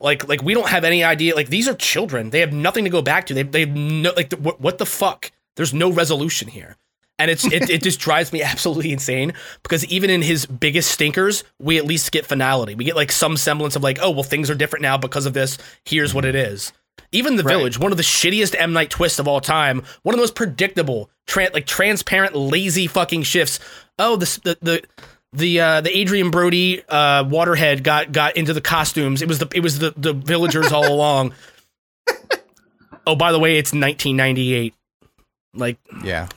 Like 0.00 0.28
like 0.28 0.42
we 0.42 0.54
don't 0.54 0.68
have 0.68 0.84
any 0.84 1.04
idea 1.04 1.34
like 1.34 1.48
these 1.48 1.68
are 1.68 1.74
children. 1.74 2.30
They 2.30 2.40
have 2.40 2.52
nothing 2.52 2.84
to 2.84 2.90
go 2.90 3.00
back 3.00 3.26
to. 3.26 3.34
They 3.34 3.42
they 3.42 3.64
no 3.64 4.12
like 4.16 4.30
the, 4.30 4.36
what, 4.36 4.60
what 4.60 4.78
the 4.78 4.86
fuck? 4.86 5.30
There's 5.56 5.72
no 5.72 5.90
resolution 5.90 6.48
here. 6.48 6.76
And 7.18 7.30
it's 7.30 7.44
it, 7.44 7.70
it 7.70 7.82
just 7.82 8.00
drives 8.06 8.32
me 8.32 8.42
absolutely 8.42 8.92
insane 8.92 9.32
because 9.62 9.84
even 9.86 10.10
in 10.10 10.20
his 10.20 10.46
biggest 10.46 10.90
stinkers, 10.90 11.44
we 11.60 11.78
at 11.78 11.86
least 11.86 12.10
get 12.10 12.26
finality. 12.26 12.74
We 12.74 12.84
get 12.84 12.96
like 12.96 13.12
some 13.12 13.36
semblance 13.36 13.76
of 13.76 13.82
like, 13.82 13.98
oh 14.02 14.10
well 14.10 14.24
things 14.24 14.50
are 14.50 14.54
different 14.56 14.82
now 14.82 14.98
because 14.98 15.26
of 15.26 15.32
this. 15.32 15.58
Here's 15.84 16.12
what 16.12 16.24
mm-hmm. 16.24 16.36
it 16.36 16.48
is. 16.52 16.72
Even 17.12 17.36
the 17.36 17.42
Right. 17.44 17.56
village, 17.56 17.78
one 17.78 17.92
of 17.92 17.96
the 17.96 18.02
shittiest 18.04 18.54
M 18.58 18.72
Night 18.72 18.90
twists 18.90 19.18
of 19.18 19.28
all 19.28 19.40
time, 19.40 19.82
one 20.02 20.14
of 20.14 20.18
the 20.18 20.22
most 20.22 20.34
predictable, 20.34 21.10
tran 21.26 21.52
like 21.54 21.66
transparent, 21.66 22.34
lazy 22.34 22.86
fucking 22.86 23.22
shifts. 23.22 23.60
Oh, 23.98 24.16
this 24.16 24.38
the 24.38 24.58
the 24.62 24.82
the 25.32 25.60
uh, 25.60 25.80
the 25.80 25.90
Adrien 26.00 26.30
Brody 26.30 26.82
uh, 26.88 27.24
waterhead 27.24 27.82
got 27.84 28.10
got 28.12 28.36
into 28.36 28.52
the 28.52 28.60
costumes. 28.60 29.22
It 29.22 29.28
was 29.28 29.38
the 29.38 29.48
it 29.54 29.60
was 29.60 29.78
the 29.78 29.92
the 29.96 30.12
villagers 30.12 30.72
all 30.72 30.86
along. 30.92 31.34
Oh, 33.06 33.14
by 33.16 33.32
the 33.32 33.38
way, 33.38 33.58
it's 33.58 33.72
1998. 33.72 34.74
Like 35.54 35.78
yeah. 36.02 36.28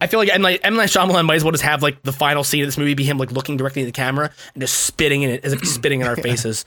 I 0.00 0.08
feel 0.08 0.18
like 0.18 0.30
M 0.34 0.42
Night, 0.42 0.60
M 0.64 0.74
Night 0.74 0.88
Shyamalan 0.88 1.26
might 1.26 1.36
as 1.36 1.44
well 1.44 1.52
just 1.52 1.62
have 1.62 1.80
like 1.82 2.02
the 2.02 2.12
final 2.12 2.42
scene 2.42 2.62
of 2.62 2.66
this 2.66 2.76
movie 2.78 2.94
be 2.94 3.04
him 3.04 3.18
like 3.18 3.30
looking 3.30 3.56
directly 3.56 3.82
at 3.82 3.86
the 3.86 3.92
camera 3.92 4.30
and 4.54 4.60
just 4.60 4.78
spitting 4.84 5.22
in 5.22 5.30
it 5.30 5.44
as 5.44 5.52
if 5.52 5.60
he's 5.60 5.72
spitting 5.72 6.00
in 6.00 6.08
our 6.08 6.16
faces. 6.28 6.64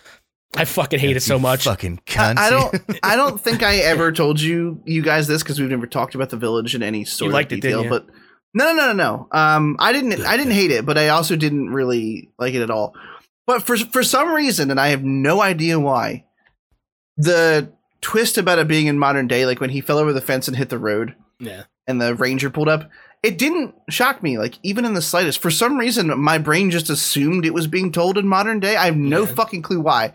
I 0.55 0.65
fucking 0.65 0.99
hate 0.99 1.17
it 1.17 1.22
so 1.22 1.38
much. 1.39 1.63
Fucking 1.65 1.99
cunt. 2.05 2.38
I 2.38 2.49
don't. 2.49 2.99
I 3.03 3.15
don't 3.15 3.39
think 3.41 3.63
I 3.63 3.77
ever 3.77 4.11
told 4.11 4.39
you 4.39 4.81
you 4.85 5.01
guys 5.01 5.27
this 5.27 5.43
because 5.43 5.59
we've 5.59 5.69
never 5.69 5.88
talked 5.88 6.15
about 6.15 6.30
the 6.30 6.38
village 6.38 6.76
in 6.76 6.84
any 6.84 7.03
sort 7.05 7.31
liked 7.31 7.51
of 7.51 7.57
it, 7.57 7.61
detail. 7.61 7.84
didn't? 7.84 7.89
But 8.07 8.15
no, 8.53 8.72
no, 8.72 8.73
no, 8.73 8.93
no, 8.93 8.93
no. 8.93 9.27
Um, 9.38 9.76
I 9.80 9.91
didn't. 9.91 10.22
I 10.26 10.38
didn't 10.38 10.53
hate 10.53 10.72
it, 10.72 10.85
but 10.85 10.97
I 10.97 11.09
also 11.09 11.35
didn't 11.35 11.72
really 11.72 12.30
like 12.39 12.53
it 12.53 12.61
at 12.61 12.69
all. 12.69 12.93
But 13.47 13.63
for 13.63 13.76
for 13.77 14.01
some 14.03 14.34
reason, 14.34 14.72
and 14.72 14.80
I 14.80 14.88
have 14.89 15.03
no 15.03 15.41
idea 15.41 15.80
why, 15.80 16.26
the 17.17 17.72
twist 18.01 18.38
about 18.38 18.59
it 18.59 18.67
being 18.67 18.88
in 18.88 18.99
modern 18.99 19.27
day, 19.27 19.45
like 19.45 19.59
when 19.59 19.69
he 19.72 19.81
fell 19.81 19.97
over 19.97 20.13
the 20.13 20.22
fence 20.22 20.47
and 20.47 20.55
hit 20.55 20.69
the 20.69 20.77
road, 20.80 21.15
Yeah. 21.39 21.63
and 21.88 22.01
the 22.01 22.15
ranger 22.15 22.49
pulled 22.49 22.69
up. 22.69 22.89
It 23.26 23.38
didn't 23.38 23.73
shock 23.89 24.22
me, 24.23 24.38
like 24.38 24.60
even 24.64 24.85
in 24.85 24.93
the 24.93 25.02
slightest. 25.02 25.39
For 25.41 25.52
some 25.52 25.77
reason, 25.77 26.18
my 26.19 26.38
brain 26.38 26.72
just 26.72 26.89
assumed 26.89 27.45
it 27.45 27.53
was 27.53 27.68
being 27.68 27.91
told 27.91 28.18
in 28.18 28.27
modern 28.27 28.60
day. 28.60 28.76
I 28.76 28.85
have 28.85 28.97
no 28.97 29.22
Yeah. 29.26 29.34
fucking 29.34 29.61
clue 29.64 29.80
why. 29.81 30.14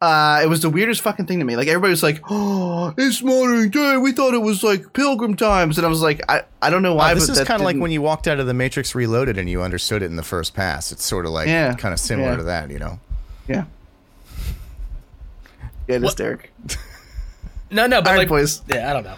Uh, 0.00 0.40
it 0.42 0.48
was 0.48 0.62
the 0.62 0.68
weirdest 0.70 1.00
fucking 1.00 1.26
thing 1.26 1.38
to 1.38 1.44
me. 1.44 1.54
Like 1.54 1.68
everybody 1.68 1.90
was 1.92 2.02
like, 2.02 2.20
"Oh, 2.28 2.92
it's 2.98 3.22
modern 3.22 3.68
day. 3.70 3.96
We 3.98 4.10
thought 4.12 4.34
it 4.34 4.42
was 4.42 4.62
like 4.64 4.92
Pilgrim 4.94 5.36
times," 5.36 5.78
and 5.78 5.86
I 5.86 5.90
was 5.90 6.02
like, 6.02 6.20
"I, 6.28 6.42
I 6.60 6.70
don't 6.70 6.82
know 6.82 6.94
why." 6.94 7.12
Uh, 7.12 7.14
this 7.14 7.28
but 7.28 7.38
is 7.38 7.44
kind 7.46 7.60
of 7.60 7.64
like 7.64 7.76
when 7.76 7.92
you 7.92 8.02
walked 8.02 8.26
out 8.26 8.40
of 8.40 8.46
the 8.48 8.54
Matrix 8.54 8.94
Reloaded 8.96 9.38
and 9.38 9.48
you 9.48 9.62
understood 9.62 10.02
it 10.02 10.06
in 10.06 10.16
the 10.16 10.24
first 10.24 10.54
pass. 10.54 10.90
It's 10.90 11.04
sort 11.04 11.24
of 11.24 11.30
like 11.32 11.46
Yeah, 11.46 11.74
kind 11.74 11.92
of 11.94 12.00
similar 12.00 12.30
yeah. 12.32 12.36
to 12.36 12.42
that, 12.44 12.70
you 12.70 12.78
know. 12.80 12.98
yeah, 13.46 13.64
yeah, 15.88 15.94
it 15.94 15.96
is 15.98 16.02
What- 16.02 16.16
Derek. 16.16 16.52
No, 17.70 17.86
no, 17.86 18.00
but 18.02 18.08
All 18.08 18.12
right, 18.14 18.18
like, 18.18 18.28
boys. 18.28 18.60
yeah, 18.68 18.90
I 18.90 18.92
don't 18.92 19.04
know. 19.04 19.16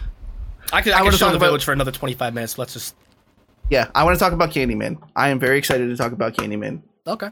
I 0.73 0.81
could, 0.83 0.93
I, 0.93 0.97
I 0.97 0.99
could 1.01 1.05
wanna 1.07 1.17
show 1.17 1.25
talk 1.27 1.33
the 1.33 1.37
about- 1.39 1.47
village 1.47 1.65
for 1.65 1.73
another 1.73 1.91
25 1.91 2.35
minutes. 2.35 2.57
Let's 2.59 2.73
just. 2.75 2.95
Yeah, 3.71 3.91
I 3.95 4.05
want 4.05 4.15
to 4.17 4.19
talk 4.23 4.33
about 4.33 4.51
Candyman. 4.51 4.99
I 5.17 5.31
am 5.31 5.39
very 5.39 5.59
excited 5.59 5.89
to 5.89 5.97
talk 5.97 6.13
about 6.13 6.35
Candyman. 6.37 6.83
Okay. 7.07 7.29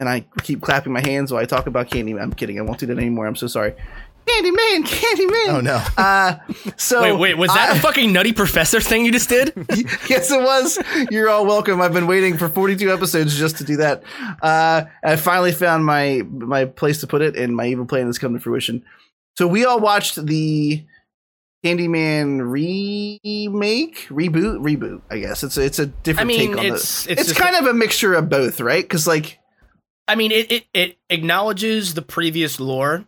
and 0.00 0.08
I 0.08 0.26
keep 0.42 0.60
clapping 0.62 0.92
my 0.92 1.00
hands 1.00 1.32
while 1.32 1.42
I 1.42 1.46
talk 1.46 1.66
about 1.66 1.88
Candyman. 1.90 2.20
I'm 2.22 2.32
kidding. 2.32 2.58
I 2.58 2.62
won't 2.62 2.78
do 2.78 2.86
that 2.86 2.98
anymore. 2.98 3.26
I'm 3.26 3.36
so 3.36 3.46
sorry. 3.46 3.74
Candyman, 4.26 4.82
Candyman. 4.84 5.48
Oh 5.48 5.60
no. 5.62 5.82
Uh, 5.96 6.36
so 6.76 7.00
Wait, 7.02 7.12
wait, 7.18 7.38
was 7.38 7.48
that 7.54 7.70
I- 7.74 7.76
a 7.76 7.80
fucking 7.80 8.12
Nutty 8.12 8.32
Professor 8.32 8.80
thing 8.80 9.04
you 9.06 9.12
just 9.12 9.28
did? 9.28 9.52
yes, 10.08 10.30
it 10.30 10.40
was. 10.42 10.78
You're 11.10 11.28
all 11.30 11.46
welcome. 11.46 11.80
I've 11.80 11.92
been 11.92 12.06
waiting 12.08 12.36
for 12.36 12.48
42 12.48 12.92
episodes 12.92 13.38
just 13.38 13.56
to 13.58 13.64
do 13.64 13.76
that. 13.76 14.02
Uh, 14.42 14.84
I 15.04 15.16
finally 15.16 15.52
found 15.52 15.84
my 15.84 16.22
my 16.28 16.64
place 16.66 17.00
to 17.00 17.06
put 17.06 17.22
it, 17.22 17.36
and 17.36 17.54
my 17.56 17.66
evil 17.66 17.86
plan 17.86 18.06
has 18.06 18.18
come 18.18 18.34
to 18.34 18.40
fruition. 18.40 18.84
So 19.38 19.46
we 19.46 19.64
all 19.64 19.78
watched 19.80 20.24
the 20.26 20.84
Candyman 21.66 22.40
remake, 22.50 24.06
reboot, 24.08 24.60
reboot. 24.60 25.02
I 25.10 25.18
guess 25.18 25.42
it's 25.42 25.56
a, 25.56 25.62
it's 25.64 25.78
a 25.78 25.84
I 25.84 25.92
different 26.02 26.28
mean, 26.28 26.50
take 26.50 26.58
on 26.58 26.66
it's 26.66 27.04
the. 27.04 27.12
it's, 27.12 27.30
It's 27.30 27.32
kind 27.38 27.56
of 27.56 27.66
a 27.66 27.74
mixture 27.74 28.14
of 28.14 28.28
both, 28.28 28.60
right? 28.60 28.82
Because 28.84 29.06
like, 29.06 29.38
I 30.08 30.14
mean, 30.14 30.32
it, 30.32 30.50
it 30.52 30.64
it 30.72 30.98
acknowledges 31.10 31.94
the 31.94 32.02
previous 32.02 32.60
lore, 32.60 33.04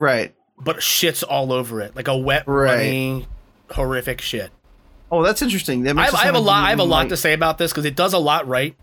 right. 0.00 0.34
but 0.58 0.76
shits 0.78 1.24
all 1.28 1.52
over 1.52 1.80
it 1.80 1.96
like 1.96 2.08
a 2.08 2.16
wet, 2.16 2.44
Right. 2.46 2.74
runny, 2.76 3.26
horrific 3.70 4.20
shit. 4.20 4.50
Oh, 5.10 5.22
that's 5.22 5.42
interesting. 5.42 5.84
That 5.84 5.96
I 5.98 6.08
I 6.08 6.24
have 6.24 6.34
a 6.34 6.38
lot. 6.40 6.64
I 6.64 6.70
have 6.70 6.80
a 6.80 6.84
lot 6.84 7.04
might- 7.04 7.08
to 7.10 7.16
say 7.16 7.32
about 7.32 7.58
this 7.58 7.72
because 7.72 7.84
it 7.84 7.96
does 7.96 8.12
a 8.12 8.18
lot 8.18 8.46
right, 8.48 8.76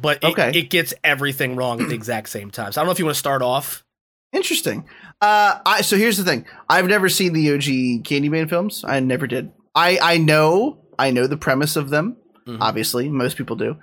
but 0.00 0.18
it, 0.22 0.26
Okay. 0.32 0.52
it 0.54 0.70
gets 0.70 0.94
everything 1.02 1.56
wrong 1.56 1.80
at 1.80 1.88
the 1.88 1.94
exact 2.02 2.28
same 2.28 2.50
time. 2.50 2.72
So 2.72 2.80
I 2.80 2.82
don't 2.82 2.88
know 2.88 2.92
if 2.92 2.98
you 2.98 3.04
want 3.06 3.14
to 3.14 3.18
start 3.18 3.42
off. 3.42 3.84
Interesting. 4.32 4.84
Uh, 5.20 5.58
I 5.66 5.82
so 5.82 5.96
here's 5.96 6.16
the 6.16 6.24
thing. 6.24 6.46
I've 6.68 6.86
never 6.86 7.08
seen 7.08 7.32
the 7.32 7.52
OG 7.52 8.04
Candyman 8.04 8.48
films. 8.48 8.84
I 8.86 9.00
never 9.00 9.26
did. 9.26 9.52
I 9.74 9.98
I 10.00 10.16
know 10.18 10.78
I 10.98 11.10
know 11.10 11.26
the 11.26 11.36
premise 11.36 11.76
of 11.76 11.90
them. 11.90 12.16
Mhm. 12.46 12.58
Obviously, 12.60 13.08
most 13.08 13.36
people 13.36 13.56
do. 13.56 13.76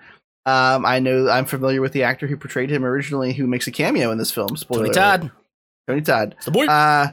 Um, 0.46 0.86
I 0.86 1.00
know 1.00 1.28
I'm 1.30 1.46
familiar 1.46 1.82
with 1.82 1.92
the 1.92 2.04
actor 2.04 2.28
who 2.28 2.38
portrayed 2.38 2.70
him 2.70 2.86
originally, 2.86 3.34
who 3.34 3.46
makes 3.48 3.68
a 3.68 3.72
cameo 3.72 4.12
in 4.12 4.18
this 4.18 4.32
film. 4.32 4.56
Spoiler. 4.56 4.86
Tony 4.86 4.90
alert. 4.90 5.22
Todd, 5.22 5.32
Tony 5.88 6.02
Todd. 6.02 6.34
it's 6.38 6.46
the 6.46 6.52
boy. 6.52 6.66
Uh, 6.66 7.08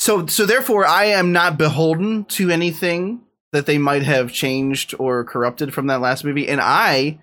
so 0.00 0.26
so 0.26 0.44
therefore, 0.44 0.84
I 0.84 1.04
am 1.06 1.30
not 1.32 1.56
beholden 1.56 2.24
to 2.26 2.50
anything 2.50 3.20
that 3.52 3.66
they 3.66 3.78
might 3.78 4.02
have 4.02 4.32
changed 4.32 4.94
or 4.98 5.24
corrupted 5.24 5.72
from 5.72 5.86
that 5.86 6.00
last 6.00 6.24
movie, 6.24 6.48
and 6.48 6.60
I 6.60 7.20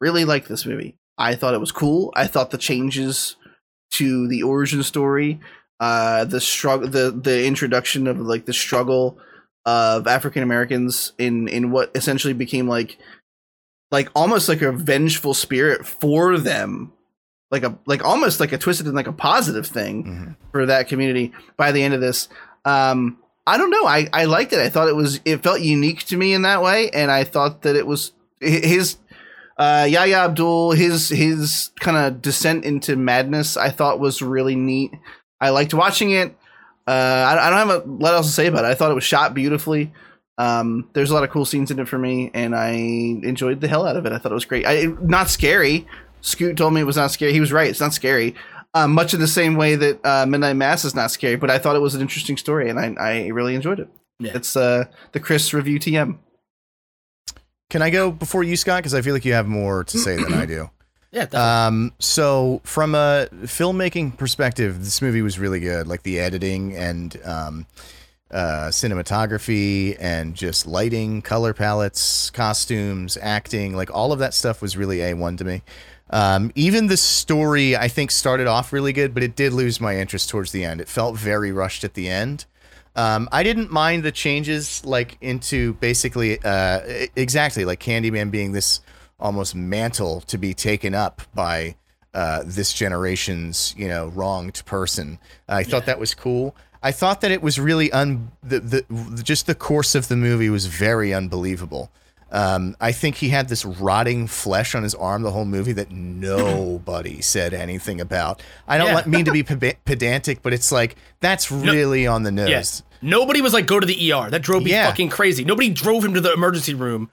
really 0.00 0.24
like 0.24 0.46
this 0.46 0.64
movie. 0.64 0.96
I 1.18 1.34
thought 1.34 1.54
it 1.54 1.60
was 1.60 1.72
cool. 1.72 2.12
I 2.14 2.26
thought 2.28 2.50
the 2.50 2.58
changes 2.58 3.36
to 3.92 4.28
the 4.28 4.42
origin 4.42 4.82
story, 4.82 5.40
uh, 5.80 6.24
the 6.24 6.40
struggle, 6.40 6.88
the 6.88 7.10
the 7.10 7.44
introduction 7.46 8.06
of 8.06 8.18
like 8.20 8.44
the 8.46 8.52
struggle 8.52 9.18
of 9.64 10.06
African 10.06 10.42
Americans 10.42 11.12
in 11.18 11.48
in 11.48 11.70
what 11.70 11.90
essentially 11.94 12.34
became 12.34 12.68
like 12.68 12.98
like 13.90 14.08
almost 14.14 14.48
like 14.48 14.62
a 14.62 14.72
vengeful 14.72 15.34
spirit 15.34 15.86
for 15.86 16.38
them 16.38 16.92
like 17.50 17.62
a 17.62 17.78
like 17.86 18.02
almost 18.04 18.40
like 18.40 18.52
a 18.52 18.58
twisted 18.58 18.86
and 18.86 18.96
like 18.96 19.06
a 19.06 19.12
positive 19.12 19.66
thing 19.66 20.04
Mhm. 20.04 20.36
for 20.50 20.66
that 20.66 20.88
community 20.88 21.32
by 21.56 21.70
the 21.72 21.82
end 21.82 21.94
of 21.94 22.00
this. 22.00 22.28
Um 22.64 23.18
i 23.46 23.58
don't 23.58 23.70
know. 23.70 23.84
I 23.86 24.08
i 24.12 24.24
liked 24.24 24.52
it. 24.52 24.58
I 24.60 24.68
thought 24.70 24.88
it 24.88 24.96
was 24.96 25.20
it 25.24 25.42
felt 25.42 25.60
unique 25.60 26.04
to 26.06 26.16
me 26.16 26.32
in 26.32 26.42
that 26.42 26.62
way 26.62 26.88
and 26.90 27.10
i 27.10 27.24
thought 27.24 27.62
that 27.62 27.76
it 27.76 27.86
was 27.86 28.12
his 28.40 28.96
uh 29.58 29.86
yahya 29.88 30.24
abdul 30.24 30.72
his 30.72 31.08
his 31.08 31.70
kind 31.80 31.96
of 31.96 32.22
descent 32.22 32.64
into 32.64 32.96
madness 32.96 33.56
i 33.56 33.68
thought 33.68 34.00
was 34.00 34.22
really 34.22 34.56
neat 34.56 34.92
i 35.40 35.50
liked 35.50 35.74
watching 35.74 36.10
it 36.10 36.34
uh 36.86 36.90
i, 36.90 37.46
I 37.46 37.50
don't 37.50 37.68
have 37.68 37.86
a 37.86 37.90
lot 37.90 38.14
else 38.14 38.26
to 38.26 38.32
say 38.32 38.46
about 38.46 38.64
it 38.64 38.68
i 38.68 38.74
thought 38.74 38.90
it 38.90 38.94
was 38.94 39.04
shot 39.04 39.34
beautifully 39.34 39.92
um 40.38 40.88
there's 40.94 41.10
a 41.10 41.14
lot 41.14 41.24
of 41.24 41.30
cool 41.30 41.44
scenes 41.44 41.70
in 41.70 41.78
it 41.78 41.88
for 41.88 41.98
me 41.98 42.30
and 42.32 42.54
i 42.54 42.70
enjoyed 42.70 43.60
the 43.60 43.68
hell 43.68 43.86
out 43.86 43.96
of 43.96 44.06
it 44.06 44.12
i 44.12 44.18
thought 44.18 44.32
it 44.32 44.34
was 44.34 44.46
great 44.46 44.66
I, 44.66 44.86
not 45.00 45.28
scary 45.28 45.86
Scoot 46.22 46.56
told 46.56 46.72
me 46.72 46.80
it 46.80 46.84
was 46.84 46.96
not 46.96 47.10
scary. 47.10 47.32
He 47.32 47.40
was 47.40 47.52
right. 47.52 47.68
It's 47.68 47.80
not 47.80 47.92
scary. 47.92 48.34
Um, 48.74 48.92
much 48.92 49.12
in 49.12 49.20
the 49.20 49.28
same 49.28 49.56
way 49.56 49.74
that 49.74 50.00
uh, 50.04 50.24
Midnight 50.24 50.56
Mass 50.56 50.84
is 50.84 50.94
not 50.94 51.10
scary, 51.10 51.36
but 51.36 51.50
I 51.50 51.58
thought 51.58 51.76
it 51.76 51.80
was 51.80 51.94
an 51.94 52.00
interesting 52.00 52.38
story, 52.38 52.70
and 52.70 52.78
I, 52.78 52.94
I 52.98 53.26
really 53.28 53.54
enjoyed 53.54 53.80
it. 53.80 53.88
Yeah. 54.18 54.32
It's 54.34 54.56
uh, 54.56 54.84
the 55.10 55.20
Chris 55.20 55.52
review 55.52 55.78
TM. 55.78 56.16
Can 57.72 57.80
I 57.80 57.88
go 57.88 58.10
before 58.10 58.44
you, 58.44 58.54
Scott? 58.58 58.80
Because 58.80 58.92
I 58.92 59.00
feel 59.00 59.14
like 59.14 59.24
you 59.24 59.32
have 59.32 59.46
more 59.46 59.82
to 59.82 59.98
say 59.98 60.14
than 60.16 60.34
I 60.34 60.44
do. 60.44 60.68
yeah, 61.10 61.22
definitely. 61.22 61.38
Um, 61.38 61.92
so 61.98 62.60
from 62.64 62.94
a 62.94 63.28
filmmaking 63.44 64.18
perspective, 64.18 64.84
this 64.84 65.00
movie 65.00 65.22
was 65.22 65.38
really 65.38 65.58
good. 65.58 65.86
Like 65.86 66.02
the 66.02 66.20
editing 66.20 66.76
and 66.76 67.18
um, 67.24 67.66
uh, 68.30 68.68
cinematography 68.68 69.96
and 69.98 70.34
just 70.34 70.66
lighting, 70.66 71.22
color 71.22 71.54
palettes, 71.54 72.28
costumes, 72.28 73.16
acting, 73.22 73.74
like 73.74 73.90
all 73.90 74.12
of 74.12 74.18
that 74.18 74.34
stuff 74.34 74.60
was 74.60 74.76
really 74.76 75.00
a 75.00 75.14
one 75.14 75.38
to 75.38 75.44
me. 75.46 75.62
Um, 76.10 76.52
even 76.54 76.88
the 76.88 76.98
story, 76.98 77.74
I 77.74 77.88
think, 77.88 78.10
started 78.10 78.48
off 78.48 78.74
really 78.74 78.92
good, 78.92 79.14
but 79.14 79.22
it 79.22 79.34
did 79.34 79.54
lose 79.54 79.80
my 79.80 79.96
interest 79.96 80.28
towards 80.28 80.52
the 80.52 80.62
end. 80.62 80.82
It 80.82 80.88
felt 80.88 81.16
very 81.16 81.52
rushed 81.52 81.84
at 81.84 81.94
the 81.94 82.10
end. 82.10 82.44
Um, 82.94 83.28
I 83.32 83.42
didn't 83.42 83.70
mind 83.70 84.02
the 84.02 84.12
changes, 84.12 84.84
like 84.84 85.16
into 85.20 85.74
basically 85.74 86.38
uh, 86.44 86.80
exactly 87.16 87.64
like 87.64 87.80
Candyman 87.80 88.30
being 88.30 88.52
this 88.52 88.80
almost 89.18 89.54
mantle 89.54 90.20
to 90.22 90.36
be 90.36 90.52
taken 90.52 90.94
up 90.94 91.22
by 91.34 91.76
uh, 92.12 92.42
this 92.44 92.72
generation's 92.72 93.74
you 93.78 93.88
know 93.88 94.08
wronged 94.08 94.62
person. 94.66 95.18
I 95.48 95.64
thought 95.64 95.86
that 95.86 95.98
was 95.98 96.14
cool. 96.14 96.54
I 96.82 96.92
thought 96.92 97.20
that 97.20 97.30
it 97.30 97.42
was 97.42 97.58
really 97.58 97.90
un 97.92 98.30
the, 98.42 98.60
the 98.60 99.22
just 99.22 99.46
the 99.46 99.54
course 99.54 99.94
of 99.94 100.08
the 100.08 100.16
movie 100.16 100.50
was 100.50 100.66
very 100.66 101.14
unbelievable. 101.14 101.90
Um, 102.32 102.76
I 102.80 102.92
think 102.92 103.16
he 103.16 103.28
had 103.28 103.48
this 103.48 103.64
rotting 103.64 104.26
flesh 104.26 104.74
on 104.74 104.82
his 104.82 104.94
arm 104.94 105.22
the 105.22 105.30
whole 105.30 105.44
movie 105.44 105.72
that 105.74 105.90
nobody 105.90 107.20
said 107.20 107.52
anything 107.54 108.00
about. 108.00 108.42
I 108.66 108.78
don't 108.78 108.86
Yeah. 108.88 109.02
mean 109.06 109.24
to 109.26 109.32
be 109.32 109.42
peda- 109.42 109.76
pedantic, 109.84 110.42
but 110.42 110.52
it's 110.52 110.72
like 110.72 110.96
that's 111.20 111.50
really 111.52 112.06
on 112.06 112.22
the 112.22 112.32
nose. 112.32 112.48
Yes. 112.48 112.82
Nobody 113.02 113.40
was 113.42 113.52
like, 113.52 113.66
go 113.66 113.78
to 113.80 113.86
the 113.86 114.12
ER. 114.12 114.30
That 114.30 114.42
drove 114.42 114.62
me 114.64 114.70
Yeah. 114.70 114.86
fucking 114.88 115.08
crazy. 115.10 115.44
Nobody 115.44 115.68
drove 115.70 116.04
him 116.04 116.14
to 116.14 116.20
the 116.20 116.32
emergency 116.32 116.72
room 116.74 117.10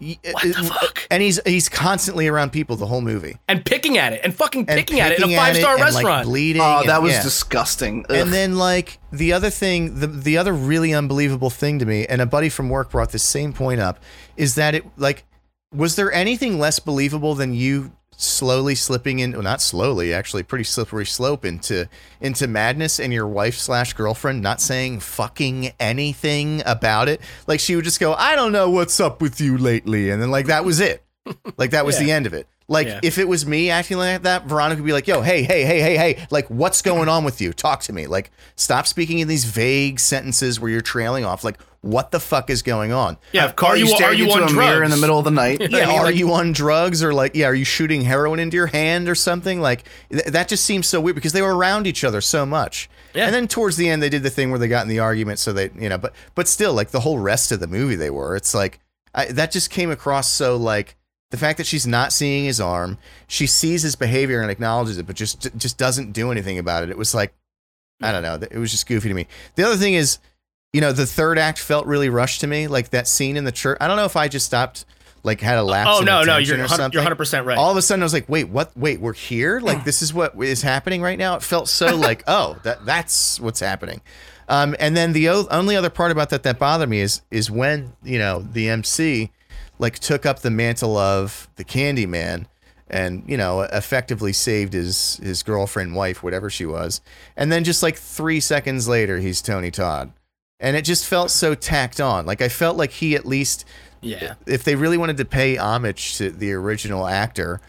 What 0.00 0.42
the 0.42 0.54
uh, 0.58 0.62
fuck? 0.64 1.06
And 1.10 1.22
he's 1.22 1.38
he's 1.44 1.68
constantly 1.68 2.26
around 2.26 2.50
people 2.52 2.76
the 2.76 2.86
whole 2.86 3.02
movie. 3.02 3.36
and 3.48 3.64
picking 3.64 3.98
at 3.98 4.12
it 4.14 4.20
and 4.24 4.34
fucking 4.34 4.64
And 4.68 4.78
picking, 4.78 5.00
at 5.00 5.12
it 5.12 5.18
in 5.22 5.30
a 5.30 5.36
five 5.36 5.56
star 5.56 5.72
and, 5.74 5.80
like, 5.80 5.94
restaurant. 5.94 6.26
bleeding. 6.26 6.62
Oh, 6.62 6.80
and- 6.80 6.88
that 6.88 7.02
was 7.02 7.12
yeah. 7.12 7.22
disgusting. 7.22 8.06
Ugh. 8.08 8.16
And 8.16 8.32
then 8.32 8.56
like 8.56 8.98
the 9.12 9.32
other 9.32 9.50
thing, 9.50 10.00
the 10.00 10.06
the 10.06 10.38
other 10.38 10.52
really 10.52 10.94
unbelievable 10.94 11.50
thing 11.50 11.78
to 11.80 11.86
me, 11.86 12.06
and 12.06 12.20
a 12.20 12.26
buddy 12.26 12.48
from 12.48 12.68
work 12.68 12.90
brought 12.90 13.10
this 13.12 13.22
same 13.24 13.52
point 13.52 13.80
up, 13.80 14.00
is 14.36 14.54
that 14.54 14.74
it 14.74 14.84
like 14.96 15.24
was 15.74 15.96
there 15.96 16.12
anything 16.12 16.58
less 16.58 16.78
believable 16.78 17.34
than 17.34 17.54
you 17.54 17.92
slowly 18.22 18.74
slipping 18.74 19.18
in 19.18 19.32
well 19.32 19.42
not 19.42 19.60
slowly 19.62 20.12
actually 20.12 20.42
pretty 20.42 20.64
slippery 20.64 21.06
slope 21.06 21.44
into 21.44 21.88
into 22.20 22.46
madness 22.46 23.00
and 23.00 23.12
your 23.12 23.26
wife 23.26 23.56
slash 23.56 23.92
girlfriend 23.94 24.42
not 24.42 24.60
saying 24.60 25.00
fucking 25.00 25.72
anything 25.80 26.62
about 26.66 27.08
it. 27.08 27.20
Like 27.46 27.60
she 27.60 27.76
would 27.76 27.84
just 27.84 28.00
go 28.00 28.14
i 28.14 28.36
don't 28.36 28.52
know 28.52 28.68
what's 28.70 29.00
up 29.00 29.20
with 29.22 29.40
you 29.40 29.56
lately 29.58 30.10
and 30.10 30.20
then 30.20 30.30
like 30.30 30.46
that 30.46 30.64
was 30.64 30.80
it. 30.80 31.02
Like 31.56 31.70
that 31.72 31.84
was 31.86 31.98
Yeah. 31.98 32.06
the 32.06 32.12
end 32.12 32.26
of 32.26 32.34
it. 32.34 32.46
Like 32.68 32.86
Yeah. 32.86 33.00
if 33.02 33.18
it 33.18 33.26
was 33.28 33.44
me 33.46 33.68
acting 33.70 33.96
like 33.98 34.22
that 34.22 34.46
veronica 34.46 34.80
would 34.82 34.86
be 34.86 34.92
like 34.92 35.06
yo 35.06 35.20
hey 35.22 35.42
hey 35.42 35.64
hey 35.64 35.80
hey 35.80 35.96
hey 35.96 36.26
like 36.30 36.48
what's 36.48 36.82
going 36.82 37.08
on 37.08 37.24
with 37.24 37.40
you? 37.40 37.52
Talk 37.52 37.82
to 37.82 37.92
me. 37.92 38.06
Like 38.06 38.30
stop 38.56 38.86
speaking 38.86 39.18
in 39.18 39.28
these 39.28 39.44
vague 39.44 39.98
sentences 40.00 40.58
where 40.60 40.70
you're 40.70 40.80
trailing 40.80 41.24
off. 41.24 41.42
Like 41.44 41.58
what 41.82 42.10
the 42.10 42.20
fuck 42.20 42.50
is 42.50 42.62
going 42.62 42.92
on 42.92 43.16
yeah, 43.32 43.42
Have 43.42 43.56
caught 43.56 43.70
are 43.70 43.76
you 43.76 43.86
you, 43.86 44.04
are 44.04 44.12
you 44.12 44.24
into 44.24 44.42
on 44.42 44.50
a 44.50 44.52
mirror 44.52 44.84
in 44.84 44.90
the 44.90 44.98
middle 44.98 45.18
of 45.18 45.24
the 45.24 45.30
night. 45.30 45.60
yeah, 45.70 45.78
I 45.78 45.86
mean, 45.86 45.98
are 45.98 46.04
like- 46.04 46.16
you 46.16 46.32
on 46.32 46.52
drugs 46.52 47.02
or 47.02 47.14
like 47.14 47.34
yeah, 47.34 47.46
are 47.46 47.54
you 47.54 47.64
shooting 47.64 48.02
heroin 48.02 48.38
into 48.38 48.56
your 48.56 48.66
hand 48.66 49.08
or 49.08 49.14
something? 49.14 49.60
Like 49.60 49.84
th- 50.10 50.24
that 50.26 50.48
just 50.48 50.64
seems 50.64 50.86
so 50.86 51.00
weird 51.00 51.14
because 51.14 51.32
they 51.32 51.40
were 51.42 51.56
around 51.56 51.86
each 51.86 52.04
other 52.04 52.20
so 52.20 52.44
much. 52.44 52.90
Yeah. 53.14 53.26
And 53.26 53.34
then 53.34 53.48
towards 53.48 53.76
the 53.76 53.88
end 53.88 54.02
they 54.02 54.10
did 54.10 54.22
the 54.22 54.30
thing 54.30 54.50
where 54.50 54.58
they 54.58 54.68
got 54.68 54.82
in 54.82 54.88
the 54.88 54.98
argument 54.98 55.38
so 55.38 55.52
they, 55.54 55.70
you 55.78 55.88
know, 55.88 55.96
but 55.96 56.14
but 56.34 56.48
still 56.48 56.74
like 56.74 56.90
the 56.90 57.00
whole 57.00 57.18
rest 57.18 57.50
of 57.50 57.60
the 57.60 57.66
movie 57.66 57.96
they 57.96 58.10
were. 58.10 58.36
It's 58.36 58.54
like 58.54 58.80
I, 59.14 59.26
that 59.26 59.50
just 59.50 59.70
came 59.70 59.90
across 59.90 60.30
so 60.30 60.56
like 60.56 60.96
the 61.30 61.38
fact 61.38 61.56
that 61.58 61.66
she's 61.66 61.86
not 61.86 62.12
seeing 62.12 62.44
his 62.44 62.60
arm, 62.60 62.98
she 63.26 63.46
sees 63.46 63.82
his 63.82 63.96
behavior 63.96 64.42
and 64.42 64.50
acknowledges 64.50 64.98
it 64.98 65.06
but 65.06 65.16
just 65.16 65.56
just 65.56 65.78
doesn't 65.78 66.12
do 66.12 66.30
anything 66.30 66.58
about 66.58 66.82
it. 66.82 66.90
It 66.90 66.98
was 66.98 67.14
like 67.14 67.32
I 68.02 68.12
don't 68.12 68.22
know, 68.22 68.34
it 68.34 68.58
was 68.58 68.70
just 68.70 68.86
goofy 68.86 69.08
to 69.08 69.14
me. 69.14 69.26
The 69.54 69.64
other 69.64 69.76
thing 69.76 69.94
is 69.94 70.18
you 70.72 70.80
know, 70.80 70.92
the 70.92 71.06
third 71.06 71.38
act 71.38 71.58
felt 71.58 71.86
really 71.86 72.08
rushed 72.08 72.40
to 72.42 72.46
me. 72.46 72.66
Like 72.66 72.90
that 72.90 73.08
scene 73.08 73.36
in 73.36 73.44
the 73.44 73.52
church. 73.52 73.78
I 73.80 73.86
don't 73.88 73.96
know 73.96 74.04
if 74.04 74.16
I 74.16 74.28
just 74.28 74.46
stopped, 74.46 74.84
like, 75.22 75.40
had 75.40 75.58
a 75.58 75.62
lapse. 75.62 75.90
Oh 75.92 75.98
in 76.00 76.04
no, 76.06 76.22
no, 76.22 76.36
you're 76.36 76.56
or 76.56 76.60
100, 76.60 76.68
something. 76.76 76.92
you're 76.92 77.00
100 77.02 77.16
percent 77.16 77.46
right. 77.46 77.58
All 77.58 77.70
of 77.70 77.76
a 77.76 77.82
sudden, 77.82 78.02
I 78.02 78.04
was 78.06 78.12
like, 78.12 78.28
"Wait, 78.28 78.48
what? 78.48 78.76
Wait, 78.76 79.00
we're 79.00 79.12
here? 79.12 79.60
Like, 79.60 79.84
this 79.84 80.02
is 80.02 80.14
what 80.14 80.34
is 80.42 80.62
happening 80.62 81.02
right 81.02 81.18
now." 81.18 81.36
It 81.36 81.42
felt 81.42 81.68
so 81.68 81.96
like, 81.96 82.22
"Oh, 82.26 82.56
that 82.62 82.84
that's 82.86 83.40
what's 83.40 83.60
happening." 83.60 84.00
Um, 84.48 84.74
and 84.80 84.96
then 84.96 85.12
the 85.12 85.28
o- 85.28 85.46
only 85.50 85.76
other 85.76 85.90
part 85.90 86.10
about 86.10 86.30
that 86.30 86.42
that 86.44 86.58
bothered 86.58 86.88
me 86.88 87.00
is 87.00 87.22
is 87.30 87.50
when 87.50 87.92
you 88.02 88.18
know 88.18 88.40
the 88.40 88.68
MC 88.68 89.30
like 89.78 89.98
took 89.98 90.26
up 90.26 90.40
the 90.40 90.50
mantle 90.50 90.96
of 90.96 91.48
the 91.56 91.64
Candy 91.64 92.04
Man 92.06 92.46
and 92.88 93.22
you 93.28 93.36
know 93.36 93.60
effectively 93.62 94.32
saved 94.32 94.72
his 94.72 95.18
his 95.22 95.42
girlfriend, 95.42 95.94
wife, 95.94 96.22
whatever 96.22 96.50
she 96.50 96.66
was, 96.66 97.00
and 97.36 97.50
then 97.52 97.62
just 97.64 97.82
like 97.82 97.96
three 97.96 98.40
seconds 98.40 98.88
later, 98.88 99.18
he's 99.18 99.40
Tony 99.40 99.70
Todd, 99.70 100.12
and 100.60 100.76
it 100.76 100.82
just 100.84 101.06
felt 101.06 101.30
so 101.30 101.54
tacked 101.54 102.00
on. 102.00 102.26
Like 102.26 102.40
I 102.42 102.48
felt 102.48 102.76
like 102.76 102.90
he 102.92 103.14
at 103.14 103.26
least 103.26 103.64
yeah, 104.02 104.34
if 104.46 104.64
they 104.64 104.76
really 104.76 104.96
wanted 104.98 105.16
to 105.18 105.24
pay 105.24 105.56
homage 105.56 106.16
to 106.18 106.30
the 106.30 106.52
original 106.52 107.06
actor, 107.06 107.60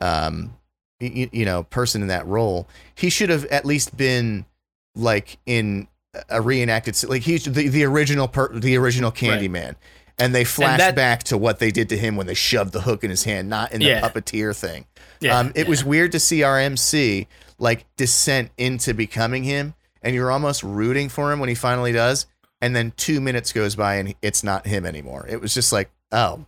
um, 0.00 0.54
you, 1.00 1.28
you 1.32 1.44
know, 1.44 1.64
person 1.64 2.02
in 2.02 2.08
that 2.08 2.26
role, 2.26 2.68
he 2.94 3.10
should 3.10 3.28
have 3.30 3.44
at 3.46 3.64
least 3.64 3.96
been 3.96 4.46
like 4.94 5.38
in 5.46 5.88
a 6.28 6.40
reenacted, 6.40 7.02
like 7.08 7.22
he's 7.22 7.44
the, 7.44 7.68
the 7.68 7.84
original, 7.84 8.28
per, 8.28 8.52
the 8.56 8.76
original 8.76 9.10
Candyman. 9.10 9.74
And 10.18 10.32
they 10.34 10.44
that- 10.44 10.94
back 10.94 11.24
to 11.24 11.36
what 11.36 11.58
they 11.58 11.70
did 11.72 11.88
to 11.88 11.96
him 11.98 12.16
when 12.16 12.26
they 12.26 12.34
shoved 12.34 12.72
the 12.72 12.82
hook 12.82 13.02
in 13.02 13.10
his 13.10 13.24
hand, 13.24 13.48
not 13.48 13.72
in 13.72 13.80
the 13.80 13.86
Yeah. 13.86 14.00
puppeteer 14.08 14.56
thing. 14.56 14.86
yeah. 15.20 15.38
um, 15.38 15.50
it 15.56 15.64
yeah. 15.64 15.68
was 15.68 15.84
weird 15.84 16.12
to 16.12 16.20
see 16.20 16.42
our 16.44 16.58
MC 16.58 17.26
like 17.58 17.84
descent 17.96 18.50
into 18.56 18.94
becoming 18.94 19.42
him, 19.44 19.74
and 20.02 20.14
you're 20.14 20.30
almost 20.30 20.62
rooting 20.62 21.08
for 21.08 21.32
him 21.32 21.40
when 21.40 21.48
he 21.48 21.54
finally 21.54 21.92
does. 21.92 22.26
And 22.64 22.74
then 22.74 22.92
two 22.96 23.20
minutes 23.20 23.52
goes 23.52 23.76
by 23.76 23.96
and 23.96 24.14
it's 24.22 24.42
not 24.42 24.66
him 24.66 24.86
anymore. 24.86 25.26
It 25.28 25.40
was 25.40 25.52
just 25.54 25.72
like, 25.72 25.90
oh, 26.12 26.44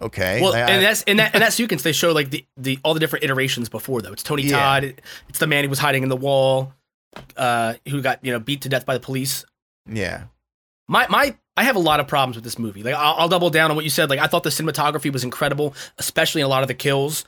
okay. 0.00 0.40
Well, 0.40 0.54
I- 0.54 0.60
and 0.60 0.82
that's 0.84 1.02
in 1.02 1.18
that 1.18 1.34
in 1.34 1.40
that 1.40 1.52
sequence 1.52 1.82
they 1.82 1.92
show 1.92 2.12
like 2.12 2.30
the, 2.30 2.44
the 2.56 2.78
all 2.82 2.94
the 2.94 3.00
different 3.00 3.24
iterations 3.24 3.68
before 3.68 4.00
though. 4.02 4.12
It's 4.12 4.22
Tony 4.22 4.42
Yeah. 4.44 4.56
Todd. 4.58 4.94
It's 5.28 5.38
the 5.38 5.46
man 5.46 5.64
who 5.64 5.70
was 5.70 5.78
hiding 5.78 6.02
in 6.02 6.08
the 6.08 6.16
wall, 6.16 6.72
uh, 7.36 7.74
who 7.88 8.00
got 8.02 8.24
you 8.24 8.32
know 8.32 8.40
beat 8.40 8.62
to 8.62 8.68
death 8.68 8.86
by 8.86 8.94
the 8.94 9.00
police. 9.00 9.44
yeah, 9.90 10.24
My 10.88 11.06
my 11.08 11.36
I 11.56 11.64
have 11.64 11.76
a 11.76 11.80
lot 11.80 12.00
of 12.00 12.08
problems 12.08 12.36
with 12.36 12.44
this 12.44 12.58
movie. 12.58 12.82
Like 12.82 12.94
I'll, 12.94 13.14
I'll 13.18 13.28
double 13.28 13.50
down 13.50 13.70
on 13.70 13.76
what 13.76 13.84
you 13.84 13.90
said. 13.90 14.08
Like 14.08 14.18
I 14.20 14.26
thought 14.28 14.44
the 14.44 14.50
cinematography 14.50 15.12
was 15.12 15.24
incredible, 15.24 15.74
especially 15.98 16.40
in 16.40 16.46
a 16.46 16.48
lot 16.48 16.62
of 16.62 16.68
the 16.68 16.74
kills. 16.74 17.24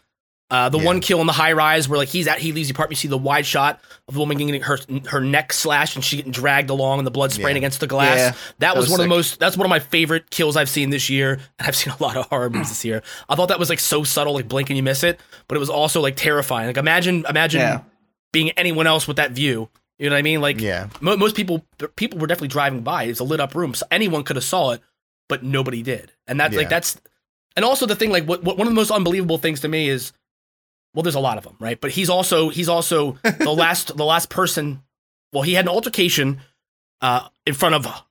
Uh, 0.52 0.68
the 0.68 0.78
Yeah. 0.78 0.84
one 0.84 1.00
kill 1.00 1.20
in 1.22 1.26
the 1.26 1.32
high 1.32 1.52
rise 1.52 1.88
where 1.88 1.96
like 1.98 2.10
he's 2.10 2.28
at 2.28 2.38
he 2.38 2.52
leaves 2.52 2.68
the 2.68 2.72
apartment, 2.74 2.98
you 2.98 3.00
see 3.00 3.08
the 3.08 3.16
wide 3.16 3.46
shot 3.46 3.80
of 4.06 4.12
the 4.12 4.20
woman 4.20 4.36
getting 4.36 4.60
her 4.60 4.78
her 5.08 5.20
neck 5.20 5.50
slashed 5.52 5.96
and 5.96 6.04
she 6.04 6.16
getting 6.16 6.30
dragged 6.30 6.68
along 6.68 6.98
and 6.98 7.06
the 7.06 7.10
blood 7.10 7.32
spraying 7.32 7.56
Yeah. 7.56 7.60
against 7.60 7.80
the 7.80 7.86
glass. 7.86 8.18
Yeah, 8.18 8.30
that, 8.30 8.38
that 8.58 8.76
was, 8.76 8.84
was 8.84 8.90
one 8.90 9.00
of 9.00 9.04
the 9.04 9.08
most. 9.08 9.38
That's 9.40 9.56
one 9.56 9.64
of 9.64 9.70
my 9.70 9.78
favorite 9.78 10.28
kills 10.30 10.56
I've 10.56 10.68
seen 10.68 10.90
this 10.90 11.08
year. 11.08 11.40
And 11.58 11.68
I've 11.68 11.74
seen 11.76 11.94
a 11.98 12.02
lot 12.02 12.16
of 12.18 12.26
horror 12.26 12.50
movies 12.50 12.68
this 12.68 12.84
year. 12.84 13.02
I 13.30 13.34
thought 13.34 13.48
that 13.48 13.58
was 13.58 13.70
like 13.70 13.80
so 13.80 14.04
subtle, 14.04 14.34
like 14.34 14.46
blink 14.46 14.68
and 14.68 14.76
you 14.76 14.82
miss 14.82 15.02
it, 15.02 15.18
but 15.48 15.56
it 15.56 15.58
was 15.60 15.70
also 15.70 16.00
like 16.02 16.16
terrifying. 16.16 16.66
Like 16.66 16.76
imagine 16.76 17.24
imagine 17.28 17.80
being 18.32 18.50
anyone 18.50 18.86
else 18.86 19.08
with 19.08 19.16
that 19.16 19.30
view. 19.32 19.70
You 19.98 20.10
know 20.10 20.14
what 20.16 20.18
I 20.18 20.22
mean? 20.22 20.40
Like 20.42 20.60
yeah, 20.60 20.88
Mo- 21.00 21.16
most 21.16 21.34
people 21.34 21.64
people 21.96 22.18
were 22.18 22.26
definitely 22.26 22.48
driving 22.48 22.82
by. 22.82 23.04
It's 23.04 23.20
a 23.20 23.24
lit 23.24 23.40
up 23.40 23.54
room, 23.54 23.72
so 23.72 23.86
anyone 23.90 24.22
could 24.22 24.36
have 24.36 24.44
saw 24.44 24.72
it, 24.72 24.82
but 25.30 25.42
nobody 25.42 25.82
did. 25.82 26.12
And 26.26 26.38
that's 26.38 26.54
like 26.56 26.68
that's, 26.68 27.00
and 27.56 27.64
also 27.64 27.86
the 27.86 27.94
thing 27.96 28.10
like 28.10 28.24
what, 28.26 28.42
what 28.44 28.58
one 28.58 28.66
of 28.66 28.72
the 28.72 28.78
most 28.78 28.90
unbelievable 28.90 29.38
things 29.38 29.60
to 29.60 29.68
me 29.68 29.88
is, 29.88 30.12
well, 30.94 31.02
there's 31.02 31.14
a 31.14 31.20
lot 31.20 31.38
of 31.38 31.44
them, 31.44 31.56
right? 31.60 31.80
But 31.80 31.90
he's 31.92 32.10
also 32.10 32.48
he's 32.48 32.68
also 32.68 33.18
the 33.22 33.52
last 33.56 33.96
the 33.96 34.04
last 34.04 34.28
person. 34.30 34.82
Well, 35.32 35.42
he 35.42 35.54
had 35.54 35.64
an 35.64 35.70
altercation 35.70 36.40
uh, 37.00 37.28
in 37.46 37.54
front 37.54 37.74
of 37.74 37.86
a 37.86 38.04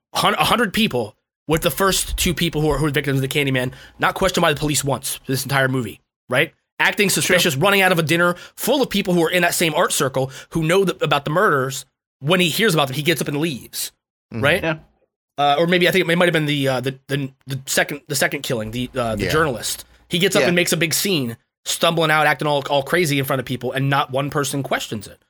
hundred 0.43 0.73
people 0.73 1.15
with 1.47 1.61
the 1.61 1.71
first 1.71 2.17
two 2.17 2.33
people 2.33 2.61
who 2.61 2.69
are 2.69 2.77
who 2.77 2.85
are 2.85 2.89
victims 2.91 3.17
of 3.17 3.21
the 3.21 3.27
Candyman, 3.27 3.73
not 3.99 4.15
questioned 4.15 4.41
by 4.41 4.53
the 4.53 4.59
police 4.59 4.83
once 4.83 5.19
this 5.27 5.43
entire 5.43 5.67
movie, 5.67 6.01
right? 6.29 6.53
Acting 6.79 7.09
suspicious, 7.11 7.55
running 7.55 7.81
out 7.81 7.91
of 7.91 7.99
a 7.99 8.03
dinner 8.03 8.33
full 8.55 8.81
of 8.81 8.89
people 8.89 9.13
who 9.13 9.23
are 9.23 9.29
in 9.29 9.43
that 9.43 9.53
same 9.53 9.73
art 9.75 9.91
circle 9.93 10.31
who 10.49 10.63
know 10.63 10.83
th- 10.83 10.99
about 11.01 11.25
the 11.25 11.31
murders. 11.31 11.85
When 12.21 12.39
he 12.39 12.49
hears 12.49 12.73
about 12.73 12.87
them, 12.87 12.95
he 12.95 13.01
gets 13.03 13.21
up 13.21 13.27
and 13.27 13.37
leaves, 13.37 13.91
Mhm. 14.33 14.43
right? 14.43 14.63
Yeah. 14.63 14.77
Uh, 15.37 15.55
or 15.57 15.65
maybe 15.67 15.87
I 15.87 15.91
think 15.91 16.07
it 16.07 16.17
might 16.17 16.25
have 16.25 16.33
been 16.33 16.45
the 16.45 16.67
uh, 16.67 16.81
the, 16.81 16.99
the 17.07 17.31
the 17.47 17.59
second 17.67 18.01
the 18.07 18.15
second 18.15 18.41
killing, 18.41 18.71
the 18.71 18.89
uh, 18.95 19.15
the 19.15 19.25
Yeah. 19.25 19.31
journalist. 19.31 19.85
He 20.09 20.17
gets 20.19 20.35
up 20.35 20.41
Yeah. 20.41 20.47
and 20.47 20.55
makes 20.55 20.71
a 20.73 20.77
big 20.77 20.93
scene, 20.93 21.37
stumbling 21.65 22.11
out, 22.11 22.27
acting 22.27 22.47
all 22.47 22.63
all 22.69 22.83
crazy 22.83 23.19
in 23.19 23.25
front 23.25 23.39
of 23.39 23.45
people, 23.45 23.71
and 23.71 23.89
not 23.89 24.11
one 24.11 24.29
person 24.29 24.63
questions 24.63 25.07
it. 25.07 25.21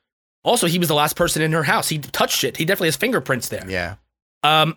Also, 0.44 0.66
he 0.66 0.78
was 0.78 0.88
the 0.88 0.94
last 0.94 1.14
person 1.16 1.40
in 1.42 1.52
her 1.52 1.62
house. 1.62 1.88
He 1.88 1.98
touched 1.98 2.42
it. 2.44 2.56
He 2.56 2.64
definitely 2.64 2.88
has 2.88 2.96
fingerprints 2.96 3.48
there. 3.48 3.64
yeah, 3.68 3.94
Um, 4.42 4.76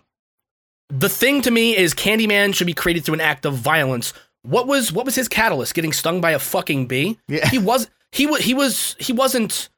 the 0.88 1.08
thing 1.08 1.42
to 1.42 1.50
me 1.50 1.76
is 1.76 1.92
Candyman 1.94 2.54
should 2.54 2.68
be 2.68 2.72
created 2.74 3.04
through 3.04 3.14
an 3.14 3.20
act 3.20 3.44
of 3.44 3.54
violence. 3.54 4.12
What 4.42 4.68
was 4.68 4.92
what 4.92 5.04
was 5.04 5.16
his 5.16 5.26
catalyst? 5.28 5.74
Getting 5.74 5.92
stung 5.92 6.20
by 6.20 6.30
a 6.32 6.38
fucking 6.38 6.86
bee? 6.86 7.18
yeah. 7.26 7.48
He 7.48 7.58
was 7.58 7.90
he 8.12 8.26
was 8.26 8.40
he 8.42 8.54
was 8.54 8.94
he 9.00 9.12
wasn't 9.12 9.68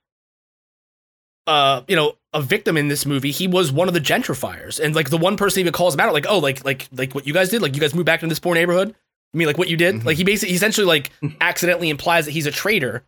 uh 1.47 1.83
you 1.89 1.97
know 1.97 2.15
a 2.35 2.43
victim 2.43 2.77
in 2.77 2.89
this 2.89 3.07
movie. 3.07 3.31
He 3.31 3.49
was 3.49 3.73
one 3.73 3.89
of 3.89 3.95
the 3.95 4.01
gentrifiers, 4.01 4.79
and 4.79 4.95
like 4.95 5.09
the 5.09 5.17
one 5.17 5.39
person 5.39 5.61
even 5.61 5.73
calls 5.73 5.95
him 5.95 6.01
out, 6.01 6.13
like 6.13 6.27
oh 6.29 6.39
like 6.39 6.63
like 6.67 6.87
like 6.93 7.15
what 7.15 7.27
you 7.27 7.33
guys 7.33 7.49
did, 7.49 7.63
like 7.63 7.75
you 7.75 7.81
guys 7.81 7.95
moved 7.95 8.05
back 8.05 8.23
into 8.23 8.31
this 8.31 8.39
poor 8.39 8.55
neighborhood. 8.55 8.95
I 9.35 9.37
mean, 9.37 9.47
like 9.47 9.59
what 9.59 9.69
you 9.69 9.77
did, 9.77 9.97
Mhm. 9.97 10.05
like 10.05 10.17
he 10.17 10.25
basically 10.25 10.51
he 10.51 10.57
essentially 10.57 10.87
like 10.87 11.11
accidentally 11.41 11.91
implies 11.91 12.25
that 12.25 12.33
he's 12.33 12.47
a 12.47 12.51
traitor 12.51 13.05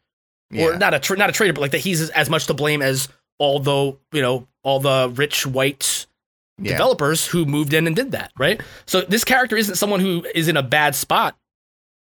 or 0.57 0.77
not 0.77 0.95
a 0.95 0.99
tra- 0.99 1.17
not 1.17 1.31
a 1.31 1.33
traitor, 1.33 1.53
but 1.53 1.61
like 1.61 1.71
that 1.71 1.79
he's 1.79 2.01
as, 2.01 2.11
as 2.11 2.29
much 2.29 2.47
to 2.49 2.55
blame 2.55 2.83
as 2.83 3.09
all 3.39 3.61
the 3.61 3.97
you 4.13 4.21
know 4.23 4.47
all 4.63 4.81
the 4.81 5.11
rich 5.15 5.47
white 5.47 6.07
yeah. 6.59 6.73
developers 6.73 7.27
who 7.27 7.47
moved 7.47 7.73
in 7.73 7.87
and 7.87 7.97
did 7.97 8.11
that, 8.13 8.33
right? 8.39 8.61
So 8.87 9.01
this 9.03 9.25
character 9.25 9.57
isn't 9.57 9.77
someone 9.77 10.01
who 10.01 10.27
is 10.35 10.49
in 10.49 10.57
a 10.57 10.63
bad 10.63 10.95
spot. 10.95 11.37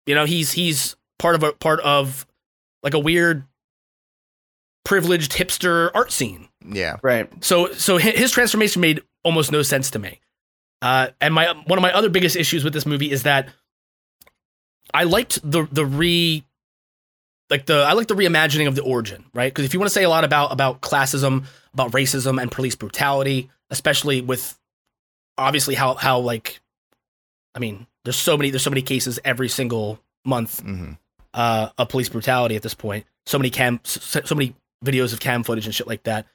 You 0.07 0.15
know, 0.15 0.25
he's 0.25 0.53
he's 0.53 0.97
part 1.19 1.35
of 1.35 1.43
a 1.43 1.53
part 1.53 1.81
of 1.81 2.27
like 2.83 2.95
a 2.95 2.99
weird 2.99 3.45
privileged 4.85 5.33
hipster 5.33 5.91
art 5.95 6.11
scene. 6.13 6.49
yeah, 6.67 6.97
Right. 7.03 7.29
So 7.45 7.73
so 7.73 7.99
his 7.99 8.31
transformation 8.31 8.81
made 8.81 9.03
almost 9.25 9.53
no 9.53 9.63
sense 9.63 9.91
to 9.91 9.99
me. 9.99 10.21
Uh, 10.81 11.09
and 11.21 11.35
my 11.35 11.53
one 11.67 11.79
of 11.79 11.83
my 11.83 11.93
other 11.93 12.09
biggest 12.09 12.37
issues 12.37 12.65
with 12.65 12.73
this 12.73 12.87
movie 12.87 13.11
is 13.11 13.25
that 13.25 13.49
I 14.93 15.05
liked 15.05 15.39
the 15.49 15.67
the 15.71 15.85
re 15.85 16.45
like 17.51 17.67
the 17.67 17.79
I 17.79 17.93
like 17.93 18.09
the 18.09 18.15
reimagining 18.15 18.69
of 18.69 18.75
the 18.75 18.83
origin, 18.83 19.25
right? 19.35 19.53
Because 19.53 19.65
if 19.65 19.75
you 19.75 19.81
want 19.81 19.89
to 19.89 19.95
say 19.95 20.05
a 20.05 20.09
lot 20.09 20.25
about 20.25 20.53
about 20.53 20.81
classism, 20.81 21.45
about 21.73 21.93
racism 21.93 22.41
and 22.41 22.51
police 22.51 22.77
brutality, 22.77 23.51
especially 23.71 24.21
with 24.21 24.59
obviously 25.37 25.75
how 25.75 25.95
how 25.95 26.19
like 26.19 26.61
I 27.55 27.59
mean, 27.59 27.87
there's 28.05 28.17
so 28.17 28.37
many 28.37 28.51
there's 28.51 28.63
so 28.63 28.71
many 28.71 28.83
cases 28.83 29.19
every 29.25 29.49
single 29.49 30.01
month 30.25 30.61
hmm 30.61 30.93
uh, 31.35 31.69
of 31.79 31.89
police 31.89 32.09
brutality 32.09 32.57
at 32.57 32.63
this 32.63 32.75
point. 32.75 33.07
So 33.27 33.39
many 33.39 33.51
cam, 33.51 33.81
so, 33.85 34.21
so 34.25 34.35
many 34.35 34.55
videos 34.85 35.13
of 35.13 35.21
cam 35.21 35.43
footage 35.43 35.67
and 35.67 35.75
shit 35.75 35.87
like 35.87 36.05
that. 36.05 36.27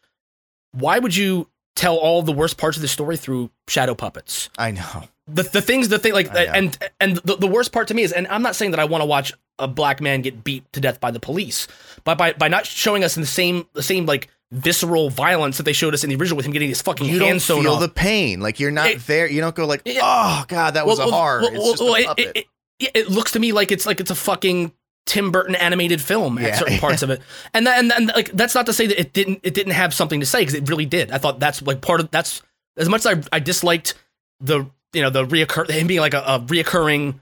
Why 0.71 0.99
would 0.99 1.15
you 1.15 1.47
tell 1.75 1.95
all 1.97 2.21
the 2.21 2.31
worst 2.31 2.57
parts 2.57 2.77
of 2.77 2.81
the 2.81 2.87
story 2.87 3.17
through 3.17 3.49
shadow 3.67 3.95
puppets? 3.95 4.49
I 4.57 4.71
know. 4.71 5.03
The 5.27 5.43
the 5.43 5.61
things 5.61 5.87
the 5.89 5.99
thing 5.99 6.13
like 6.13 6.29
and 6.35 6.77
and 6.99 7.17
the, 7.17 7.37
the 7.37 7.47
worst 7.47 7.71
part 7.71 7.87
to 7.87 7.93
me 7.93 8.03
is, 8.03 8.11
and 8.11 8.27
I'm 8.27 8.41
not 8.41 8.55
saying 8.55 8.71
that 8.71 8.79
I 8.79 8.85
want 8.85 9.01
to 9.01 9.05
watch 9.05 9.33
a 9.57 9.67
black 9.67 10.01
man 10.01 10.21
get 10.21 10.43
beat 10.43 10.71
to 10.73 10.81
death 10.81 10.99
by 10.99 11.11
the 11.11 11.19
police, 11.19 11.67
but 12.03 12.17
by 12.17 12.33
by 12.33 12.49
not 12.49 12.65
showing 12.65 13.03
us 13.03 13.15
in 13.15 13.21
the 13.21 13.27
same 13.27 13.65
the 13.73 13.83
same 13.83 14.05
like 14.05 14.27
visceral 14.51 15.09
violence 15.09 15.57
that 15.57 15.63
they 15.63 15.73
showed 15.73 15.93
us 15.93 16.03
in 16.03 16.09
the 16.09 16.15
original 16.17 16.35
with 16.37 16.45
him 16.45 16.51
getting 16.51 16.69
his 16.69 16.81
fucking 16.81 17.07
You 17.07 17.19
hand 17.19 17.21
don't 17.21 17.39
sewn 17.39 17.63
feel 17.63 17.77
the 17.77 17.87
pain. 17.89 18.39
Like 18.41 18.59
you're 18.59 18.69
not 18.71 18.89
It- 18.89 19.07
there. 19.07 19.27
You 19.27 19.39
don't 19.41 19.55
go 19.55 19.65
like, 19.65 19.81
oh 19.87 20.43
god, 20.47 20.71
that 20.75 20.85
was 20.85 20.99
a 20.99 21.05
horror. 21.05 21.41
well, 21.41 21.51
it's 21.53 21.69
just 21.71 21.81
well, 21.83 21.95
a 21.95 22.03
puppet. 22.05 22.31
It, 22.35 22.45
it, 22.79 22.91
it 22.93 23.09
looks 23.09 23.31
to 23.31 23.39
me 23.39 23.51
like 23.53 23.71
it's 23.71 23.85
like 23.85 23.99
it's 24.01 24.11
a 24.11 24.15
fucking 24.15 24.73
Tim 25.05 25.31
Burton 25.31 25.55
animated 25.55 26.01
film 26.01 26.39
Yeah. 26.39 26.47
at 26.49 26.57
certain 26.59 26.79
parts 26.79 27.01
of 27.03 27.09
it, 27.09 27.21
and 27.53 27.67
that, 27.67 27.79
and, 27.79 27.91
and 27.91 28.07
like 28.15 28.31
that's 28.31 28.55
not 28.55 28.65
to 28.67 28.73
say 28.73 28.87
that 28.87 28.99
it 28.99 29.13
didn't 29.13 29.39
it 29.43 29.53
didn't 29.53 29.73
have 29.73 29.93
something 29.93 30.19
to 30.19 30.25
say 30.25 30.39
because 30.41 30.53
it 30.53 30.69
really 30.69 30.85
did. 30.85 31.11
I 31.11 31.17
thought 31.17 31.39
that's 31.39 31.61
like 31.61 31.81
part 31.81 31.99
of 31.99 32.09
that's 32.11 32.41
as 32.77 32.87
much 32.89 33.05
as 33.05 33.17
I, 33.31 33.35
I 33.35 33.39
disliked 33.39 33.95
the 34.39 34.65
you 34.93 35.01
know 35.01 35.09
the 35.09 35.25
reoccur 35.25 35.69
him 35.69 35.87
being 35.87 35.99
like 35.99 36.13
a, 36.13 36.21
a 36.21 36.39
reoccurring 36.39 37.19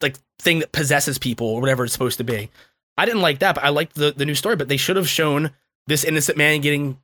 like 0.00 0.16
thing 0.38 0.58
that 0.60 0.72
possesses 0.72 1.16
people 1.18 1.46
or 1.46 1.60
whatever 1.60 1.84
it's 1.84 1.92
supposed 1.92 2.18
to 2.18 2.24
be. 2.24 2.50
I 2.98 3.06
didn't 3.06 3.22
like 3.22 3.38
that, 3.40 3.54
but 3.56 3.64
I 3.64 3.70
liked 3.70 3.94
the 3.94 4.12
the 4.12 4.26
new 4.26 4.34
story. 4.34 4.56
But 4.56 4.68
they 4.68 4.76
should 4.76 4.96
have 4.96 5.08
shown 5.08 5.50
this 5.86 6.04
innocent 6.04 6.36
man 6.38 6.60
getting. 6.60 6.98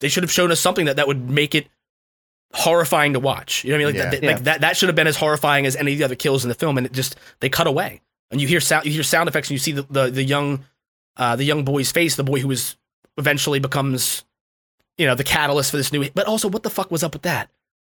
They 0.00 0.08
should 0.08 0.22
have 0.24 0.32
shown 0.32 0.50
us 0.50 0.58
something 0.60 0.86
that 0.86 0.96
that 0.96 1.06
would 1.06 1.30
make 1.30 1.54
it 1.54 1.68
horrifying 2.52 3.12
to 3.14 3.20
watch. 3.20 3.64
You 3.64 3.70
know 3.76 3.84
what 3.84 3.88
I 3.88 3.92
mean? 3.92 3.94
Like, 3.96 4.04
Yeah. 4.04 4.10
that, 4.10 4.22
Yeah. 4.22 4.30
like 4.32 4.44
that 4.44 4.60
that 4.62 4.76
should 4.76 4.88
have 4.88 4.96
been 4.96 5.06
as 5.06 5.16
horrifying 5.16 5.66
as 5.66 5.76
any 5.76 5.92
of 5.92 5.98
the 5.98 6.04
other 6.04 6.14
kills 6.14 6.44
in 6.44 6.48
the 6.48 6.54
film, 6.54 6.78
and 6.78 6.86
it 6.86 6.92
just 6.92 7.16
they 7.40 7.48
cut 7.48 7.66
away. 7.66 8.00
And 8.34 8.40
you 8.40 8.48
hear 8.48 8.60
sound 8.60 8.84
you 8.84 8.92
hear 8.92 9.02
sound 9.04 9.28
effects, 9.28 9.48
and 9.48 9.52
you 9.54 9.58
see 9.58 9.72
the 9.72 9.82
the, 9.88 10.10
the 10.10 10.22
young 10.24 10.64
uh, 11.16 11.36
the 11.36 11.44
young 11.44 11.64
boy's 11.64 11.92
face, 11.92 12.16
the 12.16 12.24
boy 12.24 12.40
who 12.40 12.48
was 12.48 12.76
eventually 13.16 13.60
becomes 13.60 14.24
you 14.98 15.06
know 15.06 15.14
the 15.14 15.22
catalyst 15.24 15.70
for 15.70 15.76
this 15.76 15.92
new. 15.92 16.10
But 16.10 16.26
also, 16.26 16.48
what 16.48 16.64
the 16.64 16.70
fuck 16.70 16.90
was 16.90 17.02
up 17.04 17.12
with 17.14 17.22
that? 17.22 17.48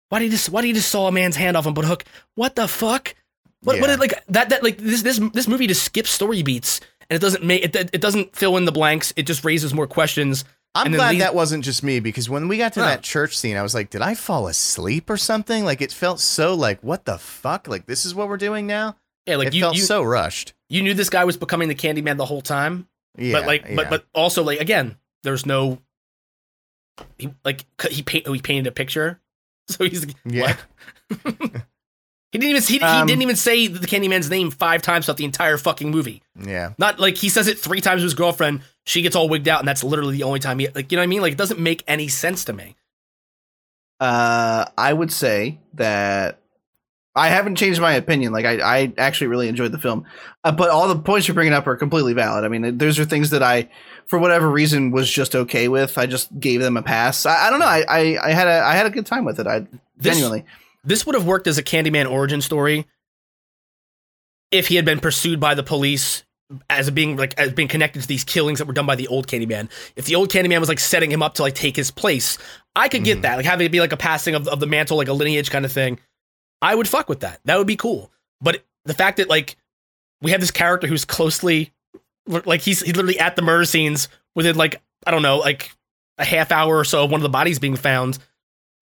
Why 0.10 0.20
did 0.20 0.26
you 0.26 0.32
just 0.32 0.50
why 0.50 0.62
did 0.62 0.68
you 0.70 0.74
just 0.76 0.90
saw 0.92 1.08
a 1.08 1.12
man's 1.12 1.36
hand 1.36 1.58
off 1.58 1.66
and 1.66 1.76
put 1.76 1.84
a 1.86 1.88
hook? 1.88 2.04
What 2.36 2.56
the 2.56 2.68
fuck? 2.68 3.16
What 3.64 3.82
what 3.82 3.88
did 3.88 4.00
like 4.00 4.24
that 4.28 4.50
that 4.50 4.62
like 4.64 4.78
this 4.78 5.02
this 5.02 5.20
this 5.34 5.48
movie 5.48 5.66
just 5.66 5.84
skips 5.84 6.12
story 6.12 6.44
beats 6.44 6.80
and 7.10 7.16
it 7.18 7.20
doesn't 7.22 7.44
make 7.44 7.64
it 7.66 7.76
it 7.76 8.02
doesn't 8.02 8.36
fill 8.36 8.56
in 8.58 8.66
the 8.66 8.72
blanks. 8.72 9.12
It 9.16 9.24
just 9.24 9.44
raises 9.44 9.74
more 9.74 9.88
questions 9.88 10.46
I'm 10.76 10.92
glad 10.92 11.12
leave- 11.12 11.20
that 11.22 11.34
wasn't 11.34 11.64
just 11.64 11.82
me 11.84 12.02
because 12.02 12.30
when 12.30 12.48
we 12.48 12.58
got 12.58 12.74
to 12.74 12.82
No. 12.82 12.86
that 12.86 13.02
church 13.02 13.36
scene, 13.38 13.56
I 13.56 13.64
was 13.64 13.74
like, 13.74 13.90
did 13.90 14.02
I 14.02 14.14
fall 14.14 14.48
asleep 14.48 15.10
or 15.10 15.16
something? 15.18 15.64
Like 15.66 15.82
it 15.82 15.92
felt 15.92 16.20
so 16.20 16.54
like, 16.54 16.82
what 16.84 17.06
the 17.06 17.18
fuck? 17.18 17.68
Like 17.68 17.86
this 17.88 18.06
is 18.06 18.14
what 18.14 18.28
we're 18.28 18.38
doing 18.38 18.68
now? 18.68 18.98
Yeah, 19.26 19.38
like 19.38 19.48
it 19.50 19.54
you, 19.56 19.62
felt 19.62 19.76
you, 19.76 19.82
so 19.82 20.04
rushed. 20.04 20.54
you 20.70 20.84
knew 20.84 20.94
this 20.94 21.10
guy 21.10 21.24
was 21.24 21.38
becoming 21.38 21.68
the 21.68 21.76
Candyman 21.76 22.18
the 22.18 22.26
whole 22.26 22.42
time, 22.42 22.88
Yeah, 23.18 23.34
but 23.34 23.46
like, 23.48 23.66
yeah. 23.68 23.76
but 23.76 23.90
but 23.90 24.06
also 24.14 24.44
like 24.44 24.60
again, 24.62 24.98
there's 25.24 25.46
no, 25.46 25.80
he 27.18 27.34
like 27.44 27.66
he 27.90 28.02
paint 28.04 28.28
he 28.28 28.40
painted 28.42 28.68
a 28.68 28.72
picture, 28.72 29.20
so 29.68 29.84
he's 29.84 30.06
yeah, 30.26 30.56
what? 31.10 31.22
he 32.32 32.38
didn't 32.40 32.50
even 32.50 32.62
he, 32.62 32.80
Um, 32.82 33.08
he 33.08 33.12
didn't 33.14 33.22
even 33.24 33.36
say 33.36 33.68
the 33.68 33.88
Candyman's 33.88 34.30
name 34.30 34.52
five 34.52 34.82
times 34.82 35.06
throughout 35.06 35.18
the 35.18 35.26
entire 35.26 35.58
fucking 35.58 35.90
movie. 35.90 36.22
yeah, 36.40 36.74
Not 36.78 37.00
like 37.00 37.18
he 37.18 37.30
says 37.30 37.48
it 37.48 37.58
three 37.58 37.82
times 37.82 38.02
to 38.02 38.04
his 38.04 38.14
girlfriend. 38.14 38.62
She 38.86 39.02
gets 39.02 39.16
all 39.16 39.28
wigged 39.30 39.48
out, 39.48 39.60
and 39.60 39.68
that's 39.68 39.84
literally 39.84 40.18
the 40.18 40.24
only 40.24 40.40
time 40.40 40.60
he 40.60 40.68
like 40.70 40.92
you 40.92 40.98
know 40.98 41.02
what 41.02 41.06
I 41.06 41.08
mean. 41.08 41.22
Like 41.22 41.34
it 41.34 41.38
doesn't 41.40 41.60
make 41.60 41.84
any 41.88 42.08
sense 42.10 42.46
to 42.46 42.54
me. 42.54 42.76
Uh, 44.00 44.66
I 44.78 44.92
would 44.94 45.12
say 45.12 45.60
that 45.76 46.40
I 47.18 47.30
haven't 47.30 47.56
changed 47.56 47.80
my 47.80 47.94
opinion. 47.94 48.34
Like 48.34 48.46
I, 48.46 48.60
I 48.82 48.94
actually 48.98 49.28
really 49.28 49.48
enjoyed 49.48 49.72
the 49.72 49.78
film, 49.78 50.06
uh, 50.44 50.52
but 50.52 50.70
all 50.70 50.88
the 50.88 50.98
points 51.00 51.28
you're 51.28 51.36
bringing 51.36 51.54
up 51.54 51.66
are 51.66 51.76
completely 51.78 52.14
valid. 52.14 52.44
I 52.44 52.50
mean, 52.50 52.78
those 52.78 53.00
are 53.00 53.06
things 53.06 53.30
that 53.30 53.42
I, 53.42 53.70
for 54.08 54.20
whatever 54.20 54.50
reason, 54.50 54.92
was 54.92 55.10
just 55.10 55.34
okay 55.36 55.68
with. 55.70 55.98
I 55.98 56.08
just 56.08 56.38
gave 56.40 56.60
them 56.62 56.76
a 56.76 56.84
pass. 56.84 57.26
I, 57.26 57.48
I 57.48 57.50
don't 57.50 57.60
know. 57.60 57.66
I, 57.68 57.86
I, 57.88 58.18
I 58.28 58.32
had 58.32 58.48
a, 58.48 58.60
I 58.64 58.74
had 58.76 58.86
a 58.86 58.90
good 58.90 59.06
time 59.06 59.24
with 59.24 59.40
it. 59.40 59.48
I 59.48 59.60
This, 59.98 60.14
genuinely. 60.16 60.44
this 60.84 61.06
would 61.06 61.16
have 61.16 61.26
worked 61.26 61.48
as 61.48 61.58
a 61.58 61.64
Candyman 61.64 62.10
origin 62.12 62.42
story 62.42 62.86
if 64.52 64.68
he 64.68 64.76
had 64.76 64.86
been 64.86 65.00
pursued 65.00 65.40
by 65.40 65.56
the 65.56 65.64
police 65.64 66.24
as 66.70 66.92
being 66.92 67.18
like 67.18 67.34
as 67.40 67.52
being 67.54 67.68
connected 67.68 68.02
to 68.04 68.08
these 68.08 68.24
killings 68.24 68.60
that 68.60 68.66
were 68.66 68.74
done 68.74 68.86
by 68.86 68.96
the 68.96 69.08
old 69.08 69.28
Candyman. 69.28 69.70
If 69.96 70.06
the 70.06 70.16
old 70.16 70.30
Candyman 70.30 70.60
was 70.60 70.70
like 70.70 70.80
setting 70.80 71.12
him 71.12 71.24
up 71.24 71.34
to 71.36 71.42
like 71.42 71.56
take 71.56 71.76
his 71.76 71.90
place, 71.92 72.38
I 72.76 72.88
could 72.88 73.04
get 73.04 73.20
Mhm. 73.20 73.22
that. 73.24 73.36
Like 73.38 73.46
having 73.46 73.66
it 73.66 73.72
be 73.72 73.80
like 73.80 73.94
a 73.94 73.98
passing 73.98 74.36
of, 74.36 74.48
of 74.48 74.60
the 74.60 74.68
mantle, 74.68 74.98
like 74.98 75.08
a 75.08 75.14
lineage 75.14 75.50
kind 75.50 75.66
of 75.66 75.72
thing. 75.72 76.00
I 76.66 76.76
would 76.76 76.88
fuck 76.88 77.08
with 77.10 77.22
that. 77.22 77.40
That 77.46 77.58
would 77.58 77.68
be 77.68 77.76
cool. 77.76 78.12
But 78.42 78.64
the 78.86 78.94
fact 78.94 79.18
that 79.18 79.30
like 79.30 79.56
we 80.22 80.32
have 80.32 80.42
this 80.42 80.52
character 80.52 80.88
who's 80.88 81.06
closely 81.06 81.72
like 82.28 82.62
he's 82.62 82.82
he's 82.82 82.96
literally 82.96 83.20
at 83.20 83.36
the 83.36 83.42
murder 83.42 83.66
scenes 83.66 84.08
within 84.36 84.56
like 84.56 84.82
I 85.06 85.12
don't 85.12 85.22
know 85.22 85.38
like 85.38 85.72
a 86.18 86.26
half 86.26 86.52
hour 86.52 86.78
or 86.78 86.86
so 86.86 87.04
of 87.04 87.12
one 87.12 87.20
of 87.20 87.24
the 87.24 87.30
bodies 87.30 87.60
being 87.60 87.76
found, 87.76 88.18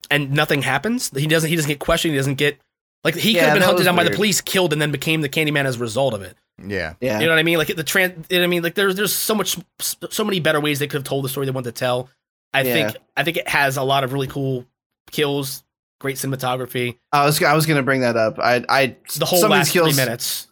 and 0.10 0.32
nothing 0.32 0.62
happens. 0.62 1.12
He 1.16 1.28
doesn't 1.28 1.50
he 1.50 1.56
doesn't 1.56 1.70
get 1.70 1.80
questioned. 1.80 2.14
He 2.14 2.18
doesn't 2.18 2.36
get 2.36 2.58
like 3.04 3.16
he 3.16 3.34
could 3.34 3.44
have 3.44 3.54
been 3.54 3.62
hunted 3.64 3.80
was 3.80 3.86
down 3.86 3.96
by 3.96 4.04
the 4.06 4.12
police, 4.12 4.40
killed, 4.42 4.72
and 4.74 4.82
then 4.82 4.92
became 4.92 5.22
the 5.22 5.30
Candyman 5.30 5.66
as 5.66 5.76
a 5.76 5.80
result 5.80 6.14
of 6.14 6.22
it. 6.22 6.38
yeah. 6.66 6.94
Yeah. 7.02 7.20
You 7.20 7.26
know 7.26 7.32
what 7.34 7.40
I 7.40 7.44
mean? 7.44 7.58
Like 7.58 7.76
the 7.76 7.84
trans. 7.84 8.28
You 8.30 8.38
know 8.38 8.42
what 8.42 8.46
I 8.46 8.48
mean? 8.48 8.64
Like 8.64 8.76
there's 8.76 8.96
there's 8.96 9.14
so 9.14 9.36
much 9.36 9.58
so 9.80 10.24
many 10.24 10.40
better 10.40 10.62
ways 10.62 10.80
they 10.80 10.88
could 10.88 11.00
have 11.00 11.04
told 11.04 11.26
the 11.26 11.30
story 11.30 11.46
they 11.46 11.52
wanted 11.52 11.76
to 11.76 11.80
tell. 11.80 12.10
I 12.54 12.62
Yeah. 12.62 12.74
think 12.92 12.98
I 13.18 13.24
think 13.24 13.38
it 13.38 13.48
has 13.50 13.76
a 13.78 13.84
lot 13.84 14.04
of 14.04 14.14
really 14.14 14.28
cool 14.28 14.66
kills, 15.12 15.64
great 16.04 16.18
cinematography. 16.18 17.00
I 17.12 17.26
was, 17.26 17.42
I 17.42 17.56
was 17.56 17.66
going 17.66 17.78
to 17.78 17.84
bring 17.84 18.02
that 18.02 18.16
up. 18.16 18.38
I, 18.38 18.64
I, 18.70 18.98
The 19.18 19.26
whole 19.26 19.40
some 19.40 19.52
of 19.52 19.58
last 19.58 19.68
these 19.68 19.74
kills, 19.74 19.96
three 19.96 20.06
minutes. 20.06 20.48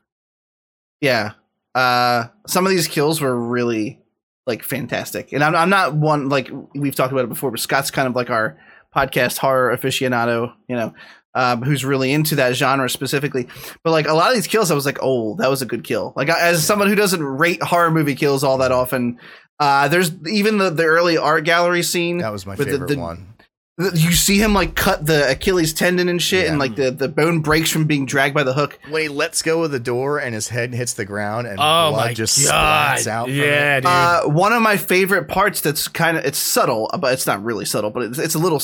Yeah. 1.01 1.33
Uh, 1.75 2.25
some 2.47 2.65
of 2.65 2.71
these 2.71 2.87
kills 2.87 3.21
were 3.21 3.39
really 3.39 3.99
like 4.47 4.63
fantastic, 4.63 5.31
and 5.33 5.43
I'm, 5.43 5.55
I'm 5.55 5.69
not 5.69 5.93
one 5.93 6.27
like 6.29 6.49
we've 6.75 6.95
talked 6.95 7.11
about 7.13 7.23
it 7.25 7.29
before, 7.29 7.51
but 7.51 7.59
Scott's 7.59 7.91
kind 7.91 8.07
of 8.07 8.15
like 8.15 8.29
our 8.29 8.57
podcast 8.93 9.37
horror 9.37 9.75
aficionado, 9.77 10.53
you 10.67 10.75
know, 10.75 10.93
um, 11.33 11.61
who's 11.61 11.85
really 11.85 12.11
into 12.11 12.35
that 12.35 12.55
genre 12.55 12.89
specifically. 12.89 13.47
But 13.83 13.91
like 13.91 14.07
a 14.07 14.13
lot 14.13 14.29
of 14.29 14.35
these 14.35 14.47
kills, 14.47 14.69
I 14.71 14.75
was 14.75 14.85
like, 14.85 14.97
oh, 15.01 15.35
that 15.37 15.49
was 15.49 15.61
a 15.61 15.65
good 15.65 15.83
kill. 15.85 16.11
Like 16.17 16.27
as 16.29 16.65
someone 16.65 16.89
who 16.89 16.95
doesn't 16.95 17.23
rate 17.23 17.63
horror 17.63 17.91
movie 17.91 18.15
kills 18.15 18.43
all 18.43 18.57
that 18.57 18.71
often, 18.73 19.17
uh, 19.59 19.87
there's 19.87 20.11
even 20.27 20.57
the 20.57 20.71
the 20.71 20.83
early 20.85 21.17
art 21.17 21.45
gallery 21.45 21.83
scene. 21.83 22.17
That 22.17 22.33
was 22.33 22.45
my 22.45 22.55
But 22.57 22.65
the- 22.65 22.71
favorite 22.73 22.87
the- 22.89 22.99
one. 22.99 23.30
Th- 23.79 23.93
You 23.95 24.11
see 24.11 24.37
him 24.39 24.53
like 24.53 24.75
cut 24.75 25.05
the 25.05 25.29
Achilles 25.29 25.73
tendon 25.73 26.09
and 26.09 26.21
shit, 26.21 26.47
and 26.49 26.59
like 26.59 26.75
the, 26.75 26.91
the 26.91 27.07
bone 27.07 27.41
breaks 27.41 27.69
from 27.71 27.85
being 27.85 28.05
dragged 28.05 28.33
by 28.35 28.43
the 28.43 28.53
hook. 28.53 28.79
When 28.89 29.01
he 29.03 29.07
lets 29.07 29.41
go 29.41 29.63
of 29.63 29.71
the 29.71 29.79
door 29.79 30.19
and 30.19 30.33
his 30.35 30.49
head 30.49 30.73
hits 30.73 30.93
the 30.93 31.05
ground 31.05 31.47
and 31.47 31.57
Oh 31.59 31.91
blood 31.91 32.07
my 32.07 32.13
just 32.13 32.43
god! 32.47 32.97
splats 32.97 33.07
out. 33.07 33.27
from 33.27 33.35
yeah, 33.35 33.77
it. 33.77 33.81
dude. 33.81 33.85
Uh, 33.87 34.23
one 34.23 34.53
of 34.53 34.61
my 34.61 34.77
favorite 34.77 35.27
parts 35.27 35.61
that's 35.61 35.87
kind 35.87 36.17
of 36.17 36.25
it's 36.25 36.37
subtle, 36.37 36.89
but 36.99 37.13
it's 37.13 37.27
not 37.27 37.43
really 37.43 37.65
subtle, 37.65 37.89
but 37.91 38.03
it's, 38.03 38.17
it's 38.19 38.35
a 38.35 38.39
little. 38.39 38.61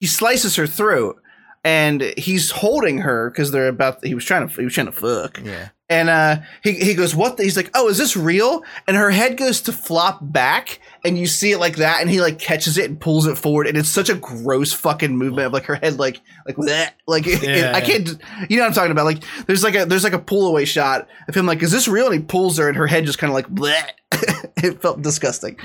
He 0.00 0.06
slices 0.06 0.56
her 0.56 0.66
throat, 0.66 1.20
and 1.64 2.02
he's 2.16 2.50
holding 2.50 2.98
her 2.98 3.30
because 3.30 3.50
they're 3.50 3.68
about. 3.68 4.04
He 4.04 4.14
was 4.14 4.24
trying 4.24 4.48
to. 4.48 4.54
He 4.54 4.64
was 4.64 4.74
trying 4.74 4.86
to 4.86 4.92
fuck, 4.92 5.40
Yeah. 5.44 5.68
and 5.88 6.08
uh, 6.08 6.36
he 6.62 6.72
he 6.74 6.94
goes, 6.94 7.14
"What?" 7.14 7.36
the-" 7.36 7.44
He's 7.44 7.56
like, 7.56 7.70
"Oh, 7.74 7.88
is 7.88 7.98
this 7.98 8.16
real?" 8.16 8.62
And 8.86 8.96
her 8.96 9.10
head 9.10 9.36
goes 9.36 9.60
to 9.62 9.72
flop 9.72 10.18
back, 10.22 10.80
and 11.04 11.18
you 11.18 11.26
see 11.26 11.52
it 11.52 11.58
like 11.58 11.76
that, 11.76 12.00
and 12.00 12.08
he 12.08 12.20
like 12.20 12.38
catches 12.38 12.78
it 12.78 12.88
and 12.88 13.00
pulls 13.00 13.26
it 13.26 13.36
forward, 13.38 13.66
and 13.66 13.76
it's 13.76 13.88
such 13.88 14.08
a 14.08 14.14
gross 14.14 14.72
fucking 14.72 15.16
movement 15.16 15.46
of 15.46 15.52
like 15.52 15.64
her 15.64 15.74
head 15.76 15.98
like 15.98 16.20
like 16.46 16.56
that, 16.66 16.94
like 17.06 17.26
it- 17.26 17.42
it- 17.42 17.58
Yeah. 17.58 17.72
I 17.74 17.80
can't. 17.80 18.08
You 18.48 18.56
know 18.56 18.62
what 18.62 18.68
I'm 18.68 18.74
talking 18.74 18.92
about? 18.92 19.04
Like 19.06 19.22
there's 19.46 19.64
like 19.64 19.74
a 19.74 19.84
there's 19.84 20.04
like 20.04 20.12
a 20.12 20.18
pull 20.18 20.46
away 20.48 20.64
shot 20.64 21.08
of 21.28 21.34
him 21.34 21.46
like, 21.46 21.62
"Is 21.62 21.72
this 21.72 21.88
real?" 21.88 22.06
And 22.06 22.14
he 22.14 22.20
pulls 22.20 22.58
her, 22.58 22.68
and 22.68 22.76
her 22.76 22.86
head 22.86 23.04
just 23.04 23.18
kind 23.18 23.30
of 23.30 23.34
like 23.34 23.48
bleh. 23.48 23.82
it 24.62 24.80
felt 24.80 25.02
disgusting. 25.02 25.56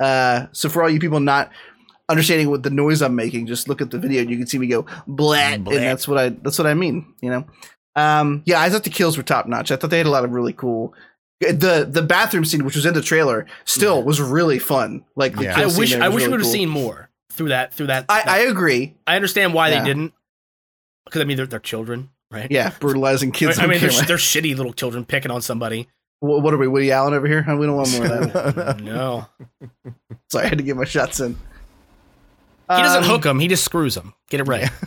Uh, 0.00 0.46
so 0.52 0.68
for 0.68 0.82
all 0.82 0.90
you 0.90 0.98
people 0.98 1.20
not 1.20 1.52
understanding 2.12 2.48
what 2.50 2.62
the 2.62 2.70
noise 2.70 3.02
I'm 3.02 3.16
making, 3.16 3.46
just 3.48 3.68
look 3.68 3.80
at 3.80 3.90
the 3.90 3.98
video 3.98 4.20
and 4.22 4.30
you 4.30 4.36
can 4.38 4.46
see 4.46 4.58
me 4.58 4.68
go 4.68 4.86
blat, 5.08 5.64
Blat. 5.64 5.76
and 5.76 5.84
that's 5.84 6.06
what 6.06 6.18
I 6.18 6.28
that's 6.28 6.58
what 6.58 6.66
I 6.68 6.74
mean. 6.74 7.12
You 7.20 7.30
know, 7.30 7.46
um, 7.96 8.42
yeah, 8.46 8.60
I 8.60 8.70
thought 8.70 8.84
the 8.84 8.90
kills 8.90 9.16
were 9.16 9.22
top 9.24 9.46
notch. 9.48 9.70
I 9.72 9.76
thought 9.76 9.90
they 9.90 9.98
had 9.98 10.06
a 10.06 10.10
lot 10.10 10.24
of 10.24 10.30
really 10.30 10.52
cool. 10.52 10.94
The 11.40 11.88
the 11.90 12.02
bathroom 12.02 12.44
scene, 12.44 12.64
which 12.64 12.76
was 12.76 12.86
in 12.86 12.94
the 12.94 13.02
trailer, 13.02 13.46
still 13.64 14.04
was 14.04 14.20
really 14.20 14.60
fun. 14.60 15.04
Like 15.16 15.34
the 15.34 15.42
Yeah. 15.44 15.54
kill 15.56 15.66
I 15.66 15.68
scene 15.70 15.78
wish 15.80 15.90
there 15.90 16.02
I 16.04 16.08
was 16.08 16.14
wish 16.14 16.24
we 16.24 16.28
would 16.30 16.40
have 16.40 16.44
cool. 16.44 16.52
seen 16.52 16.68
more 16.68 17.10
through 17.32 17.48
that 17.48 17.74
through 17.74 17.88
that. 17.88 18.04
I, 18.08 18.18
that- 18.22 18.28
I 18.28 18.38
agree. 18.42 18.94
I 19.06 19.16
understand 19.16 19.52
why 19.52 19.70
Yeah. 19.70 19.80
they 19.80 19.86
didn't, 19.86 20.12
because 21.04 21.20
I 21.20 21.24
mean 21.24 21.36
they're 21.36 21.46
they're 21.46 21.58
children, 21.58 22.10
right? 22.30 22.48
Yeah, 22.50 22.70
brutalizing 22.78 23.32
kids. 23.32 23.58
I 23.58 23.64
on 23.64 23.70
mean 23.70 23.80
they're, 23.80 23.90
they're 23.90 24.16
shitty 24.18 24.56
little 24.56 24.72
children 24.72 25.04
picking 25.04 25.32
on 25.32 25.42
somebody. 25.42 25.88
What, 26.20 26.42
what 26.42 26.54
are 26.54 26.58
we, 26.58 26.68
Woody 26.68 26.92
Allen 26.92 27.14
over 27.14 27.26
here? 27.26 27.44
We 27.58 27.66
don't 27.66 27.74
want 27.76 27.92
more 27.92 28.04
of 28.06 28.32
that. 28.54 28.80
No, 28.84 29.26
Sorry, 30.30 30.44
I 30.46 30.48
had 30.50 30.58
to 30.58 30.64
get 30.64 30.76
my 30.76 30.84
shots 30.84 31.18
in. 31.18 31.36
He 32.76 32.82
doesn't 32.82 33.04
Um, 33.04 33.08
hook 33.10 33.22
them; 33.22 33.38
he 33.40 33.48
just 33.48 33.64
screws 33.64 33.94
them. 33.94 34.14
Get 34.30 34.40
it 34.40 34.44
right. 34.48 34.70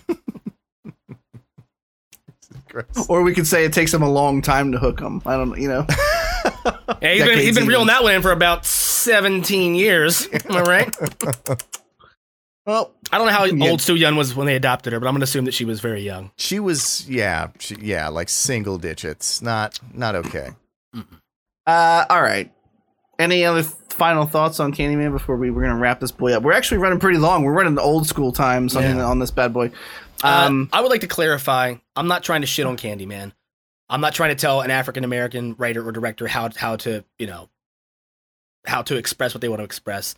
Gross. 2.70 3.08
Or 3.10 3.22
we 3.24 3.34
could 3.34 3.48
say 3.48 3.64
it 3.66 3.74
takes 3.74 3.94
him 3.94 4.02
a 4.02 4.10
long 4.10 4.42
time 4.42 4.72
to 4.74 4.78
hook 4.80 4.98
them. 5.00 5.22
I 5.26 5.38
don't, 5.38 5.60
you 5.60 5.68
know. 5.70 5.86
Yeah, 7.02 7.14
he's 7.14 7.24
been 7.24 7.40
he's 7.40 7.56
been 7.56 7.68
reeling 7.68 7.88
that 7.88 8.04
one 8.04 8.14
in 8.14 8.22
for 8.22 8.32
about 8.32 8.66
seventeen 8.66 9.74
years. 9.76 10.28
Am 10.32 10.56
I 10.56 10.62
right? 10.62 10.96
Well, 12.68 12.92
I 13.12 13.20
don't 13.20 13.28
know 13.28 13.34
how 13.34 13.44
Yeah. 13.46 13.70
old 13.70 13.80
Soon-Yi 13.82 14.12
was 14.14 14.36
when 14.36 14.48
they 14.48 14.56
adopted 14.56 14.92
her, 14.94 15.00
but 15.00 15.08
I'm 15.08 15.14
gonna 15.14 15.24
assume 15.24 15.46
that 15.46 15.54
she 15.54 15.66
was 15.66 15.82
very 15.82 16.02
young. 16.02 16.32
She 16.38 16.60
was, 16.60 17.08
yeah, 17.08 17.50
she, 17.60 17.76
yeah, 17.80 18.08
like 18.08 18.28
single 18.28 18.80
digits. 18.80 19.40
Not, 19.40 19.80
not 19.94 20.16
okay. 20.16 20.50
Uh, 21.68 22.06
all 22.10 22.22
right. 22.24 22.52
Any 23.20 23.46
other 23.46 23.62
th- 23.62 23.74
final 23.96 24.26
thoughts 24.26 24.60
on 24.60 24.74
Candyman 24.74 25.12
before 25.12 25.38
we 25.38 25.50
we're 25.52 25.62
gonna 25.64 25.78
wrap 25.80 26.00
this 26.00 26.12
boy 26.12 26.34
up? 26.34 26.44
We're 26.44 26.54
actually 26.54 26.78
running 26.80 27.00
pretty 27.00 27.18
long. 27.18 27.44
We're 27.44 27.54
running 27.54 27.76
the 27.76 27.82
old 27.82 28.08
school 28.08 28.32
times 28.32 28.76
on, 28.76 28.84
Yeah. 28.84 29.04
on 29.06 29.20
this 29.20 29.32
bad 29.32 29.54
boy. 29.54 29.72
Um, 30.24 30.34
Um, 30.34 30.70
I 30.74 30.82
would 30.82 30.90
like 30.92 31.02
to 31.02 31.08
clarify. 31.08 31.76
I'm 31.96 32.08
not 32.08 32.24
trying 32.24 32.42
to 32.42 32.48
shit 32.48 32.66
on 32.66 32.78
Candyman. 32.78 33.32
I'm 33.90 34.02
not 34.02 34.14
trying 34.14 34.30
to 34.30 34.36
tell 34.36 34.62
an 34.62 34.72
African 34.72 35.04
American 35.04 35.56
writer 35.58 35.86
or 35.88 35.92
director 35.92 36.28
how 36.28 36.50
how 36.56 36.76
to 36.78 37.04
you 37.20 37.28
know 37.28 37.50
how 38.66 38.82
to 38.84 38.96
express 38.98 39.34
what 39.34 39.42
they 39.42 39.50
want 39.50 39.60
to 39.60 39.64
express. 39.66 40.16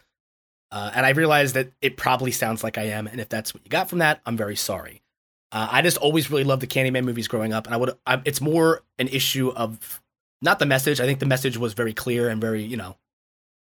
Uh, 0.71 0.91
and 0.93 1.05
I 1.05 1.09
realize 1.09 1.53
that 1.53 1.71
it 1.81 1.95
probably 1.97 2.31
sounds 2.31 2.63
like 2.63 2.77
I 2.77 2.83
am, 2.83 3.07
and 3.07 3.21
if 3.21 3.29
that's 3.29 3.53
what 3.53 3.63
you 3.63 3.69
got 3.69 3.89
from 3.89 3.99
that, 3.99 4.21
I'm 4.25 4.35
very 4.37 4.55
sorry. 4.55 5.01
Uh, 5.51 5.67
I 5.71 5.81
just 5.81 5.97
always 5.97 6.29
really 6.29 6.43
loved 6.43 6.61
the 6.61 6.67
Candyman 6.67 7.05
movies 7.05 7.27
growing 7.29 7.53
up, 7.53 7.65
and 7.67 7.73
I 7.73 7.77
would. 7.77 7.91
I, 8.05 8.21
it's 8.25 8.41
more 8.41 8.83
an 8.99 9.07
issue 9.07 9.49
of 9.55 10.01
not 10.41 10.59
the 10.59 10.65
message. 10.65 10.99
I 10.99 11.05
think 11.05 11.19
the 11.19 11.25
message 11.25 11.57
was 11.57 11.73
very 11.73 11.93
clear 11.93 12.27
and 12.29 12.41
very 12.41 12.63
you 12.63 12.75
know 12.77 12.97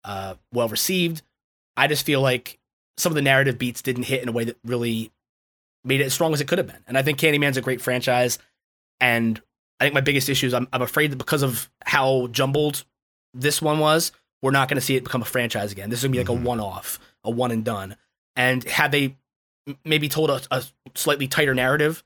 uh, 0.04 0.34
well 0.52 0.68
received. 0.68 1.22
I 1.76 1.86
just 1.86 2.04
feel 2.04 2.20
like 2.20 2.58
some 2.96 3.12
of 3.12 3.14
the 3.14 3.22
narrative 3.22 3.58
beats 3.58 3.82
didn't 3.82 4.04
hit 4.04 4.22
in 4.22 4.28
a 4.28 4.32
way 4.32 4.44
that 4.44 4.56
really 4.64 5.10
made 5.84 6.00
it 6.00 6.04
as 6.04 6.14
strong 6.14 6.32
as 6.32 6.40
it 6.40 6.48
could 6.48 6.58
have 6.58 6.66
been. 6.66 6.82
And 6.86 6.98
I 6.98 7.02
think 7.02 7.18
Candyman's 7.18 7.56
a 7.56 7.60
great 7.62 7.80
franchise. 7.80 8.38
And 9.00 9.40
I 9.80 9.84
think 9.84 9.94
my 9.94 10.00
biggest 10.00 10.28
issue 10.28 10.46
is 10.46 10.54
I'm, 10.54 10.66
I'm 10.72 10.82
afraid 10.82 11.12
that 11.12 11.16
because 11.16 11.42
of 11.42 11.70
how 11.84 12.26
jumbled 12.28 12.84
this 13.34 13.62
one 13.62 13.78
was, 13.78 14.10
we're 14.42 14.50
not 14.50 14.68
going 14.68 14.76
to 14.76 14.80
see 14.80 14.96
it 14.96 15.04
become 15.04 15.22
a 15.22 15.26
franchise 15.26 15.70
again. 15.72 15.90
This 15.90 16.00
is 16.00 16.04
going 16.04 16.12
to 16.14 16.24
be 16.24 16.24
like 16.32 16.38
Mhm. 16.38 16.42
a 16.42 16.46
one 16.46 16.60
off, 16.60 16.98
a 17.24 17.30
one 17.30 17.50
and 17.52 17.64
done. 17.64 17.96
And 18.34 18.64
had 18.64 18.90
they 18.92 19.16
m- 19.68 19.78
maybe 19.84 20.08
told 20.08 20.30
a, 20.30 20.40
a 20.50 20.64
slightly 20.96 21.28
tighter 21.28 21.54
narrative, 21.54 22.02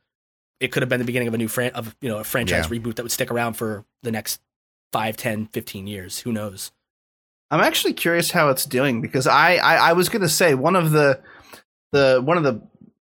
it 0.61 0.71
could 0.73 0.83
have 0.83 0.89
been 0.91 1.01
the 1.01 1.07
beginning 1.07 1.29
of 1.29 1.35
a 1.35 1.39
new 1.39 1.49
fran- 1.49 1.73
of 1.73 1.97
you 2.01 2.09
know 2.09 2.19
a 2.19 2.25
franchise 2.25 2.67
reboot 2.69 2.95
that 2.97 3.03
would 3.03 3.13
stick 3.13 3.31
around 3.31 3.55
for 3.55 3.85
the 4.03 4.13
next 4.13 4.41
5, 4.93 5.17
10, 5.17 5.47
15 5.47 5.87
years. 5.87 6.21
Who 6.21 6.33
knows? 6.33 6.71
I'm 7.53 7.61
actually 7.61 7.93
curious 7.93 8.31
how 8.31 8.49
it's 8.49 8.65
doing 8.65 9.01
because 9.03 9.27
I, 9.27 9.57
I 9.57 9.91
I 9.91 9.93
was 9.93 10.09
gonna 10.09 10.29
say 10.29 10.55
one 10.55 10.75
of 10.75 10.91
the 10.91 11.21
the 11.93 12.21
one 12.25 12.39
of 12.39 12.45
the 12.45 12.61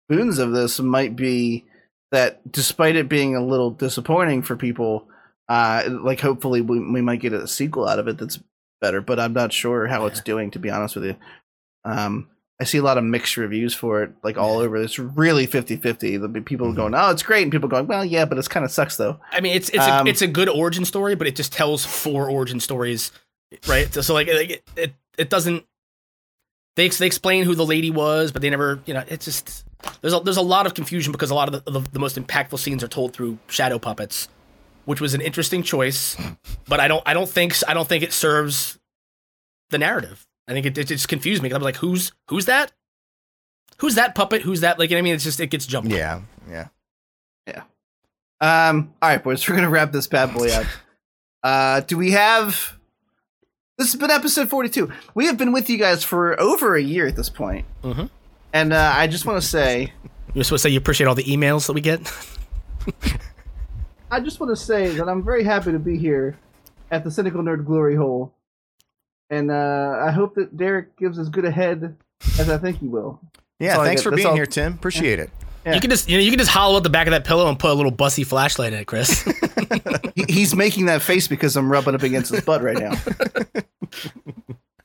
boons 0.09 0.37
of 0.39 0.51
this 0.51 0.79
might 0.79 1.15
be 1.15 1.65
that 2.11 2.51
despite 2.51 2.97
it 2.97 3.07
being 3.07 3.35
a 3.35 3.43
little 3.45 3.71
disappointing 3.71 4.41
for 4.41 4.57
people, 4.57 5.07
uh, 5.47 5.83
like 5.89 6.19
hopefully 6.19 6.59
we 6.61 6.79
we 6.79 7.01
might 7.01 7.21
get 7.21 7.31
a 7.33 7.47
sequel 7.47 7.87
out 7.87 7.97
of 7.99 8.07
it 8.09 8.17
that's 8.17 8.39
better. 8.81 8.99
But 8.99 9.19
I'm 9.19 9.33
not 9.33 9.53
sure 9.53 9.87
how 9.87 10.05
it's 10.05 10.19
doing 10.21 10.51
to 10.51 10.59
be 10.59 10.69
honest 10.69 10.95
with 10.95 11.05
you. 11.05 11.15
Um, 11.85 12.27
I 12.59 12.63
see 12.65 12.77
a 12.77 12.83
lot 12.83 12.97
of 12.97 13.03
mixed 13.03 13.37
reviews 13.37 13.73
for 13.73 14.03
it, 14.03 14.11
like 14.23 14.37
all 14.37 14.59
over. 14.59 14.75
It's 14.77 14.99
really 14.99 15.47
50-50. 15.47 15.99
There'll 15.99 16.27
be 16.27 16.41
people 16.41 16.67
Mhm. 16.67 16.75
going, 16.75 16.93
"Oh, 16.95 17.09
it's 17.09 17.23
great," 17.23 17.41
and 17.43 17.51
people 17.51 17.69
going, 17.69 17.87
"Well, 17.87 18.05
yeah, 18.05 18.25
but 18.25 18.37
it's 18.37 18.47
kind 18.49 18.63
of 18.65 18.71
sucks 18.71 18.97
though." 18.97 19.19
I 19.31 19.39
mean, 19.41 19.55
it's 19.55 19.69
it's 19.69 19.79
Um, 19.87 20.05
a, 20.05 20.09
it's 20.09 20.21
a 20.21 20.27
good 20.27 20.49
origin 20.49 20.85
story, 20.85 21.15
but 21.15 21.25
it 21.25 21.35
just 21.37 21.53
tells 21.53 21.85
four 21.85 22.29
origin 22.29 22.59
stories, 22.59 23.11
right? 23.67 23.93
So, 23.93 24.01
so 24.01 24.13
like 24.13 24.27
it, 24.27 24.63
it 24.75 24.93
it 25.17 25.29
doesn't. 25.29 25.65
They 26.75 26.87
they 26.89 27.05
explain 27.05 27.43
who 27.43 27.55
the 27.55 27.65
lady 27.65 27.91
was, 27.91 28.31
but 28.31 28.41
they 28.41 28.49
never, 28.49 28.79
you 28.85 28.93
know, 28.93 29.03
it's 29.07 29.25
just 29.25 29.65
there's 30.01 30.13
a 30.13 30.19
there's 30.21 30.37
a 30.37 30.41
lot 30.41 30.65
of 30.65 30.73
confusion 30.73 31.11
because 31.11 31.29
a 31.31 31.35
lot 31.35 31.53
of 31.53 31.65
the, 31.65 31.71
the, 31.71 31.79
the 31.91 31.99
most 31.99 32.15
impactful 32.17 32.59
scenes 32.59 32.83
are 32.83 32.87
told 32.87 33.13
through 33.13 33.37
shadow 33.47 33.77
puppets, 33.77 34.29
which 34.85 35.01
was 35.01 35.13
an 35.13 35.21
interesting 35.21 35.63
choice, 35.63 36.15
but 36.67 36.79
I 36.79 36.87
don't 36.87 37.03
I 37.05 37.13
don't 37.13 37.29
think 37.29 37.55
I 37.67 37.73
don't 37.73 37.87
think 37.87 38.03
it 38.03 38.13
serves 38.13 38.79
the 39.69 39.77
narrative. 39.77 40.25
I 40.47 40.53
think 40.53 40.65
it, 40.65 40.77
it 40.77 40.85
just 40.87 41.07
confused 41.07 41.43
me. 41.43 41.49
'cause 41.49 41.55
I 41.55 41.59
was 41.59 41.65
like, 41.65 41.75
who's 41.77 42.11
who's 42.29 42.45
that? 42.45 42.71
Who's 43.79 43.95
that 43.95 44.15
puppet? 44.15 44.41
Who's 44.43 44.61
that? 44.61 44.79
Like, 44.79 44.91
you 44.91 44.95
know 44.95 44.99
I 44.99 45.01
mean, 45.01 45.15
it's 45.15 45.23
just 45.23 45.39
it 45.39 45.47
gets 45.47 45.65
jumped. 45.65 45.91
Yeah, 45.91 46.21
yeah, 46.49 46.67
yeah. 47.47 47.63
Um, 48.39 48.93
all 49.01 49.09
right, 49.09 49.21
boys, 49.23 49.47
we're 49.47 49.55
gonna 49.55 49.69
wrap 49.69 49.91
this 49.91 50.07
bad 50.07 50.33
boy 50.33 50.49
up. 50.51 50.65
Uh, 51.43 51.79
do 51.79 51.97
we 51.97 52.11
have? 52.11 52.77
This 53.77 53.91
has 53.91 53.99
been 53.99 54.11
episode 54.11 54.49
forty-two. 54.49 54.91
We 55.15 55.25
have 55.27 55.37
been 55.37 55.51
with 55.51 55.69
you 55.69 55.77
guys 55.77 56.03
for 56.03 56.39
over 56.39 56.75
a 56.75 56.81
year 56.81 57.07
at 57.07 57.15
this 57.15 57.29
point, 57.29 57.65
Mhm. 57.83 58.09
and 58.53 58.73
uh, 58.73 58.91
I 58.95 59.07
just 59.07 59.25
want 59.25 59.41
to 59.41 59.47
say, 59.47 59.93
You're 60.33 60.43
supposed 60.43 60.63
to 60.63 60.69
say 60.69 60.73
you 60.73 60.77
appreciate 60.77 61.07
all 61.07 61.15
the 61.15 61.23
emails 61.23 61.67
that 61.67 61.73
we 61.73 61.81
get. 61.81 62.01
I 64.11 64.19
just 64.19 64.39
want 64.39 64.51
to 64.51 64.55
say 64.61 64.89
that 64.95 65.07
I'm 65.07 65.23
very 65.23 65.43
happy 65.43 65.71
to 65.71 65.79
be 65.79 65.97
here 65.97 66.37
at 66.91 67.03
the 67.03 67.11
Cynical 67.11 67.41
Nerd 67.41 67.65
Glory 67.65 67.95
Hole, 67.95 68.33
and 69.29 69.49
uh, 69.49 69.99
I 70.05 70.11
hope 70.11 70.35
that 70.35 70.57
Derek 70.57 70.95
gives 70.97 71.17
as 71.17 71.29
good 71.29 71.45
a 71.45 71.51
head 71.51 71.95
as 72.39 72.49
I 72.49 72.57
think 72.57 72.79
he 72.79 72.87
will. 72.87 73.19
Yeah, 73.59 73.77
all 73.77 73.83
thanks 73.85 74.01
for 74.01 74.09
That's 74.11 74.17
being 74.19 74.27
all- 74.27 74.35
here, 74.35 74.45
Tim. 74.45 74.73
Appreciate 74.73 75.19
it. 75.19 75.29
Yeah. 75.65 75.75
You 75.75 75.79
can 75.81 75.89
just 75.89 76.09
you 76.09 76.17
know 76.17 76.23
you 76.23 76.31
can 76.31 76.39
just 76.39 76.49
hollow 76.51 76.77
out 76.77 76.83
the 76.83 76.89
back 76.89 77.07
of 77.07 77.11
that 77.11 77.23
pillow 77.25 77.47
and 77.47 77.57
put 77.59 77.69
a 77.71 77.73
little 77.73 77.91
bussy 77.91 78.23
flashlight 78.23 78.73
in 78.73 78.79
it, 78.79 78.85
Chris. 78.87 79.23
He- 80.15 80.25
he's 80.27 80.53
making 80.55 80.87
that 80.87 81.01
face 81.01 81.27
because 81.29 81.55
I'm 81.55 81.71
rubbing 81.71 81.95
up 81.95 82.03
against 82.03 82.31
his 82.33 82.41
butt 82.41 82.61
right 82.61 82.77
now. 82.77 82.91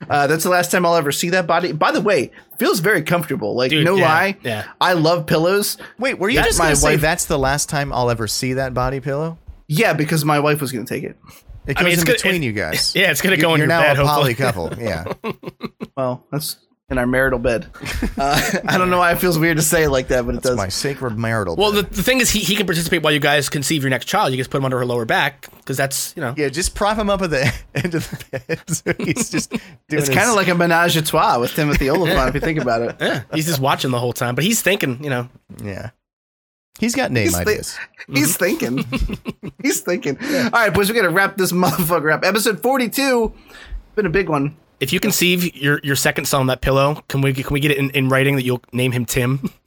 Uh, 0.09 0.27
that's 0.29 0.45
the 0.45 0.51
last 0.51 0.71
time 0.71 0.87
I'll 0.87 0.95
ever 0.95 1.11
see 1.11 1.31
that 1.31 1.47
body. 1.49 1.73
By 1.73 1.91
the 1.91 2.01
way, 2.01 2.31
feels 2.59 2.79
very 2.81 3.03
comfortable. 3.03 3.57
Like 3.57 3.71
Dude, 3.71 3.85
no 3.85 3.97
yeah, 3.97 4.05
lie, 4.05 4.37
yeah. 4.45 4.67
I 4.81 4.93
love 4.93 5.27
pillows. 5.27 5.79
Wait, 5.99 6.19
were 6.19 6.29
you 6.29 6.37
That- 6.37 6.45
just 6.47 6.59
my 6.61 6.67
gonna 6.67 6.77
say 6.77 6.93
wife- 6.93 7.01
that's 7.01 7.25
the 7.25 7.39
last 7.39 7.69
time 7.69 7.93
I'll 7.93 8.11
ever 8.11 8.29
see 8.29 8.53
that 8.53 8.73
body 8.73 9.01
pillow? 9.01 9.37
Yeah, 9.67 9.95
because 9.95 10.25
my 10.25 10.39
wife 10.39 10.61
was 10.61 10.71
going 10.71 10.87
to 10.87 10.95
take 10.95 11.03
it. 11.03 11.17
It 11.67 11.77
I 11.77 11.81
goes 11.81 11.85
mean, 11.85 11.93
it's 11.95 12.03
in 12.03 12.07
good- 12.07 12.17
between 12.17 12.43
it- 12.43 12.47
you 12.47 12.53
guys. 12.53 12.93
Yeah, 12.95 13.11
it's 13.11 13.21
gonna 13.21 13.35
You're, 13.35 13.43
go 13.43 13.55
in 13.55 13.59
you're 13.59 13.67
your 13.69 13.77
now 13.77 13.81
bed. 13.81 13.99
a 13.99 14.07
hopefully. 14.07 14.35
poly 14.35 14.53
couple. 14.53 14.73
Yeah. 14.79 15.05
Well, 15.97 16.25
that's 16.31 16.59
in 16.89 16.99
our 16.99 17.07
marital 17.07 17.39
bed. 17.39 17.67
Uh, 18.19 18.41
I 18.67 18.79
don't 18.79 18.89
know 18.89 18.97
why 18.99 19.13
it 19.13 19.17
feels 19.19 19.39
weird 19.39 19.59
to 19.59 19.63
say 19.63 19.83
it 19.85 19.91
like 19.91 20.09
that, 20.09 20.25
but 20.25 20.31
it 20.31 20.35
That's 20.37 20.49
does. 20.49 20.57
my 20.57 20.69
sacred 20.71 21.19
marital. 21.19 21.55
Well, 21.55 21.71
bed. 21.73 21.91
the, 21.91 21.97
the 21.97 22.03
thing 22.03 22.21
is, 22.23 22.31
he, 22.31 22.39
he 22.39 22.57
can 22.57 22.65
participate 22.65 23.03
while 23.03 23.13
you 23.13 23.21
guys 23.21 23.51
conceive 23.51 23.83
your 23.83 23.91
next 23.91 24.07
child. 24.07 24.31
You 24.33 24.39
just 24.39 24.49
put 24.49 24.57
him 24.57 24.65
under 24.65 24.79
her 24.79 24.87
lower 24.87 25.05
back 25.05 25.49
because 25.59 25.77
that's 25.77 26.15
you 26.17 26.23
know. 26.23 26.33
yeah, 26.35 26.49
just 26.49 26.75
prop 26.75 26.97
him 26.97 27.11
up 27.11 27.21
at 27.21 27.29
the 27.29 27.53
end 27.75 27.95
of 27.95 28.09
the 28.09 28.41
bed. 28.49 28.61
So 28.69 28.95
he's 29.05 29.29
just 29.29 29.51
doing. 29.51 29.61
it's 29.91 30.07
his- 30.09 30.17
kind 30.17 30.31
of 30.31 30.35
like 30.37 30.49
a 30.49 30.55
menage 30.55 30.97
a 30.97 31.03
trois 31.03 31.37
with 31.39 31.55
Timothy 31.55 31.91
Olyphant, 31.91 32.29
if 32.31 32.35
you 32.37 32.41
think 32.41 32.59
about 32.59 32.81
it. 32.81 32.97
Yeah, 33.01 33.23
he's 33.35 33.45
just 33.47 33.61
watching 33.61 33.91
the 33.91 34.01
whole 34.01 34.15
time, 34.15 34.35
but 34.35 34.45
he's 34.45 34.63
thinking, 34.63 35.03
you 35.05 35.11
know. 35.11 35.29
yeah. 35.63 35.91
He's 36.79 36.95
got 36.95 37.11
name 37.11 37.25
He's 37.25 37.35
thi- 37.37 37.41
ideas. 37.43 37.79
He's 38.09 38.37
thinking. 38.39 38.85
He's 39.63 39.81
thinking. 39.81 40.17
All 40.23 40.51
right, 40.51 40.73
boys, 40.73 40.89
we 40.89 40.95
got 40.95 41.03
to 41.03 41.11
wrap 41.11 41.37
this 41.37 41.53
motherfucker 41.53 42.13
up. 42.13 42.25
Episode 42.25 42.61
42. 42.63 43.33
Been 43.95 44.07
a 44.07 44.11
big 44.11 44.29
one. 44.31 44.57
If 44.81 44.93
you 44.93 45.01
conceive 45.01 45.57
your, 45.57 45.81
your 45.83 45.97
second 45.97 46.27
son 46.27 46.43
on 46.43 46.47
that 46.49 46.61
pillow, 46.61 47.03
can 47.09 47.21
we 47.23 47.33
can 47.33 47.53
we 47.53 47.61
get 47.61 47.71
it 47.71 47.79
in, 47.79 47.91
in 47.91 48.09
writing 48.09 48.37
that 48.37 48.43
you'll 48.45 48.63
name 48.73 48.93
him 48.93 49.05
Tim? 49.05 49.51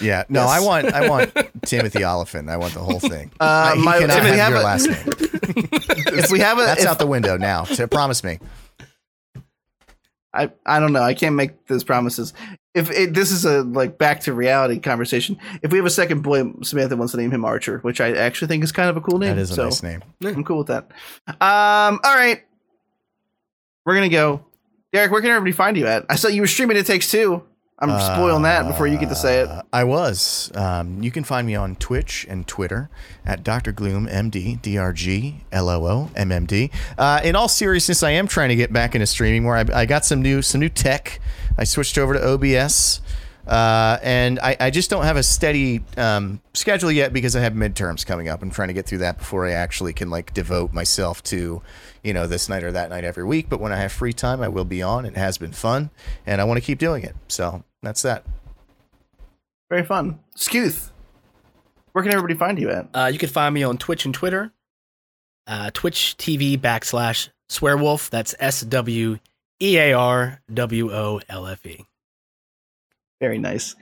Yeah. 0.00 0.22
No, 0.28 0.42
Yes. 0.44 0.50
I 0.50 0.60
want 0.64 0.86
I 0.94 1.08
want 1.08 1.32
Timothy 1.66 2.04
Olyphant. 2.04 2.48
I 2.48 2.56
want 2.58 2.74
the 2.74 2.80
whole 2.80 3.00
thing. 3.00 3.32
Uh, 3.40 3.74
he 3.74 3.82
my- 3.82 3.98
cannot 3.98 4.14
Timothy, 4.22 4.36
have 4.38 4.38
have 4.38 4.50
your 4.52 4.60
a- 4.60 4.62
last 4.62 4.86
name. 4.88 5.68
If 6.16 6.30
we 6.30 6.38
have 6.38 6.58
a, 6.58 6.62
That's 6.62 6.82
if- 6.84 6.88
out 6.88 7.00
the 7.00 7.08
window 7.08 7.36
now. 7.36 7.64
So 7.64 7.88
promise 7.88 8.22
me. 8.22 8.38
I, 10.32 10.52
I 10.64 10.78
don't 10.78 10.92
know. 10.92 11.02
I 11.02 11.14
can't 11.14 11.34
make 11.34 11.66
those 11.66 11.82
promises. 11.82 12.32
If 12.72 12.88
it, 12.92 13.14
this 13.14 13.32
is 13.32 13.44
a 13.44 13.62
like 13.64 13.98
back 13.98 14.20
to 14.22 14.32
reality 14.32 14.78
conversation, 14.78 15.36
if 15.60 15.72
we 15.72 15.78
have 15.78 15.86
a 15.86 15.90
second 15.90 16.22
boy, 16.22 16.44
Samantha 16.62 16.96
wants 16.96 17.10
to 17.12 17.16
name 17.18 17.32
him 17.32 17.44
Archer, 17.44 17.78
which 17.80 18.00
I 18.00 18.12
actually 18.12 18.46
think 18.46 18.62
is 18.62 18.70
kind 18.70 18.88
of 18.88 18.96
a 18.96 19.00
cool 19.00 19.18
name. 19.18 19.34
That 19.34 19.42
is 19.42 19.50
a 19.50 19.54
so 19.56 19.64
nice 19.64 19.82
name. 19.82 20.04
I'm 20.24 20.44
cool 20.44 20.58
with 20.58 20.68
that. 20.68 20.84
Um, 21.26 21.98
all 22.04 22.14
right, 22.14 22.42
we're 23.90 23.96
gonna 23.96 24.08
go. 24.08 24.44
Derek, 24.92 25.10
where 25.10 25.20
can 25.20 25.30
everybody 25.30 25.50
find 25.50 25.76
you 25.76 25.88
at? 25.88 26.06
I 26.08 26.14
saw 26.14 26.28
you 26.28 26.42
were 26.42 26.46
streaming 26.46 26.76
It 26.76 26.86
Takes 26.86 27.10
Two. 27.10 27.42
I'm 27.80 27.98
spoiling 28.14 28.42
that 28.42 28.68
before 28.68 28.86
you 28.86 28.98
get 28.98 29.08
to 29.08 29.16
say 29.16 29.40
it. 29.40 29.48
Uh, 29.48 29.62
I 29.72 29.82
was. 29.82 30.52
Um, 30.54 31.02
you 31.02 31.10
can 31.10 31.24
find 31.24 31.44
me 31.44 31.56
on 31.56 31.74
Twitch 31.76 32.24
and 32.28 32.46
Twitter 32.46 32.88
at 33.24 33.42
Dr. 33.42 33.72
Gloom 33.72 34.06
MD, 34.06 34.60
DRG, 34.60 35.40
LOO, 35.52 36.08
MMD. 36.14 36.70
Uh, 36.98 37.20
in 37.24 37.34
all 37.34 37.48
seriousness, 37.48 38.04
I 38.04 38.10
am 38.10 38.28
trying 38.28 38.50
to 38.50 38.54
get 38.56 38.72
back 38.72 38.94
into 38.94 39.08
streaming 39.08 39.42
more. 39.42 39.56
I, 39.56 39.64
I 39.74 39.86
got 39.86 40.04
some 40.04 40.22
new 40.22 40.40
some 40.40 40.60
new 40.60 40.68
tech. 40.68 41.18
I 41.58 41.64
switched 41.64 41.98
over 41.98 42.14
to 42.14 42.24
OBS. 42.24 43.00
Uh, 43.46 43.98
and 44.02 44.38
I, 44.40 44.56
I 44.60 44.70
just 44.70 44.90
don't 44.90 45.04
have 45.04 45.16
a 45.16 45.22
steady 45.22 45.82
um, 45.96 46.40
schedule 46.54 46.92
yet 46.92 47.12
because 47.12 47.34
I 47.34 47.40
have 47.40 47.54
midterms 47.54 48.06
coming 48.06 48.28
up. 48.28 48.42
I'm 48.42 48.50
trying 48.50 48.68
to 48.68 48.74
get 48.74 48.86
through 48.86 48.98
that 48.98 49.18
before 49.18 49.46
I 49.46 49.52
actually 49.52 49.92
can 49.92 50.10
like 50.10 50.32
devote 50.34 50.72
myself 50.72 51.22
to, 51.24 51.62
you 52.04 52.14
know, 52.14 52.26
this 52.26 52.48
night 52.48 52.62
or 52.62 52.72
that 52.72 52.90
night 52.90 53.04
every 53.04 53.24
week. 53.24 53.48
But 53.48 53.60
when 53.60 53.72
I 53.72 53.76
have 53.76 53.92
free 53.92 54.12
time, 54.12 54.40
I 54.40 54.48
will 54.48 54.64
be 54.64 54.82
on. 54.82 55.04
It 55.04 55.16
has 55.16 55.38
been 55.38 55.52
fun, 55.52 55.90
and 56.26 56.40
I 56.40 56.44
want 56.44 56.58
to 56.58 56.64
keep 56.64 56.78
doing 56.78 57.02
it. 57.02 57.16
So 57.28 57.64
that's 57.82 58.02
that. 58.02 58.24
Very 59.68 59.84
fun. 59.84 60.20
Skooth, 60.36 60.90
where 61.92 62.02
can 62.02 62.12
everybody 62.12 62.34
find 62.34 62.58
you 62.58 62.70
at? 62.70 62.88
Uh, 62.94 63.10
you 63.12 63.18
can 63.18 63.28
find 63.28 63.54
me 63.54 63.62
on 63.62 63.78
Twitch 63.78 64.04
and 64.04 64.14
Twitter. 64.14 64.52
Uh, 65.46 65.70
Twitch 65.72 66.16
TV 66.18 66.58
backslash 66.58 67.28
Swearwolf. 67.48 68.10
That's 68.10 68.34
S 68.38 68.60
W 68.62 69.18
E 69.60 69.78
A 69.78 69.92
R 69.92 70.40
W 70.52 70.92
O 70.92 71.20
L 71.28 71.46
F 71.46 71.64
E. 71.66 71.84
Very 73.20 73.38
nice. 73.38 73.76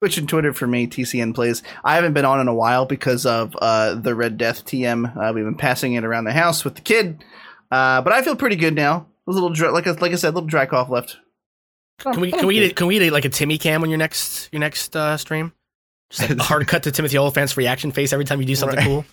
Twitch 0.00 0.18
and 0.18 0.28
Twitter 0.28 0.52
for 0.52 0.66
me, 0.66 0.86
TCN 0.86 1.34
plays. 1.34 1.62
I 1.84 1.94
haven't 1.94 2.12
been 2.12 2.24
on 2.24 2.40
in 2.40 2.48
a 2.48 2.54
while 2.54 2.86
because 2.86 3.24
of 3.24 3.54
uh, 3.62 3.94
the 3.94 4.14
Red 4.14 4.36
Death 4.36 4.64
TM. 4.64 5.16
Uh, 5.16 5.32
we've 5.32 5.44
been 5.44 5.54
passing 5.54 5.94
it 5.94 6.04
around 6.04 6.24
the 6.24 6.32
house 6.32 6.64
with 6.64 6.74
the 6.74 6.80
kid, 6.80 7.22
uh, 7.70 8.02
but 8.02 8.12
I 8.12 8.22
feel 8.22 8.34
pretty 8.36 8.56
good 8.56 8.74
now. 8.74 9.06
A 9.28 9.30
little 9.30 9.50
dry, 9.50 9.70
like 9.70 9.86
I, 9.86 9.92
like 9.92 10.10
I 10.12 10.16
said, 10.16 10.30
a 10.30 10.34
little 10.34 10.48
dry 10.48 10.66
cough 10.66 10.90
left. 10.90 11.18
Can 12.00 12.20
we 12.20 12.32
can 12.32 12.46
we 12.48 12.54
get 12.54 12.72
a, 12.72 12.74
can 12.74 12.88
we 12.88 12.98
get 12.98 13.06
a, 13.08 13.10
like 13.10 13.24
a 13.24 13.28
Timmy 13.28 13.58
cam 13.58 13.84
on 13.84 13.90
your 13.90 13.98
next 13.98 14.48
your 14.52 14.58
next 14.58 14.96
uh, 14.96 15.16
stream? 15.16 15.52
Just 16.10 16.28
like 16.28 16.36
a 16.36 16.42
hard 16.42 16.66
cut 16.66 16.82
to 16.82 16.90
Timothy 16.90 17.16
Olyphant's 17.16 17.56
reaction 17.56 17.92
face 17.92 18.12
every 18.12 18.24
time 18.24 18.40
you 18.40 18.46
do 18.46 18.56
something 18.56 18.78
Right. 18.78 18.84
cool. 18.84 19.04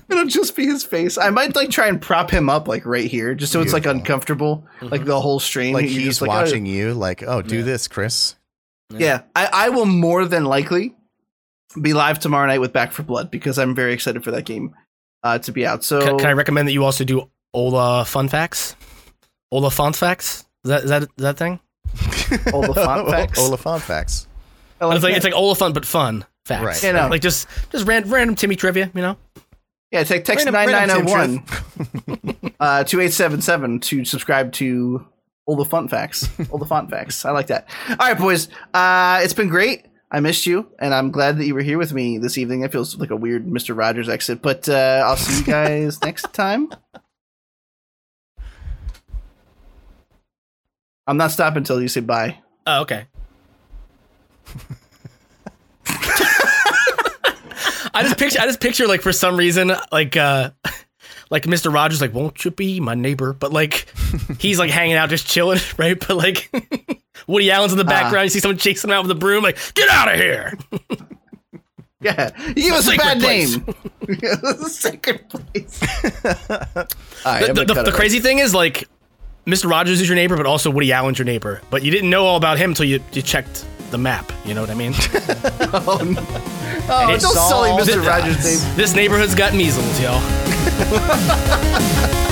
It'll 0.08 0.24
just 0.24 0.56
be 0.56 0.64
his 0.64 0.82
face. 0.82 1.18
I 1.18 1.28
might 1.28 1.54
like 1.54 1.68
try 1.68 1.88
and 1.88 2.00
prop 2.00 2.30
him 2.30 2.48
up 2.48 2.66
like 2.66 2.86
right 2.86 3.08
here, 3.10 3.34
just 3.34 3.52
so 3.52 3.60
it's 3.60 3.74
like 3.74 3.82
Beautiful. 3.82 4.00
uncomfortable, 4.00 4.66
like 4.80 5.04
the 5.04 5.20
whole 5.20 5.38
stream. 5.40 5.74
like 5.74 5.84
You're 5.84 5.92
he's 5.92 6.04
just 6.04 6.22
like, 6.22 6.30
oh, 6.30 6.34
watching 6.40 6.64
you 6.64 6.94
like 6.94 7.22
oh 7.22 7.42
do 7.42 7.58
Yeah. 7.58 7.64
this 7.64 7.86
chris 7.86 8.34
yeah, 8.90 9.22
I, 9.34 9.48
I 9.52 9.68
will 9.70 9.86
more 9.86 10.24
than 10.24 10.44
likely 10.44 10.94
be 11.80 11.92
live 11.92 12.18
tomorrow 12.18 12.46
night 12.46 12.60
with 12.60 12.72
Back 12.72 12.92
4 12.92 13.04
Blood 13.04 13.30
because 13.30 13.58
I'm 13.58 13.74
very 13.74 13.92
excited 13.92 14.24
for 14.24 14.30
that 14.30 14.44
game 14.44 14.74
uh, 15.22 15.38
to 15.40 15.52
be 15.52 15.66
out. 15.66 15.84
So 15.84 16.00
Can, 16.00 16.18
can 16.18 16.26
I 16.28 16.32
recommend 16.32 16.68
that 16.68 16.72
you 16.72 16.84
also 16.84 17.04
do 17.04 17.30
Ola 17.52 18.04
Fun 18.04 18.28
Facts? 18.28 18.76
Ola 19.52 19.70
Font 19.70 19.96
Facts? 19.96 20.44
Is 20.64 20.68
that 20.70 20.84
is 20.84 20.90
that 20.90 21.02
is 21.02 21.08
that 21.18 21.36
thing? 21.36 21.60
Olyphant 22.52 23.08
facts. 23.08 23.38
Olyphant 23.38 23.82
facts 23.82 24.28
I 24.80 24.86
like 24.86 24.96
it's 24.96 25.04
like 25.04 25.12
that. 25.12 25.16
it's 25.16 25.24
like 25.24 25.34
Olyphant 25.34 25.74
but 25.74 25.86
fun 25.86 26.24
facts. 26.44 26.64
Right. 26.64 26.82
You 26.82 26.92
know. 26.92 27.08
Like 27.08 27.22
just 27.22 27.48
just 27.72 27.86
ran, 27.86 28.08
random 28.08 28.36
Timmy 28.36 28.56
trivia, 28.56 28.90
you 28.94 29.00
know? 29.02 29.16
Yeah, 29.90 30.04
take 30.04 30.24
text 30.24 30.44
Random- 30.46 30.70
nine 30.70 30.88
nine 30.88 31.06
random 31.06 31.08
zero 31.08 32.16
one 32.20 32.52
uh 32.60 32.84
two 32.84 33.00
eight 33.00 33.12
seven 33.12 33.40
seven 33.40 33.80
to 33.80 34.04
subscribe 34.04 34.52
to 34.54 35.06
all 35.48 35.56
the 35.56 35.64
fun 35.64 35.88
facts. 35.88 36.28
all 36.50 36.58
the 36.58 36.66
fun 36.66 36.88
facts. 36.88 37.24
I 37.24 37.30
like 37.30 37.46
that. 37.46 37.66
All 37.88 37.96
right, 37.96 38.18
boys. 38.18 38.48
Uh 38.74 39.20
it's 39.22 39.32
been 39.32 39.48
great. 39.48 39.86
I 40.10 40.20
missed 40.20 40.46
you, 40.46 40.66
and 40.78 40.94
I'm 40.94 41.10
glad 41.10 41.36
that 41.38 41.44
you 41.46 41.54
were 41.54 41.60
here 41.60 41.76
with 41.76 41.92
me 41.92 42.16
this 42.18 42.38
evening. 42.38 42.62
It 42.62 42.72
feels 42.72 42.96
like 42.96 43.10
a 43.10 43.16
weird 43.16 43.46
Mr. 43.46 43.76
Rogers 43.76 44.08
exit, 44.08 44.42
but 44.42 44.68
uh 44.68 45.02
I'll 45.04 45.16
see 45.16 45.38
you 45.40 45.44
guys 45.44 46.00
next 46.08 46.32
time. 46.34 46.68
I'm 51.06 51.16
not 51.16 51.30
stopping 51.30 51.58
until 51.58 51.80
you 51.80 51.88
say 51.88 52.00
bye. 52.00 52.38
Oh, 52.66 52.82
okay. 52.82 53.06
I 57.94 58.02
just 58.02 58.18
picture 58.18 58.38
I 58.40 58.44
just 58.44 58.60
picture 58.60 58.86
like 58.86 59.00
for 59.00 59.12
some 59.12 59.36
reason 59.36 59.72
like 59.90 60.14
uh 60.16 60.50
like 61.30 61.44
Mr. 61.44 61.72
Rogers 61.72 62.00
like 62.00 62.12
won't 62.12 62.44
you 62.44 62.50
be 62.50 62.80
my 62.80 62.94
neighbor 62.94 63.32
but 63.32 63.52
like 63.52 63.86
he's 64.38 64.58
like 64.58 64.70
hanging 64.70 64.96
out 64.96 65.08
just 65.08 65.26
chilling 65.26 65.58
right 65.76 65.98
but 65.98 66.16
like 66.16 66.50
Woody 67.26 67.50
Allen's 67.50 67.72
in 67.72 67.78
the 67.78 67.84
ah. 67.84 67.88
background 67.88 68.24
you 68.24 68.30
see 68.30 68.40
someone 68.40 68.58
chasing 68.58 68.90
him 68.90 68.96
out 68.96 69.02
with 69.02 69.10
a 69.10 69.14
broom 69.14 69.42
like 69.42 69.58
get 69.74 69.88
out 69.88 70.12
of 70.12 70.18
here 70.18 70.56
Yeah, 72.00 72.30
you 72.46 72.54
give 72.54 72.74
us 72.74 72.88
a 72.88 72.96
bad 72.96 73.18
place. 73.18 73.56
name. 73.56 74.68
Sacred 74.68 75.28
place. 75.28 75.82
Right, 75.82 77.52
the, 77.52 77.54
I'm 77.58 77.66
the, 77.66 77.82
the 77.86 77.92
crazy 77.92 78.20
thing 78.20 78.38
is 78.38 78.54
like 78.54 78.88
Mr. 79.48 79.68
Rogers 79.68 80.00
is 80.00 80.08
your 80.08 80.14
neighbor, 80.14 80.36
but 80.36 80.46
also 80.46 80.70
Woody 80.70 80.92
Allen's 80.92 81.18
your 81.18 81.26
neighbor. 81.26 81.60
But 81.70 81.82
you 81.82 81.90
didn't 81.90 82.10
know 82.10 82.24
all 82.24 82.36
about 82.36 82.56
him 82.56 82.70
until 82.70 82.84
you, 82.84 83.02
you 83.12 83.22
checked 83.22 83.64
the 83.90 83.98
map. 83.98 84.32
You 84.44 84.54
know 84.54 84.60
what 84.60 84.70
I 84.70 84.74
mean? 84.74 84.94
Oh, 85.70 85.98
no. 86.02 86.24
oh 86.88 87.06
don't 87.06 87.14
it's 87.16 87.30
sully 87.34 87.70
all 87.70 87.80
Mr. 87.80 88.04
Rogers' 88.06 88.42
name. 88.42 88.76
this 88.76 88.94
neighborhood's 88.94 89.34
got 89.34 89.52
measles, 89.52 90.00
y'all. 90.00 90.22